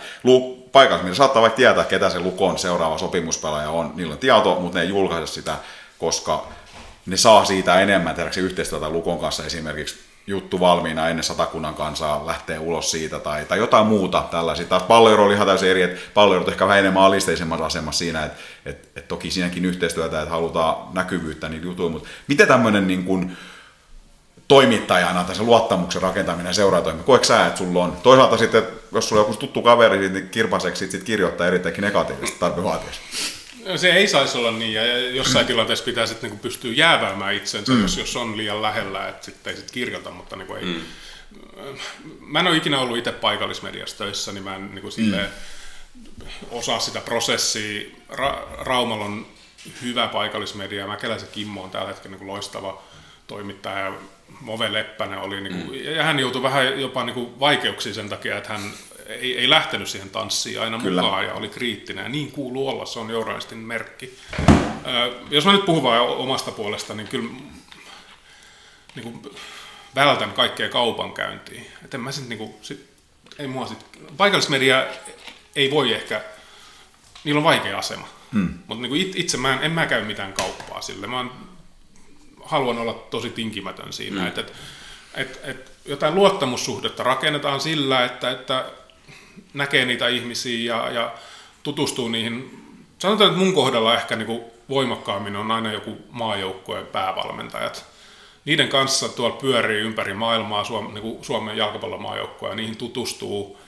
paikallismedia 0.72 1.16
saattaa 1.16 1.41
vaikka 1.41 1.58
tietää, 1.58 1.84
ketä 1.84 2.10
se 2.10 2.20
Lukon 2.20 2.60
seuraava 2.60 2.98
sopimuspelaaja 2.98 3.70
on. 3.70 3.91
Niillä 3.95 4.14
on 4.14 4.20
tieto, 4.20 4.58
mutta 4.60 4.78
ne 4.78 4.84
ei 4.84 4.90
julkaise 4.90 5.34
sitä, 5.34 5.58
koska 6.00 6.48
ne 7.06 7.18
saa 7.18 7.45
siitä 7.45 7.80
enemmän 7.80 8.16
tehdäksä 8.16 8.41
yhteistyötä 8.41 8.90
Lukon 8.90 9.20
kanssa 9.20 9.45
esimerkiksi 9.45 10.12
juttu 10.28 10.60
valmiina 10.60 11.10
ennen 11.10 11.24
satakunnan 11.24 11.76
kansaa 11.76 12.28
lähtee 12.28 12.60
ulos 12.60 12.91
siitä 12.91 13.20
tai, 13.20 13.45
tai 13.45 13.58
jotain 13.58 13.86
muuta 13.86 14.28
tällaisia. 14.32 14.66
Taas 14.66 14.84
palloero 14.84 15.26
oli 15.26 15.34
ihan 15.34 15.48
täysin 15.48 15.70
eri, 15.70 15.82
että 15.82 16.02
palloero 16.14 16.52
ehkä 16.52 16.68
vähän 16.68 16.80
enemmän 16.80 17.04
alisteisemmassa 17.04 17.66
asemassa 17.66 18.00
siinä, 18.00 18.24
että, 18.24 18.40
että, 18.66 18.88
että 18.95 19.08
toki 19.08 19.32
siinäkin 19.32 19.66
yhteistyötä, 19.66 20.22
että 20.22 20.32
halutaan 20.32 20.76
näkyvyyttä 20.94 21.50
niitä 21.50 21.66
jutuja, 21.66 21.90
mutta 21.90 22.10
miten 22.28 22.48
tämmöinen 22.48 22.88
niin 22.88 23.04
kuin, 23.04 23.38
toimittajana 24.48 25.24
tai 25.24 25.36
se 25.36 25.44
luottamuksen 25.44 26.02
rakentaminen 26.02 26.50
ja 26.50 26.54
seuraatoimi, 26.54 27.04
koetko 27.04 27.26
sä, 27.26 27.45
että 27.45 27.58
sulla 27.58 27.84
on? 27.84 27.98
Toisaalta 28.04 28.38
sitten, 28.38 28.64
jos 28.91 29.10
sulla 29.10 29.22
on 29.22 29.28
joku 29.28 29.40
tuttu 29.40 29.62
kaveri, 29.62 30.10
niin 30.10 30.30
kirpaseksi 30.30 30.91
sit 30.91 31.04
kirjoittaa 31.04 31.48
erittäin 31.48 31.82
negatiivisesti 31.82 32.40
tarpeen 32.40 32.64
vaatiessa. 32.64 33.02
Se 33.76 33.91
ei 33.91 34.07
saisi 34.07 34.38
olla 34.38 34.52
niin, 34.52 34.73
ja 34.73 34.98
jossain 35.10 35.45
tilanteessa 35.45 35.85
pitää 35.85 36.06
sitten 36.06 36.30
niin 36.30 36.40
pystyä 36.40 36.72
jääväämään 36.73 37.35
itsensä, 37.35 37.72
mm. 37.72 37.81
jos, 37.81 37.98
jos 37.98 38.15
on 38.15 38.38
liian 38.38 38.61
lähellä, 38.61 39.07
että 39.07 39.26
sitten 39.26 39.52
ei 39.52 39.60
sit 39.60 39.72
kirjoita, 39.72 40.11
mutta 40.11 40.35
niin 40.35 40.57
ei. 40.57 40.65
Mm. 40.65 40.81
Mä 42.19 42.40
en 42.40 42.48
ole 42.48 42.57
ikinä 42.57 42.80
ollut 42.80 42.98
itse 42.98 43.11
paikallismediassa 43.11 43.98
töissä, 43.98 44.31
niin 44.31 44.44
mä 44.44 44.56
en 44.56 44.76
niin 44.76 44.81
kuin 44.81 44.94
mm. 44.98 45.27
osaa 46.52 46.80
sitä 46.80 47.02
prosessia. 47.02 47.90
Ra- 48.11 48.65
Raumalla 48.65 49.06
on 49.06 49.26
hyvä 49.81 50.07
paikallismedia, 50.07 50.88
Mäkeläisen 50.88 51.30
Kimmo 51.31 51.64
on 51.64 51.69
tällä 51.69 51.88
hetkellä 51.88 52.18
niin 52.18 52.27
loistava 52.27 52.84
toimittaja, 53.27 53.80
ja 53.80 53.94
Move 54.41 54.73
Leppänen 54.73 55.19
oli, 55.19 55.41
niin 55.41 55.65
kuin, 55.65 55.80
mm. 55.80 55.95
ja 55.95 56.03
hän 56.03 56.19
joutui 56.19 56.44
vähän 56.44 56.81
jopa 56.81 57.03
niin 57.03 57.14
kuin 57.14 57.40
vaikeuksiin 57.40 57.95
sen 57.95 58.10
takia, 58.10 58.38
että 58.38 58.49
hän 58.49 58.72
ei, 59.08 59.38
ei 59.40 59.50
lähtenyt 59.50 59.88
siihen 59.88 60.10
tanssiin 60.10 60.62
aina 60.62 60.80
Kyllä. 60.80 61.02
mukaan 61.02 61.26
ja 61.26 61.34
oli 61.34 61.50
kriittinen. 61.50 62.04
Ja 62.04 62.10
niin 62.10 62.32
kuuluu 62.32 62.70
olla, 62.70 62.86
se 62.86 63.00
on 63.00 63.10
journalistin 63.10 63.58
merkki. 63.58 64.18
Ö, 64.40 65.14
jos 65.30 65.46
mä 65.46 65.52
nyt 65.52 65.66
puhun 65.66 65.84
vain 65.84 66.02
omasta 66.02 66.52
puolesta, 66.52 66.94
niin 66.94 67.08
kyllä 67.08 67.30
niin 68.96 69.04
kuin, 69.04 69.36
vältän 69.96 70.32
kaikkea 70.32 70.70
kaupankäyntiä. 70.70 71.62
Et 71.86 71.94
en 71.94 72.02
mä 72.02 72.12
sit, 72.12 72.30
niin 72.30 72.38
kuin, 72.38 72.54
sit, 72.62 72.90
ei 73.40 73.48
mua 73.48 73.68
sit, 73.68 73.86
paikallismedia 74.18 74.86
ei 75.56 75.72
voi 75.72 75.94
ehkä, 75.94 76.22
niillä 77.24 77.38
on 77.38 77.44
vaikea 77.44 77.78
asema. 77.78 78.08
Hmm. 78.34 78.54
Mutta 78.68 78.88
niin 78.88 79.18
itse 79.18 79.38
mä 79.38 79.54
en, 79.54 79.64
en 79.64 79.72
mä 79.72 79.86
käy 79.86 80.06
mitään 80.06 80.34
kauppaa 80.34 80.82
sille. 80.82 81.08
Mä 81.08 81.26
haluan 82.46 82.78
olla 82.78 82.94
tosi 82.94 83.30
tinkimätön 83.30 83.94
siinä, 83.94 84.20
hmm. 84.20 84.28
että 84.28 84.42
et, 84.42 84.54
et, 85.14 85.40
et 85.44 85.72
jotain 85.86 86.16
luottamussuhdetta 86.16 87.04
rakennetaan 87.04 87.62
sillä, 87.62 88.06
että, 88.06 88.32
että 88.32 88.66
näkee 89.53 89.85
niitä 89.85 90.07
ihmisiä 90.07 90.76
ja, 90.76 90.91
ja 90.91 91.14
tutustuu 91.64 92.07
niihin. 92.07 92.64
Sanotaan, 92.99 93.30
että 93.30 93.43
mun 93.43 93.53
kohdalla 93.53 93.93
ehkä 93.93 94.15
niin 94.15 94.26
kuin 94.26 94.41
voimakkaammin 94.69 95.35
on 95.35 95.51
aina 95.51 95.72
joku 95.72 95.97
maajoukkueen 96.10 96.85
päävalmentajat. 96.85 97.85
Niiden 98.45 98.69
kanssa 98.69 99.10
tuolla 99.10 99.35
pyörii 99.35 99.81
ympäri 99.81 100.14
maailmaa 100.14 100.64
Suomen, 100.64 100.93
niin 100.93 101.01
kuin 101.01 101.23
Suomen 101.23 101.57
jalkapallomaajoukkoja 101.57 102.51
ja 102.51 102.55
niihin 102.55 102.77
tutustuu. 102.77 103.60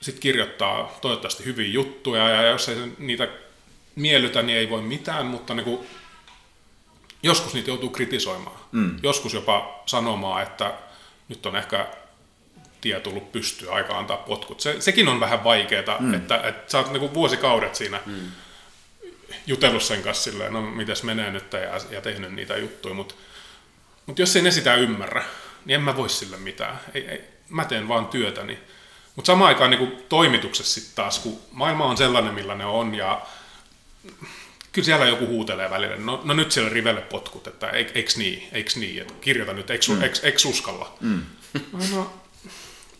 Sitten 0.00 0.22
kirjoittaa 0.22 0.98
toivottavasti 1.00 1.44
hyviä 1.44 1.68
juttuja 1.68 2.28
ja 2.28 2.42
jos 2.42 2.68
ei 2.68 2.76
niitä 2.98 3.28
miellytä, 3.96 4.42
niin 4.42 4.58
ei 4.58 4.70
voi 4.70 4.82
mitään, 4.82 5.26
mutta 5.26 5.54
niin 5.54 5.64
kuin 5.64 5.86
joskus 7.22 7.54
niitä 7.54 7.70
joutuu 7.70 7.88
kritisoimaan. 7.90 8.56
Mm. 8.72 8.98
Joskus 9.02 9.34
jopa 9.34 9.82
sanomaan, 9.86 10.42
että 10.42 10.74
nyt 11.28 11.46
on 11.46 11.56
ehkä 11.56 11.86
tie 12.80 13.00
tullut 13.00 13.32
pystyä 13.32 13.72
aika 13.72 13.98
antaa 13.98 14.16
potkut. 14.16 14.60
Se, 14.60 14.80
sekin 14.80 15.08
on 15.08 15.20
vähän 15.20 15.44
vaikeaa, 15.44 16.00
mm. 16.00 16.14
että, 16.14 16.40
että 16.44 16.72
sä 16.72 16.78
oot 16.78 16.92
niinku 16.92 17.14
vuosikaudet 17.14 17.74
siinä 17.74 18.00
mm. 18.06 18.20
jutellut 19.46 19.82
sen 19.82 20.02
kanssa 20.02 20.30
silleen, 20.30 20.52
no 20.52 20.62
mitäs 20.62 21.02
menee 21.02 21.30
nyt 21.30 21.52
ja, 21.52 21.80
ja 21.90 22.00
tehnyt 22.00 22.32
niitä 22.32 22.56
juttuja, 22.56 22.94
mutta 22.94 23.14
mut 24.06 24.18
jos 24.18 24.36
ei 24.36 24.42
ne 24.42 24.50
sitä 24.50 24.74
ymmärrä, 24.74 25.24
niin 25.64 25.74
en 25.74 25.82
mä 25.82 25.96
voi 25.96 26.10
sille 26.10 26.36
mitään. 26.36 26.80
Ei, 26.94 27.08
ei, 27.08 27.24
mä 27.48 27.64
teen 27.64 27.88
vaan 27.88 28.06
työtäni. 28.06 28.58
Mutta 29.16 29.26
samaan 29.26 29.48
aikaan 29.48 29.70
niin 29.70 30.04
toimituksessa 30.08 30.74
sitten 30.74 30.96
taas, 30.96 31.18
kun 31.18 31.40
maailma 31.52 31.84
on 31.84 31.96
sellainen, 31.96 32.34
millainen 32.34 32.66
on, 32.66 32.94
ja 32.94 33.26
kyllä 34.72 34.86
siellä 34.86 35.06
joku 35.06 35.26
huutelee 35.26 35.70
välillä, 35.70 35.96
no, 35.96 36.20
no 36.24 36.34
nyt 36.34 36.52
siellä 36.52 36.70
rivelle 36.70 37.00
potkut, 37.00 37.46
että 37.46 37.70
eikö 37.70 38.10
niin, 38.16 38.48
eikö 38.52 38.70
niin, 38.76 39.00
että 39.00 39.14
kirjoita 39.20 39.52
nyt, 39.52 39.70
eikö, 39.70 39.84
mm. 40.44 40.50
uskalla. 40.50 40.96
Mm. 41.00 41.22
No, 41.92 42.19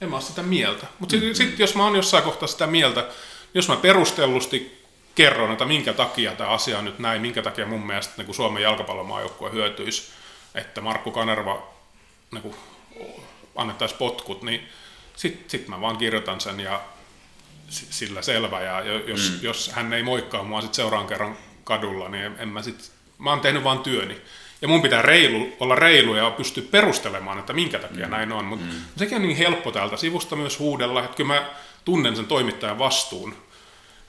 en 0.01 0.09
mä 0.09 0.17
ole 0.17 0.23
sitä 0.23 0.43
mieltä. 0.43 0.87
Mutta 0.99 1.13
sitten 1.13 1.35
sit, 1.35 1.59
jos 1.59 1.75
mä 1.75 1.85
oon 1.85 1.97
jossain 1.97 2.25
kohtaa 2.25 2.49
sitä 2.49 2.67
mieltä, 2.67 3.09
jos 3.55 3.69
mä 3.69 3.77
perustellusti 3.77 4.85
kerron, 5.15 5.53
että 5.53 5.65
minkä 5.65 5.93
takia 5.93 6.33
tämä 6.33 6.51
asia 6.51 6.79
on 6.79 6.85
nyt 6.85 6.99
näin, 6.99 7.23
minkä 7.23 7.43
takia 7.43 7.67
mun 7.67 7.87
mielestä 7.87 8.23
niin 8.23 8.35
Suomen 8.35 8.63
jalkapallomaajoukkue 8.63 9.53
hyötyisi, 9.53 10.13
että 10.55 10.81
Markku 10.81 11.11
Kanerva 11.11 11.75
niin 12.31 12.55
annettaisiin 13.57 13.99
potkut, 13.99 14.43
niin 14.43 14.69
sitten 15.17 15.51
sit 15.51 15.69
mä 15.69 15.81
vaan 15.81 15.97
kirjoitan 15.97 16.41
sen 16.41 16.61
ja 16.61 16.81
sillä 17.69 18.23
selvä. 18.23 18.61
Ja 18.61 18.81
jos, 18.85 19.31
mm. 19.31 19.39
jos 19.43 19.71
hän 19.75 19.93
ei 19.93 20.03
moikkaa 20.03 20.43
mua 20.43 20.61
sit 20.61 20.75
seuraan 20.75 21.07
kerran 21.07 21.37
kadulla, 21.65 22.09
niin 22.09 22.25
en, 22.25 22.37
en 22.39 22.49
mä 22.49 22.63
sit, 22.63 22.93
mä 23.19 23.31
oon 23.31 23.41
tehnyt 23.41 23.65
vaan 23.65 23.79
työni. 23.79 24.21
Ja 24.63 24.69
mun 24.69 24.83
pitää 24.83 25.03
reilu, 25.03 25.53
olla 25.61 25.75
reilu 25.75 26.15
ja 26.15 26.31
pystyä 26.31 26.65
perustelemaan, 26.71 27.39
että 27.39 27.53
minkä 27.53 27.79
takia 27.79 28.07
mm. 28.07 28.11
näin 28.11 28.33
on. 28.33 28.45
Mutta 28.45 28.67
mm. 28.67 28.81
sekin 28.97 29.17
on 29.17 29.23
niin 29.23 29.37
helppo 29.37 29.73
täältä 29.73 29.97
sivusta 29.97 30.37
myös 30.37 30.59
huudella, 30.59 31.05
että 31.05 31.17
kyllä 31.17 31.35
mä 31.35 31.51
tunnen 31.85 32.17
sen 32.17 32.27
toimittajan 32.27 32.79
vastuun. 32.79 33.35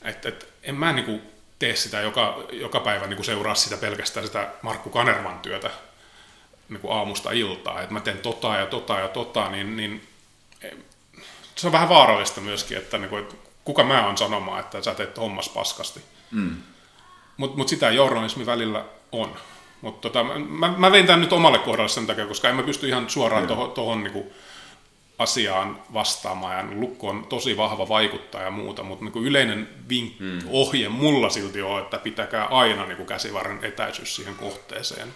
Että 0.02 0.30
et, 0.30 0.53
en 0.64 0.76
mä 0.76 0.94
niin 0.94 1.06
kuin 1.06 1.22
tee 1.60 1.76
sitä 1.76 2.02
joka, 2.02 2.44
joka 2.52 2.80
päivä 2.80 3.07
niin 3.07 3.18
kuin 3.18 3.26
seuraa 3.26 3.56
sitä 3.56 3.78
pelkästään 3.78 4.26
sitä 4.26 4.48
Markku 4.61 4.90
Kanervan 4.90 5.40
työtä 5.40 5.69
niin 6.69 6.80
kuin 6.80 6.94
aamusta 6.94 7.32
iltaa. 7.32 7.82
Että 7.82 7.94
mä 7.94 7.99
teen 7.99 8.18
tota 8.18 8.56
ja 8.56 8.65
tota 8.65 8.99
ja 8.99 9.07
tota, 9.07 9.49
niin, 9.49 9.78
niin 9.78 10.07
se 11.56 11.68
on 11.68 11.73
vähän 11.73 11.90
vaarallista 11.90 12.41
myöskin, 12.41 12.78
että, 12.78 12.98
niin 12.98 13.10
kuin, 13.10 13.22
että 13.23 13.36
kuka 13.64 13.84
mä 13.84 14.06
oon 14.06 14.18
sanomaan, 14.18 14.60
että 14.60 14.82
sä 14.82 14.95
teet 14.95 15.18
hommas 15.18 15.49
paskasti. 15.49 16.02
Mm. 16.32 16.56
Mutta 17.38 17.57
mut 17.57 17.68
sitä 17.68 17.91
journalismi 17.91 18.45
välillä 18.45 18.86
on. 19.11 19.36
Mutta 19.81 20.09
tota, 20.09 20.23
mä, 20.23 20.73
mä 20.77 20.91
vein 20.91 21.05
tämän 21.05 21.21
nyt 21.21 21.33
omalle 21.33 21.59
kohdalle 21.59 21.89
sen 21.89 22.07
takia, 22.07 22.27
koska 22.27 22.49
en 22.49 22.55
mä 22.55 22.63
pysty 22.63 22.87
ihan 22.87 23.09
suoraan 23.09 23.47
tuohon 23.47 23.71
toho, 23.71 23.95
niin 23.95 24.31
asiaan 25.21 25.81
vastaamaan. 25.93 26.55
Ja 26.55 26.79
lukko 26.79 27.09
on 27.09 27.25
tosi 27.29 27.57
vahva 27.57 27.89
vaikuttaa 27.89 28.41
ja 28.41 28.51
muuta, 28.51 28.83
mutta 28.83 29.05
niin 29.05 29.25
yleinen 29.25 29.69
vink, 29.89 30.19
mm. 30.19 30.39
ohje 30.49 30.89
mulla 30.89 31.29
silti 31.29 31.61
on, 31.61 31.81
että 31.81 31.97
pitäkää 31.97 32.45
aina 32.45 32.85
niin 32.85 33.05
käsivarren 33.05 33.59
etäisyys 33.61 34.15
siihen 34.15 34.35
kohteeseen, 34.35 35.15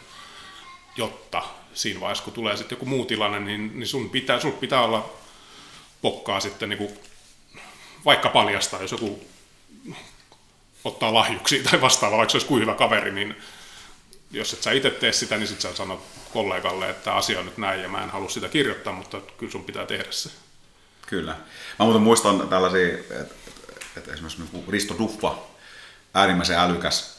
jotta 0.97 1.43
siinä 1.73 1.99
vaiheessa, 1.99 2.23
kun 2.23 2.33
tulee 2.33 2.57
sitten 2.57 2.75
joku 2.75 2.85
muu 2.85 3.05
tilanne, 3.05 3.39
niin, 3.39 3.79
niin 3.79 3.87
sun 3.87 4.09
pitää, 4.09 4.39
sun 4.39 4.51
pitää 4.53 4.81
olla 4.81 5.09
pokkaa 6.01 6.39
sitten 6.39 6.69
niin 6.69 6.77
kuin, 6.77 6.89
vaikka 8.05 8.29
paljastaa, 8.29 8.81
jos 8.81 8.91
joku 8.91 9.19
ottaa 10.83 11.13
lahjuksi 11.13 11.63
tai 11.63 11.81
vastaava, 11.81 12.17
vaikka 12.17 12.31
se 12.31 12.35
olisi 12.35 12.47
kuin 12.47 12.61
hyvä 12.61 12.73
kaveri, 12.73 13.11
niin 13.11 13.35
jos 14.31 14.53
et 14.53 14.63
sä 14.63 14.71
itse 14.71 14.89
tee 14.89 15.11
sitä, 15.11 15.37
niin 15.37 15.47
sitten 15.47 15.71
sä 15.71 15.77
sanot 15.77 16.05
kollegalle, 16.33 16.89
että 16.89 17.15
asia 17.15 17.39
on 17.39 17.45
nyt 17.45 17.57
näin 17.57 17.81
ja 17.81 17.89
mä 17.89 18.03
en 18.03 18.09
halua 18.09 18.29
sitä 18.29 18.49
kirjoittaa, 18.49 18.93
mutta 18.93 19.21
kyllä 19.37 19.51
sun 19.51 19.63
pitää 19.63 19.85
tehdä 19.85 20.11
se. 20.11 20.29
Kyllä. 21.07 21.31
Mä 21.79 21.85
muuten 21.85 22.01
muistan 22.01 22.49
tällaisia, 22.49 22.97
että, 22.97 23.35
että 23.97 24.13
esimerkiksi 24.13 24.41
niin 24.53 24.65
Risto 24.69 24.95
Duffa, 24.97 25.35
äärimmäisen 26.13 26.57
älykäs, 26.57 27.17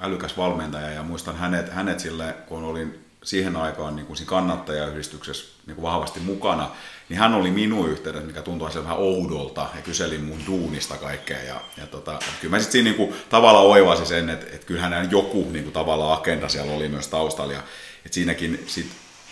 älykäs 0.00 0.36
valmentaja 0.36 0.90
ja 0.90 1.02
muistan 1.02 1.36
hänet, 1.36 1.72
hänet 1.72 2.00
sille, 2.00 2.36
kun 2.48 2.64
olin 2.64 3.04
siihen 3.24 3.56
aikaan 3.56 3.96
niin 3.96 4.06
kuin 4.06 4.16
siinä 4.16 4.28
kannattajayhdistyksessä 4.28 5.44
niin 5.66 5.74
kuin 5.74 5.82
vahvasti 5.82 6.20
mukana, 6.20 6.70
niin 7.08 7.18
hän 7.18 7.34
oli 7.34 7.50
minun 7.50 7.90
yhteydessä, 7.90 8.26
mikä 8.26 8.42
tuntui 8.42 8.70
vähän 8.74 8.96
oudolta 8.96 9.66
ja 9.74 9.82
kyseli 9.82 10.18
mun 10.18 10.40
duunista 10.46 10.96
kaikkea. 10.96 11.42
Ja, 11.42 11.60
ja 11.76 11.86
tota, 11.86 12.18
kyllä 12.40 12.56
mä 12.56 12.58
sitten 12.58 12.72
siinä 12.72 12.84
niin 12.84 12.96
kuin, 12.96 13.14
tavallaan 13.30 13.66
oivasin 13.66 14.06
sen, 14.06 14.30
että, 14.30 14.46
että 14.46 14.66
kyllähän 14.66 15.10
joku 15.10 15.48
niin 15.50 15.64
kuin, 15.64 15.72
tavallaan 15.72 16.18
agenda 16.18 16.48
siellä 16.48 16.72
oli 16.72 16.88
myös 16.88 17.08
taustalla. 17.08 17.52
Ja, 17.52 17.62
että 18.04 18.14
siinäkin 18.14 18.64
sit, 18.66 18.86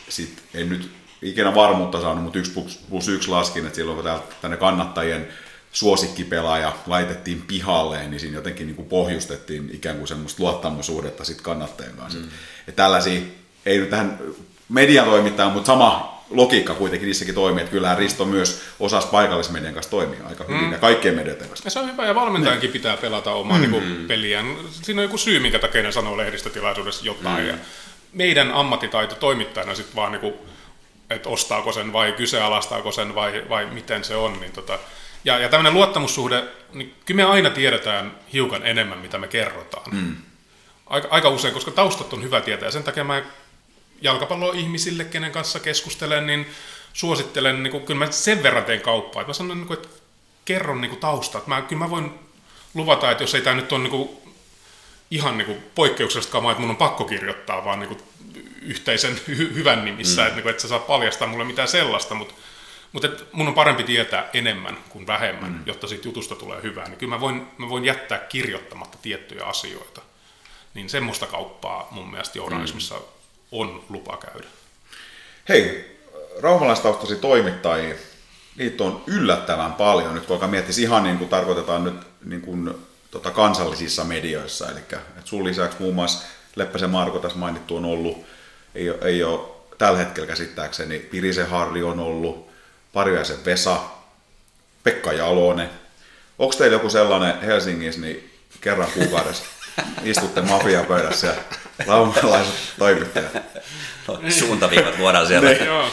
sit 0.09 0.43
en 0.55 0.69
nyt 0.69 0.91
ikinä 1.23 1.55
varmuutta 1.55 2.01
saanut, 2.01 2.25
mutta 2.25 2.39
yksi 2.39 2.53
plus, 2.53 2.81
plus 2.91 3.09
yksi 3.09 3.29
laskin, 3.29 3.67
että 3.67 3.77
silloin 3.77 4.03
kun 4.03 4.21
tänne 4.43 4.57
kannattajien 4.57 5.29
suosikkipelaaja 5.73 6.73
laitettiin 6.87 7.43
pihalle, 7.43 8.09
niin 8.09 8.21
siinä 8.21 8.35
jotenkin 8.35 8.67
niin 8.67 8.77
kuin 8.77 8.89
pohjustettiin 8.89 9.71
ikään 9.73 9.97
kuin 9.97 10.09
semmoista 10.09 10.43
luottamusuhdetta 10.43 11.25
sit 11.25 11.41
kannattajien 11.41 11.97
kanssa. 11.97 12.19
Mm. 12.19 12.29
Ja 12.67 12.73
tällaisia, 12.73 13.21
ei 13.67 13.79
nyt 13.79 13.91
tähän 13.91 14.19
mediatoimittajaan, 14.69 15.53
mutta 15.53 15.67
sama 15.67 16.22
logiikka 16.33 16.75
kuitenkin 16.75 17.07
niissäkin 17.07 17.35
toimii, 17.35 17.61
että 17.63 17.73
kyllähän 17.73 17.99
Risto 17.99 18.25
myös 18.25 18.63
osasi 18.81 19.09
paikallismedian 19.09 19.75
kanssa 19.75 19.91
toimia 19.91 20.27
aika 20.29 20.45
hyvin 20.45 20.65
mm. 20.65 20.73
ja 20.73 20.79
kaikkien 20.79 21.15
medioiden 21.15 21.49
kanssa. 21.49 21.67
Ja 21.67 21.71
se 21.71 21.79
on 21.79 21.93
hyvä 21.93 22.07
ja 22.07 22.15
valmentajankin 22.15 22.69
niin. 22.69 22.73
pitää 22.73 22.97
pelata 22.97 23.33
omaa 23.33 23.59
mm. 23.59 23.71
niin 23.71 24.05
peliään. 24.09 24.57
Siinä 24.71 25.01
on 25.01 25.05
joku 25.05 25.19
syy, 25.19 25.41
minkä 25.41 25.59
takia 25.59 25.83
ne 25.83 25.93
sanoo 25.93 26.17
lehdistötilaisuudessa 26.17 27.05
jotain. 27.05 27.43
Mm. 27.43 27.49
Ja 27.49 27.55
meidän 28.13 28.53
ammattitaito 28.53 29.15
toimittajana 29.15 29.75
sitten 29.75 29.97
vaan 29.97 30.13
niin 30.13 30.21
kuin, 30.21 30.35
että 31.11 31.29
ostaako 31.29 31.73
sen 31.73 31.93
vai 31.93 32.13
kyseenalaistaako 32.13 32.93
sen 32.93 33.15
vai, 33.15 33.45
vai 33.49 33.67
miten 33.67 34.05
se 34.05 34.17
on. 34.17 34.41
Niin 34.41 34.53
tota, 34.53 34.79
ja, 35.25 35.39
ja 35.39 35.49
tämmöinen 35.49 35.75
luottamussuhde, 35.75 36.45
niin 36.73 36.95
kyllä 37.05 37.17
me 37.17 37.31
aina 37.31 37.51
tiedetään 37.51 38.15
hiukan 38.33 38.67
enemmän, 38.67 38.99
mitä 38.99 39.19
me 39.19 39.29
kerrotaan. 39.29 39.91
Mm. 39.91 40.17
Aika, 40.87 41.09
aika 41.11 41.29
usein, 41.29 41.55
koska 41.55 41.71
taustat 41.71 42.13
on 42.13 42.23
hyvä 42.23 42.41
tietää. 42.41 42.67
Ja 42.67 42.71
sen 42.71 42.83
takia 42.83 43.05
mä 43.05 43.23
jalkapalloihmisille, 44.03 45.05
kenen 45.05 45.33
kanssa 45.33 45.61
keskustelen, 45.61 46.27
niin 46.27 46.47
suosittelen, 46.93 47.63
niin 47.63 47.71
kuin, 47.71 47.87
kyllä 47.87 48.05
mä 48.05 48.11
sen 48.11 48.43
verran 48.43 48.65
teen 48.65 48.81
kauppaa, 48.81 49.23
että 49.23 49.31
mä 49.31 49.35
sanon, 49.35 49.59
niin 49.59 49.67
kuin, 49.67 49.79
että 49.79 49.89
kerron 50.45 50.81
niin 50.81 50.91
kuin, 50.91 51.01
taustat. 51.01 51.47
Mä, 51.47 51.63
kyllä 51.63 51.85
mä 51.85 51.91
voin 51.91 52.11
luvata, 52.75 53.11
että 53.11 53.23
jos 53.23 53.35
ei 53.35 53.43
tämä 53.43 53.57
nyt 53.57 53.73
ole 53.73 53.83
niin 53.83 53.91
kuin, 53.91 54.11
ihan 55.11 55.39
niin 55.39 55.47
kuin, 55.47 55.59
poikkeuksellista 55.75 56.33
kamaa, 56.33 56.53
että 56.53 56.61
mun 56.61 56.71
on 56.71 56.77
pakko 56.77 57.05
kirjoittaa, 57.05 57.65
vaan 57.65 57.81
niin 57.81 57.89
kuin, 57.89 58.03
yhteisen 58.63 59.21
hy- 59.29 59.55
hyvän 59.55 59.85
nimissä, 59.85 60.21
mm. 60.21 60.27
että, 60.27 60.37
niin 60.37 60.43
kuin, 60.43 60.51
että 60.51 60.63
sä 60.63 60.69
saa 60.69 60.79
paljastaa 60.79 61.29
mulle 61.29 61.45
mitään 61.45 61.69
sellaista, 61.69 62.15
mutta 62.15 62.35
mutta 62.93 63.09
mun 63.33 63.49
on 63.49 63.55
parempi 63.55 63.83
tietää 63.83 64.31
enemmän 64.33 64.79
kuin 64.89 65.07
vähemmän, 65.07 65.53
mm. 65.53 65.63
jotta 65.67 65.87
siitä 65.87 66.09
jutusta 66.09 66.35
tulee 66.35 66.63
hyvää. 66.63 66.89
Niin 66.89 66.99
kyllä 66.99 67.15
mä 67.15 67.21
voin, 67.21 67.47
mä 67.59 67.69
voin 67.69 67.85
jättää 67.85 68.19
kirjoittamatta 68.19 68.99
tiettyjä 69.03 69.45
asioita. 69.45 70.03
Niin 70.75 70.91
semmoista 70.91 71.27
kauppaa 71.27 71.89
mun 71.91 72.11
mielestä 72.11 72.39
journalismissa 72.39 72.95
mm 72.95 73.03
on 73.53 73.85
lupa 73.89 74.17
käydä. 74.17 74.47
Hei, 75.49 75.93
rauhmalaistaustasi 76.43 77.17
toimittajia, 77.17 77.95
niitä 78.57 78.85
on 78.85 79.03
yllättävän 79.07 79.73
paljon, 79.73 80.15
nyt 80.15 80.27
kun 80.27 80.35
alkaa 80.35 80.49
miettiä, 80.49 80.75
ihan 80.79 81.03
niin 81.03 81.19
kuin 81.19 81.31
tarkoitetaan 81.31 81.85
nyt 81.85 81.95
niin 82.25 82.43
kuin, 82.43 82.75
tota, 83.11 83.31
kansallisissa 83.31 84.05
medioissa, 84.05 84.71
eli 84.71 84.79
että 84.79 85.01
sun 85.25 85.45
lisäksi 85.45 85.77
muun 85.81 85.95
muassa 85.95 86.25
Leppäsen 86.57 86.91
Marko 86.91 87.19
tässä 87.19 87.39
mainittu 87.39 87.77
on 87.77 87.85
ollut, 87.85 88.25
ei 88.75 88.91
ole, 88.91 88.99
ei 89.03 89.25
ole 89.25 89.41
tällä 89.79 89.99
hetkellä 89.99 90.27
käsittääkseni, 90.27 90.99
Pirisen 90.99 91.49
Harri 91.49 91.83
on 91.83 92.01
ollut, 92.01 92.49
Parjaisen 92.93 93.45
Vesa, 93.45 93.81
Pekka 94.83 95.13
Jalonen. 95.13 95.71
Onko 96.39 96.55
teillä 96.55 96.75
joku 96.75 96.91
sellainen 96.91 97.41
Helsingissä, 97.41 98.01
niin 98.01 98.33
kerran 98.61 98.93
kuukaudessa 98.95 99.45
istutte 100.05 100.41
mafiapöydässä 100.41 101.27
ja 101.27 101.35
laumalaiset 101.87 102.55
toimittajat. 102.79 103.33
No, 104.09 104.21
suuntaviivat 104.29 104.99
luodaan 104.99 105.27
siellä. 105.27 105.51
Niin. 105.51 105.67
Joo. 105.67 105.89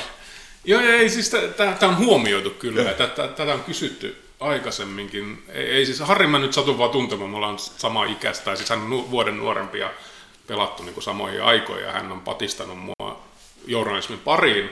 Joo, 0.66 0.82
ei 0.82 1.10
siis 1.10 1.30
tämä 1.58 1.92
on 1.92 1.98
huomioitu 1.98 2.50
kyllä. 2.50 2.84
Tätä 3.36 3.54
on 3.54 3.64
kysytty 3.64 4.24
aikaisemminkin. 4.40 5.44
Ei, 5.50 5.66
ei 5.72 5.86
siis, 5.86 6.00
Harri 6.00 6.28
mä 6.28 6.40
nyt 6.40 6.54
satun 6.54 6.78
vaan 6.78 6.90
tuntemaan, 6.90 7.30
mulla 7.30 7.48
on 7.48 7.60
sama 7.60 8.06
ikäistä, 8.06 8.46
tai 8.46 8.58
siis 8.58 8.70
hän 8.70 8.80
on 8.80 9.12
vuoden 9.12 9.38
nuorempi 9.38 9.80
ja 9.80 9.90
pelattu 10.48 10.84
niin 10.84 10.94
kuin 10.94 11.04
samoihin 11.04 11.44
aikoihin, 11.44 11.86
ja 11.86 11.92
hän 11.92 12.12
on 12.12 12.22
patistanut 12.22 12.80
mua 12.80 13.24
journalismin 13.68 14.20
pariin, 14.20 14.70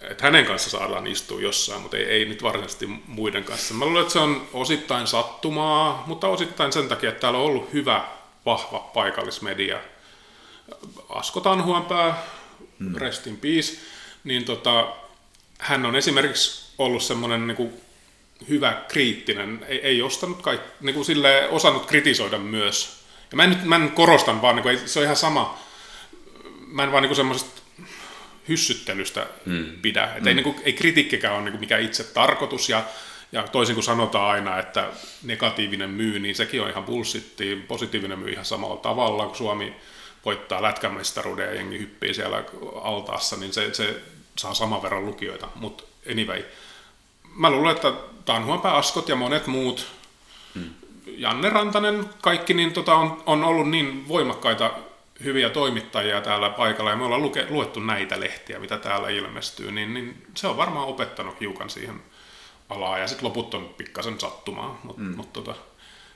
että 0.00 0.24
hänen 0.24 0.46
kanssa 0.46 0.70
saadaan 0.70 1.06
istua 1.06 1.40
jossain, 1.40 1.82
mutta 1.82 1.96
ei, 1.96 2.04
ei 2.04 2.24
nyt 2.24 2.42
varsinaisesti 2.42 2.86
muiden 3.06 3.44
kanssa. 3.44 3.74
Mä 3.74 3.84
luulen, 3.84 4.02
että 4.02 4.12
se 4.12 4.18
on 4.18 4.48
osittain 4.52 5.06
sattumaa, 5.06 6.04
mutta 6.06 6.28
osittain 6.28 6.72
sen 6.72 6.88
takia, 6.88 7.08
että 7.08 7.20
täällä 7.20 7.38
on 7.38 7.44
ollut 7.44 7.72
hyvä, 7.72 8.04
vahva 8.46 8.78
paikallismedia– 8.78 9.78
Asko 11.08 11.40
Tanhuanpää, 11.40 12.22
mm. 12.78 12.94
rest 12.94 13.26
in 13.26 13.36
peace, 13.36 13.78
niin 14.24 14.44
tota, 14.44 14.96
hän 15.58 15.86
on 15.86 15.96
esimerkiksi 15.96 16.74
ollut 16.78 17.02
semmoinen 17.02 17.46
niin 17.46 17.56
kuin 17.56 17.72
hyvä 18.48 18.82
kriittinen, 18.88 19.64
ei, 19.68 19.80
ei 19.80 20.02
ostanut 20.02 20.42
kaik, 20.42 20.60
niin 20.80 20.94
kuin 20.94 21.04
sille 21.04 21.48
osannut 21.48 21.86
kritisoida 21.86 22.38
myös. 22.38 23.04
Ja 23.30 23.36
mä 23.36 23.44
en 23.44 23.50
nyt 23.50 23.64
mä 23.64 23.76
en 23.76 23.90
korostan 23.90 24.42
vaan, 24.42 24.56
niin 24.56 24.62
kuin, 24.62 24.88
se 24.88 24.98
on 24.98 25.04
ihan 25.04 25.16
sama, 25.16 25.58
mä 26.66 26.82
en 26.82 26.92
vaan 26.92 27.02
niin 27.02 27.16
semmoisesta 27.16 27.62
hyssyttelystä 28.48 29.26
mm. 29.46 29.66
pidä. 29.82 30.04
Et 30.04 30.22
mm. 30.22 30.26
ei, 30.26 30.34
niin 30.34 30.44
kuin, 30.44 30.56
ei 30.64 30.72
kritiikkikään 30.72 31.34
ole 31.34 31.42
niin 31.42 31.52
kuin 31.52 31.60
mikään 31.60 31.82
itse 31.82 32.04
tarkoitus, 32.04 32.68
ja, 32.68 32.84
ja 33.32 33.42
toisin 33.42 33.74
kuin 33.74 33.84
sanotaan 33.84 34.30
aina, 34.30 34.58
että 34.58 34.88
negatiivinen 35.22 35.90
myy, 35.90 36.18
niin 36.18 36.34
sekin 36.34 36.62
on 36.62 36.70
ihan 36.70 36.84
bullshittiin, 36.84 37.62
positiivinen 37.62 38.18
myy 38.18 38.30
ihan 38.30 38.44
samalla 38.44 38.76
tavalla, 38.76 39.26
kun 39.26 39.36
Suomi 39.36 39.74
voittaa 40.24 40.62
lätkämestaruuden 40.62 41.46
ja 41.46 41.54
jengi 41.54 41.78
hyppii 41.78 42.14
siellä 42.14 42.44
altaassa, 42.82 43.36
niin 43.36 43.52
se, 43.52 43.74
se 43.74 44.02
saa 44.38 44.54
saman 44.54 44.82
verran 44.82 45.06
lukijoita. 45.06 45.48
Mutta 45.54 45.84
anyway, 46.10 46.44
mä 47.34 47.50
luulen, 47.50 47.76
että 47.76 47.92
Tanhuanpää 48.24 48.74
Askot 48.74 49.08
ja 49.08 49.16
monet 49.16 49.46
muut, 49.46 49.86
hmm. 50.54 50.70
Janne 51.06 51.50
Rantanen, 51.50 52.08
kaikki 52.22 52.54
niin 52.54 52.72
tota, 52.72 52.94
on, 52.94 53.22
on 53.26 53.44
ollut 53.44 53.70
niin 53.70 54.08
voimakkaita 54.08 54.70
hyviä 55.24 55.50
toimittajia 55.50 56.20
täällä 56.20 56.50
paikalla 56.50 56.90
ja 56.90 56.96
me 56.96 57.04
ollaan 57.04 57.22
luke, 57.22 57.46
luettu 57.50 57.80
näitä 57.80 58.20
lehtiä, 58.20 58.58
mitä 58.58 58.78
täällä 58.78 59.08
ilmestyy, 59.08 59.72
niin, 59.72 59.94
niin 59.94 60.26
se 60.34 60.46
on 60.46 60.56
varmaan 60.56 60.88
opettanut 60.88 61.40
hiukan 61.40 61.70
siihen 61.70 62.02
alaa 62.68 62.98
ja 62.98 63.06
sitten 63.06 63.24
loput 63.24 63.54
on 63.54 63.74
pikkasen 63.76 64.20
sattumaa, 64.20 64.80
mutta 64.82 65.02
mm. 65.02 65.16
mut, 65.16 65.32
tota, 65.32 65.54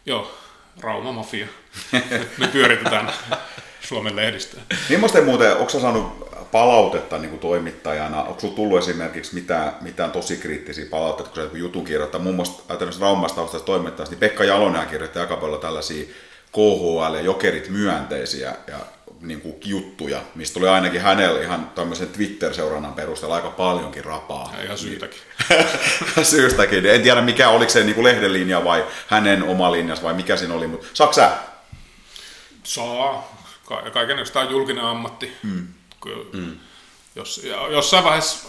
joo, 0.06 0.38
Rauma 0.80 1.12
Mafia, 1.12 1.46
me 2.38 2.48
pyöritetään 2.48 3.12
Suomen 3.88 4.16
lehdistöä. 4.16 4.60
Millaista 4.88 5.22
muuten, 5.22 5.56
onko 5.56 5.70
sä 5.70 5.80
saanut 5.80 6.28
palautetta 6.52 7.18
niin 7.18 7.30
kuin 7.30 7.40
toimittajana? 7.40 8.22
Onko 8.22 8.40
sinulla 8.40 8.56
tullut 8.56 8.78
esimerkiksi 8.78 9.34
mitään, 9.34 9.72
mitään 9.80 10.10
tosi 10.10 10.36
kriittisiä 10.36 10.86
palautteita, 10.90 11.30
kun 11.30 11.42
sä 11.42 11.58
jutun 11.58 11.84
kirjoittaa? 11.84 12.20
Muun 12.20 12.36
muassa 12.36 12.62
ajatellaan 12.68 13.00
Raumasta 13.00 13.60
toimittajasta, 13.64 14.12
niin 14.12 14.20
Pekka 14.20 14.44
Jalonen 14.44 14.86
kirjoitti 14.88 15.18
aika 15.18 15.36
paljon 15.36 15.60
tällaisia 15.60 16.06
KHL 16.52 17.14
ja 17.14 17.20
jokerit 17.20 17.68
myönteisiä 17.68 18.54
ja 18.66 18.78
niin 19.20 19.40
kuin 19.40 19.54
juttuja, 19.64 20.20
mistä 20.34 20.54
tuli 20.54 20.68
ainakin 20.68 21.00
hänellä 21.00 21.42
ihan 21.42 21.70
tämmöisen 21.74 22.08
Twitter-seurannan 22.08 22.94
perusteella 22.94 23.36
aika 23.36 23.50
paljonkin 23.50 24.04
rapaa. 24.04 24.54
Ja 24.58 24.64
ihan 24.64 24.78
syytäkin. 24.78 25.20
Syystäkin. 26.22 26.86
En 26.86 27.02
tiedä 27.02 27.20
mikä, 27.20 27.48
oliko 27.48 27.70
se 27.70 27.84
niin 27.84 27.94
kuin 27.94 28.04
lehden 28.04 28.32
linja 28.32 28.64
vai 28.64 28.84
hänen 29.06 29.42
oma 29.42 29.72
linjas 29.72 30.02
vai 30.02 30.14
mikä 30.14 30.36
siinä 30.36 30.54
oli, 30.54 30.66
mutta 30.66 30.86
saako 30.94 31.12
sä? 31.12 31.30
Saa. 32.64 33.37
Ka- 33.68 33.90
kaiken 33.90 34.18
tämä 34.32 34.44
on 34.44 34.52
julkinen 34.52 34.84
ammatti. 34.84 35.32
Mm. 35.42 35.66
Mm. 36.32 36.56
Jos, 37.16 37.38
ja 37.44 37.68
jossain 37.68 38.04
vaiheessa 38.04 38.48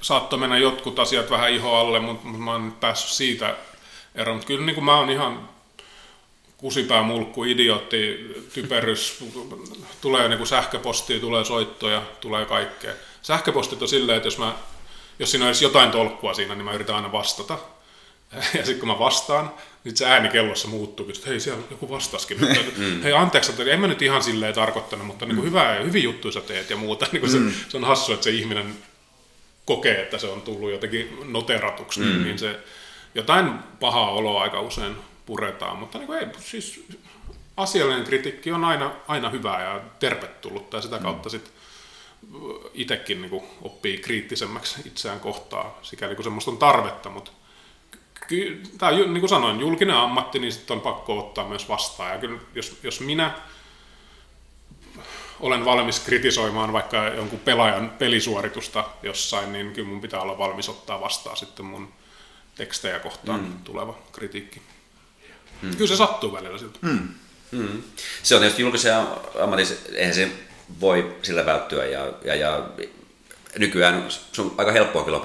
saattoi 0.00 0.38
mennä 0.38 0.58
jotkut 0.58 0.98
asiat 0.98 1.30
vähän 1.30 1.50
iho 1.50 1.76
alle, 1.76 2.00
mutta, 2.00 2.28
mä 2.28 2.52
oon 2.52 2.66
nyt 2.66 2.80
päässyt 2.80 3.10
siitä 3.10 3.56
eroon. 4.14 4.36
Mutta 4.36 4.46
kyllä 4.46 4.66
niin 4.66 4.74
kuin 4.74 4.84
mä 4.84 4.98
oon 4.98 5.10
ihan 5.10 5.48
kusipää 6.56 7.02
mulkku, 7.02 7.44
idiootti, 7.44 8.34
typerys, 8.54 9.24
tulee 10.00 10.28
niin 10.28 10.38
kuin 10.38 10.48
sähköpostia, 10.48 11.20
tulee 11.20 11.44
soittoja, 11.44 12.02
tulee 12.20 12.44
kaikkea. 12.44 12.92
Sähköpostit 13.22 13.82
on 13.82 13.88
silleen, 13.88 14.16
että 14.16 14.26
jos, 14.26 14.38
mä, 14.38 14.54
jos 15.18 15.30
siinä 15.30 15.46
edes 15.46 15.62
jotain 15.62 15.90
tolkkua 15.90 16.34
siinä, 16.34 16.54
niin 16.54 16.64
mä 16.64 16.72
yritän 16.72 16.96
aina 16.96 17.12
vastata. 17.12 17.58
Ja 18.54 18.66
sitten 18.66 18.78
kun 18.78 18.88
mä 18.88 18.98
vastaan, 18.98 19.54
niin 19.84 19.96
se 19.96 20.06
ääni 20.06 20.28
kellossa 20.28 20.68
muuttuu, 20.68 21.08
että 21.08 21.28
hei 21.28 21.40
siellä 21.40 21.62
joku 21.70 21.90
vastaskin. 21.90 22.38
mm. 22.76 23.02
Hei 23.02 23.12
anteeksi, 23.12 23.50
että 23.50 23.64
en 23.64 23.80
mä 23.80 23.86
nyt 23.86 24.02
ihan 24.02 24.22
silleen 24.22 24.54
tarkoittanut, 24.54 25.06
mutta 25.06 25.26
niin 25.26 25.36
kuin 25.36 25.44
mm. 25.44 25.50
hyvää 25.50 25.76
ja 25.76 25.84
hyvin 25.84 26.02
juttuja 26.02 26.32
sä 26.32 26.40
teet 26.40 26.70
ja 26.70 26.76
muuta. 26.76 27.06
Niin 27.12 27.20
kuin 27.20 27.32
mm. 27.32 27.52
se, 27.52 27.56
se, 27.68 27.76
on 27.76 27.84
hassu, 27.84 28.12
että 28.12 28.24
se 28.24 28.30
ihminen 28.30 28.74
kokee, 29.64 30.02
että 30.02 30.18
se 30.18 30.26
on 30.26 30.42
tullut 30.42 30.70
jotenkin 30.70 31.18
noteratuksi, 31.24 32.00
mm. 32.00 32.22
niin 32.22 32.38
se 32.38 32.58
jotain 33.14 33.52
pahaa 33.80 34.10
oloa 34.10 34.42
aika 34.42 34.60
usein 34.60 34.96
puretaan, 35.26 35.76
mutta 35.76 35.98
niin 35.98 36.06
kuin 36.06 36.18
ei, 36.18 36.26
siis 36.40 36.84
asiallinen 37.56 38.04
kritiikki 38.04 38.52
on 38.52 38.64
aina, 38.64 38.92
aina 39.08 39.30
hyvää 39.30 39.62
ja 39.62 39.80
tervetullutta 39.98 40.76
ja 40.76 40.80
sitä 40.80 40.96
mm. 40.96 41.02
kautta 41.02 41.28
sitten 41.28 41.52
itsekin 42.74 43.22
niin 43.22 43.42
oppii 43.62 43.98
kriittisemmäksi 43.98 44.80
itseään 44.84 45.20
kohtaa, 45.20 45.78
sikäli 45.82 46.14
kun 46.14 46.24
semmoista 46.24 46.50
on 46.50 46.58
tarvetta, 46.58 47.10
mutta 47.10 47.30
tämä, 48.78 48.92
niin 48.92 49.20
kuin 49.20 49.28
sanoin, 49.28 49.60
julkinen 49.60 49.96
ammatti, 49.96 50.38
niin 50.38 50.52
sitten 50.52 50.74
on 50.76 50.80
pakko 50.80 51.18
ottaa 51.18 51.48
myös 51.48 51.68
vastaan. 51.68 52.12
Ja 52.12 52.18
kyllä, 52.18 52.40
jos, 52.54 52.78
jos 52.82 53.00
minä 53.00 53.34
olen 55.40 55.64
valmis 55.64 56.00
kritisoimaan 56.00 56.72
vaikka 56.72 57.04
jonkun 57.04 57.38
pelaajan 57.38 57.90
pelisuoritusta 57.90 58.84
jossain, 59.02 59.52
niin 59.52 59.72
kyllä 59.72 59.88
mun 59.88 60.00
pitää 60.00 60.20
olla 60.20 60.38
valmis 60.38 60.68
ottaa 60.68 61.00
vastaan 61.00 61.36
sitten 61.36 61.66
mun 61.66 61.92
tekstejä 62.54 62.98
kohtaan 62.98 63.40
mm. 63.40 63.52
tuleva 63.64 63.98
kritiikki. 64.12 64.62
Mm. 65.62 65.76
Kyllä 65.76 65.88
se 65.88 65.96
sattuu 65.96 66.32
välillä 66.32 66.58
siltä. 66.58 66.78
Mm. 66.82 67.08
Mm. 67.52 67.82
Se 68.22 68.34
on 68.34 68.40
tietysti 68.40 68.62
julkisen 68.62 68.94
ammatissa, 69.42 69.74
eihän 69.94 70.14
se 70.14 70.30
voi 70.80 71.16
sillä 71.22 71.46
välttyä 71.46 71.84
ja, 71.84 72.12
ja, 72.24 72.34
ja 72.34 72.68
nykyään 73.58 74.04
se 74.32 74.42
on 74.42 74.54
aika 74.58 74.72
helppoa 74.72 75.04
kyllä 75.04 75.20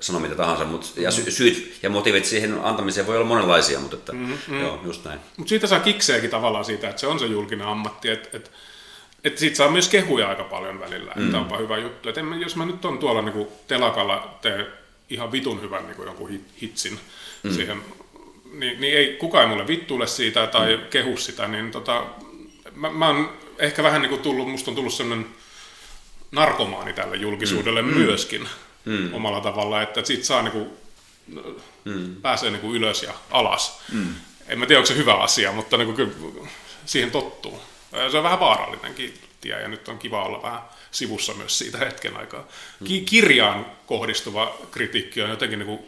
sanoa 0.00 0.20
mitä 0.20 0.34
tahansa, 0.34 0.64
mutta, 0.64 1.00
ja 1.00 1.10
sy- 1.10 1.30
syyt 1.30 1.78
ja 1.82 1.90
motiivit 1.90 2.24
siihen 2.24 2.60
antamiseen 2.62 3.06
voi 3.06 3.16
olla 3.16 3.26
monenlaisia, 3.26 3.80
mutta 3.80 3.96
että, 3.96 4.12
mm-hmm. 4.12 4.60
joo, 4.60 4.80
just 4.84 5.04
näin. 5.04 5.20
Mutta 5.36 5.48
siitä 5.48 5.66
saa 5.66 5.80
kikseäkin 5.80 6.30
tavallaan 6.30 6.64
siitä, 6.64 6.88
että 6.88 7.00
se 7.00 7.06
on 7.06 7.18
se 7.18 7.26
julkinen 7.26 7.66
ammatti, 7.66 8.10
että, 8.10 8.28
että, 8.36 8.50
että 9.24 9.40
siitä 9.40 9.56
saa 9.56 9.70
myös 9.70 9.88
kehuja 9.88 10.28
aika 10.28 10.44
paljon 10.44 10.80
välillä, 10.80 11.12
mm. 11.16 11.24
että 11.24 11.38
onpa 11.38 11.58
hyvä 11.58 11.78
juttu. 11.78 12.08
Että 12.08 12.20
en, 12.20 12.40
jos 12.40 12.56
mä 12.56 12.66
nyt 12.66 12.84
on 12.84 12.98
tuolla 12.98 13.22
niin 13.22 13.46
telakalla 13.68 14.38
tee 14.42 14.66
ihan 15.10 15.32
vitun 15.32 15.62
hyvän 15.62 15.86
niin 15.86 16.06
jonkun 16.06 16.40
hitsin 16.62 17.00
mm. 17.42 17.52
siihen 17.52 17.82
niin, 18.52 18.80
niin 18.80 18.96
ei, 18.96 19.16
kukaan 19.16 19.44
ei 19.44 19.48
mulle 19.48 19.66
vittuille 19.66 20.06
siitä 20.06 20.46
tai 20.46 20.76
mm. 20.76 20.82
kehu 20.90 21.16
sitä, 21.16 21.48
niin 21.48 21.70
tota, 21.70 22.04
mä, 22.74 22.90
mä 22.90 23.06
oon 23.06 23.32
ehkä 23.58 23.82
vähän 23.82 24.02
niin 24.02 24.10
kuin 24.10 24.22
tullut, 24.22 24.50
musta 24.50 24.70
on 24.70 24.74
tullut 24.74 24.94
sellainen 24.94 25.26
narkomaani 26.32 26.92
tälle 26.92 27.16
julkisuudelle 27.16 27.82
mm. 27.82 27.88
myöskin 27.88 28.48
mm. 28.88 29.14
omalla 29.14 29.40
tavalla, 29.40 29.82
että 29.82 30.04
sit 30.04 30.24
saa 30.24 30.42
niin 30.42 30.52
kuin, 30.52 30.70
mm. 31.84 32.16
pääsee 32.22 32.50
niin 32.50 32.60
kuin 32.60 32.76
ylös 32.76 33.02
ja 33.02 33.12
alas. 33.30 33.80
Mm. 33.92 34.14
En 34.48 34.58
mä 34.58 34.66
tiedä, 34.66 34.78
onko 34.78 34.86
se 34.86 34.96
hyvä 34.96 35.14
asia, 35.14 35.52
mutta 35.52 35.76
niin 35.76 35.94
kuin, 35.94 35.96
kyllä 35.96 36.48
siihen 36.86 37.10
tottuu. 37.10 37.60
Se 38.10 38.16
on 38.16 38.24
vähän 38.24 38.40
vaarallinenkin 38.40 39.14
tie 39.40 39.60
ja 39.60 39.68
nyt 39.68 39.88
on 39.88 39.98
kiva 39.98 40.24
olla 40.24 40.42
vähän 40.42 40.60
sivussa 40.90 41.34
myös 41.34 41.58
siitä 41.58 41.78
hetken 41.78 42.16
aikaa. 42.16 42.48
Ki- 42.84 43.00
kirjaan 43.00 43.66
kohdistuva 43.86 44.56
kritiikki 44.70 45.22
on 45.22 45.30
jotenkin 45.30 45.58
niin 45.58 45.66
kuin 45.66 45.80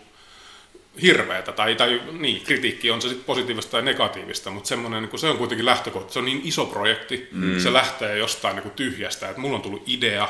hirveätä, 1.02 1.52
tai, 1.52 1.74
tai 1.74 2.02
niin, 2.12 2.44
kritiikki 2.44 2.90
on 2.90 3.02
se 3.02 3.08
sitten 3.08 3.24
positiivista 3.24 3.70
tai 3.70 3.82
negatiivista, 3.82 4.50
mutta 4.50 4.68
semmoinen, 4.68 5.02
niin 5.02 5.18
se 5.18 5.26
on 5.26 5.38
kuitenkin 5.38 5.66
lähtökohta, 5.66 6.12
se 6.12 6.18
on 6.18 6.24
niin 6.24 6.40
iso 6.44 6.66
projekti, 6.66 7.28
mm. 7.32 7.60
se 7.60 7.72
lähtee 7.72 8.18
jostain 8.18 8.56
niin 8.56 8.62
kuin 8.62 8.74
tyhjästä, 8.74 9.28
että 9.28 9.40
mulla 9.40 9.56
on 9.56 9.62
tullut 9.62 9.82
idea, 9.86 10.28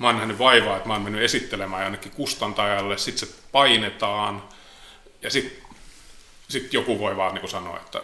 mä 0.00 0.06
oon 0.06 0.16
nähnyt 0.16 0.38
vaivaa, 0.38 0.76
että 0.76 0.88
mä 0.88 0.94
oon 0.94 1.02
mennyt 1.02 1.22
esittelemään 1.22 1.82
jonnekin 1.82 2.12
kustantajalle, 2.12 2.98
sitten 2.98 3.28
se 3.28 3.34
painetaan, 3.52 4.42
ja 5.22 5.30
sitten 5.30 5.68
sit 6.48 6.74
joku 6.74 6.98
voi 6.98 7.16
vaan 7.16 7.34
niin 7.34 7.48
sanoa, 7.48 7.76
että 7.76 8.02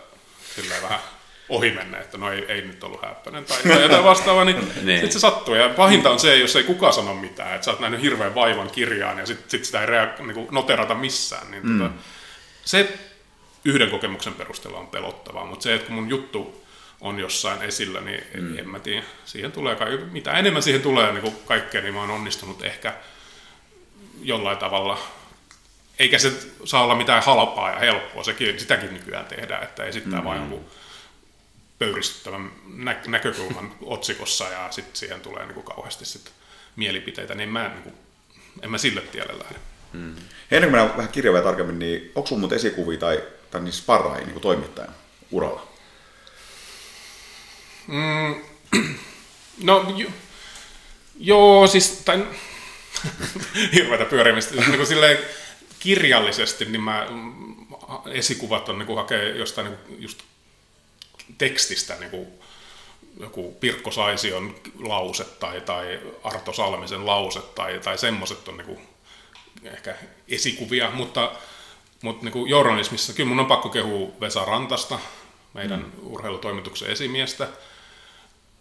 silleen 0.55 0.83
vähän 0.83 1.01
ohi 1.49 1.71
mennä, 1.71 1.99
että 1.99 2.19
no 2.19 2.33
ei, 2.33 2.45
ei 2.49 2.63
nyt 2.63 2.85
ollut 2.85 3.03
häppäinen 3.03 3.45
tai, 3.45 3.63
tai 3.63 3.83
jotain 3.83 4.05
vastaavaa, 4.05 4.45
niin, 4.45 4.57
niin. 4.83 5.01
sitten 5.01 5.13
se 5.13 5.19
sattuu. 5.19 5.55
Ja 5.55 5.69
pahinta 5.69 6.11
on 6.11 6.19
se, 6.19 6.37
jos 6.37 6.57
ei 6.57 6.65
kukaan 6.65 6.93
sano 6.93 7.15
mitään, 7.15 7.55
että 7.55 7.65
sä 7.65 7.71
oot 7.71 7.81
nähnyt 7.81 8.03
hirveän 8.03 8.35
vaivan 8.35 8.71
kirjaan 8.71 9.19
ja 9.19 9.27
sitten 9.27 9.51
sit 9.51 9.65
sitä 9.65 9.81
ei 9.81 9.87
rea, 9.87 10.09
niin 10.19 10.49
noterata 10.51 10.95
missään. 10.95 11.51
Niin 11.51 11.67
mm. 11.67 11.79
tota, 11.79 11.95
se 12.65 12.99
yhden 13.65 13.91
kokemuksen 13.91 14.35
perusteella 14.35 14.79
on 14.79 14.87
pelottavaa, 14.87 15.47
mutta 15.47 15.63
se, 15.63 15.75
että 15.75 15.87
kun 15.87 15.95
mun 15.95 16.09
juttu 16.09 16.66
on 17.01 17.19
jossain 17.19 17.63
esillä, 17.63 18.01
niin 18.01 18.25
mm. 18.35 18.59
en 18.59 18.69
mä 18.69 18.79
tiedä. 18.79 19.03
Siihen 19.25 19.53
tulee, 19.53 19.77
kai, 19.77 19.99
mitä 20.13 20.33
enemmän 20.33 20.63
siihen 20.63 20.83
tulee 20.83 21.13
niin 21.13 21.23
kuin 21.23 21.37
kaikkea, 21.47 21.83
niin 21.83 21.95
mä 21.95 22.01
oon 22.01 22.11
onnistunut 22.11 22.63
ehkä 22.65 22.95
jollain 24.23 24.59
tavalla 24.59 24.99
eikä 25.99 26.19
se 26.19 26.33
saa 26.65 26.85
olla 26.85 26.95
mitään 26.95 27.23
halpaa 27.23 27.71
ja 27.71 27.79
helppoa, 27.79 28.25
sekin, 28.25 28.61
sitäkin 28.61 28.95
nykyään 28.95 29.27
tehdään, 29.27 29.63
että 29.63 29.85
esittää 29.85 30.21
mm. 30.21 30.25
vain 30.25 30.39
jonkun 30.39 30.65
pöyristyttävän 31.79 32.53
nä- 32.67 33.01
näkökulman 33.07 33.75
otsikossa 33.83 34.45
ja 34.45 34.69
sitten 34.71 34.97
siihen 34.97 35.21
tulee 35.21 35.45
niin 35.45 35.55
kuin 35.55 35.67
kauheasti 35.67 36.05
sit 36.05 36.33
mielipiteitä, 36.77 37.35
niin 37.35 37.49
mä 37.49 37.67
en, 37.67 37.73
niin 37.73 37.83
kuin, 37.83 37.95
en 38.63 38.71
mä 38.71 38.79
sille 38.79 39.01
tielle 39.01 39.39
lähde. 39.39 39.59
Hmm. 39.93 40.17
Ennen 40.51 40.71
kuin 40.71 40.79
mennään 40.79 40.97
vähän 40.97 41.13
kirjaa 41.13 41.43
tarkemmin, 41.43 41.79
niin 41.79 42.13
onko 42.15 42.27
sun 42.27 42.41
muuten 42.41 42.57
esikuvia 42.57 42.99
tai, 42.99 43.23
tai 43.51 43.61
niin 43.61 43.73
sparrai 43.73 44.25
niin 44.25 44.41
toimittajan 44.41 44.95
uralla? 45.31 45.76
Mm, 47.87 48.35
no 49.63 49.95
jo, 49.97 50.09
joo, 51.19 51.67
siis 51.67 52.03
tai, 52.05 52.27
hirveätä 53.75 54.05
pyörimistä. 54.05 54.55
Siis, 54.55 54.67
niin 54.67 54.77
kuin 54.77 54.87
silleen, 54.87 55.19
kirjallisesti 55.79 56.65
niin 56.65 56.83
mä, 56.83 57.07
esikuvat 58.11 58.69
on 58.69 58.79
niin 58.79 58.87
kuin 58.87 58.97
hakee 58.97 59.29
jostain 59.29 59.65
niin 59.65 59.79
kuin 59.79 60.03
just 60.03 60.23
tekstistä 61.39 61.95
niin 61.95 62.11
kuin 62.11 62.27
joku 63.21 63.57
Pirkko 63.61 63.91
Saision 63.91 64.55
lause 64.79 65.25
tai, 65.25 65.61
tai 65.61 66.01
Arto 66.25 66.53
Salmisen 66.53 67.07
lause 67.07 67.41
tai, 67.41 67.81
tai 67.85 67.99
semmoiset 67.99 68.49
on 68.49 68.57
niin 68.57 68.67
kuin 68.67 68.79
ehkä 69.65 69.95
esikuvia, 70.29 70.91
mutta, 70.91 71.33
mutta 72.03 72.25
niin 72.25 72.33
kuin 72.33 72.51
journalismissa 72.51 73.13
kyllä 73.13 73.29
mun 73.29 73.41
on 73.41 73.47
pakko 73.47 73.69
kehua 73.69 74.13
Vesa 74.21 74.45
Rantasta, 74.45 74.99
meidän 75.55 75.81
mm. 75.81 75.93
urheilutoimituksen 76.03 76.91
esimiestä. 76.91 77.49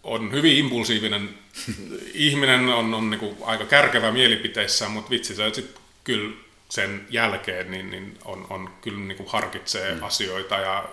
On 0.05 0.31
hyvin 0.31 0.57
impulsiivinen 0.57 1.29
ihminen, 2.13 2.69
on, 2.69 2.93
on 2.93 3.09
niin 3.09 3.37
aika 3.41 3.65
kärkevä 3.65 4.11
mielipiteissään, 4.11 4.91
mutta 4.91 5.09
vitsi 5.09 5.35
se 5.35 5.53
sitten 5.53 5.81
kyllä 6.03 6.35
sen 6.69 7.07
jälkeen 7.09 7.71
niin, 7.71 7.91
niin 7.91 8.17
on, 8.25 8.47
on 8.49 8.69
kyllä 8.81 8.99
niin 8.99 9.17
kuin 9.17 9.29
harkitsee 9.29 9.95
mm. 9.95 10.03
asioita 10.03 10.55
ja 10.55 10.89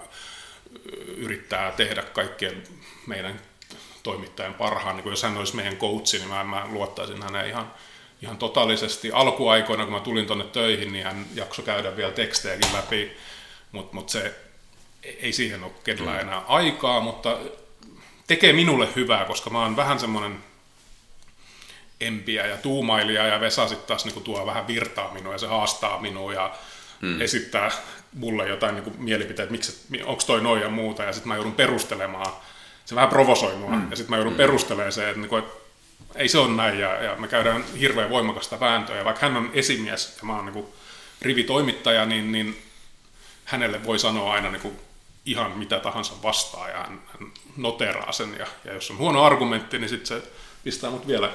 yrittää 1.16 1.72
tehdä 1.72 2.02
kaikkien 2.02 2.62
meidän 3.06 3.40
toimittajan 4.02 4.54
parhaan. 4.54 4.96
Niin 4.96 5.02
kuin 5.02 5.12
jos 5.12 5.22
hän 5.22 5.36
olisi 5.36 5.56
meidän 5.56 5.76
coachi, 5.76 6.18
niin 6.18 6.28
mä, 6.28 6.44
mä 6.44 6.66
luottaisin 6.70 7.22
häneen 7.22 7.48
ihan, 7.48 7.72
ihan 8.22 8.38
totaalisesti. 8.38 9.12
Alkuaikoina, 9.12 9.84
kun 9.84 9.92
mä 9.92 10.00
tulin 10.00 10.26
tuonne 10.26 10.44
töihin, 10.44 10.92
niin 10.92 11.04
hän 11.04 11.26
jaksoi 11.34 11.64
käydä 11.64 11.96
vielä 11.96 12.12
tekstejäkin 12.12 12.72
läpi, 12.72 13.16
mutta 13.72 13.94
mut 13.94 14.08
se 14.08 14.34
ei 15.02 15.32
siihen 15.32 15.64
ole 15.64 15.72
kenellään 15.84 16.16
mm. 16.16 16.28
enää 16.28 16.40
aikaa, 16.40 17.00
mutta 17.00 17.38
tekee 18.26 18.52
minulle 18.52 18.88
hyvää, 18.96 19.24
koska 19.24 19.50
mä 19.50 19.62
oon 19.62 19.76
vähän 19.76 20.00
semmoinen 20.00 20.38
empiä 22.00 22.46
ja 22.46 22.56
tuumailija 22.56 23.26
ja 23.26 23.40
Vesa 23.40 23.68
sitten 23.68 23.86
taas 23.86 24.04
niin 24.04 24.22
tuo 24.22 24.46
vähän 24.46 24.66
virtaa 24.66 25.14
minua 25.14 25.32
ja 25.32 25.38
se 25.38 25.46
haastaa 25.46 26.00
minua 26.00 26.32
ja 26.32 26.54
mm. 27.00 27.20
esittää 27.20 27.70
mulle 28.14 28.48
jotain 28.48 28.74
niin 28.74 28.94
mielipiteitä, 28.98 29.52
miksi, 29.52 29.86
onko 30.04 30.22
toi 30.26 30.40
noin 30.40 30.62
ja 30.62 30.68
muuta, 30.68 31.02
ja 31.02 31.12
sitten 31.12 31.28
mä 31.28 31.34
joudun 31.34 31.54
perustelemaan, 31.54 32.32
se 32.84 32.94
vähän 32.94 33.08
provosoi 33.08 33.56
mua, 33.56 33.70
mm. 33.70 33.90
ja 33.90 33.96
sitten 33.96 34.10
mä 34.10 34.16
joudun 34.16 34.32
mm. 34.32 34.36
perustelemaan 34.36 34.92
se, 34.92 35.08
että, 35.08 35.20
niin 35.20 35.28
kuin, 35.28 35.42
että 35.42 35.62
ei 36.14 36.28
se 36.28 36.38
ole 36.38 36.52
näin, 36.52 36.78
ja, 36.78 37.02
ja 37.02 37.16
me 37.16 37.28
käydään 37.28 37.64
hirveän 37.80 38.10
voimakasta 38.10 38.60
vääntöä, 38.60 38.96
ja 38.96 39.04
vaikka 39.04 39.26
hän 39.26 39.36
on 39.36 39.50
esimies, 39.52 40.16
ja 40.16 40.26
mä 40.26 40.36
oon 40.36 40.46
niin 40.46 40.66
rivitoimittaja, 41.22 42.06
niin, 42.06 42.32
niin 42.32 42.62
hänelle 43.44 43.84
voi 43.84 43.98
sanoa 43.98 44.32
aina 44.32 44.50
niin 44.50 44.62
kuin 44.62 44.78
ihan 45.26 45.58
mitä 45.58 45.80
tahansa 45.80 46.12
vastaan 46.22 46.70
ja 46.70 46.76
hän, 46.76 47.00
hän 47.06 47.30
noteraa 47.56 48.12
sen. 48.12 48.36
Ja, 48.38 48.46
ja 48.64 48.72
jos 48.72 48.90
on 48.90 48.98
huono 48.98 49.24
argumentti, 49.24 49.78
niin 49.78 49.88
sitten 49.88 50.06
se 50.06 50.28
pistää 50.64 50.90
mut 50.90 51.06
vielä 51.06 51.32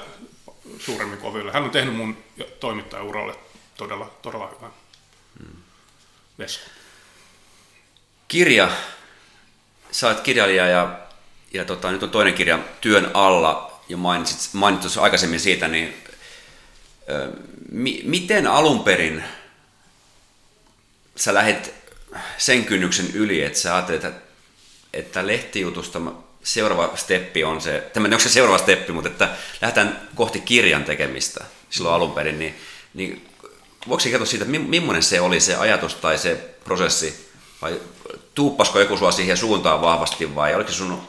suuremmin 0.78 1.18
koville. 1.18 1.52
Hän 1.52 1.62
on 1.62 1.70
tehnyt 1.70 1.96
mun 1.96 2.16
toimittajauralle 2.60 3.34
todella, 3.76 4.10
todella 4.22 4.52
hyvän 4.56 4.70
hmm. 5.38 5.62
veskun. 6.38 6.72
Kirja. 8.28 8.70
Sä 9.90 10.06
olet 10.06 10.20
kirjailija 10.20 10.66
ja, 10.66 10.98
ja 11.52 11.64
tota, 11.64 11.92
nyt 11.92 12.02
on 12.02 12.10
toinen 12.10 12.34
kirja 12.34 12.58
työn 12.80 13.10
alla 13.14 13.80
jo 13.88 13.96
mainitsit, 13.96 14.54
mainittu 14.54 14.88
aikaisemmin 15.00 15.40
siitä, 15.40 15.68
niin 15.68 16.04
ö, 17.10 17.32
mi, 17.70 18.00
miten 18.04 18.46
alun 18.46 18.84
perin 18.84 19.24
sä 21.16 21.34
lähdet 21.34 21.74
sen 22.38 22.64
kynnyksen 22.64 23.10
yli, 23.14 23.42
että 23.42 23.58
sä 23.58 23.74
ajattelet, 23.74 24.04
että, 24.04 24.27
että 24.92 25.26
lehtijutusta 25.26 26.00
seuraava 26.44 26.96
steppi 26.96 27.44
on 27.44 27.60
se, 27.60 27.90
tämä 27.92 28.04
onko 28.04 28.18
se 28.18 28.28
seuraava 28.28 28.58
steppi, 28.58 28.92
mutta 28.92 29.10
että 29.10 29.28
lähdetään 29.60 30.08
kohti 30.14 30.40
kirjan 30.40 30.84
tekemistä 30.84 31.44
silloin 31.70 31.94
alun 31.94 32.12
perin, 32.12 32.38
niin, 32.38 32.54
niin 32.94 33.28
voiko 33.88 34.02
kertoa 34.04 34.26
siitä, 34.26 34.44
että 34.44 34.58
millainen 34.58 35.02
se 35.02 35.20
oli 35.20 35.40
se 35.40 35.56
ajatus 35.56 35.94
tai 35.94 36.18
se 36.18 36.34
prosessi, 36.64 37.28
vai 37.62 37.80
tuuppasko 38.34 38.80
joku 38.80 38.96
sua 38.96 39.12
siihen 39.12 39.36
suuntaan 39.36 39.80
vahvasti 39.80 40.34
vai 40.34 40.54
oliko 40.54 40.70
se 40.70 40.76
sun 40.76 41.02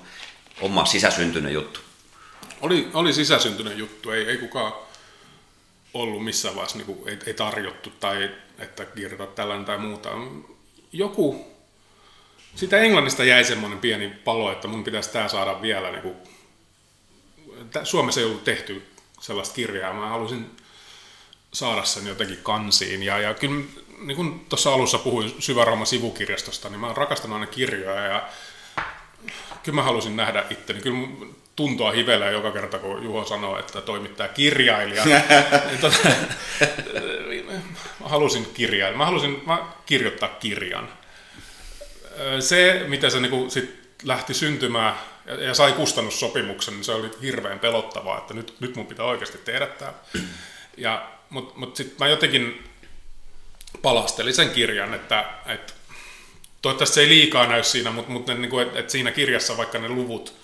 oma 0.62 0.86
sisäsyntyinen 0.86 1.54
juttu? 1.54 1.80
Oli, 2.62 2.88
oli 2.94 3.14
sisäsyntyinen 3.14 3.78
juttu, 3.78 4.12
ei, 4.12 4.30
ei 4.30 4.38
kukaan 4.38 4.74
ollut 5.94 6.26
missään 6.26 6.56
vaiheessa, 6.56 6.78
niin 6.78 6.86
kuin, 6.86 7.10
ei, 7.10 7.18
ei 7.26 7.34
tarjottu 7.34 7.90
tai 8.00 8.32
että 8.60 8.86
kirjoita 8.86 9.28
tällainen 9.28 9.66
tai 9.66 9.78
muuta. 9.78 10.10
Joku, 10.92 11.48
sitä 12.56 12.78
Englannista 12.78 13.24
jäi 13.24 13.44
semmoinen 13.44 13.80
pieni 13.80 14.10
palo, 14.10 14.52
että 14.52 14.68
mun 14.68 14.84
pitäisi 14.84 15.10
tämä 15.10 15.28
saada 15.28 15.62
vielä, 15.62 15.92
niin 15.92 16.02
kuin, 16.02 16.16
Suomessa 17.84 18.20
ei 18.22 18.26
ollut 18.26 18.44
tehty 18.44 18.88
sellaista 19.22 19.56
kirjaa, 19.56 19.94
mä 19.94 20.10
halusin 20.10 20.52
saada 21.54 21.84
sen 21.84 22.08
jotenkin 22.08 22.40
kansiin. 22.44 23.04
Ja, 23.04 23.20
ja 23.20 23.34
kyllä, 23.34 23.66
niin 24.00 24.16
kuin 24.16 24.46
tuossa 24.50 24.74
alussa 24.74 24.98
puhuin 24.98 25.36
Syvärooma 25.40 25.86
sivukirjastosta, 25.86 26.70
niin 26.70 26.80
mä 26.80 26.94
rakastan 26.94 27.34
aina 27.34 27.48
kirjoja 27.48 28.02
ja 28.02 28.30
kyllä 29.64 29.76
mä 29.76 29.84
halusin 29.84 30.16
nähdä 30.16 30.46
itteni. 30.50 30.82
Kyllä 30.82 31.08
tuntoa 31.56 31.92
hivelee 31.92 32.32
joka 32.32 32.52
kerta, 32.52 32.80
kun 32.80 33.04
Juho 33.04 33.26
sanoo, 33.26 33.60
että 33.60 33.82
toimittaa 33.82 34.28
kirjailija. 34.28 35.04
Tota, 35.82 35.98
mä 38.00 38.10
halusin 38.10 38.46
kirjailla. 38.54 38.98
Mä 38.98 39.06
halusin 39.06 39.42
mä 39.46 39.66
kirjoittaa 39.86 40.30
kirjan. 40.30 40.99
Se, 42.40 42.86
mitä 42.88 43.10
se 43.10 43.20
niin 43.20 43.52
sit 43.52 43.96
lähti 44.04 44.34
syntymään 44.34 44.96
ja, 45.26 45.44
ja 45.44 45.54
sai 45.54 45.72
kustannussopimuksen, 45.72 46.74
niin 46.74 46.84
se 46.84 46.92
oli 46.92 47.12
hirveän 47.22 47.60
pelottavaa, 47.60 48.18
että 48.18 48.34
nyt, 48.34 48.54
nyt 48.60 48.76
mun 48.76 48.88
pitää 48.88 49.06
oikeasti 49.06 49.38
tehdä 49.38 49.68
tämä. 49.68 49.94
Mutta 51.30 51.60
mut 51.60 51.76
sitten 51.76 51.96
mä 52.00 52.08
jotenkin 52.08 52.64
palastelin 53.82 54.34
sen 54.34 54.50
kirjan, 54.50 54.94
että, 54.94 55.26
että 55.46 55.74
toivottavasti 56.62 56.96
se 56.96 57.02
ei 57.02 57.10
liikaa 57.10 57.48
näy 57.48 57.64
siinä, 57.64 57.92
mutta, 57.92 58.12
mutta 58.12 58.34
niin 58.34 58.50
kuin, 58.50 58.68
että, 58.68 58.80
että 58.80 58.92
siinä 58.92 59.12
kirjassa 59.12 59.58
vaikka 59.58 59.80
ne 59.80 59.90
luvut 59.90 60.40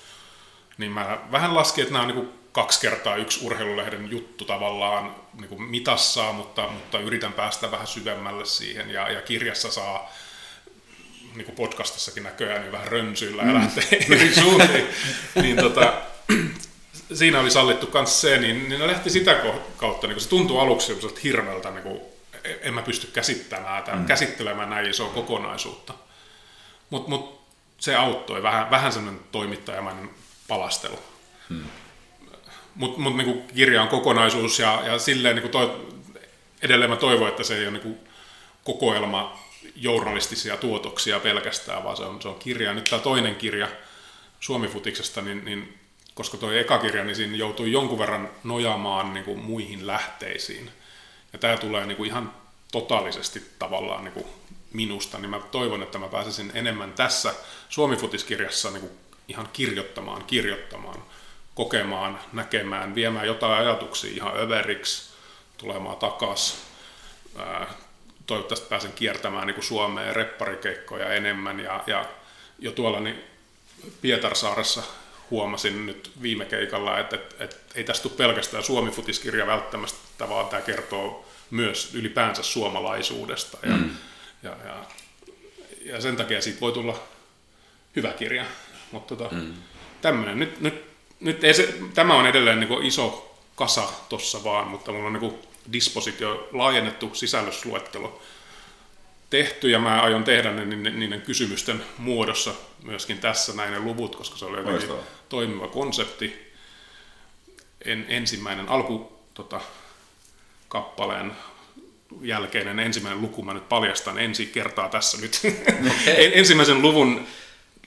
niin 0.78 0.92
mä 0.92 1.20
vähän 1.32 1.56
laskin, 1.56 1.82
että 1.82 1.94
nämä 1.94 2.06
on 2.06 2.16
niin 2.16 2.30
kaksi 2.52 2.80
kertaa 2.82 3.16
yksi 3.16 3.46
urheilulehden 3.46 4.12
juttu 4.12 4.46
tavallaan 4.46 5.16
niin 5.34 5.50
kuin 5.50 5.62
mitassa, 5.62 6.32
mutta, 6.32 6.68
mutta 6.68 7.00
yritän 7.00 7.34
päästä 7.34 7.72
vähän 7.72 7.88
syvemmälle 7.88 8.46
siihen 8.46 8.90
ja, 8.90 9.12
ja 9.12 9.22
kirjassa 9.22 9.72
saa 9.72 10.14
niin 11.36 11.46
kuin 11.46 11.56
podcastissakin 11.56 12.24
näköjään 12.24 12.62
niin 12.62 12.72
vähän 12.72 12.88
rönsyillä 12.88 13.42
ja 13.42 13.48
mm. 13.48 13.54
lähtee 13.54 13.84
eri 13.92 14.36
suuntiin. 14.42 14.88
niin 15.36 15.58
tota, 15.58 15.94
siinä 17.14 17.40
oli 17.40 17.52
sallittu 17.52 17.90
myös 17.94 18.22
se, 18.22 18.38
niin, 18.38 18.70
niin 18.70 18.80
ne 18.80 18.88
lähti 18.88 19.10
sitä 19.10 19.42
kautta, 19.78 20.08
niin 20.08 20.22
se 20.22 20.30
tuntui 20.30 20.62
aluksi 20.62 20.98
hirveältä, 21.24 21.72
niin 21.72 21.84
kuin, 21.84 22.02
en 22.62 22.74
mä 22.74 22.82
pysty 22.82 23.08
käsittämään 23.08 23.84
tai 23.84 23.96
mm. 23.96 24.06
käsittelemään 24.06 24.70
näin 24.70 24.90
isoa 24.90 25.10
kokonaisuutta. 25.10 25.94
Mutta 26.90 27.10
mut, 27.10 27.42
se 27.78 27.96
auttoi, 27.96 28.44
vähän, 28.44 28.72
vähän 28.72 28.94
semmoinen 28.94 29.22
toimittajamainen 29.32 30.10
palastelu. 30.48 31.00
Hmm. 31.50 31.64
Mutta 32.76 33.00
mut, 33.00 33.18
niinku 33.18 33.54
kirja 33.56 33.82
on 33.82 33.88
kokonaisuus 33.88 34.60
ja, 34.60 34.82
ja 34.86 35.00
silleen 35.00 35.36
niinku 35.36 35.50
toi, 35.50 35.88
edelleen 36.62 36.90
mä 36.90 36.96
toivon, 36.96 37.28
että 37.28 37.44
se 37.44 37.58
ei 37.58 37.64
ole 37.64 37.72
niinku 37.72 37.98
kokoelma 38.64 39.40
journalistisia 39.76 40.58
tuotoksia 40.58 41.20
pelkästään, 41.20 41.84
vaan 41.84 41.98
se 41.98 42.04
on, 42.04 42.22
se 42.22 42.28
on 42.28 42.40
kirja. 42.40 42.74
Nyt 42.74 42.84
tämä 42.84 43.02
toinen 43.02 43.36
kirja 43.36 43.68
Suomifutiksesta, 44.40 45.22
niin, 45.22 45.46
niin 45.46 45.80
koska 46.14 46.38
tuo 46.38 46.52
eka 46.52 46.78
kirja, 46.78 47.04
niin 47.04 47.16
siinä 47.16 47.36
joutui 47.36 47.72
jonkun 47.72 48.00
verran 48.00 48.30
nojaamaan 48.44 49.14
niin 49.14 49.24
kuin 49.24 49.40
muihin 49.40 49.88
lähteisiin. 49.88 50.72
Ja 51.34 51.40
tämä 51.40 51.58
tulee 51.58 51.86
niin 51.86 51.98
kuin 51.98 52.08
ihan 52.08 52.34
totaalisesti 52.72 53.44
tavallaan 53.60 54.04
niin 54.04 54.14
kuin 54.14 54.26
minusta, 54.74 55.18
niin 55.18 55.30
mä 55.30 55.40
toivon, 55.40 55.84
että 55.84 55.98
mä 55.98 56.08
pääsisin 56.08 56.52
enemmän 56.54 56.94
tässä 56.94 57.34
Suomifutiskirjassa 57.70 58.72
niin 58.72 58.82
kuin 58.82 58.92
ihan 59.28 59.50
kirjoittamaan, 59.54 60.24
kirjoittamaan, 60.24 61.04
kokemaan, 61.56 62.20
näkemään, 62.34 62.96
viemään 62.96 63.28
jotain 63.28 63.68
ajatuksia 63.68 64.12
ihan 64.14 64.40
överiksi, 64.40 65.14
tulemaan 65.58 65.98
takaisin. 65.98 66.60
Toivottavasti 68.28 68.70
pääsen 68.70 68.94
kiertämään 68.94 69.48
niin 69.48 69.56
kuin 69.56 69.66
Suomeen 69.66 70.16
repparikeikkoja 70.16 71.14
enemmän 71.14 71.60
ja, 71.60 71.84
ja 71.88 72.06
jo 72.60 72.72
tuolla 72.72 73.00
niin 73.00 73.24
Pietarsaaressa 74.02 74.84
huomasin 75.32 75.86
nyt 75.86 76.12
viime 76.22 76.46
keikalla, 76.46 77.00
että, 77.00 77.16
että, 77.16 77.36
että 77.44 77.56
ei 77.76 77.84
tästä 77.84 78.04
tule 78.04 78.18
pelkästään 78.18 78.64
Suomi-futiskirja 78.64 79.48
välttämättä, 79.48 80.30
vaan 80.30 80.48
tämä 80.48 80.62
kertoo 80.62 81.26
myös 81.52 81.96
ylipäänsä 81.96 82.44
suomalaisuudesta. 82.44 83.58
Ja, 83.64 83.72
mm. 83.72 83.90
ja, 84.44 84.56
ja, 84.66 84.86
ja 85.86 86.02
sen 86.02 86.16
takia 86.16 86.42
siitä 86.42 86.62
voi 86.62 86.72
tulla 86.72 87.04
hyvä 87.96 88.12
kirja. 88.12 88.46
Mutta 88.92 89.16
tota, 89.16 89.36
mm. 89.36 89.54
tämmöinen, 90.02 90.40
nyt, 90.40 90.62
nyt, 90.62 90.86
nyt 91.20 91.44
ei 91.44 91.54
se, 91.54 91.76
tämä 91.94 92.14
on 92.14 92.28
edelleen 92.28 92.60
niin 92.60 92.84
iso 92.84 93.36
kasa 93.56 93.90
tuossa 94.10 94.44
vaan, 94.44 94.68
mutta 94.68 94.92
mulla 94.92 95.08
on 95.08 95.14
niin 95.14 95.40
dispositio 95.74 96.50
laajennettu 96.52 97.10
sisällysluettelo 97.14 98.22
tehty 99.30 99.70
ja 99.70 99.80
mä 99.80 100.02
aion 100.02 100.24
tehdä 100.24 100.52
ne 100.52 100.66
niiden, 100.66 101.00
niiden 101.00 101.22
kysymysten 101.22 101.84
muodossa 101.98 102.54
myöskin 102.84 103.18
tässä 103.18 103.54
näin 103.54 103.72
ne 103.72 103.80
luvut, 103.80 104.16
koska 104.16 104.38
se 104.38 104.46
oli 104.46 104.58
jotenkin 104.58 104.90
toimiva 105.30 105.68
konsepti. 105.68 106.46
En, 107.86 108.06
ensimmäinen 108.10 108.70
alku 108.70 109.20
tota, 109.34 109.62
kappaleen 110.68 111.32
jälkeinen 112.22 112.80
ensimmäinen 112.80 113.22
luku, 113.22 113.44
mä 113.44 113.54
nyt 113.54 113.70
paljastan 113.70 114.20
ensi 114.20 114.46
kertaa 114.46 114.90
tässä 114.90 115.18
nyt. 115.22 115.42
Okay. 115.46 116.32
ensimmäisen 116.34 116.82
luvun 116.82 117.28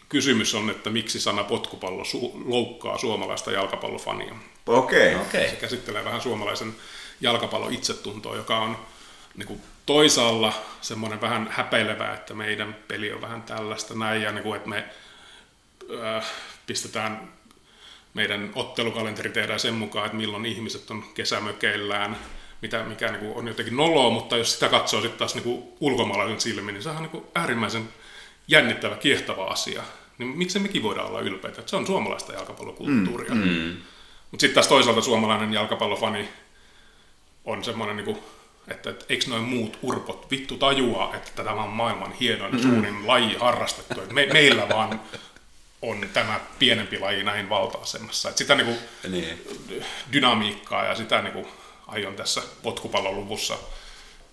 kysymys 0.09 0.55
on, 0.55 0.71
että 0.71 0.91
miksi 0.91 1.21
sana 1.21 1.45
potkupallo 1.45 2.03
su- 2.03 2.43
loukkaa 2.45 2.99
suomalaista 2.99 3.53
jalkapallofania. 3.53 4.35
Okei. 4.67 5.15
Okay. 5.15 5.27
Okay. 5.27 5.51
Se 5.51 5.57
käsittelee 5.57 6.05
vähän 6.05 6.21
suomalaisen 6.21 6.75
jalkapallon 7.21 7.73
itsetuntoa, 7.73 8.37
joka 8.37 8.59
on 8.59 8.77
niin 9.37 9.47
kuin 9.47 9.63
toisaalla 9.87 10.53
semmoinen 10.81 11.21
vähän 11.21 11.49
häpeilevä, 11.51 12.15
että 12.15 12.35
meidän 12.35 12.77
peli 12.89 13.13
on 13.13 13.21
vähän 13.21 13.43
tällaista 13.43 13.95
näin, 13.95 14.23
ja 14.23 14.33
niin 14.33 14.43
kuin, 14.43 14.57
että 14.57 14.69
me 14.69 14.85
äh, 16.17 16.25
pistetään 16.67 17.33
meidän 18.15 18.51
ottelukalenteri 18.55 19.31
tehdään 19.31 19.61
sen 19.61 19.75
mukaan, 19.75 20.07
että 20.07 20.17
milloin 20.17 20.47
ihmiset 20.47 20.91
on 20.91 21.05
kesämökeillään, 21.15 22.17
mitä, 22.63 22.83
mikä 22.85 23.13
niin 23.13 23.21
kuin 23.21 23.35
on 23.37 23.49
jotenkin 23.49 23.77
noloa, 23.77 24.11
mutta 24.11 24.37
jos 24.37 24.55
sitä 24.55 24.69
katsoo 24.69 25.01
sitten 25.01 25.19
taas 25.19 25.35
niin 25.35 25.45
kuin 25.45 25.63
ulkomaalaisen 25.81 26.41
silmin, 26.41 26.75
niin 26.75 26.83
se 26.83 26.89
on 26.89 26.97
niin 26.97 27.11
kuin 27.11 27.25
äärimmäisen 27.35 27.89
jännittävä, 28.49 28.97
kiehtova 28.97 29.45
asia. 29.45 29.83
Niin 30.19 30.39
miksi 30.39 30.59
mekin 30.59 30.83
voidaan 30.83 31.09
olla 31.09 31.21
ylpeitä? 31.21 31.61
Että 31.61 31.71
se 31.71 31.77
on 31.77 31.87
suomalaista 31.87 32.33
jalkapallokulttuuria. 32.33 33.35
Mm, 33.35 33.49
mm. 33.49 33.77
Mutta 34.31 34.41
sitten 34.41 34.55
taas 34.55 34.69
toisaalta 34.69 35.01
suomalainen 35.01 35.53
jalkapallofani 35.53 36.29
on 37.49 37.65
semmoinen, 37.65 37.97
niin 37.97 38.05
kuin, 38.05 38.19
että, 38.69 38.91
että 38.91 39.05
eikö 39.09 39.25
noin 39.29 39.43
muut 39.43 39.79
urpot 39.83 40.31
vittu 40.31 40.57
tajua, 40.57 41.15
että 41.15 41.45
tämä 41.45 41.63
on 41.63 41.71
maailman 41.71 42.13
hienoin 42.13 42.55
mm. 42.55 42.63
suurin 42.63 43.07
laji 43.07 43.37
harrastettu. 43.41 44.01
Että 44.01 44.15
me, 44.15 44.27
meillä 44.33 44.69
vaan 44.69 45.01
on 45.83 46.09
tämä 46.13 46.41
pienempi 46.59 46.99
laji 46.99 47.23
näin 47.23 47.49
valta-asemassa. 47.49 48.29
Että 48.29 48.39
sitä 48.39 48.55
niin 48.55 48.67
kuin, 48.67 48.79
niin. 49.13 49.47
dynamiikkaa 50.13 50.85
ja 50.85 50.95
sitä 50.95 51.23
niin 51.23 51.33
kuin, 51.33 51.47
aion 51.87 52.15
tässä 52.15 52.43
potkupalloluvussa 52.63 53.59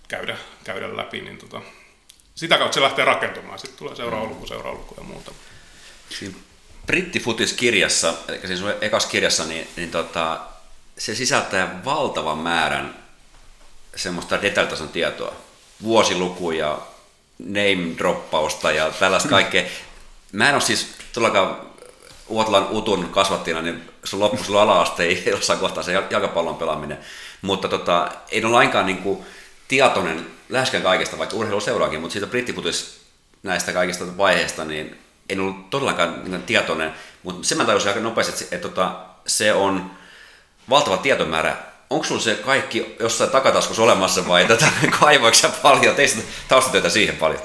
käydä, 0.08 0.36
käydä 0.64 0.96
läpi. 0.96 1.20
Niin 1.20 1.38
tota, 1.38 1.62
sitä 2.34 2.58
kautta 2.58 2.74
se 2.74 2.80
lähtee 2.80 3.04
rakentumaan. 3.04 3.58
Sitten 3.58 3.78
tulee 3.78 3.96
seuraava 3.96 4.26
luku, 4.26 4.46
seuraava 4.46 4.78
luku 4.78 4.94
ja 4.98 5.02
muuta. 5.02 5.32
Siinä 6.18 6.34
Brittifutis-kirjassa, 6.86 8.14
eli 8.28 8.38
siinä 8.38 8.56
sun 8.56 8.74
ekas 8.80 9.06
kirjassa, 9.06 9.44
niin, 9.44 9.68
niin 9.76 9.90
tota, 9.90 10.40
se 10.98 11.14
sisältää 11.14 11.84
valtavan 11.84 12.38
määrän 12.38 13.05
semmoista 13.96 14.42
detailtason 14.42 14.88
tietoa. 14.88 15.34
Vuosilukuja, 15.82 16.78
name-droppausta 17.38 18.70
ja 18.70 18.90
tällaista 18.90 19.28
kaikkea. 19.28 19.64
Mä 20.32 20.48
en 20.48 20.54
ole 20.54 20.62
siis 20.62 20.94
todellakaan 21.12 21.66
Uotlan 22.28 22.68
Utun 22.70 23.08
kasvattina, 23.08 23.62
niin 23.62 23.82
sun 24.04 24.20
loppu 24.20 24.44
sulla 24.44 24.62
ala-aste 24.62 25.02
ei 25.02 25.24
jossain 25.26 25.58
kohtaa 25.58 25.82
se 25.82 25.92
jalkapallon 25.92 26.56
pelaaminen. 26.56 26.98
Mutta 27.42 27.68
tota, 27.68 28.12
ei 28.30 28.44
ole 28.44 28.52
lainkaan 28.52 28.86
niin 28.86 28.98
kuin 28.98 29.26
tietoinen 29.68 30.26
läheskään 30.48 30.82
kaikesta, 30.82 31.18
vaikka 31.18 31.36
urheilu 31.36 31.60
seuraakin, 31.60 32.00
mutta 32.00 32.12
siitä 32.12 32.26
brittiputis 32.26 33.00
näistä 33.42 33.72
kaikista 33.72 34.16
vaiheista, 34.16 34.64
niin 34.64 34.98
en 35.28 35.40
ollut 35.40 35.70
todellakaan 35.70 36.22
niin 36.24 36.42
tietoinen, 36.42 36.94
mutta 37.22 37.48
sen 37.48 37.58
mä 37.58 37.64
tajusin 37.64 37.88
aika 37.88 38.00
nopeasti, 38.00 38.32
että, 38.32 38.56
että, 38.56 38.68
että, 38.68 38.82
että 38.82 39.06
se 39.26 39.52
on 39.52 39.90
valtava 40.70 40.96
tietomäärä 40.96 41.56
onko 41.90 42.04
sulla 42.04 42.20
se 42.20 42.34
kaikki 42.34 42.96
jossain 43.00 43.30
takataskussa 43.30 43.82
olemassa 43.82 44.28
vai 44.28 44.44
tätä 44.48 44.66
kaivoiko 45.00 45.36
paljon? 45.62 45.94
Teistä 45.94 46.22
taustatyötä 46.48 46.88
siihen 46.88 47.16
paljon? 47.16 47.42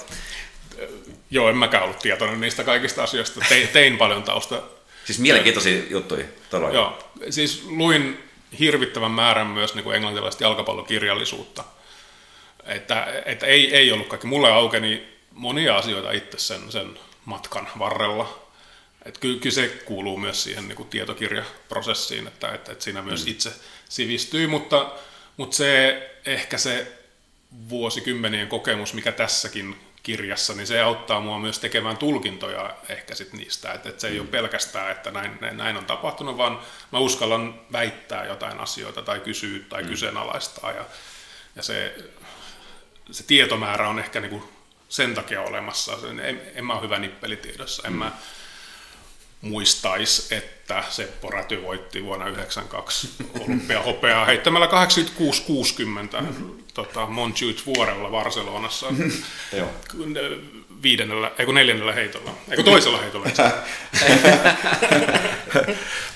Joo, 1.32 1.50
en 1.50 1.58
mäkään 1.58 1.84
ollut 1.84 2.00
tietoinen 2.00 2.42
niistä 2.42 2.64
kaikista 2.64 3.04
asioista. 3.04 3.40
Tein, 3.50 3.68
tein 3.68 3.98
paljon 3.98 4.24
tausta. 4.24 4.62
Siis 5.06 5.20
mielenkiintoisia 5.20 5.84
juttuja, 5.90 6.26
todella. 6.50 6.74
Joo, 6.74 7.12
siis 7.30 7.64
luin 7.66 8.24
hirvittävän 8.60 9.12
määrän 9.12 9.48
myös 9.48 9.76
niin 9.76 9.84
kuin 9.84 9.96
englantilaista 9.96 10.44
jalkapallokirjallisuutta. 10.44 11.64
Että, 12.66 13.22
että 13.26 13.46
ei, 13.46 13.76
ei 13.76 13.92
ollut 13.92 14.08
kaikki. 14.08 14.28
Mulle 14.28 14.52
aukeni 14.52 15.08
monia 15.32 15.78
asioita 15.78 16.12
itse 16.12 16.40
sen, 16.40 16.72
sen 16.72 17.00
matkan 17.26 17.68
varrella. 17.80 18.42
Että 19.06 19.20
kyllä, 19.20 19.40
kyllä 19.40 19.54
se 19.54 19.68
kuuluu 19.86 20.18
myös 20.18 20.44
siihen 20.44 20.68
niin 20.68 20.76
kuin 20.76 20.90
tietokirjaprosessiin, 20.90 22.28
että, 22.28 22.52
että, 22.52 22.72
että 22.72 22.84
siinä 22.84 23.02
myös 23.02 23.26
mm. 23.26 23.32
itse 23.32 23.52
sivistyy, 23.92 24.48
mutta, 24.48 24.92
mutta 25.38 25.56
se 25.56 26.12
ehkä 26.26 26.58
se 26.58 26.98
vuosikymmenien 27.70 28.48
kokemus, 28.48 28.94
mikä 28.94 29.12
tässäkin 29.12 29.76
kirjassa, 30.04 30.54
niin 30.54 30.68
se 30.68 30.82
auttaa 30.82 31.20
mua 31.20 31.40
myös 31.40 31.60
tekemään 31.60 31.98
tulkintoja 31.98 32.76
ehkä 32.90 33.16
sit 33.16 33.34
niistä, 33.34 33.74
että, 33.74 33.90
että 33.90 34.02
se 34.02 34.08
ei 34.08 34.14
mm. 34.14 34.20
ole 34.20 34.28
pelkästään, 34.28 34.92
että 34.92 35.12
näin, 35.12 35.38
näin 35.52 35.78
on 35.78 35.86
tapahtunut, 35.86 36.38
vaan 36.38 36.60
mä 36.92 37.00
uskallan 37.00 37.62
väittää 37.72 38.26
jotain 38.26 38.60
asioita 38.60 39.02
tai 39.02 39.20
kysyä 39.20 39.60
tai 39.70 39.84
mm. 39.84 39.90
kyseenalaistaa 39.90 40.72
ja, 40.72 40.86
ja 41.56 41.64
se, 41.64 41.96
se 43.12 43.24
tietomäärä 43.24 43.90
on 43.90 44.00
ehkä 44.00 44.20
niinku 44.20 44.50
sen 44.90 45.16
takia 45.16 45.42
olemassa. 45.42 45.98
En, 46.24 46.42
en 46.56 46.66
mä 46.66 46.74
ole 46.74 46.82
hyvä 46.82 47.00
nippelitiedossa, 47.00 47.84
en 47.88 47.94
mm. 47.94 48.00
mä 48.00 48.12
muistaisi, 49.42 50.36
että 50.36 50.84
Seppo 50.90 51.30
Räty 51.30 51.64
voitti 51.64 52.04
vuonna 52.04 52.26
1992 52.26 53.10
olympiahopeaa 53.40 54.26
heittämällä 54.26 54.68
86-60 56.20 56.24
tota, 56.74 57.06
Montjuic 57.06 57.66
vuorella 57.66 58.10
Barcelonassa 58.10 58.88
viidennellä, 60.84 61.32
eikö 61.40 61.54
neljännellä 61.54 61.94
heitolla, 61.94 62.32
eikö 62.50 62.64
toisella 62.64 62.98
heitolla. 62.98 63.28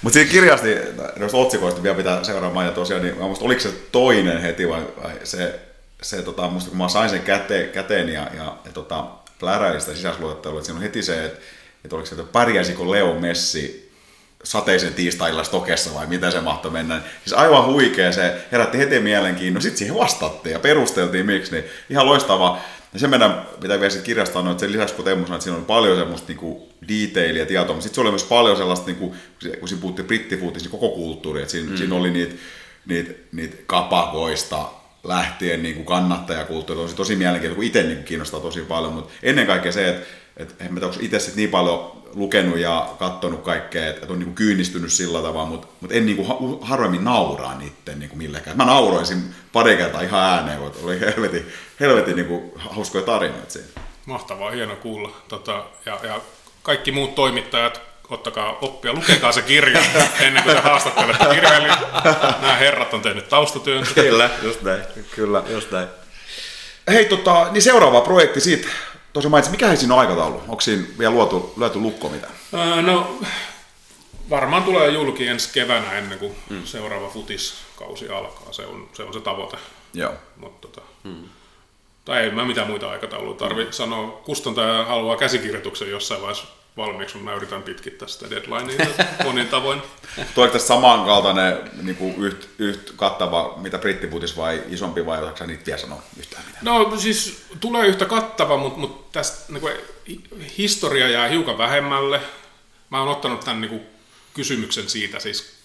Mutta 0.01 0.13
siinä 0.13 0.31
kirjasti, 0.31 0.75
noista 1.15 1.37
otsikoista 1.37 1.83
vielä 1.83 1.95
pitää 1.95 2.23
seuraava 2.23 2.53
mainita 2.53 2.75
tosiaan, 2.75 3.03
niin 3.03 3.17
musta, 3.17 3.45
oliko 3.45 3.61
se 3.61 3.71
toinen 3.91 4.41
heti 4.41 4.69
vai, 4.69 4.81
vai 5.03 5.13
se, 5.23 5.59
se 6.01 6.21
tota, 6.21 6.47
musta, 6.47 6.69
kun 6.69 6.77
mä 6.77 6.89
sain 6.89 7.09
sen 7.09 7.21
käteen, 7.21 7.69
käteen 7.69 8.09
ja, 8.09 8.27
ja, 8.33 8.57
ja 8.65 8.71
tota, 8.73 9.05
pläräilin 9.39 9.81
sitä 9.81 9.95
sisäisluettelua, 9.95 10.59
että 10.59 10.65
siinä 10.65 10.77
on 10.77 10.83
heti 10.83 11.03
se, 11.03 11.25
että 11.25 11.41
että 11.85 11.95
oliko 11.95 12.05
se, 12.05 12.15
että 12.15 12.31
pärjäisikö 12.31 12.91
Leo 12.91 13.19
Messi 13.19 13.91
sateisen 14.43 14.93
tiistailla 14.93 15.43
Stokessa 15.43 15.93
vai 15.93 16.07
mitä 16.07 16.31
se 16.31 16.41
mahtoi 16.41 16.71
mennä. 16.71 17.01
Siis 17.25 17.33
aivan 17.33 17.65
huikea, 17.65 18.11
se 18.11 18.45
herätti 18.51 18.77
heti 18.77 18.99
mielenkiinnon. 18.99 19.61
Sitten 19.61 19.77
siihen 19.77 19.95
vastattiin 19.95 20.53
ja 20.53 20.59
perusteltiin 20.59 21.25
miksi, 21.25 21.51
niin 21.51 21.65
ihan 21.89 22.05
loistava. 22.05 22.59
Ja 22.93 22.99
se 22.99 23.07
meidän 23.07 23.47
pitää 23.61 23.79
vielä 23.79 23.89
sitten 23.89 24.05
kirjastaa, 24.05 24.41
no, 24.41 24.51
että 24.51 24.61
sen 24.61 24.71
lisäksi 24.71 24.95
kun 24.95 25.05
Teemu 25.05 25.25
sanoi, 25.25 25.35
että 25.35 25.43
siinä 25.43 25.57
oli 25.57 25.65
paljon 25.65 25.97
semmoista 25.97 26.27
niinku 26.27 26.69
detailia 26.87 27.45
tietoa, 27.45 27.75
mutta 27.75 27.83
sitten 27.83 27.95
se 27.95 28.01
oli 28.01 28.09
myös 28.09 28.23
paljon 28.23 28.57
sellaista, 28.57 28.85
niinku, 28.85 29.15
kun 29.59 29.69
siinä 29.69 29.81
puhuttiin 29.81 30.07
brittifuutis, 30.07 30.63
niin 30.63 30.71
koko 30.71 30.89
kulttuuri, 30.89 31.41
että 31.41 31.51
siinä, 31.51 31.69
mm. 31.69 31.77
siinä 31.77 31.95
oli 31.95 32.11
niitä 32.11 32.35
niitä, 32.85 33.11
niitä 33.31 33.57
kapakoista 33.65 34.69
lähtien 35.03 35.63
niin 35.63 35.75
kuin 35.75 35.85
kannattajakulttuuri, 35.85 36.81
tosi, 36.81 36.95
tosi 36.95 37.15
mielenkiintoista, 37.15 37.55
kun 37.55 37.63
itse 37.63 37.83
niin 37.83 38.03
kiinnostaa 38.03 38.39
tosi 38.39 38.61
paljon, 38.61 38.93
mutta 38.93 39.13
ennen 39.23 39.47
kaikkea 39.47 39.71
se, 39.71 39.89
että 39.89 40.07
et 40.37 40.55
en 40.59 40.73
mä 40.73 40.79
itse 40.99 41.19
sit 41.19 41.35
niin 41.35 41.49
paljon 41.49 41.91
lukenut 42.13 42.57
ja 42.57 42.89
katsonut 42.99 43.41
kaikkea, 43.41 43.89
että 43.89 44.03
et 44.03 44.11
on 44.11 44.19
niinku 44.19 44.35
kyynistynyt 44.35 44.93
sillä 44.93 45.21
tavalla, 45.21 45.49
mutta 45.49 45.67
mut 45.81 45.91
en 45.91 46.05
niinku 46.05 46.59
harvemmin 46.61 47.03
nauraa 47.03 47.57
niiden 47.57 47.99
niinku 47.99 48.15
millekään. 48.15 48.57
Mä 48.57 48.65
nauroisin 48.65 49.35
pari 49.53 49.77
kertaa 49.77 50.01
ihan 50.01 50.23
ääneen, 50.23 50.59
kun 50.59 50.71
oli 50.83 50.99
helvetin, 50.99 51.45
helvetin 51.79 52.15
niinku 52.15 52.53
hauskoja 52.57 53.03
tarinoita 53.03 53.51
siinä. 53.51 53.67
Mahtavaa, 54.05 54.51
hieno 54.51 54.75
kuulla. 54.75 55.11
Tota, 55.27 55.65
ja, 55.85 55.99
ja 56.03 56.21
kaikki 56.63 56.91
muut 56.91 57.15
toimittajat, 57.15 57.81
ottakaa 58.09 58.57
oppia, 58.61 58.93
lukekaa 58.93 59.31
se 59.31 59.41
kirja 59.41 59.81
ennen 60.19 60.43
kuin 60.43 60.55
te 60.55 60.61
haastattelette 60.61 61.25
kirjailijan. 61.25 61.77
Nämä 62.41 62.55
herrat 62.55 62.93
on 62.93 63.01
tehnyt 63.01 63.29
taustatyön. 63.29 63.85
Kyllä, 63.95 64.29
just 64.41 64.61
näin. 64.61 64.81
Kyllä, 65.15 65.43
just 65.49 65.71
näin. 65.71 65.87
Hei, 66.87 67.05
tota, 67.05 67.47
niin 67.51 67.61
seuraava 67.61 68.01
projekti 68.01 68.41
siitä 68.41 68.67
Tosi 69.15 69.29
mainitsin, 69.29 69.51
mikä 69.51 69.75
siinä 69.75 69.93
on 69.93 69.99
aikataulu? 69.99 70.41
Onko 70.47 70.61
siinä 70.61 70.83
vielä 70.99 71.13
luotu, 71.13 71.53
lyöty 71.57 71.79
lukko 71.79 72.09
mitä? 72.09 72.27
Öö, 72.53 72.81
no, 72.81 73.19
varmaan 74.29 74.63
tulee 74.63 74.89
julki 74.89 75.27
ensi 75.27 75.49
keväänä 75.53 75.91
ennen 75.91 76.19
kuin 76.19 76.35
mm. 76.49 76.65
seuraava 76.65 77.09
futiskausi 77.09 78.09
alkaa. 78.09 78.53
Se 78.53 78.65
on 78.65 78.89
se, 78.93 79.03
on 79.03 79.13
se 79.13 79.19
tavoite. 79.19 79.57
Joo. 79.93 80.13
Mut, 80.37 80.61
tota, 80.61 80.81
mm. 81.03 81.23
Tai 82.05 82.23
ei 82.23 82.31
mä 82.31 82.45
mitään 82.45 82.67
muita 82.67 82.89
aikatauluja 82.89 83.37
tarvi 83.37 83.65
mm. 83.65 83.71
sanoa. 83.71 84.21
Kustantaja 84.25 84.85
haluaa 84.85 85.17
käsikirjoituksen 85.17 85.89
jossain 85.89 86.21
vaiheessa 86.21 86.47
valmiiksi, 86.77 87.17
mutta 87.17 87.31
mä 87.31 87.37
yritän 87.37 87.63
pitkittää 87.63 88.07
sitä 88.07 88.29
deadlinea 88.29 88.87
monin 89.23 89.47
tavoin. 89.47 89.81
Tuleeko 90.35 90.53
tässä 90.53 90.67
samankaltainen 90.67 91.71
niin 91.81 91.95
kuin 91.95 92.15
yht, 92.15 92.47
yht 92.59 92.91
kattava, 92.95 93.53
mitä 93.57 93.77
brittiputis 93.77 94.37
vai 94.37 94.63
isompi 94.69 95.05
vai 95.05 95.19
osaatko 95.19 95.45
niitä 95.45 95.65
vielä 95.65 95.79
sanoa 95.79 96.01
yhtään 96.19 96.43
mitään? 96.45 96.65
No 96.65 96.97
siis 96.97 97.45
tulee 97.59 97.87
yhtä 97.87 98.05
kattava, 98.05 98.57
mutta, 98.57 98.79
mutta 98.79 99.19
tästä 99.19 99.53
niin 99.53 99.61
kuin, 99.61 99.73
historia 100.57 101.09
jää 101.09 101.27
hiukan 101.27 101.57
vähemmälle. 101.57 102.21
Mä 102.89 102.99
oon 102.99 103.09
ottanut 103.09 103.39
tämän 103.39 103.61
niin 103.61 103.69
kuin, 103.69 103.81
kysymyksen 104.33 104.89
siitä 104.89 105.19
siis 105.19 105.55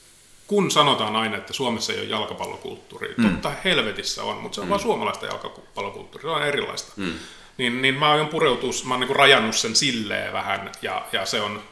kun 0.47 0.70
sanotaan 0.70 1.16
aina, 1.16 1.36
että 1.36 1.52
Suomessa 1.52 1.92
ei 1.92 2.00
ole 2.00 2.08
jalkapallokulttuuria, 2.08 3.14
mm. 3.16 3.30
totta 3.30 3.52
helvetissä 3.64 4.22
on, 4.22 4.36
mutta 4.36 4.55
se 4.55 4.60
on 4.60 4.66
mm. 4.66 4.70
vain 4.70 4.82
suomalaista 4.82 5.26
jalkapallokulttuuria, 5.26 6.30
se 6.30 6.36
on 6.36 6.47
erilaista. 6.47 6.92
Mm 6.97 7.12
niin, 7.59 7.83
niin 7.83 7.95
mä 7.95 8.12
oon 8.12 8.29
pureutus, 8.29 8.85
mä 8.85 8.95
oon 8.95 9.01
niin 9.01 9.17
rajannut 9.17 9.57
sen 9.57 9.77
silleen 9.77 10.33
vähän, 10.33 10.73
ja, 10.83 11.07
ja 11.12 11.27
se 11.27 11.41
on 11.41 11.62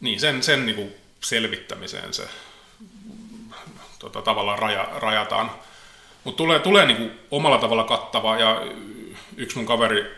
niin 0.00 0.20
sen, 0.20 0.42
sen 0.42 0.66
niin 0.66 0.94
selvittämiseen 1.20 2.14
se 2.14 2.28
tota, 3.98 4.22
tavallaan 4.22 4.58
raja, 4.58 4.88
rajataan. 4.96 5.50
Mutta 6.24 6.36
tulee, 6.36 6.58
tulee 6.58 6.86
niin 6.86 7.10
omalla 7.30 7.58
tavalla 7.58 7.84
kattava, 7.84 8.38
ja 8.38 8.62
yksi 9.36 9.56
mun 9.56 9.66
kaveri 9.66 10.14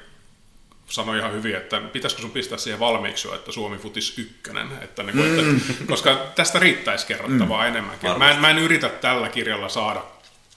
sanoi 0.87 1.19
ihan 1.19 1.33
hyvin, 1.33 1.57
että 1.57 1.81
pitäisikö 1.81 2.23
sun 2.23 2.31
pistää 2.31 2.59
siihen 2.59 2.81
valmiiksi 2.81 3.29
jo, 3.29 3.35
että 3.35 3.53
Suomi 3.53 3.79
futis 3.79 4.19
ykkönen, 4.19 4.69
että, 4.83 5.03
niin 5.03 5.17
kuin, 5.17 5.31
mm. 5.31 5.57
että, 5.57 5.85
koska 5.89 6.27
tästä 6.35 6.59
riittäisi 6.59 7.07
kerrottavaa 7.07 7.63
mm. 7.63 7.69
enemmänkin. 7.69 8.19
Mä 8.19 8.31
en, 8.31 8.41
mä 8.41 8.51
en 8.51 8.59
yritä 8.59 8.89
tällä 8.89 9.29
kirjalla 9.29 9.69
saada 9.69 10.03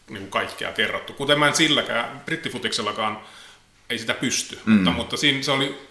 niin 0.09 0.19
kuin 0.19 0.31
kaikkea 0.31 0.71
kerrottu, 0.71 1.13
kuten 1.13 1.39
mä 1.39 1.47
en 1.47 1.55
silläkään, 1.55 2.21
brittifutiksellakaan 2.25 3.19
ei 3.89 3.97
sitä 3.99 4.13
pysty, 4.13 4.59
mm. 4.65 4.73
mutta, 4.73 4.91
mutta 4.91 5.17
siinä 5.17 5.43
se 5.43 5.51
oli 5.51 5.87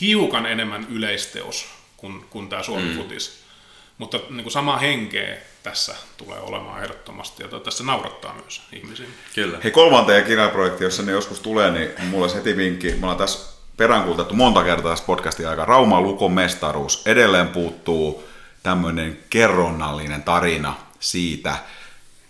hiukan 0.00 0.46
enemmän 0.46 0.86
yleisteos 0.90 1.66
kuin, 1.96 2.24
kuin 2.30 2.48
tämä 2.48 2.62
Suomi 2.62 2.88
mm. 2.88 2.96
futis. 2.96 3.46
Mutta 3.98 4.20
niin 4.30 4.42
kuin 4.42 4.52
sama 4.52 4.76
henkeä 4.76 5.36
tässä 5.62 5.94
tulee 6.16 6.40
olemaan 6.40 6.82
ehdottomasti 6.82 7.42
ja 7.42 7.60
tässä 7.60 7.84
naurattaa 7.84 8.34
myös 8.34 8.62
ihmisiä. 8.72 9.06
Kyllä. 9.34 9.58
Hei 9.64 9.70
kolmanteen 9.70 10.24
kirjaprojekti, 10.24 10.84
jos 10.84 11.02
ne 11.02 11.12
joskus 11.12 11.40
tulee, 11.40 11.70
niin 11.70 11.90
mulla 12.04 12.24
olisi 12.24 12.36
heti 12.36 12.56
vinkki. 12.56 12.90
Me 12.90 12.96
ollaan 13.00 13.18
tässä 13.18 13.56
peräänkuultettu 13.76 14.34
monta 14.34 14.64
kertaa 14.64 14.92
tässä 14.92 15.04
podcastin 15.06 15.48
aikaa. 15.48 15.64
Rauma 15.64 16.00
Lukon 16.00 16.32
mestaruus. 16.32 17.02
Edelleen 17.06 17.48
puuttuu 17.48 18.24
tämmöinen 18.62 19.18
kerronnallinen 19.30 20.22
tarina 20.22 20.74
siitä. 21.00 21.56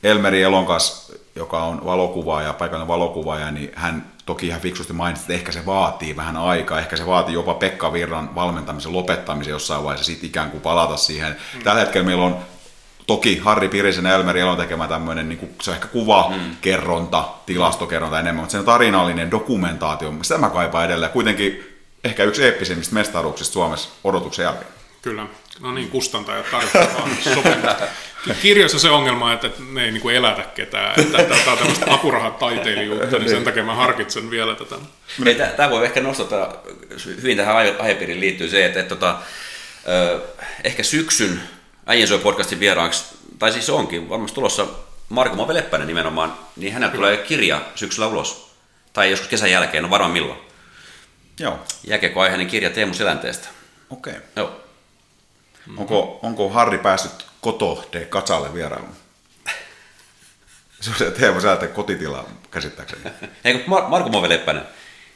Elmeri 0.02 0.42
Elonkas, 0.42 1.12
joka 1.36 1.62
on 1.62 1.84
valokuvaaja, 1.84 2.52
paikallinen 2.52 2.88
valokuvaaja, 2.88 3.50
niin 3.50 3.72
hän 3.74 4.12
toki 4.26 4.46
ihan 4.46 4.60
fiksusti 4.60 4.92
mainitsi, 4.92 5.22
että 5.22 5.34
ehkä 5.34 5.52
se 5.52 5.66
vaatii 5.66 6.16
vähän 6.16 6.36
aikaa, 6.36 6.78
ehkä 6.78 6.96
se 6.96 7.06
vaatii 7.06 7.34
jopa 7.34 7.54
Pekka 7.54 7.92
Virran 7.92 8.34
valmentamisen 8.34 8.92
lopettamisen 8.92 9.50
jossain 9.50 9.84
vaiheessa, 9.84 10.06
sitten 10.06 10.28
ikään 10.28 10.50
kuin 10.50 10.60
palata 10.60 10.96
siihen. 10.96 11.36
Mm. 11.54 11.62
Tällä 11.62 11.80
hetkellä 11.80 12.06
meillä 12.06 12.24
on 12.24 12.38
toki 13.06 13.38
Harri 13.38 13.68
Pirisen 13.68 14.04
ja 14.04 14.14
Elmeri 14.14 14.40
Elon 14.40 14.56
tekemä 14.56 14.88
tämmöinen, 14.88 15.28
niin 15.28 15.38
kuin, 15.38 15.50
se 15.62 15.70
on 15.70 15.76
ehkä 15.76 15.88
kuvakerronta, 15.88 17.20
mm. 17.20 17.28
tilastokerronta 17.46 18.20
enemmän, 18.20 18.42
mutta 18.42 18.52
sen 18.52 18.64
tarinallinen 18.64 19.30
dokumentaatio, 19.30 20.14
sitä 20.22 20.38
mä 20.38 20.50
kaipaan 20.50 20.84
edelleen. 20.84 21.12
Kuitenkin 21.12 21.78
ehkä 22.04 22.24
yksi 22.24 22.44
eeppisimmistä 22.44 22.94
mestaruuksista 22.94 23.52
Suomessa 23.52 23.88
odotuksen 24.04 24.42
jälkeen. 24.42 24.75
Kyllä. 25.06 25.26
No 25.60 25.72
niin, 25.72 25.90
kustantajat 25.90 26.50
tarvitaan 26.50 27.10
sopimusta. 27.34 27.76
Kirjoissa 28.42 28.78
se 28.78 28.90
ongelma, 28.90 29.32
että 29.32 29.50
ne 29.72 29.84
ei 29.84 29.90
niinku 29.90 30.08
elätä 30.08 30.42
ketään. 30.42 31.00
Että 31.00 31.24
tämä 31.24 31.52
on 31.52 31.58
tämmöistä 31.58 31.92
apurahataiteilijuutta, 31.92 33.18
niin 33.18 33.30
sen 33.30 33.44
takia 33.44 33.62
mä 33.62 33.74
harkitsen 33.74 34.30
vielä 34.30 34.54
tätä. 34.54 34.76
Tämä 35.56 35.70
voi 35.70 35.84
ehkä 35.84 36.00
nostaa, 36.00 36.62
hyvin 37.22 37.36
tähän 37.36 37.56
aihepiiriin 37.56 38.20
liittyy 38.20 38.48
se, 38.48 38.64
että, 38.64 38.80
että 38.80 38.94
tota, 38.94 39.18
ehkä 40.64 40.82
syksyn 40.82 41.40
Äijänsuo 41.86 42.18
podcastin 42.18 42.60
vieraaksi, 42.60 43.04
tai 43.38 43.52
siis 43.52 43.70
onkin 43.70 44.08
varmasti 44.08 44.34
tulossa 44.34 44.66
Marko 45.08 45.36
Move 45.36 45.54
Leppänen 45.54 45.86
nimenomaan, 45.86 46.38
niin 46.56 46.72
hänellä 46.72 46.94
tulee 46.94 47.16
kirja 47.16 47.60
syksyllä 47.74 48.08
ulos. 48.08 48.50
Tai 48.92 49.10
joskus 49.10 49.28
kesän 49.28 49.50
jälkeen, 49.50 49.82
no 49.82 49.90
varmaan 49.90 50.12
milloin. 50.12 50.38
Joo. 51.40 51.58
Jääkiekkoaiheinen 51.84 52.46
kirja 52.46 52.70
Teemu 52.70 52.94
Selänteestä. 52.94 53.48
Okei. 53.90 54.12
Okay. 54.12 54.22
Joo. 54.36 54.65
Mm-hmm. 55.66 55.78
Onko, 55.78 56.18
onko 56.22 56.50
Harri 56.50 56.78
päässyt 56.78 57.26
koto 57.40 57.88
de 57.92 58.04
Katsalle 58.04 58.54
vierailuun? 58.54 58.96
Se 60.80 60.90
on 60.90 60.96
se 60.96 61.10
Teemu 61.10 61.40
Selänteen 61.40 61.72
kotitila 61.72 62.24
käsittääkseni. 62.50 63.02
Eikö 63.44 63.64
Mar- 63.64 63.88
Marko 63.88 64.08
Move 64.08 64.28
Leppänen? 64.28 64.62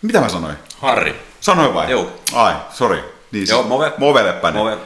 Mitä 0.02 0.20
mä 0.20 0.28
sanoin? 0.28 0.56
Harri. 0.78 1.20
Sanoin 1.40 1.74
vai? 1.74 1.90
Joo. 1.90 2.20
Ai, 2.32 2.54
sorry. 2.72 3.14
Niin, 3.32 3.48
Joo, 3.48 3.62
Move. 3.62 3.92
Move 3.98 4.24
Leppänen. 4.24 4.62
Move. 4.62 4.78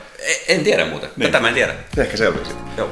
En 0.49 0.65
tiedä 0.65 0.85
muuten. 0.87 1.11
Niin. 1.17 1.33
Tätä 1.33 1.41
mä 1.43 1.49
en 1.49 1.55
tiedä. 1.55 1.75
Ehkä 1.97 2.17
selvisit. 2.17 2.57
Joo. 2.77 2.91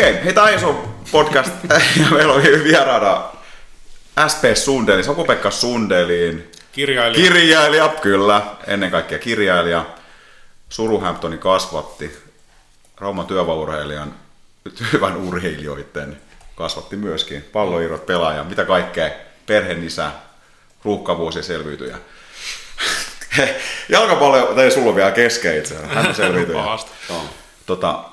Okei, 0.00 0.24
hei 0.24 0.32
tämä 0.32 0.46
on 0.64 0.94
podcast 1.12 1.52
ja 2.00 2.10
meillä 2.10 2.32
on 2.32 2.42
vieraana 2.42 3.28
SP 4.32 4.42
Sundeli, 4.54 5.04
Saku-Pekka 5.04 5.50
Sundelin. 5.50 6.50
Kirjailija. 6.72 7.22
Kirjailija, 7.24 7.88
kyllä. 7.88 8.42
Ennen 8.66 8.90
kaikkea 8.90 9.18
kirjailija. 9.18 9.84
Suruhamptoni 10.68 11.38
kasvatti. 11.38 12.18
Rauman 12.98 13.26
työvaurheilijan, 13.26 14.14
hyvän 14.92 15.16
urheilijoiden 15.16 16.20
kasvatti 16.54 16.96
myöskin. 16.96 17.42
Palloirot 17.52 18.06
pelaaja, 18.06 18.44
mitä 18.44 18.64
kaikkea. 18.64 19.10
Perheenisä, 19.46 20.10
ruuhkavuosia 20.84 21.42
selviytyjä. 21.42 21.98
Jalkapallo, 23.88 24.54
tai 24.54 24.70
sulla 24.70 24.88
on 24.88 24.96
vielä 24.96 25.10
kesken 25.10 25.58
itse 25.58 25.76
asiassa, 25.76 26.02
hän 26.02 26.14
selviytyjä. 26.14 26.58
Pahasta. 26.62 26.90
Tota, 27.66 28.09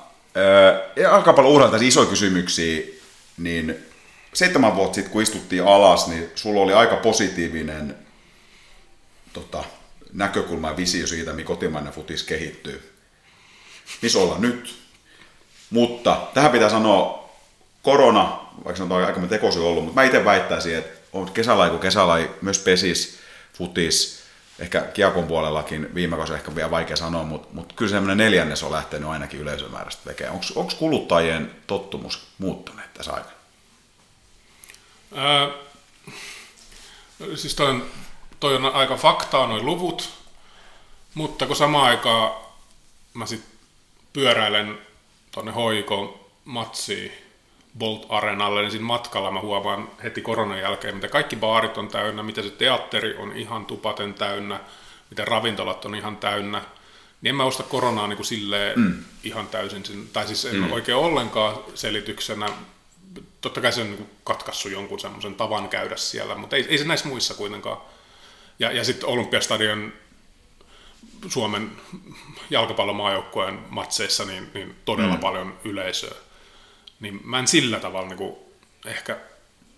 jalkapallon 0.96 1.52
urheilta 1.52 1.76
isoja 1.80 2.06
kysymyksiä, 2.06 2.82
niin 3.38 3.76
seitsemän 4.34 4.76
vuotta 4.76 4.94
sitten, 4.94 5.12
kun 5.12 5.22
istuttiin 5.22 5.64
alas, 5.64 6.06
niin 6.06 6.30
sulla 6.34 6.60
oli 6.60 6.72
aika 6.72 6.96
positiivinen 6.96 7.96
tota, 9.32 9.64
näkökulma 10.12 10.68
ja 10.68 10.76
visio 10.76 11.06
siitä, 11.06 11.32
mihin 11.32 11.46
kotimainen 11.46 11.92
futis 11.92 12.22
kehittyy. 12.22 12.92
Missä 14.02 14.18
ollaan 14.18 14.42
nyt? 14.42 14.78
Mutta 15.70 16.28
tähän 16.34 16.50
pitää 16.50 16.70
sanoa, 16.70 17.30
korona, 17.82 18.40
vaikka 18.64 18.82
on 18.82 18.92
aika 18.92 19.20
tekosi 19.20 19.58
ollut, 19.58 19.84
mutta 19.84 20.00
mä 20.00 20.04
itse 20.04 20.24
väittäisin, 20.24 20.76
että 20.76 20.98
on 21.12 21.30
kesälai 21.30 21.70
kuin 21.70 21.80
kesälai, 21.80 22.30
myös 22.42 22.58
pesis, 22.58 23.18
futis, 23.54 24.17
ehkä 24.58 24.80
kiekon 24.80 25.26
puolellakin 25.26 25.94
viime 25.94 26.16
kausi 26.16 26.34
ehkä 26.34 26.54
vielä 26.54 26.70
vaikea 26.70 26.96
sanoa, 26.96 27.24
mutta, 27.24 27.48
mutta 27.52 27.74
kyllä 27.74 27.90
semmoinen 27.90 28.16
neljännes 28.16 28.62
on 28.62 28.72
lähtenyt 28.72 29.08
ainakin 29.08 29.40
yleisömäärästä 29.40 30.04
tekemään. 30.04 30.40
Onko 30.54 30.72
kuluttajien 30.78 31.56
tottumus 31.66 32.26
muuttuneet 32.38 32.94
tässä 32.94 33.12
aikana? 33.12 33.36
Ää, 35.14 35.48
siis 37.34 37.54
toi 37.54 37.70
on, 37.70 37.86
toi 38.40 38.56
on 38.56 38.64
aika 38.64 38.96
faktaa 38.96 39.46
noin 39.46 39.66
luvut, 39.66 40.10
mutta 41.14 41.46
kun 41.46 41.56
samaan 41.56 41.90
aikaan 41.90 42.32
mä 43.14 43.26
sitten 43.26 43.58
pyöräilen 44.12 44.78
tuonne 45.30 45.52
hoiko 45.52 46.30
matsiin 46.44 47.27
Bolt 47.78 48.06
Arenalle, 48.08 48.60
niin 48.60 48.70
siinä 48.70 48.86
matkalla 48.86 49.30
mä 49.30 49.40
huomaan 49.40 49.90
heti 50.02 50.22
koronan 50.22 50.58
jälkeen, 50.58 50.94
mitä 50.94 51.08
kaikki 51.08 51.36
baarit 51.36 51.78
on 51.78 51.88
täynnä, 51.88 52.22
mitä 52.22 52.42
se 52.42 52.50
teatteri 52.50 53.16
on 53.16 53.32
ihan 53.36 53.66
tupaten 53.66 54.14
täynnä, 54.14 54.60
miten 55.10 55.28
ravintolat 55.28 55.84
on 55.84 55.94
ihan 55.94 56.16
täynnä, 56.16 56.62
niin 57.20 57.28
en 57.28 57.34
mä 57.34 57.44
osta 57.44 57.62
koronaa 57.62 58.06
niin 58.06 58.16
kuin 58.16 58.26
silleen 58.26 58.80
mm. 58.80 59.04
ihan 59.24 59.46
täysin, 59.46 60.10
tai 60.12 60.26
siis 60.26 60.44
en 60.44 60.56
mm. 60.56 60.72
oikein 60.72 60.98
ollenkaan 60.98 61.56
selityksenä. 61.74 62.46
Totta 63.40 63.60
kai 63.60 63.72
se 63.72 63.80
on 63.80 63.90
niin 63.90 64.10
katkassut 64.24 64.72
jonkun 64.72 65.00
semmoisen 65.00 65.34
tavan 65.34 65.68
käydä 65.68 65.96
siellä, 65.96 66.34
mutta 66.34 66.56
ei, 66.56 66.66
ei 66.68 66.78
se 66.78 66.84
näissä 66.84 67.08
muissa 67.08 67.34
kuitenkaan. 67.34 67.80
Ja, 68.58 68.72
ja 68.72 68.84
sitten 68.84 69.08
Olympiastadion 69.08 69.92
Suomen 71.28 71.72
jalkapallomaajoukkueen 72.50 73.58
matseissa 73.68 74.24
niin, 74.24 74.50
niin 74.54 74.76
todella 74.84 75.14
mm. 75.14 75.20
paljon 75.20 75.58
yleisöä. 75.64 76.14
Niin 77.00 77.20
mä 77.24 77.38
en 77.38 77.48
sillä 77.48 77.80
tavalla 77.80 78.08
niin 78.08 78.18
kuin 78.18 78.36
ehkä 78.86 79.16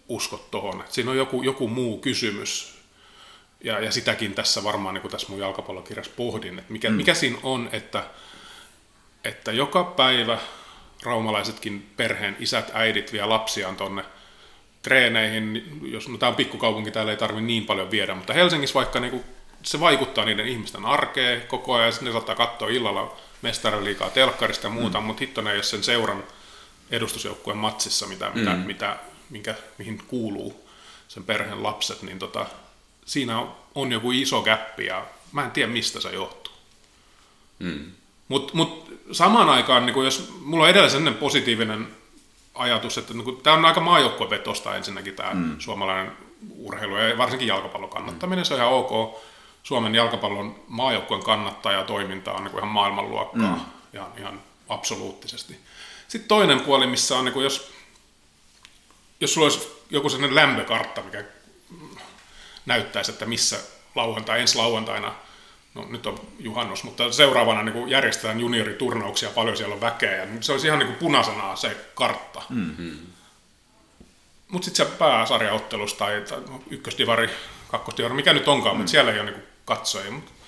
usko 0.08 0.46
tuohon. 0.50 0.84
Siinä 0.88 1.10
on 1.10 1.16
joku, 1.16 1.42
joku 1.42 1.68
muu 1.68 1.98
kysymys. 1.98 2.80
Ja, 3.64 3.80
ja 3.80 3.92
sitäkin 3.92 4.34
tässä 4.34 4.64
varmaan 4.64 4.94
niin 4.94 5.02
kuin 5.02 5.12
tässä 5.12 5.26
mun 5.28 5.38
jalkapallokirjassa 5.38 6.12
pohdin, 6.16 6.58
että 6.58 6.72
mikä, 6.72 6.90
mm. 6.90 6.96
mikä 6.96 7.14
siinä 7.14 7.38
on, 7.42 7.68
että, 7.72 8.04
että 9.24 9.52
joka 9.52 9.84
päivä 9.84 10.38
raumalaisetkin 11.02 11.90
perheen 11.96 12.36
isät, 12.40 12.70
äidit 12.74 13.12
vie 13.12 13.24
lapsiaan 13.24 13.76
tonne 13.76 14.04
treeneihin. 14.82 15.78
Jos, 15.82 16.08
no, 16.08 16.18
tämä 16.18 16.30
on 16.30 16.36
pikkukaupunki, 16.36 16.90
täällä 16.90 17.12
ei 17.12 17.18
tarvitse 17.18 17.46
niin 17.46 17.66
paljon 17.66 17.90
viedä, 17.90 18.14
mutta 18.14 18.32
Helsingissä 18.32 18.74
vaikka 18.74 19.00
niin 19.00 19.10
kuin, 19.10 19.24
se 19.62 19.80
vaikuttaa 19.80 20.24
niiden 20.24 20.48
ihmisten 20.48 20.84
arkeen 20.84 21.42
koko 21.42 21.74
ajan, 21.74 21.92
ne 22.00 22.12
saattaa 22.12 22.34
katsoa 22.34 22.68
illalla 22.68 23.16
mestariliikaa 23.42 24.10
telkkarista 24.10 24.66
ja 24.66 24.70
muuta, 24.70 25.00
mm. 25.00 25.06
mutta 25.06 25.20
hittonen, 25.20 25.56
jos 25.56 25.70
sen 25.70 25.84
seuran 25.84 26.24
edustusjoukkueen 26.90 27.58
matsissa, 27.58 28.06
mitä, 28.06 28.30
mitä, 28.34 28.50
mm. 28.50 28.58
mitä, 28.58 28.96
minkä, 29.30 29.54
mihin 29.78 30.02
kuuluu 30.06 30.70
sen 31.08 31.24
perheen 31.24 31.62
lapset, 31.62 32.02
niin 32.02 32.18
tota, 32.18 32.46
siinä 33.04 33.38
on, 33.38 33.52
on 33.74 33.92
joku 33.92 34.12
iso 34.12 34.42
käppi 34.42 34.86
ja 34.86 35.06
mä 35.32 35.44
en 35.44 35.50
tiedä 35.50 35.72
mistä 35.72 36.00
se 36.00 36.10
johtuu. 36.10 36.52
Mm. 37.58 37.92
Mutta 38.28 38.54
mut 38.56 38.92
samaan 39.12 39.48
aikaan, 39.48 39.86
niin 39.86 40.04
jos 40.04 40.32
mulla 40.40 40.64
on 40.64 40.70
edelleen 40.70 40.90
sellainen 40.90 41.20
positiivinen 41.20 41.88
ajatus, 42.54 42.98
että 42.98 43.14
niin 43.14 43.36
tämä 43.42 43.56
on 43.56 43.64
aika 43.64 43.80
maajoukkuevetosta 43.80 44.76
ensinnäkin 44.76 45.14
tämä 45.14 45.34
mm. 45.34 45.56
suomalainen 45.58 46.12
urheilu 46.56 46.96
ja 46.96 47.18
varsinkin 47.18 47.48
jalkapallon 47.48 47.90
kannattaminen, 47.90 48.42
mm. 48.42 48.46
se 48.46 48.54
on 48.54 48.60
ihan 48.60 48.72
ok. 48.72 49.20
Suomen 49.62 49.94
jalkapallon 49.94 50.54
maajoukkueen 50.68 51.22
kannattaja 51.22 51.84
toiminta 51.84 52.32
on 52.32 52.44
niin 52.44 52.56
ihan 52.56 52.68
maailmanluokkaa 52.68 53.54
mm. 53.56 53.60
ihan, 53.94 54.12
ihan 54.18 54.40
absoluuttisesti. 54.68 55.56
Sitten 56.10 56.28
toinen 56.28 56.60
puoli, 56.60 56.86
missä 56.86 57.18
on, 57.18 57.24
niin 57.24 57.32
kuin 57.32 57.44
jos, 57.44 57.72
jos 59.20 59.34
sulla 59.34 59.46
olisi 59.46 59.68
joku 59.90 60.08
sellainen 60.08 60.34
lämpökartta, 60.34 61.02
mikä 61.02 61.24
näyttäisi, 62.66 63.10
että 63.10 63.26
missä 63.26 63.58
lauantai, 63.94 64.40
ensi 64.40 64.56
lauantaina, 64.56 65.14
no 65.74 65.86
nyt 65.90 66.06
on 66.06 66.20
juhannus, 66.38 66.84
mutta 66.84 67.12
seuraavana 67.12 67.62
niin 67.62 67.72
kuin 67.72 67.90
järjestetään 67.90 68.40
junioriturnauksia, 68.40 69.30
paljon 69.30 69.56
siellä 69.56 69.74
on 69.74 69.80
väkeä, 69.80 70.16
ja 70.16 70.26
se 70.40 70.52
olisi 70.52 70.66
ihan 70.66 70.78
niin 70.78 70.94
kuin 70.94 71.14
se 71.54 71.76
kartta. 71.94 72.42
Mm-hmm. 72.48 72.98
Mutta 74.48 74.64
sitten 74.64 74.86
se 74.86 74.92
pääsarjaottelus 74.92 75.94
tai, 75.94 76.24
tai 76.28 76.38
ykkösdivari, 76.70 77.30
kakkosdivari, 77.68 78.14
mikä 78.14 78.32
nyt 78.32 78.48
onkaan, 78.48 78.74
mm. 78.74 78.78
mutta 78.78 78.90
siellä 78.90 79.12
ei 79.12 79.20
ole 79.20 79.30
niin 79.30 79.42
katsojia. 79.64 80.10
Mut 80.10 80.39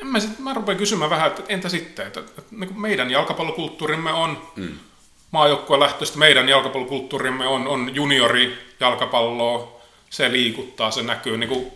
en 0.00 0.06
mä, 0.06 0.20
sit, 0.20 0.38
mä 0.38 0.54
rupean 0.54 0.78
kysymään 0.78 1.10
vähän, 1.10 1.26
että 1.26 1.42
entä 1.48 1.68
sitten, 1.68 2.06
että, 2.06 2.20
että, 2.20 2.32
että 2.38 2.54
niin 2.56 2.80
meidän 2.80 3.10
jalkapallokulttuurimme 3.10 4.12
on 4.12 4.52
mm. 4.56 4.78
lähtöistä, 5.78 6.18
meidän 6.18 6.48
jalkapallokulttuurimme 6.48 7.46
on, 7.46 7.68
on 7.68 7.94
juniori 7.94 8.74
jalkapalloa, 8.80 9.80
se 10.10 10.32
liikuttaa, 10.32 10.90
se 10.90 11.02
näkyy, 11.02 11.36
niin 11.36 11.48
kuin, 11.48 11.72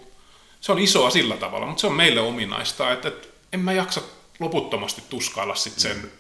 se 0.61 0.73
on 0.73 0.79
isoa 0.79 1.11
sillä 1.11 1.37
tavalla, 1.37 1.67
mutta 1.67 1.81
se 1.81 1.87
on 1.87 1.95
meille 1.95 2.21
ominaista, 2.21 2.93
että, 2.93 3.09
että 3.09 3.29
en 3.53 3.61
mä 3.61 3.73
jaksa 3.73 4.01
loputtomasti 4.41 5.03
tuskailla 5.11 5.55
sit 5.55 5.79
sen 5.79 5.97
mm. 5.97 6.11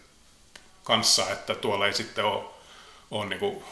kanssa, 0.84 1.30
että 1.30 1.54
tuolla 1.54 1.86
ei 1.86 1.94
sitten 1.94 2.24
ole, 2.24 2.44
ole 3.10 3.26
niin 3.26 3.62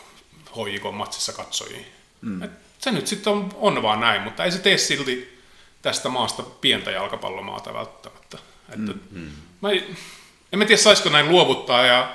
hoikon 0.57 0.95
matsissa 0.95 1.33
katsojia. 1.33 1.87
Mm. 2.21 2.43
Et 2.43 2.51
se 2.79 2.91
nyt 2.91 3.07
sitten 3.07 3.33
on, 3.33 3.51
on 3.55 3.83
vaan 3.83 4.01
näin, 4.01 4.23
mutta 4.23 4.45
ei 4.45 4.53
se 4.53 4.59
tee 4.59 4.79
silti 4.79 5.32
tästä 5.83 6.09
maasta 6.09 6.43
pientä 6.43 6.91
jalkapallomaata 6.91 7.75
välttämättä. 7.75 8.39
Että 8.69 8.93
mm, 9.11 9.31
Mä, 9.61 9.71
en 10.53 10.59
mä 10.59 10.65
tiedä, 10.65 10.83
saisiko 10.83 11.09
näin 11.09 11.29
luovuttaa, 11.29 11.87
ja, 11.87 12.13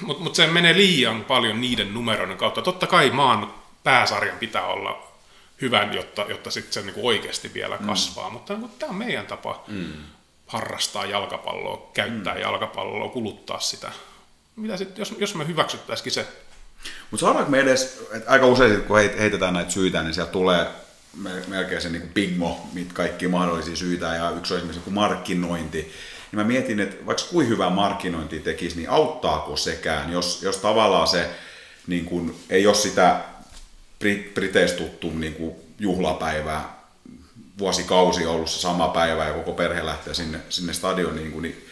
mutta 0.00 0.22
mut 0.22 0.34
se 0.34 0.46
menee 0.46 0.74
liian 0.74 1.24
paljon 1.24 1.60
niiden 1.60 1.94
numeroiden 1.94 2.36
kautta. 2.36 2.62
Totta 2.62 2.86
kai 2.86 3.10
maan 3.10 3.54
pääsarjan 3.84 4.38
pitää 4.38 4.66
olla 4.66 5.12
hyvän, 5.60 5.94
jotta, 5.94 6.26
jotta 6.28 6.50
sitten 6.50 6.72
se 6.72 6.82
niinku 6.82 7.08
oikeasti 7.08 7.54
vielä 7.54 7.76
mm. 7.80 7.86
kasvaa, 7.86 8.28
mm. 8.28 8.32
mutta 8.32 8.54
tämä 8.78 8.90
on 8.90 8.96
meidän 8.96 9.26
tapa 9.26 9.64
mm. 9.68 9.92
harrastaa 10.46 11.04
jalkapalloa, 11.04 11.90
käyttää 11.94 12.34
mm. 12.34 12.40
jalkapalloa, 12.40 13.08
kuluttaa 13.08 13.60
sitä. 13.60 13.92
mitä 14.56 14.76
sit, 14.76 14.98
jos, 14.98 15.14
jos 15.18 15.34
me 15.34 15.46
hyväksyttäisikin 15.46 16.12
se? 16.12 16.26
Mutta 17.10 17.26
saadaanko 17.26 17.50
me 17.50 17.60
edes, 17.60 18.08
että 18.12 18.30
aika 18.30 18.46
usein 18.46 18.82
kun 18.82 18.96
heitetään 18.98 19.54
näitä 19.54 19.70
syitä, 19.70 20.02
niin 20.02 20.14
sieltä 20.14 20.32
tulee 20.32 20.66
melkein 21.48 21.82
se 21.82 21.88
niin 21.88 22.02
kuin 22.02 22.12
pingmo, 22.12 22.68
mit 22.72 22.92
kaikki 22.92 23.28
mahdollisia 23.28 23.76
syitä, 23.76 24.06
ja 24.06 24.30
yksi 24.30 24.54
on 24.54 24.58
esimerkiksi 24.58 24.90
markkinointi. 24.90 25.78
Niin 25.78 26.40
mä 26.40 26.44
mietin, 26.44 26.80
että 26.80 27.06
vaikka 27.06 27.24
kuin 27.30 27.48
hyvää 27.48 27.70
markkinointi 27.70 28.40
tekisi, 28.40 28.76
niin 28.76 28.90
auttaako 28.90 29.56
sekään, 29.56 30.12
jos, 30.12 30.42
jos 30.42 30.56
tavallaan 30.56 31.08
se 31.08 31.30
niin 31.86 32.04
kuin, 32.04 32.34
ei 32.50 32.66
ole 32.66 32.74
sitä 32.74 33.20
Briteistä 34.34 34.78
tuttu 34.78 35.10
niin 35.10 35.34
kuin 35.34 35.54
juhlapäivää, 35.78 36.82
vuosikausi 37.58 38.26
ollut 38.26 38.50
se 38.50 38.60
sama 38.60 38.88
päivä 38.88 39.24
ja 39.24 39.32
koko 39.34 39.52
perhe 39.52 39.86
lähtee 39.86 40.14
sinne, 40.14 40.40
sinne 40.48 40.72
stadioniin, 40.72 41.16
niin, 41.16 41.32
kuin, 41.32 41.42
niin 41.42 41.66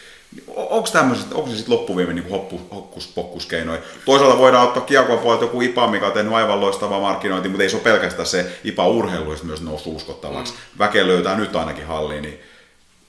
onko 0.57 0.89
tämmöiset, 0.93 1.33
onko 1.33 1.51
se 1.51 1.57
sitten 1.57 1.75
loppuviimein 1.75 2.17
niin 2.17 2.31
hoppu, 2.31 2.61
hokkuspokkuskeinoja? 2.75 3.81
Toisaalta 4.05 4.39
voidaan 4.39 4.69
ottaa 4.69 4.83
kiekon 4.83 5.19
puolelta 5.19 5.45
joku 5.45 5.61
IPA, 5.61 5.87
mikä 5.87 6.07
on 6.07 6.13
tehnyt 6.13 6.33
aivan 6.33 6.61
loistava 6.61 7.01
markkinointi, 7.01 7.49
mutta 7.49 7.63
ei 7.63 7.71
se 7.71 7.77
ole 7.77 7.83
pelkästään 7.83 8.27
se 8.27 8.61
IPA-urheilu, 8.65 9.37
myös 9.43 9.63
noussut 9.63 9.97
uskottavaksi. 9.97 10.53
Mm. 10.53 10.79
Väkeä 10.79 11.07
löytää 11.07 11.37
nyt 11.37 11.57
ainakin 11.57 11.87
halliin, 11.87 12.23
niin 12.23 12.41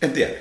en 0.02 0.12
tiedä. 0.12 0.34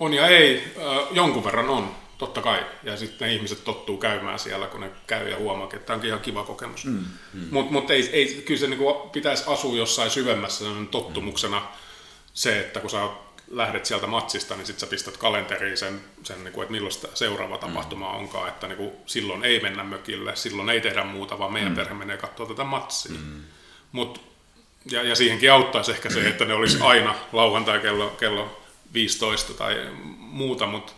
On 0.00 0.14
ja 0.14 0.28
ei, 0.28 0.74
jonkun 1.10 1.44
verran 1.44 1.68
on, 1.68 1.90
totta 2.18 2.42
kai. 2.42 2.60
Ja 2.82 2.96
sitten 2.96 3.28
ne 3.28 3.34
ihmiset 3.34 3.64
tottuu 3.64 3.96
käymään 3.96 4.38
siellä, 4.38 4.66
kun 4.66 4.80
ne 4.80 4.90
käy 5.06 5.28
ja 5.28 5.36
huomaa, 5.36 5.64
että 5.64 5.78
tämä 5.78 5.94
onkin 5.94 6.08
ihan 6.08 6.20
kiva 6.20 6.44
kokemus. 6.44 6.84
Mm. 6.84 7.04
Mm. 7.32 7.46
Mutta 7.50 7.72
mut 7.72 7.90
ei, 7.90 8.10
ei, 8.12 8.42
kyllä 8.46 8.60
se 8.60 8.66
niinku 8.66 8.92
pitäisi 9.12 9.44
asua 9.46 9.76
jossain 9.76 10.10
syvemmässä 10.10 10.64
tottumuksena 10.90 11.62
se, 12.34 12.60
että 12.60 12.80
kun 12.80 12.90
sä 12.90 13.08
lähdet 13.50 13.86
sieltä 13.86 14.06
matsista, 14.06 14.56
niin 14.56 14.66
sitten 14.66 14.80
sä 14.80 14.86
pistät 14.86 15.16
kalenteriin 15.16 15.76
sen, 15.76 16.00
sen 16.22 16.44
niin 16.44 16.52
kuin, 16.52 16.62
että 16.62 16.72
milloin 16.72 16.94
seuraava 17.14 17.54
mm. 17.54 17.60
tapahtuma 17.60 18.10
onkaan, 18.10 18.48
että 18.48 18.66
niin 18.66 18.76
kuin, 18.76 18.92
silloin 19.06 19.44
ei 19.44 19.60
mennä 19.60 19.84
mökille, 19.84 20.36
silloin 20.36 20.70
ei 20.70 20.80
tehdä 20.80 21.04
muuta, 21.04 21.38
vaan 21.38 21.52
meidän 21.52 21.72
mm. 21.72 21.76
perhe 21.76 21.94
menee 21.94 22.16
katsoa 22.16 22.46
tätä 22.46 22.64
matsia. 22.64 23.12
Mm. 23.12 23.40
Mut, 23.92 24.20
ja, 24.90 25.02
ja 25.02 25.14
siihenkin 25.14 25.52
auttaisi 25.52 25.90
ehkä 25.90 26.10
se, 26.10 26.28
että 26.28 26.44
ne 26.44 26.54
olisi 26.54 26.78
aina 26.92 27.14
lauantai 27.32 27.80
kello, 27.80 28.08
kello 28.08 28.60
15 28.94 29.54
tai 29.54 29.86
muuta, 30.16 30.66
mutta 30.66 30.92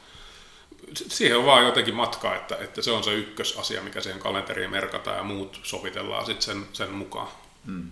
siihen 0.95 1.39
on 1.39 1.47
vaan 1.47 1.65
jotenkin 1.65 1.95
matkaa, 1.95 2.35
että, 2.37 2.57
että 2.61 2.83
se 2.83 2.91
on 2.91 3.05
se 3.05 3.15
ykkösasia, 3.15 3.83
mikä 3.83 4.01
siihen 4.01 4.21
kalenteriin 4.21 4.71
merkataan 4.71 5.17
ja 5.17 5.23
muut 5.23 5.61
sovitellaan 5.63 6.27
sitten 6.27 6.43
sen, 6.43 6.67
sen 6.73 6.91
mukaan. 6.91 7.29
Mm. 7.65 7.91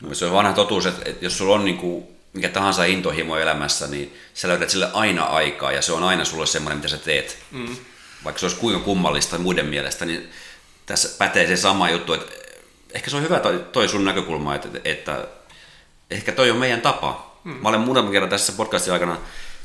No, 0.00 0.14
se 0.14 0.26
on 0.26 0.32
vanha 0.32 0.52
totuus, 0.52 0.86
että, 0.86 1.02
että 1.04 1.24
jos 1.24 1.38
sulla 1.38 1.54
on 1.54 1.64
niin 1.64 1.78
kuin 1.78 2.21
mikä 2.32 2.48
tahansa 2.48 2.84
intohimo 2.84 3.36
elämässä, 3.36 3.86
niin 3.86 4.18
sä 4.34 4.48
löydät 4.48 4.70
sille 4.70 4.88
aina 4.92 5.24
aikaa 5.24 5.72
ja 5.72 5.82
se 5.82 5.92
on 5.92 6.02
aina 6.02 6.24
sulle 6.24 6.46
semmoinen, 6.46 6.78
mitä 6.78 6.88
sä 6.88 6.98
teet. 6.98 7.38
Mm. 7.50 7.76
Vaikka 8.24 8.38
se 8.38 8.46
olisi 8.46 8.60
kuinka 8.60 8.80
kummallista 8.80 9.38
muiden 9.38 9.66
mielestä, 9.66 10.04
niin 10.04 10.30
tässä 10.86 11.08
pätee 11.18 11.46
se 11.46 11.56
sama 11.56 11.90
juttu, 11.90 12.12
että 12.12 12.32
ehkä 12.94 13.10
se 13.10 13.16
on 13.16 13.22
hyvä 13.22 13.40
toi, 13.40 13.64
toi 13.72 13.88
sun 13.88 14.04
näkökulma, 14.04 14.54
että, 14.54 14.68
että 14.84 15.28
ehkä 16.10 16.32
toi 16.32 16.50
on 16.50 16.56
meidän 16.56 16.80
tapa. 16.80 17.40
Mm. 17.44 17.52
Mä 17.52 17.68
olen 17.68 17.80
muutaman 17.80 18.12
kerran 18.12 18.30
tässä 18.30 18.52
podcastin 18.52 18.92
aikana 18.92 19.18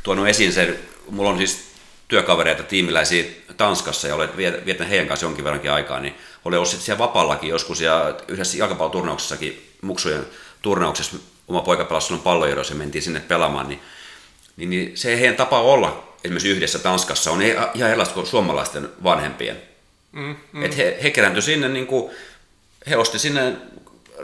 tuonut 0.03 0.27
esiin 0.27 0.53
sen, 0.53 0.79
mulla 1.09 1.29
on 1.29 1.37
siis 1.37 1.67
työkavereita, 2.07 2.63
tiimiläisiä 2.63 3.25
Tanskassa 3.57 4.07
ja 4.07 4.15
olen 4.15 4.37
viettänyt 4.37 4.89
heidän 4.89 5.07
kanssa 5.07 5.25
jonkin 5.25 5.43
verrankin 5.43 5.71
aikaa, 5.71 5.99
niin 5.99 6.15
olen 6.45 6.59
ollut 6.59 6.71
siellä 6.71 6.97
vapaallakin 6.97 7.49
joskus 7.49 7.81
ja 7.81 8.15
yhdessä 8.27 8.57
jalkapalloturnauksessakin 8.57 9.73
muksujen 9.81 10.25
turnauksessa 10.61 11.17
oma 11.47 11.61
poika 11.61 11.85
pelasi 11.85 12.07
silloin 12.07 12.23
pallojurossa 12.23 12.73
ja 12.73 12.77
mentiin 12.77 13.01
sinne 13.01 13.19
pelaamaan, 13.19 13.69
niin, 13.69 13.79
niin, 14.57 14.69
niin 14.69 14.97
se 14.97 15.19
heidän 15.19 15.35
tapa 15.35 15.61
olla 15.61 16.13
esimerkiksi 16.23 16.49
yhdessä 16.49 16.79
Tanskassa 16.79 17.31
on 17.31 17.41
ihan 17.41 17.89
erilaista 17.89 18.13
kuin 18.13 18.27
suomalaisten 18.27 18.89
vanhempien. 19.03 19.61
Mm, 20.11 20.35
mm. 20.51 20.63
Et 20.63 20.77
he, 20.77 20.97
he 21.03 21.09
kerääntyi 21.09 21.41
sinne, 21.41 21.69
niin 21.69 21.87
kuin, 21.87 22.11
he 22.89 22.97
osti 22.97 23.19
sinne 23.19 23.53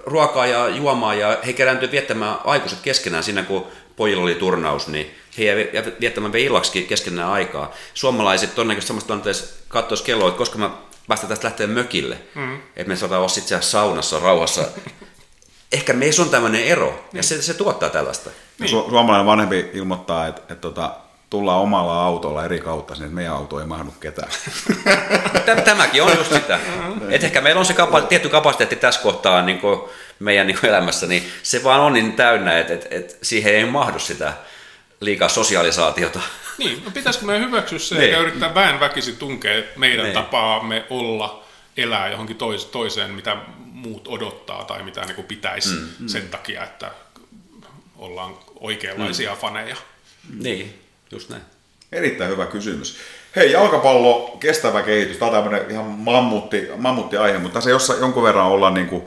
ruokaa 0.05 0.45
ja 0.45 0.67
juomaa 0.67 1.13
ja 1.13 1.37
he 1.45 1.53
kerääntyi 1.53 1.91
viettämään 1.91 2.37
aikuiset 2.43 2.79
keskenään 2.79 3.23
siinä, 3.23 3.43
kun 3.43 3.67
pojilla 3.95 4.23
oli 4.23 4.35
turnaus, 4.35 4.87
niin 4.87 5.15
he 5.37 5.43
jäivät 5.43 5.99
viettämään 6.01 6.35
illaksi 6.35 6.83
keskenään 6.83 7.29
aikaa. 7.29 7.73
Suomalaiset 7.93 8.55
todennäköisesti 8.55 8.87
samassa 8.87 9.07
tilanteessa 9.07 9.63
katsoisi 9.67 10.03
kelloa, 10.03 10.27
että 10.27 10.37
koska 10.37 10.57
mä 10.57 10.69
päästään 11.07 11.29
tästä 11.29 11.45
lähteä 11.45 11.67
mökille, 11.67 12.17
mm. 12.35 12.55
että 12.55 12.89
me 12.89 12.95
saadaan 12.95 13.19
olla 13.19 13.29
sitten 13.29 13.63
saunassa 13.63 14.19
rauhassa 14.19 14.67
ehkä 15.73 15.93
meissä 15.93 16.21
on 16.21 16.29
tämmöinen 16.29 16.63
ero, 16.63 16.89
niin. 16.89 16.99
ja 17.13 17.23
se, 17.23 17.41
se 17.41 17.53
tuottaa 17.53 17.89
tällaista. 17.89 18.29
Niin. 18.59 18.69
Su- 18.69 18.89
suomalainen 18.89 19.25
vanhempi 19.25 19.69
ilmoittaa, 19.73 20.27
että, 20.27 20.41
että, 20.41 20.55
tota, 20.55 20.91
tullaan 21.29 21.59
omalla 21.59 22.05
autolla 22.05 22.45
eri 22.45 22.59
kautta, 22.59 22.93
niin 22.93 23.03
että 23.03 23.15
meidän 23.15 23.33
auto 23.33 23.59
ei 23.59 23.65
mahdu 23.65 23.91
ketään. 23.99 24.31
Tämäkin 25.65 26.03
on 26.03 26.17
just 26.17 26.33
sitä. 26.33 26.59
että 27.09 27.27
ehkä 27.27 27.41
meillä 27.41 27.59
on 27.59 27.65
se 27.65 27.73
kapa- 27.73 28.01
tietty 28.01 28.29
kapasiteetti 28.29 28.75
tässä 28.75 29.01
kohtaa 29.01 29.41
niin 29.41 29.59
kuin 29.59 29.79
meidän 30.19 30.47
niin 30.47 30.57
kuin 30.59 30.69
elämässä, 30.69 31.07
niin 31.07 31.31
se 31.43 31.63
vaan 31.63 31.81
on 31.81 31.93
niin 31.93 32.13
täynnä, 32.13 32.59
että, 32.59 32.73
että, 32.73 32.87
että 32.91 33.15
siihen 33.21 33.55
ei 33.55 33.65
mahdu 33.65 33.99
sitä 33.99 34.33
liikaa 34.99 35.29
sosiaalisaatiota. 35.29 36.19
Niin, 36.57 36.83
no 36.85 36.91
pitäisikö 36.91 37.25
me 37.25 37.39
hyväksyä 37.39 37.79
se, 37.79 37.95
niin. 37.95 38.11
ja 38.11 38.19
yrittää 38.19 38.55
väen 38.55 38.79
väkisin 38.79 39.17
tunkea 39.17 39.63
meidän 39.75 40.03
niin. 40.03 40.13
tapaamme 40.13 40.85
olla, 40.89 41.43
elää 41.77 42.09
johonkin 42.09 42.35
tois, 42.35 42.65
toiseen, 42.65 43.11
mitä 43.11 43.37
muut 43.83 44.07
odottaa 44.07 44.65
tai 44.65 44.83
mitä 44.83 45.01
niin 45.01 45.15
kuin 45.15 45.27
pitäisi 45.27 45.69
mm, 45.69 45.89
mm. 45.99 46.07
sen 46.07 46.29
takia, 46.29 46.63
että 46.63 46.91
ollaan 47.97 48.37
oikeanlaisia 48.59 49.31
mm. 49.31 49.37
faneja. 49.37 49.75
Niin, 50.39 50.81
just 51.11 51.29
näin. 51.29 51.41
Erittäin 51.91 52.29
hyvä 52.29 52.45
kysymys. 52.45 52.97
Hei, 53.35 53.51
jalkapallo, 53.51 54.37
kestävä 54.39 54.81
kehitys. 54.81 55.17
Tämä 55.17 55.31
on 55.31 55.43
tämmöinen 55.43 55.71
ihan 55.71 55.85
mammutti, 55.85 56.67
mammutti 56.75 57.17
aihe, 57.17 57.37
mutta 57.37 57.53
tässä 57.53 57.69
jossa 57.69 57.93
jonkun 57.93 58.23
verran 58.23 58.45
ollaan 58.45 58.73
niin 58.73 58.87
kuin, 58.87 59.05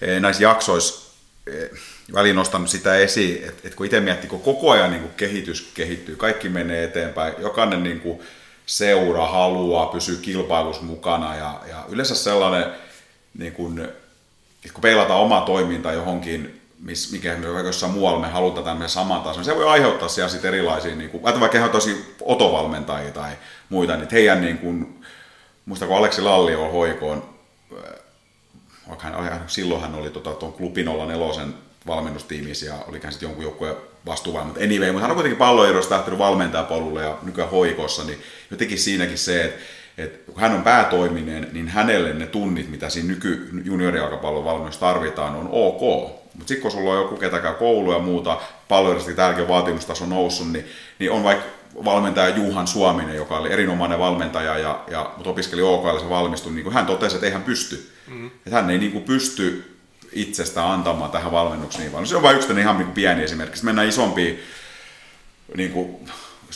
eh, 0.00 0.20
näissä 0.20 0.42
jaksoissa 0.42 1.12
eh, 1.46 1.70
väliin 2.14 2.36
nostanut 2.36 2.68
sitä 2.68 2.96
esiin, 2.96 3.36
että, 3.36 3.60
että 3.64 3.76
kun 3.76 3.86
itse 3.86 4.00
miettii, 4.00 4.30
kun 4.30 4.40
koko 4.40 4.70
ajan 4.70 4.90
niin 4.90 5.02
kuin 5.02 5.14
kehitys 5.14 5.70
kehittyy, 5.74 6.16
kaikki 6.16 6.48
menee 6.48 6.84
eteenpäin, 6.84 7.34
jokainen 7.38 7.82
niin 7.82 8.00
kuin 8.00 8.20
seura 8.66 9.26
haluaa 9.26 9.86
pysyä 9.86 10.16
kilpailussa 10.22 10.82
mukana 10.82 11.36
ja, 11.36 11.60
ja 11.68 11.84
yleensä 11.88 12.14
sellainen 12.14 12.72
niin 13.38 13.52
kuin, 13.52 13.88
kun 14.72 14.82
peilataan 14.82 15.20
oma 15.20 15.40
toiminta 15.40 15.92
johonkin, 15.92 16.60
miss, 16.80 17.12
mikä 17.12 17.36
jossain 17.64 17.92
muualla 17.92 18.20
me 18.20 18.28
halutaan 18.28 18.64
tämmöisen 18.64 18.94
saman 18.94 19.22
tason, 19.22 19.44
se 19.44 19.56
voi 19.56 19.68
aiheuttaa 19.68 20.08
siellä 20.08 20.28
sitten 20.28 20.48
erilaisia, 20.48 20.96
niin 20.96 21.10
kuin, 21.10 21.22
vaikka 21.22 21.60
he 21.60 21.68
tosi 21.68 22.14
otovalmentajia 22.20 23.10
tai 23.10 23.32
muita, 23.68 23.96
niin 23.96 24.08
heidän, 24.12 24.40
niin 24.40 24.58
kuin, 24.58 25.04
muista 25.66 25.86
kun 25.86 25.96
Aleksi 25.96 26.22
Lalli 26.22 26.54
on 26.54 26.72
hoikoon, 26.72 27.28
äh, 27.72 28.98
hän, 28.98 29.44
silloin 29.46 29.80
hän 29.80 29.94
oli 29.94 30.10
tota, 30.10 30.30
tuon 30.30 30.52
klubin 30.52 30.86
04 30.86 31.46
valmennustiimissä 31.86 32.66
ja 32.66 32.74
olikaan 32.88 33.12
sitten 33.12 33.26
jonkun 33.26 33.44
joukkueen 33.44 33.76
vastuuvain, 34.06 34.46
mutta 34.46 34.64
anyway, 34.64 34.92
mutta 34.92 35.02
hän 35.02 35.10
on 35.10 35.16
kuitenkin 35.16 35.38
palloerosta 35.38 35.94
lähtenyt 35.94 36.18
valmentajapolulle 36.18 37.02
ja 37.02 37.18
nykyään 37.22 37.50
hoikossa, 37.50 38.04
niin 38.04 38.22
jotenkin 38.50 38.78
siinäkin 38.78 39.18
se, 39.18 39.44
että 39.44 39.60
että 39.98 40.32
kun 40.32 40.40
hän 40.40 40.52
on 40.52 40.62
päätoiminen, 40.62 41.48
niin 41.52 41.68
hänelle 41.68 42.12
ne 42.12 42.26
tunnit, 42.26 42.70
mitä 42.70 42.88
siinä 42.88 43.08
nyky 43.08 43.48
juniorijalkapallon 43.64 44.70
tarvitaan, 44.80 45.34
on 45.34 45.48
ok. 45.52 45.80
Mutta 46.34 46.48
sitten 46.48 46.62
kun 46.62 46.70
sulla 46.70 46.90
on 46.90 46.96
joku, 46.96 47.16
ketä 47.16 47.38
käy 47.38 47.54
koulu 47.54 47.92
ja 47.92 47.98
muuta, 47.98 48.40
palvelusti 48.68 49.14
tärkeä 49.14 49.48
vaatimustaso 49.48 50.06
noussut, 50.06 50.52
niin, 50.52 50.64
niin 50.98 51.10
on 51.10 51.24
vaikka 51.24 51.44
valmentaja 51.84 52.36
Juhan 52.36 52.66
Suominen, 52.66 53.16
joka 53.16 53.38
oli 53.38 53.52
erinomainen 53.52 53.98
valmentaja, 53.98 54.58
ja, 54.58 54.84
ja, 54.90 55.10
mutta 55.16 55.30
opiskeli 55.30 55.62
OKL 55.62 55.98
ja 56.02 56.10
valmistui, 56.10 56.52
niin 56.52 56.64
kuin 56.64 56.74
hän 56.74 56.86
totesi, 56.86 57.16
että 57.16 57.26
ei 57.26 57.32
hän 57.32 57.42
pysty. 57.42 57.90
Mm. 58.06 58.26
Että 58.26 58.50
hän 58.50 58.70
ei 58.70 58.78
niin 58.78 58.92
kuin 58.92 59.04
pysty 59.04 59.76
itsestä 60.12 60.72
antamaan 60.72 61.10
tähän 61.10 61.32
valmennukseen 61.32 61.82
niin 61.82 61.92
paljon. 61.92 62.06
Se 62.06 62.16
on 62.16 62.22
vain 62.22 62.36
yksi 62.36 62.60
ihan 62.60 62.78
niin 62.78 62.92
pieni 62.92 63.22
esimerkki. 63.22 63.56
Sitten 63.56 63.68
mennään 63.68 63.88
isompiin 63.88 64.40
niin 65.56 65.72
kuin, 65.72 65.96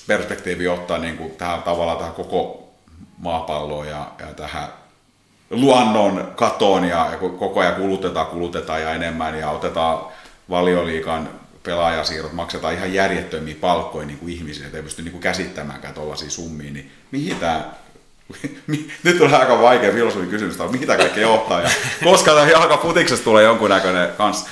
perspektiivi 0.07 0.68
ottaa 0.68 0.99
niin 0.99 1.17
kuin 1.17 1.31
tähän 1.31 1.62
tavallaan 1.62 1.99
tähän 1.99 2.15
koko 2.15 2.67
maapalloon 3.18 3.88
ja, 3.88 4.10
ja 4.18 4.26
tähän 4.26 4.68
luonnon 5.50 6.32
katoon 6.36 6.84
ja, 6.84 7.08
ja 7.10 7.16
koko 7.16 7.60
ajan 7.60 7.74
kulutetaan, 7.74 8.26
kulutetaan 8.26 8.82
ja 8.82 8.94
enemmän 8.94 9.38
ja 9.38 9.50
otetaan 9.50 10.06
valioliikan 10.50 11.30
pelaajasiirrot, 11.62 12.32
maksetaan 12.32 12.74
ihan 12.74 12.94
järjettömiä 12.94 13.56
palkkoja 13.60 14.06
niin 14.06 14.18
kuin 14.18 14.32
ihmisille, 14.32 14.66
että 14.66 14.78
ei 14.78 14.84
pysty 14.84 15.02
niin 15.02 15.12
kuin 15.12 15.22
käsittämäänkään 15.22 15.94
tuollaisia 15.94 16.30
summia, 16.30 16.72
niin 16.72 16.92
mihin 17.10 17.36
tämä 17.36 17.64
nyt 19.05 19.18
tulee 19.18 19.36
aika 19.36 19.62
vaikea 19.62 19.92
filosofi 19.92 20.26
kysymys, 20.26 20.60
että 20.60 20.86
tämä 20.86 20.98
kaikki 20.98 21.20
johtaa 21.20 21.60
ja 21.60 21.70
koska 22.05 22.34
tämä 22.34 22.50
jalkaputiksesta 22.50 23.24
tulee 23.24 23.44
jonkunnäköinen 23.44 24.08
kanssa. 24.16 24.48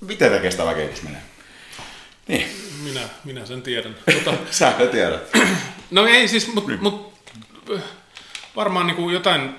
Miten 0.00 0.30
tämä 0.30 0.42
kestävä 0.42 0.74
kehitys 0.74 1.02
menee? 1.02 1.20
Niin. 2.28 2.46
Minä, 2.84 3.00
minä 3.24 3.46
sen 3.46 3.62
tiedän. 3.62 3.96
Tota, 4.24 4.36
Sä 4.50 4.72
tiedät. 4.92 5.22
No 5.90 6.06
ei 6.06 6.28
siis, 6.28 6.54
mutta 6.54 6.70
niin. 6.70 6.82
mut, 6.82 7.15
varmaan 8.56 8.86
niin 8.86 8.96
kuin 8.96 9.14
jotain 9.14 9.54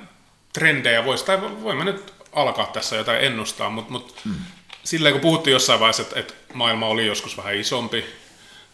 trendejä 0.54 1.06
voisi, 1.06 1.26
tai 1.26 1.42
voimme 1.42 1.84
nyt 1.84 2.14
alkaa 2.34 2.66
tässä 2.66 2.96
jotain 2.96 3.24
ennustaa, 3.24 3.70
mutta, 3.70 3.92
mutta 3.92 4.22
hmm. 4.26 4.36
silleen 4.84 5.14
kun 5.14 5.22
puhuttiin 5.22 5.52
jossain 5.52 5.80
vaiheessa, 5.80 6.02
että, 6.02 6.20
että 6.20 6.34
maailma 6.54 6.88
oli 6.88 7.06
joskus 7.06 7.38
vähän 7.38 7.56
isompi, 7.56 8.06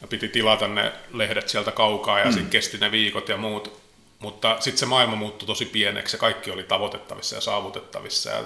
ja 0.02 0.08
piti 0.08 0.28
tilata 0.28 0.68
ne 0.68 0.92
lehdet 1.14 1.50
sieltä 1.50 1.72
kaukaa, 1.72 2.20
ja 2.20 2.26
hmm. 2.26 2.34
sitten 2.34 2.50
kesti 2.50 2.78
ne 2.78 2.92
viikot 2.92 3.30
ja 3.30 3.38
muut, 3.38 3.84
Mutta 4.20 4.58
sitten 4.60 4.80
se 4.80 4.86
maailma 4.86 5.16
muuttui 5.16 5.48
tosi 5.48 5.66
pieneksi 5.66 6.16
ja 6.16 6.20
kaikki 6.20 6.52
oli 6.52 6.64
tavoitettavissa 6.64 7.36
ja 7.36 7.42
saavutettavissa. 7.42 8.30
Ja 8.30 8.44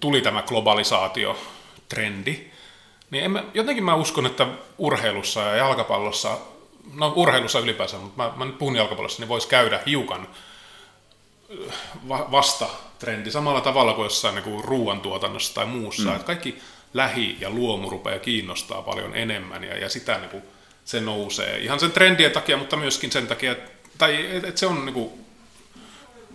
tuli 0.00 0.20
tämä 0.20 0.42
globalisaatio-trendi. 0.42 2.50
Niin 3.10 3.24
en 3.24 3.30
mä, 3.30 3.44
jotenkin 3.54 3.84
mä 3.84 3.94
uskon, 3.94 4.26
että 4.26 4.46
urheilussa 4.78 5.40
ja 5.40 5.56
jalkapallossa, 5.56 6.38
no 6.94 7.12
urheilussa 7.16 7.58
ylipäänsä, 7.58 7.96
mutta 7.96 8.22
mä, 8.22 8.32
mä 8.36 8.44
nyt 8.44 8.58
puhun 8.58 8.76
jalkapallossa, 8.76 9.22
niin 9.22 9.28
voisi 9.28 9.48
käydä 9.48 9.80
hiukan 9.86 10.28
va- 12.08 12.28
vasta 12.30 12.66
trendi 12.98 13.30
samalla 13.30 13.60
tavalla 13.60 13.92
kuin 13.92 14.04
jossain 14.04 14.34
niin 14.34 14.64
ruoantuotannossa 14.64 15.54
tai 15.54 15.66
muussa. 15.66 16.08
Mm. 16.08 16.14
Että 16.14 16.26
kaikki 16.26 16.58
lähi- 16.94 17.36
ja 17.40 17.50
luomu 17.50 17.90
rupeaa 17.90 18.18
kiinnostaa 18.18 18.82
paljon 18.82 19.16
enemmän 19.16 19.64
ja, 19.64 19.78
ja 19.78 19.88
sitä 19.88 20.18
niin 20.18 20.30
kuin, 20.30 20.42
se 20.84 21.00
nousee. 21.00 21.58
Ihan 21.58 21.80
sen 21.80 21.92
trendien 21.92 22.32
takia, 22.32 22.56
mutta 22.56 22.76
myöskin 22.76 23.12
sen 23.12 23.26
takia, 23.26 23.52
että, 23.52 23.70
tai, 23.98 24.36
että 24.36 24.48
et 24.48 24.58
se 24.58 24.66
on 24.66 24.84
niin 24.84 24.94
kuin, 24.94 25.12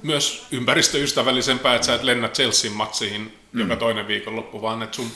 myös 0.03 0.45
ympäristöystävällisempää, 0.51 1.75
että 1.75 1.87
sä 1.87 1.95
et 1.95 2.03
lennä 2.03 2.29
Chelsean 2.29 2.73
matsiin 2.73 3.37
mm. 3.51 3.59
joka 3.59 3.75
toinen 3.75 4.07
viikonloppu, 4.07 4.61
vaan 4.61 4.83
että 4.83 4.95
sun, 4.95 5.11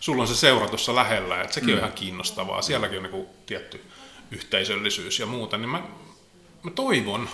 sulla 0.00 0.22
on 0.22 0.28
se 0.28 0.36
seura 0.36 0.68
tuossa 0.68 0.94
lähellä, 0.94 1.40
että 1.42 1.54
sekin 1.54 1.68
mm. 1.68 1.74
on 1.74 1.78
ihan 1.78 1.92
kiinnostavaa. 1.92 2.62
Sielläkin 2.62 2.96
on 2.96 3.02
niin 3.02 3.10
kuin, 3.10 3.26
tietty 3.46 3.80
yhteisöllisyys 4.30 5.18
ja 5.18 5.26
muuta, 5.26 5.58
niin 5.58 5.68
mä, 5.68 5.82
mä 6.62 6.70
toivon 6.70 7.28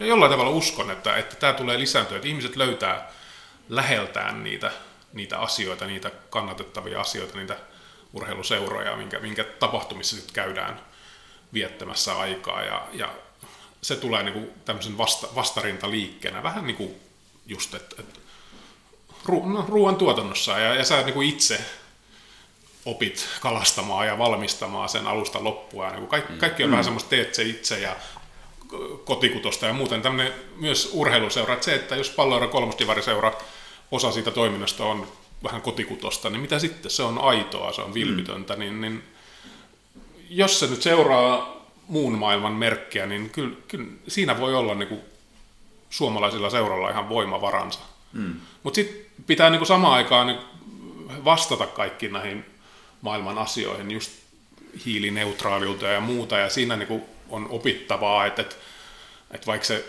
ja 0.00 0.06
jollain 0.06 0.30
tavalla 0.30 0.50
uskon, 0.50 0.90
että, 0.90 1.16
että 1.16 1.36
tämä 1.36 1.52
tulee 1.52 1.78
lisääntyä, 1.78 2.16
että 2.16 2.28
ihmiset 2.28 2.56
löytää 2.56 3.12
läheltään 3.68 4.44
niitä, 4.44 4.72
niitä 5.12 5.38
asioita, 5.38 5.86
niitä 5.86 6.10
kannatettavia 6.30 7.00
asioita, 7.00 7.38
niitä 7.38 7.56
urheiluseuroja, 8.12 8.96
minkä, 8.96 9.18
minkä 9.18 9.44
tapahtumissa 9.44 10.16
sitten 10.16 10.34
käydään 10.34 10.80
viettämässä 11.52 12.18
aikaa. 12.18 12.62
Ja, 12.62 12.86
ja 12.92 13.08
se 13.82 13.96
tulee 13.96 14.22
niin 14.22 14.32
kuin 14.32 14.50
tämmöisen 14.64 14.98
vasta, 14.98 15.28
vastarintaliikkeenä, 15.34 16.42
vähän 16.42 16.66
niin 16.66 16.76
kuin 16.76 16.94
just, 17.46 17.74
että, 17.74 18.02
ru, 19.24 19.48
no, 19.48 19.64
ruoan 19.68 19.96
tuotannossa 19.96 20.58
ja, 20.58 20.74
ja 20.74 20.84
sä 20.84 21.02
niin 21.02 21.14
kuin 21.14 21.28
itse 21.28 21.64
opit 22.84 23.28
kalastamaan 23.40 24.06
ja 24.06 24.18
valmistamaan 24.18 24.88
sen 24.88 25.06
alusta 25.06 25.44
loppua. 25.44 25.90
Niin 25.90 26.06
kaikki, 26.06 26.32
kaikki 26.32 26.62
on 26.62 26.68
mm. 26.68 26.72
vähän 26.72 26.84
semmoista 26.84 27.10
teet 27.10 27.34
se 27.34 27.42
itse 27.42 27.80
ja 27.80 27.96
kotikutosta 29.04 29.66
ja 29.66 29.72
muuten 29.72 30.02
tämmöinen 30.02 30.32
myös 30.56 30.90
urheiluseura, 30.92 31.54
että 31.54 31.64
se, 31.64 31.74
että 31.74 31.96
jos 31.96 32.10
palloira 32.10 32.46
kolmostivariseura 32.46 33.32
osa 33.90 34.12
siitä 34.12 34.30
toiminnasta 34.30 34.84
on 34.84 35.08
vähän 35.42 35.62
kotikutosta, 35.62 36.30
niin 36.30 36.40
mitä 36.40 36.58
sitten? 36.58 36.90
Se 36.90 37.02
on 37.02 37.18
aitoa, 37.18 37.72
se 37.72 37.82
on 37.82 37.94
vilpitöntä, 37.94 38.54
mm. 38.54 38.60
niin, 38.60 38.80
niin 38.80 39.02
jos 40.30 40.60
se 40.60 40.66
nyt 40.66 40.82
seuraa 40.82 41.62
muun 41.88 42.18
maailman 42.18 42.52
merkkiä, 42.52 43.06
niin 43.06 43.30
kyllä, 43.30 43.56
kyllä 43.68 43.86
siinä 44.08 44.40
voi 44.40 44.54
olla 44.54 44.74
niin 44.74 44.88
kuin 44.88 45.00
suomalaisilla 45.90 46.50
seuralla 46.50 46.90
ihan 46.90 47.08
voimavaransa. 47.08 47.80
Mm. 48.12 48.34
Mutta 48.62 48.74
sitten 48.74 49.06
pitää 49.26 49.50
niin 49.50 49.58
kuin 49.58 49.66
samaan 49.66 49.94
aikaan 49.94 50.38
vastata 51.24 51.66
kaikkiin 51.66 52.12
näihin 52.12 52.51
maailman 53.02 53.38
asioihin, 53.38 53.90
just 53.90 54.12
hiilineutraaliuteen 54.86 55.94
ja 55.94 56.00
muuta, 56.00 56.38
ja 56.38 56.48
siinä 56.48 56.76
niin 56.76 56.88
kuin 56.88 57.02
on 57.28 57.46
opittavaa, 57.50 58.26
että, 58.26 58.42
että, 58.42 58.56
että 59.30 59.46
vaikka 59.46 59.66
se 59.66 59.84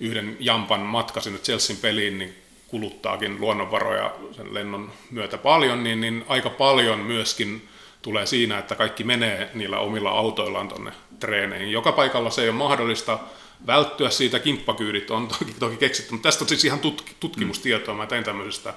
yhden 0.00 0.36
jampan 0.40 0.80
matka 0.80 1.20
sinne 1.20 1.38
Chelsean 1.38 1.78
peliin, 1.78 2.18
niin 2.18 2.34
kuluttaakin 2.68 3.40
luonnonvaroja 3.40 4.14
sen 4.36 4.54
lennon 4.54 4.92
myötä 5.10 5.38
paljon, 5.38 5.84
niin, 5.84 6.00
niin 6.00 6.24
aika 6.28 6.50
paljon 6.50 6.98
myöskin 6.98 7.68
tulee 8.02 8.26
siinä, 8.26 8.58
että 8.58 8.74
kaikki 8.74 9.04
menee 9.04 9.50
niillä 9.54 9.78
omilla 9.78 10.10
autoillaan 10.10 10.68
tuonne 10.68 10.92
treeneihin. 11.20 11.72
Joka 11.72 11.92
paikalla 11.92 12.30
se 12.30 12.42
ei 12.42 12.48
ole 12.48 12.56
mahdollista 12.56 13.18
välttyä 13.66 14.10
siitä, 14.10 14.38
kimppakyydit 14.38 15.10
on 15.10 15.28
toki, 15.28 15.54
toki 15.58 15.76
keksitty, 15.76 16.12
mutta 16.12 16.28
tästä 16.28 16.44
on 16.44 16.48
siis 16.48 16.64
ihan 16.64 16.80
tutk- 16.80 17.14
tutkimustietoa. 17.20 17.94
Mä 17.94 18.06
tein 18.06 18.24
tämmöisestä 18.24 18.74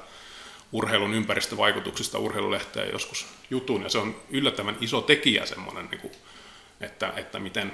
urheilun 0.71 1.13
ympäristövaikutuksista 1.13 2.17
urheilulehteen 2.17 2.91
joskus 2.91 3.27
jutun, 3.49 3.83
ja 3.83 3.89
se 3.89 3.97
on 3.97 4.15
yllättävän 4.29 4.77
iso 4.81 5.01
tekijä 5.01 5.45
semmoinen, 5.45 5.87
niin 5.91 6.01
kuin, 6.01 6.13
että, 6.81 7.13
että 7.15 7.39
miten, 7.39 7.73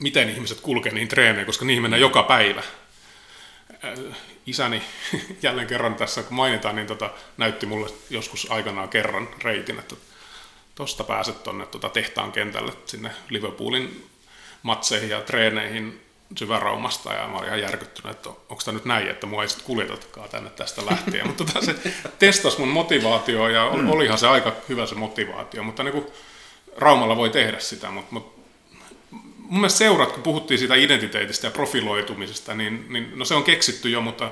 miten 0.00 0.30
ihmiset 0.30 0.60
kulkee 0.60 0.92
niin 0.92 1.08
treeneihin, 1.08 1.46
koska 1.46 1.64
niihin 1.64 1.82
mennään 1.82 2.00
joka 2.00 2.22
päivä. 2.22 2.62
Isäni 4.46 4.82
jälleen 5.42 5.68
kerran 5.68 5.94
tässä, 5.94 6.22
kun 6.22 6.36
mainitaan, 6.36 6.76
niin 6.76 6.86
tota, 6.86 7.10
näytti 7.36 7.66
mulle 7.66 7.90
joskus 8.10 8.50
aikanaan 8.50 8.88
kerran 8.88 9.28
reitin, 9.42 9.78
että 9.78 9.94
tuosta 10.74 11.04
pääset 11.04 11.42
tuonne 11.42 11.66
tota 11.66 11.88
tehtaan 11.88 12.32
kentälle 12.32 12.72
sinne 12.86 13.10
Liverpoolin 13.28 14.06
matseihin 14.62 15.10
ja 15.10 15.20
treeneihin 15.20 16.07
syväraumasta 16.36 17.12
ja 17.12 17.28
mä 17.28 17.36
olin 17.36 17.46
ihan 17.46 17.60
järkyttynyt, 17.60 18.16
että 18.16 18.28
onko 18.28 18.62
tämä 18.64 18.74
nyt 18.74 18.84
näin, 18.84 19.08
että 19.08 19.26
mua 19.26 19.42
ei 19.42 19.48
sitten 19.48 19.66
kuljetatkaan 19.66 20.28
tänne 20.28 20.50
tästä 20.50 20.86
lähtien. 20.86 21.26
mutta 21.26 21.44
tota, 21.44 21.66
se 21.66 21.74
testasi 22.18 22.58
mun 22.58 22.68
motivaatio 22.68 23.48
ja 23.48 23.70
mm. 23.72 23.90
olihan 23.90 24.18
se 24.18 24.28
aika 24.28 24.52
hyvä 24.68 24.86
se 24.86 24.94
motivaatio, 24.94 25.62
mutta 25.62 25.82
niin 25.82 25.92
kuin 25.92 26.06
Raumalla 26.76 27.16
voi 27.16 27.30
tehdä 27.30 27.58
sitä, 27.58 27.90
mutta, 27.90 28.14
mutta 28.14 28.40
mun 29.48 29.60
mielestä 29.60 29.78
seurat, 29.78 30.12
kun 30.12 30.22
puhuttiin 30.22 30.58
siitä 30.58 30.74
identiteetistä 30.74 31.46
ja 31.46 31.50
profiloitumisesta, 31.50 32.54
niin, 32.54 32.86
niin 32.88 33.12
no 33.14 33.24
se 33.24 33.34
on 33.34 33.44
keksitty 33.44 33.88
jo, 33.88 34.00
mutta, 34.00 34.30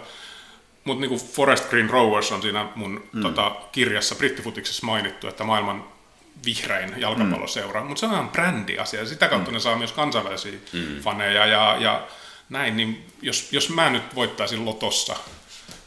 mutta 0.85 1.01
niin 1.01 1.09
kuin 1.09 1.21
Forest 1.21 1.71
Green 1.71 1.91
Rovers 1.91 2.33
on 2.33 2.43
siinä 2.43 2.69
mun 2.75 3.03
mm. 3.13 3.23
tota, 3.23 3.57
kirjassa 3.73 4.15
brittifutiksessa 4.15 4.87
mainittu, 4.87 5.29
että 5.29 5.45
maailman 5.45 5.96
vihrein 6.45 6.95
jalkapalloseura, 6.97 7.81
mm. 7.81 7.87
mutta 7.87 8.01
se 8.01 8.07
on 8.07 8.13
ihan 8.13 8.29
brändiasia 8.29 9.01
ja 9.01 9.07
sitä 9.07 9.29
kautta 9.29 9.51
mm. 9.51 9.55
ne 9.55 9.61
saa 9.61 9.77
myös 9.77 9.93
kansainvälisiä 9.93 10.59
mm. 10.73 11.01
faneja 11.01 11.47
ja, 11.47 11.77
ja 11.81 12.07
näin, 12.49 12.77
niin 12.77 13.07
jos, 13.23 13.53
jos 13.53 13.71
mä 13.71 13.91
nyt 13.91 14.15
voittaisin 14.15 14.65
lotossa 14.65 15.17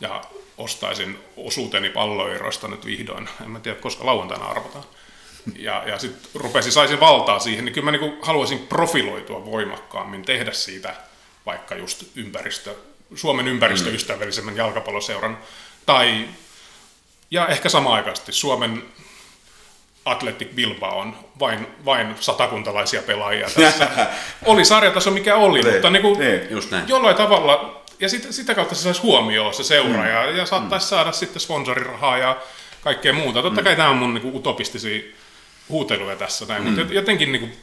ja 0.02 0.22
ostaisin 0.58 1.20
osuuteni 1.38 1.90
palloiroista 1.90 2.68
nyt 2.68 2.86
vihdoin, 2.86 3.30
en 3.44 3.52
mä 3.52 3.60
tiedä 3.60 3.80
koska 3.80 4.06
lauantaina 4.06 4.46
arvotaan, 4.46 4.84
ja, 5.56 5.84
ja 5.86 6.00
sitten 6.00 6.30
rupesin, 6.34 6.72
saisin 6.72 7.00
valtaa 7.00 7.40
siihen, 7.40 7.66
niin 7.66 7.74
kyllä 7.74 7.92
mä 7.92 7.98
niin 7.98 8.18
haluaisin 8.22 8.60
profiloitua 8.60 9.46
voimakkaammin, 9.46 10.26
tehdä 10.26 10.52
siitä 10.52 10.96
vaikka 11.46 11.76
just 11.76 12.04
ympäristö, 12.16 12.76
Suomen 13.16 13.48
ympäristöystävällisemmän 13.48 14.58
jalkapalloseuran, 14.58 15.38
tai 15.86 16.28
ja 17.32 17.48
ehkä 17.48 17.70
samaaikaisesti 17.70 18.32
Suomen 18.32 18.84
Athletic 20.12 20.56
Bilbao 20.56 21.00
on 21.00 21.16
vain, 21.40 21.68
vain 21.86 22.16
satakuntalaisia 22.20 23.02
pelaajia 23.02 23.48
tässä. 23.50 23.88
oli 24.46 24.66
sarjataso 24.66 25.12
mikä 25.12 25.36
oli, 25.36 25.62
ne, 25.62 25.72
mutta 25.72 25.90
niin 25.90 26.02
kuin 26.02 26.20
ne, 26.20 26.48
just 26.50 26.72
näin. 26.72 26.88
jollain 26.88 27.16
tavalla, 27.16 27.84
ja 28.00 28.10
sit, 28.10 28.28
sitä 28.30 28.56
kautta 28.56 28.76
se 28.76 28.82
saisi 28.82 29.02
huomioon 29.02 29.54
se 29.54 29.64
seura, 29.64 30.04
mm. 30.04 30.08
ja, 30.08 30.32
ja 30.32 30.46
saattaisi 30.46 30.86
mm. 30.86 30.90
saada 30.90 31.12
sitten 31.12 31.40
sponsorirahaa 31.40 32.18
ja 32.18 32.38
kaikkea 32.82 33.14
muuta. 33.14 33.42
Totta 33.42 33.62
mm. 33.62 33.66
kai 33.66 33.76
tämä 33.76 33.90
on 33.90 33.96
mun 33.98 34.14
niin 34.14 34.22
kuin, 34.22 34.36
utopistisia 34.36 35.02
huuteluja 35.70 36.16
tässä 36.16 36.46
näin, 36.46 36.64
mm. 36.64 36.70
mutta 36.70 36.94
jotenkin 36.94 37.32
niin 37.32 37.40
kuin, 37.40 37.58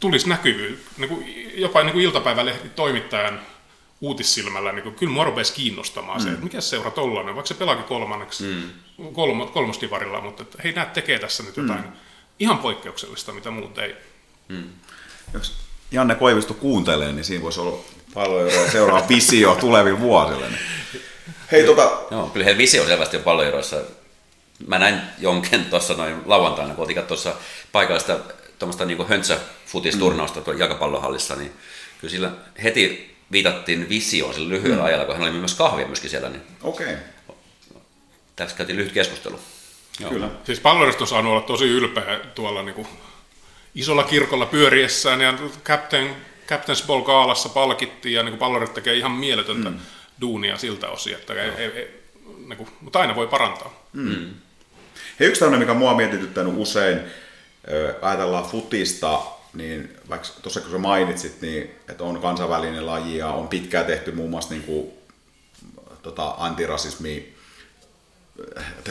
tulisi 0.00 0.28
näkyvyys, 0.28 0.78
niin 0.98 1.08
kuin, 1.08 1.52
jopa 1.56 1.82
niin 1.82 1.92
kuin 1.92 2.04
iltapäivälehti 2.04 2.68
toimittajan 2.68 3.40
uutissilmällä, 4.00 4.72
niin 4.72 4.82
kuin, 4.82 4.94
kyllä 4.94 5.12
mua 5.12 5.24
rupesi 5.24 5.52
kiinnostamaan 5.52 6.20
mm. 6.20 6.24
se, 6.24 6.30
että 6.30 6.44
mikä 6.44 6.60
seura 6.60 6.90
tollainen, 6.90 7.34
vaikka 7.34 7.48
se 7.48 7.54
pelaakin 7.54 7.84
kolmanneksi, 7.84 8.44
mm. 8.44 9.12
kolmo, 9.12 9.46
kolmostivarilla, 9.46 10.20
mutta 10.20 10.42
että 10.42 10.58
hei, 10.64 10.72
nämä 10.72 10.86
tekee 10.86 11.18
tässä 11.18 11.42
nyt 11.42 11.56
jotain 11.56 11.80
mm. 11.80 11.92
ihan 12.38 12.58
poikkeuksellista, 12.58 13.32
mitä 13.32 13.50
muut 13.50 13.78
ei. 13.78 13.96
Mm. 14.48 14.64
Jos 15.34 15.52
Janne 15.90 16.14
Koivisto 16.14 16.54
kuuntelee, 16.54 17.12
niin 17.12 17.24
siinä 17.24 17.42
voisi 17.42 17.60
olla 17.60 17.78
paljon 18.14 18.50
seuraa 18.72 19.08
visio 19.14 19.54
tuleville 19.54 20.00
vuosille. 20.00 20.48
Niin. 20.48 20.60
Hei, 21.52 21.64
tota... 21.64 22.02
Joo, 22.10 22.28
kyllä 22.28 22.46
he 22.46 22.58
visio 22.58 22.86
selvästi 22.86 23.16
on 23.16 23.22
paljon 23.22 23.52
mä 24.66 24.78
näin 24.78 25.00
jonken 25.18 25.64
tuossa 25.64 25.94
noin 25.94 26.16
lauantaina, 26.26 26.74
kun 26.74 26.84
otin 26.84 27.02
tuossa 27.02 27.34
paikallista 27.72 28.18
tuommoista 28.58 28.84
niin 28.84 29.08
höntsäfutisturnausta 29.08 30.40
tuolla 30.40 30.60
jalkapallohallissa, 30.60 31.36
niin 31.36 31.52
kyllä 32.00 32.10
sillä 32.10 32.30
heti 32.62 33.15
viitattiin 33.32 33.88
visioon 33.88 34.34
sillä 34.34 34.48
lyhyellä 34.48 34.76
mm. 34.76 34.84
ajalla, 34.84 35.04
kun 35.04 35.14
hän 35.14 35.22
oli 35.22 35.38
myös 35.38 35.54
kahvia 35.54 35.86
myöskin 35.86 36.10
siellä. 36.10 36.28
Niin 36.28 36.42
Okei. 36.62 36.86
Okay. 36.86 37.36
Tässä 38.36 38.56
käytiin 38.56 38.78
lyhyt 38.78 38.92
keskustelu. 38.92 39.40
Joo. 40.00 40.10
Kyllä. 40.10 40.28
Siis 40.44 40.60
pallorista 40.60 41.04
on 41.04 41.08
saanut 41.08 41.32
olla 41.32 41.40
tosi 41.40 41.64
ylpeä 41.64 42.20
tuolla 42.34 42.62
niin 42.62 42.74
kuin 42.74 42.88
isolla 43.74 44.04
kirkolla 44.04 44.46
pyöriessään 44.46 45.20
ja 45.20 45.34
Captain, 45.64 46.16
Captain's 46.48 46.86
Ball 46.86 47.02
Kaalassa 47.02 47.48
palkittiin 47.48 48.14
ja 48.14 48.22
niin 48.22 48.38
pallorit 48.38 48.74
tekee 48.74 48.94
ihan 48.94 49.12
mieletöntä 49.12 49.70
mm. 49.70 49.78
duunia 50.20 50.58
siltä 50.58 50.88
osin, 50.88 51.14
että 51.14 51.34
ei, 51.34 51.50
ei, 51.50 51.66
ei, 51.66 52.00
niin 52.46 52.56
kuin, 52.56 52.68
mutta 52.80 53.00
aina 53.00 53.14
voi 53.16 53.26
parantaa. 53.26 53.86
Mm. 53.92 54.34
Hei, 55.20 55.28
yksi 55.28 55.38
tämmöinen, 55.38 55.68
mikä 55.68 55.78
mua 55.78 55.90
on 55.90 55.96
mietityttänyt 55.96 56.52
usein, 56.56 57.00
ajatellaan 58.02 58.44
futista, 58.44 59.20
niin 59.56 59.96
vaikka 60.08 60.28
tuossa 60.42 60.60
kun 60.60 60.70
sä 60.70 60.78
mainitsit, 60.78 61.42
niin 61.42 61.70
että 61.88 62.04
on 62.04 62.20
kansainvälinen 62.20 62.86
laji 62.86 63.16
ja 63.16 63.28
on 63.28 63.48
pitkään 63.48 63.86
tehty 63.86 64.12
muun 64.12 64.30
muassa 64.30 64.50
niin 64.50 64.62
kuin, 64.62 64.90
tota, 66.02 66.34
antirasismi 66.38 67.36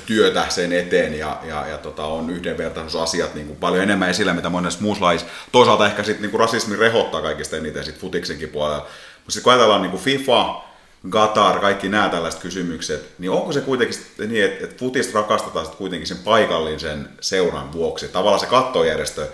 työtä 0.06 0.46
sen 0.50 0.74
eteen 0.74 1.18
ja, 1.20 1.40
ja, 1.44 1.68
ja 1.68 1.78
tota, 1.78 2.06
on 2.06 2.30
yhdenvertaisuusasiat 2.30 3.36
niin 3.36 3.48
kuin 3.48 3.60
paljon 3.60 3.84
enemmän 3.84 4.10
esillä, 4.10 4.34
mitä 4.34 4.50
monessa 4.50 4.82
muussa 4.82 5.06
lajissa. 5.06 5.28
Toisaalta 5.52 5.86
ehkä 5.86 6.04
sitten 6.04 6.30
niin 6.30 6.40
rasismi 6.40 6.76
rehottaa 6.76 7.22
kaikista 7.22 7.58
eniten 7.58 7.86
sit 7.86 8.00
futiksenkin 8.00 8.50
puolella. 8.50 8.82
Mutta 8.82 9.32
sitten 9.32 9.44
kun 9.44 9.52
ajatellaan 9.52 9.82
niin 9.82 9.92
kuin 9.92 10.04
FIFA, 10.04 10.62
Qatar, 11.10 11.60
kaikki 11.60 11.90
nämä 11.90 12.10
tällaiset 12.10 12.40
kysymykset, 12.40 13.10
niin 13.20 13.32
onko 13.32 13.52
se 13.52 13.62
kuitenkin 13.62 13.98
niin, 14.28 14.46
että, 14.46 14.64
että 14.64 14.80
futista 14.80 15.20
rakastetaan 15.20 15.66
sitten 15.66 15.78
kuitenkin 15.78 16.08
sen 16.08 16.18
paikallisen 16.18 17.10
seuran 17.22 17.74
vuoksi? 17.74 18.08
Tavallaan 18.08 18.40
se 18.40 18.46
kattojärjestö 18.46 19.28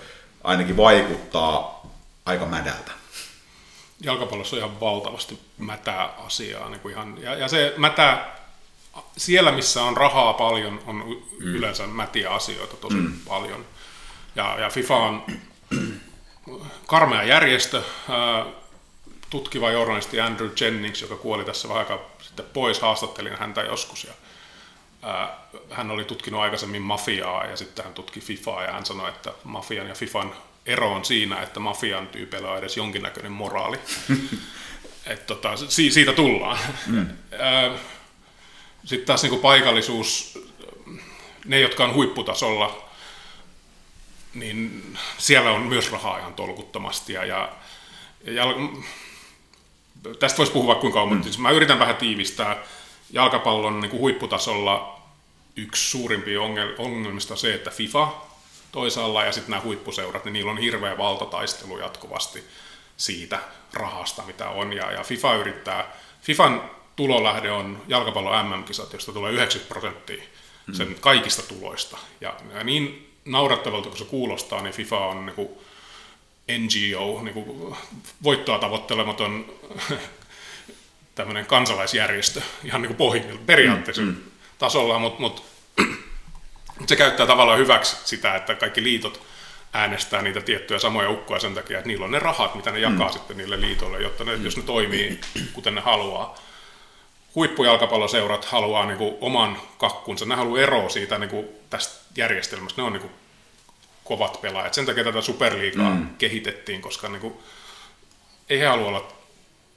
ainakin 0.44 0.78
vaikuttaa 0.78 1.86
aika 2.26 2.45
mädältä. 2.45 2.92
Jalkapallossa 4.02 4.56
on 4.56 4.60
ihan 4.60 4.80
valtavasti 4.80 5.40
mätää 5.58 6.06
asiaa. 6.06 6.70
Niin 6.70 6.80
kuin 6.80 6.92
ihan, 6.92 7.18
ja, 7.22 7.36
ja 7.36 7.48
se 7.48 7.74
mätää, 7.78 8.36
siellä 9.18 9.52
missä 9.52 9.84
on 9.84 9.98
rahaa 9.98 10.34
paljon, 10.34 10.82
on 10.86 10.95
mm. 10.95 11.48
yleensä 11.48 11.88
mätiä 11.88 12.30
asioita 12.30 12.76
tosi 12.76 12.95
mm. 12.95 13.14
paljon. 13.28 13.66
Ja, 14.36 14.60
ja 14.60 14.70
FIFA 14.70 14.95
on 14.95 15.26
karmea 16.88 17.24
järjestö, 17.24 17.82
tutkiva 19.30 19.72
journalisti 19.72 20.22
Andrew 20.22 20.50
Jennings, 20.61 21.02
joka 21.02 21.16
kuoli 21.16 21.45
tässä 21.45 21.68
vähän 21.68 21.80
aikaa 21.80 22.00
sitten 22.22 22.45
pois, 22.53 22.80
haastattelin 22.80 23.38
häntä 23.38 23.61
joskus. 23.61 24.03
Ja, 24.03 24.14
hän 25.69 25.91
oli 25.91 26.05
tutkinut 26.05 26.41
aikaisemmin 26.41 26.81
mafiaa 26.81 27.45
ja 27.45 27.57
sitten 27.57 27.85
hän 27.85 27.93
tutki 27.93 28.19
FIFAa 28.19 28.63
ja 28.63 28.71
hän 28.71 28.85
sanoi, 28.85 29.09
että 29.09 29.33
mafian 29.43 29.88
ja 29.88 29.95
FIFAn 29.95 30.33
ero 30.65 30.93
on 30.93 31.05
siinä, 31.05 31.41
että 31.41 31.59
mafian 31.59 32.07
tyypeillä 32.07 32.51
on 32.51 32.57
edes 32.57 32.77
jonkinnäköinen 32.77 33.31
moraali. 33.31 33.80
Et 35.05 35.25
tota, 35.27 35.57
si- 35.57 35.91
siitä 35.91 36.13
tullaan. 36.13 36.57
Mm. 36.88 37.07
sitten 38.85 39.05
taas 39.05 39.23
niin 39.23 39.39
paikallisuus, 39.39 40.39
ne 41.45 41.59
jotka 41.59 41.83
on 41.83 41.93
huipputasolla, 41.93 42.89
niin 44.33 44.83
siellä 45.17 45.51
on 45.51 45.61
myös 45.61 45.91
rahaa 45.91 46.17
ihan 46.17 46.33
tolkuttomasti. 46.33 47.13
Ja, 47.13 47.25
ja, 47.25 47.51
ja 48.25 48.45
tästä 50.19 50.38
voisi 50.38 50.51
puhua 50.51 50.75
kuinka 50.75 50.93
kauan, 50.93 51.09
mm. 51.09 51.13
mutta 51.13 51.30
siis 51.30 51.39
mä 51.39 51.51
yritän 51.51 51.80
vähän 51.80 51.95
tiivistää. 51.95 52.57
Jalkapallon 53.11 53.80
niin 53.80 53.90
kuin 53.90 54.01
huipputasolla 54.01 55.01
yksi 55.56 55.90
suurimpia 55.90 56.41
ongelmista 56.77 57.33
on 57.33 57.38
se, 57.38 57.53
että 57.53 57.69
FIFA 57.69 58.14
toisaalla 58.72 59.25
ja 59.25 59.31
sitten 59.31 59.51
nämä 59.51 59.64
huippuseurat, 59.64 60.25
niin 60.25 60.33
niillä 60.33 60.51
on 60.51 60.57
hirveä 60.57 60.98
valtataistelu 60.98 61.80
jatkuvasti 61.80 62.43
siitä 62.98 63.40
rahasta, 63.73 64.23
mitä 64.27 64.49
on. 64.49 64.73
Ja, 64.73 64.91
ja 64.91 65.03
FIFA 65.03 65.35
yrittää, 65.35 65.98
FIFAn 66.22 66.72
tulolähde 66.95 67.51
on 67.51 67.81
jalkapallon 67.88 68.45
MM-kisat, 68.45 68.93
josta 68.93 69.11
tulee 69.11 69.31
90 69.31 69.73
prosenttia 69.73 70.23
sen 70.73 70.88
mm. 70.88 70.95
kaikista 70.99 71.41
tuloista. 71.41 71.98
Ja, 72.22 72.33
ja 72.53 72.64
niin 72.64 73.14
naurattavalta 73.25 73.90
kun 73.90 73.98
se 73.98 74.06
kuulostaa, 74.06 74.61
niin 74.61 74.73
FIFA 74.73 74.98
on 74.98 75.25
niin 75.25 75.35
kuin, 75.35 75.49
NGO, 76.57 77.22
niin 77.23 77.33
kuin 77.33 77.75
voittoa 78.23 78.59
tavoittelematon 78.59 79.45
tämmöinen 81.15 81.45
kansalaisjärjestö 81.45 82.41
ihan 82.64 82.81
niin 82.81 82.88
kuin 82.88 82.98
pohjimmilla 82.98 83.41
periaatteessa 83.45 84.01
mm, 84.01 84.07
mm. 84.07 84.23
tasolla, 84.59 84.99
mutta 84.99 85.22
mut, 85.22 85.43
se 86.88 86.95
käyttää 86.95 87.27
tavallaan 87.27 87.59
hyväksi 87.59 87.98
sitä, 88.06 88.35
että 88.35 88.56
kaikki 88.56 88.83
liitot 88.83 89.22
äänestää 89.73 90.22
niitä 90.22 90.41
tiettyjä 90.41 90.80
samoja 90.80 91.09
ukkoja 91.09 91.40
sen 91.40 91.56
takia, 91.56 91.77
että 91.77 91.88
niillä 91.88 92.06
on 92.06 92.11
ne 92.11 92.19
rahat, 92.19 92.56
mitä 92.56 92.72
ne 92.72 92.80
jakaa 92.80 93.07
mm. 93.07 93.14
sitten 93.14 93.38
niille 93.38 93.61
liitoille, 93.61 94.01
jotta 94.01 94.23
ne, 94.23 94.35
mm. 94.35 94.45
jos 94.45 94.57
ne 94.57 94.64
toimii 94.64 95.19
kuten 95.53 95.75
ne 95.75 95.81
haluaa. 95.81 96.35
Huippujalkapalloseurat 97.35 98.45
haluaa 98.45 98.85
niin 98.85 98.98
kuin 98.98 99.15
oman 99.22 99.61
kakkunsa, 99.77 100.25
ne 100.25 100.35
haluaa 100.35 100.61
eroa 100.61 100.90
siitä 100.90 101.17
niin 101.17 101.30
kuin 101.30 101.48
tästä 101.69 102.01
järjestelmästä, 102.17 102.81
ne 102.81 102.85
on 102.85 102.93
niin 102.93 103.01
kuin 103.01 103.14
kovat 104.03 104.41
pelaajat. 104.41 104.73
Sen 104.73 104.85
takia 104.85 105.03
tätä 105.03 105.22
superliigaa 105.22 105.90
mm. 105.90 106.15
kehitettiin, 106.17 106.81
koska 106.81 107.09
niin 107.09 107.22
kuin, 107.22 107.33
ei 108.49 108.59
he 108.59 108.65
halua 108.65 108.88
olla, 108.88 109.14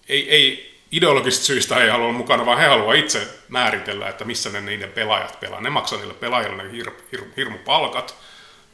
ei, 0.08 0.30
ei 0.30 0.73
ideologisista 0.96 1.44
syistä 1.46 1.76
ei 1.76 1.90
halua 1.90 2.06
olla 2.06 2.18
mukana, 2.18 2.46
vaan 2.46 2.58
he 2.58 2.66
haluavat 2.66 2.96
itse 2.96 3.28
määritellä, 3.48 4.08
että 4.08 4.24
missä 4.24 4.50
ne 4.50 4.60
niiden 4.60 4.92
pelaajat 4.92 5.40
pelaa. 5.40 5.60
Ne 5.60 5.70
maksaa 5.70 5.98
niille 5.98 6.14
pelaajille 6.14 6.62
ne 6.62 6.72
hir, 6.72 6.90
hir, 7.12 7.24
hirmu 7.36 7.58
palkat, 7.58 8.16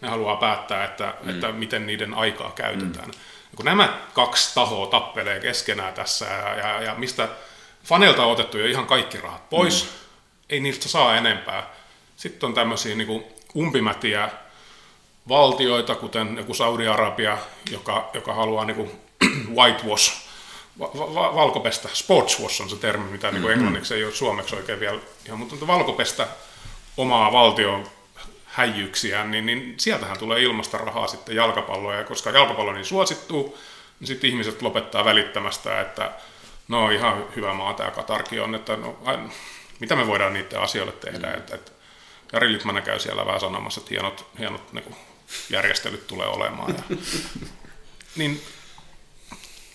ne 0.00 0.08
haluaa 0.08 0.36
päättää, 0.36 0.84
että, 0.84 1.14
mm. 1.22 1.30
että 1.30 1.52
miten 1.52 1.86
niiden 1.86 2.14
aikaa 2.14 2.52
käytetään. 2.54 3.08
Mm. 3.08 3.56
Kun 3.56 3.64
nämä 3.64 3.98
kaksi 4.14 4.54
tahoa 4.54 4.86
tappelee 4.86 5.40
keskenään 5.40 5.94
tässä 5.94 6.24
ja, 6.24 6.54
ja, 6.54 6.82
ja 6.82 6.94
mistä 6.94 7.28
fanelta 7.84 8.24
on 8.24 8.32
otettu 8.32 8.58
jo 8.58 8.66
ihan 8.66 8.86
kaikki 8.86 9.18
rahat 9.20 9.50
pois, 9.50 9.84
mm. 9.84 9.90
ei 10.50 10.60
niistä 10.60 10.88
saa 10.88 11.16
enempää. 11.16 11.70
Sitten 12.16 12.46
on 12.46 12.54
tämmöisiä 12.54 12.94
niin 12.94 13.24
umpimätiä 13.56 14.28
valtioita, 15.28 15.94
kuten 15.94 16.36
joku 16.36 16.54
Saudi-Arabia, 16.54 17.38
joka, 17.70 18.10
joka 18.14 18.34
haluaa 18.34 18.64
niin 18.64 18.76
kuin 18.76 18.90
whitewash, 19.56 20.29
va- 20.80 21.14
va- 21.14 21.34
valkopestä, 21.34 21.88
sportswash 21.92 22.62
on 22.62 22.70
se 22.70 22.76
termi, 22.76 23.10
mitä 23.10 23.30
niin 23.30 23.42
kuin 23.42 23.50
mm-hmm. 23.50 23.60
englanniksi 23.60 23.94
ei 23.94 24.04
ole 24.04 24.12
suomeksi 24.12 24.56
oikein 24.56 24.80
vielä 24.80 24.98
ihan, 25.26 25.38
mutta 25.38 25.66
valkopestä 25.66 26.26
omaa 26.96 27.32
valtion 27.32 27.86
häijyksiä, 28.44 29.24
niin, 29.24 29.46
niin 29.46 29.74
sieltähän 29.76 30.18
tulee 30.18 30.42
ilmasta 30.42 30.78
rahaa 30.78 31.06
sitten 31.06 31.36
jalkapalloa, 31.36 31.94
ja 31.94 32.04
koska 32.04 32.30
jalkapallo 32.30 32.72
niin 32.72 32.84
suosittuu, 32.84 33.58
niin 34.00 34.06
sitten 34.06 34.30
ihmiset 34.30 34.62
lopettaa 34.62 35.04
välittämästä, 35.04 35.80
että 35.80 36.12
no 36.68 36.90
ihan 36.90 37.24
hyvä 37.36 37.54
maa 37.54 37.74
tämä 37.74 37.90
Katarki 37.90 38.40
on, 38.40 38.54
että 38.54 38.76
no, 38.76 38.98
mitä 39.80 39.96
me 39.96 40.06
voidaan 40.06 40.32
niiden 40.32 40.60
asioille 40.60 40.92
tehdä, 40.92 41.26
mm. 41.26 41.34
että, 41.34 41.54
että 41.54 41.72
Jari 42.32 42.52
Litmanen 42.52 42.82
käy 42.82 42.98
siellä 42.98 43.26
vähän 43.26 43.40
sanomassa, 43.40 43.80
että 43.80 43.90
hienot, 43.90 44.26
hienot 44.38 44.72
niin 44.72 44.84
kuin, 44.84 44.96
järjestelyt 45.50 46.06
tulee 46.06 46.26
olemaan. 46.26 46.74
Ja, 46.74 46.96
niin 48.16 48.42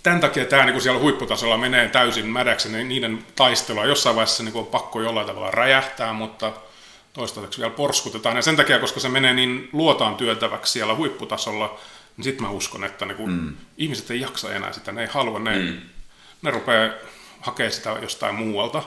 tämän 0.06 0.20
takia 0.20 0.46
tämä 0.46 0.66
niin 0.66 0.82
siellä 0.82 1.00
huipputasolla 1.00 1.58
menee 1.58 1.90
täysin 1.90 2.26
mädäksi, 2.26 2.70
niin 2.72 2.90
niiden 2.90 3.26
taistelua 3.36 3.86
jossain 3.86 4.16
vaiheessa 4.16 4.44
niin 4.44 4.56
on 4.56 4.66
pakko 4.66 5.02
jollain 5.02 5.28
tavalla 5.28 5.52
räjähtää, 5.52 6.14
mutta 6.14 6.54
toistaiseksi 7.14 7.60
vielä 7.60 7.74
porskutetaan. 7.74 8.36
Ja 8.36 8.42
sen 8.42 8.56
takia, 8.56 8.80
koska 8.80 9.00
se 9.00 9.10
menee 9.10 9.34
niin 9.34 9.70
luotaan 9.74 10.16
työtäväksi 10.16 10.74
siellä 10.74 10.96
huipputasolla, 10.96 11.80
niin 12.18 12.24
sitten 12.24 12.46
mä 12.46 12.52
uskon, 12.52 12.84
että 12.84 13.06
niin 13.06 13.30
mm. 13.30 13.56
ihmiset 13.78 14.12
ei 14.12 14.22
jaksa 14.22 14.54
enää 14.56 14.74
sitä, 14.74 14.92
ne 14.92 15.02
ei 15.02 15.08
halua, 15.12 15.40
ne, 15.40 15.56
mm. 15.56 15.82
ne 16.42 16.52
rupeaa 16.52 16.94
hakemaan 17.42 17.72
sitä 17.72 17.96
jostain 18.02 18.36
muualta. 18.36 18.84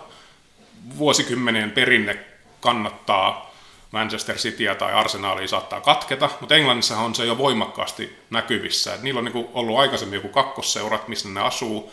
Vuosikymmenien 0.98 1.70
perinne 1.70 2.18
kannattaa 2.60 3.47
Manchester 3.90 4.36
Cityä 4.36 4.74
tai 4.74 4.92
Arsenalia 4.92 5.48
saattaa 5.48 5.80
katketa, 5.80 6.30
mutta 6.40 6.54
Englannissa 6.54 6.98
on 6.98 7.14
se 7.14 7.24
jo 7.24 7.38
voimakkaasti 7.38 8.18
näkyvissä. 8.30 8.94
Et 8.94 9.02
niillä 9.02 9.18
on 9.18 9.24
niinku 9.24 9.50
ollut 9.54 9.78
aikaisemmin 9.78 10.16
joku 10.16 10.28
kakkosseurat, 10.28 11.08
missä 11.08 11.28
ne 11.28 11.40
asuu, 11.40 11.92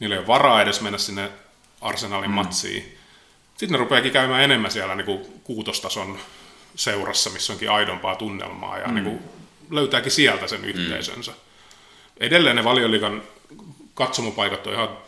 niillä 0.00 0.14
ei 0.14 0.18
ole 0.18 0.26
varaa 0.26 0.62
edes 0.62 0.80
mennä 0.80 0.98
sinne 0.98 1.30
Arsenalin 1.80 2.30
mm. 2.30 2.34
matsiin. 2.34 2.98
Sitten 3.56 3.72
ne 3.72 3.78
rupeakin 3.78 4.12
käymään 4.12 4.44
enemmän 4.44 4.70
siellä 4.70 4.94
niinku 4.94 5.40
kuutostason 5.44 6.18
seurassa, 6.74 7.30
missä 7.30 7.52
onkin 7.52 7.70
aidompaa 7.70 8.16
tunnelmaa 8.16 8.78
ja 8.78 8.88
mm. 8.88 8.94
niinku 8.94 9.22
löytääkin 9.70 10.12
sieltä 10.12 10.46
sen 10.46 10.64
yhteisönsä. 10.64 11.30
Mm. 11.30 11.38
Edelleen 12.20 12.56
ne 12.56 12.64
valioliikan 12.64 13.22
katsomopaikat 13.94 14.66
on 14.66 14.72
ihan 14.72 14.98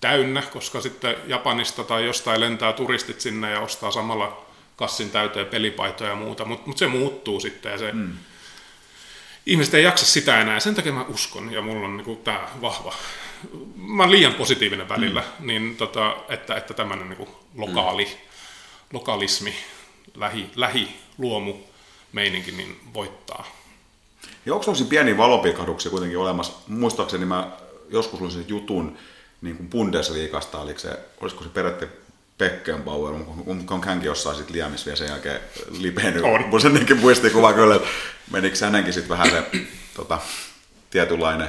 täynnä, 0.00 0.42
koska 0.42 0.80
sitten 0.80 1.16
Japanista 1.26 1.84
tai 1.84 2.06
jostain 2.06 2.40
lentää 2.40 2.72
turistit 2.72 3.20
sinne 3.20 3.50
ja 3.50 3.60
ostaa 3.60 3.90
samalla 3.90 4.49
kassin 4.80 5.10
täyteen 5.10 5.46
pelipaitoja 5.46 6.10
ja 6.10 6.16
muuta, 6.16 6.44
mutta 6.44 6.66
mut 6.66 6.78
se 6.78 6.86
muuttuu 6.86 7.40
sitten 7.40 7.72
ja 7.72 7.78
se, 7.78 7.92
mm. 7.92 8.12
ihmiset 9.46 9.74
ei 9.74 9.84
jaksa 9.84 10.06
sitä 10.06 10.40
enää. 10.40 10.60
Sen 10.60 10.74
takia 10.74 10.92
mä 10.92 11.04
uskon 11.08 11.52
ja 11.52 11.62
mulla 11.62 11.86
on 11.86 11.96
niinku 11.96 12.20
tämä 12.24 12.48
vahva, 12.60 12.94
mä 13.76 14.02
oon 14.02 14.12
liian 14.12 14.34
positiivinen 14.34 14.88
välillä, 14.88 15.20
mm. 15.20 15.46
niin 15.46 15.76
tota, 15.76 16.16
että, 16.28 16.56
että 16.56 16.74
tämmöinen 16.74 17.08
niinku 17.08 17.28
lokaali, 17.56 18.04
mm. 18.04 18.10
lokalismi, 18.92 19.54
lähi, 20.14 20.50
lähi 20.56 20.88
luomu 21.18 21.54
meininki 22.12 22.52
niin 22.52 22.80
voittaa. 22.94 23.46
Ja 24.46 24.52
onko 24.52 24.62
sellaisia 24.62 24.86
pieniä 24.86 25.16
valopilkahduksia 25.16 25.90
kuitenkin 25.90 26.18
olemassa? 26.18 26.52
Muistaakseni 26.68 27.24
mä 27.24 27.50
joskus 27.88 28.20
luin 28.20 28.32
sen 28.32 28.44
jutun 28.48 28.98
niin 29.40 29.56
kuin 29.56 29.68
Bundesliigasta, 29.68 30.60
oliko 30.60 30.78
se, 30.78 30.98
olisiko 31.20 31.42
se 31.44 31.48
periaatteessa 31.48 31.99
Beckenbauer, 32.40 33.12
mutta 33.12 33.74
on 33.74 33.84
hänkin 33.84 34.06
jossain 34.06 34.36
sitten 34.36 34.56
liämis 34.56 34.86
vielä 34.86 34.96
sen 34.96 35.08
jälkeen 35.08 35.40
lipenyt. 35.78 36.24
On. 36.24 36.48
Mun 36.48 36.60
senkin 36.60 37.00
muistikuva 37.00 37.52
kyllä, 37.52 37.74
että 37.74 37.88
menikö 38.30 38.64
hänenkin 38.64 38.92
sitten 38.92 39.08
vähän 39.08 39.30
se 39.30 39.44
tota, 39.96 40.18
tietynlainen 40.90 41.48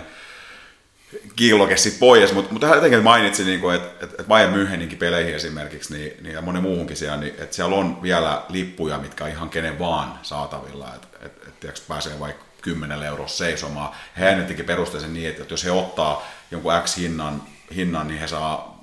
kiiloke 1.36 1.78
sitten 1.78 2.00
pois, 2.00 2.34
mutta 2.34 2.54
mut 2.54 2.64
hän 2.64 2.76
jotenkin 2.76 3.04
mainitsi, 3.04 3.44
niin 3.44 3.76
että 3.76 4.06
et, 4.06 4.20
et 4.20 4.28
Bayern 4.28 4.54
Müncheninkin 4.54 4.98
peleihin 4.98 5.36
esimerkiksi 5.36 5.94
niin, 5.94 6.14
niin, 6.22 6.34
ja 6.34 6.42
monen 6.42 6.62
muuhunkin 6.62 6.98
siellä, 6.98 7.18
niin 7.18 7.34
että 7.38 7.56
siellä 7.56 7.76
on 7.76 8.02
vielä 8.02 8.42
lippuja, 8.50 8.98
mitkä 8.98 9.28
ihan 9.28 9.50
kenen 9.50 9.80
vaan 9.80 10.20
saatavilla, 10.24 10.96
että 10.96 11.08
et, 11.22 11.32
et, 11.48 11.70
et, 11.70 11.84
pääsee 11.88 12.20
vaikka 12.20 12.46
10 12.62 13.04
euroa 13.04 13.28
seisomaan. 13.28 13.96
He 14.20 14.26
äänettikin 14.26 14.66
perusteisen 14.66 15.14
niin, 15.14 15.30
että 15.30 15.54
jos 15.54 15.66
he 15.66 15.72
ottaa 15.72 16.28
jonkun 16.52 16.74
X 16.84 16.98
hinnan, 16.98 17.44
hinnan 17.76 18.08
niin 18.08 18.20
he 18.20 18.28
saa 18.28 18.82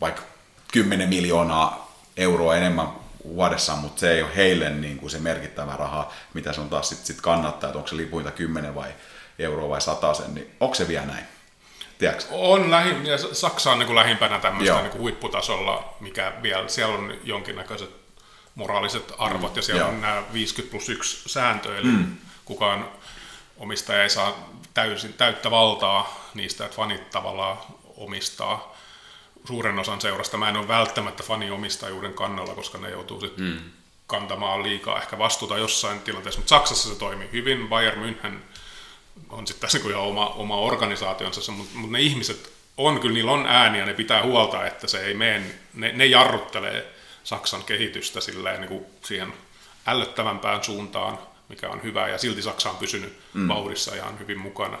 vaikka 0.00 0.22
10 0.72 1.08
miljoonaa 1.08 1.92
euroa 2.16 2.56
enemmän 2.56 2.88
vuodessa, 3.24 3.76
mutta 3.76 4.00
se 4.00 4.12
ei 4.12 4.22
ole 4.22 4.36
heille 4.36 4.70
niin 4.70 4.98
kuin 4.98 5.10
se 5.10 5.18
merkittävä 5.18 5.76
raha, 5.76 6.12
mitä 6.34 6.52
se 6.52 6.60
on 6.60 6.68
taas 6.68 6.88
sitten 6.88 7.06
sit 7.06 7.20
kannattaa, 7.20 7.68
että 7.68 7.78
onko 7.78 7.88
se 7.88 7.96
lipuinta 7.96 8.30
10 8.30 8.74
vai 8.74 8.94
euroa 9.38 9.68
vai 9.68 9.80
sen, 10.14 10.34
niin 10.34 10.50
onko 10.60 10.74
se 10.74 10.88
vielä 10.88 11.06
näin? 11.06 11.24
Tiedätkö? 11.98 12.34
On 12.34 12.70
lähi, 12.70 13.08
ja 13.08 13.18
Saksa 13.18 13.72
on 13.72 13.78
niin 13.78 13.86
kuin 13.86 13.96
lähimpänä 13.96 14.38
tämmöistä 14.38 14.80
niin 14.80 14.90
kuin 14.90 15.00
huipputasolla, 15.00 15.94
mikä 16.00 16.32
vielä, 16.42 16.68
siellä 16.68 16.94
on 16.94 17.14
jonkinnäköiset 17.24 17.90
moraaliset 18.54 19.12
arvot, 19.18 19.52
mm, 19.52 19.56
ja 19.56 19.62
siellä 19.62 19.80
joo. 19.80 19.88
on 19.88 20.00
nämä 20.00 20.22
50 20.32 20.70
plus 20.70 20.88
1 20.88 21.28
sääntö, 21.28 21.78
eli 21.78 21.86
mm. 21.86 22.16
kukaan 22.44 22.88
omistaja 23.56 24.02
ei 24.02 24.10
saa 24.10 24.50
täysin, 24.74 25.12
täyttä 25.12 25.50
valtaa 25.50 26.30
niistä, 26.34 26.64
että 26.64 26.76
fanit 26.76 27.10
tavallaan 27.10 27.58
omistaa 27.96 28.71
suuren 29.44 29.78
osan 29.78 30.00
seurasta. 30.00 30.36
Mä 30.36 30.48
en 30.48 30.56
ole 30.56 30.68
välttämättä 30.68 31.22
faniomistajuuden 31.22 32.14
kannalla, 32.14 32.54
koska 32.54 32.78
ne 32.78 32.90
joutuu 32.90 33.20
sitten 33.20 33.44
mm. 33.44 33.58
kantamaan 34.06 34.62
liikaa 34.62 34.98
ehkä 35.02 35.18
vastuuta 35.18 35.58
jossain 35.58 36.00
tilanteessa, 36.00 36.40
mutta 36.40 36.48
Saksassa 36.56 36.88
se 36.88 36.94
toimii 36.94 37.28
hyvin. 37.32 37.68
Bayern 37.68 38.02
München 38.02 38.34
on 39.30 39.46
sitten 39.46 39.60
tässä 39.60 39.88
ihan 39.88 40.02
oma, 40.02 40.26
oma 40.26 40.56
organisaationsa, 40.56 41.52
mutta, 41.52 41.78
mutta 41.78 41.92
ne 41.92 42.00
ihmiset 42.00 42.52
on, 42.76 43.00
kyllä 43.00 43.14
niillä 43.14 43.32
on 43.32 43.46
ääni 43.46 43.78
ja 43.78 43.86
ne 43.86 43.94
pitää 43.94 44.22
huolta, 44.22 44.66
että 44.66 44.86
se 44.86 45.00
ei 45.04 45.14
mene, 45.14 45.42
ne, 45.74 45.92
ne 45.92 46.06
jarruttelee 46.06 46.94
Saksan 47.24 47.64
kehitystä 47.64 48.20
silleen 48.20 48.60
niin 48.60 48.68
kuin 48.68 48.86
siihen 49.04 49.32
ällöttävämpään 49.86 50.64
suuntaan, 50.64 51.18
mikä 51.48 51.68
on 51.68 51.82
hyvä, 51.82 52.08
ja 52.08 52.18
silti 52.18 52.42
Saksa 52.42 52.70
on 52.70 52.76
pysynyt 52.76 53.18
mm. 53.34 53.48
vauhdissa 53.48 53.94
ihan 53.94 54.18
hyvin 54.18 54.38
mukana. 54.38 54.78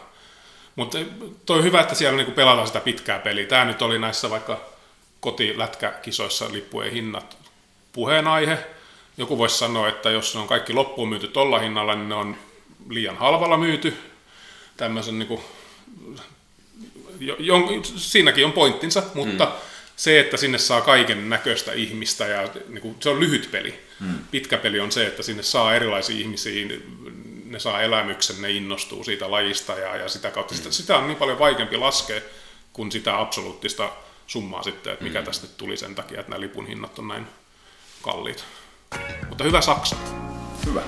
Mutta 0.76 0.98
toi 1.46 1.58
on 1.58 1.64
hyvä, 1.64 1.80
että 1.80 1.94
siellä 1.94 2.16
niinku 2.16 2.32
pelataan 2.32 2.66
sitä 2.66 2.80
pitkää 2.80 3.18
peliä. 3.18 3.46
Tämä 3.46 3.64
nyt 3.64 3.82
oli 3.82 3.98
näissä 3.98 4.30
vaikka 4.30 4.60
kotilätkäkisoissa 5.20 6.52
lippujen 6.52 6.92
hinnat 6.92 7.36
puheenaihe. 7.92 8.58
Joku 9.16 9.38
voisi 9.38 9.58
sanoa, 9.58 9.88
että 9.88 10.10
jos 10.10 10.34
ne 10.34 10.40
on 10.40 10.48
kaikki 10.48 10.72
loppuun 10.72 11.08
myyty 11.08 11.28
tuolla 11.28 11.58
hinnalla, 11.58 11.94
niin 11.94 12.08
ne 12.08 12.14
on 12.14 12.36
liian 12.88 13.16
halvalla 13.16 13.56
myyty. 13.56 13.94
Tämmöisen 14.76 15.18
niinku, 15.18 15.44
jo, 17.20 17.36
jo, 17.38 17.56
siinäkin 17.96 18.44
on 18.44 18.52
pointtinsa, 18.52 19.02
mutta 19.14 19.44
mm. 19.44 19.52
se, 19.96 20.20
että 20.20 20.36
sinne 20.36 20.58
saa 20.58 20.80
kaiken 20.80 21.30
näköistä 21.30 21.72
ihmistä 21.72 22.26
ja 22.26 22.48
niinku, 22.68 22.96
se 23.00 23.08
on 23.08 23.20
lyhyt 23.20 23.48
peli. 23.50 23.80
Mm. 24.00 24.14
Pitkä 24.30 24.58
peli 24.58 24.80
on 24.80 24.92
se, 24.92 25.06
että 25.06 25.22
sinne 25.22 25.42
saa 25.42 25.74
erilaisia 25.74 26.16
ihmisiä, 26.16 26.66
ne 27.52 27.58
saa 27.58 27.82
elämyksen, 27.82 28.42
ne 28.42 28.50
innostuu 28.50 29.04
siitä 29.04 29.30
lajista 29.30 29.72
ja, 29.72 29.96
ja 29.96 30.08
sitä 30.08 30.30
kautta. 30.30 30.54
Mm. 30.54 30.58
Sitä, 30.58 30.70
sitä 30.70 30.98
on 30.98 31.06
niin 31.06 31.16
paljon 31.16 31.38
vaikeampi 31.38 31.76
laskea 31.76 32.20
kuin 32.72 32.92
sitä 32.92 33.20
absoluuttista 33.20 33.90
summaa 34.26 34.62
sitten, 34.62 34.92
että 34.92 35.04
mikä 35.04 35.18
mm. 35.18 35.24
tästä 35.24 35.46
nyt 35.46 35.56
tuli 35.56 35.76
sen 35.76 35.94
takia, 35.94 36.20
että 36.20 36.30
nämä 36.30 36.40
lipun 36.40 36.66
hinnat 36.66 36.98
on 36.98 37.08
näin 37.08 37.26
kalliit. 38.02 38.44
Mutta 39.28 39.44
hyvä 39.44 39.60
Saksa. 39.60 39.96
Hyvä. 40.66 40.82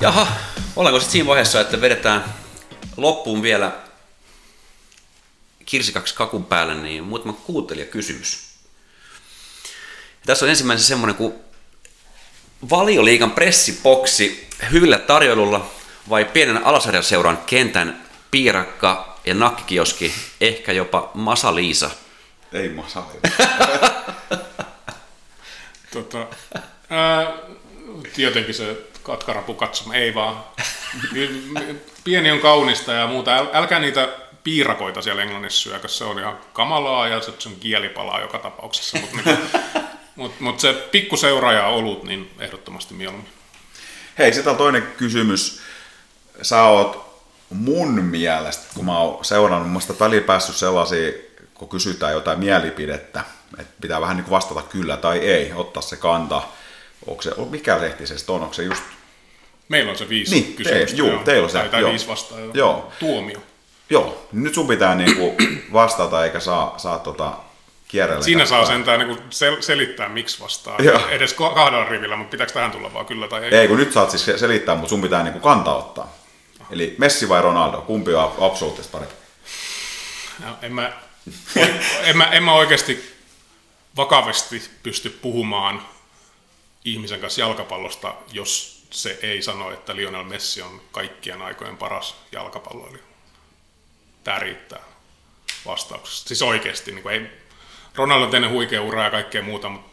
Jaha, 0.00 0.26
ollaanko 0.76 1.00
sitten 1.00 1.12
siinä 1.12 1.26
vaiheessa, 1.26 1.60
että 1.60 1.80
vedetään 1.80 2.24
loppuun 2.96 3.42
vielä 3.42 3.87
kirsikaksi 5.68 6.14
kakun 6.14 6.44
päälle, 6.44 6.74
niin 6.74 7.04
muutama 7.04 7.36
kysymys. 7.90 8.48
Ja 10.20 10.26
tässä 10.26 10.44
on 10.44 10.50
ensimmäisen 10.50 10.86
semmoinen 10.86 11.16
kuin 11.16 11.34
valioliikan 12.70 13.30
pressiboksi 13.30 14.48
hyvillä 14.72 14.98
tarjoilulla 14.98 15.70
vai 16.08 16.24
pienen 16.24 16.66
alasarjaseuran 16.66 17.38
kentän 17.46 18.04
piirakka 18.30 19.18
ja 19.24 19.34
nakkikioski, 19.34 20.14
ehkä 20.40 20.72
jopa 20.72 21.10
Masa 21.14 21.54
Liisa? 21.54 21.90
Ei 22.52 22.68
Masa 22.68 23.02
tota, 25.92 26.26
ää, 26.90 27.32
tietenkin 28.14 28.54
se 28.54 28.76
katkarapu 29.02 29.54
katsoma, 29.54 29.94
ei 29.94 30.14
vaan. 30.14 30.44
Pieni 32.04 32.30
on 32.30 32.40
kaunista 32.40 32.92
ja 32.92 33.06
muuta. 33.06 33.46
Älkää 33.52 33.78
niitä 33.78 34.08
piirakoita 34.44 35.02
siellä 35.02 35.22
Englannissa 35.22 35.62
syökö, 35.62 35.88
se 35.88 36.04
on 36.04 36.18
ihan 36.18 36.38
kamalaa 36.52 37.08
ja 37.08 37.20
se 37.20 37.48
on 37.48 37.56
kielipalaa 37.60 38.20
joka 38.20 38.38
tapauksessa, 38.38 38.98
mutta 38.98 39.16
niin, 39.24 39.38
mut, 40.16 40.40
mut 40.40 40.60
se 40.60 40.72
pikkuseura 40.72 41.52
ja 41.52 41.66
olut, 41.66 42.04
niin 42.04 42.30
ehdottomasti 42.38 42.94
mieluummin. 42.94 43.32
Hei, 44.18 44.32
sitten 44.32 44.50
on 44.50 44.56
toinen 44.56 44.82
kysymys. 44.96 45.60
Sä 46.42 46.62
oot 46.62 47.08
mun 47.50 48.04
mielestä, 48.04 48.66
kun 48.74 48.84
mä 48.84 48.98
oon 48.98 49.24
seurannut, 49.24 49.70
muista 49.70 49.94
välillä 50.00 50.26
päässyt 50.26 50.56
sellaisia, 50.56 51.12
kun 51.54 51.68
kysytään 51.68 52.12
jotain 52.12 52.38
mielipidettä, 52.38 53.24
että 53.58 53.72
pitää 53.80 54.00
vähän 54.00 54.16
niin 54.16 54.30
vastata 54.30 54.62
kyllä 54.62 54.96
tai 54.96 55.18
ei, 55.18 55.52
ottaa 55.52 55.82
se 55.82 55.96
kanta. 55.96 56.42
Onko 57.06 57.22
se, 57.22 57.30
mikä 57.50 57.80
lehti 57.80 58.06
se 58.06 58.32
on, 58.32 58.42
onko 58.42 58.54
se 58.54 58.62
just... 58.62 58.82
Meillä 59.68 59.90
on 59.90 59.98
se 59.98 60.08
viisi 60.08 60.34
niin, 60.34 60.54
kysymystä. 60.54 60.96
Te, 60.96 60.96
juu, 60.96 61.18
teillä 61.24 61.44
on 61.44 61.50
se. 61.50 61.58
Tai, 61.58 61.68
tai 61.68 61.84
viisi 61.84 62.08
vastaa. 62.08 62.38
Joo. 62.54 62.92
Tuomio. 62.98 63.42
Joo, 63.90 64.28
nyt 64.32 64.54
sun 64.54 64.68
pitää 64.68 64.94
niinku 64.94 65.36
vastata 65.72 66.24
eikä 66.24 66.40
saa, 66.40 66.74
saa 66.76 66.98
tota 66.98 67.32
kierrellä. 67.88 68.22
Siinä 68.22 68.46
saa 68.46 68.66
sentään 68.66 68.98
niinku 68.98 69.22
sel- 69.30 69.62
selittää, 69.62 70.08
miksi 70.08 70.40
vastaa. 70.40 70.76
Joo. 70.82 71.08
Edes 71.08 71.34
kahdella 71.34 71.84
rivillä, 71.84 72.16
mutta 72.16 72.30
pitääkö 72.30 72.52
tähän 72.52 72.70
tulla 72.70 72.94
vaan 72.94 73.06
kyllä 73.06 73.28
tai 73.28 73.44
ei? 73.44 73.54
Ei, 73.54 73.68
kun 73.68 73.76
nyt 73.76 73.92
saat 73.92 74.10
siis 74.10 74.40
selittää, 74.40 74.74
mutta 74.74 74.88
sun 74.88 75.02
pitää 75.02 75.22
niinku 75.22 75.40
kantaa 75.40 75.76
ottaa. 75.76 76.14
Eli 76.70 76.94
Messi 76.98 77.28
vai 77.28 77.42
Ronaldo, 77.42 77.80
kumpi 77.80 78.14
on 78.14 78.34
absoluuttisesti 78.40 78.92
parempi? 78.92 79.14
No, 80.44 80.56
en, 80.62 80.72
mä, 80.72 80.92
en, 82.02 82.16
mä, 82.16 82.24
en 82.24 82.42
mä 82.42 82.54
oikeasti 82.54 83.14
vakavasti 83.96 84.62
pysty 84.82 85.10
puhumaan 85.10 85.82
ihmisen 86.84 87.20
kanssa 87.20 87.40
jalkapallosta, 87.40 88.14
jos 88.32 88.82
se 88.90 89.18
ei 89.22 89.42
sano, 89.42 89.70
että 89.70 89.96
Lionel 89.96 90.24
Messi 90.24 90.62
on 90.62 90.80
kaikkien 90.92 91.42
aikojen 91.42 91.76
paras 91.76 92.16
jalkapalloilija 92.32 93.07
tämä 94.24 94.38
riittää 94.38 94.80
vastauksessa. 95.66 96.28
Siis 96.28 96.42
oikeasti, 96.42 96.92
niin 96.92 97.02
kuin 97.02 97.14
ei, 97.14 97.26
Ronaldo 97.94 98.24
on 98.24 98.30
tehnyt 98.30 98.50
huikea 98.50 98.82
ura 98.82 99.04
ja 99.04 99.10
kaikkea 99.10 99.42
muuta, 99.42 99.68
mutta 99.68 99.88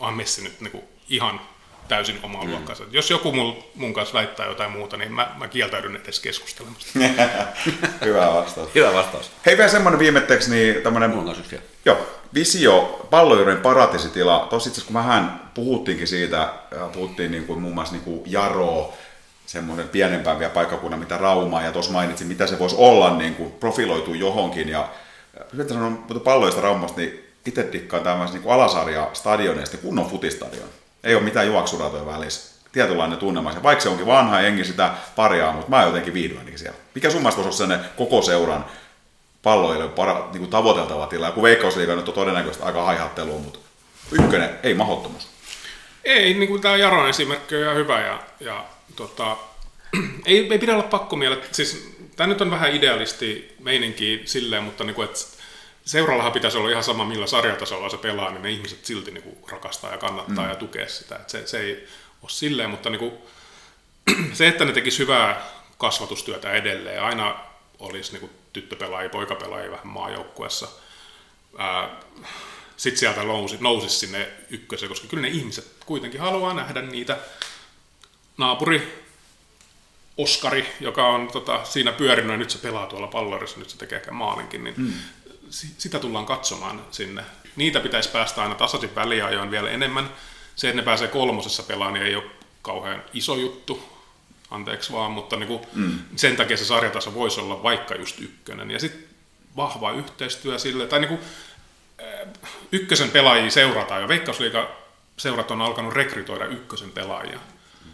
on 0.00 0.14
Messi 0.14 0.42
nyt 0.42 0.60
niin 0.60 0.70
kuin 0.70 0.84
ihan 1.08 1.40
täysin 1.88 2.20
oma 2.22 2.44
mm. 2.44 2.50
luokkansa. 2.50 2.84
Jos 2.90 3.10
joku 3.10 3.32
mun, 3.32 3.64
mun 3.74 3.94
kanssa 3.94 4.14
väittää 4.14 4.46
jotain 4.46 4.70
muuta, 4.70 4.96
niin 4.96 5.12
mä, 5.12 5.34
mä 5.38 5.48
kieltäydyn 5.48 5.96
edes 5.96 6.20
keskustelemasta. 6.20 6.90
Hyvä 8.04 8.34
vastaus. 8.34 8.74
Hyvä 8.74 8.94
vastaus. 8.94 9.30
Hei 9.46 9.56
vielä 9.56 9.70
semmoinen 9.70 9.98
viimetteeksi, 9.98 10.50
niin 10.50 10.82
tämmöinen... 10.82 11.12
Joo, 11.84 12.06
visio, 12.34 13.06
pallojuuden 13.10 13.56
paratisitila. 13.56 14.46
Tuossa 14.50 14.70
itse 14.70 14.84
kun 14.84 14.94
vähän 14.94 15.50
puhuttiinkin 15.54 16.08
siitä, 16.08 16.52
puhuttiin 16.92 17.30
niin 17.30 17.46
kuin 17.46 17.60
muun 17.60 17.74
muassa 17.74 17.94
niin 17.94 18.04
kuin 18.04 18.22
Jaro, 18.26 18.94
semmoinen 19.50 19.88
pienempään 19.88 20.38
vielä 20.38 20.52
paikkakunnan, 20.52 21.00
mitä 21.00 21.18
Rauma, 21.18 21.62
ja 21.62 21.72
tuossa 21.72 21.92
mainitsin, 21.92 22.26
mitä 22.26 22.46
se 22.46 22.58
voisi 22.58 22.76
olla, 22.78 23.16
niin 23.16 23.34
kuin 23.34 23.52
profiloituu 23.52 24.14
johonkin, 24.14 24.68
ja 24.68 24.88
yhtä 25.52 25.74
sanon 25.74 26.04
palloista 26.24 26.60
Raumasta, 26.60 27.00
niin 27.00 27.32
itse 27.46 27.68
dikkaan 27.72 28.02
tämmöistä 28.02 28.38
niin 28.38 28.50
alasarja 28.50 29.10
stadioneista, 29.12 29.76
kunnon 29.76 30.10
futistadion. 30.10 30.68
Ei 31.04 31.14
ole 31.14 31.22
mitään 31.22 31.46
juoksuratoja 31.46 32.06
välissä. 32.06 32.60
Tietynlainen 32.72 33.18
tunnelma. 33.18 33.52
Ja 33.52 33.62
vaikka 33.62 33.82
se 33.82 33.88
onkin 33.88 34.06
vanha 34.06 34.40
jengi 34.40 34.64
sitä 34.64 34.90
parjaa, 35.16 35.52
mutta 35.52 35.70
mä 35.70 35.82
jotenkin 35.82 36.14
viihdyin 36.14 36.58
siellä. 36.58 36.78
Mikä 36.94 37.10
sun 37.10 37.20
mielestä 37.20 37.42
voisi 37.44 37.62
olla 37.62 37.78
koko 37.96 38.22
seuran 38.22 38.64
palloille 39.42 39.88
para, 39.88 40.14
niin 40.14 40.38
kuin 40.38 40.50
tavoiteltava 40.50 41.06
tila? 41.06 41.26
Joku 41.26 41.42
veikkausliiga 41.42 41.94
nyt 41.94 42.08
on 42.08 42.14
todennäköisesti 42.14 42.64
aika 42.64 42.82
haihattelua, 42.82 43.38
mutta 43.38 43.58
ykkönen, 44.12 44.50
ei 44.62 44.74
mahdottomuus. 44.74 45.28
Ei, 46.04 46.34
niin 46.34 46.48
kuin 46.48 46.62
tämä 46.62 46.76
Jaron 46.76 47.08
esimerkki 47.08 47.56
on 47.56 47.62
ihan 47.62 47.76
hyvä 47.76 48.00
ja, 48.00 48.18
ja 48.40 48.64
tota, 49.00 49.36
ei, 50.26 50.52
ei 50.52 50.58
pidä 50.58 50.72
olla 50.72 50.82
pakko 50.82 51.16
miele. 51.16 51.38
Siis, 51.52 51.96
tämä 52.16 52.28
nyt 52.28 52.40
on 52.40 52.50
vähän 52.50 52.74
idealisti 52.74 53.54
meininki 53.58 54.22
silleen, 54.24 54.62
mutta 54.62 54.84
niin 54.84 54.94
kuin, 54.94 55.04
että 55.04 55.20
seurallahan 55.84 56.32
pitäisi 56.32 56.58
olla 56.58 56.70
ihan 56.70 56.84
sama, 56.84 57.04
millä 57.04 57.26
sarjatasolla 57.26 57.88
se 57.88 57.96
pelaa, 57.96 58.30
niin 58.30 58.42
ne 58.42 58.50
ihmiset 58.50 58.84
silti 58.84 59.10
niin 59.10 59.22
kuin 59.22 59.36
rakastaa 59.50 59.92
ja 59.92 59.98
kannattaa 59.98 60.44
mm. 60.44 60.50
ja 60.50 60.56
tukee 60.56 60.88
sitä. 60.88 61.16
Että 61.16 61.32
se, 61.32 61.46
se 61.46 61.60
ei 61.60 61.86
ole 62.22 62.30
silleen, 62.30 62.70
mutta 62.70 62.90
niin 62.90 62.98
kuin, 62.98 63.12
se, 64.38 64.48
että 64.48 64.64
ne 64.64 64.72
tekisi 64.72 64.98
hyvää 64.98 65.46
kasvatustyötä 65.78 66.52
edelleen, 66.52 67.02
aina 67.02 67.40
olisi 67.78 68.12
niin 68.12 68.20
kuin 68.20 68.32
tyttöpelaajia, 68.52 69.10
poikapelaajia 69.10 69.70
vähän 69.70 69.86
maajoukkuessa. 69.86 70.68
Sitten 72.76 72.98
sieltä 72.98 73.22
nousi, 73.22 73.56
nousisi 73.60 73.98
sinne 73.98 74.28
ykköseen, 74.50 74.88
koska 74.88 75.08
kyllä 75.08 75.22
ne 75.22 75.28
ihmiset 75.28 75.66
kuitenkin 75.86 76.20
haluaa 76.20 76.54
nähdä 76.54 76.82
niitä 76.82 77.18
naapuri 78.36 79.00
Oskari, 80.16 80.72
joka 80.80 81.08
on 81.08 81.28
tota, 81.32 81.64
siinä 81.64 81.92
pyörinyt 81.92 82.30
ja 82.30 82.36
nyt 82.36 82.50
se 82.50 82.58
pelaa 82.58 82.86
tuolla 82.86 83.06
pallorissa, 83.06 83.58
nyt 83.58 83.70
se 83.70 83.78
tekee 83.78 83.98
ehkä 83.98 84.12
maalinkin, 84.12 84.64
niin 84.64 84.74
mm. 84.76 84.92
sitä 85.50 85.98
tullaan 85.98 86.26
katsomaan 86.26 86.84
sinne. 86.90 87.24
Niitä 87.56 87.80
pitäisi 87.80 88.08
päästä 88.08 88.42
aina 88.42 88.54
tasaisin 88.54 88.94
väliajoin 88.94 89.50
vielä 89.50 89.70
enemmän. 89.70 90.10
Se, 90.56 90.68
että 90.68 90.76
ne 90.76 90.84
pääsee 90.84 91.08
kolmosessa 91.08 91.62
pelaamaan, 91.62 91.94
niin 91.94 92.06
ei 92.06 92.16
ole 92.16 92.24
kauhean 92.62 93.02
iso 93.12 93.36
juttu. 93.36 93.82
anteeksi 94.50 94.92
vaan, 94.92 95.12
mutta 95.12 95.36
niin 95.36 95.48
kuin 95.48 95.60
mm. 95.74 95.98
sen 96.16 96.36
takia 96.36 96.56
se 96.56 96.64
sarjataso 96.64 97.14
voisi 97.14 97.40
olla 97.40 97.62
vaikka 97.62 97.94
just 97.94 98.20
ykkönen. 98.20 98.70
Ja 98.70 98.78
sitten 98.78 99.04
vahva 99.56 99.92
yhteistyö 99.92 100.58
sille, 100.58 100.86
tai 100.86 101.00
niin 101.00 101.08
kuin, 101.08 101.20
ykkösen 102.72 103.10
pelaajia 103.10 103.50
seurataan, 103.50 104.02
ja 104.02 104.08
Veikkausliiga 104.08 104.70
seurat 105.16 105.50
on 105.50 105.62
alkanut 105.62 105.92
rekrytoida 105.92 106.44
ykkösen 106.46 106.90
pelaajia. 106.90 107.38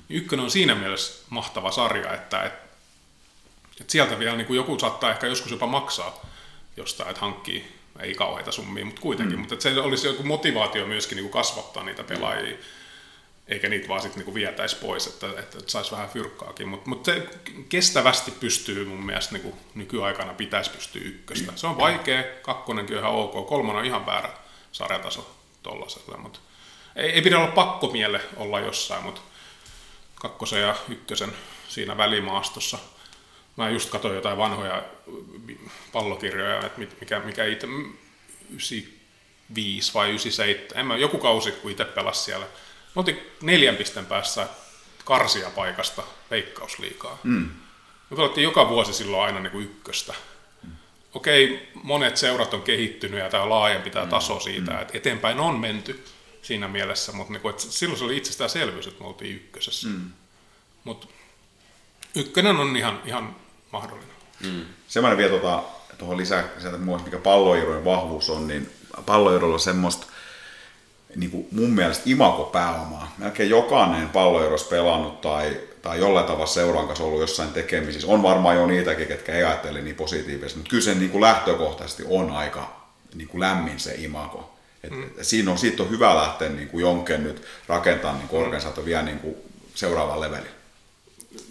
Ykkönen 0.09 0.45
on 0.45 0.51
siinä 0.51 0.75
mielessä 0.75 1.25
mahtava 1.31 1.71
sarja, 1.71 2.15
että, 2.15 2.43
että, 2.43 2.67
että 3.81 3.93
sieltä 3.93 4.19
vielä 4.19 4.37
niin 4.37 4.47
kuin 4.47 4.57
joku 4.57 4.79
saattaa 4.79 5.11
ehkä 5.11 5.27
joskus 5.27 5.51
jopa 5.51 5.67
maksaa 5.67 6.27
jostain, 6.77 7.11
että 7.11 7.21
hankkii, 7.21 7.77
ei 8.01 8.15
kauheita 8.15 8.53
summia, 8.53 8.85
mutta 8.85 9.01
kuitenkin, 9.01 9.37
mm. 9.37 9.41
mutta 9.41 9.55
että 9.55 9.71
se 9.75 9.81
olisi 9.81 10.07
joku 10.07 10.23
motivaatio 10.23 10.87
myöskin 10.87 11.17
niin 11.17 11.25
kuin 11.25 11.33
kasvattaa 11.33 11.85
niitä 11.85 12.05
pelaajia. 12.05 12.57
Mm 12.57 12.63
eikä 13.49 13.69
niitä 13.69 13.89
vaan 13.89 14.01
sitten 14.01 14.19
niinku 14.19 14.35
vietäisi 14.35 14.77
pois, 14.77 15.07
että, 15.07 15.27
että, 15.39 15.59
saisi 15.67 15.93
vähän 15.93 16.09
fyrkkaakin. 16.09 16.69
Mutta 16.69 16.91
mut 16.91 17.05
se 17.05 17.29
kestävästi 17.69 18.31
pystyy 18.31 18.85
mun 18.85 19.07
mielestä 19.07 19.33
niinku 19.33 19.57
nykyaikana 19.75 20.35
pitäisi 20.35 20.71
pystyä 20.71 21.03
ykköstä. 21.05 21.53
Se 21.57 21.67
on 21.67 21.79
vaikea, 21.79 22.25
kakkonenkin 22.43 22.97
on 22.97 23.03
ihan 23.03 23.15
ok, 23.15 23.49
kolmonen 23.49 23.81
on 23.81 23.87
ihan 23.87 24.07
väärä 24.07 24.29
sarjataso 24.73 25.37
tollaselle, 25.63 26.17
mutta 26.17 26.39
ei, 26.97 27.11
ei 27.11 27.23
pidä 27.23 27.39
olla 27.39 27.47
pakko 27.47 27.87
miele 27.87 28.21
olla 28.37 28.61
jossain, 28.61 29.03
mutta 29.03 29.21
kakkosen 30.29 30.63
ja 30.63 30.75
ykkösen 30.89 31.33
siinä 31.69 31.97
välimaastossa. 31.97 32.79
Mä 33.57 33.71
just 33.71 33.91
katsoin 33.91 34.15
jotain 34.15 34.39
vanhoja 34.39 34.83
pallokirjoja, 35.93 36.67
että 36.67 36.81
mikä, 37.01 37.21
mikä 37.21 37.45
itse 37.45 37.67
95 38.51 39.95
vai 39.95 40.09
97, 40.09 40.81
en 40.81 40.87
mä, 40.87 40.97
joku 40.97 41.19
kausi 41.19 41.53
kun 41.53 41.71
itse 41.71 41.85
pelasi 41.85 42.25
siellä, 42.25 42.47
me 42.95 43.01
oltiin 43.01 43.21
neljän 43.41 43.77
pisteen 43.77 44.07
päässä 44.07 44.49
karsia 45.05 45.51
paikasta 45.51 46.03
veikkausliikaa. 46.31 47.19
Mm. 47.23 47.51
Me 48.11 48.17
pelattiin 48.17 48.43
joka 48.43 48.69
vuosi 48.69 48.93
silloin 48.93 49.23
aina 49.23 49.41
niin 49.41 49.51
kuin 49.51 49.65
ykköstä. 49.65 50.15
Mm. 50.63 50.71
Okei, 51.15 51.69
monet 51.83 52.17
seurat 52.17 52.55
on 52.55 52.63
kehittynyt 52.63 53.21
ja 53.21 53.31
tämä 53.31 53.43
on 53.43 53.51
laajempi 53.51 53.91
tämä 53.91 54.05
mm. 54.05 54.11
taso 54.11 54.41
siitä, 54.41 54.71
mm. 54.71 54.81
että 54.81 54.99
eteenpäin 54.99 55.41
on 55.41 55.61
menty 55.61 56.05
siinä 56.47 56.69
mielessä, 56.69 57.13
mutta 57.13 57.33
niin 57.33 57.41
kuin, 57.41 57.51
että 57.51 57.63
silloin 57.63 57.99
se 57.99 58.05
oli 58.05 58.17
itsestäänselvyys, 58.17 58.87
että 58.87 59.01
me 59.01 59.09
oltiin 59.09 59.37
ykkösessä. 59.37 59.89
Mm. 59.89 60.11
Mutta 60.85 61.07
ykkönen 62.15 62.57
on 62.57 62.77
ihan, 62.77 63.03
ihan 63.05 63.37
mahdollinen. 63.73 64.17
Mm. 64.45 64.65
Semmoinen 64.89 65.19
vielä 65.19 65.31
tuota, 65.31 65.63
tuohon 65.99 66.17
lisää, 66.17 66.49
sieltä 66.59 66.79
mikä 66.79 67.19
palloirojen 67.19 67.85
vahvuus 67.85 68.31
on, 68.31 68.49
niin 68.49 68.71
palloirolla 69.07 69.55
on 69.55 69.61
semmoista 69.61 70.07
niin 71.17 71.31
kuin 71.31 71.49
mun 71.53 71.71
mielestä 71.71 72.03
imako-pääomaa. 72.07 73.15
Melkein 73.19 73.51
jokainen 73.51 74.09
palloeros 74.09 74.65
pelannut 74.65 75.21
tai, 75.21 75.61
tai 75.83 75.99
jollain 75.99 76.27
tavalla 76.27 76.47
seuran 76.47 76.87
kanssa 76.87 77.05
ollut 77.05 77.21
jossain 77.21 77.53
tekemisissä. 77.53 78.09
On 78.09 78.23
varmaan 78.23 78.57
jo 78.57 78.67
niitäkin, 78.67 79.07
ketkä 79.07 79.33
ei 79.33 79.45
ajattele 79.45 79.81
niin 79.81 79.97
positiivisesti, 79.97 80.59
mutta 80.59 80.71
kyllä 80.71 80.85
se 80.85 80.95
niin 80.95 81.11
kuin 81.11 81.21
lähtökohtaisesti 81.21 82.05
on 82.09 82.31
aika 82.31 82.87
niin 83.15 83.29
kuin 83.29 83.41
lämmin 83.41 83.81
se 83.81 83.95
imako. 83.99 84.56
Et 84.85 84.91
mm. 84.91 85.11
siinä 85.23 85.51
on, 85.51 85.59
siitä 85.59 85.83
on 85.83 85.91
hyvä 85.91 86.17
lähteä 86.17 86.49
niin 86.49 86.69
kuin 86.69 86.83
jonken 86.83 87.25
nyt 87.25 87.43
rakentaa 87.67 88.13
niin 88.13 88.29
organisaatio 88.31 88.85
vielä 88.85 89.03
niin 89.03 89.19
kuin 89.19 89.37
seuraavaan 89.75 90.21
leveliin. 90.21 90.55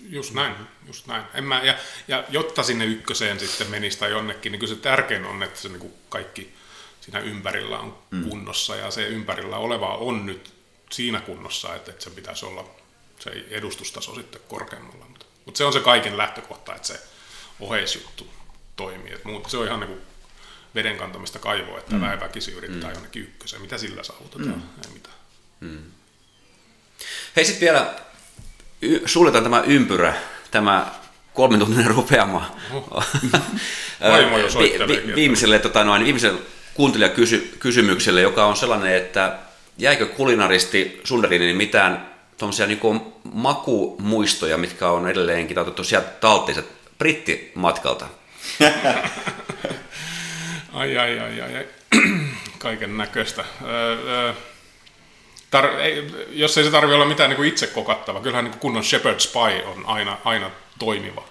Just 0.10 0.34
näin, 0.34 0.56
just 0.88 1.08
näin. 1.08 1.24
En 1.34 1.44
mä, 1.44 1.62
ja, 1.64 1.76
ja 2.08 2.24
jotta 2.30 2.64
sinne 2.64 2.86
ykköseen 2.86 3.40
sitten 3.40 3.70
menisi 3.70 4.00
tai 4.00 4.12
jonnekin, 4.12 4.52
niin 4.52 4.60
kyllä 4.60 4.76
se 4.76 4.82
tärkein 4.82 5.26
on, 5.26 5.44
että 5.44 5.60
se 5.60 5.70
niin 5.70 5.80
kuin 5.80 5.94
kaikki 6.10 6.54
siinä 7.02 7.20
ympärillä 7.20 7.80
on 7.80 7.98
mm. 8.12 8.30
kunnossa 8.30 8.76
ja 8.76 8.92
se 8.92 9.08
ympärillä 9.08 9.58
oleva 9.58 9.96
on 9.98 10.26
nyt 10.26 10.54
siinä 10.92 11.22
kunnossa, 11.22 11.76
että, 11.76 11.92
että 11.92 12.04
se 12.04 12.10
pitäisi 12.10 12.46
olla 12.46 12.70
se 13.20 13.46
edustustaso 13.50 14.16
sitten 14.16 14.42
korkeammalla. 14.48 15.06
Mutta, 15.10 15.26
mutta 15.46 15.58
se 15.58 15.64
on 15.64 15.74
se 15.74 15.80
kaiken 15.80 16.18
lähtökohta, 16.18 16.76
että 16.76 16.88
se 16.88 17.00
oheisjuttu 17.60 18.28
toimii. 18.76 19.14
Että 19.14 19.28
muut, 19.28 19.50
se 19.50 19.58
on 19.58 19.68
ihan 19.68 19.80
niin 19.80 19.88
kuin 19.88 20.02
veden 20.76 20.98
kantamista 20.98 21.40
kaivoa, 21.40 21.78
että 21.78 21.96
mm. 21.96 22.02
väiväkisi 22.02 22.52
yrittää 22.52 22.90
mm. 22.90 22.94
jonnekin 22.94 23.22
ykköseen. 23.22 23.62
Mitä 23.62 23.78
sillä 23.78 24.04
saavutetaan? 24.04 24.48
Mm. 24.48 24.62
Ei 24.86 24.94
mitään. 24.94 25.16
Mm. 25.60 25.78
Hei 27.36 27.46
sitten 27.46 27.62
vielä 27.62 27.94
y- 28.82 29.02
suljetaan 29.06 29.44
tämä 29.44 29.64
ympyrä, 29.68 30.14
tämä 30.52 30.92
kolmituntinen 31.34 31.88
rupeama. 31.88 32.56
Oho. 32.74 33.04
Vaimo 34.12 34.38
jo 34.38 34.48
vi- 34.88 35.16
viimeiselle, 35.16 35.60
tota, 35.60 35.84
noin, 35.84 36.04
viimeiselle 36.04 36.40
kuuntelijakysymykselle, 36.74 38.22
joka 38.22 38.46
on 38.46 38.56
sellainen, 38.56 38.96
että 38.96 39.40
jäikö 39.78 40.06
kulinaristi 40.06 41.02
Sunderinin 41.04 41.56
mitään 41.56 42.12
tuommoisia 42.38 42.68
niin 42.68 43.02
makumuistoja, 43.34 44.58
mitkä 44.58 44.90
on 44.90 45.10
edelleenkin 45.10 45.60
otettu 45.60 45.84
sieltä 45.84 46.08
talttiset 46.08 46.66
brittimatkalta? 46.98 48.06
ai, 50.76 50.98
ai, 50.98 51.20
ai, 51.20 51.42
ai, 51.42 51.56
ai. 51.56 51.68
kaiken 52.60 52.98
näköistä. 52.98 53.46
Tar- 55.56 55.80
jos 56.30 56.58
ei 56.58 56.64
se 56.64 56.72
tarvitse 56.72 56.96
olla 56.96 57.06
mitään 57.06 57.30
niin 57.30 57.38
kuin 57.38 57.50
itse 57.50 57.68
kokattava, 57.68 58.20
kyllähän 58.20 58.46
niin 58.46 58.60
kunnon 58.60 58.84
shepherd's 58.84 59.32
pie 59.34 59.66
on 59.66 59.86
aina, 59.86 60.18
aina 60.26 60.52
toimiva 60.80 61.24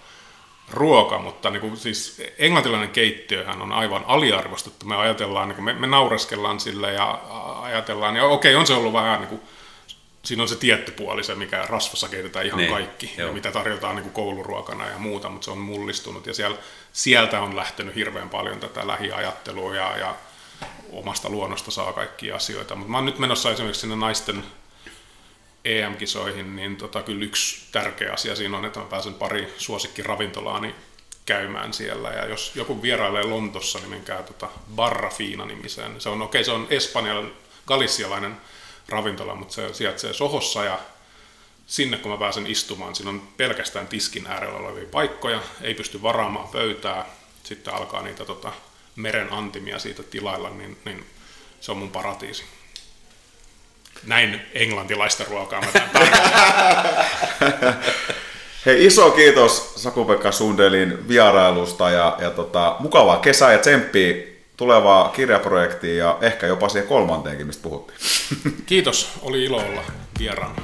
ruoka, 0.70 1.18
mutta 1.18 1.50
niin 1.50 1.60
kuin, 1.60 1.76
siis 1.76 2.23
englantilainen 2.39 2.90
keittiöhän 2.90 3.62
on 3.62 3.73
aivan 3.73 4.05
aliarvostettu. 4.06 4.86
Me 4.86 4.97
ajatellaan, 4.97 5.48
niin 5.48 5.56
kuin, 5.56 5.64
me, 5.64 5.73
me 5.73 5.86
naureskellaan 5.86 6.60
sille 6.60 6.92
ja 6.92 7.20
ajatellaan, 7.62 8.16
ja 8.16 8.24
okei, 8.24 8.55
on 8.55 8.66
se 8.66 8.74
ollut 8.74 8.92
vähän 8.92 9.20
niin 9.20 9.28
kuin, 9.28 9.40
siinä 10.25 10.43
on 10.43 10.49
se 10.49 10.57
tietty 10.57 10.93
puoli, 10.93 11.25
se 11.25 11.35
mikä 11.35 11.67
rasvassa 11.69 12.09
keitetään 12.09 12.47
ihan 12.47 12.59
niin, 12.59 12.70
kaikki, 12.70 13.15
joo. 13.17 13.28
ja 13.28 13.35
mitä 13.35 13.53
tarjotaan 13.53 13.97
niin 13.97 14.03
kuin 14.03 14.15
kouluruokana 14.15 14.89
ja 14.89 14.99
muuta, 14.99 15.28
mutta 15.28 15.44
se 15.44 15.51
on 15.51 15.59
mullistunut, 15.59 16.27
ja 16.27 16.35
siellä, 16.35 16.57
sieltä 16.93 17.41
on 17.41 17.57
lähtenyt 17.57 17.94
hirveän 17.94 18.28
paljon 18.28 18.61
tätä 18.61 18.86
lähiajattelua, 18.86 19.77
ja, 19.77 19.97
ja 19.97 20.15
omasta 20.93 21.28
luonnosta 21.28 21.70
saa 21.70 21.93
kaikkia 21.93 22.36
asioita. 22.36 22.75
Mutta 22.75 22.91
mä 22.91 22.97
oon 22.97 23.05
nyt 23.05 23.19
menossa 23.19 23.51
esimerkiksi 23.51 23.81
sinne 23.81 23.97
naisten 23.97 24.44
EM-kisoihin, 25.65 26.57
niin 26.57 26.77
tota, 26.77 27.03
kyllä 27.03 27.25
yksi 27.25 27.69
tärkeä 27.73 28.12
asia 28.12 28.36
siinä 28.36 28.59
on, 28.59 28.65
että 28.65 28.81
mä 28.81 28.86
pääsen 28.86 29.15
pari 29.15 29.55
suosikkiravintolaan 29.59 30.75
käymään 31.27 31.73
siellä. 31.73 32.11
Ja 32.11 32.27
jos 32.27 32.53
joku 32.55 32.83
vierailee 32.83 33.25
Lontossa, 33.25 33.78
niin 33.78 33.91
menkää 33.91 34.23
tota 34.23 34.49
Barra 34.75 35.11
Fina 35.11 35.47
nimiseen. 35.47 36.01
Se 36.01 36.09
on 36.09 36.23
okei, 36.23 36.41
okay, 36.41 36.44
se 36.44 36.53
on 36.53 36.67
espanjalainen, 36.70 37.33
galissialainen 37.67 38.36
ravintola, 38.89 39.35
mutta 39.35 39.55
se 39.55 39.75
sijaitsee 39.75 40.13
Sohossa 40.13 40.65
ja 40.65 40.79
sinne 41.67 41.97
kun 41.97 42.11
mä 42.11 42.19
pääsen 42.19 42.47
istumaan, 42.47 42.95
siinä 42.95 43.11
on 43.11 43.23
pelkästään 43.37 43.89
tiskin 43.89 44.27
äärellä 44.27 44.59
olevia 44.59 44.89
paikkoja, 44.93 45.43
ei 45.63 45.75
pysty 45.75 46.03
varaamaan 46.03 46.49
pöytää, 46.49 47.07
sitten 47.45 47.75
alkaa 47.75 48.03
niitä 48.03 48.25
tota, 48.25 48.53
meren 48.97 49.33
antimia 49.33 49.79
siitä 49.79 50.03
tilailla, 50.03 50.51
niin, 50.51 50.79
niin 50.85 51.07
se 51.61 51.73
on 51.73 51.79
mun 51.79 51.91
paratiisi. 51.91 52.45
Näin 54.05 54.41
englantilaista 54.55 55.25
ruokaa 55.25 55.61
mä 55.61 55.69
Hei, 58.67 58.87
iso 58.87 59.11
kiitos 59.11 59.73
Saku-Pekka 59.77 60.33
Sundelin 60.33 61.09
vierailusta 61.09 61.91
ja, 61.91 62.17
ja 62.21 62.31
tota, 62.31 62.77
mukavaa 62.79 63.19
kesää 63.19 63.53
ja 63.53 63.59
tsemppiä 63.59 64.34
tulevaa 64.57 65.08
kirjaprojektiin 65.08 65.99
ja 65.99 66.18
ehkä 66.20 66.47
jopa 66.47 66.68
siihen 66.68 66.89
kolmanteenkin, 66.89 67.47
mistä 67.47 67.62
puhuttiin. 67.62 67.99
Kiitos, 68.66 69.10
oli 69.23 69.44
ilo 69.44 69.57
olla 69.57 69.83
vieraana. 70.18 70.55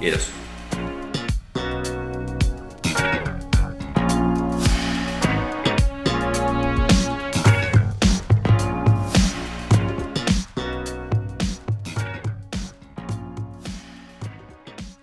Kiitos. 0.00 0.30